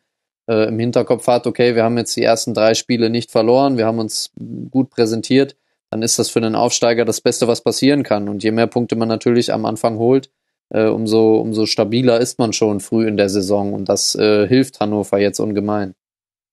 äh, 0.48 0.68
im 0.68 0.80
Hinterkopf 0.80 1.28
hat, 1.28 1.48
okay, 1.48 1.76
wir 1.76 1.84
haben 1.84 1.98
jetzt 1.98 2.16
die 2.16 2.24
ersten 2.24 2.54
drei 2.54 2.74
Spiele 2.74 3.10
nicht 3.10 3.32
verloren, 3.32 3.78
wir 3.78 3.86
haben 3.86 4.00
uns 4.00 4.32
gut 4.72 4.90
präsentiert, 4.90 5.56
dann 5.92 6.02
ist 6.02 6.18
das 6.20 6.30
für 6.30 6.40
einen 6.40 6.56
Aufsteiger 6.56 7.06
das 7.06 7.22
Beste, 7.22 7.48
was 7.48 7.62
passieren 7.62 8.04
kann. 8.04 8.30
Und 8.30 8.44
je 8.44 8.52
mehr 8.52 8.68
Punkte 8.68 8.96
man 8.96 9.08
natürlich 9.08 9.54
am 9.54 9.66
Anfang 9.66 9.98
holt, 9.98 10.30
äh, 10.70 10.86
umso, 10.86 11.38
umso 11.38 11.66
stabiler 11.66 12.20
ist 12.20 12.40
man 12.40 12.54
schon 12.54 12.80
früh 12.80 13.08
in 13.08 13.18
der 13.18 13.30
Saison 13.30 13.74
und 13.74 13.88
das 13.88 14.16
äh, 14.16 14.48
hilft 14.48 14.80
Hannover 14.80 15.20
jetzt 15.20 15.40
ungemein. 15.40 15.94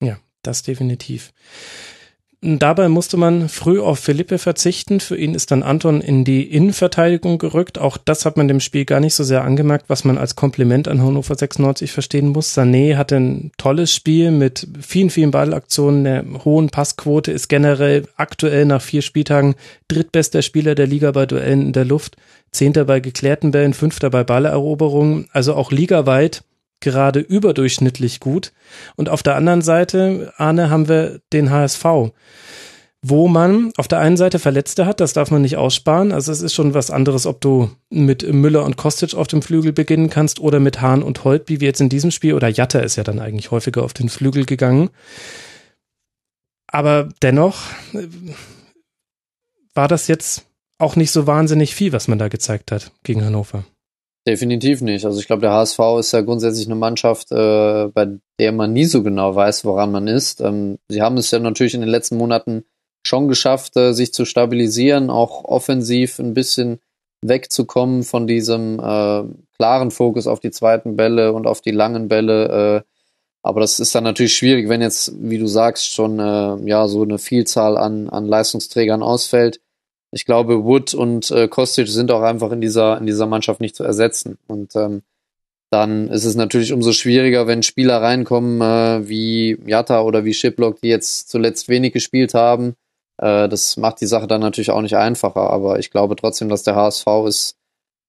Ja, 0.02 0.18
das 0.42 0.62
definitiv. 0.62 1.32
Dabei 2.44 2.88
musste 2.88 3.16
man 3.16 3.48
früh 3.48 3.80
auf 3.80 4.00
Philippe 4.00 4.36
verzichten. 4.36 4.98
Für 4.98 5.16
ihn 5.16 5.36
ist 5.36 5.52
dann 5.52 5.62
Anton 5.62 6.00
in 6.00 6.24
die 6.24 6.42
Innenverteidigung 6.42 7.38
gerückt. 7.38 7.78
Auch 7.78 7.96
das 7.96 8.24
hat 8.26 8.36
man 8.36 8.48
dem 8.48 8.58
Spiel 8.58 8.84
gar 8.84 8.98
nicht 8.98 9.14
so 9.14 9.22
sehr 9.22 9.44
angemerkt, 9.44 9.84
was 9.86 10.02
man 10.02 10.18
als 10.18 10.34
Kompliment 10.34 10.88
an 10.88 11.00
Hannover 11.00 11.36
96 11.36 11.92
verstehen 11.92 12.30
muss. 12.30 12.58
Sané 12.58 12.96
hatte 12.96 13.14
ein 13.14 13.52
tolles 13.58 13.94
Spiel 13.94 14.32
mit 14.32 14.66
vielen, 14.80 15.10
vielen 15.10 15.30
Ballaktionen, 15.30 16.02
der 16.02 16.24
hohen 16.44 16.68
Passquote, 16.68 17.30
ist 17.30 17.48
generell 17.48 18.08
aktuell 18.16 18.64
nach 18.64 18.82
vier 18.82 19.02
Spieltagen 19.02 19.54
drittbester 19.86 20.42
Spieler 20.42 20.74
der 20.74 20.88
Liga 20.88 21.12
bei 21.12 21.26
Duellen 21.26 21.66
in 21.66 21.72
der 21.72 21.84
Luft. 21.84 22.16
Zehnter 22.50 22.86
bei 22.86 22.98
geklärten 22.98 23.52
Bällen, 23.52 23.72
fünfter 23.72 24.10
bei 24.10 24.24
Balleroberungen, 24.24 25.28
also 25.32 25.54
auch 25.54 25.70
ligaweit 25.70 26.42
gerade 26.82 27.20
überdurchschnittlich 27.20 28.20
gut. 28.20 28.52
Und 28.96 29.08
auf 29.08 29.22
der 29.22 29.36
anderen 29.36 29.62
Seite, 29.62 30.34
Arne, 30.36 30.68
haben 30.68 30.88
wir 30.88 31.20
den 31.32 31.50
HSV. 31.50 32.12
wo 33.04 33.26
man 33.26 33.72
auf 33.76 33.88
der 33.88 33.98
einen 33.98 34.16
Seite 34.16 34.38
Verletzte 34.38 34.86
hat, 34.86 35.00
das 35.00 35.12
darf 35.12 35.32
man 35.32 35.42
nicht 35.42 35.56
aussparen. 35.56 36.12
Also 36.12 36.30
es 36.30 36.40
ist 36.40 36.54
schon 36.54 36.72
was 36.72 36.92
anderes, 36.92 37.26
ob 37.26 37.40
du 37.40 37.68
mit 37.90 38.22
Müller 38.32 38.64
und 38.64 38.76
Kostic 38.76 39.14
auf 39.14 39.26
dem 39.26 39.42
Flügel 39.42 39.72
beginnen 39.72 40.08
kannst 40.08 40.38
oder 40.38 40.60
mit 40.60 40.80
Hahn 40.80 41.02
und 41.02 41.24
Holt, 41.24 41.48
wie 41.48 41.58
wir 41.58 41.66
jetzt 41.66 41.80
in 41.80 41.88
diesem 41.88 42.12
Spiel, 42.12 42.34
oder 42.34 42.46
Jatta 42.46 42.78
ist 42.78 42.94
ja 42.94 43.02
dann 43.02 43.18
eigentlich 43.18 43.50
häufiger 43.50 43.82
auf 43.82 43.92
den 43.92 44.08
Flügel 44.08 44.44
gegangen. 44.44 44.90
Aber 46.68 47.08
dennoch 47.22 47.64
äh, 47.92 48.06
war 49.74 49.88
das 49.88 50.06
jetzt 50.06 50.46
auch 50.78 50.94
nicht 50.94 51.10
so 51.10 51.26
wahnsinnig 51.26 51.74
viel, 51.74 51.92
was 51.92 52.06
man 52.06 52.18
da 52.18 52.28
gezeigt 52.28 52.70
hat 52.70 52.92
gegen 53.02 53.24
Hannover. 53.24 53.64
Definitiv 54.26 54.82
nicht. 54.82 55.04
Also 55.04 55.18
ich 55.18 55.26
glaube, 55.26 55.42
der 55.42 55.52
HSV 55.52 55.80
ist 55.98 56.12
ja 56.12 56.20
grundsätzlich 56.20 56.66
eine 56.66 56.76
Mannschaft, 56.76 57.32
äh, 57.32 57.88
bei 57.88 58.18
der 58.38 58.52
man 58.52 58.72
nie 58.72 58.84
so 58.84 59.02
genau 59.02 59.34
weiß, 59.34 59.64
woran 59.64 59.90
man 59.90 60.06
ist. 60.06 60.40
Ähm, 60.40 60.78
sie 60.88 61.02
haben 61.02 61.16
es 61.16 61.32
ja 61.32 61.40
natürlich 61.40 61.74
in 61.74 61.80
den 61.80 61.90
letzten 61.90 62.18
Monaten 62.18 62.64
schon 63.04 63.26
geschafft, 63.26 63.76
äh, 63.76 63.92
sich 63.92 64.12
zu 64.12 64.24
stabilisieren, 64.24 65.10
auch 65.10 65.44
offensiv 65.44 66.20
ein 66.20 66.34
bisschen 66.34 66.78
wegzukommen 67.22 68.04
von 68.04 68.28
diesem 68.28 68.78
äh, 68.78 69.24
klaren 69.56 69.90
Fokus 69.90 70.28
auf 70.28 70.38
die 70.38 70.50
zweiten 70.52 70.96
Bälle 70.96 71.32
und 71.32 71.48
auf 71.48 71.60
die 71.60 71.70
langen 71.72 72.06
Bälle. 72.06 72.84
Äh, 72.84 72.88
aber 73.42 73.60
das 73.60 73.80
ist 73.80 73.94
dann 73.94 74.04
natürlich 74.04 74.36
schwierig, 74.36 74.68
wenn 74.68 74.82
jetzt, 74.82 75.14
wie 75.18 75.38
du 75.38 75.48
sagst, 75.48 75.92
schon 75.92 76.20
äh, 76.20 76.56
ja 76.68 76.86
so 76.86 77.02
eine 77.02 77.18
Vielzahl 77.18 77.76
an, 77.76 78.08
an 78.08 78.26
Leistungsträgern 78.26 79.02
ausfällt. 79.02 79.60
Ich 80.12 80.26
glaube, 80.26 80.64
Wood 80.64 80.94
und 80.94 81.30
äh, 81.30 81.48
Kostic 81.48 81.88
sind 81.88 82.10
auch 82.10 82.22
einfach 82.22 82.52
in 82.52 82.60
dieser 82.60 82.98
in 82.98 83.06
dieser 83.06 83.26
Mannschaft 83.26 83.60
nicht 83.60 83.74
zu 83.74 83.82
ersetzen. 83.82 84.38
Und 84.46 84.76
ähm, 84.76 85.02
dann 85.70 86.08
ist 86.08 86.26
es 86.26 86.34
natürlich 86.34 86.72
umso 86.74 86.92
schwieriger, 86.92 87.46
wenn 87.46 87.62
Spieler 87.62 88.02
reinkommen 88.02 88.60
äh, 88.60 89.08
wie 89.08 89.58
Jatta 89.66 90.02
oder 90.02 90.24
wie 90.24 90.34
Shiplock, 90.34 90.80
die 90.82 90.88
jetzt 90.88 91.30
zuletzt 91.30 91.68
wenig 91.68 91.94
gespielt 91.94 92.34
haben, 92.34 92.76
äh, 93.22 93.48
das 93.48 93.78
macht 93.78 94.00
die 94.02 94.06
Sache 94.06 94.26
dann 94.26 94.42
natürlich 94.42 94.70
auch 94.70 94.82
nicht 94.82 94.96
einfacher, 94.96 95.50
aber 95.50 95.78
ich 95.78 95.90
glaube 95.90 96.16
trotzdem, 96.16 96.48
dass 96.48 96.62
der 96.64 96.76
HSV 96.76 97.06
es 97.26 97.56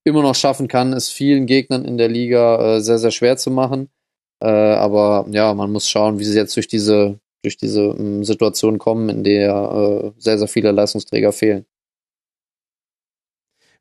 immer 0.03 0.21
noch 0.23 0.35
schaffen 0.35 0.67
kann, 0.67 0.91
es 0.93 1.09
vielen 1.09 1.45
Gegnern 1.45 1.85
in 1.85 1.97
der 1.97 2.09
Liga 2.09 2.77
äh, 2.77 2.81
sehr, 2.81 2.99
sehr 2.99 3.11
schwer 3.11 3.37
zu 3.37 3.51
machen. 3.51 3.89
Äh, 4.41 4.47
aber 4.49 5.25
ja, 5.31 5.53
man 5.53 5.71
muss 5.71 5.87
schauen, 5.89 6.19
wie 6.19 6.25
sie 6.25 6.37
jetzt 6.37 6.55
durch 6.57 6.67
diese, 6.67 7.19
durch 7.43 7.57
diese 7.57 7.81
ähm, 7.81 8.23
Situation 8.25 8.77
kommen, 8.77 9.09
in 9.09 9.23
der 9.23 10.13
sehr, 10.17 10.37
sehr 10.37 10.47
viele 10.47 10.71
Leistungsträger 10.71 11.31
fehlen. 11.31 11.65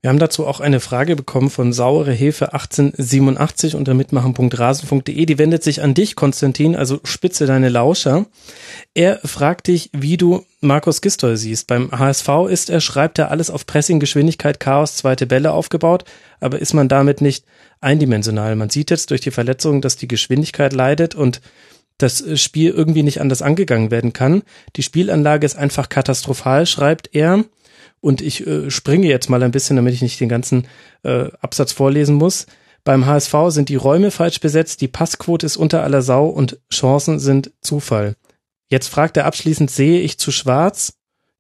Wir 0.03 0.09
haben 0.09 0.19
dazu 0.19 0.49
auch 0.49 0.59
eine 0.59 0.81
Frage 0.81 1.15
bekommen 1.15 1.49
von 1.49 1.73
saure 1.73 2.11
Hefe 2.11 2.53
1887 2.53 3.77
unter 3.77 3.95
mitmachen.rasen.de. 3.95 5.27
Die 5.27 5.39
wendet 5.39 5.63
sich 5.63 5.81
an 5.81 5.95
dich, 5.95 6.17
Konstantin, 6.17 6.75
also 6.75 6.99
spitze 7.05 7.47
deine 7.47 7.69
Lauscher. 7.69 8.27
Er 8.95 9.21
fragt 9.23 9.69
dich, 9.69 9.91
wie 9.93 10.17
du 10.17 10.45
Markus 10.61 11.03
Gistol 11.03 11.37
siehst. 11.37 11.69
Beim 11.69 11.93
HSV 11.93 12.29
ist 12.51 12.69
er, 12.69 12.81
schreibt 12.81 13.21
er 13.21 13.31
alles 13.31 13.49
auf 13.49 13.65
Pressing, 13.65 14.01
Geschwindigkeit, 14.01 14.59
Chaos, 14.59 14.97
zweite 14.97 15.29
Bälle 15.29 15.53
aufgebaut, 15.53 16.05
aber 16.41 16.59
ist 16.59 16.75
man 16.75 16.89
damit 16.89 17.21
nicht 17.21 17.45
eindimensional? 17.81 18.57
Man 18.57 18.71
sieht 18.71 18.91
jetzt 18.91 19.13
durch 19.13 19.21
die 19.21 19.31
Verletzung, 19.31 19.83
dass 19.83 19.97
die 19.99 20.09
Geschwindigkeit 20.09 20.73
leidet 20.73 21.15
und 21.15 21.41
das 21.99 22.25
Spiel 22.41 22.73
irgendwie 22.73 23.05
nicht 23.05 23.21
anders 23.21 23.41
angegangen 23.41 23.93
werden 23.93 24.13
kann. 24.13 24.43
Die 24.75 24.83
Spielanlage 24.83 25.47
ist 25.47 25.57
einfach 25.57 25.89
katastrophal, 25.89 26.67
schreibt 26.67 27.15
er. 27.15 27.45
Und 28.03 28.21
ich 28.21 28.47
äh, 28.47 28.71
springe 28.71 29.07
jetzt 29.07 29.31
mal 29.31 29.43
ein 29.43 29.53
bisschen, 29.53 29.77
damit 29.77 29.95
ich 29.95 30.03
nicht 30.03 30.21
den 30.21 30.29
ganzen 30.29 30.67
äh, 31.05 31.31
Absatz 31.41 31.73
vorlesen 31.73 32.17
muss. 32.17 32.47
Beim 32.85 33.07
HSV 33.07 33.35
sind 33.49 33.69
die 33.69 33.77
Räume 33.77 34.11
falsch 34.11 34.41
besetzt, 34.41 34.81
die 34.81 34.89
Passquote 34.89 35.47
ist 35.47 35.57
unter 35.57 35.85
aller 35.85 36.03
Sau 36.03 36.27
und 36.27 36.59
Chancen 36.71 37.21
sind 37.21 37.53
Zufall. 37.61 38.17
Jetzt 38.69 38.89
fragt 38.89 39.17
er 39.17 39.27
abschließend, 39.27 39.71
sehe 39.71 40.01
ich 40.01 40.19
zu 40.19 40.33
schwarz? 40.33 40.95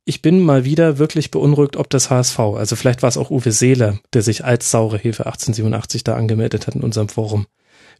Ich 0.04 0.22
bin 0.22 0.40
mal 0.40 0.64
wieder 0.64 0.98
wirklich 0.98 1.32
beunruhigt, 1.32 1.76
ob 1.76 1.90
das 1.90 2.10
HSV, 2.10 2.38
also 2.38 2.76
vielleicht 2.76 3.02
war 3.02 3.08
es 3.08 3.16
auch 3.16 3.30
Uwe 3.30 3.50
Seeler, 3.50 3.98
der 4.12 4.22
sich 4.22 4.44
als 4.44 4.70
saure 4.70 4.98
Hilfe 4.98 5.26
1887 5.26 6.04
da 6.04 6.14
angemeldet 6.14 6.68
hat 6.68 6.76
in 6.76 6.82
unserem 6.82 7.08
Forum. 7.08 7.46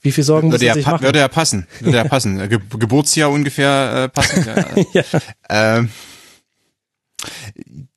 Wie 0.01 0.13
viel 0.13 0.25
Sorgen 0.25 0.53
würde 0.53 0.65
muss 0.65 0.69
er 0.69 0.75
sich 0.75 0.87
machen? 0.87 1.05
Würde 1.05 1.21
ja 1.21 1.29
passen, 1.29 1.67
würde 1.81 1.99
ja 1.99 2.05
passen. 2.05 2.39
Ge 2.49 2.59
Geburtsjahr 2.79 3.31
ungefähr 3.31 4.05
äh, 4.05 4.09
passen. 4.09 4.47
ja. 4.93 5.05
ähm, 5.49 5.91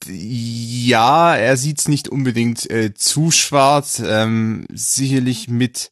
ja, 0.08 1.36
er 1.36 1.58
sieht's 1.58 1.88
nicht 1.88 2.10
unbedingt 2.10 2.70
äh, 2.70 2.94
zu 2.94 3.32
schwarz. 3.32 4.02
Ähm, 4.06 4.66
sicherlich 4.72 5.48
mit 5.48 5.92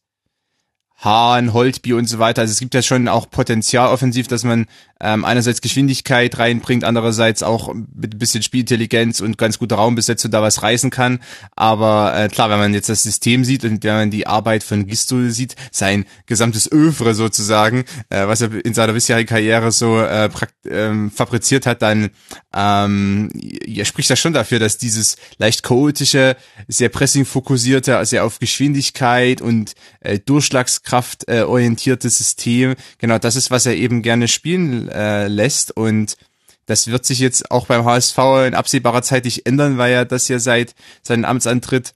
Hahn, 0.98 1.54
Holtby 1.54 1.94
und 1.94 2.08
so 2.08 2.20
weiter. 2.20 2.42
Also 2.42 2.52
es 2.52 2.60
gibt 2.60 2.74
ja 2.74 2.82
schon 2.82 3.08
auch 3.08 3.30
Potenzial 3.30 3.90
offensiv, 3.90 4.28
dass 4.28 4.44
man 4.44 4.68
ähm, 5.04 5.26
einerseits 5.26 5.60
Geschwindigkeit 5.60 6.40
reinbringt, 6.40 6.86
andererseits 6.86 7.44
auch 7.44 7.74
mit 7.74 8.16
ein 8.16 8.20
bisschen 8.20 8.42
Spielintelligenz 8.42 9.20
und 9.20 9.38
ganz 9.38 9.60
guter 9.60 9.76
Raumbesetzung 9.76 10.32
da 10.32 10.42
was 10.42 10.64
reißen 10.64 10.90
kann. 10.90 11.20
Aber 11.56 12.18
äh, 12.18 12.30
klar, 12.30 12.50
wenn 12.50 12.58
man 12.58 12.74
jetzt 12.74 12.88
das 12.88 13.04
System 13.04 13.44
sieht 13.44 13.66
und 13.66 13.84
wenn 13.84 13.96
man 13.96 14.12
die 14.12 14.28
Arbeit 14.28 14.64
von 14.64 14.88
Gisto 14.88 15.30
sieht, 15.30 15.56
sein 15.72 16.06
gesamtes 16.26 16.72
Övre 16.72 17.16
sozusagen, 17.16 17.84
äh, 18.10 18.28
was 18.28 18.42
er 18.42 18.66
in 18.66 18.74
seiner 18.74 18.94
bisherigen 18.94 19.28
Karriere 19.28 19.74
so 19.74 20.00
äh, 20.00 20.30
ähm, 20.70 21.12
fabriziert 21.12 21.66
hat, 21.66 21.82
dann 21.82 22.10
ähm, 22.54 23.30
ja, 23.34 23.84
spricht 23.84 24.10
das 24.10 24.20
schon 24.20 24.34
dafür, 24.34 24.60
dass 24.60 24.78
dieses 24.78 25.18
leicht 25.38 25.64
chaotische, 25.64 26.38
sehr 26.70 26.90
pressing-fokussierte, 26.90 28.06
sehr 28.06 28.24
auf 28.24 28.40
Geschwindigkeit 28.40 29.42
und 29.42 29.74
äh, 30.00 30.20
Durchschlagskraft 30.20 31.28
äh, 31.28 31.42
orientierte 31.42 32.10
System, 32.10 32.76
genau 33.00 33.18
das 33.18 33.36
ist, 33.36 33.52
was 33.52 33.66
er 33.66 33.76
eben 33.76 34.02
gerne 34.02 34.30
spielen 34.30 34.88
äh, 34.94 35.28
lässt 35.28 35.76
und 35.76 36.18
das 36.66 36.88
wird 36.88 37.06
sich 37.06 37.20
jetzt 37.20 37.52
auch 37.52 37.68
beim 37.68 37.84
HSV 37.84 38.18
in 38.48 38.56
absehbarer 38.56 39.02
Zeit 39.02 39.26
nicht 39.26 39.46
ändern, 39.46 39.78
weil 39.78 39.92
er 39.92 40.06
das 40.06 40.28
ja 40.30 40.40
seit 40.40 40.76
seinem 41.02 41.26
Amtsantritt 41.26 41.94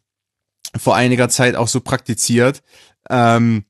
vor 0.75 0.95
einiger 0.95 1.29
Zeit 1.29 1.55
auch 1.55 1.69
so 1.69 1.79
praktiziert. 1.79 2.61
Ähm, 3.09 3.63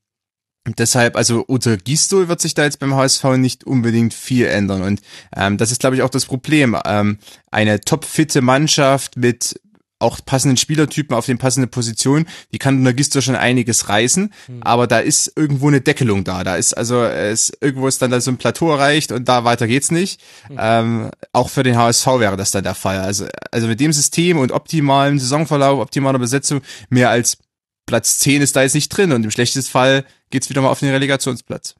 deshalb, 0.66 1.16
also 1.16 1.44
unter 1.46 1.76
Gistol 1.76 2.28
wird 2.28 2.40
sich 2.40 2.54
da 2.54 2.64
jetzt 2.64 2.80
beim 2.80 2.94
HSV 2.94 3.24
nicht 3.36 3.64
unbedingt 3.64 4.12
viel 4.12 4.46
ändern. 4.46 4.82
Und 4.82 5.00
ähm, 5.34 5.56
das 5.56 5.70
ist, 5.70 5.80
glaube 5.80 5.96
ich, 5.96 6.02
auch 6.02 6.10
das 6.10 6.26
Problem. 6.26 6.76
Ähm, 6.84 7.18
eine 7.50 7.80
topfitte 7.80 8.40
Mannschaft 8.40 9.16
mit 9.16 9.60
auch 9.98 10.20
passenden 10.24 10.56
Spielertypen 10.56 11.16
auf 11.16 11.26
den 11.26 11.38
passenden 11.38 11.70
Positionen, 11.70 12.28
die 12.52 12.58
kann 12.58 12.82
Nagisto 12.82 13.20
schon 13.20 13.34
einiges 13.34 13.88
reißen, 13.88 14.32
mhm. 14.46 14.62
aber 14.62 14.86
da 14.86 14.98
ist 14.98 15.32
irgendwo 15.36 15.68
eine 15.68 15.80
Deckelung 15.80 16.24
da. 16.24 16.44
Da 16.44 16.56
ist 16.56 16.74
also 16.74 17.02
es 17.02 17.52
irgendwo 17.60 17.88
ist 17.88 18.00
dann 18.00 18.10
da 18.10 18.20
so 18.20 18.30
ein 18.30 18.38
Plateau 18.38 18.70
erreicht 18.70 19.12
und 19.12 19.28
da 19.28 19.44
weiter 19.44 19.66
geht's 19.66 19.90
nicht. 19.90 20.20
Mhm. 20.48 20.56
Ähm, 20.60 21.10
auch 21.32 21.48
für 21.48 21.62
den 21.62 21.76
HSV 21.76 22.06
wäre 22.18 22.36
das 22.36 22.50
dann 22.50 22.64
der 22.64 22.74
Fall. 22.74 22.98
Also 22.98 23.26
also 23.50 23.66
mit 23.66 23.80
dem 23.80 23.92
System 23.92 24.38
und 24.38 24.52
optimalen 24.52 25.18
Saisonverlauf, 25.18 25.80
optimaler 25.80 26.18
Besetzung 26.18 26.62
mehr 26.88 27.10
als 27.10 27.38
Platz 27.86 28.18
10 28.18 28.42
ist 28.42 28.54
da 28.54 28.62
jetzt 28.62 28.74
nicht 28.74 28.90
drin 28.90 29.12
und 29.12 29.24
im 29.24 29.30
schlechtesten 29.30 29.70
Fall 29.70 30.04
geht's 30.30 30.50
wieder 30.50 30.60
mal 30.60 30.68
auf 30.68 30.80
den 30.80 30.90
Relegationsplatz. 30.90 31.74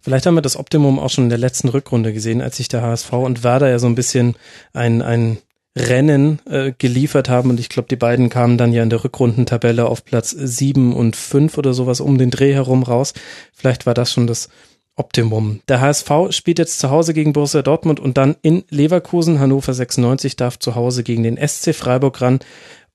Vielleicht 0.00 0.26
haben 0.26 0.34
wir 0.34 0.42
das 0.42 0.56
Optimum 0.56 0.98
auch 0.98 1.08
schon 1.08 1.24
in 1.24 1.30
der 1.30 1.38
letzten 1.38 1.68
Rückrunde 1.68 2.12
gesehen, 2.12 2.42
als 2.42 2.58
sich 2.58 2.68
der 2.68 2.82
HSV 2.82 3.12
und 3.12 3.42
Werder 3.42 3.70
ja 3.70 3.78
so 3.78 3.86
ein 3.86 3.94
bisschen 3.94 4.36
ein, 4.74 5.00
ein 5.00 5.38
Rennen 5.76 6.40
äh, 6.46 6.72
geliefert 6.76 7.28
haben 7.28 7.50
und 7.50 7.60
ich 7.60 7.68
glaube, 7.68 7.88
die 7.88 7.96
beiden 7.96 8.28
kamen 8.28 8.58
dann 8.58 8.72
ja 8.72 8.82
in 8.82 8.90
der 8.90 9.04
Rückrundentabelle 9.04 9.86
auf 9.86 10.04
Platz 10.04 10.30
sieben 10.30 10.92
und 10.94 11.14
fünf 11.14 11.58
oder 11.58 11.74
sowas 11.74 12.00
um 12.00 12.18
den 12.18 12.30
Dreh 12.30 12.52
herum 12.52 12.82
raus. 12.82 13.14
Vielleicht 13.52 13.86
war 13.86 13.94
das 13.94 14.12
schon 14.12 14.26
das 14.26 14.48
Optimum. 14.96 15.60
Der 15.68 15.80
HSV 15.80 16.10
spielt 16.30 16.58
jetzt 16.58 16.80
zu 16.80 16.90
Hause 16.90 17.14
gegen 17.14 17.32
Borussia 17.32 17.62
Dortmund 17.62 18.00
und 18.00 18.18
dann 18.18 18.36
in 18.42 18.64
Leverkusen. 18.68 19.38
Hannover 19.38 19.72
96 19.72 20.36
darf 20.36 20.58
zu 20.58 20.74
Hause 20.74 21.04
gegen 21.04 21.22
den 21.22 21.36
SC 21.36 21.74
Freiburg 21.74 22.20
ran 22.20 22.40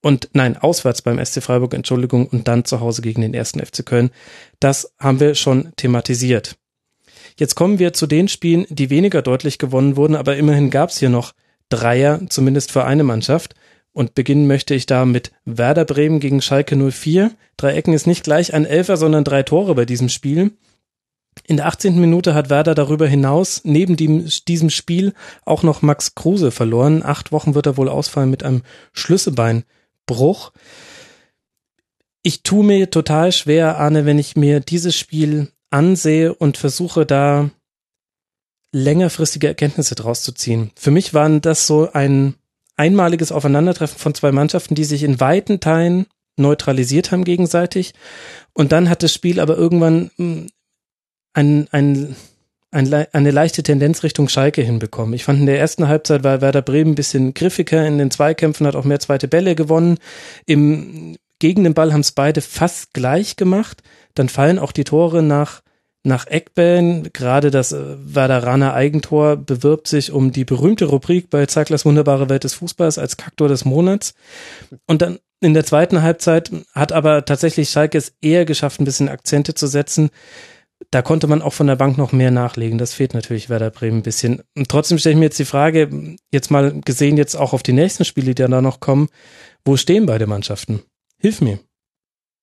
und 0.02 0.30
nein, 0.34 0.56
auswärts 0.56 1.02
beim 1.02 1.23
SC 1.23 1.41
Freiburg, 1.41 1.73
Entschuldigung, 1.73 2.27
und 2.27 2.47
dann 2.47 2.64
zu 2.65 2.80
Hause 2.80 3.02
gegen 3.02 3.22
den 3.22 3.34
ersten 3.34 3.60
FC 3.60 3.84
Köln. 3.84 4.11
Das 4.60 4.93
haben 4.99 5.19
wir 5.19 5.34
schon 5.34 5.72
thematisiert. 5.77 6.57
Jetzt 7.39 7.56
kommen 7.56 7.80
wir 7.80 7.93
zu 7.93 8.06
den 8.06 8.27
Spielen, 8.27 8.68
die 8.69 8.91
weniger 8.91 9.22
deutlich 9.22 9.57
gewonnen 9.57 9.95
wurden, 9.95 10.15
aber 10.15 10.38
immerhin 10.38 10.69
gab 10.69 10.89
es 10.89 10.99
hier 10.99 11.10
noch 11.10 11.34
Dreier, 11.69 12.21
zumindest 12.29 12.71
für 12.71 12.85
eine 12.85 13.03
Mannschaft. 13.03 13.55
Und 13.91 14.13
beginnen 14.13 14.47
möchte 14.47 14.75
ich 14.75 14.85
da 14.85 15.05
mit 15.05 15.31
Werder 15.45 15.85
Bremen 15.85 16.19
gegen 16.19 16.41
Schalke 16.41 16.75
04. 16.75 17.31
Drei 17.57 17.73
Ecken 17.73 17.93
ist 17.93 18.07
nicht 18.07 18.23
gleich 18.23 18.53
ein 18.53 18.65
Elfer, 18.65 18.97
sondern 18.97 19.23
drei 19.23 19.43
Tore 19.43 19.73
bei 19.73 19.85
diesem 19.85 20.09
Spiel. 20.09 20.51
In 21.43 21.57
der 21.57 21.67
18. 21.67 21.99
Minute 21.99 22.33
hat 22.33 22.49
Werder 22.49 22.75
darüber 22.75 23.07
hinaus 23.07 23.61
neben 23.63 23.97
dem, 23.97 24.27
diesem 24.47 24.69
Spiel 24.69 25.13
auch 25.45 25.63
noch 25.63 25.81
Max 25.81 26.15
Kruse 26.15 26.51
verloren. 26.51 27.03
Acht 27.03 27.31
Wochen 27.31 27.55
wird 27.55 27.65
er 27.65 27.77
wohl 27.77 27.89
ausfallen 27.89 28.29
mit 28.29 28.43
einem 28.43 28.63
Schlüsselbeinbruch. 28.93 30.51
Ich 32.23 32.43
tue 32.43 32.63
mir 32.65 32.89
total 32.89 33.31
schwer, 33.31 33.77
Arne, 33.77 34.05
wenn 34.05 34.17
ich 34.17 34.35
mir 34.35 34.59
dieses 34.59 34.95
Spiel 34.95 35.51
ansehe 35.69 36.33
und 36.33 36.57
versuche 36.57 37.05
da 37.05 37.49
längerfristige 38.76 39.47
Erkenntnisse 39.47 39.95
draus 39.95 40.22
zu 40.22 40.34
ziehen. 40.34 40.72
Für 40.76 40.91
mich 40.91 41.14
waren 41.14 41.39
das 41.39 41.65
so 41.65 41.89
ein 41.93 42.35
einmaliges 42.76 43.31
Aufeinandertreffen 43.31 43.97
von 43.97 44.14
zwei 44.14 44.34
Mannschaften, 44.34 44.76
die 44.76 44.84
sich 44.84 45.03
in 45.03 45.22
weiten 45.22 45.61
Teilen 45.61 46.07
neutralisiert 46.35 47.11
haben 47.11 47.23
gegenseitig. 47.23 47.93
Und 48.53 48.73
dann 48.73 48.89
hat 48.89 49.02
das 49.02 49.14
Spiel 49.14 49.39
aber 49.39 49.56
irgendwann 49.56 50.11
hm, 50.18 50.47
ein, 51.34 51.69
ein, 51.72 52.15
eine 52.69 53.31
leichte 53.31 53.64
Tendenz 53.64 54.03
Richtung 54.03 54.27
Schalke 54.27 54.61
hinbekommen. 54.61 55.14
Ich 55.14 55.23
fand 55.23 55.39
in 55.39 55.45
der 55.45 55.60
ersten 55.60 55.88
Halbzeit 55.88 56.26
war 56.26 56.41
Werder 56.41 56.61
Bremen 56.61 56.91
ein 56.91 56.95
bisschen 56.95 57.34
griffiger 57.34 57.88
in 57.88 57.97
den 57.97 58.11
Zweikämpfen, 58.11 58.68
hat 58.68 58.76
auch 58.76 58.84
mehr 58.84 58.99
zweite 58.99 59.30
Bälle 59.30 59.56
gewonnen. 59.56 59.99
Im, 60.45 61.15
gegen 61.39 61.64
den 61.64 61.73
Ball 61.73 61.93
haben 61.93 62.02
es 62.02 62.11
beide 62.11 62.41
fast 62.41 62.93
gleich 62.93 63.38
gemacht. 63.38 63.84
Dann 64.15 64.27
fallen 64.27 64.60
auch 64.60 64.73
die 64.73 64.84
Tore 64.84 65.23
nach 65.23 65.61
nach 66.06 66.27
Eckbällen, 66.27 67.11
gerade 67.14 67.52
das 67.52 67.72
äh, 67.72 67.95
Werderaner 67.98 68.73
Eigentor 68.73 69.36
bewirbt 69.36 69.88
sich 69.88 70.11
um 70.11 70.32
die 70.32 70.45
berühmte 70.45 70.86
Rubrik 70.86 71.30
bei 71.30 71.45
Zeiglers 71.45 71.86
wunderbare 71.86 72.30
Welt 72.30 72.44
des 72.44 72.53
Fußballs 72.56 72.98
als 72.98 73.18
Kaktor 73.18 73.48
des 73.48 73.65
Monats. 73.65 74.14
Und 74.88 75.02
dann 75.02 75.19
in 75.41 75.53
der 75.53 75.65
zweiten 75.65 76.02
Halbzeit 76.02 76.52
hat 76.73 76.91
aber 76.91 77.26
tatsächlich 77.26 77.69
Schalke 77.69 77.98
es 77.98 78.14
eher 78.22 78.45
geschafft, 78.45 78.80
ein 78.80 78.86
bisschen 78.86 79.10
Akzente 79.10 79.53
zu 79.53 79.68
setzen 79.68 80.10
da 80.91 81.02
konnte 81.02 81.27
man 81.27 81.41
auch 81.41 81.53
von 81.53 81.68
der 81.68 81.76
Bank 81.76 81.98
noch 81.98 82.11
mehr 82.11 82.32
nachlegen. 82.32 82.77
Das 82.77 82.94
fehlt 82.94 83.14
natürlich 83.14 83.49
Werder 83.49 83.72
Bremen 83.72 83.99
ein 83.99 84.03
bisschen. 84.03 84.41
Und 84.56 84.69
trotzdem 84.69 84.98
stelle 84.98 85.14
ich 85.14 85.19
mir 85.19 85.26
jetzt 85.26 85.40
die 85.40 85.45
Frage, 85.45 86.18
jetzt 86.32 86.52
mal 86.52 86.80
gesehen, 86.82 87.18
jetzt 87.18 87.36
auch 87.36 87.53
auf 87.53 87.64
die 87.64 87.73
nächsten 87.73 88.06
Spiele, 88.06 88.36
die 88.36 88.44
da 88.44 88.61
noch 88.61 88.80
kommen, 88.80 89.10
wo 89.64 89.77
stehen 89.77 90.06
beide 90.06 90.27
Mannschaften? 90.27 90.82
Hilf 91.19 91.41
mir. 91.41 91.60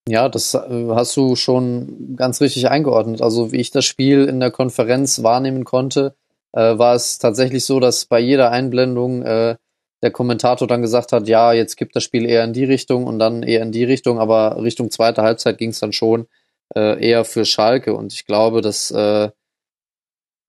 Ja, 0.09 0.29
das 0.29 0.55
äh, 0.55 0.89
hast 0.91 1.17
du 1.17 1.37
schon 1.37 2.17
ganz 2.17 2.41
richtig 2.41 2.69
eingeordnet. 2.69 3.23
Also 3.23 3.53
wie 3.53 3.61
ich 3.61 3.71
das 3.71 3.85
Spiel 3.85 4.25
in 4.25 4.41
der 4.41 4.51
Konferenz 4.51 5.23
wahrnehmen 5.23 5.65
konnte, 5.65 6.17
äh, 6.53 6.77
war 6.79 6.95
es 6.95 7.19
tatsächlich 7.19 7.65
so, 7.65 7.79
dass 7.79 8.07
bei 8.07 8.19
jeder 8.19 8.51
Einblendung 8.51 9.23
äh, 9.23 9.57
der 10.03 10.11
Kommentator 10.11 10.67
dann 10.67 10.83
gesagt 10.83 11.13
hat, 11.13 11.29
ja, 11.29 11.53
jetzt 11.53 11.77
gibt 11.77 11.95
das 11.95 12.03
Spiel 12.03 12.27
eher 12.27 12.43
in 12.45 12.53
die 12.53 12.65
Richtung 12.65 13.07
und 13.07 13.21
dann 13.21 13.45
eher 13.45 13.63
in 13.63 13.71
die 13.71 13.85
Richtung, 13.85 14.19
aber 14.19 14.61
Richtung 14.61 14.91
zweite 14.91 15.23
Halbzeit 15.23 15.59
ging 15.59 15.71
es 15.71 15.79
dann 15.79 15.93
schon 15.93 16.27
äh, 16.75 17.01
eher 17.01 17.25
für 17.25 17.45
Schalke. 17.45 17.95
Und 17.95 18.13
ich 18.13 18.27
glaube, 18.27 18.61
dass 18.61 18.91
äh, 18.91 19.31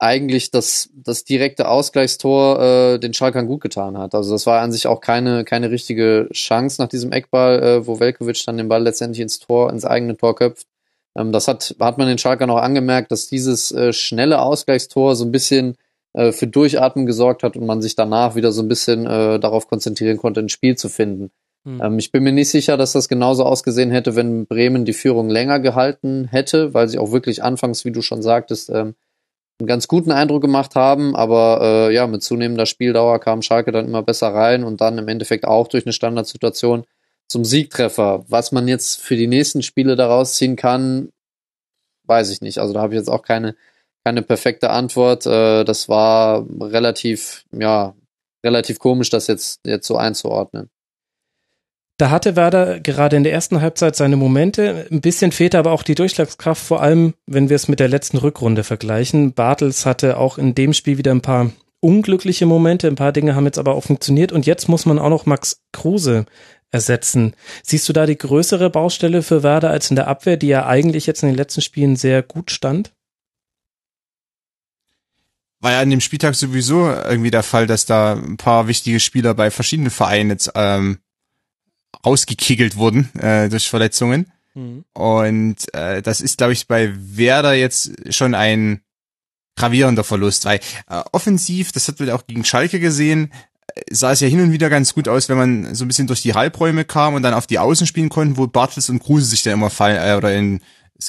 eigentlich 0.04 0.50
das, 0.50 0.90
das 0.94 1.24
direkte 1.24 1.66
Ausgleichstor 1.66 2.60
äh, 2.60 2.98
den 2.98 3.14
Schalkern 3.14 3.46
gut 3.46 3.62
getan 3.62 3.96
hat. 3.96 4.14
Also 4.14 4.32
das 4.32 4.44
war 4.46 4.60
an 4.60 4.70
sich 4.70 4.86
auch 4.86 5.00
keine, 5.00 5.44
keine 5.44 5.70
richtige 5.70 6.28
Chance 6.32 6.80
nach 6.80 6.88
diesem 6.88 7.10
Eckball, 7.10 7.62
äh, 7.62 7.86
wo 7.86 8.00
Velkovic 8.00 8.44
dann 8.44 8.58
den 8.58 8.68
Ball 8.68 8.82
letztendlich 8.82 9.20
ins 9.20 9.38
Tor, 9.38 9.70
ins 9.70 9.86
eigene 9.86 10.16
Tor 10.16 10.36
köpft. 10.36 10.66
Ähm, 11.16 11.32
das 11.32 11.48
hat, 11.48 11.74
hat 11.80 11.96
man 11.96 12.06
den 12.06 12.18
Schalkern 12.18 12.50
auch 12.50 12.58
angemerkt, 12.58 13.12
dass 13.12 13.28
dieses 13.28 13.72
äh, 13.72 13.94
schnelle 13.94 14.42
Ausgleichstor 14.42 15.16
so 15.16 15.24
ein 15.24 15.32
bisschen 15.32 15.76
äh, 16.12 16.32
für 16.32 16.46
Durchatmen 16.46 17.06
gesorgt 17.06 17.42
hat 17.42 17.56
und 17.56 17.64
man 17.64 17.80
sich 17.80 17.96
danach 17.96 18.34
wieder 18.34 18.52
so 18.52 18.62
ein 18.62 18.68
bisschen 18.68 19.06
äh, 19.06 19.40
darauf 19.40 19.68
konzentrieren 19.68 20.18
konnte, 20.18 20.40
ein 20.40 20.50
Spiel 20.50 20.76
zu 20.76 20.90
finden. 20.90 21.30
Hm. 21.64 21.80
Ähm, 21.82 21.98
ich 21.98 22.12
bin 22.12 22.22
mir 22.22 22.32
nicht 22.32 22.50
sicher, 22.50 22.76
dass 22.76 22.92
das 22.92 23.08
genauso 23.08 23.44
ausgesehen 23.44 23.90
hätte, 23.90 24.16
wenn 24.16 24.44
Bremen 24.44 24.84
die 24.84 24.92
Führung 24.92 25.30
länger 25.30 25.60
gehalten 25.60 26.28
hätte, 26.30 26.74
weil 26.74 26.88
sie 26.88 26.98
auch 26.98 27.10
wirklich 27.10 27.42
anfangs, 27.42 27.86
wie 27.86 27.92
du 27.92 28.02
schon 28.02 28.20
sagtest, 28.20 28.68
ähm, 28.68 28.94
einen 29.58 29.66
ganz 29.66 29.88
guten 29.88 30.10
Eindruck 30.10 30.42
gemacht 30.42 30.74
haben. 30.74 31.14
Aber 31.14 31.60
äh, 31.62 31.94
ja, 31.94 32.06
mit 32.06 32.22
zunehmender 32.22 32.66
Spieldauer 32.66 33.20
kam 33.20 33.42
Schalke 33.42 33.72
dann 33.72 33.86
immer 33.86 34.02
besser 34.02 34.28
rein 34.28 34.64
und 34.64 34.80
dann 34.80 34.98
im 34.98 35.08
Endeffekt 35.08 35.44
auch 35.44 35.68
durch 35.68 35.86
eine 35.86 35.92
Standardsituation 35.92 36.84
zum 37.28 37.44
Siegtreffer. 37.44 38.24
Was 38.28 38.52
man 38.52 38.68
jetzt 38.68 39.00
für 39.00 39.16
die 39.16 39.26
nächsten 39.26 39.62
Spiele 39.62 39.96
daraus 39.96 40.34
ziehen 40.34 40.56
kann, 40.56 41.10
weiß 42.06 42.30
ich 42.30 42.40
nicht. 42.40 42.58
Also 42.58 42.74
da 42.74 42.80
habe 42.80 42.94
ich 42.94 42.98
jetzt 42.98 43.08
auch 43.08 43.22
keine, 43.22 43.56
keine 44.04 44.22
perfekte 44.22 44.70
Antwort. 44.70 45.26
Äh, 45.26 45.64
das 45.64 45.88
war 45.88 46.46
relativ, 46.60 47.44
ja, 47.52 47.94
relativ 48.44 48.78
komisch, 48.78 49.10
das 49.10 49.26
jetzt, 49.26 49.60
jetzt 49.64 49.86
so 49.86 49.96
einzuordnen. 49.96 50.70
Da 51.96 52.10
hatte 52.10 52.34
Werder 52.34 52.80
gerade 52.80 53.16
in 53.16 53.22
der 53.22 53.32
ersten 53.32 53.60
Halbzeit 53.60 53.94
seine 53.94 54.16
Momente. 54.16 54.86
Ein 54.90 55.00
bisschen 55.00 55.30
fehlte 55.30 55.58
aber 55.58 55.70
auch 55.70 55.84
die 55.84 55.94
Durchschlagskraft, 55.94 56.62
vor 56.62 56.82
allem 56.82 57.14
wenn 57.26 57.48
wir 57.48 57.56
es 57.56 57.68
mit 57.68 57.78
der 57.78 57.88
letzten 57.88 58.16
Rückrunde 58.16 58.64
vergleichen. 58.64 59.32
Bartels 59.32 59.86
hatte 59.86 60.16
auch 60.16 60.36
in 60.36 60.56
dem 60.56 60.72
Spiel 60.72 60.98
wieder 60.98 61.12
ein 61.12 61.22
paar 61.22 61.52
unglückliche 61.78 62.46
Momente. 62.46 62.88
Ein 62.88 62.96
paar 62.96 63.12
Dinge 63.12 63.36
haben 63.36 63.44
jetzt 63.44 63.58
aber 63.58 63.74
auch 63.74 63.84
funktioniert. 63.84 64.32
Und 64.32 64.44
jetzt 64.44 64.68
muss 64.68 64.86
man 64.86 64.98
auch 64.98 65.10
noch 65.10 65.26
Max 65.26 65.62
Kruse 65.72 66.26
ersetzen. 66.72 67.36
Siehst 67.62 67.88
du 67.88 67.92
da 67.92 68.06
die 68.06 68.18
größere 68.18 68.70
Baustelle 68.70 69.22
für 69.22 69.44
Werder 69.44 69.70
als 69.70 69.90
in 69.90 69.96
der 69.96 70.08
Abwehr, 70.08 70.36
die 70.36 70.48
ja 70.48 70.66
eigentlich 70.66 71.06
jetzt 71.06 71.22
in 71.22 71.28
den 71.28 71.36
letzten 71.36 71.60
Spielen 71.60 71.94
sehr 71.94 72.22
gut 72.22 72.50
stand? 72.50 72.92
War 75.60 75.72
ja 75.72 75.80
an 75.80 75.90
dem 75.90 76.00
Spieltag 76.00 76.34
sowieso 76.34 76.88
irgendwie 76.88 77.30
der 77.30 77.44
Fall, 77.44 77.68
dass 77.68 77.86
da 77.86 78.14
ein 78.14 78.36
paar 78.36 78.66
wichtige 78.66 78.98
Spieler 78.98 79.34
bei 79.34 79.52
verschiedenen 79.52 79.90
Vereinen 79.90 80.30
jetzt 80.30 80.50
ähm, 80.56 80.98
rausgekickelt 82.04 82.76
wurden 82.76 83.10
äh, 83.18 83.48
durch 83.48 83.68
Verletzungen. 83.68 84.32
Mhm. 84.54 84.84
Und 84.92 85.74
äh, 85.74 86.02
das 86.02 86.20
ist, 86.20 86.38
glaube 86.38 86.52
ich, 86.52 86.66
bei 86.66 86.92
Werder 86.96 87.54
jetzt 87.54 87.92
schon 88.14 88.34
ein 88.34 88.80
gravierender 89.56 90.04
Verlust, 90.04 90.44
weil 90.44 90.60
äh, 90.88 91.02
offensiv, 91.12 91.72
das 91.72 91.88
hat 91.88 92.00
man 92.00 92.10
auch 92.10 92.26
gegen 92.26 92.44
Schalke 92.44 92.80
gesehen, 92.80 93.32
äh, 93.74 93.82
sah 93.90 94.12
es 94.12 94.20
ja 94.20 94.28
hin 94.28 94.40
und 94.40 94.52
wieder 94.52 94.70
ganz 94.70 94.94
gut 94.94 95.08
aus, 95.08 95.28
wenn 95.28 95.38
man 95.38 95.74
so 95.74 95.84
ein 95.84 95.88
bisschen 95.88 96.06
durch 96.06 96.22
die 96.22 96.34
Halbräume 96.34 96.84
kam 96.84 97.14
und 97.14 97.22
dann 97.22 97.34
auf 97.34 97.46
die 97.46 97.58
Außen 97.58 97.86
spielen 97.86 98.08
konnten, 98.08 98.36
wo 98.36 98.46
Bartels 98.46 98.90
und 98.90 99.00
Kruse 99.00 99.26
sich 99.26 99.42
dann 99.42 99.54
immer 99.54 99.70
fallen 99.70 99.96
äh, 99.96 100.16
oder 100.16 100.34
in 100.34 100.60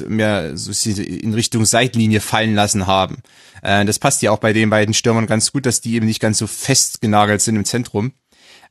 mehr 0.08 0.58
so 0.58 0.72
in 0.90 1.34
Richtung 1.34 1.64
Seitlinie 1.66 2.20
fallen 2.20 2.56
lassen 2.56 2.88
haben. 2.88 3.18
Äh, 3.62 3.86
das 3.86 4.00
passt 4.00 4.22
ja 4.22 4.32
auch 4.32 4.40
bei 4.40 4.54
den 4.54 4.70
beiden 4.70 4.94
Stürmern 4.94 5.28
ganz 5.28 5.52
gut, 5.52 5.66
dass 5.66 5.82
die 5.82 5.96
eben 5.96 6.06
nicht 6.06 6.20
ganz 6.20 6.38
so 6.38 6.48
festgenagelt 6.48 7.42
sind 7.42 7.56
im 7.56 7.66
Zentrum. 7.66 8.14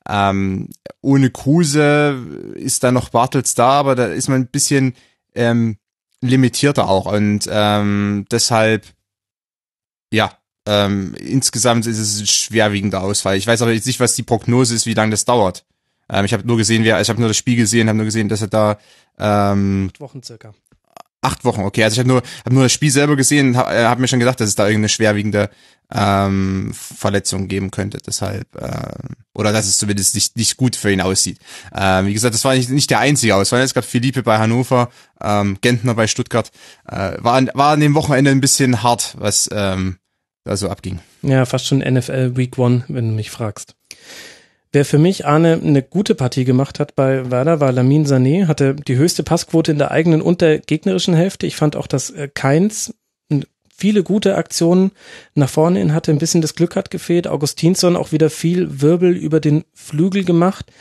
Ähm, 0.09 0.68
ohne 1.01 1.31
Kruse 1.31 2.16
ist 2.55 2.85
da 2.85 2.93
noch 2.93 3.09
Bartels 3.09 3.55
da, 3.55 3.70
aber 3.70 3.94
da 3.94 4.06
ist 4.06 4.28
man 4.28 4.43
ein 4.43 4.48
bisschen 4.48 4.94
ähm, 5.35 5.78
limitierter 6.20 6.89
auch 6.89 7.06
und 7.06 7.48
ähm, 7.51 8.26
deshalb 8.31 8.86
ja 10.12 10.32
ähm, 10.66 11.14
insgesamt 11.18 11.86
ist 11.86 11.98
es 11.98 12.20
ein 12.20 12.26
schwerwiegender 12.26 13.02
Ausfall. 13.02 13.36
Ich 13.36 13.47
weiß 13.47 13.62
aber 13.62 13.72
jetzt 13.72 13.86
nicht, 13.86 14.01
was 14.01 14.14
die 14.14 14.22
Prognose 14.22 14.74
ist, 14.74 14.86
wie 14.86 14.94
lange 14.94 15.10
das 15.10 15.24
dauert. 15.24 15.64
Ähm, 16.09 16.24
ich 16.24 16.32
habe 16.32 16.47
nur 16.47 16.56
gesehen, 16.56 16.85
wer, 16.85 17.01
ich 17.01 17.09
habe 17.09 17.20
nur 17.20 17.28
das 17.28 17.36
Spiel 17.36 17.56
gesehen, 17.56 17.89
habe 17.89 17.97
nur 17.97 18.06
gesehen, 18.06 18.28
dass 18.28 18.43
er 18.43 18.48
da 18.48 18.78
ähm, 19.18 19.89
acht 19.90 20.01
Wochen 20.01 20.22
circa. 20.22 20.55
Acht 21.24 21.44
Wochen, 21.44 21.62
okay. 21.62 21.84
Also 21.84 21.94
ich 21.94 21.98
habe 22.01 22.09
nur, 22.09 22.22
hab 22.44 22.52
nur 22.52 22.64
das 22.64 22.72
Spiel 22.72 22.90
selber 22.90 23.16
gesehen 23.16 23.56
habe 23.56 23.88
hab 23.88 23.98
mir 23.98 24.09
schon 24.09 24.20
gedacht, 24.20 24.40
dass 24.40 24.48
es 24.48 24.55
da 24.55 24.66
irgendeine 24.66 24.88
schwerwiegende 24.88 25.51
ähm, 25.92 26.72
Verletzung 26.74 27.48
geben 27.48 27.70
könnte. 27.70 27.98
Deshalb, 28.05 28.46
äh, 28.56 28.92
oder 29.34 29.52
dass 29.52 29.66
es 29.66 29.78
zumindest 29.78 30.14
nicht, 30.14 30.36
nicht 30.36 30.56
gut 30.56 30.76
für 30.76 30.90
ihn 30.90 31.01
aussieht. 31.01 31.38
Ähm, 31.74 32.06
wie 32.06 32.14
gesagt, 32.14 32.34
das 32.34 32.44
war 32.44 32.55
nicht, 32.55 32.70
nicht 32.70 32.90
der 32.90 33.01
einzige 33.01 33.34
Ausfall. 33.34 33.62
Es 33.62 33.74
gab 33.74 33.84
Philippe 33.84 34.22
bei 34.22 34.38
Hannover, 34.38 34.90
ähm, 35.22 35.59
Gentner 35.60 35.94
bei 35.94 36.06
Stuttgart. 36.06 36.51
Äh, 36.88 37.12
war, 37.18 37.42
war 37.55 37.72
an 37.72 37.80
dem 37.80 37.94
Wochenende 37.94 38.30
ein 38.30 38.40
bisschen 38.40 38.82
hart, 38.82 39.14
was 39.18 39.48
ähm, 39.52 39.98
da 40.44 40.56
so 40.56 40.68
abging. 40.68 41.01
Ja, 41.22 41.46
fast 41.46 41.66
schon 41.66 41.78
NFL 41.78 42.36
Week 42.36 42.59
One, 42.59 42.84
wenn 42.88 43.09
du 43.09 43.14
mich 43.14 43.30
fragst. 43.30 43.74
Wer 44.74 44.84
für 44.84 44.98
mich 44.98 45.24
Arne 45.24 45.60
eine 45.62 45.84
gute 45.84 46.16
Partie 46.16 46.44
gemacht 46.44 46.80
hat 46.80 46.96
bei 46.96 47.30
Werder 47.30 47.60
war 47.60 47.70
Lamin 47.70 48.06
Sané, 48.06 48.48
hatte 48.48 48.74
die 48.74 48.96
höchste 48.96 49.22
Passquote 49.22 49.70
in 49.70 49.78
der 49.78 49.92
eigenen 49.92 50.20
und 50.20 50.40
der 50.40 50.59
gegnerischen 50.59 51.14
Hälfte. 51.14 51.46
Ich 51.46 51.55
fand 51.55 51.76
auch, 51.76 51.86
dass 51.86 52.10
äh, 52.10 52.26
Keins 52.26 52.92
viele 53.72 54.02
gute 54.02 54.34
Aktionen 54.34 54.90
nach 55.36 55.48
vorne 55.48 55.78
hin 55.78 55.94
hatte, 55.94 56.10
ein 56.10 56.18
bisschen 56.18 56.42
das 56.42 56.56
Glück 56.56 56.74
hat 56.74 56.90
gefehlt. 56.90 57.28
Augustinsson 57.28 57.94
auch 57.94 58.10
wieder 58.10 58.30
viel 58.30 58.82
Wirbel 58.82 59.16
über 59.16 59.38
den 59.38 59.62
Flügel 59.74 60.24
gemacht. 60.24 60.72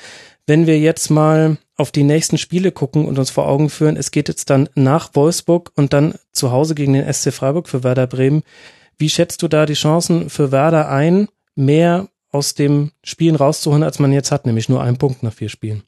Wenn 0.47 0.65
wir 0.65 0.79
jetzt 0.79 1.11
mal 1.11 1.57
auf 1.75 1.91
die 1.91 2.03
nächsten 2.03 2.39
Spiele 2.39 2.71
gucken 2.71 3.05
und 3.05 3.19
uns 3.19 3.29
vor 3.29 3.47
Augen 3.47 3.69
führen, 3.69 3.95
es 3.95 4.09
geht 4.09 4.27
jetzt 4.27 4.49
dann 4.49 4.69
nach 4.73 5.11
Wolfsburg 5.13 5.71
und 5.75 5.93
dann 5.93 6.15
zu 6.31 6.51
Hause 6.51 6.73
gegen 6.73 6.93
den 6.93 7.13
SC 7.13 7.31
Freiburg 7.31 7.69
für 7.69 7.83
Werder 7.83 8.07
Bremen. 8.07 8.41
Wie 8.97 9.11
schätzt 9.11 9.43
du 9.43 9.47
da 9.47 9.67
die 9.67 9.73
Chancen 9.73 10.31
für 10.31 10.51
Werder 10.51 10.89
ein, 10.89 11.27
mehr 11.53 12.07
aus 12.33 12.55
dem 12.55 12.91
Spielen 13.03 13.35
rauszuholen, 13.35 13.83
als 13.83 13.99
man 13.99 14.11
jetzt 14.11 14.31
hat, 14.31 14.45
nämlich 14.45 14.67
nur 14.67 14.81
einen 14.81 14.97
Punkt 14.97 15.23
nach 15.23 15.33
vier 15.33 15.49
Spielen. 15.49 15.83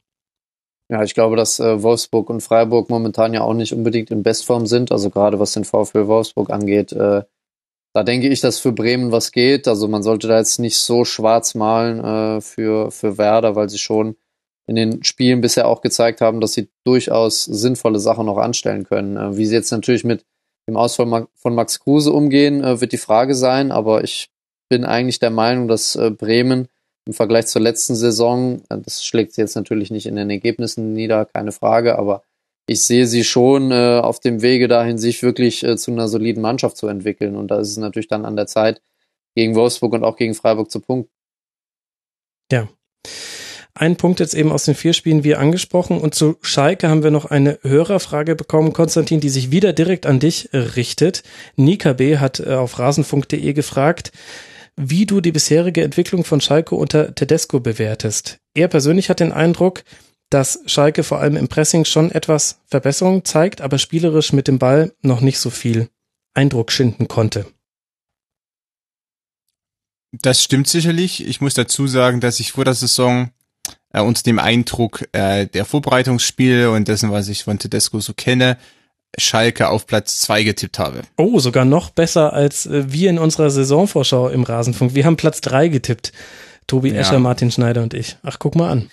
Ja, 0.88 1.02
ich 1.02 1.14
glaube, 1.14 1.36
dass 1.36 1.58
äh, 1.58 1.82
Wolfsburg 1.82 2.30
und 2.30 2.42
Freiburg 2.42 2.88
momentan 2.88 3.34
ja 3.34 3.40
auch 3.40 3.54
nicht 3.54 3.72
unbedingt 3.72 4.10
in 4.12 4.22
Bestform 4.22 4.66
sind. 4.66 4.92
Also 4.92 5.10
gerade 5.10 5.40
was 5.40 5.52
den 5.52 5.64
VfL 5.64 6.06
Wolfsburg 6.06 6.50
angeht, 6.50 6.92
äh, 6.92 7.22
da 7.92 8.02
denke 8.04 8.28
ich, 8.28 8.40
dass 8.40 8.60
für 8.60 8.72
Bremen 8.72 9.10
was 9.10 9.32
geht. 9.32 9.66
Also 9.66 9.88
man 9.88 10.04
sollte 10.04 10.28
da 10.28 10.38
jetzt 10.38 10.60
nicht 10.60 10.76
so 10.76 11.04
schwarz 11.04 11.56
malen 11.56 12.04
äh, 12.04 12.40
für, 12.40 12.92
für 12.92 13.18
Werder, 13.18 13.56
weil 13.56 13.68
sie 13.68 13.78
schon 13.78 14.16
in 14.68 14.76
den 14.76 15.02
Spielen 15.02 15.40
bisher 15.40 15.66
auch 15.66 15.80
gezeigt 15.80 16.20
haben, 16.20 16.40
dass 16.40 16.52
sie 16.52 16.68
durchaus 16.84 17.44
sinnvolle 17.44 17.98
Sachen 17.98 18.26
noch 18.26 18.38
anstellen 18.38 18.84
können. 18.84 19.16
Äh, 19.16 19.36
wie 19.36 19.46
sie 19.46 19.54
jetzt 19.54 19.72
natürlich 19.72 20.04
mit 20.04 20.24
dem 20.68 20.76
Ausfall 20.76 21.26
von 21.34 21.54
Max 21.54 21.80
Kruse 21.80 22.12
umgehen, 22.12 22.62
äh, 22.62 22.80
wird 22.80 22.92
die 22.92 22.98
Frage 22.98 23.34
sein. 23.34 23.72
Aber 23.72 24.04
ich 24.04 24.28
bin 24.68 24.84
eigentlich 24.84 25.18
der 25.18 25.30
Meinung, 25.30 25.68
dass 25.68 25.96
äh, 25.96 26.10
Bremen 26.10 26.68
im 27.06 27.12
Vergleich 27.14 27.46
zur 27.46 27.62
letzten 27.62 27.94
Saison, 27.94 28.62
äh, 28.68 28.78
das 28.78 29.04
schlägt 29.04 29.32
sie 29.34 29.40
jetzt 29.40 29.54
natürlich 29.54 29.90
nicht 29.90 30.06
in 30.06 30.16
den 30.16 30.30
Ergebnissen 30.30 30.92
nieder, 30.92 31.24
keine 31.24 31.52
Frage, 31.52 31.98
aber 31.98 32.22
ich 32.68 32.82
sehe 32.82 33.06
sie 33.06 33.22
schon 33.22 33.70
äh, 33.70 34.00
auf 34.02 34.18
dem 34.18 34.42
Wege 34.42 34.66
dahin, 34.66 34.98
sich 34.98 35.22
wirklich 35.22 35.62
äh, 35.62 35.76
zu 35.76 35.92
einer 35.92 36.08
soliden 36.08 36.42
Mannschaft 36.42 36.76
zu 36.76 36.88
entwickeln. 36.88 37.36
Und 37.36 37.48
da 37.48 37.60
ist 37.60 37.70
es 37.70 37.76
natürlich 37.76 38.08
dann 38.08 38.24
an 38.24 38.36
der 38.36 38.46
Zeit, 38.46 38.82
gegen 39.36 39.54
Wolfsburg 39.54 39.92
und 39.92 40.02
auch 40.02 40.16
gegen 40.16 40.34
Freiburg 40.34 40.70
zu 40.70 40.80
punkten. 40.80 41.12
Ja. 42.50 42.68
ein 43.74 43.96
Punkt 43.96 44.20
jetzt 44.20 44.34
eben 44.34 44.50
aus 44.50 44.64
den 44.64 44.74
vier 44.74 44.94
Spielen 44.94 45.22
wie 45.22 45.34
angesprochen. 45.34 46.00
Und 46.00 46.14
zu 46.14 46.36
Schalke 46.40 46.88
haben 46.88 47.02
wir 47.02 47.10
noch 47.10 47.26
eine 47.26 47.58
Hörerfrage 47.62 48.34
bekommen, 48.34 48.72
Konstantin, 48.72 49.20
die 49.20 49.28
sich 49.28 49.50
wieder 49.50 49.72
direkt 49.72 50.06
an 50.06 50.18
dich 50.18 50.48
richtet. 50.52 51.22
Nika 51.56 51.92
B. 51.92 52.16
hat 52.18 52.40
äh, 52.40 52.54
auf 52.54 52.78
rasenfunk.de 52.78 53.52
gefragt, 53.52 54.12
wie 54.76 55.06
du 55.06 55.20
die 55.20 55.32
bisherige 55.32 55.82
Entwicklung 55.82 56.24
von 56.24 56.40
Schalke 56.40 56.74
unter 56.74 57.14
Tedesco 57.14 57.60
bewertest. 57.60 58.38
Er 58.54 58.68
persönlich 58.68 59.08
hat 59.08 59.20
den 59.20 59.32
Eindruck, 59.32 59.84
dass 60.30 60.60
Schalke 60.66 61.02
vor 61.02 61.20
allem 61.20 61.36
im 61.36 61.48
Pressing 61.48 61.84
schon 61.84 62.10
etwas 62.10 62.60
Verbesserung 62.66 63.24
zeigt, 63.24 63.60
aber 63.60 63.78
spielerisch 63.78 64.32
mit 64.32 64.48
dem 64.48 64.58
Ball 64.58 64.92
noch 65.02 65.20
nicht 65.20 65.38
so 65.38 65.50
viel 65.50 65.88
Eindruck 66.34 66.72
schinden 66.72 67.08
konnte. 67.08 67.46
Das 70.12 70.42
stimmt 70.42 70.68
sicherlich. 70.68 71.26
Ich 71.26 71.40
muss 71.40 71.54
dazu 71.54 71.86
sagen, 71.86 72.20
dass 72.20 72.40
ich 72.40 72.52
vor 72.52 72.64
der 72.64 72.74
Saison 72.74 73.30
äh, 73.92 74.00
unter 74.00 74.22
dem 74.22 74.38
Eindruck 74.38 75.08
äh, 75.12 75.46
der 75.46 75.64
Vorbereitungsspiele 75.64 76.70
und 76.70 76.88
dessen, 76.88 77.10
was 77.10 77.28
ich 77.28 77.44
von 77.44 77.58
Tedesco 77.58 78.00
so 78.00 78.12
kenne, 78.14 78.58
Schalke 79.18 79.68
auf 79.68 79.86
Platz 79.86 80.20
zwei 80.20 80.42
getippt 80.42 80.78
habe. 80.78 81.02
Oh, 81.16 81.38
sogar 81.40 81.64
noch 81.64 81.90
besser 81.90 82.32
als 82.32 82.66
äh, 82.66 82.92
wir 82.92 83.10
in 83.10 83.18
unserer 83.18 83.50
Saisonvorschau 83.50 84.28
im 84.28 84.42
Rasenfunk. 84.42 84.94
Wir 84.94 85.04
haben 85.04 85.16
Platz 85.16 85.40
drei 85.40 85.68
getippt. 85.68 86.12
Tobi 86.66 86.90
ja. 86.90 86.96
Escher, 86.96 87.18
Martin 87.18 87.50
Schneider 87.50 87.82
und 87.82 87.94
ich. 87.94 88.16
Ach, 88.22 88.38
guck 88.38 88.56
mal 88.56 88.70
an. 88.70 88.90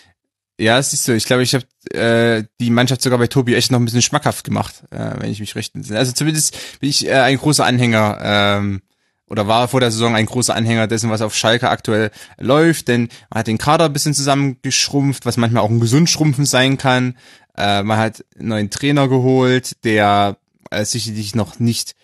Ja, 0.60 0.82
siehst 0.82 1.08
du, 1.08 1.14
ich 1.14 1.26
glaube, 1.26 1.42
ich 1.42 1.56
habe 1.56 1.66
äh, 1.98 2.44
die 2.60 2.70
Mannschaft 2.70 3.02
sogar 3.02 3.18
bei 3.18 3.28
Tobi 3.28 3.56
echt 3.56 3.72
noch 3.72 3.80
ein 3.80 3.86
bisschen 3.86 4.04
schmackhaft 4.04 4.44
gemacht, 4.44 4.84
äh, 4.92 5.16
wenn 5.18 5.32
ich 5.32 5.40
mich 5.40 5.56
recht 5.56 5.74
entsinne. 5.74 5.98
Also 5.98 6.12
zumindest 6.12 6.56
bin 6.80 6.90
ich 6.90 7.08
äh, 7.08 7.14
ein 7.14 7.38
großer 7.38 7.66
Anhänger 7.66 8.20
ähm, 8.22 8.82
oder 9.28 9.48
war 9.48 9.68
vor 9.68 9.80
der 9.80 9.90
Saison 9.90 10.16
ein 10.16 10.28
großer 10.28 10.56
Anhänger 10.56 10.86
dessen, 10.86 11.10
was 11.10 11.22
auf 11.22 11.36
Schalke 11.36 11.70
aktuell 11.70 12.12
läuft, 12.38 12.88
denn 12.88 13.10
man 13.32 13.40
hat 13.40 13.48
den 13.48 13.58
Kader 13.58 13.86
ein 13.86 13.94
bisschen 13.94 14.14
zusammengeschrumpft, 14.14 15.26
was 15.26 15.38
manchmal 15.38 15.64
auch 15.64 15.72
ein 15.72 15.80
Gesundschrumpfen 15.80 16.46
sein 16.46 16.78
kann. 16.78 17.18
Äh, 17.58 17.84
man 17.84 17.98
hat 17.98 18.26
einen 18.38 18.50
neuen 18.50 18.70
Trainer 18.70 19.08
geholt, 19.08 19.84
der 19.84 20.38
äh, 20.72 20.86
sicherlich 20.86 21.36
noch 21.36 21.60
nicht 21.60 21.96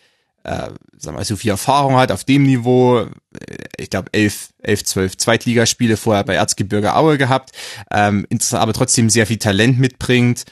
äh, 0.44 0.70
sagen 0.98 1.18
wir, 1.18 1.26
so 1.26 1.36
viel 1.36 1.52
Erfahrung 1.52 1.98
hat 1.98 2.12
auf 2.12 2.24
dem 2.24 2.44
Niveau. 2.44 3.00
Äh, 3.00 3.08
ich 3.78 3.90
glaube, 3.90 4.10
elf, 4.14 4.50
elf, 4.62 4.84
zwölf 4.84 5.18
Zweitligaspiele 5.18 5.98
vorher 5.98 6.24
bei 6.24 6.36
Erzgebirge 6.36 6.96
Aue 6.96 7.18
gehabt, 7.18 7.52
ähm, 7.92 8.26
aber 8.52 8.74
trotzdem 8.74 9.10
sehr 9.10 9.28
viel 9.28 9.38
Talent 9.38 9.80
mitbringt. 9.80 10.46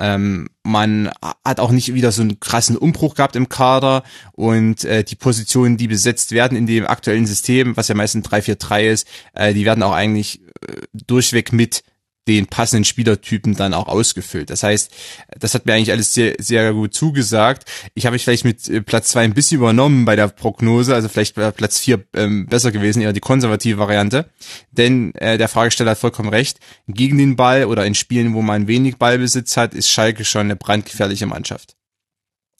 Ähm, 0.00 0.48
man 0.64 1.10
hat 1.44 1.60
auch 1.60 1.70
nicht 1.70 1.94
wieder 1.94 2.10
so 2.10 2.22
einen 2.22 2.40
krassen 2.40 2.76
Umbruch 2.76 3.14
gehabt 3.14 3.36
im 3.36 3.48
Kader 3.48 4.02
und 4.32 4.84
äh, 4.84 5.04
die 5.04 5.14
Positionen, 5.14 5.76
die 5.76 5.86
besetzt 5.86 6.32
werden 6.32 6.58
in 6.58 6.66
dem 6.66 6.86
aktuellen 6.86 7.26
System, 7.26 7.76
was 7.76 7.86
ja 7.86 7.94
meistens 7.94 8.26
3-4-3 8.26 8.82
ist, 8.88 9.08
äh, 9.34 9.54
die 9.54 9.64
werden 9.64 9.84
auch 9.84 9.92
eigentlich 9.92 10.40
äh, 10.40 10.80
durchweg 10.92 11.52
mit 11.52 11.84
den 12.26 12.46
passenden 12.46 12.84
Spielertypen 12.84 13.54
dann 13.54 13.74
auch 13.74 13.88
ausgefüllt. 13.88 14.50
Das 14.50 14.62
heißt, 14.62 14.92
das 15.38 15.54
hat 15.54 15.66
mir 15.66 15.74
eigentlich 15.74 15.92
alles 15.92 16.14
sehr, 16.14 16.34
sehr 16.38 16.72
gut 16.72 16.94
zugesagt. 16.94 17.68
Ich 17.94 18.06
habe 18.06 18.14
mich 18.14 18.24
vielleicht 18.24 18.44
mit 18.44 18.68
äh, 18.68 18.80
Platz 18.80 19.10
zwei 19.10 19.24
ein 19.24 19.34
bisschen 19.34 19.58
übernommen 19.58 20.04
bei 20.04 20.16
der 20.16 20.28
Prognose, 20.28 20.94
also 20.94 21.08
vielleicht 21.08 21.34
Platz 21.34 21.78
vier 21.78 22.04
ähm, 22.14 22.46
besser 22.46 22.72
gewesen, 22.72 23.02
eher 23.02 23.12
die 23.12 23.20
konservative 23.20 23.78
Variante. 23.78 24.30
Denn 24.70 25.14
äh, 25.16 25.38
der 25.38 25.48
Fragesteller 25.48 25.92
hat 25.92 25.98
vollkommen 25.98 26.30
recht. 26.30 26.58
Gegen 26.88 27.18
den 27.18 27.36
Ball 27.36 27.66
oder 27.66 27.84
in 27.84 27.94
Spielen, 27.94 28.34
wo 28.34 28.42
man 28.42 28.68
wenig 28.68 28.96
Ballbesitz 28.96 29.56
hat, 29.56 29.74
ist 29.74 29.90
Schalke 29.90 30.24
schon 30.24 30.42
eine 30.42 30.56
brandgefährliche 30.56 31.26
Mannschaft. 31.26 31.76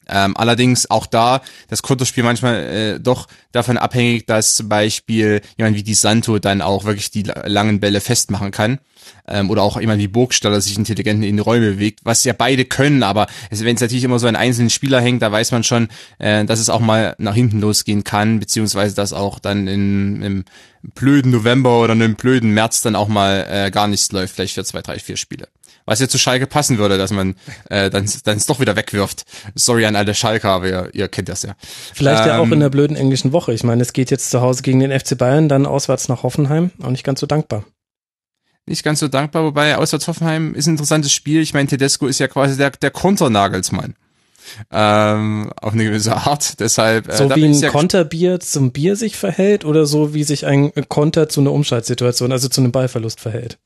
Ähm, 0.07 0.35
allerdings 0.37 0.89
auch 0.89 1.05
da 1.05 1.41
das 1.69 1.81
Konterspiel 1.81 2.23
manchmal 2.23 2.55
äh, 2.55 2.99
doch 2.99 3.27
davon 3.51 3.77
abhängig, 3.77 4.25
dass 4.25 4.55
zum 4.55 4.69
Beispiel 4.69 5.41
jemand 5.57 5.75
wie 5.75 5.83
Di 5.83 5.93
Santo 5.93 6.39
dann 6.39 6.61
auch 6.61 6.85
wirklich 6.85 7.11
die 7.11 7.23
langen 7.23 7.79
Bälle 7.79 8.01
festmachen 8.01 8.51
kann. 8.51 8.79
Ähm, 9.27 9.49
oder 9.49 9.61
auch 9.61 9.79
jemand 9.79 9.99
wie 9.99 10.07
Burgstaller 10.07 10.61
sich 10.61 10.77
intelligent 10.77 11.23
in 11.23 11.37
die 11.37 11.41
Räume 11.41 11.71
bewegt, 11.73 12.01
was 12.03 12.23
ja 12.23 12.33
beide 12.33 12.65
können, 12.65 13.03
aber 13.03 13.27
wenn 13.51 13.75
es 13.75 13.81
natürlich 13.81 14.03
immer 14.03 14.19
so 14.19 14.27
an 14.27 14.35
einzelnen 14.35 14.71
Spieler 14.71 14.99
hängt, 14.99 15.21
da 15.21 15.31
weiß 15.31 15.51
man 15.51 15.63
schon, 15.63 15.89
äh, 16.17 16.43
dass 16.45 16.59
es 16.59 16.69
auch 16.69 16.79
mal 16.79 17.15
nach 17.19 17.35
hinten 17.35 17.59
losgehen 17.59 18.03
kann, 18.03 18.39
beziehungsweise 18.39 18.95
dass 18.95 19.13
auch 19.13 19.39
dann 19.39 19.67
in, 19.67 20.21
im 20.21 20.45
blöden 20.93 21.31
November 21.31 21.81
oder 21.81 21.93
einem 21.93 22.15
blöden 22.15 22.51
März 22.51 22.81
dann 22.81 22.95
auch 22.95 23.07
mal 23.07 23.45
äh, 23.49 23.71
gar 23.71 23.87
nichts 23.87 24.11
läuft, 24.11 24.35
vielleicht 24.35 24.55
für 24.55 24.63
zwei, 24.63 24.81
drei, 24.81 24.99
vier 24.99 25.17
Spiele 25.17 25.47
was 25.85 25.99
ja 25.99 26.07
zu 26.07 26.17
Schalke 26.17 26.47
passen 26.47 26.77
würde, 26.77 26.97
dass 26.97 27.11
man 27.11 27.35
äh, 27.69 27.89
dann 27.89 28.09
dann 28.23 28.37
es 28.37 28.45
doch 28.45 28.59
wieder 28.59 28.75
wegwirft. 28.75 29.23
Sorry 29.53 29.85
an 29.85 29.95
alle 29.95 30.13
Schalke, 30.13 30.47
aber 30.49 30.67
ihr, 30.67 30.89
ihr 30.93 31.07
kennt 31.07 31.29
das 31.29 31.43
ja. 31.43 31.55
Vielleicht 31.93 32.23
ähm, 32.23 32.27
ja 32.27 32.37
auch 32.39 32.45
in 32.45 32.53
ähm, 32.53 32.59
der 32.61 32.69
blöden 32.69 32.97
englischen 32.97 33.31
Woche. 33.31 33.53
Ich 33.53 33.63
meine, 33.63 33.81
es 33.81 33.93
geht 33.93 34.11
jetzt 34.11 34.31
zu 34.31 34.41
Hause 34.41 34.63
gegen 34.63 34.79
den 34.79 34.97
FC 34.97 35.17
Bayern, 35.17 35.49
dann 35.49 35.65
auswärts 35.65 36.09
nach 36.09 36.23
Hoffenheim. 36.23 36.71
Auch 36.81 36.89
nicht 36.89 37.03
ganz 37.03 37.19
so 37.19 37.27
dankbar. 37.27 37.65
Nicht 38.67 38.83
ganz 38.83 38.99
so 38.99 39.07
dankbar, 39.07 39.43
wobei 39.43 39.77
auswärts 39.77 40.07
Hoffenheim 40.07 40.55
ist 40.55 40.65
ein 40.65 40.71
interessantes 40.71 41.13
Spiel. 41.13 41.41
Ich 41.41 41.53
meine, 41.53 41.67
Tedesco 41.69 42.07
ist 42.07 42.19
ja 42.19 42.27
quasi 42.27 42.57
der, 42.57 42.71
der 42.71 42.89
Konternagelsmann 42.89 43.93
ähm, 44.71 45.51
auf 45.61 45.73
eine 45.73 45.83
gewisse 45.83 46.15
Art. 46.15 46.59
Deshalb 46.59 47.07
äh, 47.07 47.15
so 47.15 47.35
wie 47.35 47.45
ein 47.45 47.71
Konterbier 47.71 48.39
zum 48.39 48.71
Bier 48.71 48.95
sich 48.95 49.17
verhält 49.17 49.65
oder 49.65 49.85
so 49.85 50.13
wie 50.13 50.23
sich 50.23 50.45
ein 50.45 50.71
Konter 50.89 51.29
zu 51.29 51.41
einer 51.41 51.51
Umschaltsituation, 51.51 52.31
also 52.31 52.47
zu 52.47 52.61
einem 52.61 52.71
Ballverlust 52.71 53.19
verhält. 53.19 53.59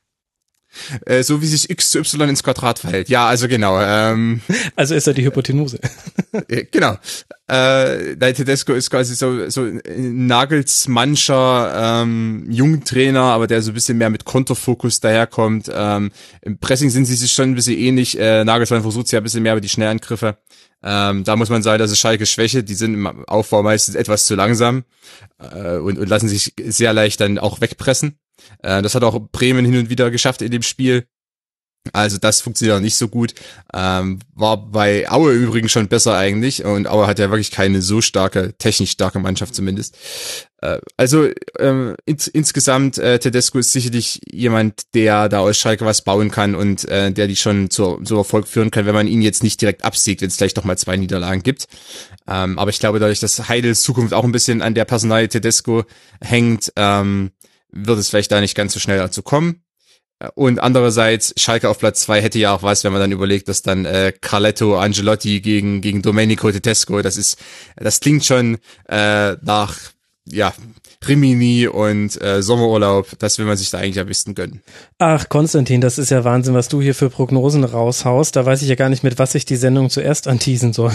Äh, 1.06 1.22
so 1.22 1.42
wie 1.42 1.46
sich 1.46 1.68
x 1.68 1.90
zu 1.90 1.98
y 1.98 2.28
ins 2.28 2.42
Quadrat 2.42 2.78
verhält. 2.78 3.08
Ja, 3.08 3.26
also 3.26 3.48
genau. 3.48 3.80
Ähm, 3.80 4.40
also 4.76 4.94
ist 4.94 5.06
er 5.06 5.14
die 5.14 5.24
Hypotenuse. 5.24 5.78
Äh, 6.48 6.66
genau. 6.70 6.96
Äh, 7.48 8.16
der 8.16 8.34
Tedesco 8.34 8.72
ist 8.72 8.88
quasi 8.88 9.16
so, 9.16 9.50
so 9.50 9.68
Nagels 9.98 10.86
mancher 10.86 12.02
ähm, 12.02 12.46
Jungtrainer, 12.48 13.22
aber 13.22 13.48
der 13.48 13.62
so 13.62 13.72
ein 13.72 13.74
bisschen 13.74 13.98
mehr 13.98 14.10
mit 14.10 14.24
Konterfokus 14.24 15.00
daherkommt. 15.00 15.68
Ähm, 15.74 16.12
Im 16.42 16.58
Pressing 16.58 16.90
sind 16.90 17.06
sie 17.06 17.16
sich 17.16 17.32
schon 17.32 17.50
ein 17.50 17.54
bisschen 17.56 17.76
ähnlich. 17.76 18.16
Äh, 18.16 18.44
Nagelsmann 18.44 18.82
versucht 18.82 19.08
sie 19.08 19.16
ja 19.16 19.20
ein 19.20 19.24
bisschen 19.24 19.42
mehr 19.42 19.54
über 19.54 19.60
die 19.60 19.68
Schnellangriffe. 19.68 20.38
Ähm, 20.84 21.24
da 21.24 21.34
muss 21.34 21.50
man 21.50 21.64
sagen, 21.64 21.80
das 21.80 21.90
ist 21.90 21.98
Schalke 21.98 22.26
Schwäche. 22.26 22.62
Die 22.62 22.74
sind 22.74 22.94
im 22.94 23.06
Aufbau 23.26 23.64
meistens 23.64 23.96
etwas 23.96 24.26
zu 24.26 24.36
langsam 24.36 24.84
äh, 25.38 25.76
und, 25.76 25.98
und 25.98 26.08
lassen 26.08 26.28
sich 26.28 26.54
sehr 26.62 26.92
leicht 26.92 27.20
dann 27.20 27.38
auch 27.38 27.60
wegpressen. 27.60 28.18
Äh, 28.62 28.82
das 28.82 28.94
hat 28.94 29.04
auch 29.04 29.18
Bremen 29.32 29.64
hin 29.64 29.78
und 29.78 29.90
wieder 29.90 30.10
geschafft 30.10 30.42
in 30.42 30.50
dem 30.50 30.62
Spiel. 30.62 31.06
Also 31.94 32.18
das 32.18 32.42
funktioniert 32.42 32.76
auch 32.76 32.82
nicht 32.82 32.96
so 32.96 33.08
gut. 33.08 33.34
Ähm, 33.72 34.18
war 34.34 34.58
bei 34.58 35.10
Aue 35.10 35.32
übrigens 35.32 35.72
schon 35.72 35.88
besser 35.88 36.16
eigentlich. 36.16 36.64
Und 36.64 36.86
Aue 36.86 37.06
hat 37.06 37.18
ja 37.18 37.30
wirklich 37.30 37.50
keine 37.50 37.80
so 37.80 38.02
starke, 38.02 38.52
technisch 38.58 38.90
starke 38.90 39.18
Mannschaft 39.18 39.54
zumindest. 39.54 39.96
Äh, 40.60 40.78
also 40.98 41.28
ähm, 41.58 41.96
ins, 42.04 42.28
insgesamt, 42.28 42.98
äh, 42.98 43.18
Tedesco 43.18 43.58
ist 43.58 43.72
sicherlich 43.72 44.20
jemand, 44.30 44.94
der 44.94 45.30
da 45.30 45.38
aus 45.40 45.56
Schalke 45.56 45.86
was 45.86 46.02
bauen 46.02 46.30
kann 46.30 46.54
und 46.54 46.86
äh, 46.86 47.12
der 47.12 47.26
die 47.26 47.36
schon 47.36 47.70
zur, 47.70 48.04
zum 48.04 48.18
Erfolg 48.18 48.46
führen 48.46 48.70
kann, 48.70 48.84
wenn 48.84 48.94
man 48.94 49.08
ihn 49.08 49.22
jetzt 49.22 49.42
nicht 49.42 49.60
direkt 49.62 49.82
absiegt, 49.82 50.20
wenn 50.20 50.28
es 50.28 50.36
vielleicht 50.36 50.58
doch 50.58 50.64
mal 50.64 50.76
zwei 50.76 50.98
Niederlagen 50.98 51.42
gibt. 51.42 51.66
Ähm, 52.28 52.58
aber 52.58 52.70
ich 52.70 52.78
glaube, 52.78 52.98
dadurch, 52.98 53.20
dass 53.20 53.48
Heidels 53.48 53.80
Zukunft 53.80 54.12
auch 54.12 54.24
ein 54.24 54.32
bisschen 54.32 54.60
an 54.60 54.74
der 54.74 54.84
Personalie 54.84 55.28
Tedesco 55.28 55.84
hängt, 56.20 56.70
ähm, 56.76 57.30
wird 57.72 57.98
es 57.98 58.08
vielleicht 58.08 58.32
da 58.32 58.40
nicht 58.40 58.54
ganz 58.54 58.72
so 58.72 58.80
schnell 58.80 58.98
dazu 58.98 59.22
kommen. 59.22 59.62
Und 60.34 60.58
andererseits, 60.58 61.32
Schalke 61.38 61.68
auf 61.70 61.78
Platz 61.78 62.02
zwei 62.02 62.20
hätte 62.20 62.38
ja 62.38 62.54
auch 62.54 62.62
was, 62.62 62.84
wenn 62.84 62.92
man 62.92 63.00
dann 63.00 63.12
überlegt, 63.12 63.48
dass 63.48 63.62
dann 63.62 63.86
äh, 63.86 64.12
Carletto 64.20 64.78
Angelotti 64.78 65.40
gegen, 65.40 65.80
gegen 65.80 66.02
Domenico 66.02 66.50
Tedesco, 66.52 67.00
das 67.00 67.16
ist, 67.16 67.38
das 67.76 68.00
klingt 68.00 68.26
schon 68.26 68.58
äh, 68.86 69.36
nach, 69.40 69.78
ja, 70.26 70.52
Rimini 71.08 71.66
und 71.66 72.20
äh, 72.20 72.42
Sommerurlaub, 72.42 73.18
das 73.18 73.38
will 73.38 73.46
man 73.46 73.56
sich 73.56 73.70
da 73.70 73.78
eigentlich 73.78 73.98
am 73.98 74.08
besten 74.08 74.34
gönnen. 74.34 74.60
Ach, 74.98 75.30
Konstantin, 75.30 75.80
das 75.80 75.96
ist 75.96 76.10
ja 76.10 76.24
Wahnsinn, 76.24 76.52
was 76.52 76.68
du 76.68 76.82
hier 76.82 76.94
für 76.94 77.08
Prognosen 77.08 77.64
raushaust. 77.64 78.36
Da 78.36 78.44
weiß 78.44 78.60
ich 78.60 78.68
ja 78.68 78.74
gar 78.74 78.90
nicht, 78.90 79.02
mit 79.02 79.18
was 79.18 79.34
ich 79.34 79.46
die 79.46 79.56
Sendung 79.56 79.88
zuerst 79.88 80.28
anteasen 80.28 80.74
soll. 80.74 80.92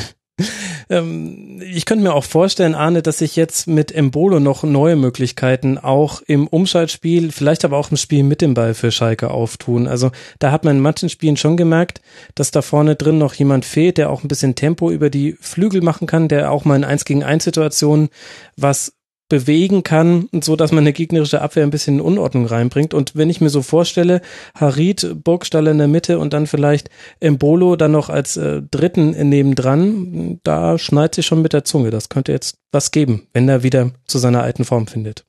Ähm, 0.89 1.61
ich 1.61 1.85
könnte 1.85 2.03
mir 2.03 2.13
auch 2.13 2.23
vorstellen, 2.23 2.75
Arne, 2.75 3.01
dass 3.01 3.19
sich 3.19 3.35
jetzt 3.35 3.67
mit 3.67 3.91
Embolo 3.91 4.39
noch 4.39 4.63
neue 4.63 4.95
Möglichkeiten 4.95 5.77
auch 5.77 6.21
im 6.21 6.47
Umschaltspiel, 6.47 7.31
vielleicht 7.31 7.65
aber 7.65 7.77
auch 7.77 7.91
im 7.91 7.97
Spiel 7.97 8.23
mit 8.23 8.41
dem 8.41 8.53
Ball 8.53 8.73
für 8.73 8.91
Schalke 8.91 9.31
auftun. 9.31 9.87
Also 9.87 10.11
da 10.39 10.51
hat 10.51 10.63
man 10.63 10.77
in 10.77 10.81
manchen 10.81 11.09
Spielen 11.09 11.37
schon 11.37 11.57
gemerkt, 11.57 12.01
dass 12.35 12.51
da 12.51 12.61
vorne 12.61 12.95
drin 12.95 13.17
noch 13.17 13.33
jemand 13.33 13.65
fehlt, 13.65 13.97
der 13.97 14.09
auch 14.09 14.23
ein 14.23 14.27
bisschen 14.27 14.55
Tempo 14.55 14.91
über 14.91 15.09
die 15.09 15.37
Flügel 15.39 15.81
machen 15.81 16.07
kann, 16.07 16.27
der 16.27 16.51
auch 16.51 16.65
mal 16.65 16.75
in 16.75 16.83
1 16.83 17.05
gegen 17.05 17.23
1 17.23 17.43
Situationen 17.43 18.09
was 18.57 18.94
bewegen 19.27 19.83
kann, 19.83 20.29
so 20.43 20.55
dass 20.55 20.71
man 20.71 20.83
eine 20.83 20.93
gegnerische 20.93 21.41
Abwehr 21.41 21.63
ein 21.63 21.71
bisschen 21.71 21.95
in 21.95 22.01
Unordnung 22.01 22.45
reinbringt. 22.45 22.93
Und 22.93 23.15
wenn 23.15 23.29
ich 23.29 23.41
mir 23.41 23.49
so 23.49 23.61
vorstelle, 23.61 24.21
Harid, 24.53 25.23
Burgstall 25.23 25.67
in 25.67 25.79
der 25.79 25.87
Mitte 25.87 26.19
und 26.19 26.33
dann 26.33 26.47
vielleicht 26.47 26.89
Embolo 27.19 27.75
dann 27.75 27.91
noch 27.91 28.09
als 28.09 28.37
äh, 28.37 28.61
Dritten 28.69 29.11
nebendran, 29.29 30.39
da 30.43 30.77
schneit 30.77 31.15
sich 31.15 31.25
schon 31.25 31.41
mit 31.41 31.53
der 31.53 31.65
Zunge. 31.65 31.89
Das 31.89 32.09
könnte 32.09 32.31
jetzt 32.31 32.57
was 32.71 32.91
geben, 32.91 33.27
wenn 33.33 33.49
er 33.49 33.63
wieder 33.63 33.91
zu 34.07 34.19
seiner 34.19 34.43
alten 34.43 34.63
Form 34.63 34.87
findet. 34.87 35.25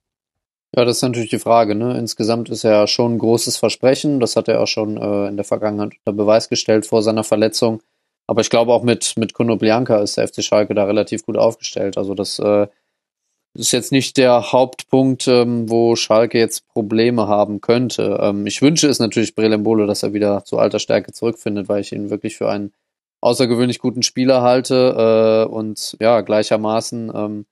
Ja, 0.76 0.84
das 0.84 0.96
ist 0.96 1.02
natürlich 1.02 1.30
die 1.30 1.38
Frage. 1.38 1.74
Ne? 1.74 1.96
Insgesamt 1.96 2.50
ist 2.50 2.64
er 2.64 2.86
schon 2.86 3.14
ein 3.14 3.18
großes 3.18 3.56
Versprechen. 3.56 4.20
Das 4.20 4.36
hat 4.36 4.48
er 4.48 4.60
auch 4.60 4.66
schon 4.66 4.98
äh, 4.98 5.28
in 5.28 5.36
der 5.36 5.44
Vergangenheit 5.44 5.92
unter 6.04 6.16
Beweis 6.16 6.50
gestellt 6.50 6.84
vor 6.84 7.02
seiner 7.02 7.24
Verletzung. 7.24 7.80
Aber 8.26 8.42
ich 8.42 8.50
glaube 8.50 8.72
auch 8.72 8.82
mit, 8.82 9.14
mit 9.16 9.32
Kuno 9.32 9.56
Bianca 9.56 9.98
ist 10.00 10.18
der 10.18 10.28
FC 10.28 10.42
Schalke 10.42 10.74
da 10.74 10.84
relativ 10.84 11.24
gut 11.24 11.38
aufgestellt. 11.38 11.96
Also 11.96 12.14
das 12.14 12.38
äh, 12.38 12.66
ist 13.58 13.72
jetzt 13.72 13.92
nicht 13.92 14.16
der 14.16 14.52
Hauptpunkt, 14.52 15.26
ähm, 15.28 15.68
wo 15.68 15.96
Schalke 15.96 16.38
jetzt 16.38 16.68
Probleme 16.68 17.28
haben 17.28 17.60
könnte. 17.60 18.18
Ähm, 18.20 18.46
ich 18.46 18.62
wünsche 18.62 18.88
es 18.88 18.98
natürlich 18.98 19.34
Brelembolo, 19.34 19.86
dass 19.86 20.02
er 20.02 20.12
wieder 20.12 20.44
zu 20.44 20.58
alter 20.58 20.78
Stärke 20.78 21.12
zurückfindet, 21.12 21.68
weil 21.68 21.80
ich 21.80 21.92
ihn 21.92 22.10
wirklich 22.10 22.36
für 22.36 22.48
einen 22.48 22.72
außergewöhnlich 23.20 23.78
guten 23.78 24.02
Spieler 24.02 24.42
halte. 24.42 25.46
Äh, 25.48 25.52
und 25.52 25.96
ja, 26.00 26.20
gleichermaßen 26.20 27.12
ähm, 27.14 27.46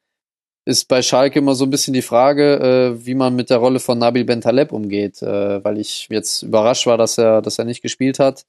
ist 0.65 0.89
bei 0.89 1.03
Schalke 1.03 1.39
immer 1.39 1.55
so 1.55 1.65
ein 1.65 1.71
bisschen 1.71 1.95
die 1.95 2.03
Frage, 2.03 2.95
äh, 2.97 3.07
wie 3.07 3.15
man 3.15 3.37
mit 3.37 3.51
der 3.51 3.59
Rolle 3.59 3.81
von 3.81 3.99
Nabil 3.99 4.25
Bentaleb 4.25 4.73
umgeht, 4.73 5.23
äh, 5.23 5.63
weil 5.65 5.79
ich 5.79 6.09
jetzt 6.11 6.43
überrascht 6.43 6.87
war, 6.87 6.97
dass 6.97 7.19
er, 7.19 7.43
dass 7.43 7.59
er 7.59 7.65
nicht 7.65 7.83
gespielt 7.83 8.19
hat, 8.19 8.45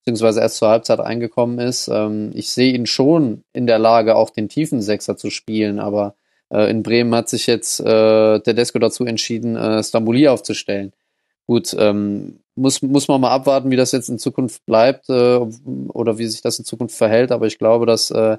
beziehungsweise 0.00 0.40
erst 0.40 0.56
zur 0.56 0.68
Halbzeit 0.68 1.00
eingekommen 1.00 1.58
ist. 1.58 1.88
Ähm, 1.88 2.32
ich 2.34 2.50
sehe 2.50 2.72
ihn 2.72 2.86
schon 2.86 3.44
in 3.52 3.66
der 3.66 3.78
Lage, 3.78 4.16
auch 4.16 4.30
den 4.30 4.48
tiefen 4.48 4.82
Sechser 4.82 5.16
zu 5.16 5.30
spielen, 5.30 5.78
aber 5.78 6.14
in 6.50 6.82
Bremen 6.82 7.14
hat 7.14 7.28
sich 7.28 7.46
jetzt 7.46 7.80
äh, 7.80 8.40
Tedesco 8.40 8.78
dazu 8.78 9.04
entschieden, 9.04 9.56
äh, 9.56 9.82
Stambuli 9.82 10.28
aufzustellen. 10.28 10.92
Gut, 11.46 11.74
ähm, 11.78 12.40
muss, 12.54 12.82
muss 12.82 13.08
man 13.08 13.20
mal 13.20 13.30
abwarten, 13.30 13.70
wie 13.70 13.76
das 13.76 13.92
jetzt 13.92 14.08
in 14.08 14.18
Zukunft 14.18 14.64
bleibt 14.66 15.08
äh, 15.08 15.40
oder 15.88 16.18
wie 16.18 16.26
sich 16.26 16.42
das 16.42 16.58
in 16.58 16.64
Zukunft 16.64 16.96
verhält, 16.96 17.32
aber 17.32 17.46
ich 17.46 17.58
glaube, 17.58 17.86
dass 17.86 18.10
äh, 18.10 18.38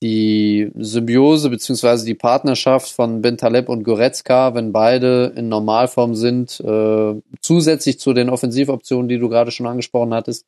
die 0.00 0.70
Symbiose 0.76 1.50
beziehungsweise 1.50 2.06
die 2.06 2.14
Partnerschaft 2.14 2.90
von 2.90 3.20
Bentaleb 3.20 3.68
und 3.68 3.82
Goretzka, 3.82 4.54
wenn 4.54 4.72
beide 4.72 5.32
in 5.36 5.48
Normalform 5.48 6.14
sind, 6.14 6.60
äh, 6.60 7.20
zusätzlich 7.40 7.98
zu 7.98 8.12
den 8.12 8.30
Offensivoptionen, 8.30 9.08
die 9.08 9.18
du 9.18 9.28
gerade 9.28 9.50
schon 9.50 9.66
angesprochen 9.66 10.14
hattest, 10.14 10.46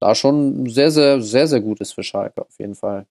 da 0.00 0.14
schon 0.14 0.68
sehr, 0.68 0.90
sehr, 0.90 1.20
sehr, 1.20 1.46
sehr 1.46 1.60
gut 1.60 1.80
ist 1.80 1.92
für 1.92 2.02
Schalke 2.02 2.42
auf 2.42 2.58
jeden 2.58 2.74
Fall. 2.74 3.06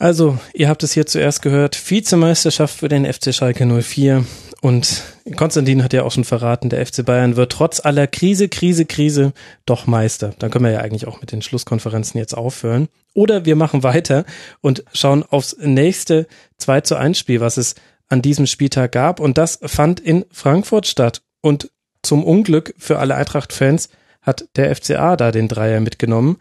Also, 0.00 0.38
ihr 0.54 0.70
habt 0.70 0.82
es 0.82 0.94
hier 0.94 1.04
zuerst 1.04 1.42
gehört, 1.42 1.78
Vizemeisterschaft 1.90 2.74
für 2.74 2.88
den 2.88 3.04
FC 3.04 3.34
Schalke 3.34 3.66
04 3.66 4.24
und 4.62 5.02
Konstantin 5.36 5.84
hat 5.84 5.92
ja 5.92 6.04
auch 6.04 6.10
schon 6.10 6.24
verraten, 6.24 6.70
der 6.70 6.86
FC 6.86 7.04
Bayern 7.04 7.36
wird 7.36 7.52
trotz 7.52 7.84
aller 7.84 8.06
Krise, 8.06 8.48
Krise, 8.48 8.86
Krise 8.86 9.34
doch 9.66 9.86
Meister. 9.86 10.32
Dann 10.38 10.50
können 10.50 10.64
wir 10.64 10.72
ja 10.72 10.80
eigentlich 10.80 11.06
auch 11.06 11.20
mit 11.20 11.32
den 11.32 11.42
Schlusskonferenzen 11.42 12.18
jetzt 12.18 12.32
aufhören. 12.32 12.88
Oder 13.12 13.44
wir 13.44 13.56
machen 13.56 13.82
weiter 13.82 14.24
und 14.62 14.84
schauen 14.94 15.22
aufs 15.22 15.58
nächste 15.60 16.26
2 16.56 16.80
zu 16.80 16.96
1 16.96 17.18
Spiel, 17.18 17.40
was 17.40 17.58
es 17.58 17.74
an 18.08 18.22
diesem 18.22 18.46
Spieltag 18.46 18.92
gab 18.92 19.20
und 19.20 19.36
das 19.36 19.58
fand 19.62 20.00
in 20.00 20.24
Frankfurt 20.32 20.86
statt 20.86 21.20
und 21.42 21.70
zum 22.02 22.24
Unglück 22.24 22.74
für 22.78 22.98
alle 23.00 23.16
Eintracht-Fans 23.16 23.90
hat 24.22 24.44
der 24.56 24.74
FCA 24.74 25.16
da 25.16 25.32
den 25.32 25.48
Dreier 25.48 25.80
mitgenommen. 25.80 26.36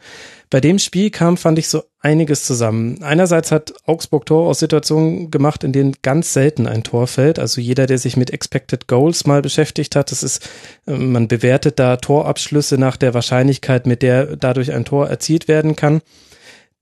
Bei 0.50 0.60
dem 0.60 0.80
Spiel 0.80 1.12
kam, 1.12 1.38
fand 1.38 1.60
ich, 1.60 1.70
so 1.70 1.84
einiges 2.00 2.44
zusammen. 2.46 3.04
Einerseits 3.04 3.52
hat 3.52 3.74
Augsburg 3.86 4.26
Tor 4.26 4.48
aus 4.48 4.60
Situationen 4.60 5.32
gemacht, 5.32 5.64
in 5.64 5.72
denen 5.72 5.96
ganz 6.02 6.34
selten 6.34 6.68
ein 6.68 6.84
Tor 6.84 7.08
fällt. 7.08 7.40
Also 7.40 7.62
jeder, 7.62 7.86
der 7.86 7.98
sich 7.98 8.18
mit 8.18 8.32
Expected 8.32 8.88
Goals 8.88 9.26
mal 9.26 9.42
beschäftigt 9.42 9.96
hat, 9.96 10.12
das 10.12 10.24
ist, 10.24 10.50
äh, 10.88 10.94
man 10.94 11.28
bewertet 11.28 11.80
da 11.80 11.98
Torabschlüsse 11.98 12.78
nach 12.78 12.98
der 12.98 13.14
Wahrscheinlichkeit, 13.14 13.86
mit 13.86 14.02
der 14.02 14.36
dadurch 14.36 14.74
ein 14.74 14.86
Tor 14.86 15.08
erzielt 15.08 15.48
werden 15.48 15.76
kann 15.76 16.02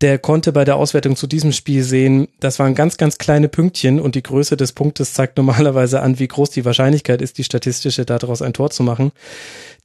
der 0.01 0.19
konnte 0.19 0.51
bei 0.51 0.63
der 0.63 0.75
Auswertung 0.75 1.15
zu 1.15 1.25
diesem 1.25 1.51
Spiel 1.51 1.83
sehen, 1.83 2.27
das 2.39 2.59
waren 2.59 2.75
ganz, 2.75 2.97
ganz 2.97 3.17
kleine 3.17 3.49
Pünktchen 3.49 3.99
und 3.99 4.13
die 4.13 4.21
Größe 4.21 4.55
des 4.55 4.73
Punktes 4.73 5.13
zeigt 5.13 5.37
normalerweise 5.37 6.01
an, 6.01 6.19
wie 6.19 6.27
groß 6.27 6.51
die 6.51 6.65
Wahrscheinlichkeit 6.65 7.21
ist, 7.21 7.37
die 7.37 7.43
statistische 7.43 8.05
daraus 8.05 8.41
ein 8.41 8.53
Tor 8.53 8.69
zu 8.69 8.83
machen, 8.83 9.11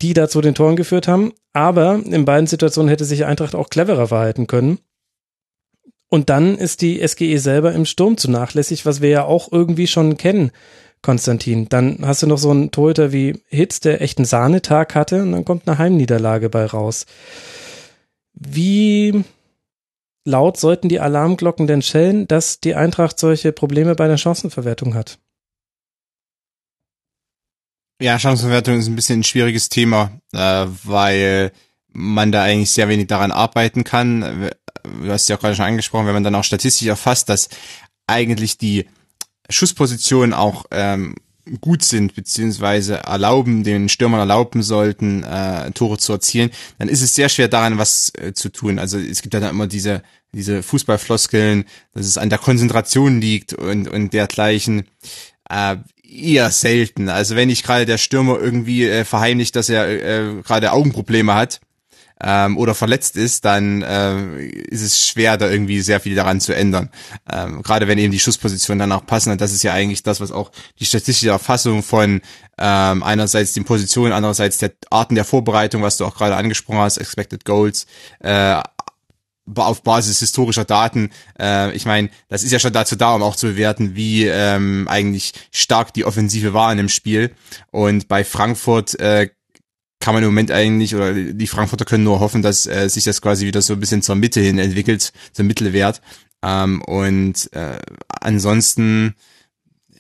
die 0.03 0.13
da 0.13 0.29
zu 0.29 0.43
den 0.43 0.55
Toren 0.55 0.77
geführt 0.77 1.09
haben. 1.09 1.33
Aber 1.55 2.01
in 2.05 2.25
beiden 2.27 2.47
Situationen 2.47 2.91
hätte 2.91 3.07
sich 3.07 3.25
Eintracht 3.25 3.55
auch 3.55 3.71
cleverer 3.71 4.09
verhalten 4.09 4.47
können. 4.47 4.79
Und 6.09 6.29
dann 6.29 6.59
ist 6.59 6.83
die 6.83 7.07
SGE 7.07 7.39
selber 7.39 7.73
im 7.73 7.87
Sturm 7.87 8.19
zu 8.19 8.31
nachlässig, 8.31 8.85
was 8.85 9.01
wir 9.01 9.09
ja 9.09 9.25
auch 9.25 9.51
irgendwie 9.51 9.87
schon 9.87 10.19
kennen. 10.19 10.51
Konstantin. 11.01 11.69
Dann 11.69 11.99
hast 12.03 12.23
du 12.23 12.27
noch 12.27 12.39
so 12.39 12.51
einen 12.51 12.71
Torhüter 12.71 13.13
wie 13.13 13.41
Hitz, 13.49 13.81
der 13.81 14.03
echt 14.03 14.19
einen 14.19 14.27
Sahnetag 14.27 14.95
hatte 14.95 15.23
und 15.23 15.33
dann 15.33 15.45
kommt 15.45 15.67
eine 15.67 15.79
Heimniederlage 15.79 16.49
bei 16.49 16.67
raus. 16.67 17.07
Wie 18.35 19.25
laut 20.25 20.57
sollten 20.57 20.89
die 20.89 21.01
Alarmglocken 21.01 21.67
denn 21.67 21.83
schellen, 21.83 22.29
dass 22.29 22.61
die 22.61 22.75
Eintracht 22.75 23.19
solche 23.19 23.53
Probleme 23.53 23.95
bei 23.95 24.09
der 24.09 24.19
Chancenverwertung 24.19 24.95
hat? 24.95 25.19
Ja, 28.01 28.19
Chancenverwertung 28.19 28.79
ist 28.79 28.89
ein 28.89 28.97
bisschen 28.97 29.21
ein 29.21 29.25
schwieriges 29.25 29.69
Thema, 29.69 30.21
äh, 30.33 30.67
weil 30.85 31.53
man 31.93 32.33
da 32.33 32.43
eigentlich 32.43 32.71
sehr 32.71 32.89
wenig 32.89 33.07
daran 33.07 33.31
arbeiten 33.31 33.85
kann. 33.85 34.51
Du 34.83 35.11
hast 35.11 35.29
ja 35.29 35.37
gerade 35.37 35.55
schon 35.55 35.67
angesprochen, 35.67 36.07
wenn 36.07 36.15
man 36.15 36.25
dann 36.25 36.35
auch 36.35 36.45
statistisch 36.45 36.89
erfasst, 36.89 37.29
dass 37.29 37.49
eigentlich 38.07 38.59
die 38.59 38.89
Schusspositionen 39.49 40.35
auch 40.35 40.65
ähm, 40.71 41.15
gut 41.61 41.83
sind, 41.83 42.15
beziehungsweise 42.15 42.99
erlauben, 42.99 43.65
den 43.65 43.89
Stürmern 43.89 44.21
erlauben 44.21 44.63
sollten, 44.63 45.25
äh, 45.25 45.71
Tore 45.73 45.99
zu 45.99 46.13
erzielen, 46.13 46.51
dann 46.79 46.89
ist 46.89 47.03
es 47.03 47.15
sehr 47.15 47.29
schwer 47.29 47.49
daran 47.49 47.79
was 47.79 48.13
äh, 48.17 48.33
zu 48.33 48.51
tun. 48.51 48.79
Also 48.79 48.99
es 48.99 49.23
gibt 49.23 49.35
ja 49.35 49.41
dann 49.41 49.51
immer 49.51 49.67
diese, 49.67 50.03
diese 50.33 50.63
Fußballfloskeln, 50.63 51.65
dass 51.95 52.07
es 52.07 52.19
an 52.19 52.31
der 52.31 52.39
Konzentration 52.39 53.21
liegt 53.21 53.55
und, 53.55 53.89
und 53.89 54.13
dergleichen. 54.13 54.85
Äh, 55.49 55.77
eher 56.13 56.51
selten. 56.51 57.09
Also 57.09 57.37
wenn 57.37 57.49
nicht 57.49 57.65
gerade 57.65 57.87
der 57.87 57.99
Stürmer 57.99 58.39
irgendwie 58.39 58.85
äh, 58.87 59.05
verheimlicht, 59.05 59.57
dass 59.57 59.69
er 59.69 59.89
äh, 59.89 60.43
gerade 60.43 60.73
Augenprobleme 60.73 61.35
hat, 61.35 61.61
ähm, 62.23 62.57
oder 62.57 62.75
verletzt 62.75 63.17
ist, 63.17 63.45
dann 63.45 63.83
äh, 63.83 64.45
ist 64.45 64.83
es 64.83 65.07
schwer, 65.07 65.37
da 65.37 65.51
irgendwie 65.51 65.81
sehr 65.81 66.01
viel 66.01 66.15
daran 66.15 66.41
zu 66.41 66.55
ändern. 66.55 66.91
Ähm, 67.31 67.63
Gerade 67.63 67.89
wenn 67.89 67.99
eben 67.99 68.13
die 68.13 68.21
Schusspositionen 68.21 68.79
dann 68.79 68.93
auch 68.93 69.07
passen. 69.07 69.33
Und 69.33 69.41
das 69.41 69.53
ist 69.53 69.63
ja 69.63 69.73
eigentlich 69.73 70.03
das, 70.03 70.21
was 70.21 70.31
auch 70.31 70.53
die 70.79 70.87
statistische 70.87 71.31
Erfassung 71.31 71.83
von 71.83 72.21
ähm, 72.59 73.03
einerseits 73.03 73.55
den 73.55 73.65
Positionen, 73.65 74.13
andererseits 74.13 74.59
der 74.59 74.73
Arten 74.91 75.17
der 75.17 75.25
Vorbereitung, 75.25 75.83
was 75.83 75.97
du 75.97 76.05
auch 76.05 76.15
gerade 76.15 76.37
angesprochen 76.37 76.79
hast, 76.79 76.99
Expected 76.99 77.45
Goals, 77.45 77.87
äh, 78.21 78.61
auf 79.57 79.83
Basis 79.83 80.21
historischer 80.21 80.65
Daten. 80.65 81.11
Äh, 81.39 81.73
ich 81.73 81.85
meine, 81.85 82.11
das 82.29 82.45
ist 82.45 82.53
ja 82.53 82.61
schon 82.61 82.73
dazu 82.73 82.95
da, 82.97 83.15
um 83.15 83.23
auch 83.23 83.37
zu 83.37 83.49
bewerten, 83.49 83.97
wie 83.97 84.27
ähm, 84.27 84.87
eigentlich 84.89 85.33
stark 85.51 85.93
die 85.93 86.05
Offensive 86.05 86.55
war 86.55 86.71
in 86.71 86.79
dem 86.79 86.89
Spiel. 86.89 87.35
Und 87.71 88.07
bei 88.07 88.23
Frankfurt 88.23 88.99
äh, 89.01 89.31
kann 90.03 90.15
man 90.15 90.25
im 90.25 90.31
Moment 90.31 90.51
eigentlich, 90.51 90.97
oder 90.97 91.15
die 91.15 91.47
Frankfurter 91.47 91.85
können 91.85 92.03
nur 92.03 92.19
hoffen, 92.19 92.43
dass 92.43 92.67
äh, 92.67 92.89
sich 92.89 93.05
das 93.05 93.23
quasi 93.23 93.47
wieder 93.47 93.63
so 93.63 93.75
ein 93.75 93.81
bisschen 93.81 94.03
zur 94.03 94.17
Mitte 94.17 94.41
hin 94.41 94.59
entwickelt, 94.59 95.13
zum 95.33 95.47
Mittelwert. 95.47 96.03
Ähm, 96.43 96.83
und 96.83 97.49
äh, 97.53 97.79
ansonsten 98.09 99.15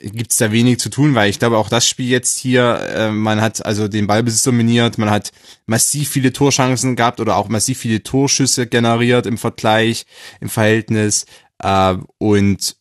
gibt's 0.02 0.38
da 0.38 0.50
wenig 0.50 0.80
zu 0.80 0.88
tun, 0.88 1.14
weil 1.14 1.30
ich 1.30 1.38
glaube 1.38 1.56
auch 1.56 1.68
das 1.68 1.86
Spiel 1.86 2.08
jetzt 2.08 2.36
hier, 2.36 2.80
äh, 2.92 3.10
man 3.12 3.40
hat 3.40 3.64
also 3.64 3.86
den 3.86 4.08
Ballbesitz 4.08 4.42
dominiert, 4.42 4.98
man 4.98 5.08
hat 5.08 5.30
massiv 5.66 6.08
viele 6.08 6.32
Torchancen 6.32 6.96
gehabt 6.96 7.20
oder 7.20 7.36
auch 7.36 7.48
massiv 7.48 7.78
viele 7.78 8.02
Torschüsse 8.02 8.66
generiert 8.66 9.26
im 9.26 9.38
Vergleich, 9.38 10.04
im 10.40 10.48
Verhältnis 10.48 11.26
äh, 11.60 11.94
und 12.18 12.74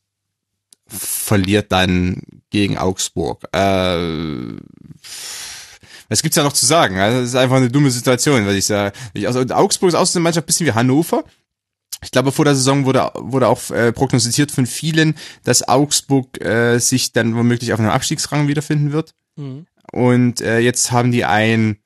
verliert 0.88 1.72
dann 1.72 2.24
gegen 2.50 2.80
Augsburg. 2.80 3.48
Äh, 3.54 4.56
was 6.12 6.22
gibt's 6.22 6.36
ja 6.36 6.44
noch 6.44 6.54
zu 6.54 6.66
sagen? 6.66 7.00
Also, 7.00 7.22
das 7.22 7.30
ist 7.30 7.36
einfach 7.36 7.56
eine 7.56 7.72
dumme 7.72 7.90
Situation, 7.90 8.46
weil 8.46 8.58
ich 8.58 8.66
sage. 8.66 8.94
Also, 9.26 9.40
Augsburg 9.54 9.90
ist 9.90 9.96
auch 9.96 10.06
so 10.06 10.20
eine 10.20 10.24
Mannschaft, 10.24 10.46
bisschen 10.46 10.68
wie 10.68 10.74
Hannover. 10.74 11.24
Ich 12.04 12.12
glaube, 12.12 12.32
vor 12.32 12.44
der 12.44 12.56
Saison 12.56 12.86
wurde, 12.86 13.12
wurde 13.16 13.48
auch 13.48 13.70
äh, 13.72 13.94
prognostiziert 13.94 14.52
von 14.52 14.66
vielen, 14.66 15.16
dass 15.44 15.68
Augsburg 15.68 16.44
äh, 16.44 16.80
sich 16.80 17.14
dann 17.14 17.36
womöglich 17.36 17.72
auf 17.72 17.80
einem 17.80 17.92
Abstiegsrang 17.92 18.48
wiederfinden 18.50 18.92
wird. 18.92 19.14
Mhm. 19.38 19.68
Und 19.94 20.42
äh, 20.42 20.60
jetzt 20.60 20.92
haben 20.92 21.12
die 21.12 21.24
einen 21.24 21.78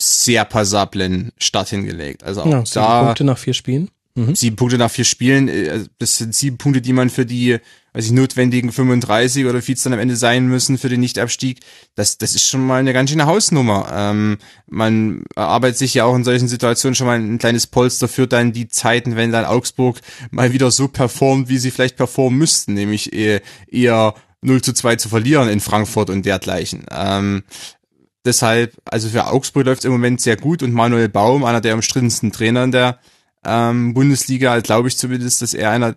sehr 0.00 0.44
passablen 0.44 1.32
Start 1.38 1.68
hingelegt. 1.68 2.22
Also 2.22 2.42
auch 2.42 2.46
ja, 2.46 2.62
da 2.72 3.04
Punkte 3.04 3.24
nach 3.24 3.38
vier 3.38 3.54
Spielen. 3.54 3.90
Mhm. 4.14 4.34
Sieben 4.34 4.56
Punkte 4.56 4.78
nach 4.78 4.90
vier 4.90 5.04
Spielen, 5.04 5.48
äh, 5.48 5.84
das 5.98 6.18
sind 6.18 6.34
sieben 6.34 6.58
Punkte, 6.58 6.80
die 6.80 6.92
man 6.92 7.10
für 7.10 7.26
die, 7.26 7.58
weiß 7.96 8.04
ich, 8.04 8.12
notwendigen 8.12 8.72
35 8.72 9.46
oder 9.46 9.62
viel 9.62 9.74
dann 9.82 9.94
am 9.94 9.98
Ende 9.98 10.16
sein 10.16 10.48
müssen 10.48 10.76
für 10.76 10.90
den 10.90 11.00
Nichtabstieg. 11.00 11.60
Das, 11.94 12.18
das 12.18 12.34
ist 12.34 12.46
schon 12.46 12.66
mal 12.66 12.78
eine 12.78 12.92
ganz 12.92 13.08
schöne 13.08 13.24
Hausnummer. 13.24 13.88
Ähm, 13.90 14.36
man 14.66 15.24
erarbeitet 15.34 15.78
sich 15.78 15.94
ja 15.94 16.04
auch 16.04 16.14
in 16.14 16.22
solchen 16.22 16.46
Situationen 16.46 16.94
schon 16.94 17.06
mal 17.06 17.18
ein 17.18 17.38
kleines 17.38 17.66
Polster 17.66 18.06
für 18.06 18.26
dann 18.26 18.52
die 18.52 18.68
Zeiten, 18.68 19.16
wenn 19.16 19.32
dann 19.32 19.46
Augsburg 19.46 20.00
mal 20.30 20.52
wieder 20.52 20.70
so 20.70 20.88
performt, 20.88 21.48
wie 21.48 21.56
sie 21.56 21.70
vielleicht 21.70 21.96
performen 21.96 22.38
müssten, 22.38 22.74
nämlich 22.74 23.14
eher, 23.14 23.40
eher 23.66 24.14
0 24.42 24.60
zu 24.60 24.74
2 24.74 24.96
zu 24.96 25.08
verlieren 25.08 25.48
in 25.48 25.60
Frankfurt 25.60 26.10
und 26.10 26.26
dergleichen. 26.26 26.84
Ähm, 26.90 27.44
deshalb, 28.26 28.74
also 28.84 29.08
für 29.08 29.26
Augsburg 29.26 29.64
läuft 29.64 29.80
es 29.80 29.84
im 29.86 29.92
Moment 29.92 30.20
sehr 30.20 30.36
gut 30.36 30.62
und 30.62 30.74
Manuel 30.74 31.08
Baum, 31.08 31.44
einer 31.44 31.62
der 31.62 31.74
umstrittensten 31.74 32.30
Trainer 32.30 32.64
in 32.64 32.72
der 32.72 32.98
ähm, 33.46 33.94
Bundesliga, 33.94 34.58
glaube 34.60 34.88
ich 34.88 34.96
zumindest, 34.96 35.42
dass 35.42 35.54
er 35.54 35.70
einer 35.70 35.94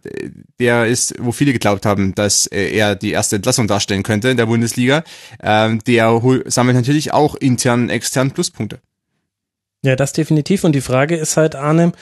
der 0.60 0.88
ist, 0.88 1.16
wo 1.20 1.32
viele 1.32 1.54
geglaubt 1.54 1.86
haben, 1.86 2.16
dass 2.16 2.46
er 2.46 2.96
die 2.96 3.12
erste 3.12 3.38
Entlassung 3.38 3.68
darstellen 3.68 4.04
könnte 4.04 4.30
in 4.30 4.38
der 4.38 4.46
Bundesliga. 4.46 5.04
Ähm, 5.42 5.80
der 5.86 6.22
sammelt 6.46 6.78
natürlich 6.78 7.14
auch 7.14 7.36
intern, 7.36 7.90
extern 7.90 8.32
Pluspunkte. 8.32 8.80
Ja, 9.84 9.96
das 9.96 10.14
definitiv. 10.14 10.64
Und 10.64 10.74
die 10.74 10.82
Frage 10.82 11.16
ist 11.16 11.38
halt, 11.38 11.56
Arne, 11.56 11.94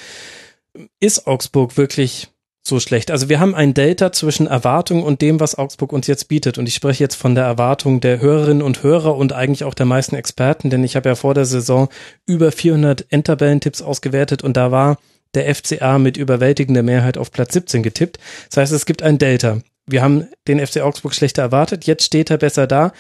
ist 1.00 1.28
Augsburg 1.28 1.78
wirklich 1.78 2.30
so 2.68 2.80
schlecht. 2.80 3.12
Also 3.12 3.30
wir 3.30 3.40
haben 3.40 3.56
ein 3.56 3.74
Delta 3.74 4.12
zwischen 4.12 4.46
Erwartung 4.46 5.04
und 5.04 5.22
dem, 5.22 5.40
was 5.40 5.58
Augsburg 5.58 5.94
uns 5.94 6.08
jetzt 6.08 6.28
bietet. 6.28 6.58
Und 6.58 6.68
ich 6.68 6.76
spreche 6.76 7.04
jetzt 7.04 7.16
von 7.16 7.34
der 7.34 7.46
Erwartung 7.46 8.02
der 8.02 8.20
Hörerinnen 8.20 8.62
und 8.62 8.84
Hörer 8.84 9.16
und 9.16 9.34
eigentlich 9.34 9.64
auch 9.64 9.74
der 9.74 9.86
meisten 9.86 10.16
Experten, 10.16 10.70
denn 10.70 10.84
ich 10.84 10.96
habe 10.96 11.10
ja 11.10 11.16
vor 11.16 11.34
der 11.34 11.46
Saison 11.46 11.88
über 12.26 12.52
400 12.52 13.06
Endtabellentipps 13.10 13.82
ausgewertet 13.82 14.44
und 14.44 14.58
da 14.58 14.72
war 14.72 14.98
der 15.34 15.54
FCA 15.54 16.00
mit 16.00 16.18
überwältigender 16.18 16.84
Mehrheit 16.84 17.18
auf 17.18 17.32
Platz 17.32 17.54
17 17.54 17.84
getippt. 17.84 18.20
Das 18.50 18.58
heißt, 18.58 18.74
es 18.74 18.86
gibt 18.86 19.04
ein 19.04 19.18
Delta. 19.18 19.62
Wir 19.86 20.02
haben 20.02 20.28
den 20.48 20.66
FC 20.66 20.82
Augsburg 20.82 21.14
schlechter 21.14 21.42
erwartet, 21.44 21.86
jetzt 21.86 22.04
steht 22.04 22.30
er 22.30 22.38
besser 22.38 22.68
da. 22.68 22.92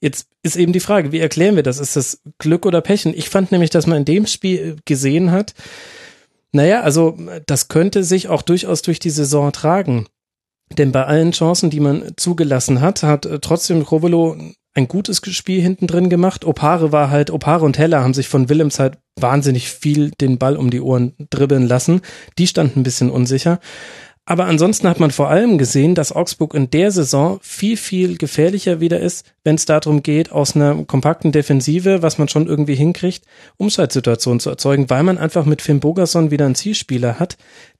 Jetzt 0.00 0.26
ist 0.42 0.56
eben 0.56 0.72
die 0.72 0.80
Frage, 0.80 1.12
wie 1.12 1.20
erklären 1.20 1.56
wir 1.56 1.62
das? 1.62 1.78
Ist 1.78 1.96
das 1.96 2.20
Glück 2.38 2.66
oder 2.66 2.80
Pech? 2.80 3.06
Und 3.06 3.16
ich 3.16 3.30
fand 3.30 3.52
nämlich, 3.52 3.70
dass 3.70 3.86
man 3.86 3.98
in 3.98 4.04
dem 4.04 4.26
Spiel 4.26 4.76
gesehen 4.84 5.30
hat, 5.30 5.54
naja, 6.52 6.82
also 6.82 7.18
das 7.46 7.68
könnte 7.68 8.04
sich 8.04 8.28
auch 8.28 8.42
durchaus 8.42 8.82
durch 8.82 8.98
die 8.98 9.10
Saison 9.10 9.50
tragen. 9.50 10.06
Denn 10.78 10.92
bei 10.92 11.04
allen 11.04 11.32
Chancen, 11.32 11.70
die 11.70 11.80
man 11.80 12.12
zugelassen 12.16 12.80
hat, 12.80 13.02
hat 13.02 13.26
äh, 13.26 13.38
trotzdem 13.40 13.82
Rovelo 13.82 14.36
ein 14.74 14.88
gutes 14.88 15.22
Spiel 15.34 15.62
hinten 15.62 15.86
drin 15.86 16.10
gemacht. 16.10 16.44
Opare 16.44 16.92
war 16.92 17.10
halt, 17.10 17.30
Opare 17.30 17.64
und 17.64 17.78
Heller 17.78 18.02
haben 18.02 18.14
sich 18.14 18.28
von 18.28 18.48
Willems 18.48 18.78
halt 18.78 18.98
wahnsinnig 19.18 19.70
viel 19.70 20.10
den 20.10 20.38
Ball 20.38 20.56
um 20.56 20.70
die 20.70 20.80
Ohren 20.80 21.14
dribbeln 21.30 21.66
lassen. 21.66 22.02
Die 22.38 22.46
standen 22.46 22.80
ein 22.80 22.82
bisschen 22.82 23.10
unsicher. 23.10 23.60
Aber 24.26 24.46
ansonsten 24.46 24.88
hat 24.88 25.00
man 25.00 25.10
vor 25.10 25.28
allem 25.28 25.58
gesehen, 25.58 25.94
dass 25.94 26.10
Augsburg 26.10 26.54
in 26.54 26.70
der 26.70 26.90
Saison 26.90 27.38
viel, 27.42 27.76
viel 27.76 28.16
gefährlicher 28.16 28.80
wieder 28.80 28.98
ist, 28.98 29.26
wenn 29.44 29.56
es 29.56 29.66
darum 29.66 30.02
geht, 30.02 30.32
aus 30.32 30.56
einer 30.56 30.82
kompakten 30.86 31.30
Defensive, 31.30 32.00
was 32.00 32.16
man 32.16 32.28
schon 32.28 32.46
irgendwie 32.46 32.74
hinkriegt, 32.74 33.26
Umschaltsituationen 33.58 34.40
zu 34.40 34.48
erzeugen, 34.48 34.88
weil 34.88 35.02
man 35.02 35.18
einfach 35.18 35.44
mit 35.44 35.60
Finn 35.60 35.80
Bogerson 35.80 36.30
wieder 36.30 36.46
einen 36.46 36.54
Zielspieler 36.54 37.18
hat, 37.18 37.36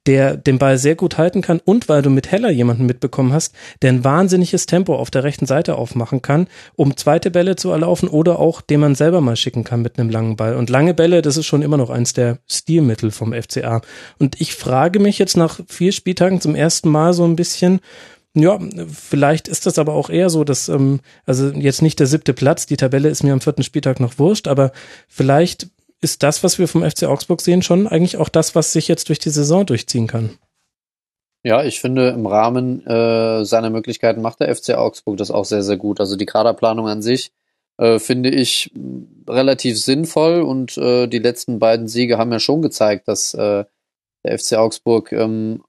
der 0.07 0.37
den 0.37 0.59
Ball 0.59 0.77
sehr 0.77 0.95
gut 0.95 1.17
halten 1.17 1.41
kann 1.41 1.59
und 1.63 1.89
weil 1.89 2.01
du 2.01 2.09
mit 2.09 2.31
Heller 2.31 2.51
jemanden 2.51 2.85
mitbekommen 2.85 3.33
hast, 3.33 3.55
der 3.81 3.91
ein 3.91 4.03
wahnsinniges 4.03 4.65
Tempo 4.65 4.95
auf 4.95 5.09
der 5.09 5.23
rechten 5.23 5.45
Seite 5.45 5.75
aufmachen 5.75 6.21
kann, 6.21 6.47
um 6.75 6.95
zweite 6.97 7.31
Bälle 7.31 7.55
zu 7.55 7.71
erlaufen 7.71 8.09
oder 8.09 8.39
auch 8.39 8.61
den 8.61 8.79
man 8.79 8.95
selber 8.95 9.21
mal 9.21 9.35
schicken 9.35 9.63
kann 9.63 9.81
mit 9.81 9.99
einem 9.99 10.09
langen 10.09 10.35
Ball. 10.35 10.55
Und 10.55 10.69
lange 10.69 10.93
Bälle, 10.93 11.21
das 11.21 11.37
ist 11.37 11.45
schon 11.45 11.61
immer 11.61 11.77
noch 11.77 11.89
eins 11.89 12.13
der 12.13 12.39
Stilmittel 12.47 13.11
vom 13.11 13.33
FCA. 13.33 13.81
Und 14.19 14.39
ich 14.39 14.55
frage 14.55 14.99
mich 14.99 15.19
jetzt 15.19 15.37
nach 15.37 15.59
vier 15.67 15.91
Spieltagen 15.91 16.41
zum 16.41 16.55
ersten 16.55 16.89
Mal 16.89 17.13
so 17.13 17.25
ein 17.25 17.35
bisschen, 17.35 17.79
ja, 18.35 18.59
vielleicht 18.93 19.47
ist 19.47 19.65
das 19.65 19.79
aber 19.79 19.93
auch 19.93 20.09
eher 20.09 20.29
so, 20.29 20.43
dass, 20.43 20.67
ähm, 20.67 20.99
also 21.25 21.49
jetzt 21.51 21.81
nicht 21.81 21.99
der 21.99 22.07
siebte 22.07 22.33
Platz, 22.33 22.65
die 22.65 22.75
Tabelle 22.75 23.07
ist 23.07 23.23
mir 23.23 23.31
am 23.31 23.39
vierten 23.39 23.63
Spieltag 23.63 24.01
noch 24.01 24.19
wurscht, 24.19 24.47
aber 24.47 24.71
vielleicht 25.07 25.69
ist 26.01 26.23
das, 26.23 26.43
was 26.43 26.59
wir 26.59 26.67
vom 26.67 26.89
FC 26.89 27.03
Augsburg 27.03 27.41
sehen, 27.41 27.61
schon 27.61 27.87
eigentlich 27.87 28.17
auch 28.17 28.29
das, 28.29 28.55
was 28.55 28.73
sich 28.73 28.87
jetzt 28.87 29.09
durch 29.09 29.19
die 29.19 29.29
Saison 29.29 29.65
durchziehen 29.65 30.07
kann. 30.07 30.37
Ja, 31.43 31.63
ich 31.63 31.79
finde, 31.79 32.09
im 32.09 32.25
Rahmen 32.25 32.85
äh, 32.87 33.45
seiner 33.45 33.69
Möglichkeiten 33.69 34.21
macht 34.21 34.39
der 34.39 34.53
FC 34.55 34.71
Augsburg 34.71 35.17
das 35.17 35.29
auch 35.29 35.45
sehr, 35.45 35.61
sehr 35.61 35.77
gut. 35.77 35.99
Also 35.99 36.15
die 36.15 36.25
Kaderplanung 36.25 36.87
an 36.87 37.03
sich 37.03 37.31
äh, 37.77 37.99
finde 37.99 38.29
ich 38.29 38.71
relativ 39.29 39.79
sinnvoll 39.79 40.41
und 40.41 40.75
äh, 40.77 41.07
die 41.07 41.19
letzten 41.19 41.59
beiden 41.59 41.87
Siege 41.87 42.17
haben 42.17 42.31
ja 42.31 42.39
schon 42.39 42.61
gezeigt, 42.61 43.07
dass 43.07 43.35
äh, 43.35 43.65
der 44.23 44.39
FC 44.39 44.53
Augsburg 44.53 45.11
ähm, 45.11 45.61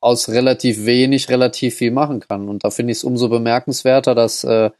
aus 0.00 0.28
relativ 0.30 0.84
wenig 0.84 1.28
relativ 1.28 1.76
viel 1.76 1.90
machen 1.90 2.20
kann. 2.20 2.48
Und 2.48 2.64
da 2.64 2.70
finde 2.70 2.92
ich 2.92 2.98
es 2.98 3.04
umso 3.04 3.28
bemerkenswerter, 3.28 4.14
dass 4.14 4.44
äh, 4.44 4.70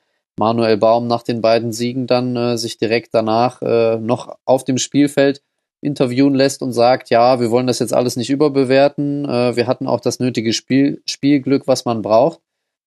Manuel 0.41 0.79
Baum 0.79 1.07
nach 1.07 1.23
den 1.23 1.43
beiden 1.43 1.71
Siegen 1.71 2.07
dann 2.07 2.35
äh, 2.35 2.57
sich 2.57 2.79
direkt 2.79 3.13
danach 3.13 3.61
äh, 3.61 3.99
noch 3.99 4.39
auf 4.47 4.65
dem 4.65 4.79
Spielfeld 4.79 5.43
interviewen 5.83 6.35
lässt 6.35 6.63
und 6.63 6.73
sagt, 6.73 7.11
ja, 7.11 7.41
wir 7.41 7.51
wollen 7.51 7.67
das 7.67 7.79
jetzt 7.79 7.93
alles 7.93 8.17
nicht 8.17 8.31
überbewerten. 8.31 9.27
Äh, 9.27 9.55
wir 9.57 9.67
hatten 9.67 9.87
auch 9.87 10.01
das 10.01 10.19
nötige 10.19 10.55
Spiel, 10.55 11.03
Spielglück, 11.05 11.69
was 11.69 11.85
man 11.85 12.01
braucht. 12.01 12.41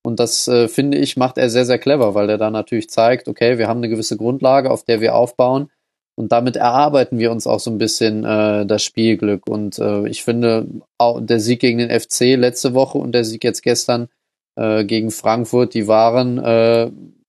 Und 0.04 0.20
das, 0.20 0.48
äh, 0.48 0.68
finde 0.68 0.98
ich, 0.98 1.16
macht 1.16 1.38
er 1.38 1.52
sehr, 1.52 1.66
sehr 1.66 1.78
clever, 1.78 2.16
weil 2.16 2.28
er 2.28 2.40
da 2.40 2.50
natürlich 2.50 2.90
zeigt, 2.90 3.28
okay, 3.28 3.60
wir 3.60 3.68
haben 3.68 3.78
eine 3.78 3.90
gewisse 3.90 4.18
Grundlage, 4.18 4.72
auf 4.72 4.84
der 4.84 5.00
wir 5.00 5.14
aufbauen. 5.14 5.70
Und 6.16 6.32
damit 6.32 6.56
erarbeiten 6.56 7.20
wir 7.20 7.32
uns 7.32 7.46
auch 7.46 7.60
so 7.60 7.70
ein 7.70 7.78
bisschen 7.78 8.24
äh, 8.24 8.66
das 8.66 8.84
Spielglück. 8.84 9.48
Und 9.48 9.78
äh, 9.78 10.08
ich 10.08 10.24
finde, 10.24 10.68
auch 10.98 11.22
der 11.22 11.40
Sieg 11.40 11.60
gegen 11.60 11.78
den 11.78 11.92
FC 11.92 12.36
letzte 12.36 12.74
Woche 12.74 12.98
und 12.98 13.12
der 13.14 13.26
Sieg 13.26 13.44
jetzt 13.44 13.62
gestern 13.62 14.10
gegen 14.56 15.10
Frankfurt, 15.10 15.74
die 15.74 15.88
waren 15.88 16.38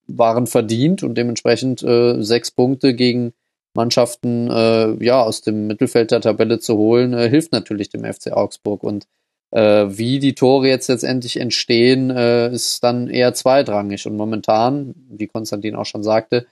waren 0.06 0.46
verdient 0.46 1.02
und 1.02 1.16
dementsprechend 1.16 1.82
äh, 1.82 2.22
sechs 2.22 2.50
Punkte 2.50 2.94
gegen 2.94 3.32
Mannschaften 3.74 4.50
äh, 4.50 5.04
ja 5.04 5.22
aus 5.22 5.42
dem 5.42 5.66
Mittelfeld 5.66 6.10
der 6.10 6.20
Tabelle 6.20 6.58
zu 6.60 6.76
holen, 6.76 7.12
äh, 7.12 7.28
hilft 7.28 7.52
natürlich 7.52 7.88
dem 7.90 8.04
FC 8.04 8.32
Augsburg. 8.32 8.82
Und 8.82 9.06
äh, 9.50 9.86
wie 9.88 10.20
die 10.20 10.34
Tore 10.34 10.68
jetzt 10.68 10.88
letztendlich 10.88 11.40
entstehen, 11.40 12.10
äh, 12.10 12.52
ist 12.52 12.82
dann 12.84 13.08
eher 13.08 13.34
zweitrangig. 13.34 14.06
Und 14.06 14.16
momentan, 14.16 14.94
wie 15.10 15.26
Konstantin 15.26 15.74
auch 15.74 15.86
schon 15.86 16.04
sagte, 16.04 16.46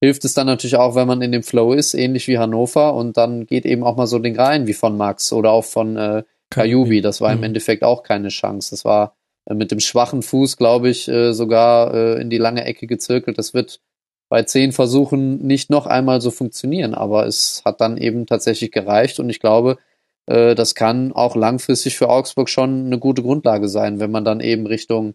hilft 0.00 0.24
es 0.24 0.34
dann 0.34 0.46
natürlich 0.46 0.76
auch, 0.76 0.94
wenn 0.94 1.08
man 1.08 1.22
in 1.22 1.32
dem 1.32 1.42
Flow 1.42 1.72
ist, 1.72 1.94
ähnlich 1.94 2.28
wie 2.28 2.38
Hannover. 2.38 2.94
Und 2.94 3.16
dann 3.16 3.46
geht 3.46 3.66
eben 3.66 3.82
auch 3.82 3.96
mal 3.96 4.06
so 4.06 4.18
den 4.20 4.36
rein 4.36 4.66
wie 4.68 4.74
von 4.74 4.96
Max 4.96 5.32
oder 5.32 5.50
auch 5.50 5.64
von 5.64 5.96
äh, 5.96 6.22
Kajubi. 6.50 7.00
Das 7.00 7.20
war 7.20 7.32
im 7.32 7.38
mhm. 7.38 7.44
Endeffekt 7.44 7.82
auch 7.82 8.04
keine 8.04 8.28
Chance. 8.28 8.70
Das 8.70 8.84
war 8.84 9.16
mit 9.54 9.70
dem 9.70 9.80
schwachen 9.80 10.22
Fuß, 10.22 10.56
glaube 10.56 10.88
ich, 10.88 11.08
äh, 11.08 11.32
sogar 11.32 11.94
äh, 11.94 12.20
in 12.20 12.30
die 12.30 12.38
lange 12.38 12.64
Ecke 12.64 12.86
gezirkelt. 12.86 13.38
Das 13.38 13.54
wird 13.54 13.80
bei 14.28 14.42
zehn 14.42 14.72
Versuchen 14.72 15.38
nicht 15.46 15.70
noch 15.70 15.86
einmal 15.86 16.20
so 16.20 16.30
funktionieren, 16.30 16.94
aber 16.94 17.26
es 17.26 17.62
hat 17.64 17.80
dann 17.80 17.96
eben 17.96 18.26
tatsächlich 18.26 18.72
gereicht 18.72 19.20
und 19.20 19.30
ich 19.30 19.40
glaube, 19.40 19.78
das 20.26 20.74
kann 20.74 21.14
auch 21.14 21.34
langfristig 21.34 21.96
für 21.96 22.10
Augsburg 22.10 22.50
schon 22.50 22.84
eine 22.84 22.98
gute 22.98 23.22
Grundlage 23.22 23.70
sein, 23.70 23.98
wenn 23.98 24.10
man 24.10 24.26
dann 24.26 24.40
eben 24.40 24.66
Richtung 24.66 25.14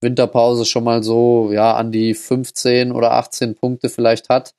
Winterpause 0.00 0.64
schon 0.64 0.84
mal 0.84 1.02
so, 1.02 1.50
ja, 1.52 1.74
an 1.74 1.92
die 1.92 2.14
15 2.14 2.92
oder 2.92 3.12
18 3.12 3.54
Punkte 3.54 3.88
vielleicht 3.88 4.28
hat, 4.28 4.54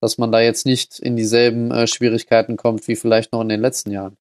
dass 0.00 0.18
man 0.18 0.32
da 0.32 0.40
jetzt 0.40 0.66
nicht 0.66 0.98
in 0.98 1.16
dieselben 1.16 1.70
äh, 1.70 1.86
Schwierigkeiten 1.86 2.56
kommt 2.56 2.86
wie 2.88 2.96
vielleicht 2.96 3.32
noch 3.32 3.40
in 3.40 3.48
den 3.48 3.60
letzten 3.60 3.90
Jahren. 3.90 4.16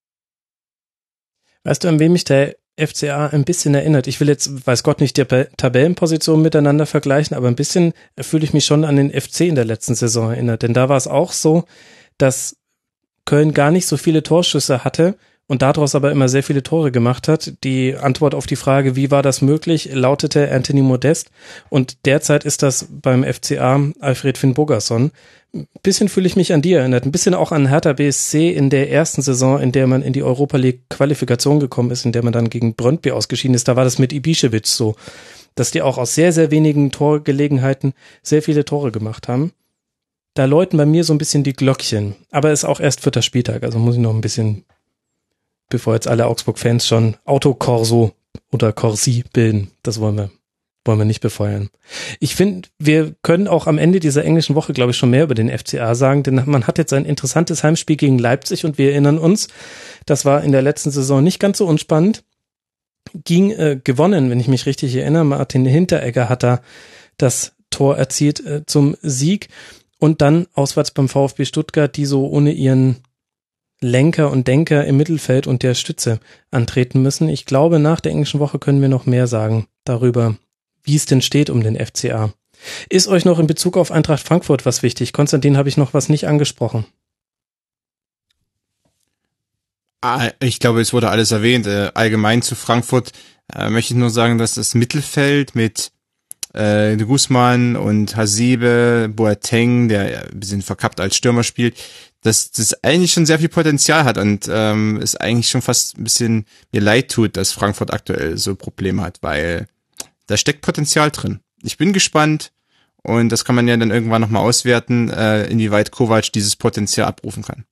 Weißt 1.64 1.84
du, 1.84 1.90
an 1.90 2.00
wem 2.00 2.14
mich 2.14 2.24
der 2.24 2.56
FCA 2.86 3.28
ein 3.28 3.44
bisschen 3.44 3.76
erinnert. 3.76 4.08
Ich 4.08 4.20
will 4.20 4.28
jetzt, 4.28 4.66
weiß 4.68 4.84
Gott, 4.84 5.02
nicht 5.02 5.18
die 5.18 5.26
Tabellenpositionen 5.26 6.42
miteinander 6.42 6.86
vergleichen, 6.86 7.36
aber 7.38 7.48
ein 7.48 7.56
bisschen 7.56 7.94
fühle 8.20 8.44
ich 8.44 8.54
mich 8.54 8.66
schon 8.66 8.86
an 8.86 8.96
den 8.96 9.12
FC 9.12 9.42
in 9.42 9.56
der 9.56 9.66
letzten 9.66 9.96
Saison 9.96 10.32
erinnert. 10.32 10.64
Denn 10.64 10.74
da 10.74 10.90
war 10.90 10.98
es 10.98 11.08
auch 11.08 11.32
so, 11.32 11.66
dass 12.18 12.58
Köln 13.26 13.54
gar 13.54 13.72
nicht 13.72 13.86
so 13.86 13.98
viele 13.98 14.24
Torschüsse 14.24 14.84
hatte 14.84 15.16
und 15.52 15.62
daraus 15.62 15.96
aber 15.96 16.12
immer 16.12 16.30
sehr 16.30 16.44
viele 16.44 16.64
Tore 16.64 16.94
gemacht 16.94 17.28
hat. 17.28 17.56
Die 17.66 17.98
Antwort 17.98 18.36
auf 18.36 18.46
die 18.46 18.56
Frage, 18.56 18.96
wie 18.96 19.12
war 19.12 19.22
das 19.22 19.42
möglich, 19.42 19.90
lautete 19.92 20.50
Anthony 20.50 20.82
Modest. 20.82 21.30
Und 21.68 22.06
derzeit 22.06 22.46
ist 22.46 22.64
das 22.64 22.88
beim 22.90 23.26
FCA 23.26 23.82
Alfred 24.00 24.38
Finn 24.38 24.54
Bogerson. 24.54 25.12
Ein 25.54 25.68
bisschen 25.84 26.08
fühle 26.08 26.28
ich 26.28 26.38
mich 26.38 26.54
an 26.54 26.62
die 26.62 26.72
erinnert, 26.72 27.06
ein 27.06 27.12
bisschen 27.12 27.34
auch 27.34 27.52
an 27.52 27.68
Hertha 27.68 27.92
BSC 27.92 28.50
in 28.50 28.70
der 28.70 28.92
ersten 28.92 29.22
Saison, 29.22 29.60
in 29.60 29.74
der 29.74 29.88
man 29.88 30.04
in 30.04 30.14
die 30.14 30.24
Europa 30.24 30.56
League 30.56 30.84
Qualifikation 30.88 31.60
gekommen 31.60 31.92
ist, 31.92 32.06
in 32.06 32.14
der 32.14 32.24
man 32.24 32.32
dann 32.32 32.50
gegen 32.50 32.76
Brøndby 32.76 33.12
ausgeschieden 33.12 33.54
ist. 33.54 33.68
Da 33.68 33.76
war 33.76 33.84
das 33.84 34.00
mit 34.00 34.14
Ibišević 34.14 34.68
so, 34.68 34.96
dass 35.56 35.72
die 35.72 35.82
auch 35.82 35.98
aus 35.98 36.16
sehr, 36.16 36.32
sehr 36.32 36.50
wenigen 36.52 36.92
Torgelegenheiten 36.92 37.92
sehr 38.24 38.42
viele 38.42 38.64
Tore 38.64 38.94
gemacht 38.94 39.28
haben. 39.28 39.52
Da 40.34 40.46
läuten 40.46 40.78
bei 40.78 40.86
mir 40.86 41.04
so 41.04 41.14
ein 41.14 41.18
bisschen 41.18 41.44
die 41.44 41.52
Glöckchen. 41.52 42.16
Aber 42.32 42.54
ist 42.54 42.64
auch 42.64 42.80
erst 42.80 43.02
vierter 43.02 43.22
Spieltag, 43.22 43.64
also 43.64 43.80
muss 43.80 43.96
ich 43.96 44.02
noch 44.02 44.16
ein 44.16 44.22
bisschen 44.22 44.64
bevor 45.72 45.96
jetzt 45.96 46.08
alle 46.08 46.28
Augsburg-Fans 46.28 46.86
schon 46.86 47.18
Autokorso 47.26 48.12
oder 48.52 48.72
Corsi 48.72 49.24
bilden. 49.34 49.72
Das 49.82 50.00
wollen 50.00 50.18
wir, 50.18 50.30
wollen 50.86 51.00
wir 51.00 51.06
nicht 51.06 51.22
befeuern. 51.22 51.70
Ich 52.20 52.36
finde, 52.36 52.70
wir 52.78 53.16
können 53.24 53.48
auch 53.48 53.66
am 53.66 53.80
Ende 53.80 54.00
dieser 54.00 54.24
englischen 54.24 54.56
Woche, 54.56 54.74
glaube 54.74 54.92
ich, 54.92 54.98
schon 54.98 55.10
mehr 55.10 55.24
über 55.24 55.34
den 55.34 55.50
FCA 55.50 55.96
sagen, 55.96 56.22
denn 56.22 56.44
man 56.46 56.68
hat 56.68 56.78
jetzt 56.78 56.94
ein 56.94 57.06
interessantes 57.06 57.64
Heimspiel 57.64 57.96
gegen 57.96 58.20
Leipzig 58.20 58.66
und 58.66 58.78
wir 58.78 58.92
erinnern 58.92 59.18
uns, 59.18 59.48
das 60.06 60.26
war 60.26 60.44
in 60.44 60.52
der 60.52 60.62
letzten 60.62 60.92
Saison 60.92 61.24
nicht 61.24 61.40
ganz 61.40 61.58
so 61.58 61.66
unspannend. 61.66 62.24
Ging 63.14 63.52
äh, 63.52 63.80
gewonnen, 63.84 64.30
wenn 64.30 64.40
ich 64.40 64.48
mich 64.48 64.68
richtig 64.68 64.96
erinnere. 64.96 65.26
Martin 65.26 65.66
Hinteregger 65.66 66.30
hat 66.30 66.44
da 66.44 66.62
das 67.18 67.54
Tor 67.72 67.98
erzielt 67.98 68.46
äh, 68.46 68.66
zum 68.66 68.96
Sieg 69.02 69.50
und 70.00 70.22
dann 70.22 70.48
auswärts 70.54 70.92
beim 70.92 71.10
VfB 71.10 71.46
Stuttgart, 71.46 71.96
die 71.96 72.06
so 72.06 72.28
ohne 72.28 72.52
ihren 72.52 72.98
Lenker 73.82 74.32
und 74.32 74.48
Denker 74.48 74.86
im 74.86 74.98
Mittelfeld 74.98 75.48
und 75.48 75.64
der 75.64 75.74
Stütze 75.74 76.20
antreten 76.52 77.02
müssen. 77.02 77.28
Ich 77.28 77.46
glaube, 77.46 77.80
nach 77.80 78.00
der 78.00 78.12
englischen 78.12 78.40
Woche 78.40 78.60
können 78.60 78.82
wir 78.82 78.90
noch 78.90 79.06
mehr 79.06 79.28
sagen 79.28 79.68
darüber, 79.84 80.38
wie 80.84 80.96
es 80.96 81.06
denn 81.06 81.22
steht 81.22 81.50
um 81.50 81.64
den 81.64 81.76
FCA. 81.76 82.32
Ist 82.90 83.08
euch 83.08 83.26
noch 83.26 83.40
in 83.40 83.48
Bezug 83.48 83.76
auf 83.78 83.92
Eintracht 83.92 84.22
Frankfurt 84.26 84.66
was 84.66 84.84
wichtig? 84.84 85.14
Konstantin, 85.14 85.58
habe 85.58 85.68
ich 85.68 85.78
noch 85.78 85.96
was 85.96 86.10
nicht 86.10 86.28
angesprochen? 86.28 86.86
Ah, 90.02 90.30
ich 90.40 90.60
glaube, 90.60 90.82
es 90.82 90.94
wurde 90.94 91.10
alles 91.10 91.32
erwähnt. 91.32 91.68
Äh, 91.68 91.92
allgemein 91.94 92.42
zu 92.42 92.56
Frankfurt 92.56 93.12
äh, 93.54 93.70
möchte 93.70 93.94
ich 93.94 94.00
nur 94.00 94.10
sagen, 94.10 94.38
dass 94.38 94.56
das 94.56 94.74
Mittelfeld 94.74 95.56
mit 95.56 95.92
äh, 96.54 96.98
Guzman 96.98 97.76
und 97.76 98.16
Hasebe, 98.16 99.10
Boateng, 99.14 99.90
der 99.90 100.24
ein 100.24 100.40
bisschen 100.40 100.62
verkappt 100.62 101.00
als 101.00 101.16
Stürmer 101.16 101.44
spielt, 101.44 101.78
dass 102.22 102.52
das 102.52 102.84
eigentlich 102.84 103.12
schon 103.12 103.26
sehr 103.26 103.40
viel 103.40 103.50
Potenzial 103.50 104.04
hat 104.04 104.18
und 104.18 104.50
ähm, 104.52 105.00
es 105.02 105.16
eigentlich 105.16 105.50
schon 105.50 105.62
fast 105.62 105.98
ein 105.98 106.04
bisschen 106.04 106.46
mir 106.72 106.82
leid 106.82 107.12
tut, 107.12 107.36
dass 107.36 107.52
Frankfurt 107.52 107.92
aktuell 107.94 108.38
so 108.38 108.56
Probleme 108.56 109.02
hat, 109.02 109.18
weil 109.22 109.68
da 110.28 110.38
steckt 110.38 110.62
Potenzial 110.62 111.12
drin. 111.12 111.40
Ich 111.64 111.78
bin 111.78 111.94
gespannt 111.94 112.52
und 113.04 113.30
das 113.30 113.44
kann 113.44 113.56
man 113.56 113.68
ja 113.68 113.76
dann 113.76 113.92
irgendwann 113.92 114.22
nochmal 114.22 114.44
auswerten, 114.44 115.10
äh, 115.10 115.46
inwieweit 115.48 115.92
Kovac 115.92 116.32
dieses 116.32 116.56
Potenzial 116.56 117.08
abrufen 117.08 117.44
kann. 117.44 117.66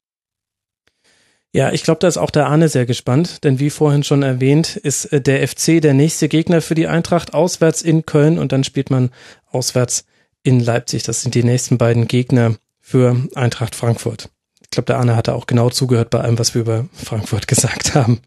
Ja, 1.52 1.72
ich 1.72 1.82
glaube, 1.84 2.00
da 2.00 2.08
ist 2.08 2.18
auch 2.18 2.30
der 2.30 2.46
Arne 2.46 2.70
sehr 2.70 2.86
gespannt, 2.86 3.44
denn 3.44 3.60
wie 3.60 3.72
vorhin 3.72 4.04
schon 4.04 4.22
erwähnt, 4.22 4.76
ist 4.76 5.06
äh, 5.06 5.22
der 5.22 5.48
FC 5.48 5.82
der 5.82 5.94
nächste 5.94 6.28
Gegner 6.28 6.62
für 6.62 6.76
die 6.76 6.88
Eintracht 6.88 7.34
auswärts 7.34 7.82
in 7.82 8.06
Köln 8.06 8.38
und 8.38 8.52
dann 8.52 8.64
spielt 8.64 8.90
man 8.90 9.10
auswärts 9.48 10.06
in 10.44 10.60
Leipzig. 10.60 11.04
Das 11.04 11.22
sind 11.22 11.34
die 11.34 11.44
nächsten 11.44 11.78
beiden 11.78 12.08
Gegner 12.08 12.56
für 12.80 13.28
Eintracht 13.36 13.76
Frankfurt. 13.76 14.30
Ich 14.70 14.76
glaube, 14.76 14.86
der 14.86 14.98
Arne 14.98 15.16
hatte 15.16 15.34
auch 15.34 15.48
genau 15.48 15.72
zugehört 15.72 16.12
bei 16.12 16.22
allem, 16.22 16.38
was 16.38 16.54
wir 16.54 16.62
über 16.62 16.86
Frankfurt 16.94 17.48
gesagt 17.48 17.96
haben. 17.96 18.22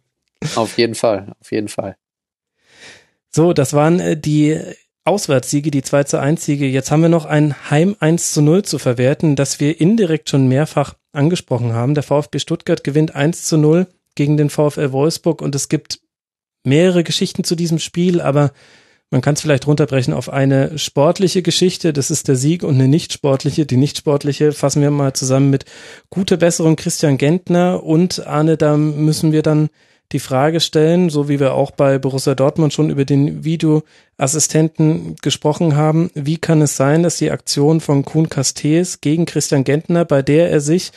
Auf 0.56 0.76
jeden 0.76 0.96
Fall, 0.96 1.32
auf 1.40 1.52
jeden 1.52 1.68
Fall. 1.68 1.96
So, 3.30 3.52
das 3.52 3.74
waren 3.74 4.00
äh, 4.00 4.16
die 4.16 4.58
Auswärtssiege, 5.04 5.70
die 5.70 5.82
2 5.82 6.04
zu 6.04 6.20
1 6.20 6.44
Siege. 6.44 6.66
Jetzt 6.66 6.90
haben 6.90 7.02
wir 7.02 7.08
noch 7.08 7.24
ein 7.24 7.70
Heim 7.70 7.96
1 7.98 8.32
zu 8.32 8.42
0 8.42 8.64
zu 8.64 8.78
verwerten, 8.78 9.36
das 9.36 9.60
wir 9.60 9.80
indirekt 9.80 10.28
schon 10.28 10.48
mehrfach 10.48 10.94
angesprochen 11.12 11.72
haben. 11.72 11.94
Der 11.94 12.02
VfB 12.02 12.38
Stuttgart 12.38 12.84
gewinnt 12.84 13.14
1 13.14 13.44
zu 13.44 13.56
0 13.56 13.86
gegen 14.14 14.36
den 14.36 14.50
VfL 14.50 14.92
Wolfsburg 14.92 15.42
und 15.42 15.54
es 15.54 15.68
gibt 15.68 16.00
mehrere 16.64 17.04
Geschichten 17.04 17.44
zu 17.44 17.56
diesem 17.56 17.78
Spiel, 17.78 18.20
aber 18.20 18.52
man 19.12 19.20
kann 19.20 19.34
es 19.34 19.42
vielleicht 19.42 19.66
runterbrechen 19.66 20.14
auf 20.14 20.32
eine 20.32 20.78
sportliche 20.78 21.42
Geschichte. 21.42 21.92
Das 21.92 22.10
ist 22.10 22.28
der 22.28 22.36
Sieg 22.36 22.62
und 22.62 22.76
eine 22.76 22.88
nicht 22.88 23.12
sportliche. 23.12 23.66
Die 23.66 23.76
nicht 23.76 23.98
sportliche 23.98 24.52
fassen 24.52 24.80
wir 24.80 24.90
mal 24.90 25.12
zusammen 25.12 25.50
mit 25.50 25.66
gute 26.08 26.38
Besserung 26.38 26.76
Christian 26.76 27.18
Gentner 27.18 27.84
und 27.84 28.26
Arne, 28.26 28.56
da 28.56 28.78
müssen 28.78 29.32
wir 29.32 29.42
dann 29.42 29.68
die 30.12 30.18
Frage 30.18 30.60
stellen, 30.60 31.10
so 31.10 31.28
wie 31.28 31.40
wir 31.40 31.52
auch 31.52 31.72
bei 31.72 31.98
Borussia 31.98 32.34
Dortmund 32.34 32.72
schon 32.72 32.88
über 32.88 33.04
den 33.04 33.44
Videoassistenten 33.44 35.16
gesprochen 35.20 35.76
haben, 35.76 36.10
wie 36.14 36.38
kann 36.38 36.62
es 36.62 36.76
sein, 36.78 37.02
dass 37.02 37.18
die 37.18 37.30
Aktion 37.30 37.82
von 37.82 38.06
Kuhn 38.06 38.30
Castells 38.30 39.02
gegen 39.02 39.26
Christian 39.26 39.64
Gentner, 39.64 40.06
bei 40.06 40.22
der 40.22 40.50
er 40.50 40.60
sich 40.60 40.90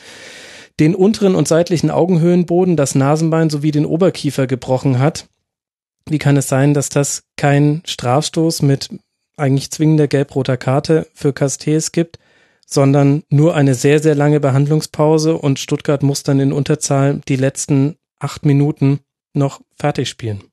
den 0.80 0.96
unteren 0.96 1.36
und 1.36 1.50
seitlichen 1.50 1.92
Augenhöhenboden, 1.92 2.78
das 2.78 2.96
Nasenbein 2.96 3.50
sowie 3.50 3.72
den 3.72 3.86
Oberkiefer 3.86 4.48
gebrochen 4.48 5.00
hat, 5.00 5.28
wie 6.10 6.20
kann 6.20 6.38
es 6.38 6.48
sein, 6.48 6.74
dass 6.74 6.90
das 6.90 7.24
kein 7.38 7.82
Strafstoß 7.86 8.62
mit 8.62 8.90
eigentlich 9.38 9.72
zwingender 9.72 10.08
gelb-roter 10.08 10.58
Karte 10.58 11.08
für 11.14 11.34
Castells 11.34 11.92
gibt, 11.92 12.20
sondern 12.66 13.24
nur 13.30 13.56
eine 13.56 13.76
sehr, 13.76 14.00
sehr 14.00 14.16
lange 14.16 14.40
Behandlungspause 14.40 15.38
und 15.38 15.60
Stuttgart 15.60 16.04
muss 16.04 16.24
dann 16.24 16.40
in 16.40 16.54
Unterzahl 16.54 17.22
die 17.28 17.36
letzten 17.36 17.98
acht 18.20 18.46
Minuten 18.46 19.00
noch 19.34 19.62
fertig 19.76 20.10
spielen? 20.10 20.44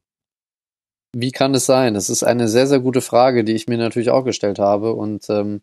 Wie 1.14 1.30
kann 1.30 1.54
es 1.54 1.66
sein? 1.66 1.94
Das 1.94 2.10
ist 2.10 2.22
eine 2.22 2.48
sehr, 2.48 2.66
sehr 2.66 2.80
gute 2.80 3.02
Frage, 3.02 3.44
die 3.44 3.52
ich 3.52 3.68
mir 3.68 3.78
natürlich 3.78 4.10
auch 4.10 4.24
gestellt 4.24 4.58
habe. 4.58 4.94
Und 4.94 5.28
ähm, 5.28 5.60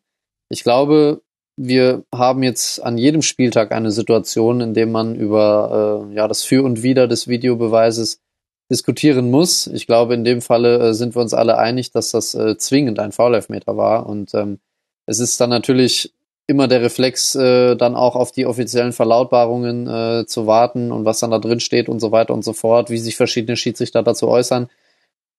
ich 0.48 0.64
glaube, 0.64 1.22
wir 1.58 2.04
haben 2.14 2.44
jetzt 2.44 2.82
an 2.82 2.98
jedem 2.98 3.22
Spieltag 3.22 3.72
eine 3.72 3.92
Situation, 3.92 4.62
in 4.62 4.74
der 4.74 4.86
man 4.86 5.16
über 5.16 6.08
äh, 6.10 6.16
ja, 6.16 6.28
das 6.28 6.44
Für 6.44 6.64
und 6.64 6.84
Wider 6.84 7.08
des 7.08 7.28
Videobeweises 7.28 8.22
diskutieren 8.70 9.32
muss. 9.32 9.68
Ich 9.68 9.88
glaube, 9.88 10.14
in 10.14 10.24
dem 10.24 10.42
Falle 10.42 10.90
äh, 10.90 10.94
sind 10.94 11.16
wir 11.16 11.22
uns 11.22 11.34
alle 11.34 11.58
einig, 11.58 11.92
dass 11.92 12.12
das 12.12 12.36
äh, 12.36 12.58
zwingend 12.58 13.00
ein 13.00 13.12
Foul-Elfmeter 13.12 13.78
war. 13.78 14.06
Und 14.06 14.34
ähm, 14.34 14.60
es 15.06 15.20
ist 15.20 15.42
dann 15.42 15.50
natürlich 15.50 16.14
immer 16.46 16.68
der 16.68 16.82
Reflex, 16.82 17.36
äh, 17.36 17.76
dann 17.76 17.96
auch 17.96 18.16
auf 18.16 18.32
die 18.32 18.46
offiziellen 18.46 18.94
Verlautbarungen 18.94 19.88
äh, 19.88 20.26
zu 20.26 20.48
warten 20.48 20.92
und 20.92 21.06
was 21.06 21.20
dann 21.20 21.32
da 21.32 21.40
drin 21.40 21.60
steht 21.60 21.90
und 21.90 22.00
so 22.00 22.12
weiter 22.12 22.34
und 22.34 22.44
so 22.44 22.54
fort, 22.54 22.90
wie 22.90 22.98
sich 22.98 23.16
verschiedene 23.16 23.56
Schiedsrichter 23.56 24.04
dazu 24.04 24.28
äußern. 24.28 24.70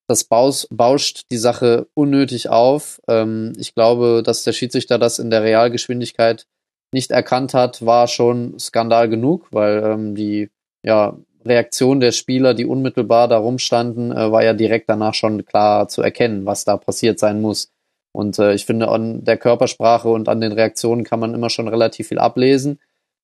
Das 0.08 0.24
baus, 0.24 0.66
bauscht 0.70 1.26
die 1.30 1.36
Sache 1.36 1.86
unnötig 1.94 2.48
auf. 2.48 3.00
Ähm, 3.08 3.52
ich 3.58 3.74
glaube, 3.74 4.22
dass 4.24 4.44
der 4.44 4.52
Schiedsrichter 4.52 4.98
das 4.98 5.18
in 5.18 5.30
der 5.30 5.42
Realgeschwindigkeit 5.42 6.46
nicht 6.92 7.12
erkannt 7.12 7.54
hat, 7.54 7.84
war 7.86 8.08
schon 8.08 8.58
Skandal 8.58 9.08
genug, 9.08 9.46
weil 9.52 9.82
ähm, 9.84 10.14
die 10.16 10.50
ja, 10.82 11.16
Reaktion 11.50 12.00
der 12.00 12.12
Spieler, 12.12 12.54
die 12.54 12.64
unmittelbar 12.64 13.28
da 13.28 13.36
rumstanden, 13.36 14.12
äh, 14.12 14.32
war 14.32 14.42
ja 14.42 14.54
direkt 14.54 14.88
danach 14.88 15.14
schon 15.14 15.44
klar 15.44 15.88
zu 15.88 16.00
erkennen, 16.00 16.46
was 16.46 16.64
da 16.64 16.78
passiert 16.78 17.18
sein 17.18 17.42
muss. 17.42 17.70
Und 18.12 18.38
äh, 18.38 18.54
ich 18.54 18.66
finde, 18.66 18.88
an 18.88 19.24
der 19.24 19.36
Körpersprache 19.36 20.08
und 20.08 20.28
an 20.28 20.40
den 20.40 20.52
Reaktionen 20.52 21.04
kann 21.04 21.20
man 21.20 21.34
immer 21.34 21.50
schon 21.50 21.68
relativ 21.68 22.08
viel 22.08 22.18
ablesen. 22.18 22.80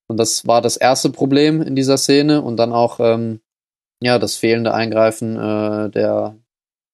Und 0.08 0.18
das 0.18 0.46
war 0.46 0.60
das 0.62 0.76
erste 0.76 1.10
Problem 1.10 1.62
in 1.62 1.74
dieser 1.74 1.96
Szene. 1.96 2.42
Und 2.42 2.58
dann 2.58 2.72
auch 2.72 3.00
ähm, 3.00 3.40
ja 4.00 4.18
das 4.18 4.36
fehlende 4.36 4.74
Eingreifen 4.74 5.36
äh, 5.36 5.90
der, 5.90 6.36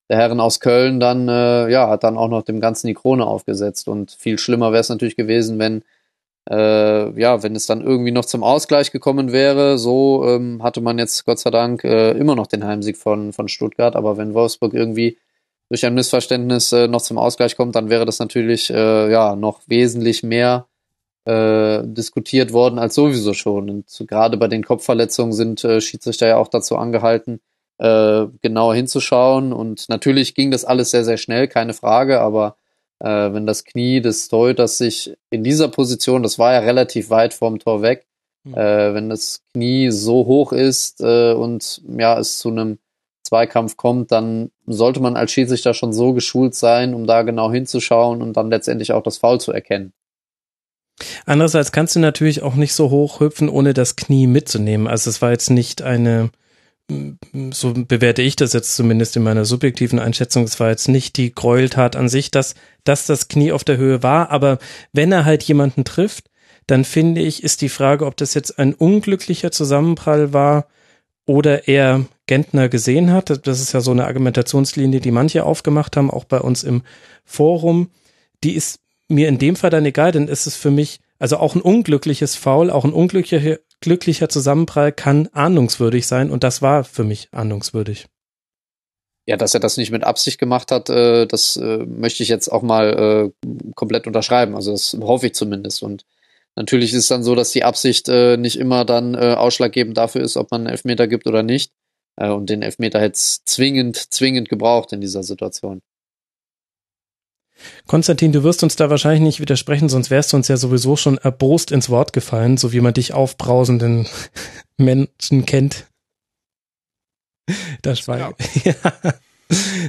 der 0.08 0.16
Herren 0.16 0.40
aus 0.40 0.60
Köln 0.60 1.00
dann, 1.00 1.28
äh, 1.28 1.68
ja, 1.68 1.88
hat 1.88 2.04
dann 2.04 2.16
auch 2.16 2.28
noch 2.28 2.42
dem 2.42 2.60
Ganzen 2.60 2.86
die 2.86 2.94
Krone 2.94 3.26
aufgesetzt. 3.26 3.88
Und 3.88 4.12
viel 4.12 4.38
schlimmer 4.38 4.72
wäre 4.72 4.80
es 4.80 4.88
natürlich 4.88 5.16
gewesen, 5.16 5.58
wenn 5.58 5.82
äh, 6.50 7.20
ja, 7.20 7.42
wenn 7.42 7.54
es 7.54 7.66
dann 7.66 7.82
irgendwie 7.82 8.10
noch 8.10 8.24
zum 8.24 8.42
Ausgleich 8.42 8.90
gekommen 8.90 9.32
wäre, 9.32 9.78
so 9.78 10.24
ähm, 10.26 10.62
hatte 10.62 10.80
man 10.80 10.98
jetzt 10.98 11.24
Gott 11.24 11.38
sei 11.38 11.50
Dank 11.50 11.84
äh, 11.84 12.12
immer 12.12 12.34
noch 12.34 12.46
den 12.46 12.64
Heimsieg 12.64 12.96
von, 12.96 13.32
von 13.32 13.48
Stuttgart, 13.48 13.94
aber 13.94 14.16
wenn 14.16 14.34
Wolfsburg 14.34 14.74
irgendwie 14.74 15.18
durch 15.68 15.86
ein 15.86 15.94
Missverständnis 15.94 16.72
äh, 16.72 16.88
noch 16.88 17.00
zum 17.00 17.16
Ausgleich 17.18 17.56
kommt, 17.56 17.76
dann 17.76 17.90
wäre 17.90 18.04
das 18.04 18.18
natürlich 18.18 18.70
äh, 18.70 19.10
ja 19.10 19.36
noch 19.36 19.60
wesentlich 19.68 20.22
mehr 20.22 20.66
äh, 21.24 21.82
diskutiert 21.84 22.52
worden 22.52 22.78
als 22.78 22.94
sowieso 22.94 23.32
schon. 23.34 23.70
Und 23.70 24.04
gerade 24.08 24.36
bei 24.36 24.48
den 24.48 24.64
Kopfverletzungen 24.64 25.32
sind 25.32 25.64
äh, 25.64 25.80
Schiedsrichter 25.80 26.26
ja 26.26 26.36
auch 26.36 26.48
dazu 26.48 26.76
angehalten, 26.76 27.40
äh, 27.78 28.26
genauer 28.42 28.74
hinzuschauen. 28.74 29.52
Und 29.52 29.88
natürlich 29.88 30.34
ging 30.34 30.50
das 30.50 30.64
alles 30.64 30.90
sehr, 30.90 31.04
sehr 31.04 31.16
schnell, 31.16 31.48
keine 31.48 31.74
Frage, 31.74 32.20
aber 32.20 32.56
äh, 33.02 33.32
wenn 33.32 33.46
das 33.46 33.64
Knie 33.64 34.00
des 34.00 34.28
Torhüters 34.28 34.78
sich 34.78 35.14
in 35.30 35.42
dieser 35.42 35.68
Position, 35.68 36.22
das 36.22 36.38
war 36.38 36.52
ja 36.52 36.60
relativ 36.60 37.10
weit 37.10 37.34
vom 37.34 37.58
Tor 37.58 37.82
weg, 37.82 38.06
mhm. 38.44 38.54
äh, 38.54 38.94
wenn 38.94 39.10
das 39.10 39.42
Knie 39.52 39.90
so 39.90 40.26
hoch 40.26 40.52
ist 40.52 41.00
äh, 41.00 41.32
und 41.32 41.82
ja, 41.98 42.18
es 42.18 42.38
zu 42.38 42.50
einem 42.50 42.78
Zweikampf 43.24 43.76
kommt, 43.76 44.12
dann 44.12 44.50
sollte 44.66 45.00
man 45.00 45.16
als 45.16 45.32
Schiedsrichter 45.32 45.74
schon 45.74 45.92
so 45.92 46.12
geschult 46.12 46.54
sein, 46.54 46.94
um 46.94 47.06
da 47.06 47.22
genau 47.22 47.50
hinzuschauen 47.50 48.22
und 48.22 48.36
dann 48.36 48.50
letztendlich 48.50 48.92
auch 48.92 49.02
das 49.02 49.18
Foul 49.18 49.40
zu 49.40 49.52
erkennen. 49.52 49.92
Andererseits 51.24 51.72
kannst 51.72 51.96
du 51.96 52.00
natürlich 52.00 52.42
auch 52.42 52.54
nicht 52.54 52.74
so 52.74 52.90
hoch 52.90 53.20
hüpfen, 53.20 53.48
ohne 53.48 53.74
das 53.74 53.96
Knie 53.96 54.26
mitzunehmen. 54.26 54.86
Also 54.86 55.10
es 55.10 55.22
war 55.22 55.30
jetzt 55.30 55.50
nicht 55.50 55.82
eine, 55.82 56.30
so 57.52 57.72
bewerte 57.74 58.22
ich 58.22 58.36
das 58.36 58.52
jetzt 58.52 58.76
zumindest 58.76 59.16
in 59.16 59.22
meiner 59.22 59.44
subjektiven 59.44 59.98
Einschätzung, 59.98 60.44
es 60.44 60.60
war 60.60 60.70
jetzt 60.70 60.88
nicht 60.88 61.16
die 61.16 61.34
Gräueltat 61.34 61.96
an 61.96 62.08
sich, 62.08 62.30
dass, 62.30 62.54
dass 62.84 63.06
das 63.06 63.28
Knie 63.28 63.52
auf 63.52 63.64
der 63.64 63.76
Höhe 63.76 64.02
war, 64.02 64.30
aber 64.30 64.58
wenn 64.92 65.12
er 65.12 65.24
halt 65.24 65.42
jemanden 65.42 65.84
trifft, 65.84 66.30
dann 66.66 66.84
finde 66.84 67.20
ich, 67.20 67.42
ist 67.42 67.60
die 67.60 67.68
Frage, 67.68 68.06
ob 68.06 68.16
das 68.16 68.34
jetzt 68.34 68.58
ein 68.58 68.74
unglücklicher 68.74 69.50
Zusammenprall 69.50 70.32
war 70.32 70.66
oder 71.26 71.68
er 71.68 72.06
Gentner 72.26 72.68
gesehen 72.68 73.12
hat. 73.12 73.46
Das 73.46 73.60
ist 73.60 73.72
ja 73.72 73.80
so 73.80 73.90
eine 73.90 74.06
Argumentationslinie, 74.06 75.00
die 75.00 75.10
manche 75.10 75.44
aufgemacht 75.44 75.96
haben, 75.96 76.10
auch 76.10 76.24
bei 76.24 76.40
uns 76.40 76.62
im 76.62 76.82
Forum. 77.24 77.90
Die 78.44 78.54
ist 78.54 78.80
mir 79.08 79.28
in 79.28 79.38
dem 79.38 79.56
Fall 79.56 79.70
dann 79.70 79.84
egal, 79.84 80.12
denn 80.12 80.28
ist 80.28 80.46
es 80.46 80.56
für 80.56 80.70
mich, 80.70 81.00
also 81.18 81.36
auch 81.36 81.54
ein 81.54 81.60
unglückliches 81.60 82.36
Foul, 82.36 82.70
auch 82.70 82.84
ein 82.84 82.92
unglücklicher 82.92 83.58
glücklicher 83.82 84.28
Zusammenprall 84.28 84.92
kann 84.92 85.28
ahndungswürdig 85.32 86.06
sein 86.06 86.30
und 86.30 86.42
das 86.42 86.62
war 86.62 86.84
für 86.84 87.04
mich 87.04 87.28
ahndungswürdig. 87.32 88.06
Ja, 89.26 89.36
dass 89.36 89.54
er 89.54 89.60
das 89.60 89.76
nicht 89.76 89.92
mit 89.92 90.02
Absicht 90.02 90.38
gemacht 90.38 90.72
hat, 90.72 90.88
äh, 90.88 91.26
das 91.26 91.56
äh, 91.56 91.78
möchte 91.78 92.22
ich 92.22 92.28
jetzt 92.28 92.48
auch 92.48 92.62
mal 92.62 93.32
äh, 93.44 93.48
komplett 93.74 94.06
unterschreiben. 94.06 94.56
Also 94.56 94.72
das 94.72 94.96
hoffe 95.00 95.26
ich 95.26 95.34
zumindest. 95.34 95.82
Und 95.82 96.04
natürlich 96.56 96.92
ist 96.92 97.00
es 97.00 97.08
dann 97.08 97.22
so, 97.22 97.34
dass 97.34 97.52
die 97.52 97.64
Absicht 97.64 98.08
nicht 98.08 98.58
immer 98.58 98.84
dann 98.84 99.14
ausschlaggebend 99.16 99.96
dafür 99.96 100.22
ist, 100.22 100.36
ob 100.36 100.50
man 100.50 100.62
einen 100.62 100.70
Elfmeter 100.70 101.06
gibt 101.06 101.26
oder 101.26 101.42
nicht. 101.42 101.72
Äh, 102.16 102.30
und 102.30 102.50
den 102.50 102.62
Elfmeter 102.62 103.00
hätte 103.00 103.14
es 103.14 103.44
zwingend, 103.44 103.96
zwingend 103.96 104.48
gebraucht 104.48 104.92
in 104.92 105.00
dieser 105.00 105.22
Situation. 105.22 105.80
Konstantin, 107.86 108.32
du 108.32 108.42
wirst 108.42 108.62
uns 108.62 108.76
da 108.76 108.90
wahrscheinlich 108.90 109.22
nicht 109.22 109.40
widersprechen, 109.40 109.88
sonst 109.88 110.10
wärst 110.10 110.32
du 110.32 110.36
uns 110.36 110.48
ja 110.48 110.56
sowieso 110.56 110.96
schon 110.96 111.18
erbost 111.18 111.70
ins 111.70 111.90
Wort 111.90 112.12
gefallen, 112.12 112.56
so 112.56 112.72
wie 112.72 112.80
man 112.80 112.94
dich 112.94 113.12
aufbrausenden 113.12 114.06
Menschen 114.76 115.46
kennt. 115.46 115.86
Das 117.82 118.06
war 118.08 118.18
ja. 118.64 118.74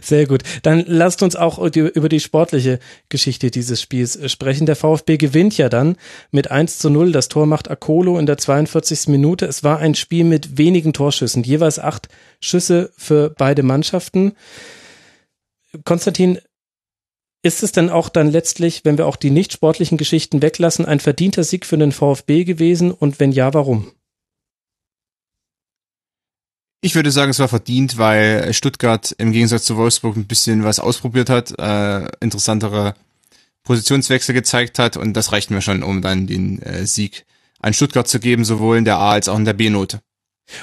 Sehr 0.02 0.28
gut. 0.28 0.44
Dann 0.64 0.84
lasst 0.88 1.24
uns 1.24 1.36
auch 1.36 1.58
über 1.58 2.10
die 2.10 2.20
sportliche 2.20 2.80
Geschichte 3.10 3.52
dieses 3.52 3.82
Spiels 3.82 4.16
äh, 4.16 4.30
sprechen. 4.30 4.66
Der 4.66 4.76
VfB 4.76 5.18
gewinnt 5.18 5.58
ja 5.58 5.70
dann 5.70 5.96
mit 6.32 6.52
1 6.52 6.80
zu 6.80 6.90
0. 6.90 7.12
Das 7.12 7.30
Tor 7.30 7.46
macht 7.46 7.72
Akolo 7.72 8.18
in 8.18 8.26
der 8.26 8.38
42. 8.38 9.08
Minute. 9.08 9.46
Es 9.46 9.64
war 9.64 9.80
ein 9.80 9.96
Spiel 9.96 10.26
mit 10.26 10.58
wenigen 10.58 10.94
Torschüssen, 10.94 11.44
jeweils 11.44 11.80
acht 11.80 12.10
Schüsse 12.42 12.92
für 12.98 13.30
beide 13.30 13.64
Mannschaften. 13.64 14.34
Konstantin, 15.86 16.40
ist 17.44 17.62
es 17.62 17.74
denn 17.74 17.90
auch 17.90 18.10
dann 18.10 18.32
letztlich, 18.32 18.86
wenn 18.86 18.98
wir 18.98 19.06
auch 19.06 19.18
die 19.18 19.30
nicht 19.30 19.52
sportlichen 19.54 19.98
Geschichten 19.98 20.42
weglassen, 20.42 20.86
ein 20.86 21.02
verdienter 21.02 21.44
Sieg 21.44 21.66
für 21.66 21.78
den 21.78 21.92
VfB 21.92 22.46
gewesen? 22.46 22.92
Und 22.92 23.20
wenn 23.20 23.34
ja, 23.34 23.54
warum? 23.54 23.92
Ich 26.82 26.96
würde 26.96 27.12
sagen, 27.12 27.32
es 27.32 27.40
war 27.40 27.48
verdient, 27.50 27.98
weil 27.98 28.54
Stuttgart 28.54 29.14
im 29.18 29.32
Gegensatz 29.32 29.66
zu 29.66 29.78
Wolfsburg 29.78 30.16
ein 30.16 30.26
bisschen 30.26 30.64
was 30.64 30.80
ausprobiert 30.80 31.30
hat, 31.30 31.58
äh, 31.58 32.08
interessantere 32.20 32.96
Positionswechsel 33.64 34.34
gezeigt 34.34 34.80
hat 34.80 34.98
und 34.98 35.14
das 35.14 35.32
reicht 35.32 35.50
mir 35.50 35.62
schon, 35.62 35.84
um 35.84 36.02
dann 36.02 36.28
den 36.28 36.62
äh, 36.62 36.86
Sieg 36.86 37.26
an 37.60 37.74
Stuttgart 37.74 38.08
zu 38.08 38.20
geben, 38.20 38.44
sowohl 38.44 38.78
in 38.78 38.86
der 38.86 38.98
A 38.98 39.12
als 39.12 39.30
auch 39.30 39.38
in 39.38 39.46
der 39.46 39.54
B-Note. 39.54 40.02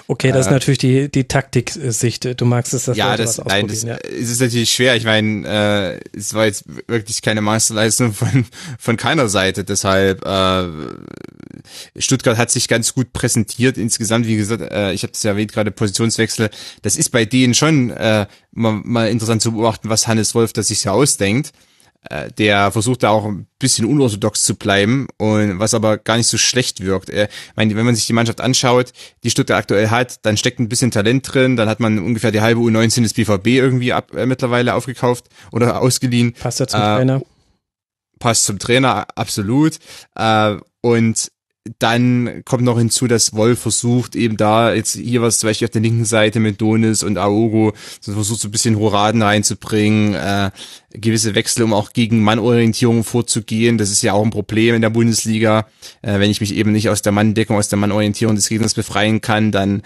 Okay, 0.07 0.29
das 0.29 0.47
äh, 0.47 0.49
ist 0.49 0.53
natürlich 0.53 0.79
die, 0.79 1.11
die 1.11 1.25
Taktiksicht. 1.25 2.41
Du 2.41 2.45
magst 2.45 2.75
es, 2.75 2.85
dass 2.85 2.97
ja, 2.97 3.17
das, 3.17 3.39
nein, 3.39 3.67
das 3.67 3.83
ja. 3.83 3.95
ist 3.97 4.41
natürlich 4.41 4.71
schwer. 4.73 4.95
Ich 4.97 5.05
meine, 5.05 6.01
äh, 6.13 6.17
es 6.17 6.35
war 6.35 6.47
jetzt 6.47 6.65
wirklich 6.87 7.23
keine 7.23 7.41
Masterleistung 7.41 8.13
von, 8.13 8.47
von 8.79 8.97
keiner 8.97 9.29
Seite. 9.29 9.65
Deshalb, 9.65 10.25
äh, 10.25 10.67
Stuttgart 11.97 12.37
hat 12.37 12.51
sich 12.51 12.69
ganz 12.69 12.95
gut 12.95 13.13
präsentiert 13.13 13.79
insgesamt. 13.79 14.27
Wie 14.27 14.37
gesagt, 14.37 14.63
äh, 14.71 14.93
ich 14.93 15.03
habe 15.03 15.13
das 15.13 15.23
ja 15.23 15.33
erwähnt, 15.33 15.53
gerade 15.53 15.71
Positionswechsel. 15.71 16.51
Das 16.83 16.97
ist 16.97 17.11
bei 17.11 17.25
denen 17.25 17.55
schon 17.55 17.91
äh, 17.91 18.27
mal, 18.53 18.81
mal 18.85 19.09
interessant 19.09 19.43
zu 19.43 19.53
beobachten, 19.53 19.89
was 19.89 20.07
Hannes 20.07 20.35
Wolf 20.35 20.53
da 20.53 20.63
sich 20.63 20.85
ja 20.85 20.93
ausdenkt. 20.93 21.53
Äh, 22.09 22.31
der 22.33 22.71
versucht 22.73 23.03
da 23.03 23.11
auch 23.11 23.27
ein 23.27 23.47
bisschen 23.59 23.85
unorthodox 23.85 24.43
zu 24.45 24.55
bleiben 24.55 25.07
und 25.19 25.59
was 25.59 25.75
aber 25.75 25.99
gar 25.99 26.17
nicht 26.17 26.29
so 26.29 26.39
schlecht 26.39 26.81
wirkt. 26.81 27.11
Ich 27.11 27.29
meine, 27.57 27.77
wenn 27.77 27.85
man 27.85 27.95
sich 27.95 28.07
die 28.07 28.15
Mannschaft 28.15 28.41
anschaut, 28.41 28.93
die 29.23 29.31
Stuttgart 29.31 29.59
aktuell 29.59 29.91
hat, 29.91 30.25
dann 30.25 30.39
steckt 30.39 30.61
ein 30.61 30.71
bisschen 30.71 30.91
Talent 30.91 31.33
drin, 31.33 31.57
dann 31.57 31.69
hat 31.69 31.79
man 31.79 31.99
ungefähr 31.99 32.31
die 32.31 32.41
halbe 32.41 32.61
U19 32.63 33.03
des 33.03 33.13
BVB 33.13 33.49
irgendwie 33.49 33.93
ab, 33.93 34.15
äh, 34.15 34.25
mittlerweile 34.25 34.75
aufgekauft 34.75 35.27
oder 35.53 35.81
ausgeliehen. 35.83 36.33
Passt 36.33 36.61
ja 36.61 36.67
zum 36.67 36.81
äh, 36.81 36.85
Trainer. 36.85 37.23
Passt 38.19 38.45
zum 38.45 38.59
Trainer, 38.59 39.07
absolut. 39.15 39.79
Äh, 40.15 40.57
und 40.81 41.31
dann 41.79 42.43
kommt 42.47 42.65
noch 42.65 42.79
hinzu, 42.79 43.07
dass 43.07 43.35
Wolf 43.35 43.61
versucht, 43.61 44.17
eben 44.17 44.39
da 44.39 44.73
jetzt 44.73 44.95
hier 44.97 45.21
was 45.21 45.39
zum 45.39 45.49
Beispiel 45.49 45.67
auf 45.67 45.73
der 45.73 45.83
linken 45.83 46.07
Seite 46.07 46.41
mit 46.41 46.61
Donis 46.61 47.03
und 47.03 47.19
Aogo, 47.19 47.75
so 48.01 48.13
versucht 48.15 48.41
so 48.41 48.49
ein 48.49 48.51
bisschen 48.51 48.79
Horaden 48.79 49.21
reinzubringen, 49.21 50.15
äh, 50.15 50.51
gewisse 50.93 51.35
Wechsel, 51.35 51.63
um 51.63 51.75
auch 51.75 51.93
gegen 51.93 52.23
Mannorientierung 52.23 53.05
vorzugehen. 53.05 53.77
Das 53.77 53.91
ist 53.91 54.03
ja 54.03 54.15
auch 54.15 54.25
ein 54.25 54.31
Problem 54.31 54.75
in 54.75 54.81
der 54.81 54.91
Bundesliga. 54.91 55.67
Äh, 56.01 56.19
wenn 56.19 56.31
ich 56.31 56.41
mich 56.41 56.55
eben 56.55 56.73
nicht 56.73 56.89
aus 56.89 57.03
der 57.03 57.13
Manndeckung, 57.13 57.59
aus 57.59 57.69
der 57.69 57.79
Mannorientierung 57.79 58.37
des 58.37 58.49
Gegners 58.49 58.75
befreien 58.75 59.21
kann, 59.21 59.53
dann 59.53 59.83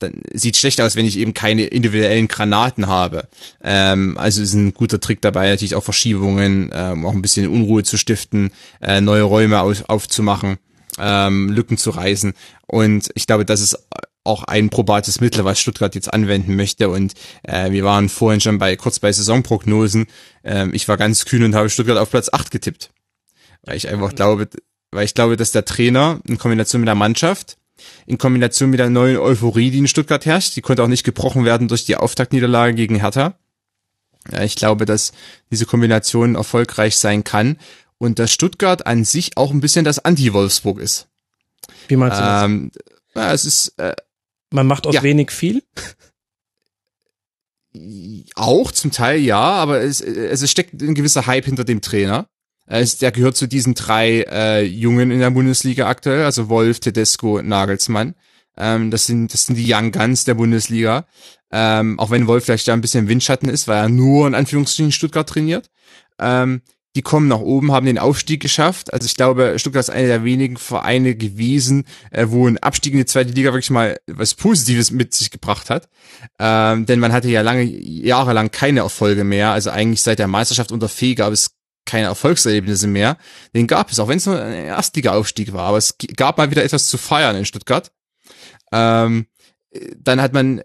dann 0.00 0.20
sieht 0.34 0.56
schlecht 0.56 0.80
aus, 0.80 0.96
wenn 0.96 1.06
ich 1.06 1.16
eben 1.16 1.32
keine 1.32 1.62
individuellen 1.66 2.26
Granaten 2.26 2.88
habe. 2.88 3.28
Ähm, 3.62 4.18
also 4.18 4.42
ist 4.42 4.52
ein 4.52 4.74
guter 4.74 4.98
Trick 4.98 5.20
dabei, 5.20 5.48
natürlich 5.48 5.76
auch 5.76 5.84
Verschiebungen, 5.84 6.72
ähm, 6.74 7.06
auch 7.06 7.12
ein 7.12 7.22
bisschen 7.22 7.46
Unruhe 7.46 7.84
zu 7.84 7.96
stiften, 7.96 8.50
äh, 8.80 9.00
neue 9.00 9.22
Räume 9.22 9.60
aus, 9.60 9.84
aufzumachen 9.84 10.58
ähm, 10.98 11.50
Lücken 11.50 11.78
zu 11.78 11.90
reißen. 11.90 12.34
Und 12.66 13.10
ich 13.14 13.26
glaube, 13.26 13.44
das 13.44 13.60
ist 13.60 13.78
auch 14.24 14.44
ein 14.44 14.70
probates 14.70 15.20
Mittel, 15.20 15.44
was 15.44 15.58
Stuttgart 15.58 15.94
jetzt 15.94 16.12
anwenden 16.12 16.54
möchte. 16.54 16.88
Und 16.88 17.14
äh, 17.42 17.70
wir 17.70 17.84
waren 17.84 18.08
vorhin 18.08 18.40
schon 18.40 18.58
bei 18.58 18.76
kurz 18.76 19.00
bei 19.00 19.12
Saisonprognosen. 19.12 20.06
Ähm, 20.44 20.72
ich 20.74 20.86
war 20.88 20.96
ganz 20.96 21.24
kühn 21.24 21.42
und 21.42 21.54
habe 21.54 21.70
Stuttgart 21.70 21.98
auf 21.98 22.10
Platz 22.10 22.28
8 22.32 22.50
getippt. 22.50 22.90
Weil 23.64 23.76
ich 23.76 23.88
einfach 23.88 24.14
glaube, 24.14 24.48
weil 24.90 25.04
ich 25.04 25.14
glaube, 25.14 25.36
dass 25.36 25.50
der 25.50 25.64
Trainer 25.64 26.20
in 26.26 26.38
Kombination 26.38 26.80
mit 26.80 26.88
der 26.88 26.94
Mannschaft, 26.94 27.56
in 28.06 28.18
Kombination 28.18 28.70
mit 28.70 28.78
der 28.78 28.90
neuen 28.90 29.16
Euphorie, 29.16 29.70
die 29.70 29.78
in 29.78 29.88
Stuttgart 29.88 30.24
herrscht, 30.24 30.54
die 30.54 30.60
konnte 30.60 30.82
auch 30.82 30.88
nicht 30.88 31.04
gebrochen 31.04 31.44
werden 31.44 31.68
durch 31.68 31.84
die 31.84 31.96
Auftaktniederlage 31.96 32.74
gegen 32.74 32.96
Hertha. 32.96 33.34
Ja, 34.30 34.44
ich 34.44 34.54
glaube, 34.54 34.84
dass 34.84 35.12
diese 35.50 35.66
Kombination 35.66 36.36
erfolgreich 36.36 36.96
sein 36.96 37.24
kann 37.24 37.56
und 38.02 38.18
dass 38.18 38.32
Stuttgart 38.32 38.84
an 38.84 39.04
sich 39.04 39.36
auch 39.36 39.52
ein 39.52 39.60
bisschen 39.60 39.84
das 39.84 40.00
Anti-Wolfsburg 40.00 40.80
ist. 40.80 41.06
Wie 41.86 41.94
meinst 41.94 42.18
du 42.18 42.22
das? 42.22 42.44
Ähm, 42.44 42.72
ja, 43.14 43.32
es 43.32 43.44
ist, 43.44 43.78
äh, 43.78 43.94
Man 44.50 44.66
macht 44.66 44.88
aus 44.88 44.94
ja. 44.96 45.04
wenig 45.04 45.30
viel? 45.30 45.62
Auch 48.34 48.72
zum 48.72 48.90
Teil 48.90 49.20
ja, 49.20 49.38
aber 49.38 49.82
es, 49.82 50.00
es 50.00 50.50
steckt 50.50 50.82
ein 50.82 50.96
gewisser 50.96 51.28
Hype 51.28 51.44
hinter 51.44 51.62
dem 51.62 51.80
Trainer. 51.80 52.26
Es, 52.66 52.98
der 52.98 53.12
gehört 53.12 53.36
zu 53.36 53.46
diesen 53.46 53.74
drei 53.74 54.22
äh, 54.28 54.64
Jungen 54.64 55.12
in 55.12 55.20
der 55.20 55.30
Bundesliga 55.30 55.86
aktuell, 55.86 56.24
also 56.24 56.48
Wolf, 56.48 56.80
Tedesco, 56.80 57.40
Nagelsmann. 57.40 58.16
Ähm, 58.56 58.90
das 58.90 59.06
sind 59.06 59.32
das 59.32 59.44
sind 59.46 59.54
die 59.54 59.72
Young 59.72 59.92
Guns 59.92 60.24
der 60.24 60.34
Bundesliga. 60.34 61.06
Ähm, 61.52 62.00
auch 62.00 62.10
wenn 62.10 62.26
Wolf 62.26 62.46
vielleicht 62.46 62.66
da 62.66 62.72
ein 62.72 62.80
bisschen 62.80 63.06
Windschatten 63.06 63.48
ist, 63.48 63.68
weil 63.68 63.84
er 63.84 63.88
nur 63.88 64.26
in 64.26 64.34
Anführungsstrichen 64.34 64.90
Stuttgart 64.90 65.28
trainiert. 65.28 65.70
Ähm, 66.18 66.62
die 66.94 67.02
kommen 67.02 67.28
nach 67.28 67.40
oben, 67.40 67.72
haben 67.72 67.86
den 67.86 67.98
Aufstieg 67.98 68.40
geschafft. 68.40 68.92
Also 68.92 69.06
ich 69.06 69.16
glaube, 69.16 69.58
Stuttgart 69.58 69.82
ist 69.82 69.90
einer 69.90 70.08
der 70.08 70.24
wenigen 70.24 70.56
Vereine 70.56 71.14
gewesen, 71.14 71.84
äh, 72.10 72.26
wo 72.28 72.46
ein 72.46 72.58
Abstieg 72.58 72.92
in 72.92 72.98
die 72.98 73.06
zweite 73.06 73.32
Liga 73.32 73.52
wirklich 73.52 73.70
mal 73.70 73.98
was 74.06 74.34
Positives 74.34 74.90
mit 74.90 75.14
sich 75.14 75.30
gebracht 75.30 75.70
hat. 75.70 75.88
Ähm, 76.38 76.84
denn 76.86 77.00
man 77.00 77.12
hatte 77.12 77.28
ja 77.28 77.40
lange, 77.40 77.62
jahrelang 77.62 78.50
keine 78.50 78.80
Erfolge 78.80 79.24
mehr. 79.24 79.52
Also 79.52 79.70
eigentlich 79.70 80.02
seit 80.02 80.18
der 80.18 80.28
Meisterschaft 80.28 80.70
unter 80.70 80.88
Fee 80.88 81.14
gab 81.14 81.32
es 81.32 81.52
keine 81.86 82.06
Erfolgserlebnisse 82.06 82.86
mehr. 82.86 83.16
Den 83.54 83.66
gab 83.66 83.90
es, 83.90 83.98
auch 83.98 84.08
wenn 84.08 84.18
es 84.18 84.26
nur 84.26 84.40
ein 84.40 84.52
Erstliga-Aufstieg 84.52 85.52
war. 85.52 85.68
Aber 85.68 85.78
es 85.78 85.96
gab 86.16 86.38
mal 86.38 86.50
wieder 86.50 86.62
etwas 86.62 86.88
zu 86.88 86.98
feiern 86.98 87.36
in 87.36 87.44
Stuttgart. 87.44 87.90
Ähm, 88.70 89.26
dann 89.96 90.20
hat 90.20 90.32
man 90.32 90.62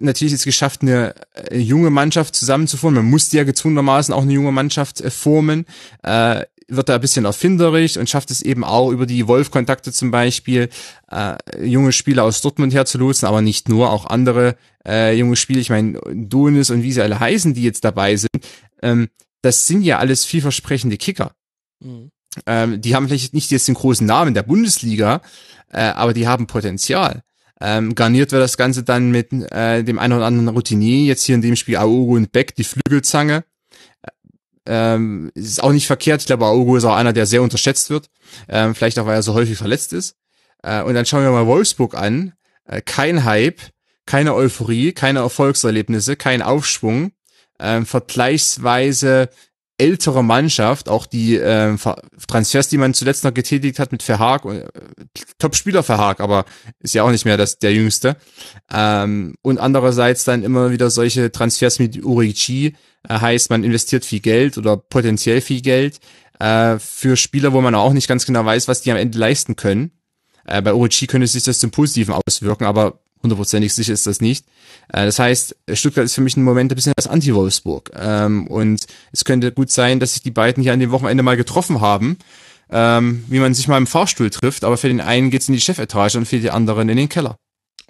natürlich 0.00 0.32
jetzt 0.32 0.44
geschafft, 0.44 0.82
eine, 0.82 1.14
eine 1.34 1.50
äh, 1.50 1.58
junge 1.58 1.90
Mannschaft 1.90 2.34
zusammenzuformen. 2.34 3.02
Man 3.02 3.10
musste 3.10 3.36
ja 3.36 3.44
gezwungenermaßen 3.44 4.12
auch 4.12 4.22
eine 4.22 4.32
junge 4.32 4.52
Mannschaft 4.52 5.00
äh, 5.00 5.10
formen. 5.10 5.66
Äh, 6.02 6.44
wird 6.70 6.88
da 6.88 6.94
ein 6.94 7.00
bisschen 7.00 7.24
erfinderisch 7.24 7.96
und 7.96 8.08
schafft 8.08 8.30
es 8.30 8.42
eben 8.42 8.64
auch 8.64 8.90
über 8.90 9.04
die 9.04 9.26
Wolf-Kontakte 9.26 9.92
zum 9.92 10.10
Beispiel, 10.10 10.68
äh, 11.10 11.36
junge 11.64 11.92
Spieler 11.92 12.24
aus 12.24 12.42
Dortmund 12.42 12.72
herzulotsen, 12.72 13.26
aber 13.26 13.42
nicht 13.42 13.68
nur, 13.68 13.90
auch 13.90 14.06
andere 14.06 14.56
äh, 14.86 15.16
junge 15.16 15.36
Spieler, 15.36 15.60
ich 15.60 15.70
meine, 15.70 16.00
Donis 16.14 16.70
und 16.70 16.82
wie 16.82 16.92
sie 16.92 17.02
alle 17.02 17.18
heißen, 17.18 17.54
die 17.54 17.64
jetzt 17.64 17.84
dabei 17.84 18.16
sind, 18.16 18.30
ähm, 18.82 19.08
das 19.42 19.66
sind 19.66 19.82
ja 19.82 19.98
alles 19.98 20.24
vielversprechende 20.24 20.96
Kicker. 20.96 21.32
Mhm. 21.82 22.10
Ähm, 22.46 22.80
die 22.80 22.94
haben 22.94 23.08
vielleicht 23.08 23.34
nicht 23.34 23.50
jetzt 23.50 23.66
den 23.66 23.74
großen 23.74 24.06
Namen 24.06 24.34
der 24.34 24.44
Bundesliga, 24.44 25.22
äh, 25.72 25.80
aber 25.80 26.14
die 26.14 26.28
haben 26.28 26.46
Potenzial. 26.46 27.22
Ähm, 27.60 27.94
garniert 27.94 28.32
wird 28.32 28.42
das 28.42 28.56
Ganze 28.56 28.82
dann 28.82 29.10
mit 29.10 29.32
äh, 29.32 29.82
dem 29.82 29.98
einen 29.98 30.14
oder 30.14 30.26
anderen 30.26 30.48
Routinier, 30.48 31.04
jetzt 31.04 31.24
hier 31.24 31.34
in 31.34 31.42
dem 31.42 31.56
Spiel 31.56 31.76
Aogo 31.76 32.14
und 32.14 32.32
Beck, 32.32 32.54
die 32.54 32.64
Flügelzange. 32.64 33.44
Ähm, 34.66 35.30
ist 35.34 35.62
auch 35.62 35.72
nicht 35.72 35.86
verkehrt, 35.86 36.20
ich 36.20 36.26
glaube, 36.26 36.46
Aogo 36.46 36.76
ist 36.76 36.84
auch 36.84 36.94
einer, 36.94 37.12
der 37.12 37.26
sehr 37.26 37.42
unterschätzt 37.42 37.90
wird. 37.90 38.08
Ähm, 38.48 38.74
vielleicht 38.74 38.98
auch, 38.98 39.06
weil 39.06 39.16
er 39.16 39.22
so 39.22 39.34
häufig 39.34 39.58
verletzt 39.58 39.92
ist. 39.92 40.16
Äh, 40.62 40.82
und 40.82 40.94
dann 40.94 41.06
schauen 41.06 41.22
wir 41.22 41.30
mal 41.30 41.46
Wolfsburg 41.46 41.94
an. 41.94 42.32
Äh, 42.66 42.80
kein 42.82 43.24
Hype, 43.24 43.60
keine 44.06 44.34
Euphorie, 44.34 44.92
keine 44.92 45.20
Erfolgserlebnisse, 45.20 46.16
kein 46.16 46.42
Aufschwung. 46.42 47.12
Ähm, 47.58 47.84
vergleichsweise 47.84 49.28
ältere 49.80 50.22
Mannschaft, 50.22 50.88
auch 50.88 51.06
die 51.06 51.36
äh, 51.36 51.76
Transfers, 52.28 52.68
die 52.68 52.78
man 52.78 52.94
zuletzt 52.94 53.24
noch 53.24 53.34
getätigt 53.34 53.78
hat 53.78 53.92
mit 53.92 54.02
Verhaag, 54.02 54.44
äh, 54.44 54.66
Top-Spieler 55.38 55.82
Verhaag, 55.82 56.20
aber 56.20 56.44
ist 56.80 56.94
ja 56.94 57.02
auch 57.02 57.10
nicht 57.10 57.24
mehr 57.24 57.36
das, 57.36 57.58
der 57.58 57.72
Jüngste. 57.72 58.16
Ähm, 58.72 59.34
und 59.42 59.58
andererseits 59.58 60.24
dann 60.24 60.42
immer 60.42 60.70
wieder 60.70 60.90
solche 60.90 61.32
Transfers 61.32 61.78
mit 61.78 62.04
Urici, 62.04 62.74
äh, 63.08 63.18
heißt 63.18 63.50
man 63.50 63.64
investiert 63.64 64.04
viel 64.04 64.20
Geld 64.20 64.58
oder 64.58 64.76
potenziell 64.76 65.40
viel 65.40 65.62
Geld 65.62 65.98
äh, 66.38 66.78
für 66.78 67.16
Spieler, 67.16 67.52
wo 67.52 67.60
man 67.60 67.74
auch 67.74 67.92
nicht 67.92 68.08
ganz 68.08 68.26
genau 68.26 68.44
weiß, 68.44 68.68
was 68.68 68.82
die 68.82 68.90
am 68.90 68.98
Ende 68.98 69.18
leisten 69.18 69.56
können. 69.56 69.92
Äh, 70.44 70.62
bei 70.62 70.74
Urici 70.74 71.06
könnte 71.06 71.26
sich 71.26 71.44
das 71.44 71.58
zum 71.58 71.70
Positiven 71.70 72.14
auswirken, 72.14 72.64
aber 72.64 73.00
hundertprozentig 73.22 73.74
sicher 73.74 73.92
ist 73.92 74.06
das 74.06 74.20
nicht. 74.20 74.46
Äh, 74.92 75.04
das 75.04 75.18
heißt, 75.18 75.56
Stuttgart 75.72 76.04
ist 76.04 76.14
für 76.14 76.20
mich 76.20 76.36
ein 76.36 76.42
Moment 76.42 76.72
ein 76.72 76.76
bisschen 76.76 76.92
das 76.96 77.06
Anti-Wolfsburg. 77.06 77.90
Ähm, 77.96 78.46
und 78.46 78.80
es 79.12 79.24
könnte 79.24 79.52
gut 79.52 79.70
sein, 79.70 80.00
dass 80.00 80.14
sich 80.14 80.22
die 80.22 80.30
beiden 80.30 80.62
hier 80.62 80.72
an 80.72 80.80
dem 80.80 80.90
Wochenende 80.90 81.22
mal 81.22 81.36
getroffen 81.36 81.80
haben, 81.80 82.18
ähm, 82.70 83.24
wie 83.28 83.40
man 83.40 83.54
sich 83.54 83.68
mal 83.68 83.78
im 83.78 83.86
Fahrstuhl 83.86 84.30
trifft, 84.30 84.64
aber 84.64 84.76
für 84.76 84.88
den 84.88 85.00
einen 85.00 85.30
geht's 85.30 85.48
in 85.48 85.54
die 85.54 85.60
Chefetage 85.60 86.16
und 86.16 86.26
für 86.26 86.38
die 86.38 86.50
anderen 86.50 86.88
in 86.88 86.96
den 86.96 87.08
Keller. 87.08 87.36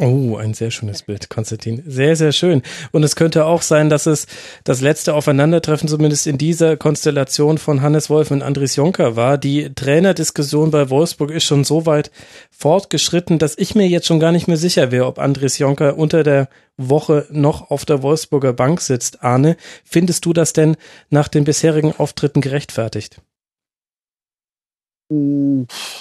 Oh, 0.03 0.39
ein 0.39 0.55
sehr 0.55 0.71
schönes 0.71 1.03
Bild, 1.03 1.29
Konstantin. 1.29 1.83
Sehr, 1.87 2.17
sehr 2.17 2.33
schön. 2.33 2.63
Und 2.91 3.03
es 3.03 3.17
könnte 3.17 3.45
auch 3.45 3.61
sein, 3.61 3.91
dass 3.91 4.07
es 4.07 4.27
das 4.65 4.81
letzte 4.81 5.13
Aufeinandertreffen 5.13 5.89
zumindest 5.89 6.27
in 6.27 6.39
dieser 6.39 6.79
Konstellation 6.79 7.59
von 7.59 7.83
Hannes 7.83 8.09
Wolf 8.09 8.31
und 8.31 8.41
Andres 8.41 8.77
Jonker 8.77 9.17
war. 9.17 9.37
Die 9.37 9.75
Trainerdiskussion 9.75 10.71
bei 10.71 10.89
Wolfsburg 10.89 11.31
ist 11.31 11.45
schon 11.45 11.65
so 11.65 11.85
weit 11.85 12.11
fortgeschritten, 12.51 13.39
dass 13.39 13.59
ich 13.59 13.75
mir 13.75 13.87
jetzt 13.89 14.07
schon 14.07 14.21
gar 14.21 14.33
nicht 14.33 14.49
mehr 14.49 14.57
sicher 14.57 14.91
wäre, 14.91 15.05
ob 15.05 15.19
Andres 15.19 15.59
Jonker 15.59 15.99
unter 15.99 16.23
der 16.23 16.49
Woche 16.79 17.27
noch 17.31 17.71
auf 17.71 17.85
der 17.85 18.03
Wolfsburger 18.03 18.55
Bank 18.55 18.81
sitzt. 18.81 19.23
Arne, 19.23 19.59
findest 19.85 20.25
du 20.25 20.33
das 20.33 20.55
denn 20.55 20.79
nach 21.11 21.29
den 21.29 21.45
bisherigen 21.45 21.93
Auftritten 21.99 22.41
gerechtfertigt? 22.41 23.21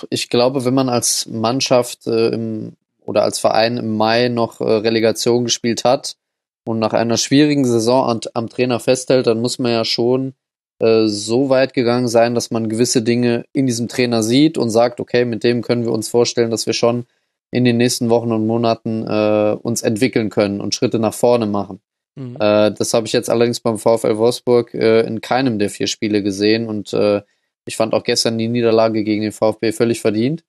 Ich 0.10 0.30
glaube, 0.30 0.64
wenn 0.64 0.74
man 0.74 0.88
als 0.88 1.26
Mannschaft 1.26 2.08
äh, 2.08 2.30
im 2.30 2.78
oder 3.10 3.24
als 3.24 3.40
Verein 3.40 3.78
im 3.78 3.98
Mai 3.98 4.28
noch 4.30 4.62
äh, 4.62 4.66
Relegation 4.66 5.44
gespielt 5.44 5.84
hat 5.84 6.16
und 6.64 6.78
nach 6.78 6.94
einer 6.94 7.18
schwierigen 7.18 7.66
Saison 7.66 8.22
am, 8.36 8.50
Trainer 8.50 8.80
festhält, 8.80 9.26
dann 9.26 9.42
muss 9.42 9.58
man 9.58 9.72
ja 9.72 9.84
schon 9.84 10.36
äh, 10.78 11.08
so 11.08 11.50
weit 11.50 11.74
gegangen 11.74 12.08
sein, 12.08 12.36
dass 12.36 12.52
man 12.52 12.70
gewisse 12.70 13.02
Dinge 13.02 13.46
in 13.52 13.66
diesem 13.66 13.88
Trainer 13.88 14.22
sieht 14.22 14.60
und 14.60 14.70
sagt, 14.70 15.00
okay, 15.00 15.26
mit 15.26 15.44
dem 15.44 15.64
können 15.64 15.86
wir 15.86 15.92
uns 15.92 16.08
vorstellen, 16.08 16.52
dass 16.52 16.68
wir 16.68 16.74
schon 16.74 17.08
in 17.50 17.66
den 17.66 17.78
nächsten 17.78 18.12
Wochen 18.12 18.32
und 18.32 18.46
Monaten 18.46 19.08
äh, 19.08 19.58
uns 19.60 19.82
entwickeln 19.82 20.30
können 20.30 20.62
und 20.62 20.76
Schritte 20.76 21.00
nach 21.00 21.16
vorne 21.16 21.48
machen. 21.48 21.82
Mhm. 22.14 22.36
Äh, 22.40 22.72
das 22.74 22.94
habe 22.94 23.08
ich 23.08 23.14
jetzt 23.14 23.32
allerdings 23.32 23.60
beim 23.60 23.80
VfL 23.80 24.18
Wolfsburg 24.18 24.76
äh, 24.76 25.02
in 25.02 25.20
keinem 25.20 25.58
der 25.58 25.72
vier 25.72 25.88
Spiele 25.88 26.22
gesehen 26.22 26.68
und 26.68 26.94
äh, 26.94 27.24
ich 27.66 27.76
fand 27.76 27.96
auch 27.96 28.04
gestern 28.04 28.38
die 28.38 28.48
Niederlage 28.48 29.04
gegen 29.04 29.24
den 29.24 29.32
VfB 29.32 29.72
völlig 29.72 30.00
verdient. 30.00 30.44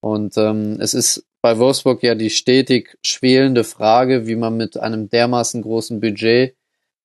Und 0.00 0.36
ähm, 0.36 0.76
es 0.80 0.92
ist 0.92 1.24
bei 1.44 1.58
Wolfsburg 1.58 2.02
ja 2.02 2.14
die 2.14 2.30
stetig 2.30 2.96
schwelende 3.02 3.64
Frage, 3.64 4.26
wie 4.26 4.34
man 4.34 4.56
mit 4.56 4.78
einem 4.78 5.10
dermaßen 5.10 5.60
großen 5.60 6.00
Budget 6.00 6.56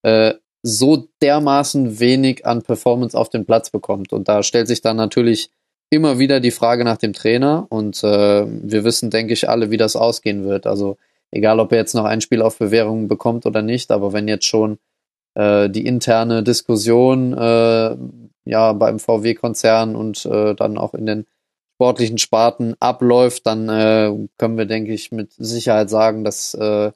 äh, 0.04 0.34
so 0.64 1.10
dermaßen 1.22 2.00
wenig 2.00 2.46
an 2.46 2.62
Performance 2.62 3.18
auf 3.18 3.28
den 3.28 3.46
Platz 3.46 3.70
bekommt. 3.70 4.14
Und 4.14 4.30
da 4.30 4.42
stellt 4.42 4.70
sich 4.70 4.80
dann 4.80 4.96
natürlich 4.96 5.50
immer 5.90 6.20
wieder 6.20 6.40
die 6.40 6.52
Frage 6.52 6.86
nach 6.86 6.96
dem 6.96 7.12
Trainer. 7.12 7.68
Und 7.68 8.02
äh, 8.02 8.46
wir 8.48 8.86
wissen, 8.86 9.10
denke 9.10 9.34
ich, 9.34 9.50
alle, 9.50 9.72
wie 9.72 9.78
das 9.78 9.98
ausgehen 9.98 10.46
wird. 10.46 10.68
Also 10.68 10.96
egal, 11.32 11.60
ob 11.60 11.74
er 11.74 11.80
jetzt 11.80 11.94
noch 11.94 12.06
ein 12.06 12.22
Spiel 12.22 12.42
auf 12.42 12.58
Bewährung 12.58 13.10
bekommt 13.10 13.46
oder 13.46 13.62
nicht, 13.62 13.92
aber 13.92 14.14
wenn 14.14 14.30
jetzt 14.30 14.46
schon 14.46 14.80
äh, 15.34 15.70
die 15.70 15.86
interne 15.86 16.44
Diskussion 16.44 17.34
äh, 17.34 17.98
ja 18.46 18.72
beim 18.72 19.00
VW-Konzern 19.00 19.98
und 19.98 20.26
äh, 20.26 20.56
dann 20.56 20.78
auch 20.78 20.94
in 20.94 21.06
den 21.06 21.26
sportlichen 21.80 22.18
Sparten 22.18 22.76
abläuft, 22.82 23.48
dann 23.48 23.70
äh, 23.70 24.12
können 24.38 24.58
wir, 24.58 24.66
denke 24.66 24.92
ich, 24.92 25.14
mit 25.14 25.32
Sicherheit 25.38 25.90
sagen, 25.90 26.26
dass 26.26 26.54
äh, 26.54 26.92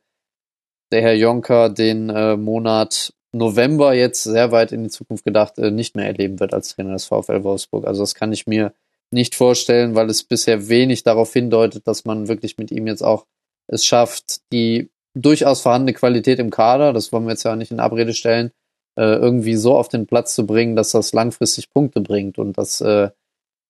der 0.92 1.02
Herr 1.02 1.14
Jonker 1.14 1.70
den 1.70 2.10
äh, 2.10 2.36
Monat 2.36 3.14
November 3.32 3.94
jetzt 3.94 4.24
sehr 4.24 4.52
weit 4.52 4.74
in 4.74 4.84
die 4.84 4.90
Zukunft 4.90 5.24
gedacht 5.24 5.58
äh, 5.58 5.72
nicht 5.72 5.96
mehr 5.96 6.08
erleben 6.08 6.42
wird 6.42 6.54
als 6.54 6.76
Trainer 6.76 6.92
des 6.92 7.06
VfL 7.06 7.46
Wolfsburg. 7.46 7.88
Also 7.88 8.04
das 8.04 8.14
kann 8.14 8.34
ich 8.34 8.46
mir 8.46 8.74
nicht 9.10 9.36
vorstellen, 9.36 9.96
weil 9.96 10.10
es 10.10 10.26
bisher 10.26 10.68
wenig 10.68 11.04
darauf 11.04 11.32
hindeutet, 11.32 11.88
dass 11.88 12.04
man 12.04 12.28
wirklich 12.28 12.58
mit 12.58 12.70
ihm 12.70 12.86
jetzt 12.86 13.04
auch 13.04 13.26
es 13.68 13.86
schafft, 13.86 14.42
die 14.52 14.90
durchaus 15.14 15.62
vorhandene 15.62 15.94
Qualität 15.94 16.40
im 16.40 16.50
Kader, 16.50 16.92
das 16.92 17.14
wollen 17.14 17.24
wir 17.24 17.32
jetzt 17.32 17.44
ja 17.44 17.56
nicht 17.56 17.72
in 17.72 17.80
Abrede 17.80 18.14
stellen, 18.14 18.52
äh, 18.98 19.16
irgendwie 19.16 19.56
so 19.56 19.78
auf 19.78 19.88
den 19.88 20.08
Platz 20.08 20.36
zu 20.36 20.46
bringen, 20.46 20.76
dass 20.76 20.92
das 20.92 21.14
langfristig 21.14 21.70
Punkte 21.70 22.02
bringt. 22.02 22.38
Und 22.38 22.58
das 22.58 22.82
äh, 22.82 23.12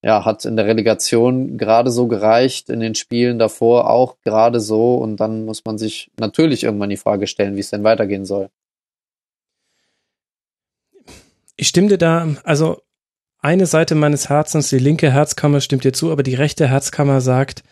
ja, 0.04 0.26
hat 0.26 0.44
in 0.44 0.56
der 0.56 0.66
Relegation 0.66 1.56
gerade 1.56 1.90
so 1.90 2.06
gereicht, 2.08 2.68
in 2.68 2.80
den 2.80 2.94
Spielen 2.94 3.38
davor 3.38 3.88
auch 3.88 4.20
gerade 4.20 4.60
so. 4.60 4.96
Und 4.96 5.16
dann 5.16 5.46
muss 5.46 5.64
man 5.64 5.78
sich 5.78 6.10
natürlich 6.20 6.62
irgendwann 6.64 6.90
die 6.90 6.98
Frage 6.98 7.26
stellen, 7.26 7.56
wie 7.56 7.60
es 7.60 7.70
denn 7.70 7.84
weitergehen 7.84 8.26
soll. 8.26 8.50
Ich 11.56 11.68
stimme 11.68 11.88
dir 11.88 11.96
da, 11.96 12.28
also 12.44 12.82
eine 13.38 13.64
Seite 13.64 13.94
meines 13.94 14.28
Herzens, 14.28 14.68
die 14.68 14.78
linke 14.78 15.10
Herzkammer 15.10 15.62
stimmt 15.62 15.84
dir 15.84 15.94
zu, 15.94 16.12
aber 16.12 16.22
die 16.22 16.34
rechte 16.34 16.68
Herzkammer 16.68 17.22
sagt, 17.22 17.62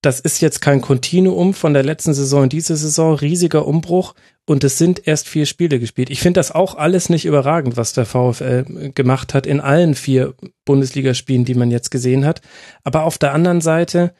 das 0.00 0.20
ist 0.20 0.40
jetzt 0.40 0.60
kein 0.60 0.80
Kontinuum 0.80 1.54
von 1.54 1.74
der 1.74 1.82
letzten 1.82 2.14
Saison 2.14 2.44
in 2.44 2.48
diese 2.48 2.76
Saison, 2.76 3.14
riesiger 3.14 3.66
Umbruch 3.66 4.14
und 4.46 4.62
es 4.62 4.78
sind 4.78 5.06
erst 5.08 5.28
vier 5.28 5.44
Spiele 5.44 5.80
gespielt. 5.80 6.08
Ich 6.10 6.20
finde 6.20 6.38
das 6.38 6.52
auch 6.52 6.76
alles 6.76 7.08
nicht 7.08 7.24
überragend, 7.24 7.76
was 7.76 7.94
der 7.94 8.06
VfL 8.06 8.92
gemacht 8.94 9.34
hat 9.34 9.46
in 9.46 9.60
allen 9.60 9.94
vier 9.94 10.34
Bundesligaspielen, 10.64 11.44
die 11.44 11.54
man 11.54 11.70
jetzt 11.70 11.90
gesehen 11.90 12.24
hat. 12.24 12.40
Aber 12.84 13.04
auf 13.04 13.18
der 13.18 13.34
anderen 13.34 13.60
Seite, 13.60 14.14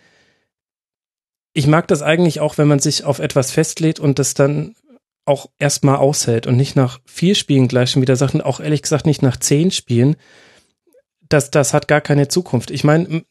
ich 1.54 1.68
mag 1.68 1.86
das 1.88 2.02
eigentlich 2.02 2.40
auch, 2.40 2.58
wenn 2.58 2.68
man 2.68 2.80
sich 2.80 3.04
auf 3.04 3.20
etwas 3.20 3.52
festlegt 3.52 4.00
und 4.00 4.18
das 4.18 4.34
dann 4.34 4.74
auch 5.26 5.46
erstmal 5.58 5.96
aushält 5.96 6.46
und 6.46 6.56
nicht 6.56 6.74
nach 6.74 7.00
vier 7.04 7.34
Spielen 7.34 7.68
gleich 7.68 7.90
schon 7.90 8.02
wieder 8.02 8.16
Sachen, 8.16 8.40
auch 8.40 8.60
ehrlich 8.60 8.82
gesagt 8.82 9.06
nicht 9.06 9.22
nach 9.22 9.36
zehn 9.36 9.70
Spielen. 9.70 10.16
Das, 11.28 11.50
das 11.50 11.72
hat 11.72 11.86
gar 11.86 12.00
keine 12.00 12.28
Zukunft. 12.28 12.70
Ich 12.70 12.82
meine, 12.82 13.22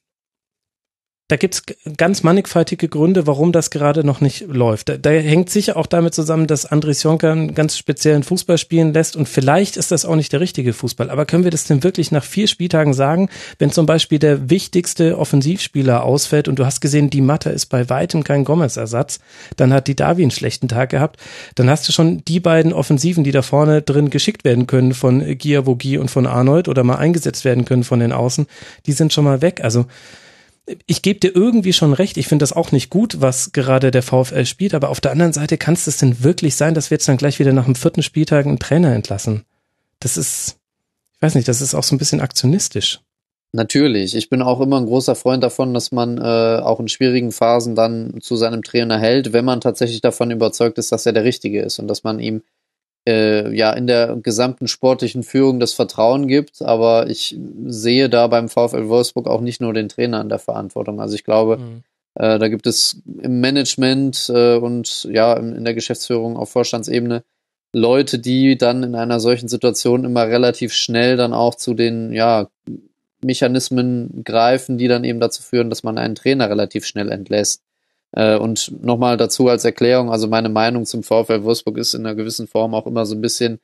da 1.29 1.35
gibt's 1.35 1.63
ganz 1.97 2.23
mannigfaltige 2.23 2.87
Gründe, 2.87 3.27
warum 3.27 3.51
das 3.51 3.69
gerade 3.69 4.05
noch 4.05 4.21
nicht 4.21 4.47
läuft. 4.47 4.87
Da, 4.87 4.97
da 4.97 5.09
hängt 5.09 5.49
sicher 5.49 5.75
auch 5.75 5.85
damit 5.85 6.13
zusammen, 6.13 6.47
dass 6.47 6.65
Andres 6.65 7.03
Jonker 7.03 7.33
einen 7.33 7.53
ganz 7.53 7.77
speziellen 7.77 8.23
Fußball 8.23 8.57
spielen 8.57 8.93
lässt 8.93 9.17
und 9.17 9.27
vielleicht 9.27 9.75
ist 9.75 9.91
das 9.91 10.05
auch 10.05 10.15
nicht 10.15 10.31
der 10.31 10.39
richtige 10.39 10.71
Fußball. 10.71 11.09
Aber 11.09 11.25
können 11.25 11.43
wir 11.43 11.51
das 11.51 11.65
denn 11.65 11.83
wirklich 11.83 12.11
nach 12.11 12.23
vier 12.23 12.47
Spieltagen 12.47 12.93
sagen, 12.93 13.27
wenn 13.59 13.71
zum 13.71 13.85
Beispiel 13.85 14.19
der 14.19 14.49
wichtigste 14.49 15.17
Offensivspieler 15.17 16.03
ausfällt 16.03 16.47
und 16.47 16.59
du 16.59 16.65
hast 16.65 16.79
gesehen, 16.79 17.09
die 17.09 17.21
Matte 17.21 17.49
ist 17.49 17.65
bei 17.65 17.89
weitem 17.89 18.23
kein 18.23 18.45
Gomez-Ersatz, 18.45 19.19
dann 19.57 19.73
hat 19.73 19.89
die 19.89 19.97
Davi 19.97 20.21
einen 20.21 20.31
schlechten 20.31 20.69
Tag 20.69 20.91
gehabt, 20.91 21.19
dann 21.55 21.69
hast 21.69 21.89
du 21.89 21.91
schon 21.91 22.23
die 22.23 22.39
beiden 22.39 22.71
Offensiven, 22.71 23.25
die 23.25 23.31
da 23.31 23.41
vorne 23.41 23.81
drin 23.81 24.09
geschickt 24.09 24.45
werden 24.45 24.65
können 24.65 24.93
von 24.93 25.37
Giavogi 25.37 25.97
und 25.97 26.09
von 26.09 26.25
Arnold 26.25 26.69
oder 26.69 26.85
mal 26.85 26.95
eingesetzt 26.95 27.43
werden 27.43 27.65
können 27.65 27.83
von 27.83 27.99
den 27.99 28.13
Außen, 28.13 28.47
die 28.85 28.93
sind 28.93 29.11
schon 29.11 29.25
mal 29.25 29.41
weg. 29.41 29.59
Also 29.61 29.87
ich 30.85 31.01
gebe 31.01 31.19
dir 31.19 31.33
irgendwie 31.33 31.73
schon 31.73 31.93
recht, 31.93 32.17
ich 32.17 32.27
finde 32.27 32.43
das 32.43 32.53
auch 32.53 32.71
nicht 32.71 32.89
gut, 32.89 33.21
was 33.21 33.51
gerade 33.53 33.91
der 33.91 34.03
VfL 34.03 34.45
spielt, 34.45 34.73
aber 34.73 34.89
auf 34.89 34.99
der 34.99 35.11
anderen 35.11 35.33
Seite 35.33 35.57
kann 35.57 35.73
es 35.73 35.85
das 35.85 35.97
denn 35.97 36.23
wirklich 36.23 36.55
sein, 36.55 36.73
dass 36.73 36.91
wir 36.91 36.95
jetzt 36.95 37.07
dann 37.07 37.17
gleich 37.17 37.39
wieder 37.39 37.53
nach 37.53 37.65
dem 37.65 37.75
vierten 37.75 38.03
Spieltag 38.03 38.45
einen 38.45 38.59
Trainer 38.59 38.93
entlassen? 38.93 39.45
Das 39.99 40.17
ist, 40.17 40.57
ich 41.15 41.21
weiß 41.21 41.35
nicht, 41.35 41.47
das 41.47 41.61
ist 41.61 41.73
auch 41.73 41.83
so 41.83 41.95
ein 41.95 41.99
bisschen 41.99 42.21
aktionistisch. 42.21 42.99
Natürlich, 43.53 44.13
ich 44.13 44.29
bin 44.29 44.41
auch 44.41 44.59
immer 44.59 44.77
ein 44.77 44.85
großer 44.85 45.15
Freund 45.15 45.41
davon, 45.41 45.73
dass 45.73 45.93
man 45.93 46.17
äh, 46.17 46.21
auch 46.61 46.81
in 46.81 46.89
schwierigen 46.89 47.31
Phasen 47.31 47.75
dann 47.75 48.19
zu 48.19 48.35
seinem 48.35 48.61
Trainer 48.61 48.99
hält, 48.99 49.31
wenn 49.31 49.45
man 49.45 49.61
tatsächlich 49.61 50.01
davon 50.01 50.31
überzeugt 50.31 50.77
ist, 50.77 50.91
dass 50.91 51.05
er 51.05 51.13
der 51.13 51.23
Richtige 51.23 51.61
ist 51.61 51.79
und 51.79 51.87
dass 51.87 52.03
man 52.03 52.19
ihm 52.19 52.43
äh, 53.07 53.55
ja 53.55 53.71
in 53.71 53.87
der 53.87 54.17
gesamten 54.17 54.67
sportlichen 54.67 55.23
Führung 55.23 55.59
das 55.59 55.73
Vertrauen 55.73 56.27
gibt. 56.27 56.61
Aber 56.61 57.09
ich 57.09 57.37
sehe 57.65 58.09
da 58.09 58.27
beim 58.27 58.49
VfL 58.49 58.89
Wolfsburg 58.89 59.27
auch 59.27 59.41
nicht 59.41 59.61
nur 59.61 59.73
den 59.73 59.89
Trainer 59.89 60.21
in 60.21 60.29
der 60.29 60.39
Verantwortung. 60.39 60.99
Also 60.99 61.15
ich 61.15 61.23
glaube, 61.23 61.57
mhm. 61.57 61.83
äh, 62.15 62.37
da 62.37 62.49
gibt 62.49 62.67
es 62.67 63.01
im 63.21 63.39
Management 63.39 64.29
äh, 64.33 64.57
und 64.57 65.07
ja 65.09 65.33
in, 65.33 65.55
in 65.55 65.63
der 65.63 65.73
Geschäftsführung 65.73 66.35
auf 66.35 66.49
Vorstandsebene 66.49 67.23
Leute, 67.73 68.19
die 68.19 68.57
dann 68.57 68.83
in 68.83 68.95
einer 68.95 69.19
solchen 69.19 69.47
Situation 69.47 70.03
immer 70.03 70.27
relativ 70.27 70.73
schnell 70.73 71.15
dann 71.15 71.33
auch 71.33 71.55
zu 71.55 71.73
den 71.73 72.11
ja 72.11 72.47
Mechanismen 73.21 74.23
greifen, 74.23 74.77
die 74.77 74.87
dann 74.87 75.03
eben 75.03 75.19
dazu 75.19 75.41
führen, 75.41 75.69
dass 75.69 75.83
man 75.83 75.97
einen 75.97 76.15
Trainer 76.15 76.49
relativ 76.49 76.85
schnell 76.85 77.11
entlässt. 77.11 77.61
Äh, 78.11 78.37
und 78.37 78.83
nochmal 78.83 79.17
dazu 79.17 79.47
als 79.47 79.65
Erklärung, 79.65 80.11
also 80.11 80.27
meine 80.27 80.49
Meinung 80.49 80.85
zum 80.85 81.03
VfL 81.03 81.43
Wolfsburg 81.43 81.77
ist 81.77 81.93
in 81.93 82.05
einer 82.05 82.15
gewissen 82.15 82.47
Form 82.47 82.73
auch 82.73 82.87
immer 82.87 83.05
so 83.05 83.15
ein 83.15 83.21
bisschen 83.21 83.59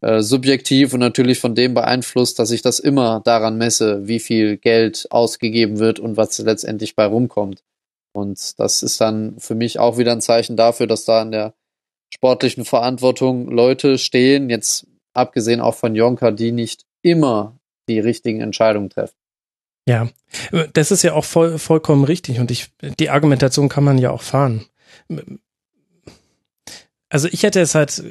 äh, 0.00 0.20
subjektiv 0.22 0.94
und 0.94 1.00
natürlich 1.00 1.40
von 1.40 1.54
dem 1.54 1.74
beeinflusst, 1.74 2.38
dass 2.38 2.50
ich 2.50 2.62
das 2.62 2.78
immer 2.78 3.20
daran 3.24 3.58
messe, 3.58 4.06
wie 4.06 4.20
viel 4.20 4.56
Geld 4.56 5.06
ausgegeben 5.10 5.78
wird 5.78 5.98
und 5.98 6.16
was 6.16 6.38
letztendlich 6.38 6.96
bei 6.96 7.04
rumkommt. 7.04 7.62
Und 8.12 8.58
das 8.58 8.82
ist 8.82 9.00
dann 9.00 9.38
für 9.38 9.54
mich 9.54 9.78
auch 9.78 9.98
wieder 9.98 10.12
ein 10.12 10.20
Zeichen 10.20 10.56
dafür, 10.56 10.86
dass 10.86 11.04
da 11.04 11.22
in 11.22 11.32
der 11.32 11.54
sportlichen 12.12 12.64
Verantwortung 12.64 13.48
Leute 13.48 13.98
stehen, 13.98 14.50
jetzt 14.50 14.86
abgesehen 15.12 15.60
auch 15.60 15.74
von 15.74 15.94
Jonker, 15.94 16.32
die 16.32 16.52
nicht 16.52 16.84
immer 17.02 17.58
die 17.88 18.00
richtigen 18.00 18.40
Entscheidungen 18.40 18.90
treffen. 18.90 19.19
Ja, 19.90 20.08
das 20.72 20.92
ist 20.92 21.02
ja 21.02 21.14
auch 21.14 21.24
voll, 21.24 21.58
vollkommen 21.58 22.04
richtig 22.04 22.38
und 22.38 22.52
ich, 22.52 22.70
die 23.00 23.10
Argumentation 23.10 23.68
kann 23.68 23.82
man 23.82 23.98
ja 23.98 24.10
auch 24.10 24.22
fahren. 24.22 24.66
Also 27.08 27.26
ich 27.32 27.42
hätte 27.42 27.60
es 27.60 27.74
halt 27.74 28.04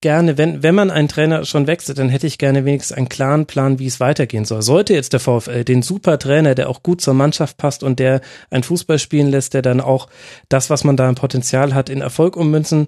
gerne, 0.00 0.38
wenn, 0.38 0.62
wenn 0.62 0.76
man 0.76 0.92
einen 0.92 1.08
Trainer 1.08 1.44
schon 1.44 1.66
wechselt, 1.66 1.98
dann 1.98 2.08
hätte 2.08 2.28
ich 2.28 2.38
gerne 2.38 2.64
wenigstens 2.64 2.96
einen 2.96 3.08
klaren 3.08 3.46
Plan, 3.46 3.80
wie 3.80 3.86
es 3.86 3.98
weitergehen 3.98 4.44
soll. 4.44 4.62
Sollte 4.62 4.94
jetzt 4.94 5.12
der 5.12 5.20
VfL 5.20 5.64
den 5.64 5.82
super 5.82 6.20
Trainer, 6.20 6.54
der 6.54 6.68
auch 6.68 6.84
gut 6.84 7.00
zur 7.00 7.14
Mannschaft 7.14 7.56
passt 7.56 7.82
und 7.82 7.98
der 7.98 8.20
ein 8.50 8.62
Fußball 8.62 9.00
spielen 9.00 9.28
lässt, 9.28 9.54
der 9.54 9.62
dann 9.62 9.80
auch 9.80 10.08
das, 10.48 10.70
was 10.70 10.84
man 10.84 10.96
da 10.96 11.08
im 11.08 11.16
Potenzial 11.16 11.74
hat, 11.74 11.88
in 11.88 12.00
Erfolg 12.00 12.36
ummünzen 12.36 12.86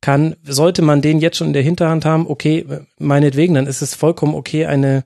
kann, 0.00 0.36
sollte 0.44 0.82
man 0.82 1.00
den 1.00 1.20
jetzt 1.20 1.38
schon 1.38 1.48
in 1.48 1.52
der 1.54 1.62
Hinterhand 1.62 2.04
haben, 2.04 2.28
okay, 2.28 2.66
meinetwegen, 2.98 3.54
dann 3.54 3.66
ist 3.66 3.82
es 3.82 3.94
vollkommen 3.94 4.34
okay, 4.34 4.66
eine, 4.66 5.04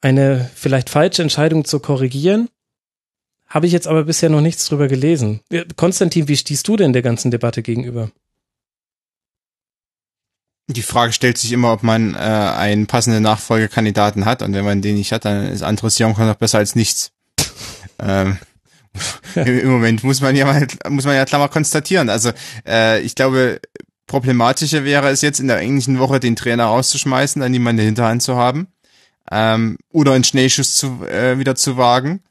eine 0.00 0.50
vielleicht 0.54 0.90
falsche 0.90 1.22
Entscheidung 1.22 1.64
zu 1.64 1.80
korrigieren. 1.80 2.48
Habe 3.48 3.66
ich 3.66 3.72
jetzt 3.72 3.86
aber 3.86 4.04
bisher 4.04 4.28
noch 4.28 4.40
nichts 4.40 4.66
drüber 4.66 4.88
gelesen. 4.88 5.40
Konstantin, 5.76 6.28
wie 6.28 6.36
stehst 6.36 6.66
du 6.66 6.76
denn 6.76 6.92
der 6.92 7.02
ganzen 7.02 7.30
Debatte 7.30 7.62
gegenüber? 7.62 8.10
Die 10.68 10.82
Frage 10.82 11.12
stellt 11.12 11.38
sich 11.38 11.52
immer, 11.52 11.72
ob 11.72 11.84
man 11.84 12.14
äh, 12.14 12.18
einen 12.18 12.88
passenden 12.88 13.22
Nachfolgekandidaten 13.22 14.24
hat 14.24 14.42
und 14.42 14.52
wenn 14.52 14.64
man 14.64 14.82
den 14.82 14.96
nicht 14.96 15.12
hat, 15.12 15.24
dann 15.24 15.46
ist 15.46 15.62
Andres 15.62 15.98
Jonker 15.98 16.26
noch 16.26 16.34
besser 16.34 16.58
als 16.58 16.74
nichts. 16.74 17.12
ähm, 18.00 18.38
Im 19.36 19.70
Moment 19.70 20.02
muss 20.02 20.20
man 20.20 20.34
ja 20.34 20.44
mal, 20.44 20.66
muss 20.88 21.04
man 21.04 21.14
ja 21.14 21.24
klar 21.24 21.40
mal 21.40 21.48
konstatieren. 21.48 22.08
Also 22.10 22.32
äh, 22.66 23.00
ich 23.02 23.14
glaube, 23.14 23.60
problematischer 24.08 24.82
wäre 24.82 25.10
es 25.10 25.20
jetzt 25.20 25.38
in 25.38 25.46
der 25.46 25.58
englischen 25.58 26.00
Woche 26.00 26.18
den 26.18 26.34
Trainer 26.34 26.64
rauszuschmeißen, 26.64 27.40
dann 27.40 27.52
jemanden 27.52 27.78
in 27.78 27.84
der 27.84 27.86
Hinterhand 27.86 28.22
zu 28.22 28.34
haben 28.34 28.66
ähm, 29.30 29.78
oder 29.90 30.12
einen 30.12 30.24
Schnellschuss 30.24 30.74
zu, 30.74 31.04
äh, 31.06 31.38
wieder 31.38 31.54
zu 31.54 31.76
wagen 31.76 32.22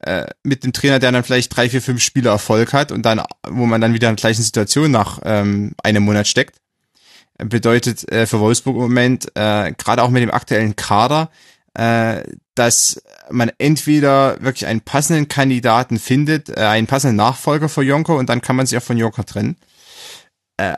äh, 0.00 0.26
mit 0.42 0.64
dem 0.64 0.72
Trainer, 0.72 0.98
der 0.98 1.12
dann 1.12 1.24
vielleicht 1.24 1.56
drei, 1.56 1.68
vier, 1.68 1.82
fünf 1.82 2.02
Spiele 2.02 2.30
Erfolg 2.30 2.72
hat 2.72 2.92
und 2.92 3.02
dann, 3.02 3.22
wo 3.48 3.66
man 3.66 3.80
dann 3.80 3.94
wieder 3.94 4.08
in 4.08 4.16
der 4.16 4.22
gleichen 4.22 4.42
Situation 4.42 4.90
nach 4.90 5.20
ähm, 5.24 5.74
einem 5.82 6.04
Monat 6.04 6.26
steckt. 6.26 6.60
bedeutet 7.38 8.10
äh, 8.12 8.26
für 8.26 8.40
Wolfsburg 8.40 8.76
im 8.76 8.82
Moment, 8.82 9.26
äh, 9.34 9.72
gerade 9.72 10.02
auch 10.02 10.10
mit 10.10 10.22
dem 10.22 10.30
aktuellen 10.30 10.76
Kader, 10.76 11.30
äh, 11.74 12.22
dass 12.54 13.02
man 13.30 13.50
entweder 13.58 14.40
wirklich 14.40 14.66
einen 14.66 14.80
passenden 14.80 15.28
Kandidaten 15.28 15.98
findet, 15.98 16.48
äh, 16.48 16.60
einen 16.60 16.86
passenden 16.86 17.16
Nachfolger 17.16 17.68
für 17.68 17.82
Jonko 17.82 18.18
und 18.18 18.28
dann 18.28 18.40
kann 18.40 18.56
man 18.56 18.66
sich 18.66 18.78
auch 18.78 18.82
von 18.82 18.96
Jonko 18.96 19.22
trennen. 19.22 19.56
Äh, 20.56 20.74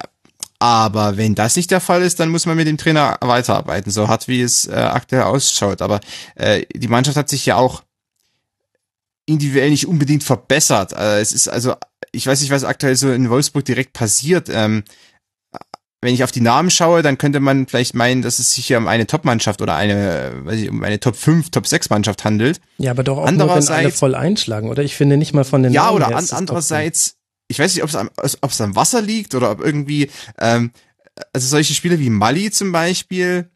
aber 0.59 1.17
wenn 1.17 1.35
das 1.35 1.57
nicht 1.57 1.71
der 1.71 1.81
Fall 1.81 2.03
ist, 2.03 2.19
dann 2.19 2.31
muss 2.31 2.47
man 2.47 2.57
mit 2.57 2.67
dem 2.67 2.79
Trainer 2.79 3.17
weiterarbeiten, 3.21 3.93
so 3.93 4.09
hart 4.09 4.27
wie 4.27 4.43
es 4.43 4.67
äh, 4.67 4.73
aktuell 4.73 5.23
ausschaut. 5.23 5.83
Aber 5.83 6.01
äh, 6.35 6.65
die 6.75 6.89
Mannschaft 6.89 7.17
hat 7.17 7.29
sich 7.29 7.47
ja 7.47 7.57
auch 7.57 7.83
individuell 9.27 9.71
nicht 9.71 9.87
unbedingt 9.87 10.25
verbessert. 10.25 10.93
Äh, 10.93 11.21
es 11.21 11.33
ist 11.33 11.49
also, 11.49 11.75
ich 12.13 12.27
weiß 12.27 12.41
nicht, 12.41 12.51
was 12.51 12.65
aktuell 12.65 12.97
so 12.97 13.13
in 13.13 13.31
Wolfsburg 13.31 13.65
direkt 13.65 13.93
passiert. 13.93 14.49
Ähm, 14.51 14.83
wenn 16.01 16.15
ich 16.15 16.23
auf 16.23 16.31
die 16.31 16.41
Namen 16.41 16.71
schaue, 16.71 17.03
dann 17.03 17.19
könnte 17.19 17.41
man 17.41 17.67
vielleicht 17.67 17.95
meinen, 17.95 18.23
dass 18.23 18.39
es 18.39 18.53
sich 18.53 18.67
hier 18.67 18.79
um 18.79 18.87
eine 18.87 19.07
Top-Mannschaft 19.07 19.61
oder 19.61 19.75
eine, 19.75 20.33
weiß 20.45 20.61
ich, 20.61 20.71
um 20.71 20.83
eine 20.85 21.01
Top 21.01 21.17
5, 21.17 21.51
Top 21.51 21.67
6 21.67 21.91
Mannschaft 21.91 22.25
handelt. 22.25 22.61
Ja, 22.79 22.93
aber 22.93 23.03
doch 23.03 23.19
auch 23.19 23.27
andererseits, 23.27 23.69
nur, 23.69 23.77
wenn 23.77 23.85
alle 23.85 23.93
voll 23.93 24.15
einschlagen, 24.15 24.71
oder? 24.71 24.85
Ich 24.85 24.95
finde 24.95 25.17
nicht 25.17 25.35
mal 25.35 25.45
von 25.45 25.63
den 25.65 25.73
Ja, 25.73 25.87
Namen 25.87 25.97
oder 25.97 26.17
an, 26.17 26.27
andererseits, 26.31 27.17
ich 27.49 27.59
weiß 27.59 27.75
nicht, 27.75 27.83
ob 27.83 27.89
es 27.89 27.97
am, 27.97 28.11
ob 28.17 28.51
es 28.51 28.61
am 28.61 28.77
Wasser 28.77 29.03
liegt 29.03 29.35
oder 29.35 29.51
ob 29.51 29.65
irgendwie, 29.65 30.11
ähm, 30.39 30.71
also 31.33 31.49
solche 31.49 31.75
Spiele 31.75 31.99
wie 31.99 32.11
Mali 32.11 32.51
zum 32.51 32.73
Beispiel, 32.73 33.51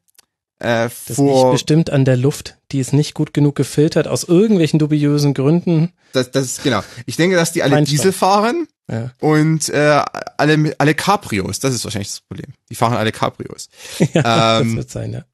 äh, 0.58 0.88
das 1.06 1.16
vor, 1.16 1.44
liegt 1.44 1.52
bestimmt 1.52 1.90
an 1.90 2.04
der 2.04 2.16
Luft, 2.16 2.56
die 2.72 2.80
ist 2.80 2.92
nicht 2.92 3.14
gut 3.14 3.34
genug 3.34 3.54
gefiltert, 3.54 4.08
aus 4.08 4.24
irgendwelchen 4.24 4.78
dubiösen 4.78 5.34
Gründen. 5.34 5.92
Das, 6.12 6.30
das 6.30 6.44
ist 6.44 6.62
genau. 6.62 6.82
Ich 7.06 7.16
denke, 7.16 7.36
dass 7.36 7.52
die 7.52 7.62
alle 7.62 7.74
Feinstaub. 7.74 7.96
Diesel 7.96 8.12
fahren 8.12 8.66
ja. 8.90 9.10
und 9.20 9.68
äh, 9.68 10.02
alle, 10.38 10.74
alle 10.78 10.94
Cabrios, 10.94 11.60
das 11.60 11.74
ist 11.74 11.84
wahrscheinlich 11.84 12.08
das 12.08 12.20
Problem. 12.20 12.52
Die 12.70 12.74
fahren 12.74 12.96
alle 12.96 13.12
Cabrios. 13.12 13.68
ja, 14.14 14.60
ähm, 14.60 14.68
das 14.68 14.76
wird 14.76 14.90
sein, 14.90 15.12
ja. 15.12 15.24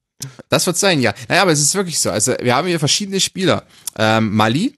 Das 0.48 0.66
wird 0.66 0.76
sein, 0.76 1.00
ja. 1.00 1.14
Naja, 1.28 1.42
aber 1.42 1.52
es 1.52 1.60
ist 1.60 1.74
wirklich 1.76 2.00
so. 2.00 2.10
Also 2.10 2.34
wir 2.40 2.56
haben 2.56 2.66
hier 2.66 2.80
verschiedene 2.80 3.20
Spieler. 3.20 3.64
Ähm, 3.96 4.34
Mali, 4.34 4.74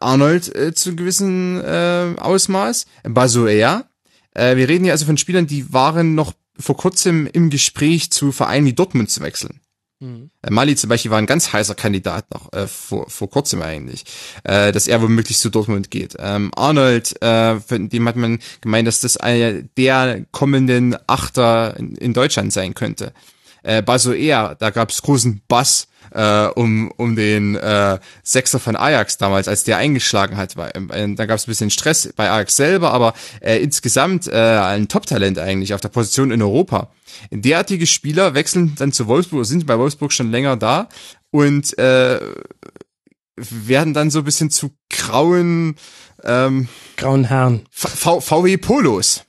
Arnold 0.00 0.54
äh, 0.54 0.74
zu 0.74 0.96
gewissen 0.96 1.60
äh, 1.62 2.14
Ausmaß, 2.18 2.86
Basoea. 3.04 3.88
Äh, 4.34 4.56
wir 4.56 4.68
reden 4.68 4.84
hier 4.84 4.92
also 4.92 5.06
von 5.06 5.18
Spielern, 5.18 5.46
die 5.46 5.72
waren 5.72 6.14
noch 6.14 6.32
vor 6.58 6.76
kurzem 6.76 7.26
im 7.26 7.50
Gespräch 7.50 8.10
zu 8.10 8.32
Vereinen 8.32 8.66
wie 8.66 8.72
Dortmund 8.72 9.10
zu 9.10 9.20
wechseln. 9.20 9.60
Mhm. 10.00 10.30
Mali 10.48 10.76
zum 10.76 10.88
Beispiel 10.88 11.10
war 11.10 11.18
ein 11.18 11.26
ganz 11.26 11.52
heißer 11.52 11.74
Kandidat 11.74 12.30
noch 12.32 12.52
äh, 12.52 12.68
vor, 12.68 13.10
vor 13.10 13.28
kurzem 13.28 13.62
eigentlich, 13.62 14.04
äh, 14.44 14.70
dass 14.70 14.86
er 14.86 15.02
womöglich 15.02 15.38
zu 15.38 15.50
Dortmund 15.50 15.90
geht. 15.90 16.14
Ähm, 16.18 16.52
Arnold, 16.54 17.20
äh, 17.20 17.58
von 17.58 17.88
dem 17.88 18.06
hat 18.06 18.14
man 18.14 18.38
gemeint, 18.60 18.86
dass 18.86 19.00
das 19.00 19.16
einer 19.16 19.62
der 19.76 20.24
kommenden 20.30 20.96
Achter 21.08 21.76
in, 21.76 21.96
in 21.96 22.14
Deutschland 22.14 22.52
sein 22.52 22.74
könnte. 22.74 23.12
Äh, 23.64 23.82
Basoer, 23.82 24.54
da 24.58 24.70
gab 24.70 24.90
es 24.90 25.02
großen 25.02 25.42
Bass 25.48 25.88
äh, 26.12 26.46
um, 26.46 26.90
um 26.96 27.16
den 27.16 27.56
äh, 27.56 27.98
Sechser 28.22 28.58
von 28.58 28.76
Ajax 28.76 29.18
damals, 29.18 29.48
als 29.48 29.64
der 29.64 29.78
eingeschlagen 29.78 30.36
hat. 30.36 30.56
Weil, 30.56 30.72
äh, 30.90 31.14
da 31.14 31.26
gab 31.26 31.36
es 31.36 31.46
ein 31.46 31.50
bisschen 31.50 31.70
Stress 31.70 32.12
bei 32.16 32.30
Ajax 32.30 32.56
selber, 32.56 32.92
aber 32.92 33.14
äh, 33.40 33.58
insgesamt 33.58 34.26
äh, 34.28 34.32
ein 34.32 34.88
Top-Talent 34.88 35.38
eigentlich 35.38 35.74
auf 35.74 35.80
der 35.80 35.88
Position 35.88 36.30
in 36.30 36.42
Europa. 36.42 36.90
Derartige 37.30 37.86
Spieler 37.86 38.34
wechseln 38.34 38.74
dann 38.76 38.92
zu 38.92 39.06
Wolfsburg, 39.06 39.46
sind 39.46 39.66
bei 39.66 39.78
Wolfsburg 39.78 40.12
schon 40.12 40.30
länger 40.30 40.56
da 40.56 40.88
und 41.30 41.78
äh, 41.78 42.20
werden 43.36 43.94
dann 43.94 44.10
so 44.10 44.20
ein 44.20 44.24
bisschen 44.24 44.50
zu 44.50 44.70
grauen 44.90 45.76
ähm, 46.24 46.68
grauen 46.96 47.24
Herren. 47.24 47.66
V 47.70 48.20
VW 48.20 48.56
Polos. 48.56 49.24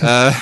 äh, 0.00 0.32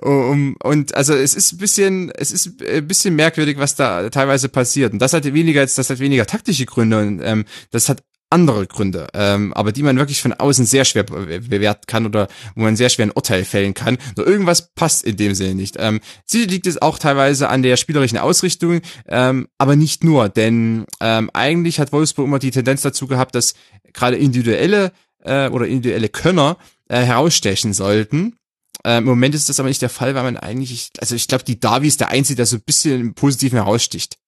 um, 0.00 0.56
und 0.62 0.94
also 0.94 1.14
es 1.14 1.34
ist 1.34 1.52
ein 1.52 1.58
bisschen, 1.58 2.10
es 2.10 2.30
ist 2.30 2.62
ein 2.62 2.86
bisschen 2.86 3.16
merkwürdig, 3.16 3.58
was 3.58 3.74
da 3.74 4.08
teilweise 4.10 4.48
passiert. 4.48 4.92
Und 4.92 5.00
das 5.00 5.12
hat 5.12 5.24
weniger 5.24 5.60
jetzt, 5.60 5.78
das 5.78 5.90
hat 5.90 5.98
weniger 5.98 6.26
taktische 6.26 6.66
Gründe 6.66 6.98
und 6.98 7.20
ähm, 7.22 7.44
das 7.70 7.88
hat 7.88 8.02
andere 8.30 8.66
Gründe, 8.68 9.08
ähm, 9.12 9.52
aber 9.54 9.72
die 9.72 9.82
man 9.82 9.98
wirklich 9.98 10.22
von 10.22 10.32
außen 10.32 10.64
sehr 10.64 10.84
schwer 10.84 11.02
bewerten 11.02 11.86
kann 11.86 12.06
oder 12.06 12.28
wo 12.54 12.62
man 12.62 12.76
sehr 12.76 12.88
schwer 12.88 13.06
ein 13.06 13.10
Urteil 13.10 13.44
fällen 13.44 13.74
kann. 13.74 13.98
Nur 14.16 14.26
irgendwas 14.26 14.72
passt 14.74 15.04
in 15.04 15.16
dem 15.16 15.34
Sinne 15.34 15.56
nicht. 15.56 15.76
Ähm, 15.78 16.00
sicher 16.24 16.46
liegt 16.46 16.68
es 16.68 16.80
auch 16.80 16.98
teilweise 16.98 17.48
an 17.48 17.62
der 17.62 17.76
spielerischen 17.76 18.18
Ausrichtung, 18.18 18.82
ähm, 19.08 19.48
aber 19.58 19.74
nicht 19.74 20.04
nur, 20.04 20.28
denn 20.28 20.84
ähm, 21.00 21.28
eigentlich 21.34 21.80
hat 21.80 21.92
Wolfsburg 21.92 22.26
immer 22.26 22.38
die 22.38 22.52
Tendenz 22.52 22.82
dazu 22.82 23.08
gehabt, 23.08 23.34
dass 23.34 23.54
gerade 23.92 24.16
individuelle 24.16 24.92
äh, 25.24 25.48
oder 25.48 25.66
individuelle 25.66 26.08
Könner 26.08 26.56
äh, 26.88 27.00
herausstechen 27.00 27.72
sollten 27.72 28.36
äh, 28.84 28.98
Im 28.98 29.04
Moment 29.04 29.34
ist 29.34 29.48
das 29.48 29.60
aber 29.60 29.68
nicht 29.68 29.82
der 29.82 29.90
Fall, 29.90 30.14
weil 30.14 30.22
man 30.22 30.36
eigentlich, 30.36 30.90
also 30.98 31.14
ich 31.14 31.28
glaube, 31.28 31.44
die 31.44 31.60
Davi 31.60 31.88
ist 31.88 32.00
der 32.00 32.08
Einzige, 32.08 32.36
der 32.36 32.46
so 32.46 32.56
ein 32.56 32.62
bisschen 32.62 33.00
im 33.00 33.14
Positiven 33.14 33.56
heraussticht. 33.56 34.18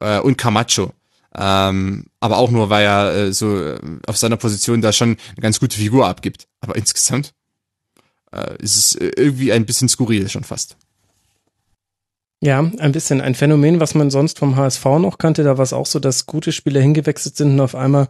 Äh, 0.00 0.20
und 0.20 0.36
Camacho. 0.36 0.92
Ähm, 1.34 2.06
aber 2.20 2.36
auch 2.36 2.50
nur, 2.50 2.68
weil 2.68 2.84
er 2.84 3.14
äh, 3.14 3.32
so 3.32 3.58
äh, 3.58 3.78
auf 4.06 4.18
seiner 4.18 4.36
Position 4.36 4.82
da 4.82 4.92
schon 4.92 5.10
eine 5.10 5.40
ganz 5.40 5.60
gute 5.60 5.76
Figur 5.76 6.06
abgibt. 6.06 6.48
Aber 6.60 6.76
insgesamt 6.76 7.32
äh, 8.32 8.56
ist 8.58 8.76
es 8.76 8.94
äh, 8.96 9.12
irgendwie 9.16 9.52
ein 9.52 9.66
bisschen 9.66 9.88
skurril 9.88 10.28
schon 10.28 10.44
fast. 10.44 10.76
Ja, 12.40 12.58
ein 12.58 12.90
bisschen 12.90 13.20
ein 13.20 13.36
Phänomen, 13.36 13.78
was 13.78 13.94
man 13.94 14.10
sonst 14.10 14.40
vom 14.40 14.56
HSV 14.56 14.84
noch 14.98 15.18
kannte. 15.18 15.44
Da 15.44 15.58
war 15.58 15.62
es 15.62 15.72
auch 15.72 15.86
so, 15.86 16.00
dass 16.00 16.26
gute 16.26 16.50
Spieler 16.50 16.80
hingewechselt 16.80 17.36
sind 17.36 17.52
und 17.52 17.60
auf 17.60 17.76
einmal 17.76 18.08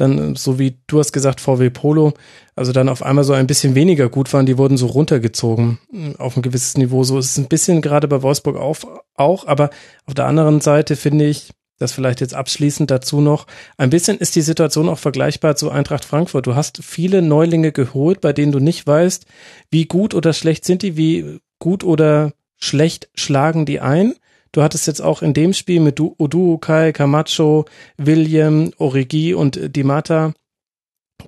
dann, 0.00 0.36
so 0.36 0.58
wie 0.58 0.78
du 0.86 0.98
hast 0.98 1.12
gesagt, 1.12 1.40
VW 1.40 1.70
Polo, 1.70 2.14
also 2.56 2.72
dann 2.72 2.88
auf 2.88 3.02
einmal 3.02 3.24
so 3.24 3.32
ein 3.32 3.46
bisschen 3.46 3.74
weniger 3.74 4.08
gut 4.08 4.32
waren, 4.32 4.46
die 4.46 4.58
wurden 4.58 4.76
so 4.76 4.86
runtergezogen 4.86 5.78
hm, 5.90 6.16
auf 6.16 6.36
ein 6.36 6.42
gewisses 6.42 6.76
Niveau. 6.76 7.04
So 7.04 7.18
ist 7.18 7.30
es 7.30 7.38
ein 7.38 7.48
bisschen 7.48 7.82
gerade 7.82 8.08
bei 8.08 8.22
Wolfsburg 8.22 8.56
auf, 8.56 8.86
auch, 9.14 9.46
aber 9.46 9.70
auf 10.06 10.14
der 10.14 10.26
anderen 10.26 10.60
Seite 10.60 10.96
finde 10.96 11.26
ich, 11.26 11.50
das 11.78 11.92
vielleicht 11.92 12.20
jetzt 12.20 12.34
abschließend 12.34 12.90
dazu 12.90 13.20
noch, 13.20 13.46
ein 13.78 13.90
bisschen 13.90 14.18
ist 14.18 14.36
die 14.36 14.42
Situation 14.42 14.88
auch 14.88 14.98
vergleichbar 14.98 15.56
zu 15.56 15.70
Eintracht 15.70 16.04
Frankfurt. 16.04 16.46
Du 16.46 16.54
hast 16.54 16.84
viele 16.84 17.22
Neulinge 17.22 17.72
geholt, 17.72 18.20
bei 18.20 18.34
denen 18.34 18.52
du 18.52 18.60
nicht 18.60 18.86
weißt, 18.86 19.24
wie 19.70 19.86
gut 19.86 20.14
oder 20.14 20.34
schlecht 20.34 20.66
sind 20.66 20.82
die, 20.82 20.98
wie 20.98 21.40
gut 21.58 21.82
oder 21.82 22.32
schlecht 22.58 23.08
schlagen 23.14 23.64
die 23.64 23.80
ein. 23.80 24.14
Du 24.52 24.62
hattest 24.62 24.86
jetzt 24.86 25.00
auch 25.00 25.22
in 25.22 25.32
dem 25.32 25.52
Spiel 25.52 25.80
mit 25.80 26.00
Odu, 26.00 26.58
Kai, 26.58 26.92
Camacho, 26.92 27.66
William, 27.96 28.72
Origi 28.78 29.34
und 29.34 29.76
Dimata 29.76 30.32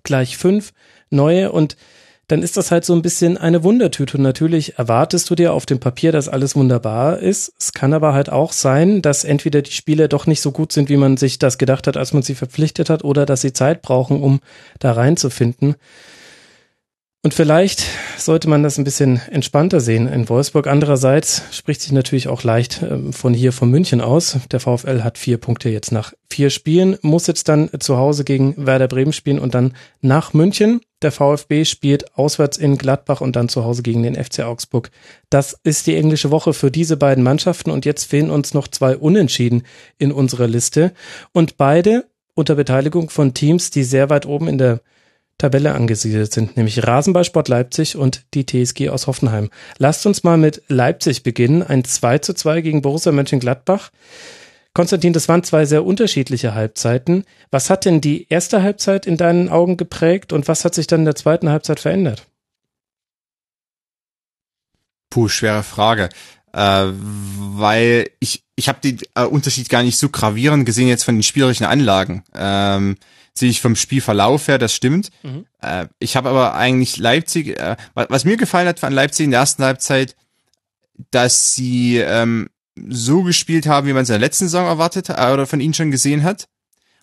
gleich 0.03 0.37
fünf 0.37 0.73
neue 1.11 1.53
und 1.53 1.77
dann 2.29 2.43
ist 2.43 2.57
das 2.57 2.71
halt 2.71 2.85
so 2.85 2.95
ein 2.95 3.03
bisschen 3.03 3.37
eine 3.37 3.63
Wundertüte. 3.63 4.17
Und 4.17 4.23
natürlich 4.23 4.79
erwartest 4.79 5.29
du 5.29 5.35
dir 5.35 5.53
auf 5.53 5.67
dem 5.67 5.81
Papier, 5.81 6.13
dass 6.13 6.31
alles 6.31 6.57
wunderbar 6.57 7.19
ist. 7.19 7.53
Es 7.59 7.73
kann 7.73 7.93
aber 7.93 8.15
halt 8.15 8.31
auch 8.31 8.53
sein, 8.53 9.03
dass 9.03 9.25
entweder 9.25 9.61
die 9.61 9.73
Spieler 9.73 10.09
doch 10.09 10.27
nicht 10.27 10.41
so 10.41 10.51
gut 10.51 10.73
sind, 10.73 10.89
wie 10.89 10.97
man 10.97 11.19
sich 11.19 11.39
das 11.39 11.59
gedacht 11.59 11.87
hat, 11.87 11.99
als 11.99 12.15
man 12.15 12.23
sie 12.23 12.35
verpflichtet 12.35 12.89
hat, 12.89 13.05
oder 13.05 13.27
dass 13.27 13.43
sie 13.43 13.53
Zeit 13.53 13.83
brauchen, 13.83 14.23
um 14.23 14.41
da 14.79 14.93
reinzufinden. 14.93 15.75
Und 17.25 17.35
vielleicht 17.35 17.85
sollte 18.19 18.49
man 18.49 18.65
das 18.65 18.79
ein 18.79 18.85
bisschen 18.85 19.21
entspannter 19.31 19.79
sehen 19.79 20.09
in 20.09 20.29
Wolfsburg. 20.29 20.67
Andererseits 20.67 21.43
spricht 21.53 21.81
sich 21.81 21.93
natürlich 21.93 22.27
auch 22.27 22.43
leicht 22.43 22.83
ähm, 22.83 23.13
von 23.13 23.33
hier 23.33 23.53
von 23.53 23.71
München 23.71 24.01
aus. 24.01 24.39
Der 24.51 24.59
VfL 24.59 25.05
hat 25.05 25.19
vier 25.19 25.39
Punkte 25.39 25.69
jetzt 25.69 25.93
nach 25.93 26.15
vier 26.29 26.51
Spielen, 26.51 26.99
muss 27.03 27.29
jetzt 27.29 27.49
dann 27.49 27.71
zu 27.79 27.97
Hause 27.97 28.25
gegen 28.25 28.67
Werder 28.67 28.89
Bremen 28.89 29.13
spielen 29.13 29.39
und 29.39 29.55
dann 29.55 29.75
nach 30.01 30.35
München. 30.35 30.81
Der 31.03 31.13
VfB 31.13 31.65
spielt 31.65 32.17
auswärts 32.19 32.57
in 32.57 32.77
Gladbach 32.77 33.21
und 33.21 33.37
dann 33.37 33.49
zu 33.49 33.65
Hause 33.65 33.83
gegen 33.83 34.03
den 34.03 34.17
FC 34.17 34.41
Augsburg. 34.41 34.91
Das 35.31 35.57
ist 35.63 35.87
die 35.87 35.95
englische 35.95 36.33
Woche 36.33 36.53
für 36.53 36.73
diese 36.73 36.97
beiden 36.97 37.23
Mannschaften 37.23 37.71
und 37.71 37.85
jetzt 37.85 38.03
fehlen 38.03 38.31
uns 38.31 38.53
noch 38.53 38.67
zwei 38.67 38.97
Unentschieden 38.97 39.63
in 39.97 40.11
unserer 40.11 40.49
Liste 40.49 40.93
und 41.33 41.57
beide 41.57 42.05
unter 42.35 42.57
Beteiligung 42.57 43.11
von 43.11 43.33
Teams, 43.33 43.71
die 43.71 43.85
sehr 43.85 44.11
weit 44.11 44.27
oben 44.27 44.49
in 44.49 44.59
der 44.59 44.81
Tabelle 45.43 45.75
angesiedelt 45.75 46.33
sind, 46.33 46.57
nämlich 46.57 46.87
Rasenballsport 46.87 47.49
Leipzig 47.49 47.97
und 47.97 48.23
die 48.33 48.47
TSG 48.47 48.91
aus 48.91 49.09
Hoffenheim. 49.09 49.51
Lasst 49.77 50.07
uns 50.07 50.23
mal 50.23 50.37
mit 50.37 50.63
Leipzig 50.69 51.25
beginnen. 51.25 51.65
Ein 51.65 51.83
2 51.83 52.19
zu 52.19 52.33
2 52.33 52.61
gegen 52.61 52.81
Borussia 52.81 53.11
Mönchengladbach. 53.11 53.91
Konstantin, 54.73 55.13
das 55.13 55.29
waren 55.29 55.43
zwei 55.43 55.67
sehr 55.67 55.85
unterschiedliche 55.85 56.55
Halbzeiten. 56.55 57.25
Was 57.51 57.71
hat 57.71 57.87
denn 57.87 58.01
die 58.01 58.29
erste 58.29 58.63
Halbzeit 58.63 59.05
in 59.05 59.17
deinen 59.17 59.49
Augen 59.49 59.77
geprägt 59.77 60.33
und 60.33 60.47
was 60.47 60.65
hat 60.65 60.77
sich 60.77 60.87
dann 60.87 61.01
in 61.01 61.07
der 61.07 61.17
zweiten 61.17 61.51
Halbzeit 61.51 61.81
verändert? 61.81 62.29
Puh, 65.11 65.27
schwere 65.27 65.65
Frage. 65.65 66.09
Äh, 66.53 66.87
weil 66.87 68.11
ich, 68.21 68.45
ich 68.55 68.69
habe 68.69 68.79
den 68.81 69.01
äh, 69.17 69.25
Unterschied 69.25 69.69
gar 69.69 69.83
nicht 69.83 69.99
so 69.99 70.09
gravierend 70.09 70.67
gesehen 70.67 70.87
jetzt 70.87 71.03
von 71.03 71.17
den 71.17 71.25
spielerischen 71.25 71.67
Anlagen. 71.67 72.23
Ähm, 72.33 72.97
sehe 73.35 73.51
ich 73.51 73.61
vom 73.61 73.77
Spielverlauf 73.77 74.49
her, 74.49 74.59
das 74.59 74.75
stimmt. 74.75 75.11
Mhm. 75.23 75.47
Äh, 75.61 75.87
ich 75.99 76.17
habe 76.17 76.29
aber 76.29 76.55
eigentlich 76.55 76.99
Leipzig, 76.99 77.59
äh, 77.59 77.77
was 77.95 78.25
mir 78.25 78.37
gefallen 78.37 78.69
hat 78.69 78.81
von 78.81 78.93
Leipzig 78.93 79.25
in 79.25 79.31
der 79.31 79.41
ersten 79.41 79.65
Halbzeit, 79.65 80.17
dass 81.11 81.55
sie 81.55 81.99
ähm, 81.99 82.49
so 82.89 83.23
gespielt 83.23 83.67
haben, 83.67 83.87
wie 83.87 83.93
man 83.93 84.03
es 84.03 84.09
in 84.09 84.15
der 84.15 84.21
letzten 84.21 84.45
Saison 84.45 84.67
erwartet 84.67 85.09
äh, 85.09 85.33
oder 85.33 85.47
von 85.47 85.61
ihnen 85.61 85.75
schon 85.75 85.91
gesehen 85.91 86.23
hat. 86.23 86.49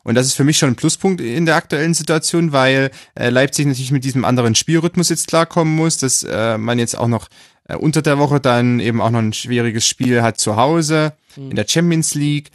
Und 0.03 0.15
das 0.15 0.27
ist 0.27 0.35
für 0.35 0.43
mich 0.43 0.57
schon 0.57 0.69
ein 0.69 0.75
Pluspunkt 0.75 1.21
in 1.21 1.45
der 1.45 1.55
aktuellen 1.55 1.93
Situation, 1.93 2.51
weil 2.51 2.89
äh, 3.15 3.29
Leipzig 3.29 3.65
natürlich 3.67 3.91
mit 3.91 4.03
diesem 4.03 4.25
anderen 4.25 4.55
Spielrhythmus 4.55 5.09
jetzt 5.09 5.27
klarkommen 5.27 5.75
muss, 5.75 5.97
dass 5.97 6.23
äh, 6.23 6.57
man 6.57 6.79
jetzt 6.79 6.97
auch 6.97 7.07
noch 7.07 7.27
äh, 7.65 7.75
unter 7.75 8.01
der 8.01 8.17
Woche 8.17 8.39
dann 8.39 8.79
eben 8.79 9.01
auch 9.01 9.09
noch 9.09 9.19
ein 9.19 9.33
schwieriges 9.33 9.87
Spiel 9.87 10.21
hat 10.21 10.39
zu 10.39 10.55
Hause 10.55 11.13
mhm. 11.35 11.51
in 11.51 11.55
der 11.55 11.67
Champions 11.67 12.15
League. 12.15 12.51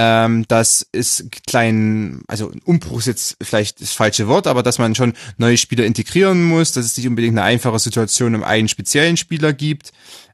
Ähm, 0.00 0.44
das 0.46 0.86
ist 0.92 1.24
klein, 1.48 2.22
also 2.28 2.52
Umbruch 2.64 3.00
ist 3.00 3.06
jetzt 3.06 3.36
vielleicht 3.42 3.80
das 3.80 3.90
falsche 3.90 4.28
Wort, 4.28 4.46
aber 4.46 4.62
dass 4.62 4.78
man 4.78 4.94
schon 4.94 5.12
neue 5.38 5.56
Spieler 5.56 5.84
integrieren 5.84 6.44
muss, 6.44 6.70
dass 6.70 6.86
es 6.86 6.96
nicht 6.96 7.08
unbedingt 7.08 7.36
eine 7.36 7.42
einfache 7.42 7.80
Situation 7.80 8.36
um 8.36 8.44
einen 8.44 8.68
speziellen 8.68 9.16
Spieler 9.16 9.52
gibt, 9.52 9.90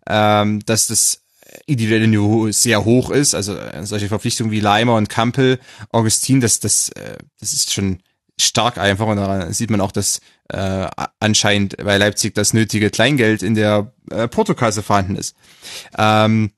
ähm, 0.07 0.61
dass 0.67 0.89
das 0.89 1.23
individuelle 1.65 2.09
Niveau 2.09 2.51
sehr 2.51 2.85
hoch 2.85 3.09
ist, 3.09 3.35
also 3.35 3.57
äh, 3.57 3.87
solche 3.87 4.09
Verpflichtungen 4.09 4.53
wie 4.53 4.61
Leimer 4.61 4.97
und 4.97 5.09
Kampel, 5.09 5.59
Augustin, 5.91 6.43
das, 6.43 6.61
das, 6.61 6.91
äh, 6.91 7.17
das 7.41 7.55
ist 7.55 7.73
schon 7.73 8.01
stark 8.39 8.77
einfach 8.77 9.07
und 9.07 9.17
daran 9.17 9.51
sieht 9.55 9.71
man 9.71 9.81
auch, 9.81 9.93
dass 9.93 10.21
äh, 10.51 10.87
anscheinend 11.21 11.79
bei 11.79 11.97
Leipzig 11.97 12.35
das 12.35 12.53
nötige 12.53 12.91
Kleingeld 12.91 13.43
in 13.43 13.55
der 13.55 13.95
äh, 14.11 14.29
Portokasse 14.29 14.83
vorhanden 14.83 15.17
ist. 15.17 15.35
Ähm, 15.97 16.51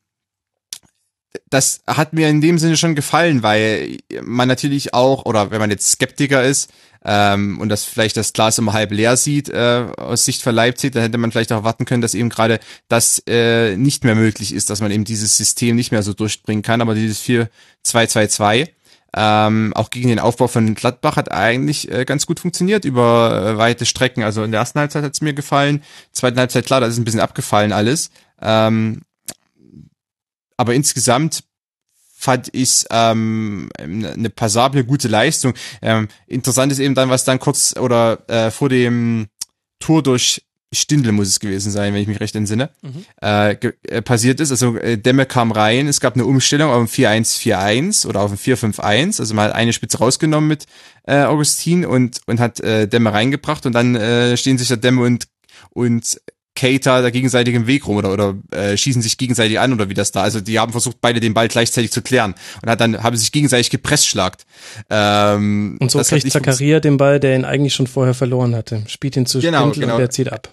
das 1.49 1.81
hat 1.87 2.13
mir 2.13 2.29
in 2.29 2.41
dem 2.41 2.59
Sinne 2.59 2.77
schon 2.77 2.95
gefallen, 2.95 3.43
weil 3.43 3.99
man 4.23 4.49
natürlich 4.49 4.95
auch, 4.95 5.25
oder 5.25 5.51
wenn 5.51 5.61
man 5.61 5.71
jetzt 5.71 5.93
Skeptiker 5.93 6.43
ist 6.43 6.73
ähm, 7.05 7.61
und 7.61 7.69
das 7.69 7.85
vielleicht 7.85 8.17
das 8.17 8.33
Glas 8.33 8.59
immer 8.59 8.73
halb 8.73 8.91
leer 8.91 9.17
sieht 9.17 9.49
äh, 9.49 9.87
aus 9.97 10.25
Sicht 10.25 10.43
von 10.43 10.55
Leipzig, 10.55 10.93
dann 10.93 11.03
hätte 11.03 11.19
man 11.19 11.31
vielleicht 11.31 11.53
auch 11.53 11.59
erwarten 11.59 11.85
können, 11.85 12.03
dass 12.03 12.15
eben 12.15 12.31
gerade 12.31 12.59
das 12.89 13.23
äh, 13.29 13.77
nicht 13.77 14.05
mehr 14.05 14.17
möglich 14.17 14.53
ist, 14.53 14.71
dass 14.71 14.81
man 14.81 14.91
eben 14.91 15.05
dieses 15.05 15.37
System 15.37 15.77
nicht 15.77 15.93
mehr 15.93 16.03
so 16.03 16.15
durchbringen 16.15 16.63
kann, 16.63 16.81
aber 16.81 16.95
dieses 16.95 17.23
4-2-2-2 17.23 18.69
ähm, 19.19 19.73
auch 19.75 19.89
gegen 19.89 20.09
den 20.09 20.19
Aufbau 20.19 20.47
von 20.47 20.75
Gladbach 20.75 21.17
hat 21.17 21.33
eigentlich 21.33 21.91
äh, 21.91 22.05
ganz 22.05 22.27
gut 22.27 22.39
funktioniert 22.39 22.85
über 22.85 23.55
äh, 23.55 23.57
weite 23.57 23.87
Strecken. 23.87 24.23
Also 24.23 24.45
in 24.45 24.51
der 24.51 24.61
ersten 24.61 24.79
Halbzeit 24.79 25.05
hat 25.05 25.15
es 25.15 25.23
mir 25.23 25.33
gefallen, 25.33 25.83
zweiten 26.13 26.39
Halbzeit 26.39 26.67
klar, 26.67 26.81
da 26.81 26.87
ist 26.87 26.99
ein 26.99 27.05
bisschen 27.05 27.21
abgefallen 27.21 27.73
alles. 27.73 28.11
Ähm, 28.43 29.01
aber 30.57 30.75
insgesamt 30.75 31.45
fand 32.19 32.49
ich 32.53 32.85
ähm, 32.91 33.69
eine 33.79 34.31
passable, 34.31 34.85
gute 34.85 35.07
Leistung. 35.09 35.55
Ähm, 35.83 36.09
interessant 36.27 36.73
ist 36.73 36.79
eben 36.79 36.95
dann, 36.95 37.11
was 37.11 37.25
dann 37.25 37.39
kurz 37.39 37.77
oder 37.77 38.29
äh, 38.29 38.51
vor 38.51 38.69
dem 38.69 39.29
Tour 39.79 40.03
durch 40.03 40.43
Stindl 40.73 41.13
muss 41.13 41.29
es 41.29 41.41
gewesen 41.41 41.71
sein, 41.71 41.95
wenn 41.95 42.03
ich 42.03 42.09
mich 42.09 42.21
recht 42.21 42.35
entsinne, 42.35 42.71
mhm. 42.83 43.05
äh, 43.23 43.53
äh, 43.53 44.03
passiert 44.03 44.41
ist. 44.41 44.51
Also 44.51 44.77
äh, 44.77 44.99
Demme 44.99 45.27
kam 45.27 45.53
rein, 45.53 45.87
es 45.87 46.01
gab 46.01 46.15
eine 46.15 46.25
Umstellung 46.25 46.71
auf 46.71 46.81
ein 46.81 46.89
4-1-4-1 47.25 48.07
oder 48.07 48.21
auf 48.21 48.33
ein 48.33 48.39
4-5-1. 48.39 49.21
Also 49.21 49.35
man 49.35 49.47
hat 49.47 49.55
eine 49.55 49.73
Spitze 49.73 49.99
rausgenommen 49.99 50.49
mit 50.49 50.67
äh, 51.05 51.23
Augustin 51.23 51.87
und, 51.87 52.21
und 52.27 52.41
hat 52.41 52.61
äh, 52.61 52.89
Demme 52.89 53.13
reingebracht 53.13 53.65
und 53.67 53.73
dann 53.73 53.95
äh, 53.95 54.37
stehen 54.37 54.59
sich 54.59 54.69
da 54.69 54.77
Demme 54.77 55.03
und, 55.03 55.29
und 55.71 56.21
Cater 56.57 57.03
da 57.03 57.11
gegenseitig 57.11 57.55
im 57.55 57.69
Weg 57.69 57.87
rum 57.87 57.97
oder, 57.97 58.13
oder 58.13 58.35
äh, 58.51 58.77
schießen 58.77 59.03
sich 59.03 59.19
gegenseitig 59.19 59.61
an 59.61 59.73
oder 59.73 59.89
wie 59.89 59.95
das 59.95 60.11
da. 60.11 60.23
Also 60.23 60.41
die 60.41 60.59
haben 60.59 60.73
versucht, 60.73 61.01
beide 61.01 61.21
den 61.21 61.35
Ball 61.35 61.47
gleichzeitig 61.47 61.93
zu 61.93 62.03
klären 62.03 62.35
und 62.63 62.69
hat 62.69 62.81
dann 62.81 63.03
haben 63.03 63.17
sich 63.17 63.31
gegenseitig 63.31 63.71
gepressschlagt. 63.71 64.45
Ähm, 64.91 65.77
und 65.81 65.91
so 65.91 66.01
kriegt 66.01 66.31
Zakaria 66.33 66.81
den 66.81 66.97
Ball, 66.97 67.21
der 67.21 67.37
ihn 67.37 67.45
eigentlich 67.45 67.75
schon 67.75 67.87
vorher 67.87 68.15
verloren 68.15 68.57
hatte. 68.57 68.83
Spielt 68.89 69.17
ihn 69.17 69.27
zu 69.27 69.41
genau, 69.41 69.61
Spindl 69.61 69.81
genau. 69.81 69.95
und 69.95 70.01
der 70.01 70.11
zieht 70.11 70.33
ab. 70.33 70.51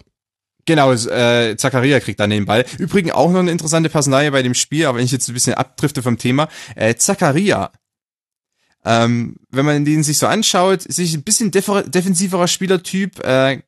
Genau, 0.66 0.94
äh, 0.94 1.56
Zakaria 1.58 2.00
kriegt 2.00 2.20
dann 2.20 2.30
den 2.30 2.46
Ball. 2.46 2.66
Übrigens 2.78 3.14
auch 3.14 3.32
noch 3.32 3.40
eine 3.40 3.52
interessante 3.52 3.90
Personalie 3.90 4.32
bei 4.32 4.44
dem 4.44 4.54
Spiel, 4.54 4.86
aber 4.86 4.98
wenn 4.98 5.06
ich 5.06 5.12
jetzt 5.12 5.28
ein 5.28 5.34
bisschen 5.34 5.56
abdrifte 5.56 6.02
vom 6.02 6.18
Thema. 6.18 6.48
Äh, 6.76 6.96
Zakaria, 6.96 7.72
ähm, 8.86 9.38
wenn 9.50 9.66
man 9.66 9.86
den 9.86 10.04
sich 10.04 10.18
so 10.18 10.28
anschaut, 10.28 10.82
sich 10.82 11.14
ein 11.14 11.24
bisschen 11.24 11.52
defensiverer 11.52 12.48
Spielertyp, 12.48 13.20
äh, 13.26 13.62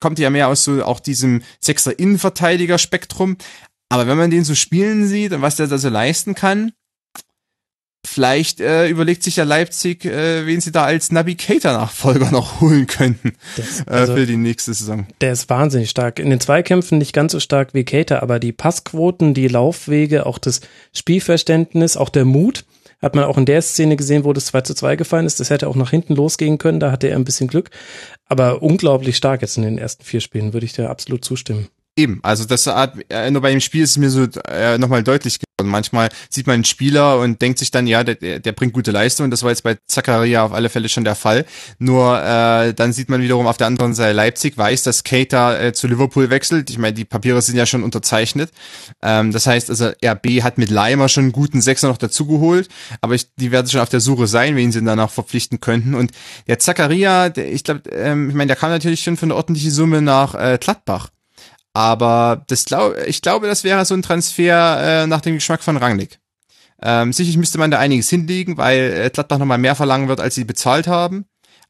kommt 0.00 0.18
ja 0.18 0.30
mehr 0.30 0.48
aus 0.48 0.64
so 0.64 0.84
auch 0.84 1.00
diesem 1.00 1.42
Sechser 1.60 1.98
Innenverteidiger 1.98 2.78
Spektrum. 2.78 3.36
Aber 3.88 4.06
wenn 4.06 4.18
man 4.18 4.30
den 4.30 4.44
so 4.44 4.54
spielen 4.54 5.06
sieht 5.06 5.32
und 5.32 5.42
was 5.42 5.56
der 5.56 5.66
da 5.66 5.78
so 5.78 5.88
leisten 5.88 6.34
kann, 6.34 6.72
vielleicht 8.06 8.60
äh, 8.60 8.88
überlegt 8.88 9.22
sich 9.22 9.36
ja 9.36 9.44
Leipzig, 9.44 10.04
äh, 10.04 10.46
wen 10.46 10.60
sie 10.60 10.72
da 10.72 10.84
als 10.84 11.12
Navigator-Nachfolger 11.12 12.30
noch 12.30 12.60
holen 12.60 12.86
könnten 12.86 13.32
das, 13.56 13.80
äh, 13.80 13.84
also, 13.86 14.14
für 14.14 14.26
die 14.26 14.36
nächste 14.36 14.72
Saison. 14.74 15.06
Der 15.20 15.32
ist 15.32 15.50
wahnsinnig 15.50 15.90
stark. 15.90 16.18
In 16.18 16.30
den 16.30 16.40
Zweikämpfen 16.40 16.98
nicht 16.98 17.12
ganz 17.12 17.32
so 17.32 17.40
stark 17.40 17.74
wie 17.74 17.84
Cater, 17.84 18.22
aber 18.22 18.38
die 18.38 18.52
Passquoten, 18.52 19.34
die 19.34 19.48
Laufwege, 19.48 20.26
auch 20.26 20.38
das 20.38 20.60
Spielverständnis, 20.94 21.96
auch 21.96 22.08
der 22.08 22.24
Mut, 22.24 22.64
hat 23.00 23.14
man 23.14 23.24
auch 23.24 23.38
in 23.38 23.46
der 23.46 23.62
Szene 23.62 23.96
gesehen, 23.96 24.24
wo 24.24 24.32
das 24.32 24.46
2 24.46 24.60
zu 24.62 24.74
2 24.74 24.96
gefallen 24.96 25.26
ist. 25.26 25.40
Das 25.40 25.50
hätte 25.50 25.68
auch 25.68 25.76
nach 25.76 25.90
hinten 25.90 26.14
losgehen 26.14 26.58
können, 26.58 26.80
da 26.80 26.92
hatte 26.92 27.08
er 27.08 27.16
ein 27.16 27.24
bisschen 27.24 27.48
Glück. 27.48 27.70
Aber 28.26 28.62
unglaublich 28.62 29.16
stark 29.16 29.42
jetzt 29.42 29.56
in 29.56 29.62
den 29.62 29.78
ersten 29.78 30.04
vier 30.04 30.20
Spielen, 30.20 30.52
würde 30.52 30.66
ich 30.66 30.72
dir 30.72 30.90
absolut 30.90 31.24
zustimmen. 31.24 31.68
Eben, 31.96 32.20
also 32.22 32.44
das 32.44 32.66
hat, 32.66 32.94
äh, 33.08 33.30
nur 33.30 33.42
bei 33.42 33.50
dem 33.50 33.60
Spiel 33.60 33.82
ist 33.82 33.90
es 33.90 33.98
mir 33.98 34.10
so 34.10 34.26
äh, 34.48 34.78
nochmal 34.78 35.02
deutlich 35.02 35.38
geworden. 35.60 35.70
Manchmal 35.70 36.10
sieht 36.28 36.46
man 36.46 36.54
einen 36.54 36.64
Spieler 36.64 37.18
und 37.18 37.40
denkt 37.40 37.58
sich 37.58 37.70
dann, 37.70 37.86
ja, 37.86 38.04
der, 38.04 38.40
der 38.40 38.52
bringt 38.52 38.72
gute 38.72 38.90
Leistung. 38.90 39.30
Das 39.30 39.42
war 39.42 39.50
jetzt 39.50 39.62
bei 39.62 39.76
Zakaria 39.86 40.44
auf 40.44 40.52
alle 40.52 40.68
Fälle 40.68 40.88
schon 40.88 41.04
der 41.04 41.14
Fall. 41.14 41.44
Nur 41.78 42.20
äh, 42.20 42.74
dann 42.74 42.92
sieht 42.92 43.08
man 43.08 43.22
wiederum 43.22 43.46
auf 43.46 43.56
der 43.56 43.66
anderen 43.66 43.94
Seite 43.94 44.12
Leipzig, 44.12 44.56
weiß, 44.56 44.82
dass 44.82 45.04
Cater 45.04 45.60
äh, 45.60 45.72
zu 45.72 45.86
Liverpool 45.86 46.30
wechselt. 46.30 46.70
Ich 46.70 46.78
meine, 46.78 46.94
die 46.94 47.04
Papiere 47.04 47.42
sind 47.42 47.56
ja 47.56 47.66
schon 47.66 47.82
unterzeichnet. 47.82 48.50
Ähm, 49.02 49.32
das 49.32 49.46
heißt, 49.46 49.70
also 49.70 49.90
RB 50.04 50.42
hat 50.42 50.58
mit 50.58 50.70
Leimer 50.70 51.08
schon 51.08 51.24
einen 51.24 51.32
guten 51.32 51.60
Sechser 51.60 51.88
noch 51.88 51.98
dazugeholt, 51.98 52.68
aber 53.00 53.14
ich, 53.14 53.34
die 53.36 53.52
werden 53.52 53.68
schon 53.68 53.80
auf 53.80 53.88
der 53.88 54.00
Suche 54.00 54.26
sein, 54.26 54.56
wen 54.56 54.72
sie 54.72 54.82
danach 54.82 55.10
verpflichten 55.10 55.60
könnten. 55.60 55.94
Und 55.94 56.12
der 56.46 56.58
Zakaria, 56.58 57.28
der, 57.28 57.52
ich 57.52 57.64
glaube, 57.64 57.88
ähm, 57.90 58.30
ich 58.30 58.34
meine, 58.34 58.48
der 58.48 58.56
kam 58.56 58.70
natürlich 58.70 59.02
schon 59.02 59.16
für 59.16 59.26
eine 59.26 59.34
ordentliche 59.34 59.70
Summe 59.70 60.02
nach 60.02 60.34
äh, 60.34 60.58
Gladbach. 60.60 61.10
Aber 61.72 62.44
das 62.48 62.64
glaub, 62.64 62.96
ich 63.06 63.22
glaube, 63.22 63.46
das 63.46 63.64
wäre 63.64 63.84
so 63.84 63.94
ein 63.94 64.02
Transfer 64.02 65.02
äh, 65.02 65.06
nach 65.06 65.20
dem 65.20 65.34
Geschmack 65.34 65.62
von 65.62 65.76
Rangnick. 65.76 66.18
Ähm, 66.82 67.12
sicherlich 67.12 67.36
müsste 67.36 67.58
man 67.58 67.70
da 67.70 67.78
einiges 67.78 68.08
hinlegen, 68.08 68.56
weil 68.56 68.92
äh, 69.06 69.10
Gladbach 69.10 69.38
nochmal 69.38 69.58
mehr 69.58 69.74
verlangen 69.74 70.08
wird, 70.08 70.20
als 70.20 70.34
sie 70.34 70.44
bezahlt 70.44 70.86
haben. 70.86 71.26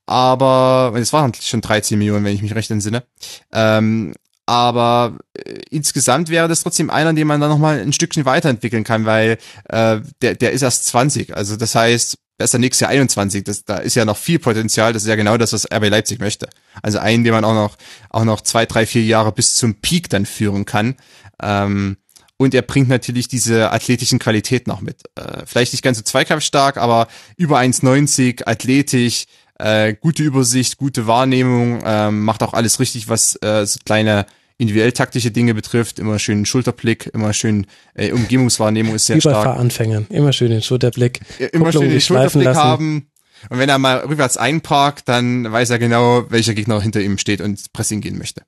Aber, 0.06 0.92
es 0.96 1.12
waren 1.12 1.32
schon 1.34 1.60
13 1.60 1.98
Millionen, 1.98 2.24
wenn 2.24 2.34
ich 2.34 2.42
mich 2.42 2.54
recht 2.54 2.70
entsinne. 2.70 3.04
Ähm, 3.52 4.14
aber 4.46 5.18
äh, 5.34 5.60
insgesamt 5.70 6.28
wäre 6.28 6.48
das 6.48 6.62
trotzdem 6.62 6.90
einer, 6.90 7.12
den 7.12 7.26
man 7.26 7.40
dann 7.40 7.50
nochmal 7.50 7.78
ein 7.78 7.92
Stückchen 7.92 8.24
weiterentwickeln 8.24 8.84
kann, 8.84 9.04
weil 9.04 9.38
äh, 9.68 10.00
der, 10.22 10.34
der 10.34 10.52
ist 10.52 10.62
erst 10.62 10.86
20. 10.86 11.36
Also 11.36 11.56
das 11.56 11.74
heißt, 11.74 12.18
besser 12.40 12.58
nächstes 12.58 12.80
Jahr 12.80 12.90
21. 12.90 13.44
Das, 13.44 13.66
da 13.66 13.76
ist 13.76 13.96
ja 13.96 14.06
noch 14.06 14.16
viel 14.16 14.38
Potenzial. 14.38 14.94
Das 14.94 15.02
ist 15.02 15.08
ja 15.08 15.14
genau 15.14 15.36
das, 15.36 15.52
was 15.52 15.70
RB 15.70 15.90
Leipzig 15.90 16.20
möchte. 16.20 16.48
Also 16.80 16.98
einen, 16.98 17.22
den 17.22 17.34
man 17.34 17.44
auch 17.44 17.52
noch, 17.52 17.76
auch 18.08 18.24
noch 18.24 18.40
zwei, 18.40 18.64
drei, 18.64 18.86
vier 18.86 19.04
Jahre 19.04 19.30
bis 19.30 19.56
zum 19.56 19.74
Peak 19.74 20.08
dann 20.08 20.24
führen 20.24 20.64
kann. 20.64 20.96
Ähm, 21.42 21.98
und 22.38 22.54
er 22.54 22.62
bringt 22.62 22.88
natürlich 22.88 23.28
diese 23.28 23.70
athletischen 23.72 24.18
Qualitäten 24.18 24.70
noch 24.70 24.80
mit. 24.80 25.02
Äh, 25.16 25.42
vielleicht 25.44 25.74
nicht 25.74 25.82
ganz 25.82 25.98
so 25.98 26.02
zweikampfstark, 26.02 26.78
aber 26.78 27.08
über 27.36 27.58
1,90, 27.58 28.46
athletisch, 28.46 29.26
äh, 29.58 29.92
gute 29.92 30.22
Übersicht, 30.22 30.78
gute 30.78 31.06
Wahrnehmung, 31.06 31.82
äh, 31.82 32.10
macht 32.10 32.42
auch 32.42 32.54
alles 32.54 32.80
richtig, 32.80 33.10
was 33.10 33.36
äh, 33.42 33.66
so 33.66 33.80
kleine 33.84 34.24
individuell 34.60 34.92
taktische 34.92 35.30
Dinge 35.30 35.54
betrifft, 35.54 35.98
immer 35.98 36.18
schön 36.18 36.44
Schulterblick, 36.44 37.10
immer 37.14 37.32
schön 37.32 37.66
äh, 37.94 38.12
Umgebungswahrnehmung 38.12 38.94
ist 38.94 39.06
sehr 39.06 39.16
Wie 39.16 39.20
stark. 39.20 39.44
Wie 39.44 39.48
bei 39.48 39.56
Anfängern, 39.56 40.06
immer 40.10 40.32
schön 40.32 40.50
den 40.50 40.62
Schulterblick. 40.62 41.20
Immer 41.52 41.72
schön 41.72 41.88
den 41.88 42.00
Schulterblick 42.00 42.48
haben. 42.48 43.10
Und 43.48 43.58
wenn 43.58 43.70
er 43.70 43.78
mal 43.78 43.98
rückwärts 43.98 44.36
einparkt, 44.36 45.08
dann 45.08 45.50
weiß 45.50 45.70
er 45.70 45.78
genau, 45.78 46.30
welcher 46.30 46.52
Gegner 46.52 46.80
hinter 46.82 47.00
ihm 47.00 47.16
steht 47.16 47.40
und 47.40 47.72
Pressing 47.72 48.02
gehen 48.02 48.18
möchte. 48.18 48.42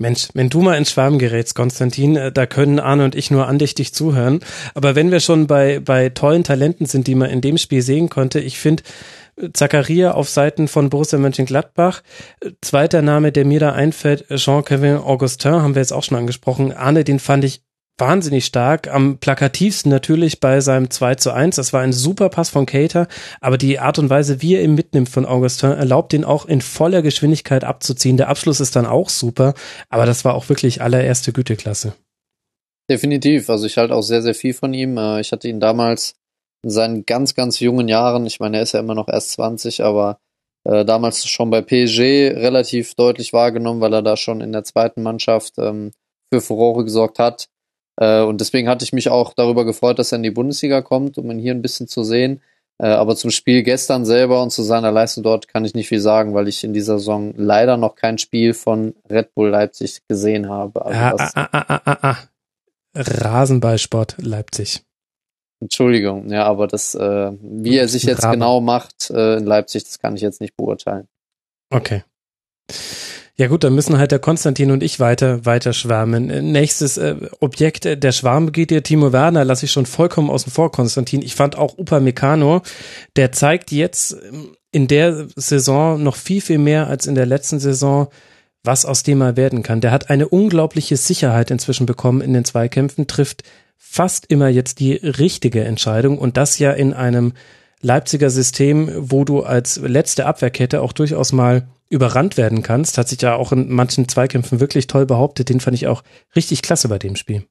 Mensch, 0.00 0.28
wenn 0.32 0.48
du 0.48 0.62
mal 0.62 0.78
ins 0.78 0.92
Schwarm 0.92 1.18
gerätst, 1.18 1.56
Konstantin, 1.56 2.14
äh, 2.16 2.32
da 2.32 2.46
können 2.46 2.78
Arne 2.78 3.04
und 3.04 3.16
ich 3.16 3.32
nur 3.32 3.48
andächtig 3.48 3.92
zuhören. 3.92 4.40
Aber 4.74 4.94
wenn 4.94 5.10
wir 5.10 5.18
schon 5.18 5.48
bei, 5.48 5.80
bei 5.80 6.08
tollen 6.08 6.44
Talenten 6.44 6.86
sind, 6.86 7.08
die 7.08 7.16
man 7.16 7.30
in 7.30 7.40
dem 7.40 7.58
Spiel 7.58 7.82
sehen 7.82 8.08
konnte, 8.08 8.38
ich 8.38 8.60
finde, 8.60 8.84
Zakaria 9.52 10.12
auf 10.12 10.28
Seiten 10.28 10.68
von 10.68 10.90
Borussia 10.90 11.18
Mönchengladbach. 11.18 12.02
Zweiter 12.60 13.02
Name, 13.02 13.32
der 13.32 13.44
mir 13.44 13.60
da 13.60 13.72
einfällt, 13.72 14.26
Jean-Kevin 14.28 14.96
Augustin, 14.96 15.52
haben 15.52 15.74
wir 15.74 15.82
jetzt 15.82 15.92
auch 15.92 16.02
schon 16.02 16.18
angesprochen. 16.18 16.72
Arne, 16.72 17.04
den 17.04 17.18
fand 17.18 17.44
ich 17.44 17.62
wahnsinnig 17.98 18.44
stark. 18.44 18.88
Am 18.88 19.18
plakativsten 19.18 19.90
natürlich 19.90 20.40
bei 20.40 20.60
seinem 20.60 20.90
2 20.90 21.16
zu 21.16 21.32
1. 21.32 21.56
Das 21.56 21.72
war 21.72 21.82
ein 21.82 21.92
super 21.92 22.28
Pass 22.28 22.48
von 22.48 22.66
Cater, 22.66 23.08
aber 23.40 23.58
die 23.58 23.78
Art 23.78 23.98
und 23.98 24.08
Weise, 24.08 24.40
wie 24.40 24.54
er 24.54 24.62
ihn 24.62 24.74
mitnimmt 24.74 25.08
von 25.08 25.26
Augustin, 25.26 25.70
erlaubt 25.70 26.12
ihn 26.12 26.24
auch 26.24 26.46
in 26.46 26.60
voller 26.60 27.02
Geschwindigkeit 27.02 27.64
abzuziehen. 27.64 28.16
Der 28.16 28.28
Abschluss 28.28 28.60
ist 28.60 28.76
dann 28.76 28.86
auch 28.86 29.08
super, 29.08 29.54
aber 29.88 30.06
das 30.06 30.24
war 30.24 30.34
auch 30.34 30.48
wirklich 30.48 30.80
allererste 30.80 31.32
Güteklasse. 31.32 31.94
Definitiv. 32.90 33.50
Also 33.50 33.66
ich 33.66 33.76
halte 33.76 33.94
auch 33.94 34.02
sehr, 34.02 34.22
sehr 34.22 34.34
viel 34.34 34.54
von 34.54 34.72
ihm. 34.72 34.96
Äh, 34.96 35.20
ich 35.20 35.32
hatte 35.32 35.48
ihn 35.48 35.60
damals 35.60 36.14
in 36.62 36.70
seinen 36.70 37.06
ganz, 37.06 37.34
ganz 37.34 37.60
jungen 37.60 37.88
Jahren, 37.88 38.26
ich 38.26 38.40
meine, 38.40 38.56
er 38.58 38.62
ist 38.62 38.72
ja 38.72 38.80
immer 38.80 38.94
noch 38.94 39.08
erst 39.08 39.32
20, 39.32 39.82
aber 39.84 40.18
äh, 40.64 40.84
damals 40.84 41.26
schon 41.26 41.50
bei 41.50 41.62
PSG 41.62 42.34
relativ 42.36 42.94
deutlich 42.94 43.32
wahrgenommen, 43.32 43.80
weil 43.80 43.94
er 43.94 44.02
da 44.02 44.16
schon 44.16 44.40
in 44.40 44.52
der 44.52 44.64
zweiten 44.64 45.02
Mannschaft 45.02 45.54
ähm, 45.58 45.92
für 46.32 46.40
Furore 46.40 46.84
gesorgt 46.84 47.18
hat. 47.18 47.48
Äh, 47.96 48.22
und 48.22 48.40
deswegen 48.40 48.68
hatte 48.68 48.84
ich 48.84 48.92
mich 48.92 49.08
auch 49.08 49.34
darüber 49.34 49.64
gefreut, 49.64 49.98
dass 49.98 50.12
er 50.12 50.16
in 50.16 50.24
die 50.24 50.30
Bundesliga 50.30 50.82
kommt, 50.82 51.16
um 51.18 51.30
ihn 51.30 51.38
hier 51.38 51.54
ein 51.54 51.62
bisschen 51.62 51.88
zu 51.88 52.02
sehen. 52.02 52.42
Äh, 52.80 52.88
aber 52.88 53.16
zum 53.16 53.30
Spiel 53.30 53.62
gestern 53.62 54.04
selber 54.04 54.42
und 54.42 54.50
zu 54.50 54.62
seiner 54.62 54.92
Leistung 54.92 55.24
dort 55.24 55.48
kann 55.48 55.64
ich 55.64 55.74
nicht 55.74 55.88
viel 55.88 56.00
sagen, 56.00 56.34
weil 56.34 56.48
ich 56.48 56.62
in 56.62 56.72
dieser 56.72 56.98
Saison 56.98 57.34
leider 57.36 57.76
noch 57.76 57.96
kein 57.96 58.18
Spiel 58.18 58.54
von 58.54 58.94
Red 59.10 59.34
Bull 59.34 59.48
Leipzig 59.48 60.02
gesehen 60.06 60.48
habe. 60.48 60.84
Also 60.84 61.00
ah, 61.00 61.28
ah, 61.34 61.48
ah, 61.52 61.64
ah, 61.68 61.80
ah, 61.84 61.98
ah. 62.02 62.16
Rasenballsport 62.94 64.16
Leipzig. 64.18 64.82
Entschuldigung, 65.60 66.30
ja, 66.30 66.44
aber 66.44 66.66
das, 66.66 66.94
äh, 66.94 67.32
wie 67.40 67.76
er 67.76 67.88
sich 67.88 68.04
jetzt 68.04 68.22
Raben. 68.22 68.34
genau 68.34 68.60
macht 68.60 69.10
äh, 69.10 69.36
in 69.38 69.44
Leipzig, 69.44 69.84
das 69.84 69.98
kann 69.98 70.14
ich 70.14 70.22
jetzt 70.22 70.40
nicht 70.40 70.56
beurteilen. 70.56 71.08
Okay. 71.70 72.04
Ja 73.40 73.46
gut, 73.46 73.62
dann 73.62 73.74
müssen 73.74 73.98
halt 73.98 74.10
der 74.10 74.18
Konstantin 74.18 74.72
und 74.72 74.82
ich 74.82 74.98
weiter, 74.98 75.46
weiter 75.46 75.72
schwärmen. 75.72 76.26
Nächstes 76.50 76.96
äh, 76.96 77.14
Objekt 77.38 77.84
der 77.84 78.12
Schwarmbegierde, 78.12 78.82
Timo 78.82 79.12
Werner, 79.12 79.44
lasse 79.44 79.66
ich 79.66 79.70
schon 79.70 79.86
vollkommen 79.86 80.28
außen 80.28 80.50
vor, 80.50 80.72
Konstantin. 80.72 81.22
Ich 81.22 81.36
fand 81.36 81.56
auch 81.56 81.78
Upamecano, 81.78 82.62
der 83.14 83.30
zeigt 83.30 83.70
jetzt 83.70 84.12
ähm, 84.12 84.56
in 84.72 84.88
der 84.88 85.28
Saison 85.36 86.02
noch 86.02 86.16
viel, 86.16 86.40
viel 86.40 86.58
mehr 86.58 86.88
als 86.88 87.06
in 87.06 87.14
der 87.14 87.26
letzten 87.26 87.60
Saison, 87.60 88.08
was 88.64 88.84
aus 88.84 89.04
dem 89.04 89.20
er 89.20 89.36
werden 89.36 89.62
kann. 89.62 89.80
Der 89.80 89.92
hat 89.92 90.10
eine 90.10 90.28
unglaubliche 90.28 90.96
Sicherheit 90.96 91.52
inzwischen 91.52 91.86
bekommen 91.86 92.20
in 92.20 92.32
den 92.32 92.44
Zweikämpfen, 92.44 93.06
trifft 93.06 93.44
fast 93.78 94.26
immer 94.26 94.48
jetzt 94.48 94.80
die 94.80 94.94
richtige 94.94 95.64
Entscheidung 95.64 96.18
und 96.18 96.36
das 96.36 96.58
ja 96.58 96.72
in 96.72 96.92
einem 96.92 97.32
Leipziger 97.80 98.28
System, 98.28 98.90
wo 98.96 99.24
du 99.24 99.44
als 99.44 99.76
letzte 99.76 100.26
Abwehrkette 100.26 100.82
auch 100.82 100.92
durchaus 100.92 101.32
mal 101.32 101.68
überrannt 101.88 102.36
werden 102.36 102.62
kannst, 102.62 102.98
hat 102.98 103.08
sich 103.08 103.22
ja 103.22 103.36
auch 103.36 103.52
in 103.52 103.70
manchen 103.72 104.08
Zweikämpfen 104.08 104.60
wirklich 104.60 104.88
toll 104.88 105.06
behauptet. 105.06 105.48
Den 105.48 105.60
fand 105.60 105.76
ich 105.76 105.86
auch 105.86 106.02
richtig 106.34 106.62
klasse 106.62 106.88
bei 106.88 106.98
dem 106.98 107.16
Spiel. 107.16 107.46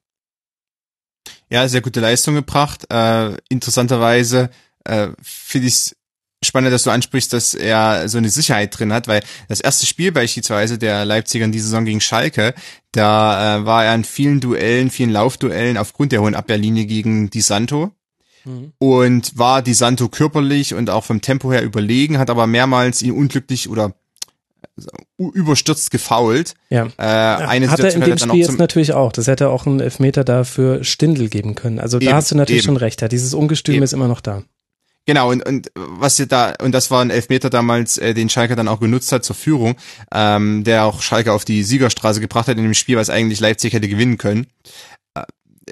Ja, 1.50 1.66
sehr 1.66 1.80
gute 1.80 2.00
Leistung 2.00 2.34
gebracht. 2.34 2.84
Äh, 2.92 3.36
interessanterweise 3.48 4.50
äh, 4.84 5.08
finde 5.22 5.68
ich 5.68 5.96
spannend, 6.44 6.72
dass 6.72 6.84
du 6.84 6.90
ansprichst, 6.90 7.32
dass 7.32 7.54
er 7.54 8.08
so 8.08 8.18
eine 8.18 8.30
Sicherheit 8.30 8.78
drin 8.78 8.92
hat, 8.92 9.08
weil 9.08 9.22
das 9.48 9.60
erste 9.60 9.86
Spiel 9.86 10.12
beispielsweise 10.12 10.78
der 10.78 11.04
Leipziger 11.04 11.44
in 11.44 11.52
dieser 11.52 11.66
Saison 11.66 11.84
gegen 11.84 12.00
Schalke, 12.00 12.54
da 12.92 13.58
äh, 13.58 13.66
war 13.66 13.84
er 13.84 13.94
in 13.94 14.04
vielen 14.04 14.40
Duellen, 14.40 14.90
vielen 14.90 15.10
Laufduellen 15.10 15.76
aufgrund 15.76 16.12
der 16.12 16.20
hohen 16.20 16.34
Abwehrlinie 16.34 16.86
gegen 16.86 17.30
Di 17.30 17.40
Santo 17.40 17.90
mhm. 18.44 18.72
und 18.78 19.36
war 19.36 19.62
Di 19.62 19.74
Santo 19.74 20.08
körperlich 20.08 20.74
und 20.74 20.90
auch 20.90 21.04
vom 21.04 21.20
Tempo 21.20 21.52
her 21.52 21.62
überlegen, 21.62 22.18
hat 22.18 22.30
aber 22.30 22.46
mehrmals 22.46 23.02
ihn 23.02 23.12
unglücklich 23.12 23.68
oder 23.68 23.94
überstürzt 25.18 25.90
gefault. 25.90 26.54
Ja. 26.70 26.86
Äh, 26.98 27.02
eine 27.02 27.70
hat 27.70 27.80
er 27.80 27.92
in 27.92 28.00
dem 28.00 28.18
Spiel 28.18 28.36
jetzt 28.36 28.58
natürlich 28.58 28.92
auch. 28.92 29.10
Das 29.10 29.26
hätte 29.26 29.48
auch 29.48 29.66
einen 29.66 29.80
Elfmeter 29.80 30.22
da 30.22 30.44
für 30.44 30.84
Stindel 30.84 31.28
geben 31.28 31.56
können. 31.56 31.80
Also 31.80 31.98
da 31.98 32.06
eben, 32.06 32.14
hast 32.14 32.30
du 32.30 32.36
natürlich 32.36 32.62
eben. 32.62 32.66
schon 32.66 32.76
recht. 32.76 33.02
Ja, 33.02 33.08
dieses 33.08 33.34
Ungestüm 33.34 33.76
eben. 33.76 33.82
ist 33.82 33.92
immer 33.92 34.06
noch 34.06 34.20
da. 34.20 34.44
Genau, 35.08 35.30
und, 35.30 35.42
und 35.46 35.72
was 35.74 36.18
ihr 36.18 36.26
da, 36.26 36.52
und 36.60 36.72
das 36.72 36.90
war 36.90 37.00
ein 37.00 37.08
Elfmeter 37.08 37.48
damals, 37.48 37.96
äh, 37.96 38.12
den 38.12 38.28
Schalke 38.28 38.56
dann 38.56 38.68
auch 38.68 38.78
genutzt 38.78 39.10
hat 39.10 39.24
zur 39.24 39.34
Führung, 39.34 39.76
ähm, 40.12 40.64
der 40.64 40.84
auch 40.84 41.00
Schalke 41.00 41.32
auf 41.32 41.46
die 41.46 41.62
Siegerstraße 41.62 42.20
gebracht 42.20 42.46
hat 42.46 42.58
in 42.58 42.62
dem 42.62 42.74
Spiel, 42.74 42.98
was 42.98 43.08
eigentlich 43.08 43.40
Leipzig 43.40 43.72
hätte 43.72 43.88
gewinnen 43.88 44.18
können 44.18 44.48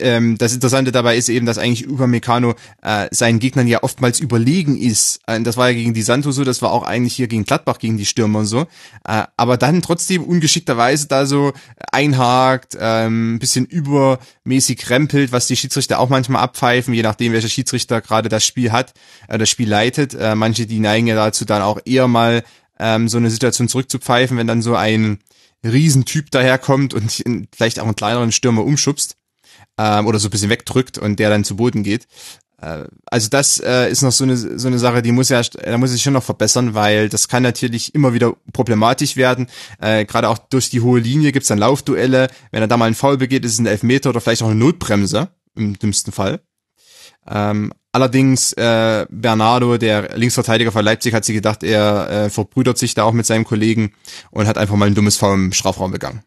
ähm, 0.01 0.39
das 0.39 0.55
Interessante 0.55 0.93
dabei 0.93 1.17
ist 1.17 1.29
eben, 1.29 1.47
dass 1.47 1.59
eigentlich 1.59 1.89
Upamecano 1.89 2.55
äh, 2.83 3.09
seinen 3.11 3.39
Gegnern 3.39 3.67
ja 3.67 3.83
oftmals 3.83 4.21
überlegen 4.21 4.77
ist. 4.77 5.21
Äh, 5.27 5.41
das 5.43 5.57
war 5.57 5.69
ja 5.69 5.75
gegen 5.75 5.95
die 5.95 6.03
Santo 6.03 6.31
so, 6.33 6.45
das 6.45 6.63
war 6.63 6.73
auch 6.73 6.83
eigentlich 6.83 7.15
hier 7.15 7.29
gegen 7.29 7.45
Gladbach, 7.45 7.79
gegen 7.79 7.97
die 7.97 8.07
Stürmer 8.07 8.41
und 8.41 8.47
so. 8.47 8.63
Äh, 9.07 9.25
aber 9.37 9.57
dann 9.57 9.83
trotzdem 9.83 10.25
ungeschickterweise 10.25 11.09
da 11.09 11.27
so 11.27 11.53
einhakt, 11.93 12.77
ähm, 12.81 13.39
bisschen 13.39 13.67
übermäßig 13.67 14.89
rempelt, 14.91 15.33
was 15.33 15.47
die 15.47 15.57
Schiedsrichter 15.57 15.99
auch 15.99 16.09
manchmal 16.09 16.43
abpfeifen, 16.43 16.95
je 16.95 17.03
nachdem, 17.03 17.33
welcher 17.33 17.49
Schiedsrichter 17.49 18.01
gerade 18.01 18.29
das 18.29 18.45
Spiel 18.45 18.73
hat, 18.73 18.95
äh, 19.29 19.39
das 19.39 19.51
Spiel 19.51 19.69
leitet. 19.69 20.15
Äh, 20.15 20.35
manche, 20.35 20.67
die 20.67 20.81
neigen 20.81 21.07
ja 21.07 21.15
dazu 21.15 21.45
dann 21.45 21.63
auch 21.63 21.81
eher 21.85 22.09
mal 22.09 22.43
ähm, 22.79 23.09
so 23.09 23.19
eine 23.19 23.31
Situation 23.31 23.69
zurückzupfeifen, 23.69 24.37
wenn 24.37 24.47
dann 24.47 24.63
so 24.63 24.75
ein 24.75 25.19
Riesentyp 25.65 26.31
daherkommt 26.31 26.95
und 26.95 27.23
vielleicht 27.55 27.81
auch 27.81 27.85
einen 27.85 27.97
kleineren 27.97 28.33
Stürmer 28.33 28.65
umschubst 28.65 29.17
ähm, 29.79 30.07
oder 30.07 30.19
so 30.19 30.29
ein 30.29 30.31
bisschen 30.31 30.51
wegdrückt 30.51 30.99
und 30.99 31.19
der 31.19 31.31
dann 31.31 31.45
zu 31.45 31.57
Boden 31.57 31.83
geht. 31.83 32.07
Äh, 32.61 32.85
also 33.07 33.29
das 33.29 33.61
äh, 33.61 33.91
ist 33.91 34.03
noch 34.03 34.13
so 34.13 34.25
eine 34.25 34.37
so 34.37 34.69
eine 34.69 34.79
Sache, 34.79 35.03
die 35.03 35.13
muss 35.13 35.29
ja, 35.29 35.43
da 35.43 35.79
muss 35.79 35.95
ich 35.95 36.03
schon 36.03 36.15
noch 36.15 36.23
verbessern, 36.23 36.75
weil 36.75 37.09
das 37.09 37.29
kann 37.29 37.43
natürlich 37.43 37.95
immer 37.95 38.15
wieder 38.15 38.35
problematisch 38.53 39.17
werden. 39.17 39.49
Äh, 39.81 40.05
Gerade 40.05 40.29
auch 40.29 40.39
durch 40.39 40.71
die 40.71 40.81
hohe 40.81 41.01
Linie 41.01 41.33
gibt's 41.33 41.49
dann 41.49 41.59
Laufduelle. 41.59 42.29
Wenn 42.51 42.63
er 42.63 42.69
da 42.69 42.77
mal 42.77 42.87
einen 42.87 42.95
Foul 42.95 43.19
begeht, 43.19 43.45
ist 43.45 43.53
es 43.53 43.59
ein 43.59 43.67
Elfmeter 43.67 44.11
oder 44.11 44.21
vielleicht 44.21 44.43
auch 44.43 44.49
eine 44.51 44.59
Notbremse 44.59 45.29
im 45.55 45.79
dümmsten 45.79 46.13
Fall. 46.13 46.41
Ähm, 47.29 47.73
allerdings 47.93 48.53
äh, 48.53 49.07
Bernardo, 49.11 49.79
der 49.79 50.17
Linksverteidiger 50.17 50.71
von 50.71 50.85
Leipzig, 50.85 51.13
hat 51.13 51.25
sich 51.25 51.35
gedacht, 51.35 51.63
er 51.63 52.11
äh, 52.11 52.31
verbrüdert 52.31 52.79
sich 52.79 52.95
da 52.95 53.03
auch 53.03 53.13
mit 53.13 53.27
seinem 53.27 53.45
Kollegen 53.45 53.93
und 54.31 54.47
hat 54.47 54.59
einfach 54.59 54.77
mal 54.77 54.87
ein 54.87 54.95
dummes 54.95 55.17
Foul 55.17 55.35
im 55.35 55.53
Strafraum 55.53 55.91
begangen. 55.91 56.23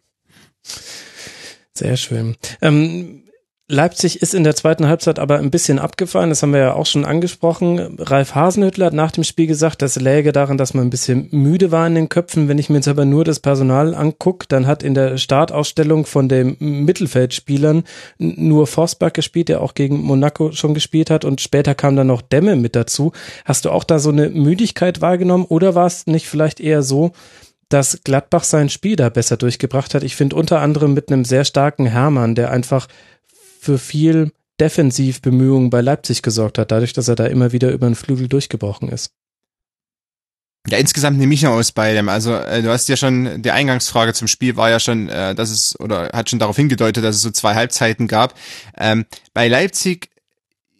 Sehr 1.73 1.95
schön. 1.95 2.35
Ähm, 2.61 3.23
Leipzig 3.71 4.23
ist 4.23 4.33
in 4.33 4.43
der 4.43 4.55
zweiten 4.55 4.87
Halbzeit 4.87 5.19
aber 5.19 5.37
ein 5.37 5.51
bisschen 5.51 5.77
abgefallen, 5.77 6.29
das 6.29 6.41
haben 6.41 6.53
wir 6.53 6.59
ja 6.59 6.73
auch 6.73 6.87
schon 6.87 7.05
angesprochen. 7.05 7.97
Ralf 7.99 8.33
Hasenhüttler 8.33 8.87
hat 8.87 8.93
nach 8.93 9.11
dem 9.11 9.23
Spiel 9.23 9.45
gesagt, 9.45 9.83
das 9.83 9.95
läge 9.95 10.31
daran, 10.31 10.57
dass 10.57 10.73
man 10.73 10.87
ein 10.87 10.89
bisschen 10.89 11.27
müde 11.29 11.71
war 11.71 11.85
in 11.85 11.93
den 11.93 12.09
Köpfen. 12.09 12.47
Wenn 12.47 12.57
ich 12.57 12.69
mir 12.69 12.77
jetzt 12.77 12.87
aber 12.87 13.05
nur 13.05 13.23
das 13.23 13.39
Personal 13.39 13.93
angucke, 13.93 14.47
dann 14.49 14.65
hat 14.65 14.81
in 14.81 14.95
der 14.95 15.17
Startausstellung 15.17 16.07
von 16.07 16.27
den 16.27 16.57
Mittelfeldspielern 16.57 17.83
nur 18.17 18.65
Forsberg 18.65 19.13
gespielt, 19.13 19.49
der 19.49 19.61
auch 19.61 19.75
gegen 19.75 20.01
Monaco 20.01 20.51
schon 20.51 20.73
gespielt 20.73 21.11
hat 21.11 21.23
und 21.23 21.39
später 21.39 21.75
kam 21.75 21.95
dann 21.95 22.07
noch 22.07 22.23
Demme 22.23 22.55
mit 22.55 22.75
dazu. 22.75 23.11
Hast 23.45 23.65
du 23.65 23.69
auch 23.69 23.83
da 23.83 23.99
so 23.99 24.09
eine 24.09 24.29
Müdigkeit 24.29 25.01
wahrgenommen 25.01 25.45
oder 25.45 25.75
war 25.75 25.85
es 25.85 26.07
nicht 26.07 26.27
vielleicht 26.27 26.59
eher 26.59 26.81
so, 26.81 27.11
dass 27.69 28.01
Gladbach 28.03 28.45
sein 28.45 28.69
Spiel 28.69 28.95
da 28.95 29.09
besser 29.09 29.37
durchgebracht 29.37 29.93
hat. 29.93 30.01
Ich 30.01 30.15
finde 30.15 30.37
unter 30.37 30.59
anderem 30.59 30.95
mit 30.95 31.11
einem 31.11 31.23
sehr 31.23 31.45
starken 31.45 31.85
Hermann, 31.85 32.33
der 32.33 32.49
einfach 32.49 32.87
für 33.59 33.77
viel 33.77 34.31
Defensivbemühungen 34.59 35.69
bei 35.69 35.81
Leipzig 35.81 36.21
gesorgt 36.21 36.57
hat, 36.57 36.71
dadurch, 36.71 36.93
dass 36.93 37.07
er 37.07 37.15
da 37.15 37.25
immer 37.25 37.51
wieder 37.51 37.71
über 37.71 37.87
den 37.87 37.95
Flügel 37.95 38.27
durchgebrochen 38.27 38.89
ist. 38.89 39.11
Ja, 40.67 40.77
insgesamt 40.77 41.17
nehme 41.17 41.33
ich 41.33 41.47
aus 41.47 41.71
bei 41.71 41.93
dem. 41.93 42.09
Also 42.09 42.33
äh, 42.35 42.61
du 42.61 42.69
hast 42.69 42.89
ja 42.89 42.97
schon, 42.97 43.41
die 43.41 43.51
Eingangsfrage 43.51 44.13
zum 44.13 44.27
Spiel 44.27 44.55
war 44.57 44.69
ja 44.69 44.79
schon, 44.79 45.09
äh, 45.09 45.33
dass 45.33 45.49
es, 45.49 45.79
oder 45.79 46.09
hat 46.13 46.29
schon 46.29 46.39
darauf 46.39 46.57
hingedeutet, 46.57 47.03
dass 47.03 47.15
es 47.15 47.21
so 47.21 47.31
zwei 47.31 47.55
Halbzeiten 47.55 48.07
gab. 48.07 48.35
Ähm, 48.77 49.05
bei 49.33 49.47
Leipzig 49.47 50.09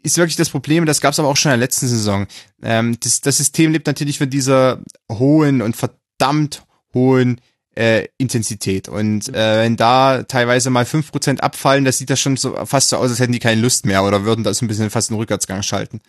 ist 0.04 0.18
wirklich 0.18 0.36
das 0.36 0.50
Problem, 0.50 0.86
das 0.86 1.02
gab 1.02 1.14
es 1.14 1.20
aber 1.20 1.30
auch 1.30 1.38
schon 1.38 1.52
in 1.52 1.60
der 1.60 1.66
letzten 1.66 1.88
Saison. 1.88 2.28
Ähm, 2.62 2.98
das, 3.00 3.22
das 3.22 3.38
System 3.38 3.72
lebt 3.72 3.88
natürlich 3.88 4.18
von 4.18 4.30
dieser 4.30 4.82
hohen 5.12 5.62
und 5.62 5.76
verdammt 5.76 6.64
hohen 6.94 7.40
äh, 7.80 8.10
Intensität. 8.18 8.90
Und 8.90 9.30
äh, 9.30 9.64
wenn 9.64 9.78
da 9.78 10.24
teilweise 10.24 10.70
mal 10.70 10.86
fünf 10.86 11.12
Prozent 11.12 11.42
abfallen, 11.42 11.86
das 11.86 11.98
sieht 11.98 12.10
das 12.10 12.20
schon 12.20 12.36
so 12.36 12.54
fast 12.66 12.90
so 12.90 12.98
aus, 12.98 13.10
als 13.10 13.20
hätten 13.20 13.32
die 13.32 13.40
keine 13.40 13.62
Lust 13.62 13.86
mehr 13.86 14.04
oder 14.04 14.26
würden 14.26 14.44
das 14.44 14.62
ein 14.62 14.68
bisschen 14.68 14.90
fast 14.90 15.10
einen 15.10 15.20
Rückwärtsgang 15.20 15.64
schalten. 15.64 16.02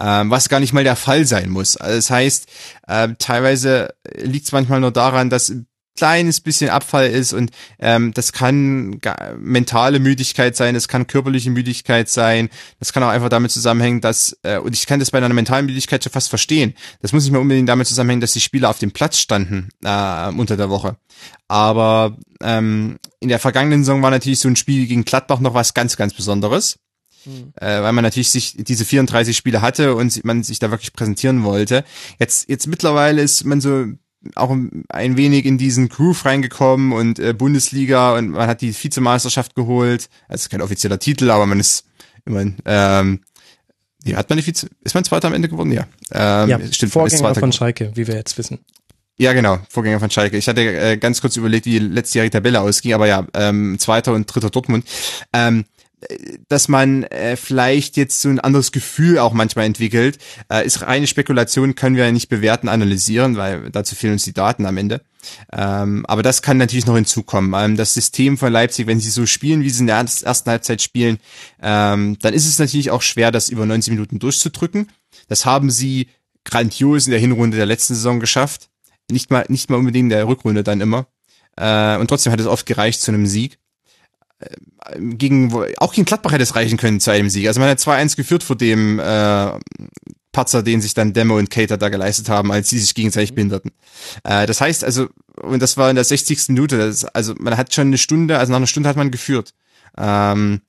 Ähm, 0.00 0.30
was 0.30 0.48
gar 0.48 0.58
nicht 0.58 0.72
mal 0.72 0.82
der 0.82 0.96
Fall 0.96 1.24
sein 1.24 1.48
muss. 1.48 1.76
Also 1.76 1.94
das 1.94 2.10
heißt, 2.10 2.46
äh, 2.88 3.08
teilweise 3.18 3.94
liegt 4.16 4.46
es 4.46 4.52
manchmal 4.52 4.80
nur 4.80 4.90
daran, 4.90 5.30
dass 5.30 5.52
kleines 5.96 6.40
bisschen 6.40 6.70
Abfall 6.70 7.10
ist 7.10 7.32
und 7.32 7.50
ähm, 7.78 8.12
das 8.14 8.32
kann 8.32 9.00
mentale 9.38 9.98
Müdigkeit 9.98 10.56
sein, 10.56 10.74
das 10.74 10.88
kann 10.88 11.06
körperliche 11.06 11.50
Müdigkeit 11.50 12.08
sein, 12.08 12.48
das 12.78 12.92
kann 12.92 13.02
auch 13.02 13.08
einfach 13.08 13.28
damit 13.28 13.50
zusammenhängen, 13.50 14.00
dass, 14.00 14.36
äh, 14.42 14.58
und 14.58 14.74
ich 14.74 14.86
kann 14.86 15.00
das 15.00 15.10
bei 15.10 15.18
einer 15.18 15.28
mentalen 15.28 15.66
Müdigkeit 15.66 16.02
schon 16.02 16.12
fast 16.12 16.30
verstehen, 16.30 16.74
das 17.02 17.12
muss 17.12 17.24
nicht 17.24 17.32
mehr 17.32 17.40
unbedingt 17.40 17.68
damit 17.68 17.86
zusammenhängen, 17.86 18.22
dass 18.22 18.32
die 18.32 18.40
Spieler 18.40 18.70
auf 18.70 18.78
dem 18.78 18.92
Platz 18.92 19.18
standen 19.18 19.68
äh, 19.84 20.28
unter 20.28 20.56
der 20.56 20.70
Woche. 20.70 20.96
Aber 21.48 22.16
ähm, 22.40 22.98
in 23.20 23.28
der 23.28 23.38
vergangenen 23.38 23.84
Saison 23.84 24.02
war 24.02 24.10
natürlich 24.10 24.38
so 24.38 24.48
ein 24.48 24.56
Spiel 24.56 24.86
gegen 24.86 25.04
Gladbach 25.04 25.40
noch 25.40 25.54
was 25.54 25.74
ganz, 25.74 25.96
ganz 25.96 26.14
Besonderes. 26.14 26.78
Mhm. 27.24 27.52
Äh, 27.56 27.82
weil 27.82 27.92
man 27.92 28.02
natürlich 28.02 28.30
sich 28.30 28.56
diese 28.56 28.84
34 28.84 29.36
Spiele 29.36 29.62
hatte 29.62 29.94
und 29.94 30.24
man 30.24 30.42
sich 30.42 30.58
da 30.58 30.70
wirklich 30.70 30.92
präsentieren 30.92 31.44
wollte. 31.44 31.84
Jetzt, 32.18 32.48
jetzt 32.48 32.66
mittlerweile 32.66 33.22
ist 33.22 33.44
man 33.44 33.60
so 33.60 33.86
auch 34.34 34.50
ein 34.50 35.16
wenig 35.16 35.44
in 35.44 35.58
diesen 35.58 35.88
Groove 35.88 36.24
reingekommen 36.24 36.92
und 36.92 37.18
äh, 37.18 37.32
Bundesliga 37.32 38.16
und 38.16 38.30
man 38.30 38.46
hat 38.46 38.60
die 38.60 38.74
Vizemeisterschaft 38.74 39.54
geholt. 39.54 40.08
Also 40.28 40.48
kein 40.48 40.62
offizieller 40.62 40.98
Titel, 40.98 41.30
aber 41.30 41.46
man 41.46 41.60
ist 41.60 41.84
immerhin, 42.24 42.56
ähm, 42.64 43.20
wie 44.04 44.16
hat 44.16 44.28
man 44.28 44.38
die 44.38 44.46
Vize, 44.46 44.68
ist 44.82 44.94
man 44.94 45.04
Zweiter 45.04 45.28
am 45.28 45.34
Ende 45.34 45.48
geworden? 45.48 45.72
Ja. 45.72 45.86
Ähm, 46.12 46.48
ja, 46.48 46.72
stimmt, 46.72 46.92
Vorgänger 46.92 47.34
von 47.34 47.52
Schalke, 47.52 47.92
wie 47.94 48.06
wir 48.06 48.14
jetzt 48.14 48.36
wissen. 48.38 48.60
Ja, 49.18 49.34
genau, 49.34 49.58
Vorgänger 49.68 50.00
von 50.00 50.10
Schalke. 50.10 50.36
Ich 50.36 50.48
hatte 50.48 50.62
äh, 50.62 50.96
ganz 50.96 51.20
kurz 51.20 51.36
überlegt, 51.36 51.66
wie 51.66 51.78
die 51.78 51.78
letztjährige 51.78 52.32
Tabelle 52.32 52.60
ausging, 52.60 52.94
aber 52.94 53.06
ja, 53.06 53.26
ähm, 53.34 53.78
Zweiter 53.78 54.12
und 54.14 54.26
Dritter 54.26 54.50
Dortmund. 54.50 54.84
Ähm, 55.32 55.64
dass 56.48 56.68
man 56.68 57.04
äh, 57.04 57.36
vielleicht 57.36 57.96
jetzt 57.96 58.20
so 58.20 58.28
ein 58.28 58.40
anderes 58.40 58.72
Gefühl 58.72 59.18
auch 59.18 59.32
manchmal 59.32 59.66
entwickelt. 59.66 60.18
Äh, 60.50 60.66
ist 60.66 60.82
reine 60.82 61.06
Spekulation, 61.06 61.74
können 61.74 61.96
wir 61.96 62.04
ja 62.04 62.12
nicht 62.12 62.28
bewerten, 62.28 62.68
analysieren, 62.68 63.36
weil 63.36 63.70
dazu 63.70 63.94
fehlen 63.94 64.14
uns 64.14 64.24
die 64.24 64.32
Daten 64.32 64.66
am 64.66 64.76
Ende. 64.76 65.02
Ähm, 65.52 66.04
aber 66.06 66.22
das 66.22 66.42
kann 66.42 66.58
natürlich 66.58 66.86
noch 66.86 66.96
hinzukommen. 66.96 67.54
Ähm, 67.56 67.76
das 67.76 67.94
System 67.94 68.38
von 68.38 68.52
Leipzig, 68.52 68.86
wenn 68.86 69.00
sie 69.00 69.10
so 69.10 69.26
spielen, 69.26 69.62
wie 69.62 69.70
sie 69.70 69.80
in 69.80 69.86
der 69.86 69.96
ersten 69.96 70.50
Halbzeit 70.50 70.82
spielen, 70.82 71.18
ähm, 71.62 72.18
dann 72.20 72.34
ist 72.34 72.46
es 72.46 72.58
natürlich 72.58 72.90
auch 72.90 73.02
schwer, 73.02 73.30
das 73.30 73.48
über 73.48 73.66
90 73.66 73.92
Minuten 73.92 74.18
durchzudrücken. 74.18 74.88
Das 75.28 75.46
haben 75.46 75.70
sie 75.70 76.08
grandios 76.44 77.06
in 77.06 77.12
der 77.12 77.20
Hinrunde 77.20 77.56
der 77.56 77.66
letzten 77.66 77.94
Saison 77.94 78.20
geschafft. 78.20 78.68
Nicht 79.10 79.30
mal, 79.30 79.44
nicht 79.48 79.70
mal 79.70 79.76
unbedingt 79.76 80.06
in 80.06 80.10
der 80.10 80.26
Rückrunde 80.26 80.64
dann 80.64 80.80
immer. 80.80 81.06
Äh, 81.56 81.96
und 81.98 82.08
trotzdem 82.08 82.32
hat 82.32 82.40
es 82.40 82.46
oft 82.46 82.66
gereicht 82.66 83.00
zu 83.00 83.10
einem 83.10 83.26
Sieg. 83.26 83.58
Äh, 84.42 85.00
gegen, 85.00 85.52
auch 85.78 85.92
gegen 85.92 86.04
Gladbach 86.04 86.32
hätte 86.32 86.42
es 86.42 86.56
reichen 86.56 86.78
können 86.78 87.00
zu 87.00 87.10
einem 87.10 87.30
Sieg. 87.30 87.46
Also 87.46 87.60
man 87.60 87.68
hat 87.68 87.78
2-1 87.78 88.16
geführt 88.16 88.42
vor 88.42 88.56
dem 88.56 88.98
äh, 88.98 89.52
Patzer, 90.32 90.62
den 90.62 90.80
sich 90.80 90.94
dann 90.94 91.12
Demo 91.12 91.36
und 91.38 91.50
Cater 91.50 91.76
da 91.76 91.88
geleistet 91.88 92.28
haben, 92.28 92.50
als 92.52 92.70
sie 92.70 92.78
sich 92.78 92.94
gegenseitig 92.94 93.34
binderten. 93.34 93.72
Äh, 94.24 94.46
das 94.46 94.60
heißt 94.60 94.84
also, 94.84 95.08
und 95.40 95.60
das 95.60 95.76
war 95.76 95.90
in 95.90 95.96
der 95.96 96.04
60. 96.04 96.48
Minute, 96.48 96.78
das, 96.78 97.04
also 97.04 97.34
man 97.38 97.56
hat 97.56 97.72
schon 97.72 97.88
eine 97.88 97.98
Stunde, 97.98 98.38
also 98.38 98.50
nach 98.50 98.56
einer 98.56 98.66
Stunde 98.66 98.88
hat 98.88 98.96
man 98.96 99.10
geführt. 99.10 99.54
Ähm, 99.96 100.62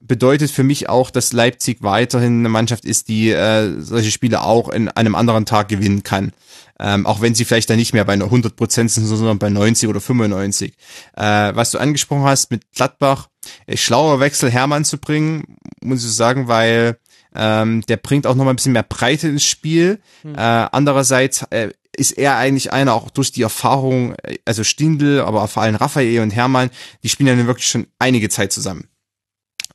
bedeutet 0.00 0.50
für 0.50 0.62
mich 0.62 0.88
auch, 0.88 1.10
dass 1.10 1.32
Leipzig 1.32 1.78
weiterhin 1.82 2.40
eine 2.40 2.48
Mannschaft 2.48 2.84
ist, 2.84 3.08
die 3.08 3.30
äh, 3.30 3.80
solche 3.80 4.10
Spiele 4.10 4.42
auch 4.42 4.68
in 4.68 4.88
einem 4.88 5.14
anderen 5.14 5.46
Tag 5.46 5.68
gewinnen 5.68 6.02
kann. 6.02 6.32
Ähm, 6.80 7.06
auch 7.06 7.20
wenn 7.20 7.34
sie 7.34 7.44
vielleicht 7.44 7.70
dann 7.70 7.78
nicht 7.78 7.92
mehr 7.92 8.04
bei 8.04 8.12
100 8.12 8.54
Prozent 8.54 8.90
sind, 8.92 9.06
sondern 9.06 9.38
bei 9.38 9.50
90 9.50 9.88
oder 9.88 10.00
95. 10.00 10.74
Äh, 11.16 11.22
was 11.54 11.72
du 11.72 11.78
angesprochen 11.78 12.22
hast 12.22 12.50
mit 12.52 12.70
Gladbach, 12.72 13.28
äh, 13.66 13.76
schlauer 13.76 14.20
Wechsel 14.20 14.50
Hermann 14.50 14.84
zu 14.84 14.98
bringen, 14.98 15.56
muss 15.82 16.04
ich 16.04 16.12
sagen, 16.12 16.46
weil 16.46 16.98
ähm, 17.34 17.82
der 17.88 17.96
bringt 17.96 18.26
auch 18.26 18.36
noch 18.36 18.44
mal 18.44 18.50
ein 18.50 18.56
bisschen 18.56 18.72
mehr 18.72 18.84
Breite 18.84 19.28
ins 19.28 19.44
Spiel. 19.44 20.00
Mhm. 20.22 20.34
Äh, 20.36 20.38
andererseits 20.38 21.42
äh, 21.50 21.70
ist 21.96 22.12
er 22.12 22.36
eigentlich 22.36 22.72
einer, 22.72 22.94
auch 22.94 23.10
durch 23.10 23.32
die 23.32 23.42
Erfahrung, 23.42 24.14
äh, 24.22 24.38
also 24.44 24.62
Stindl, 24.62 25.20
aber 25.20 25.48
vor 25.48 25.64
allem 25.64 25.74
Raphael 25.74 26.20
und 26.20 26.30
Hermann, 26.30 26.70
die 27.02 27.08
spielen 27.08 27.38
ja 27.38 27.46
wirklich 27.46 27.68
schon 27.68 27.88
einige 27.98 28.28
Zeit 28.28 28.52
zusammen. 28.52 28.88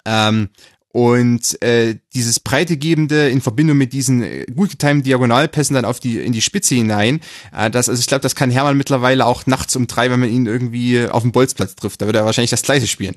Ähm, 0.05 0.49
und 0.93 1.59
äh, 1.63 1.95
dieses 2.13 2.39
Breitegebende 2.39 3.27
in 3.27 3.41
Verbindung 3.41 3.77
mit 3.77 3.93
diesen 3.93 4.21
äh, 4.21 4.45
gut 4.45 4.69
getimten 4.69 5.03
Diagonalpässen 5.03 5.73
dann 5.73 5.85
auf 5.85 5.99
die 5.99 6.19
in 6.19 6.33
die 6.33 6.41
Spitze 6.41 6.75
hinein, 6.75 7.19
äh, 7.51 7.71
das 7.71 7.89
also 7.89 7.99
ich 7.99 8.05
glaube, 8.05 8.21
das 8.21 8.35
kann 8.35 8.51
Hermann 8.51 8.77
mittlerweile 8.77 9.25
auch 9.25 9.47
nachts 9.47 9.75
um 9.75 9.87
drei, 9.87 10.11
wenn 10.11 10.19
man 10.19 10.29
ihn 10.29 10.45
irgendwie 10.45 11.07
auf 11.07 11.23
dem 11.23 11.31
Bolzplatz 11.31 11.75
trifft, 11.75 12.01
da 12.01 12.05
wird 12.05 12.15
er 12.15 12.25
wahrscheinlich 12.25 12.51
das 12.51 12.61
gleiche 12.61 12.85
spielen. 12.85 13.15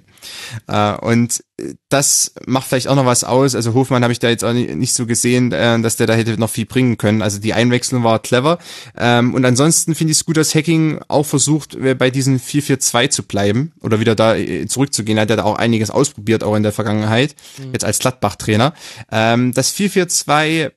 Äh, 0.67 0.95
und 0.97 1.45
das 1.89 2.35
macht 2.47 2.69
vielleicht 2.69 2.89
auch 2.89 2.97
noch 2.97 3.07
was 3.07 3.25
aus. 3.25 3.55
Also 3.55 3.73
Hofmann 3.73 4.03
habe 4.03 4.13
ich 4.13 4.19
da 4.19 4.29
jetzt 4.29 4.45
auch 4.45 4.53
nicht 4.53 4.93
so 4.93 5.07
gesehen, 5.07 5.53
äh, 5.53 5.81
dass 5.81 5.97
der 5.97 6.07
da 6.07 6.15
hätte 6.15 6.39
noch 6.39 6.51
viel 6.51 6.67
bringen 6.67 6.99
können. 6.99 7.23
Also 7.23 7.39
die 7.39 7.55
Einwechslung 7.55 8.05
war 8.05 8.19
clever. 8.19 8.59
Ähm, 8.97 9.33
und 9.33 9.45
ansonsten 9.45 9.95
finde 9.95 10.13
ich 10.13 10.19
es 10.19 10.27
gut, 10.27 10.37
dass 10.37 10.55
Hacking 10.55 11.01
auch 11.09 11.25
versucht, 11.25 11.75
äh, 11.75 11.95
bei 11.95 12.11
diesen 12.11 12.39
4-4-2 12.39 13.09
zu 13.09 13.23
bleiben 13.23 13.73
oder 13.81 14.01
wieder 14.01 14.15
da 14.15 14.37
äh, 14.37 14.67
zurückzugehen. 14.67 15.17
Er 15.17 15.23
hat 15.23 15.31
ja 15.31 15.43
auch 15.45 15.57
einiges 15.57 15.91
ausprobiert, 15.91 16.45
auch 16.45 16.57
in 16.57 16.63
der 16.63 16.73
Vergangenheit, 16.73 17.35
mhm. 17.59 17.66
Jetzt 17.73 17.85
als 17.85 17.99
Gladbach-Trainer. 17.99 18.75
Ähm, 19.11 19.53
das 19.53 19.75
4-4-2, 19.75 20.73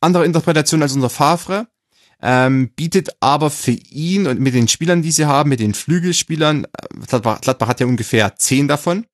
andere 0.00 0.24
Interpretation 0.24 0.82
als 0.82 0.92
unser 0.92 1.10
Favre. 1.10 1.68
Ähm, 2.22 2.70
bietet 2.76 3.10
aber 3.20 3.48
für 3.48 3.70
ihn 3.70 4.26
und 4.26 4.40
mit 4.40 4.52
den 4.52 4.68
Spielern, 4.68 5.00
die 5.00 5.10
sie 5.10 5.24
haben, 5.24 5.48
mit 5.48 5.60
den 5.60 5.72
Flügelspielern, 5.72 6.66
Gladbach, 7.06 7.40
Gladbach 7.40 7.68
hat 7.68 7.80
ja 7.80 7.86
ungefähr 7.86 8.36
zehn 8.36 8.68
davon, 8.68 9.06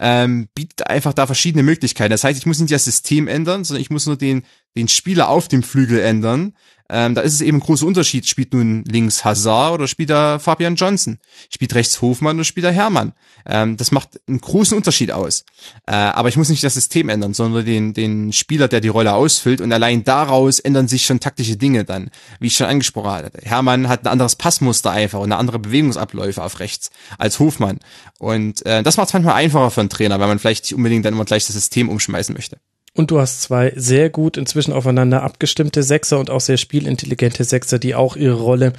ähm, 0.00 0.48
bietet 0.52 0.88
einfach 0.88 1.12
da 1.12 1.26
verschiedene 1.26 1.62
Möglichkeiten. 1.62 2.10
Das 2.10 2.24
heißt, 2.24 2.38
ich 2.38 2.46
muss 2.46 2.58
nicht 2.58 2.72
das 2.72 2.84
System 2.84 3.28
ändern, 3.28 3.62
sondern 3.62 3.82
ich 3.82 3.90
muss 3.90 4.06
nur 4.06 4.16
den, 4.16 4.42
den 4.76 4.88
Spieler 4.88 5.28
auf 5.28 5.46
dem 5.46 5.62
Flügel 5.62 6.00
ändern 6.00 6.54
ähm, 6.90 7.14
da 7.14 7.20
ist 7.20 7.34
es 7.34 7.40
eben 7.40 7.58
ein 7.58 7.60
großer 7.60 7.86
Unterschied. 7.86 8.26
Spielt 8.26 8.52
nun 8.52 8.84
links 8.84 9.24
Hazard 9.24 9.74
oder 9.74 9.86
spielt 9.86 10.10
da 10.10 10.38
Fabian 10.38 10.74
Johnson? 10.74 11.18
Spielt 11.48 11.74
rechts 11.74 12.02
Hofmann 12.02 12.36
oder 12.36 12.44
spielt 12.44 12.66
da 12.66 12.70
Hermann? 12.70 13.12
Ähm, 13.46 13.76
das 13.76 13.92
macht 13.92 14.20
einen 14.26 14.40
großen 14.40 14.76
Unterschied 14.76 15.12
aus. 15.12 15.44
Äh, 15.86 15.92
aber 15.92 16.28
ich 16.28 16.36
muss 16.36 16.48
nicht 16.48 16.64
das 16.64 16.74
System 16.74 17.08
ändern, 17.08 17.32
sondern 17.32 17.64
den, 17.64 17.94
den 17.94 18.32
Spieler, 18.32 18.66
der 18.66 18.80
die 18.80 18.88
Rolle 18.88 19.12
ausfüllt. 19.12 19.60
Und 19.60 19.72
allein 19.72 20.02
daraus 20.02 20.58
ändern 20.58 20.88
sich 20.88 21.06
schon 21.06 21.20
taktische 21.20 21.56
Dinge 21.56 21.84
dann, 21.84 22.10
wie 22.40 22.48
ich 22.48 22.56
schon 22.56 22.66
angesprochen 22.66 23.10
hatte. 23.10 23.30
Hermann 23.42 23.88
hat 23.88 24.04
ein 24.04 24.08
anderes 24.08 24.34
Passmuster 24.34 24.90
einfach 24.90 25.20
und 25.20 25.26
eine 25.26 25.36
andere 25.36 25.60
Bewegungsabläufe 25.60 26.42
auf 26.42 26.58
rechts 26.58 26.90
als 27.18 27.38
Hofmann. 27.38 27.78
Und 28.18 28.66
äh, 28.66 28.82
das 28.82 28.96
macht 28.96 29.08
es 29.08 29.14
manchmal 29.14 29.34
einfacher 29.34 29.70
für 29.70 29.80
einen 29.80 29.90
Trainer, 29.90 30.18
weil 30.18 30.28
man 30.28 30.40
vielleicht 30.40 30.64
nicht 30.64 30.74
unbedingt 30.74 31.04
dann 31.04 31.14
immer 31.14 31.24
gleich 31.24 31.46
das 31.46 31.54
System 31.54 31.88
umschmeißen 31.88 32.34
möchte. 32.34 32.58
Und 32.96 33.12
du 33.12 33.20
hast 33.20 33.42
zwei 33.42 33.72
sehr 33.76 34.10
gut 34.10 34.36
inzwischen 34.36 34.72
aufeinander 34.72 35.22
abgestimmte 35.22 35.84
Sechser 35.84 36.18
und 36.18 36.28
auch 36.28 36.40
sehr 36.40 36.56
spielintelligente 36.56 37.44
Sechser, 37.44 37.78
die 37.78 37.94
auch 37.94 38.16
ihre 38.16 38.40
Rolle 38.40 38.72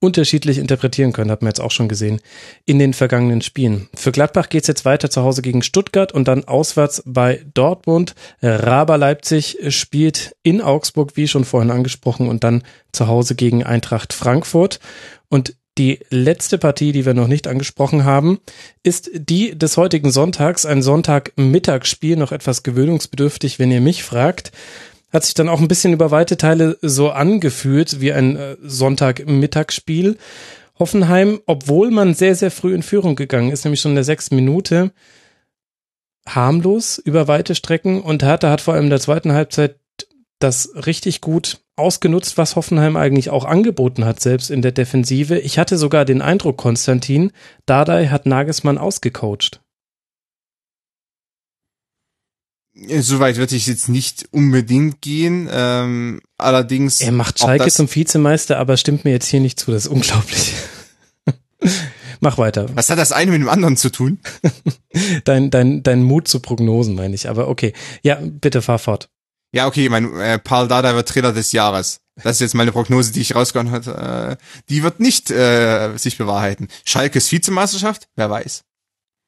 unterschiedlich 0.00 0.56
interpretieren 0.56 1.12
können, 1.12 1.30
hat 1.30 1.42
man 1.42 1.50
jetzt 1.50 1.60
auch 1.60 1.70
schon 1.70 1.88
gesehen 1.88 2.20
in 2.64 2.78
den 2.78 2.94
vergangenen 2.94 3.42
Spielen. 3.42 3.88
Für 3.94 4.10
Gladbach 4.10 4.48
geht's 4.48 4.68
jetzt 4.68 4.86
weiter 4.86 5.10
zu 5.10 5.22
Hause 5.22 5.42
gegen 5.42 5.60
Stuttgart 5.62 6.12
und 6.12 6.28
dann 6.28 6.44
auswärts 6.44 7.02
bei 7.04 7.44
Dortmund. 7.52 8.14
Raber 8.40 8.96
Leipzig 8.96 9.58
spielt 9.68 10.34
in 10.42 10.62
Augsburg, 10.62 11.16
wie 11.16 11.28
schon 11.28 11.44
vorhin 11.44 11.70
angesprochen, 11.70 12.28
und 12.28 12.44
dann 12.44 12.62
zu 12.92 13.06
Hause 13.06 13.34
gegen 13.34 13.64
Eintracht 13.64 14.14
Frankfurt. 14.14 14.80
Und 15.28 15.57
die 15.78 16.00
letzte 16.10 16.58
Partie, 16.58 16.92
die 16.92 17.06
wir 17.06 17.14
noch 17.14 17.28
nicht 17.28 17.46
angesprochen 17.46 18.04
haben, 18.04 18.40
ist 18.82 19.10
die 19.14 19.56
des 19.56 19.76
heutigen 19.76 20.10
Sonntags, 20.10 20.66
ein 20.66 20.82
Sonntagmittagsspiel, 20.82 22.16
noch 22.16 22.32
etwas 22.32 22.62
gewöhnungsbedürftig, 22.62 23.58
wenn 23.58 23.70
ihr 23.70 23.80
mich 23.80 24.02
fragt. 24.02 24.52
Hat 25.12 25.24
sich 25.24 25.34
dann 25.34 25.48
auch 25.48 25.60
ein 25.60 25.68
bisschen 25.68 25.92
über 25.92 26.10
weite 26.10 26.36
Teile 26.36 26.76
so 26.82 27.10
angefühlt 27.10 28.00
wie 28.00 28.12
ein 28.12 28.36
äh, 28.36 28.56
Sonntagmittagsspiel. 28.62 30.18
Hoffenheim, 30.78 31.40
obwohl 31.46 31.90
man 31.90 32.14
sehr, 32.14 32.34
sehr 32.34 32.50
früh 32.50 32.74
in 32.74 32.82
Führung 32.82 33.16
gegangen 33.16 33.50
ist, 33.50 33.64
nämlich 33.64 33.80
schon 33.80 33.92
in 33.92 33.96
der 33.96 34.04
sechsten 34.04 34.36
Minute, 34.36 34.92
harmlos 36.26 36.98
über 36.98 37.26
weite 37.26 37.54
Strecken 37.54 38.00
und 38.02 38.22
Hertha 38.22 38.50
hat 38.50 38.60
vor 38.60 38.74
allem 38.74 38.84
in 38.84 38.90
der 38.90 39.00
zweiten 39.00 39.32
Halbzeit 39.32 39.76
das 40.38 40.70
richtig 40.74 41.20
gut 41.20 41.58
ausgenutzt, 41.78 42.36
was 42.36 42.56
Hoffenheim 42.56 42.96
eigentlich 42.96 43.30
auch 43.30 43.44
angeboten 43.44 44.04
hat, 44.04 44.20
selbst 44.20 44.50
in 44.50 44.62
der 44.62 44.72
Defensive. 44.72 45.38
Ich 45.38 45.58
hatte 45.58 45.78
sogar 45.78 46.04
den 46.04 46.22
Eindruck, 46.22 46.56
Konstantin, 46.56 47.32
Dardai 47.66 48.08
hat 48.08 48.26
Nagelsmann 48.26 48.78
ausgecoacht. 48.78 49.60
Soweit 53.00 53.36
würde 53.36 53.56
ich 53.56 53.66
jetzt 53.66 53.88
nicht 53.88 54.28
unbedingt 54.30 55.00
gehen. 55.00 55.48
Ähm, 55.50 56.20
allerdings. 56.36 57.00
Er 57.00 57.12
macht 57.12 57.40
Schalke 57.40 57.70
zum 57.70 57.92
Vizemeister, 57.92 58.58
aber 58.58 58.76
stimmt 58.76 59.04
mir 59.04 59.10
jetzt 59.10 59.26
hier 59.26 59.40
nicht 59.40 59.58
zu. 59.58 59.72
Das 59.72 59.86
ist 59.86 59.90
unglaublich. 59.90 60.54
Mach 62.20 62.38
weiter. 62.38 62.66
Was 62.74 62.90
hat 62.90 62.98
das 62.98 63.12
eine 63.12 63.32
mit 63.32 63.40
dem 63.40 63.48
anderen 63.48 63.76
zu 63.76 63.90
tun? 63.90 64.20
dein, 65.24 65.50
dein, 65.50 65.82
dein 65.82 66.02
Mut 66.02 66.28
zu 66.28 66.40
Prognosen, 66.40 66.94
meine 66.94 67.14
ich. 67.14 67.28
Aber 67.28 67.48
okay. 67.48 67.72
Ja, 68.02 68.18
bitte 68.22 68.62
fahr 68.62 68.78
fort. 68.78 69.08
Ja, 69.52 69.66
okay, 69.66 69.88
mein 69.88 70.18
äh, 70.20 70.38
Paul 70.38 70.68
Dada 70.68 70.94
wird 70.94 71.08
Trainer 71.08 71.32
des 71.32 71.52
Jahres. 71.52 72.00
Das 72.22 72.36
ist 72.36 72.40
jetzt 72.40 72.54
meine 72.54 72.72
Prognose, 72.72 73.12
die 73.12 73.20
ich 73.20 73.34
rausgehauen 73.34 73.70
hat. 73.70 73.86
Äh, 73.86 74.36
die 74.68 74.82
wird 74.82 75.00
nicht 75.00 75.30
äh, 75.30 75.96
sich 75.96 76.18
bewahrheiten. 76.18 76.68
Schalkes 76.84 77.30
Vizemeisterschaft? 77.30 78.08
Wer 78.16 78.28
weiß. 78.28 78.64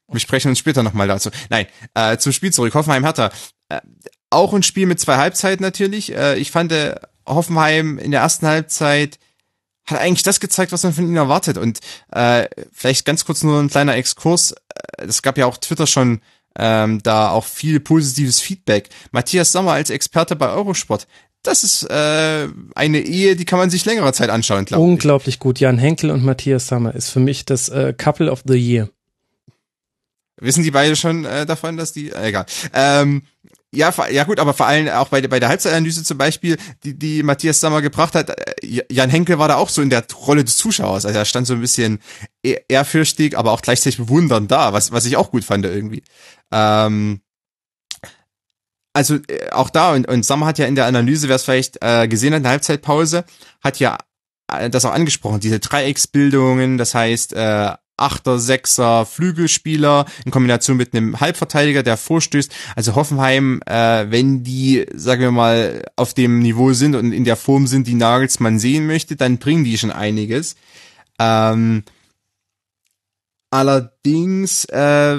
Wir 0.08 0.20
sprechen 0.20 0.48
uns 0.48 0.58
später 0.58 0.82
nochmal 0.82 1.08
dazu. 1.08 1.30
Nein, 1.48 1.66
äh, 1.94 2.18
zum 2.18 2.32
Spiel 2.32 2.52
zurück. 2.52 2.74
Hoffenheim 2.74 3.04
Hertha. 3.04 3.30
Äh, 3.68 3.80
auch 4.28 4.52
ein 4.52 4.62
Spiel 4.62 4.86
mit 4.86 5.00
zwei 5.00 5.16
Halbzeiten 5.16 5.62
natürlich. 5.62 6.14
Äh, 6.14 6.36
ich 6.36 6.50
fand 6.50 6.72
äh, 6.72 6.96
Hoffenheim 7.26 7.98
in 7.98 8.10
der 8.10 8.20
ersten 8.20 8.46
Halbzeit 8.46 9.18
hat 9.86 9.98
eigentlich 10.00 10.22
das 10.22 10.40
gezeigt, 10.40 10.72
was 10.72 10.82
man 10.82 10.92
von 10.92 11.04
ihnen 11.04 11.16
erwartet. 11.16 11.58
Und 11.58 11.80
äh, 12.12 12.48
vielleicht 12.72 13.04
ganz 13.04 13.24
kurz 13.24 13.42
nur 13.42 13.58
ein 13.60 13.70
kleiner 13.70 13.96
Exkurs. 13.96 14.54
Es 14.98 15.22
gab 15.22 15.38
ja 15.38 15.46
auch 15.46 15.56
Twitter 15.56 15.86
schon 15.86 16.20
ähm, 16.58 17.02
da 17.02 17.30
auch 17.30 17.44
viel 17.44 17.80
positives 17.80 18.40
Feedback. 18.40 18.88
Matthias 19.12 19.52
Sommer 19.52 19.72
als 19.72 19.90
Experte 19.90 20.36
bei 20.36 20.48
Eurosport, 20.48 21.06
das 21.42 21.64
ist 21.64 21.84
äh, 21.84 22.48
eine 22.74 23.00
Ehe, 23.00 23.34
die 23.34 23.44
kann 23.46 23.58
man 23.58 23.70
sich 23.70 23.84
längere 23.86 24.12
Zeit 24.12 24.28
anschauen, 24.28 24.66
glaube 24.66 24.82
ich. 24.82 24.88
Unglaublich 24.88 25.38
gut. 25.38 25.58
Jan 25.58 25.78
Henkel 25.78 26.10
und 26.10 26.22
Matthias 26.22 26.66
Sommer 26.66 26.94
ist 26.94 27.08
für 27.08 27.20
mich 27.20 27.46
das 27.46 27.68
äh, 27.70 27.94
Couple 27.96 28.30
of 28.30 28.42
the 28.46 28.56
Year. 28.56 28.90
Wissen 30.36 30.64
die 30.64 30.70
beide 30.70 30.96
schon 30.96 31.24
äh, 31.24 31.46
davon, 31.46 31.76
dass 31.76 31.92
die, 31.92 32.10
äh, 32.10 32.28
egal. 32.28 32.46
Ähm, 32.72 33.22
ja, 33.72 33.94
ja 34.10 34.24
gut, 34.24 34.40
aber 34.40 34.52
vor 34.52 34.66
allem 34.66 34.88
auch 34.88 35.08
bei, 35.08 35.20
bei 35.22 35.38
der 35.38 35.48
Halbzeitanalyse 35.48 36.02
zum 36.02 36.18
Beispiel, 36.18 36.56
die, 36.82 36.98
die 36.98 37.22
Matthias 37.22 37.60
Sommer 37.60 37.82
gebracht 37.82 38.14
hat, 38.14 38.30
äh, 38.30 38.82
Jan 38.90 39.10
Henkel 39.10 39.38
war 39.38 39.48
da 39.48 39.56
auch 39.56 39.68
so 39.68 39.80
in 39.80 39.90
der 39.90 40.04
Rolle 40.26 40.44
des 40.44 40.56
Zuschauers. 40.56 41.06
Also 41.06 41.18
er 41.18 41.24
stand 41.24 41.46
so 41.46 41.54
ein 41.54 41.60
bisschen 41.60 42.00
ehrfürchtig, 42.42 43.38
aber 43.38 43.52
auch 43.52 43.62
gleichzeitig 43.62 43.98
bewundernd 43.98 44.50
da, 44.50 44.72
was, 44.72 44.90
was 44.90 45.06
ich 45.06 45.16
auch 45.16 45.30
gut 45.30 45.44
fand 45.44 45.64
irgendwie. 45.64 46.02
Ähm, 46.50 47.20
also 48.92 49.16
äh, 49.28 49.50
auch 49.52 49.70
da, 49.70 49.92
und, 49.92 50.08
und 50.08 50.24
Sommer 50.24 50.46
hat 50.46 50.58
ja 50.58 50.66
in 50.66 50.74
der 50.74 50.86
Analyse, 50.86 51.28
wer 51.28 51.36
es 51.36 51.44
vielleicht 51.44 51.78
äh, 51.80 52.08
gesehen 52.08 52.32
hat, 52.32 52.38
in 52.38 52.42
der 52.44 52.52
Halbzeitpause, 52.52 53.24
hat 53.62 53.78
ja 53.78 53.98
äh, 54.52 54.68
das 54.68 54.84
auch 54.84 54.92
angesprochen, 54.92 55.38
diese 55.40 55.60
Dreiecksbildungen, 55.60 56.76
das 56.76 56.94
heißt, 56.94 57.34
äh, 57.34 57.72
Achter, 58.00 58.38
Sechser, 58.38 59.06
Flügelspieler 59.06 60.06
in 60.24 60.30
Kombination 60.30 60.76
mit 60.76 60.94
einem 60.94 61.20
Halbverteidiger, 61.20 61.82
der 61.82 61.96
vorstößt. 61.96 62.52
Also 62.76 62.94
Hoffenheim, 62.94 63.60
äh, 63.66 64.06
wenn 64.10 64.42
die, 64.42 64.86
sagen 64.94 65.22
wir 65.22 65.30
mal, 65.30 65.84
auf 65.96 66.14
dem 66.14 66.40
Niveau 66.40 66.72
sind 66.72 66.94
und 66.94 67.12
in 67.12 67.24
der 67.24 67.36
Form 67.36 67.66
sind, 67.66 67.86
die 67.86 67.94
Nagelsmann 67.94 68.58
sehen 68.58 68.86
möchte, 68.86 69.16
dann 69.16 69.38
bringen 69.38 69.64
die 69.64 69.78
schon 69.78 69.90
einiges. 69.90 70.56
Ähm, 71.18 71.84
allerdings, 73.50 74.64
äh, 74.66 75.18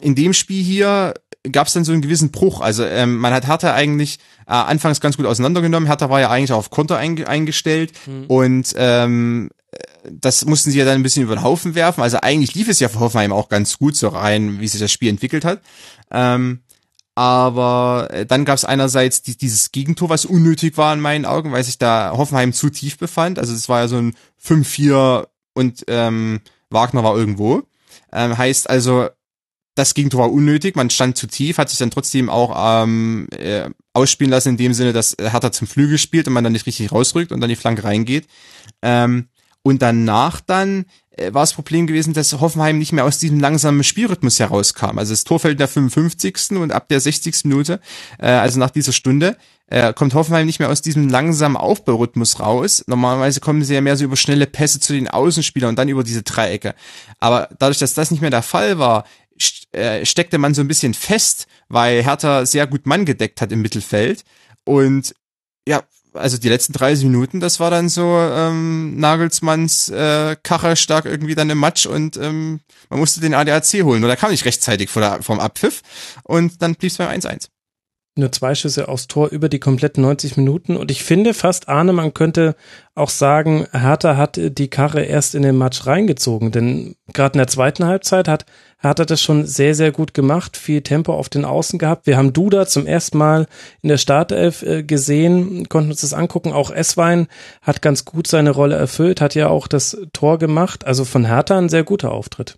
in 0.00 0.14
dem 0.14 0.32
Spiel 0.32 0.62
hier 0.62 1.14
gab 1.50 1.66
es 1.66 1.74
dann 1.74 1.84
so 1.84 1.92
einen 1.92 2.02
gewissen 2.02 2.30
Bruch. 2.30 2.60
Also 2.60 2.84
ähm, 2.84 3.18
man 3.18 3.32
hat 3.32 3.46
Hertha 3.46 3.74
eigentlich 3.74 4.18
äh, 4.46 4.52
anfangs 4.52 5.00
ganz 5.00 5.16
gut 5.16 5.26
auseinandergenommen. 5.26 5.86
Hertha 5.86 6.08
war 6.10 6.20
ja 6.20 6.30
eigentlich 6.30 6.52
auf 6.52 6.70
Konter 6.70 6.96
einge 6.96 7.28
eingestellt 7.28 7.92
mhm. 8.06 8.24
und 8.26 8.74
ähm, 8.76 9.50
das 10.10 10.44
mussten 10.44 10.70
sie 10.70 10.78
ja 10.78 10.84
dann 10.84 10.96
ein 10.96 11.02
bisschen 11.02 11.22
über 11.22 11.34
den 11.34 11.42
Haufen 11.42 11.74
werfen. 11.74 12.02
Also 12.02 12.18
eigentlich 12.20 12.54
lief 12.54 12.68
es 12.68 12.80
ja 12.80 12.88
für 12.88 13.00
Hoffenheim 13.00 13.32
auch 13.32 13.48
ganz 13.48 13.78
gut 13.78 13.96
so 13.96 14.08
rein, 14.08 14.60
wie 14.60 14.68
sich 14.68 14.80
das 14.80 14.92
Spiel 14.92 15.08
entwickelt 15.08 15.44
hat. 15.44 15.62
Ähm, 16.10 16.60
aber 17.14 18.08
äh, 18.10 18.26
dann 18.26 18.44
gab 18.44 18.56
es 18.56 18.64
einerseits 18.64 19.22
die, 19.22 19.36
dieses 19.36 19.70
Gegentor, 19.72 20.08
was 20.08 20.24
unnötig 20.24 20.76
war 20.76 20.92
in 20.92 21.00
meinen 21.00 21.24
Augen, 21.24 21.52
weil 21.52 21.62
sich 21.62 21.78
da 21.78 22.12
Hoffenheim 22.16 22.52
zu 22.52 22.70
tief 22.70 22.98
befand. 22.98 23.38
Also 23.38 23.54
es 23.54 23.68
war 23.68 23.80
ja 23.80 23.88
so 23.88 23.96
ein 23.96 24.14
5-4 24.44 25.26
und 25.54 25.84
ähm, 25.88 26.40
Wagner 26.70 27.04
war 27.04 27.16
irgendwo. 27.16 27.62
Ähm, 28.12 28.36
heißt 28.36 28.68
also, 28.68 29.08
das 29.76 29.94
Gegentor 29.94 30.20
war 30.20 30.32
unnötig, 30.32 30.76
man 30.76 30.90
stand 30.90 31.16
zu 31.16 31.26
tief, 31.26 31.58
hat 31.58 31.68
sich 31.68 31.78
dann 31.78 31.90
trotzdem 31.90 32.28
auch 32.28 32.84
ähm, 32.84 33.26
äh, 33.36 33.70
ausspielen 33.92 34.30
lassen 34.30 34.50
in 34.50 34.56
dem 34.56 34.74
Sinne, 34.74 34.92
dass 34.92 35.16
Hertha 35.20 35.50
zum 35.50 35.66
Flügel 35.66 35.98
spielt 35.98 36.28
und 36.28 36.32
man 36.32 36.44
dann 36.44 36.52
nicht 36.52 36.66
richtig 36.66 36.92
rausrückt 36.92 37.32
und 37.32 37.40
dann 37.40 37.48
die 37.48 37.56
Flanke 37.56 37.84
reingeht. 37.84 38.26
Ähm, 38.82 39.28
und 39.64 39.80
danach 39.80 40.40
dann 40.40 40.84
äh, 41.16 41.32
war 41.32 41.42
das 41.42 41.54
Problem 41.54 41.86
gewesen, 41.86 42.12
dass 42.12 42.38
Hoffenheim 42.38 42.78
nicht 42.78 42.92
mehr 42.92 43.04
aus 43.04 43.18
diesem 43.18 43.40
langsamen 43.40 43.82
Spielrhythmus 43.82 44.38
herauskam. 44.38 44.98
Also 44.98 45.12
das 45.12 45.24
Tor 45.24 45.40
fällt 45.40 45.52
in 45.52 45.58
der 45.58 45.68
55. 45.68 46.52
und 46.52 46.70
ab 46.70 46.88
der 46.88 47.00
60. 47.00 47.44
Minute, 47.44 47.80
äh, 48.18 48.26
also 48.26 48.60
nach 48.60 48.70
dieser 48.70 48.92
Stunde, 48.92 49.36
äh, 49.68 49.94
kommt 49.94 50.12
Hoffenheim 50.12 50.44
nicht 50.44 50.58
mehr 50.58 50.68
aus 50.68 50.82
diesem 50.82 51.08
langsamen 51.08 51.56
Aufbaurhythmus 51.56 52.40
raus. 52.40 52.84
Normalerweise 52.86 53.40
kommen 53.40 53.64
sie 53.64 53.74
ja 53.74 53.80
mehr 53.80 53.96
so 53.96 54.04
über 54.04 54.16
schnelle 54.16 54.46
Pässe 54.46 54.80
zu 54.80 54.92
den 54.92 55.08
Außenspielern 55.08 55.70
und 55.70 55.78
dann 55.78 55.88
über 55.88 56.04
diese 56.04 56.22
Dreiecke. 56.22 56.74
Aber 57.18 57.48
dadurch, 57.58 57.78
dass 57.78 57.94
das 57.94 58.10
nicht 58.10 58.20
mehr 58.20 58.30
der 58.30 58.42
Fall 58.42 58.78
war, 58.78 59.04
äh, 59.72 60.04
steckte 60.04 60.36
man 60.36 60.52
so 60.52 60.60
ein 60.60 60.68
bisschen 60.68 60.92
fest, 60.92 61.46
weil 61.68 62.04
Hertha 62.04 62.44
sehr 62.44 62.66
gut 62.66 62.86
Mann 62.86 63.06
gedeckt 63.06 63.40
hat 63.40 63.50
im 63.50 63.62
Mittelfeld. 63.62 64.24
Und 64.64 65.14
ja, 65.66 65.82
also 66.14 66.38
die 66.38 66.48
letzten 66.48 66.72
30 66.72 67.04
Minuten, 67.04 67.40
das 67.40 67.60
war 67.60 67.70
dann 67.70 67.88
so 67.88 68.16
ähm, 68.18 68.96
Nagelsmanns 68.98 69.88
äh, 69.90 70.36
Kache 70.42 70.76
stark 70.76 71.04
irgendwie 71.04 71.34
dann 71.34 71.50
im 71.50 71.60
Match 71.60 71.86
und 71.86 72.16
ähm, 72.16 72.60
man 72.88 72.98
musste 73.00 73.20
den 73.20 73.34
ADAC 73.34 73.82
holen. 73.82 74.04
Oder 74.04 74.16
kam 74.16 74.30
nicht 74.30 74.44
rechtzeitig 74.44 74.90
vor 74.90 75.02
der, 75.02 75.22
vom 75.22 75.40
Abpfiff 75.40 75.82
und 76.22 76.62
dann 76.62 76.74
blieb 76.74 76.90
es 76.90 76.98
beim 76.98 77.08
1-1 77.08 77.48
nur 78.16 78.30
zwei 78.30 78.54
Schüsse 78.54 78.88
aufs 78.88 79.08
Tor 79.08 79.28
über 79.28 79.48
die 79.48 79.58
kompletten 79.58 80.02
90 80.02 80.36
Minuten. 80.36 80.76
Und 80.76 80.90
ich 80.90 81.02
finde 81.02 81.34
fast, 81.34 81.68
Arne, 81.68 81.92
man 81.92 82.14
könnte 82.14 82.54
auch 82.94 83.08
sagen, 83.08 83.66
Hertha 83.72 84.16
hat 84.16 84.38
die 84.40 84.68
Karre 84.68 85.02
erst 85.02 85.34
in 85.34 85.42
den 85.42 85.58
Match 85.58 85.86
reingezogen. 85.86 86.52
Denn 86.52 86.94
gerade 87.12 87.34
in 87.34 87.38
der 87.38 87.48
zweiten 87.48 87.84
Halbzeit 87.86 88.28
hat 88.28 88.46
Hertha 88.78 89.04
das 89.04 89.20
schon 89.20 89.46
sehr, 89.46 89.74
sehr 89.74 89.90
gut 89.90 90.14
gemacht, 90.14 90.56
viel 90.56 90.82
Tempo 90.82 91.12
auf 91.12 91.28
den 91.28 91.44
Außen 91.44 91.78
gehabt. 91.78 92.06
Wir 92.06 92.16
haben 92.16 92.32
Duda 92.32 92.66
zum 92.66 92.86
ersten 92.86 93.18
Mal 93.18 93.46
in 93.82 93.88
der 93.88 93.98
Startelf 93.98 94.62
äh, 94.62 94.84
gesehen, 94.84 95.68
konnten 95.68 95.90
uns 95.90 96.02
das 96.02 96.12
angucken. 96.12 96.52
Auch 96.52 96.70
Esswein 96.70 97.26
hat 97.62 97.82
ganz 97.82 98.04
gut 98.04 98.28
seine 98.28 98.50
Rolle 98.50 98.76
erfüllt, 98.76 99.20
hat 99.20 99.34
ja 99.34 99.48
auch 99.48 99.66
das 99.66 99.96
Tor 100.12 100.38
gemacht. 100.38 100.86
Also 100.86 101.04
von 101.04 101.24
Hertha 101.24 101.58
ein 101.58 101.68
sehr 101.68 101.82
guter 101.82 102.12
Auftritt. 102.12 102.56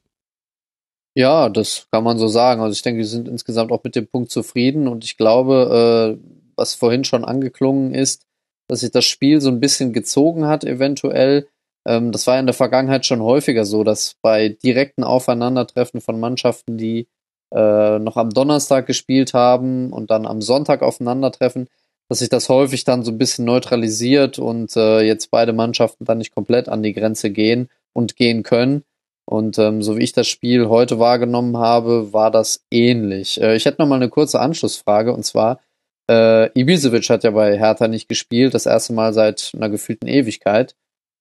Ja, 1.16 1.48
das 1.48 1.86
kann 1.90 2.04
man 2.04 2.18
so 2.18 2.28
sagen. 2.28 2.60
Also 2.60 2.74
ich 2.74 2.82
denke, 2.82 2.98
wir 2.98 3.06
sind 3.06 3.26
insgesamt 3.26 3.72
auch 3.72 3.82
mit 3.82 3.96
dem 3.96 4.06
Punkt 4.06 4.30
zufrieden 4.30 4.86
und 4.86 5.02
ich 5.02 5.16
glaube, 5.16 6.18
äh, 6.20 6.50
was 6.56 6.74
vorhin 6.74 7.04
schon 7.04 7.24
angeklungen 7.24 7.94
ist, 7.94 8.26
dass 8.68 8.80
sich 8.80 8.90
das 8.90 9.06
Spiel 9.06 9.40
so 9.40 9.48
ein 9.48 9.60
bisschen 9.60 9.94
gezogen 9.94 10.46
hat, 10.46 10.62
eventuell. 10.64 11.48
Ähm, 11.86 12.12
das 12.12 12.26
war 12.26 12.38
in 12.38 12.44
der 12.44 12.54
Vergangenheit 12.54 13.06
schon 13.06 13.22
häufiger 13.22 13.64
so, 13.64 13.82
dass 13.82 14.16
bei 14.20 14.50
direkten 14.50 15.04
Aufeinandertreffen 15.04 16.02
von 16.02 16.20
Mannschaften, 16.20 16.76
die 16.76 17.08
äh, 17.54 17.98
noch 17.98 18.18
am 18.18 18.28
Donnerstag 18.30 18.86
gespielt 18.86 19.32
haben 19.32 19.94
und 19.94 20.10
dann 20.10 20.26
am 20.26 20.42
Sonntag 20.42 20.82
aufeinandertreffen, 20.82 21.68
dass 22.10 22.18
sich 22.18 22.28
das 22.28 22.50
häufig 22.50 22.84
dann 22.84 23.04
so 23.04 23.10
ein 23.10 23.18
bisschen 23.18 23.46
neutralisiert 23.46 24.38
und 24.38 24.76
äh, 24.76 25.00
jetzt 25.00 25.30
beide 25.30 25.54
Mannschaften 25.54 26.04
dann 26.04 26.18
nicht 26.18 26.34
komplett 26.34 26.68
an 26.68 26.82
die 26.82 26.92
Grenze 26.92 27.30
gehen 27.30 27.70
und 27.94 28.16
gehen 28.16 28.42
können. 28.42 28.84
Und 29.28 29.58
ähm, 29.58 29.82
so 29.82 29.96
wie 29.96 30.02
ich 30.04 30.12
das 30.12 30.28
Spiel 30.28 30.68
heute 30.68 30.98
wahrgenommen 30.98 31.56
habe, 31.58 32.12
war 32.12 32.30
das 32.30 32.64
ähnlich. 32.70 33.40
Äh, 33.40 33.56
ich 33.56 33.64
hätte 33.66 33.82
noch 33.82 33.88
mal 33.88 33.96
eine 33.96 34.08
kurze 34.08 34.40
Anschlussfrage 34.40 35.12
und 35.12 35.24
zwar 35.24 35.60
äh, 36.08 36.50
Ibisevic 36.58 37.08
hat 37.10 37.24
ja 37.24 37.32
bei 37.32 37.58
Hertha 37.58 37.88
nicht 37.88 38.08
gespielt, 38.08 38.54
das 38.54 38.66
erste 38.66 38.92
Mal 38.92 39.12
seit 39.12 39.52
einer 39.54 39.68
gefühlten 39.68 40.08
Ewigkeit. 40.08 40.76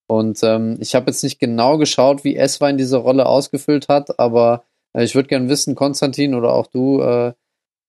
Und 0.08 0.44
ähm, 0.44 0.78
ich 0.80 0.94
habe 0.94 1.08
jetzt 1.08 1.24
nicht 1.24 1.40
genau 1.40 1.78
geschaut, 1.78 2.24
wie 2.24 2.36
Eswein 2.36 2.78
diese 2.78 2.98
Rolle 2.98 3.26
ausgefüllt 3.26 3.88
hat, 3.88 4.20
aber 4.20 4.64
äh, 4.94 5.04
ich 5.04 5.16
würde 5.16 5.30
gerne 5.30 5.50
wissen, 5.50 5.74
Konstantin 5.74 6.36
oder 6.36 6.54
auch 6.54 6.68
du, 6.68 7.02
äh, 7.02 7.34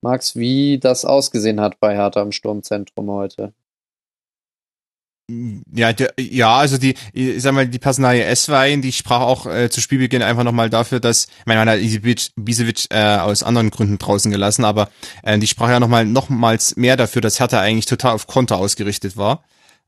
Max, 0.02 0.36
wie 0.36 0.78
das 0.78 1.04
ausgesehen 1.04 1.60
hat 1.60 1.78
bei 1.80 1.94
Hertha 1.94 2.22
im 2.22 2.32
Sturmzentrum 2.32 3.10
heute. 3.10 3.52
Ja, 5.28 5.92
der, 5.92 6.12
ja, 6.20 6.56
also 6.56 6.78
die, 6.78 6.94
ich 7.12 7.42
sag 7.42 7.52
mal, 7.52 7.66
die 7.66 7.80
Personalie 7.80 8.22
S-Wein, 8.22 8.80
die 8.80 8.92
sprach 8.92 9.22
auch 9.22 9.46
äh, 9.46 9.68
zu 9.68 9.80
Spielbeginn 9.80 10.22
einfach 10.22 10.44
nochmal 10.44 10.70
dafür, 10.70 11.00
dass, 11.00 11.24
ich 11.24 11.46
meine, 11.46 11.58
man 11.58 11.68
hat 11.68 11.80
Ibisevic 11.80 12.86
äh, 12.90 13.16
aus 13.16 13.42
anderen 13.42 13.70
Gründen 13.70 13.98
draußen 13.98 14.30
gelassen, 14.30 14.64
aber 14.64 14.88
äh, 15.24 15.36
die 15.36 15.48
sprach 15.48 15.68
ja 15.68 15.80
nochmal 15.80 16.04
nochmals 16.04 16.76
mehr 16.76 16.96
dafür, 16.96 17.22
dass 17.22 17.40
Hertha 17.40 17.60
eigentlich 17.60 17.86
total 17.86 18.12
auf 18.12 18.28
Konter 18.28 18.58
ausgerichtet 18.58 19.16
war. 19.16 19.42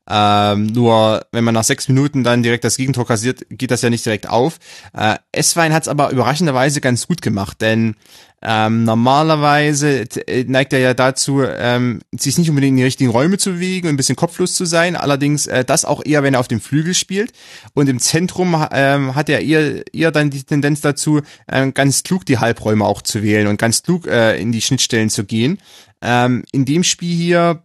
Ähm, 0.09 0.67
nur 0.67 1.25
wenn 1.31 1.43
man 1.43 1.53
nach 1.53 1.63
sechs 1.63 1.87
Minuten 1.87 2.23
dann 2.23 2.43
direkt 2.43 2.63
das 2.63 2.77
Gegentor 2.77 3.05
kassiert, 3.05 3.45
geht 3.49 3.71
das 3.71 3.81
ja 3.81 3.89
nicht 3.89 4.05
direkt 4.05 4.27
auf. 4.27 4.59
Äh, 4.93 5.17
S-Wein 5.31 5.73
hat 5.73 5.83
es 5.83 5.87
aber 5.87 6.09
überraschenderweise 6.09 6.81
ganz 6.81 7.07
gut 7.07 7.21
gemacht, 7.21 7.61
denn 7.61 7.95
ähm, 8.41 8.85
normalerweise 8.85 10.05
äh, 10.27 10.45
neigt 10.45 10.71
er 10.71 10.79
ja 10.79 10.93
dazu, 10.93 11.43
ähm, 11.43 11.99
sich 12.17 12.37
nicht 12.37 12.49
unbedingt 12.49 12.71
in 12.71 12.77
die 12.77 12.83
richtigen 12.83 13.09
Räume 13.09 13.37
zu 13.37 13.51
bewegen 13.51 13.87
und 13.87 13.93
ein 13.93 13.97
bisschen 13.97 14.15
kopflos 14.15 14.55
zu 14.55 14.65
sein. 14.65 14.95
Allerdings 14.95 15.47
äh, 15.47 15.65
das 15.65 15.83
auch 15.83 16.05
eher, 16.05 16.23
wenn 16.23 16.35
er 16.35 16.39
auf 16.39 16.47
dem 16.47 16.61
Flügel 16.61 16.93
spielt. 16.93 17.33
Und 17.73 17.89
im 17.89 17.99
Zentrum 17.99 18.65
ähm, 18.71 19.15
hat 19.15 19.29
er 19.29 19.41
eher, 19.41 19.83
eher 19.93 20.11
dann 20.11 20.29
die 20.29 20.43
Tendenz 20.43 20.79
dazu, 20.79 21.21
äh, 21.47 21.69
ganz 21.71 22.03
klug 22.03 22.25
die 22.25 22.37
Halbräume 22.37 22.85
auch 22.85 23.01
zu 23.01 23.23
wählen 23.23 23.47
und 23.47 23.59
ganz 23.59 23.83
klug 23.83 24.07
äh, 24.07 24.39
in 24.39 24.53
die 24.53 24.61
Schnittstellen 24.61 25.09
zu 25.09 25.25
gehen. 25.25 25.59
Ähm, 26.01 26.45
in 26.53 26.63
dem 26.63 26.85
Spiel 26.85 27.15
hier, 27.15 27.63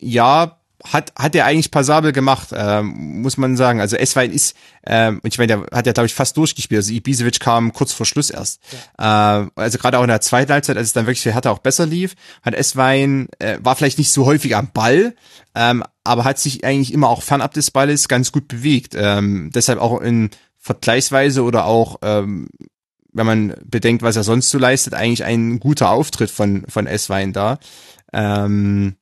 ja, 0.00 0.57
hat, 0.92 1.12
hat 1.16 1.34
er 1.34 1.44
eigentlich 1.44 1.70
passabel 1.70 2.12
gemacht, 2.12 2.48
ähm, 2.52 3.22
muss 3.22 3.36
man 3.36 3.56
sagen. 3.56 3.80
Also 3.80 3.96
Eswein 3.96 4.32
ist, 4.32 4.56
ähm, 4.86 5.20
ich 5.24 5.38
meine, 5.38 5.48
der 5.48 5.66
hat 5.72 5.86
ja, 5.86 5.92
glaube 5.92 6.06
ich, 6.06 6.14
fast 6.14 6.36
durchgespielt. 6.36 6.78
Also 6.78 6.92
Ibisevic 6.92 7.40
kam 7.40 7.72
kurz 7.72 7.92
vor 7.92 8.06
Schluss 8.06 8.30
erst. 8.30 8.60
Ja. 8.98 9.44
Äh, 9.44 9.50
also 9.54 9.78
gerade 9.78 9.98
auch 9.98 10.02
in 10.02 10.08
der 10.08 10.20
zweiten 10.20 10.52
Halbzeit, 10.52 10.76
als 10.76 10.88
es 10.88 10.92
dann 10.92 11.06
wirklich 11.06 11.22
für 11.22 11.32
Hertha 11.32 11.50
auch 11.50 11.58
besser 11.58 11.86
lief, 11.86 12.14
hat 12.42 12.54
Eswein, 12.54 13.28
äh, 13.38 13.58
war 13.62 13.76
vielleicht 13.76 13.98
nicht 13.98 14.12
so 14.12 14.26
häufig 14.26 14.56
am 14.56 14.70
Ball, 14.72 15.14
ähm, 15.54 15.84
aber 16.04 16.24
hat 16.24 16.38
sich 16.38 16.64
eigentlich 16.64 16.92
immer 16.92 17.08
auch 17.08 17.22
fernab 17.22 17.54
des 17.54 17.70
Balles 17.70 18.08
ganz 18.08 18.32
gut 18.32 18.48
bewegt. 18.48 18.94
Ähm, 18.96 19.50
deshalb 19.54 19.80
auch 19.80 20.00
in 20.00 20.30
Vergleichsweise 20.56 21.42
oder 21.42 21.66
auch 21.66 21.98
ähm, 22.02 22.48
wenn 23.12 23.26
man 23.26 23.54
bedenkt, 23.64 24.02
was 24.02 24.16
er 24.16 24.22
sonst 24.22 24.50
so 24.50 24.58
leistet, 24.58 24.94
eigentlich 24.94 25.24
ein 25.24 25.60
guter 25.60 25.90
Auftritt 25.90 26.30
von, 26.30 26.64
von 26.68 26.86
Eswein 26.86 27.32
da. 27.32 27.58
Ähm, 28.12 28.96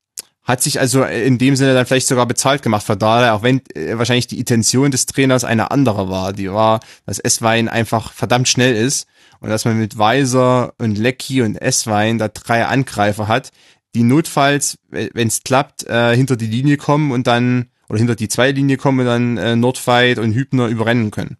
hat 0.46 0.62
sich 0.62 0.78
also 0.78 1.02
in 1.02 1.38
dem 1.38 1.56
Sinne 1.56 1.74
dann 1.74 1.86
vielleicht 1.86 2.06
sogar 2.06 2.24
bezahlt 2.24 2.62
gemacht 2.62 2.86
von 2.86 2.98
daher, 2.98 3.34
auch 3.34 3.42
wenn 3.42 3.60
äh, 3.74 3.98
wahrscheinlich 3.98 4.28
die 4.28 4.38
Intention 4.38 4.92
des 4.92 5.06
Trainers 5.06 5.44
eine 5.44 5.72
andere 5.72 6.08
war. 6.08 6.32
Die 6.32 6.50
war, 6.50 6.80
dass 7.04 7.18
Esswein 7.18 7.68
einfach 7.68 8.12
verdammt 8.12 8.48
schnell 8.48 8.74
ist 8.74 9.08
und 9.40 9.50
dass 9.50 9.64
man 9.64 9.78
mit 9.78 9.98
Weiser 9.98 10.72
und 10.78 10.96
Lecky 10.96 11.42
und 11.42 11.56
Esswein 11.56 12.18
da 12.18 12.28
drei 12.28 12.64
Angreifer 12.64 13.26
hat, 13.26 13.50
die 13.94 14.04
notfalls, 14.04 14.78
wenn 14.90 15.28
es 15.28 15.42
klappt, 15.42 15.84
äh, 15.84 16.14
hinter 16.14 16.36
die 16.36 16.46
Linie 16.46 16.76
kommen 16.76 17.10
und 17.10 17.26
dann, 17.26 17.70
oder 17.88 17.98
hinter 17.98 18.14
die 18.14 18.28
zwei 18.28 18.52
Linie 18.52 18.76
kommen 18.76 19.00
und 19.00 19.06
dann 19.06 19.36
äh, 19.38 19.56
Nordfight 19.56 20.18
und 20.18 20.32
Hübner 20.32 20.68
überrennen 20.68 21.10
können. 21.10 21.38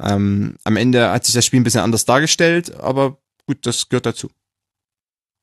Ähm, 0.00 0.56
am 0.64 0.76
Ende 0.76 1.10
hat 1.10 1.24
sich 1.24 1.34
das 1.34 1.44
Spiel 1.44 1.60
ein 1.60 1.64
bisschen 1.64 1.80
anders 1.80 2.04
dargestellt, 2.04 2.78
aber 2.78 3.18
gut, 3.46 3.66
das 3.66 3.88
gehört 3.88 4.06
dazu. 4.06 4.30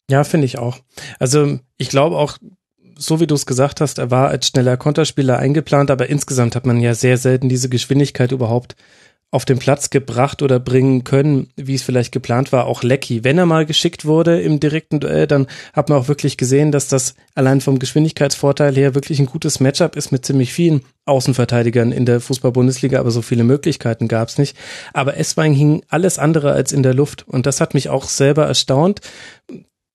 Ja, 0.10 0.24
finde 0.24 0.46
ich 0.46 0.58
auch. 0.58 0.80
Also 1.20 1.60
ich 1.78 1.90
glaube 1.90 2.18
auch, 2.18 2.38
so 3.02 3.20
wie 3.20 3.28
du 3.28 3.36
es 3.36 3.46
gesagt 3.46 3.82
hast, 3.82 3.98
er 3.98 4.12
war 4.12 4.30
als 4.30 4.48
schneller 4.48 4.78
Konterspieler 4.78 5.40
eingeplant, 5.40 5.90
aber 5.90 6.10
insgesamt 6.10 6.56
hat 6.56 6.66
man 6.66 6.80
ja 6.80 6.94
sehr 6.94 7.18
selten 7.18 7.50
diese 7.50 7.70
Geschwindigkeit 7.70 8.32
überhaupt 8.32 8.76
auf 9.34 9.46
den 9.46 9.60
Platz 9.60 9.90
gebracht 9.90 10.42
oder 10.42 10.60
bringen 10.60 11.06
können, 11.06 11.48
wie 11.56 11.76
es 11.76 11.84
vielleicht 11.84 12.12
geplant 12.12 12.52
war, 12.52 12.66
auch 12.66 12.84
Lecky. 12.84 13.24
Wenn 13.24 13.38
er 13.38 13.46
mal 13.46 13.66
geschickt 13.66 14.04
wurde 14.04 14.42
im 14.42 14.60
direkten 14.60 15.00
Duell, 15.00 15.26
dann 15.26 15.48
hat 15.72 15.88
man 15.88 15.98
auch 15.98 16.10
wirklich 16.10 16.36
gesehen, 16.36 16.74
dass 16.74 16.90
das 16.90 17.16
allein 17.34 17.62
vom 17.62 17.80
Geschwindigkeitsvorteil 17.80 18.76
her 18.76 18.94
wirklich 18.94 19.20
ein 19.20 19.28
gutes 19.28 19.62
Matchup 19.62 19.96
ist 19.96 20.12
mit 20.12 20.26
ziemlich 20.26 20.52
vielen 20.52 20.82
Außenverteidigern 21.06 21.94
in 21.94 22.06
der 22.06 22.20
Fußball-Bundesliga, 22.20 23.00
aber 23.00 23.12
so 23.12 23.22
viele 23.22 23.46
Möglichkeiten 23.46 24.10
gab 24.10 24.28
es 24.28 24.38
nicht. 24.38 24.58
Aber 24.92 25.16
Esswein 25.16 25.54
hing 25.54 25.82
alles 25.88 26.20
andere 26.20 26.52
als 26.52 26.74
in 26.74 26.84
der 26.84 26.94
Luft 26.94 27.26
und 27.26 27.46
das 27.46 27.62
hat 27.62 27.74
mich 27.74 27.88
auch 27.88 28.10
selber 28.10 28.46
erstaunt 28.46 29.00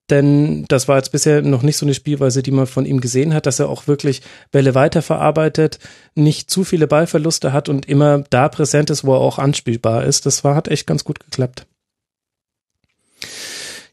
denn 0.09 0.65
das 0.67 0.87
war 0.87 0.97
jetzt 0.97 1.11
bisher 1.11 1.41
noch 1.41 1.63
nicht 1.63 1.77
so 1.77 1.85
eine 1.85 1.93
Spielweise, 1.93 2.41
die 2.41 2.51
man 2.51 2.67
von 2.67 2.85
ihm 2.85 3.01
gesehen 3.01 3.33
hat, 3.33 3.45
dass 3.45 3.59
er 3.59 3.69
auch 3.69 3.87
wirklich 3.87 4.21
Bälle 4.51 4.73
weiterverarbeitet, 4.73 5.79
nicht 6.15 6.49
zu 6.49 6.63
viele 6.63 6.87
Ballverluste 6.87 7.53
hat 7.53 7.69
und 7.69 7.87
immer 7.87 8.23
da 8.29 8.47
präsent 8.49 8.89
ist, 8.89 9.03
wo 9.03 9.13
er 9.13 9.19
auch 9.19 9.39
anspielbar 9.39 10.05
ist. 10.05 10.25
Das 10.25 10.43
war, 10.43 10.55
hat 10.55 10.69
echt 10.69 10.87
ganz 10.87 11.03
gut 11.03 11.19
geklappt. 11.19 11.65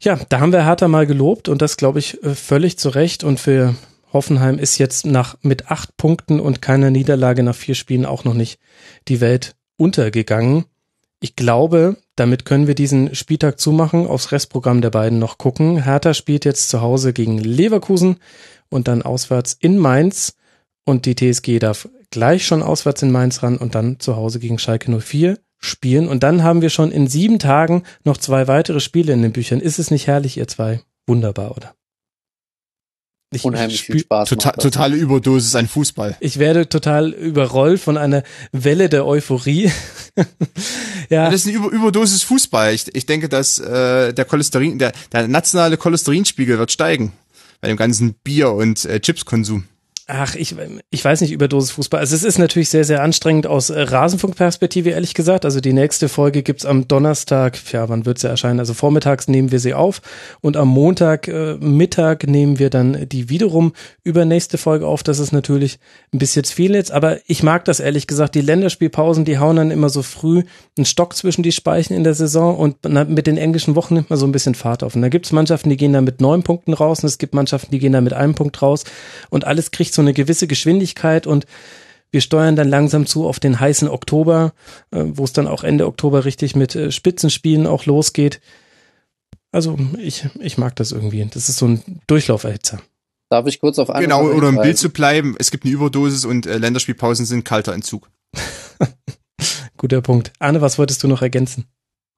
Ja, 0.01 0.19
da 0.29 0.41
haben 0.41 0.53
wir 0.53 0.65
Hertha 0.65 0.87
mal 0.87 1.07
gelobt 1.07 1.49
und 1.49 1.63
das 1.63 1.77
glaube 1.77 1.99
ich 1.99 2.23
äh, 2.23 2.35
völlig 2.35 2.79
zu 2.79 2.91
Recht 2.91 3.25
und 3.25 3.41
für 3.41 3.75
Hoffenheim 4.13 4.59
ist 4.59 4.79
jetzt 4.79 5.07
nach 5.07 5.37
mit 5.43 5.71
acht 5.71 5.97
Punkten 5.97 6.41
und 6.41 6.63
keiner 6.63 6.91
Niederlage 6.91 7.43
nach 7.43 7.55
vier 7.55 7.75
Spielen 7.75 8.07
auch 8.07 8.25
noch 8.25 8.35
nicht 8.35 8.61
die 9.09 9.21
Welt 9.21 9.57
untergegangen. 9.77 10.67
Ich 11.25 11.37
glaube, 11.37 11.97
damit 12.17 12.45
können 12.45 12.67
wir 12.67 12.75
diesen 12.75 13.15
Spieltag 13.15 13.59
zumachen, 13.59 14.07
aufs 14.07 14.31
Restprogramm 14.31 14.83
der 14.83 14.91
beiden 14.91 15.19
noch 15.19 15.39
gucken. 15.39 15.83
Hertha 15.83 16.13
spielt 16.13 16.45
jetzt 16.45 16.69
zu 16.69 16.83
Hause 16.83 17.15
gegen 17.15 17.39
Leverkusen 17.39 18.17
und 18.69 18.89
dann 18.89 19.01
auswärts 19.01 19.57
in 19.59 19.79
Mainz 19.79 20.37
und 20.85 21.07
die 21.07 21.15
TSG 21.15 21.61
darf 21.61 21.89
gleich 22.11 22.47
schon 22.47 22.63
auswärts 22.63 23.01
in 23.01 23.11
Mainz 23.11 23.43
ran 23.43 23.57
und 23.57 23.75
dann 23.75 24.01
zu 24.01 24.17
Hause 24.17 24.39
gegen 24.39 24.59
Schalke 24.59 24.95
04 25.01 25.39
spielen. 25.61 26.09
Und 26.09 26.23
dann 26.23 26.43
haben 26.43 26.61
wir 26.61 26.69
schon 26.69 26.93
in 26.93 27.07
sieben 27.07 27.39
Tagen 27.39 27.85
noch 28.05 28.19
zwei 28.19 28.47
weitere 28.47 28.81
Spiele 28.81 29.15
in 29.15 29.23
den 29.23 29.33
Büchern. 29.33 29.61
Ist 29.61 29.79
es 29.79 29.91
nicht 29.91 30.07
herrlich, 30.07 30.37
ihr 30.37 30.47
zwei? 30.47 30.83
Wunderbar, 31.07 31.53
oder? 31.57 31.75
Ich 33.35 33.45
Unheimlich 33.45 33.83
viel 33.83 33.99
Spaß. 33.99 34.29
Total, 34.29 34.53
totale 34.53 34.97
Überdosis 34.97 35.55
an 35.55 35.69
Fußball. 35.69 36.17
Ich 36.21 36.39
werde 36.39 36.69
total 36.69 37.11
überrollt 37.11 37.81
von 37.81 37.97
einer 37.97 38.23
Welle 38.53 38.89
der 38.89 39.07
Euphorie. 39.07 39.71
ja. 41.11 41.31
Das 41.31 41.47
ist 41.47 41.49
eine 41.49 41.57
Über 41.57 41.71
Überdosis 41.71 42.23
Fußball. 42.23 42.75
Ich, 42.75 42.95
ich 42.95 43.07
denke, 43.07 43.29
dass 43.29 43.59
äh, 43.59 44.13
der 44.13 44.25
Cholesterin, 44.25 44.79
der, 44.79 44.93
der 45.13 45.29
nationale 45.29 45.77
Cholesterinspiegel 45.77 46.59
wird 46.59 46.73
steigen 46.73 47.13
bei 47.61 47.69
dem 47.69 47.77
ganzen 47.77 48.15
Bier- 48.23 48.53
und 48.53 48.85
äh, 48.85 49.01
Chipskonsum. 49.01 49.65
Ach, 50.07 50.35
ich, 50.35 50.55
ich 50.91 51.03
weiß 51.03 51.23
nicht 51.23 51.33
über 51.33 51.49
Dosis 51.49 51.71
Fußball. 51.71 51.99
Also 51.99 52.15
es 52.15 52.25
ist 52.25 52.37
natürlich 52.37 52.69
sehr, 52.69 52.85
sehr 52.85 53.03
anstrengend 53.03 53.47
aus 53.47 53.71
äh, 53.71 53.81
Rasenfunkperspektive, 53.81 54.91
ehrlich 54.91 55.15
gesagt. 55.15 55.47
Also 55.47 55.63
die 55.63 55.73
nächste 55.73 56.11
Folge 56.11 56.43
gibt's 56.43 56.67
am 56.67 56.87
Donnerstag, 56.87 57.57
ja, 57.73 57.89
wann 57.89 58.05
wird 58.05 58.19
sie 58.19 58.29
erscheinen? 58.29 58.59
Also 58.59 58.75
vormittags 58.75 59.29
nehmen 59.29 59.51
wir 59.51 59.61
sie 59.61 59.73
auf 59.73 60.03
und 60.43 60.59
am 60.59 60.69
Montag 60.69 61.27
äh, 61.29 61.55
Mittag 61.55 62.27
nehmen 62.27 62.59
wir 62.59 62.69
dann 62.69 63.09
die 63.09 63.31
wiederum 63.31 63.73
übernächste 64.03 64.59
Folge 64.59 64.87
auf. 64.87 65.03
Das 65.03 65.19
ist 65.19 65.33
natürlich 65.33 65.79
ein 66.13 66.19
bisschen 66.19 66.45
viel 66.45 66.75
jetzt, 66.75 66.93
aber 66.93 67.21
ich 67.27 67.43
mag 67.43 67.65
das 67.65 67.81
ehrlich 67.81 68.07
gesagt. 68.07 68.35
Die 68.35 68.43
Länderspielpausen, 68.43 69.25
die 69.25 69.39
hauen 69.39 69.57
dann 69.57 69.71
immer 69.71 69.89
so 69.89 70.03
früh 70.03 70.43
einen 70.77 70.85
Stock 70.85 71.17
zwischen 71.17 71.43
die 71.43 71.53
Speichen 71.53 71.95
in 71.95 72.05
der 72.05 72.15
Saison 72.15 72.59
und 72.59 72.77
mit 73.09 73.27
den 73.27 73.39
englischen 73.39 73.75
Wochen 73.75 73.95
nimmt 73.95 74.11
man 74.11 74.19
so 74.19 74.27
ein 74.27 74.33
bisschen 74.33 74.55
Fahrt 74.55 74.83
auf. 74.83 74.97
Und 74.97 75.01
da 75.01 75.09
gibt's 75.09 75.33
Mannschaften, 75.33 75.71
die 75.71 75.79
gehen 75.79 75.95
da 75.95 76.03
mit 76.03 76.21
neun 76.21 76.43
Punkten 76.43 76.75
raus 76.75 77.03
und 77.03 77.07
es 77.07 77.17
gibt 77.17 77.33
Mannschaften, 77.33 77.71
die 77.71 77.79
gehen 77.79 77.95
da 77.95 78.03
mit 78.03 78.13
einem 78.13 78.35
Punkt 78.35 78.61
raus 78.61 78.85
und 79.31 79.47
alles 79.47 79.71
kriegt 79.71 79.94
so 79.95 80.03
eine 80.03 80.13
gewisse 80.13 80.47
Geschwindigkeit 80.47 81.27
und 81.27 81.47
wir 82.11 82.21
steuern 82.21 82.55
dann 82.55 82.69
langsam 82.69 83.07
zu 83.07 83.27
auf 83.27 83.41
den 83.41 83.59
heißen 83.59 83.89
Oktober, 83.89 84.53
äh, 84.93 85.03
wo 85.05 85.25
es 85.25 85.33
dann 85.33 85.49
auch 85.49 85.65
Ende 85.65 85.87
Oktober 85.87 86.25
richtig 86.25 86.55
mit 86.55 86.77
äh, 86.77 86.93
Spitzenspielen 86.93 87.67
auch 87.67 87.87
losgeht. 87.87 88.41
Also 89.51 89.79
ich, 89.99 90.27
ich 90.41 90.59
mag 90.59 90.77
das 90.77 90.93
irgendwie. 90.93 91.29
Das 91.33 91.49
ist 91.49 91.59
so 91.59 91.67
ein 91.67 92.01
Durchlauferhitzer. 92.07 92.81
Darf 93.31 93.47
ich 93.47 93.59
kurz 93.59 93.79
auf 93.79 93.91
eine 93.91 94.05
Genau, 94.05 94.29
oder 94.29 94.49
im 94.49 94.61
Bild 94.61 94.79
zu 94.79 94.91
bleiben. 94.91 95.35
Es 95.39 95.51
gibt 95.51 95.65
eine 95.65 95.73
Überdosis 95.73 96.25
und 96.25 96.47
äh, 96.47 96.59
Länderspielpausen 96.59 97.27
sind 97.27 97.45
kalter 97.45 97.73
Entzug. 97.73 98.09
Guter 99.77 100.03
Punkt. 100.03 100.33
Arne, 100.39 100.61
was 100.61 100.79
wolltest 100.79 101.03
du 101.03 101.09
noch 101.09 101.23
ergänzen? 101.23 101.67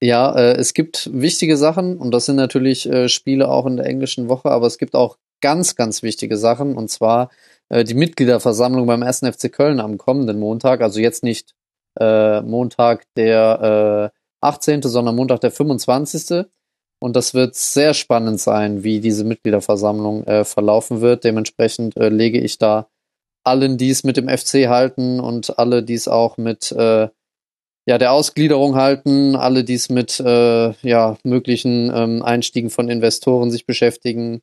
Ja, 0.01 0.35
äh, 0.37 0.57
es 0.57 0.75
gibt 0.75 1.11
wichtige 1.13 1.57
Sachen 1.57 1.97
und 1.97 2.11
das 2.11 2.27
sind 2.27 2.37
natürlich 2.37 2.87
äh, 2.87 3.09
Spiele 3.09 3.49
auch 3.49 3.65
in 3.67 3.79
der 3.79 3.87
englischen 3.87 4.29
Woche, 4.29 4.51
aber 4.51 4.67
es 4.67 4.77
gibt 4.77 4.95
auch 4.95 5.17
ganz, 5.41 5.75
ganz 5.75 6.03
wichtige 6.03 6.37
Sachen 6.37 6.77
und 6.77 6.91
zwar 6.91 7.31
äh, 7.69 7.85
die 7.85 7.95
Mitgliederversammlung 7.95 8.87
beim 8.87 9.03
1. 9.03 9.21
FC 9.21 9.53
Köln 9.53 9.81
am 9.81 9.99
kommenden 9.99 10.39
Montag, 10.39 10.81
also 10.81 11.01
jetzt 11.01 11.23
nicht 11.23 11.55
äh, 11.99 12.41
Montag 12.43 13.05
der 13.17 14.13
äh, 14.13 14.47
18., 14.47 14.83
sondern 14.83 15.17
Montag 15.17 15.41
der 15.41 15.51
25. 15.51 16.47
Und 16.99 17.15
das 17.15 17.35
wird 17.35 17.55
sehr 17.55 17.95
spannend 17.95 18.41
sein, 18.41 18.83
wie 18.83 19.01
diese 19.01 19.25
Mitgliederversammlung 19.25 20.25
äh, 20.25 20.45
verlaufen 20.45 21.01
wird. 21.01 21.25
Dementsprechend 21.25 21.97
äh, 21.97 22.09
lege 22.09 22.41
ich 22.41 22.59
da 22.59 22.89
allen, 23.45 23.77
die 23.77 23.91
es 23.91 24.03
mit 24.03 24.17
dem 24.17 24.29
FC 24.29 24.69
halten 24.69 25.21
und 25.21 25.59
alle, 25.59 25.83
die 25.83 25.95
es 25.95 26.09
auch 26.09 26.37
mit 26.37 26.73
äh, 26.73 27.09
ja, 27.89 27.99
der 27.99 28.13
Ausgliederung 28.13 28.75
halten, 28.75 29.37
alle, 29.37 29.63
die 29.63 29.75
es 29.75 29.89
mit 29.89 30.19
äh, 30.19 30.73
ja, 30.83 31.17
möglichen 31.23 31.93
ähm, 31.95 32.23
Einstiegen 32.23 32.71
von 32.71 32.89
Investoren 32.89 33.51
sich 33.51 33.65
beschäftigen, 33.67 34.41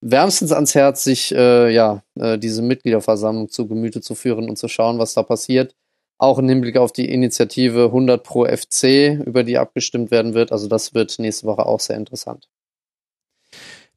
wärmstens 0.00 0.52
ans 0.52 0.74
Herz, 0.74 1.04
sich 1.04 1.34
äh, 1.34 1.72
ja 1.72 2.02
äh, 2.14 2.38
diese 2.38 2.62
Mitgliederversammlung 2.62 3.48
zu 3.48 3.66
Gemüte 3.66 4.00
zu 4.00 4.14
führen 4.14 4.48
und 4.48 4.56
zu 4.56 4.68
schauen, 4.68 4.98
was 4.98 5.14
da 5.14 5.22
passiert. 5.22 5.74
Auch 6.18 6.38
im 6.38 6.48
Hinblick 6.48 6.76
auf 6.76 6.92
die 6.92 7.10
Initiative 7.10 7.86
100 7.86 8.24
pro 8.24 8.44
FC, 8.44 9.20
über 9.24 9.44
die 9.44 9.56
abgestimmt 9.56 10.10
werden 10.10 10.34
wird. 10.34 10.50
Also 10.50 10.66
das 10.66 10.94
wird 10.94 11.18
nächste 11.18 11.46
Woche 11.46 11.64
auch 11.64 11.80
sehr 11.80 11.96
interessant. 11.96 12.48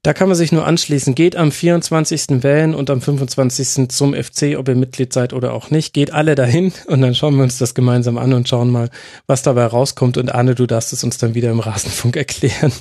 Da 0.04 0.14
kann 0.14 0.30
man 0.30 0.36
sich 0.36 0.52
nur 0.52 0.66
anschließen. 0.66 1.14
Geht 1.14 1.36
am 1.36 1.52
24. 1.52 2.44
wählen 2.44 2.74
und 2.74 2.90
am 2.90 3.02
25. 3.02 3.90
zum 3.90 4.16
FC, 4.16 4.58
ob 4.58 4.68
ihr 4.68 4.76
Mitglied 4.76 5.14
seid 5.14 5.32
oder 5.32 5.54
auch 5.54 5.70
nicht. 5.70 5.94
Geht 5.94 6.12
alle 6.12 6.34
dahin 6.34 6.74
und 6.88 7.02
dann 7.02 7.14
schauen 7.14 7.36
wir 7.36 7.44
uns 7.44 7.60
das 7.60 7.76
gemeinsam 7.76 8.18
an 8.18 8.34
und 8.34 8.50
schauen 8.50 8.72
mal, 8.72 8.90
was 9.28 9.44
dabei 9.44 9.66
rauskommt. 9.66 10.18
Und 10.18 10.34
Arne, 10.34 10.56
du 10.56 10.66
darfst 10.66 10.92
es 10.92 11.04
uns 11.04 11.20
dann 11.20 11.36
wieder 11.36 11.52
im 11.52 11.60
Rasenfunk 11.60 12.16
erklären. 12.18 12.72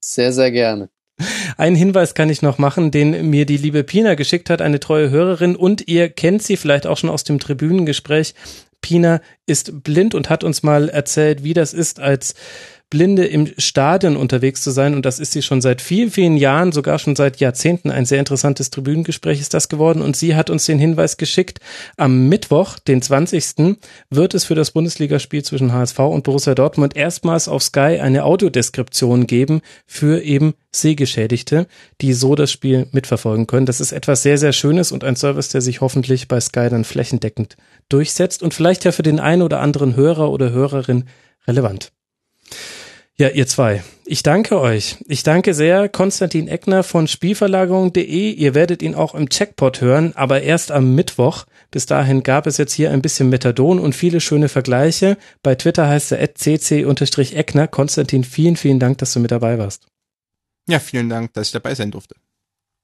Sehr, 0.00 0.32
sehr 0.32 0.50
gerne. 0.50 0.88
Einen 1.56 1.76
Hinweis 1.76 2.14
kann 2.14 2.30
ich 2.30 2.42
noch 2.42 2.58
machen, 2.58 2.90
den 2.90 3.30
mir 3.30 3.46
die 3.46 3.56
liebe 3.56 3.84
Pina 3.84 4.14
geschickt 4.14 4.50
hat, 4.50 4.60
eine 4.62 4.80
treue 4.80 5.10
Hörerin 5.10 5.56
und 5.56 5.88
ihr 5.88 6.08
kennt 6.08 6.42
sie 6.42 6.56
vielleicht 6.56 6.86
auch 6.86 6.96
schon 6.96 7.10
aus 7.10 7.24
dem 7.24 7.38
Tribünengespräch. 7.38 8.34
Pina 8.80 9.20
ist 9.46 9.84
blind 9.84 10.14
und 10.14 10.28
hat 10.28 10.42
uns 10.42 10.62
mal 10.62 10.88
erzählt, 10.88 11.44
wie 11.44 11.54
das 11.54 11.72
ist, 11.72 12.00
als 12.00 12.34
Blinde 12.92 13.24
im 13.24 13.48
Stadion 13.56 14.18
unterwegs 14.18 14.60
zu 14.60 14.70
sein. 14.70 14.94
Und 14.94 15.06
das 15.06 15.18
ist 15.18 15.32
sie 15.32 15.40
schon 15.40 15.62
seit 15.62 15.80
vielen, 15.80 16.10
vielen 16.10 16.36
Jahren, 16.36 16.72
sogar 16.72 16.98
schon 16.98 17.16
seit 17.16 17.38
Jahrzehnten. 17.38 17.90
Ein 17.90 18.04
sehr 18.04 18.18
interessantes 18.18 18.68
Tribünengespräch 18.68 19.40
ist 19.40 19.54
das 19.54 19.70
geworden. 19.70 20.02
Und 20.02 20.14
sie 20.14 20.36
hat 20.36 20.50
uns 20.50 20.66
den 20.66 20.78
Hinweis 20.78 21.16
geschickt, 21.16 21.58
am 21.96 22.28
Mittwoch, 22.28 22.78
den 22.78 23.00
20. 23.00 23.78
wird 24.10 24.34
es 24.34 24.44
für 24.44 24.54
das 24.54 24.72
Bundesligaspiel 24.72 25.42
zwischen 25.42 25.72
HSV 25.72 26.00
und 26.00 26.24
Borussia 26.24 26.54
Dortmund 26.54 26.94
erstmals 26.94 27.48
auf 27.48 27.62
Sky 27.62 27.98
eine 27.98 28.24
Audiodeskription 28.24 29.26
geben 29.26 29.62
für 29.86 30.20
eben 30.20 30.52
Sehgeschädigte, 30.70 31.68
die 32.02 32.12
so 32.12 32.34
das 32.34 32.52
Spiel 32.52 32.88
mitverfolgen 32.92 33.46
können. 33.46 33.64
Das 33.64 33.80
ist 33.80 33.92
etwas 33.92 34.22
sehr, 34.22 34.36
sehr 34.36 34.52
Schönes 34.52 34.92
und 34.92 35.02
ein 35.02 35.16
Service, 35.16 35.48
der 35.48 35.62
sich 35.62 35.80
hoffentlich 35.80 36.28
bei 36.28 36.40
Sky 36.40 36.68
dann 36.68 36.84
flächendeckend 36.84 37.56
durchsetzt 37.88 38.42
und 38.42 38.52
vielleicht 38.52 38.84
ja 38.84 38.92
für 38.92 39.02
den 39.02 39.18
einen 39.18 39.40
oder 39.40 39.60
anderen 39.60 39.96
Hörer 39.96 40.30
oder 40.30 40.50
Hörerin 40.50 41.04
relevant. 41.46 41.90
Ja, 43.22 43.28
ihr 43.28 43.46
zwei. 43.46 43.84
Ich 44.04 44.24
danke 44.24 44.58
euch. 44.58 44.96
Ich 45.06 45.22
danke 45.22 45.54
sehr 45.54 45.88
Konstantin 45.88 46.48
Eckner 46.48 46.82
von 46.82 47.06
Spielverlagerung.de. 47.06 48.32
Ihr 48.32 48.56
werdet 48.56 48.82
ihn 48.82 48.96
auch 48.96 49.14
im 49.14 49.28
Checkpot 49.28 49.80
hören, 49.80 50.12
aber 50.16 50.42
erst 50.42 50.72
am 50.72 50.96
Mittwoch. 50.96 51.44
Bis 51.70 51.86
dahin 51.86 52.24
gab 52.24 52.48
es 52.48 52.56
jetzt 52.56 52.72
hier 52.72 52.90
ein 52.90 53.00
bisschen 53.00 53.28
Methadon 53.28 53.78
und 53.78 53.94
viele 53.94 54.20
schöne 54.20 54.48
Vergleiche. 54.48 55.16
Bei 55.44 55.54
Twitter 55.54 55.86
heißt 55.86 56.10
er 56.10 56.34
cc-eckner. 56.34 57.68
Konstantin, 57.68 58.24
vielen, 58.24 58.56
vielen 58.56 58.80
Dank, 58.80 58.98
dass 58.98 59.12
du 59.12 59.20
mit 59.20 59.30
dabei 59.30 59.56
warst. 59.56 59.86
Ja, 60.66 60.80
vielen 60.80 61.08
Dank, 61.08 61.32
dass 61.34 61.46
ich 61.46 61.52
dabei 61.52 61.76
sein 61.76 61.92
durfte. 61.92 62.16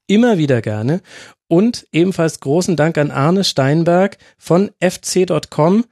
Immer 0.06 0.38
wieder 0.38 0.62
gerne. 0.62 1.00
Und 1.48 1.84
ebenfalls 1.90 2.38
großen 2.38 2.76
Dank 2.76 2.96
an 2.96 3.10
Arne 3.10 3.42
Steinberg 3.42 4.18
von 4.38 4.70
fc.com. 4.78 5.84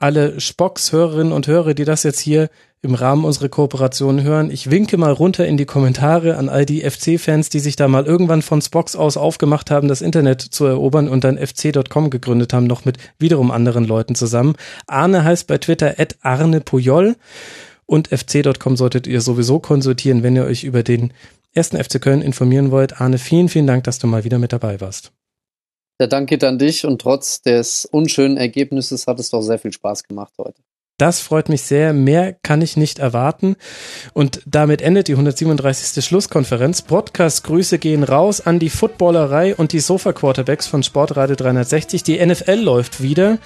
Alle 0.00 0.40
Spocks 0.40 0.92
Hörerinnen 0.92 1.32
und 1.32 1.46
Hörer, 1.46 1.74
die 1.74 1.84
das 1.84 2.04
jetzt 2.04 2.20
hier 2.20 2.48
im 2.80 2.94
Rahmen 2.94 3.26
unserer 3.26 3.50
Kooperation 3.50 4.22
hören. 4.22 4.50
Ich 4.50 4.70
winke 4.70 4.96
mal 4.96 5.12
runter 5.12 5.46
in 5.46 5.58
die 5.58 5.66
Kommentare 5.66 6.38
an 6.38 6.48
all 6.48 6.64
die 6.64 6.80
FC-Fans, 6.80 7.50
die 7.50 7.60
sich 7.60 7.76
da 7.76 7.86
mal 7.86 8.06
irgendwann 8.06 8.40
von 8.40 8.62
Spox 8.62 8.96
aus 8.96 9.18
aufgemacht 9.18 9.70
haben, 9.70 9.88
das 9.88 10.00
Internet 10.00 10.40
zu 10.40 10.64
erobern 10.64 11.06
und 11.06 11.22
dann 11.22 11.36
fc.com 11.36 12.08
gegründet 12.08 12.54
haben, 12.54 12.66
noch 12.66 12.86
mit 12.86 12.96
wiederum 13.18 13.50
anderen 13.50 13.84
Leuten 13.84 14.14
zusammen. 14.14 14.54
Arne 14.86 15.22
heißt 15.22 15.46
bei 15.46 15.58
Twitter 15.58 15.96
at 15.98 16.16
Arne 16.22 16.62
Pujol 16.62 17.16
und 17.84 18.08
fc.com 18.08 18.78
solltet 18.78 19.06
ihr 19.06 19.20
sowieso 19.20 19.58
konsultieren, 19.58 20.22
wenn 20.22 20.34
ihr 20.34 20.44
euch 20.44 20.64
über 20.64 20.82
den 20.82 21.12
ersten 21.52 21.76
FC 21.76 22.00
Köln 22.00 22.22
informieren 22.22 22.70
wollt. 22.70 23.02
Arne, 23.02 23.18
vielen, 23.18 23.50
vielen 23.50 23.66
Dank, 23.66 23.84
dass 23.84 23.98
du 23.98 24.06
mal 24.06 24.24
wieder 24.24 24.38
mit 24.38 24.54
dabei 24.54 24.80
warst. 24.80 25.12
Der 26.00 26.06
Dank 26.06 26.30
geht 26.30 26.42
an 26.44 26.58
dich 26.58 26.86
und 26.86 26.98
trotz 27.02 27.42
des 27.42 27.84
unschönen 27.84 28.38
Ergebnisses 28.38 29.06
hat 29.06 29.20
es 29.20 29.28
doch 29.28 29.42
sehr 29.42 29.58
viel 29.58 29.72
Spaß 29.72 30.04
gemacht 30.04 30.32
heute. 30.38 30.62
Das 30.96 31.20
freut 31.20 31.50
mich 31.50 31.60
sehr. 31.62 31.92
Mehr 31.92 32.32
kann 32.42 32.62
ich 32.62 32.78
nicht 32.78 32.98
erwarten. 32.98 33.56
Und 34.14 34.40
damit 34.46 34.80
endet 34.80 35.08
die 35.08 35.12
137. 35.12 36.02
Schlusskonferenz. 36.02 36.82
Podcast-Grüße 36.82 37.78
gehen 37.78 38.02
raus 38.02 38.40
an 38.40 38.58
die 38.58 38.70
Footballerei 38.70 39.54
und 39.54 39.72
die 39.72 39.80
Sofa-Quarterbacks 39.80 40.66
von 40.66 40.82
Sportradio 40.82 41.36
360. 41.36 42.02
Die 42.02 42.24
NFL 42.24 42.60
läuft 42.60 43.02
wieder. 43.02 43.38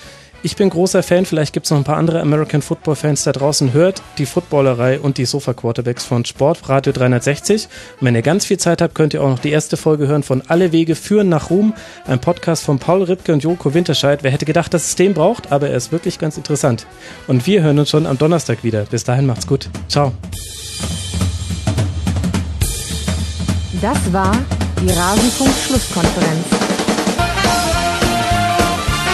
Ich 0.44 0.56
bin 0.56 0.68
großer 0.68 1.02
Fan, 1.02 1.24
vielleicht 1.24 1.54
gibt 1.54 1.64
es 1.64 1.70
noch 1.70 1.78
ein 1.78 1.84
paar 1.84 1.96
andere 1.96 2.20
American 2.20 2.60
Football 2.60 2.96
Fans 2.96 3.24
da 3.24 3.32
draußen. 3.32 3.72
Hört 3.72 4.02
die 4.18 4.26
Footballerei 4.26 5.00
und 5.00 5.16
die 5.16 5.24
Sofa 5.24 5.54
Quarterbacks 5.54 6.04
von 6.04 6.26
Sportradio 6.26 6.92
360. 6.92 7.64
Und 7.98 8.04
wenn 8.04 8.14
ihr 8.14 8.20
ganz 8.20 8.44
viel 8.44 8.58
Zeit 8.58 8.82
habt, 8.82 8.94
könnt 8.94 9.14
ihr 9.14 9.22
auch 9.22 9.30
noch 9.30 9.38
die 9.38 9.52
erste 9.52 9.78
Folge 9.78 10.06
hören 10.06 10.22
von 10.22 10.42
Alle 10.46 10.70
Wege 10.70 10.96
führen 10.96 11.30
nach 11.30 11.48
Ruhm. 11.48 11.72
Ein 12.06 12.20
Podcast 12.20 12.62
von 12.62 12.78
Paul 12.78 13.04
Ripke 13.04 13.32
und 13.32 13.42
Joko 13.42 13.72
Winterscheid. 13.72 14.22
Wer 14.22 14.32
hätte 14.32 14.44
gedacht, 14.44 14.74
dass 14.74 14.84
es 14.84 14.96
den 14.96 15.14
braucht, 15.14 15.50
aber 15.50 15.70
er 15.70 15.78
ist 15.78 15.92
wirklich 15.92 16.18
ganz 16.18 16.36
interessant. 16.36 16.86
Und 17.26 17.46
wir 17.46 17.62
hören 17.62 17.78
uns 17.78 17.88
schon 17.88 18.06
am 18.06 18.18
Donnerstag 18.18 18.62
wieder. 18.62 18.82
Bis 18.84 19.02
dahin 19.02 19.24
macht's 19.24 19.46
gut. 19.46 19.70
Ciao. 19.88 20.12
Das 23.80 24.12
war 24.12 24.36
die 24.82 24.90
Rasenfunk-Schlusskonferenz. 24.90 26.73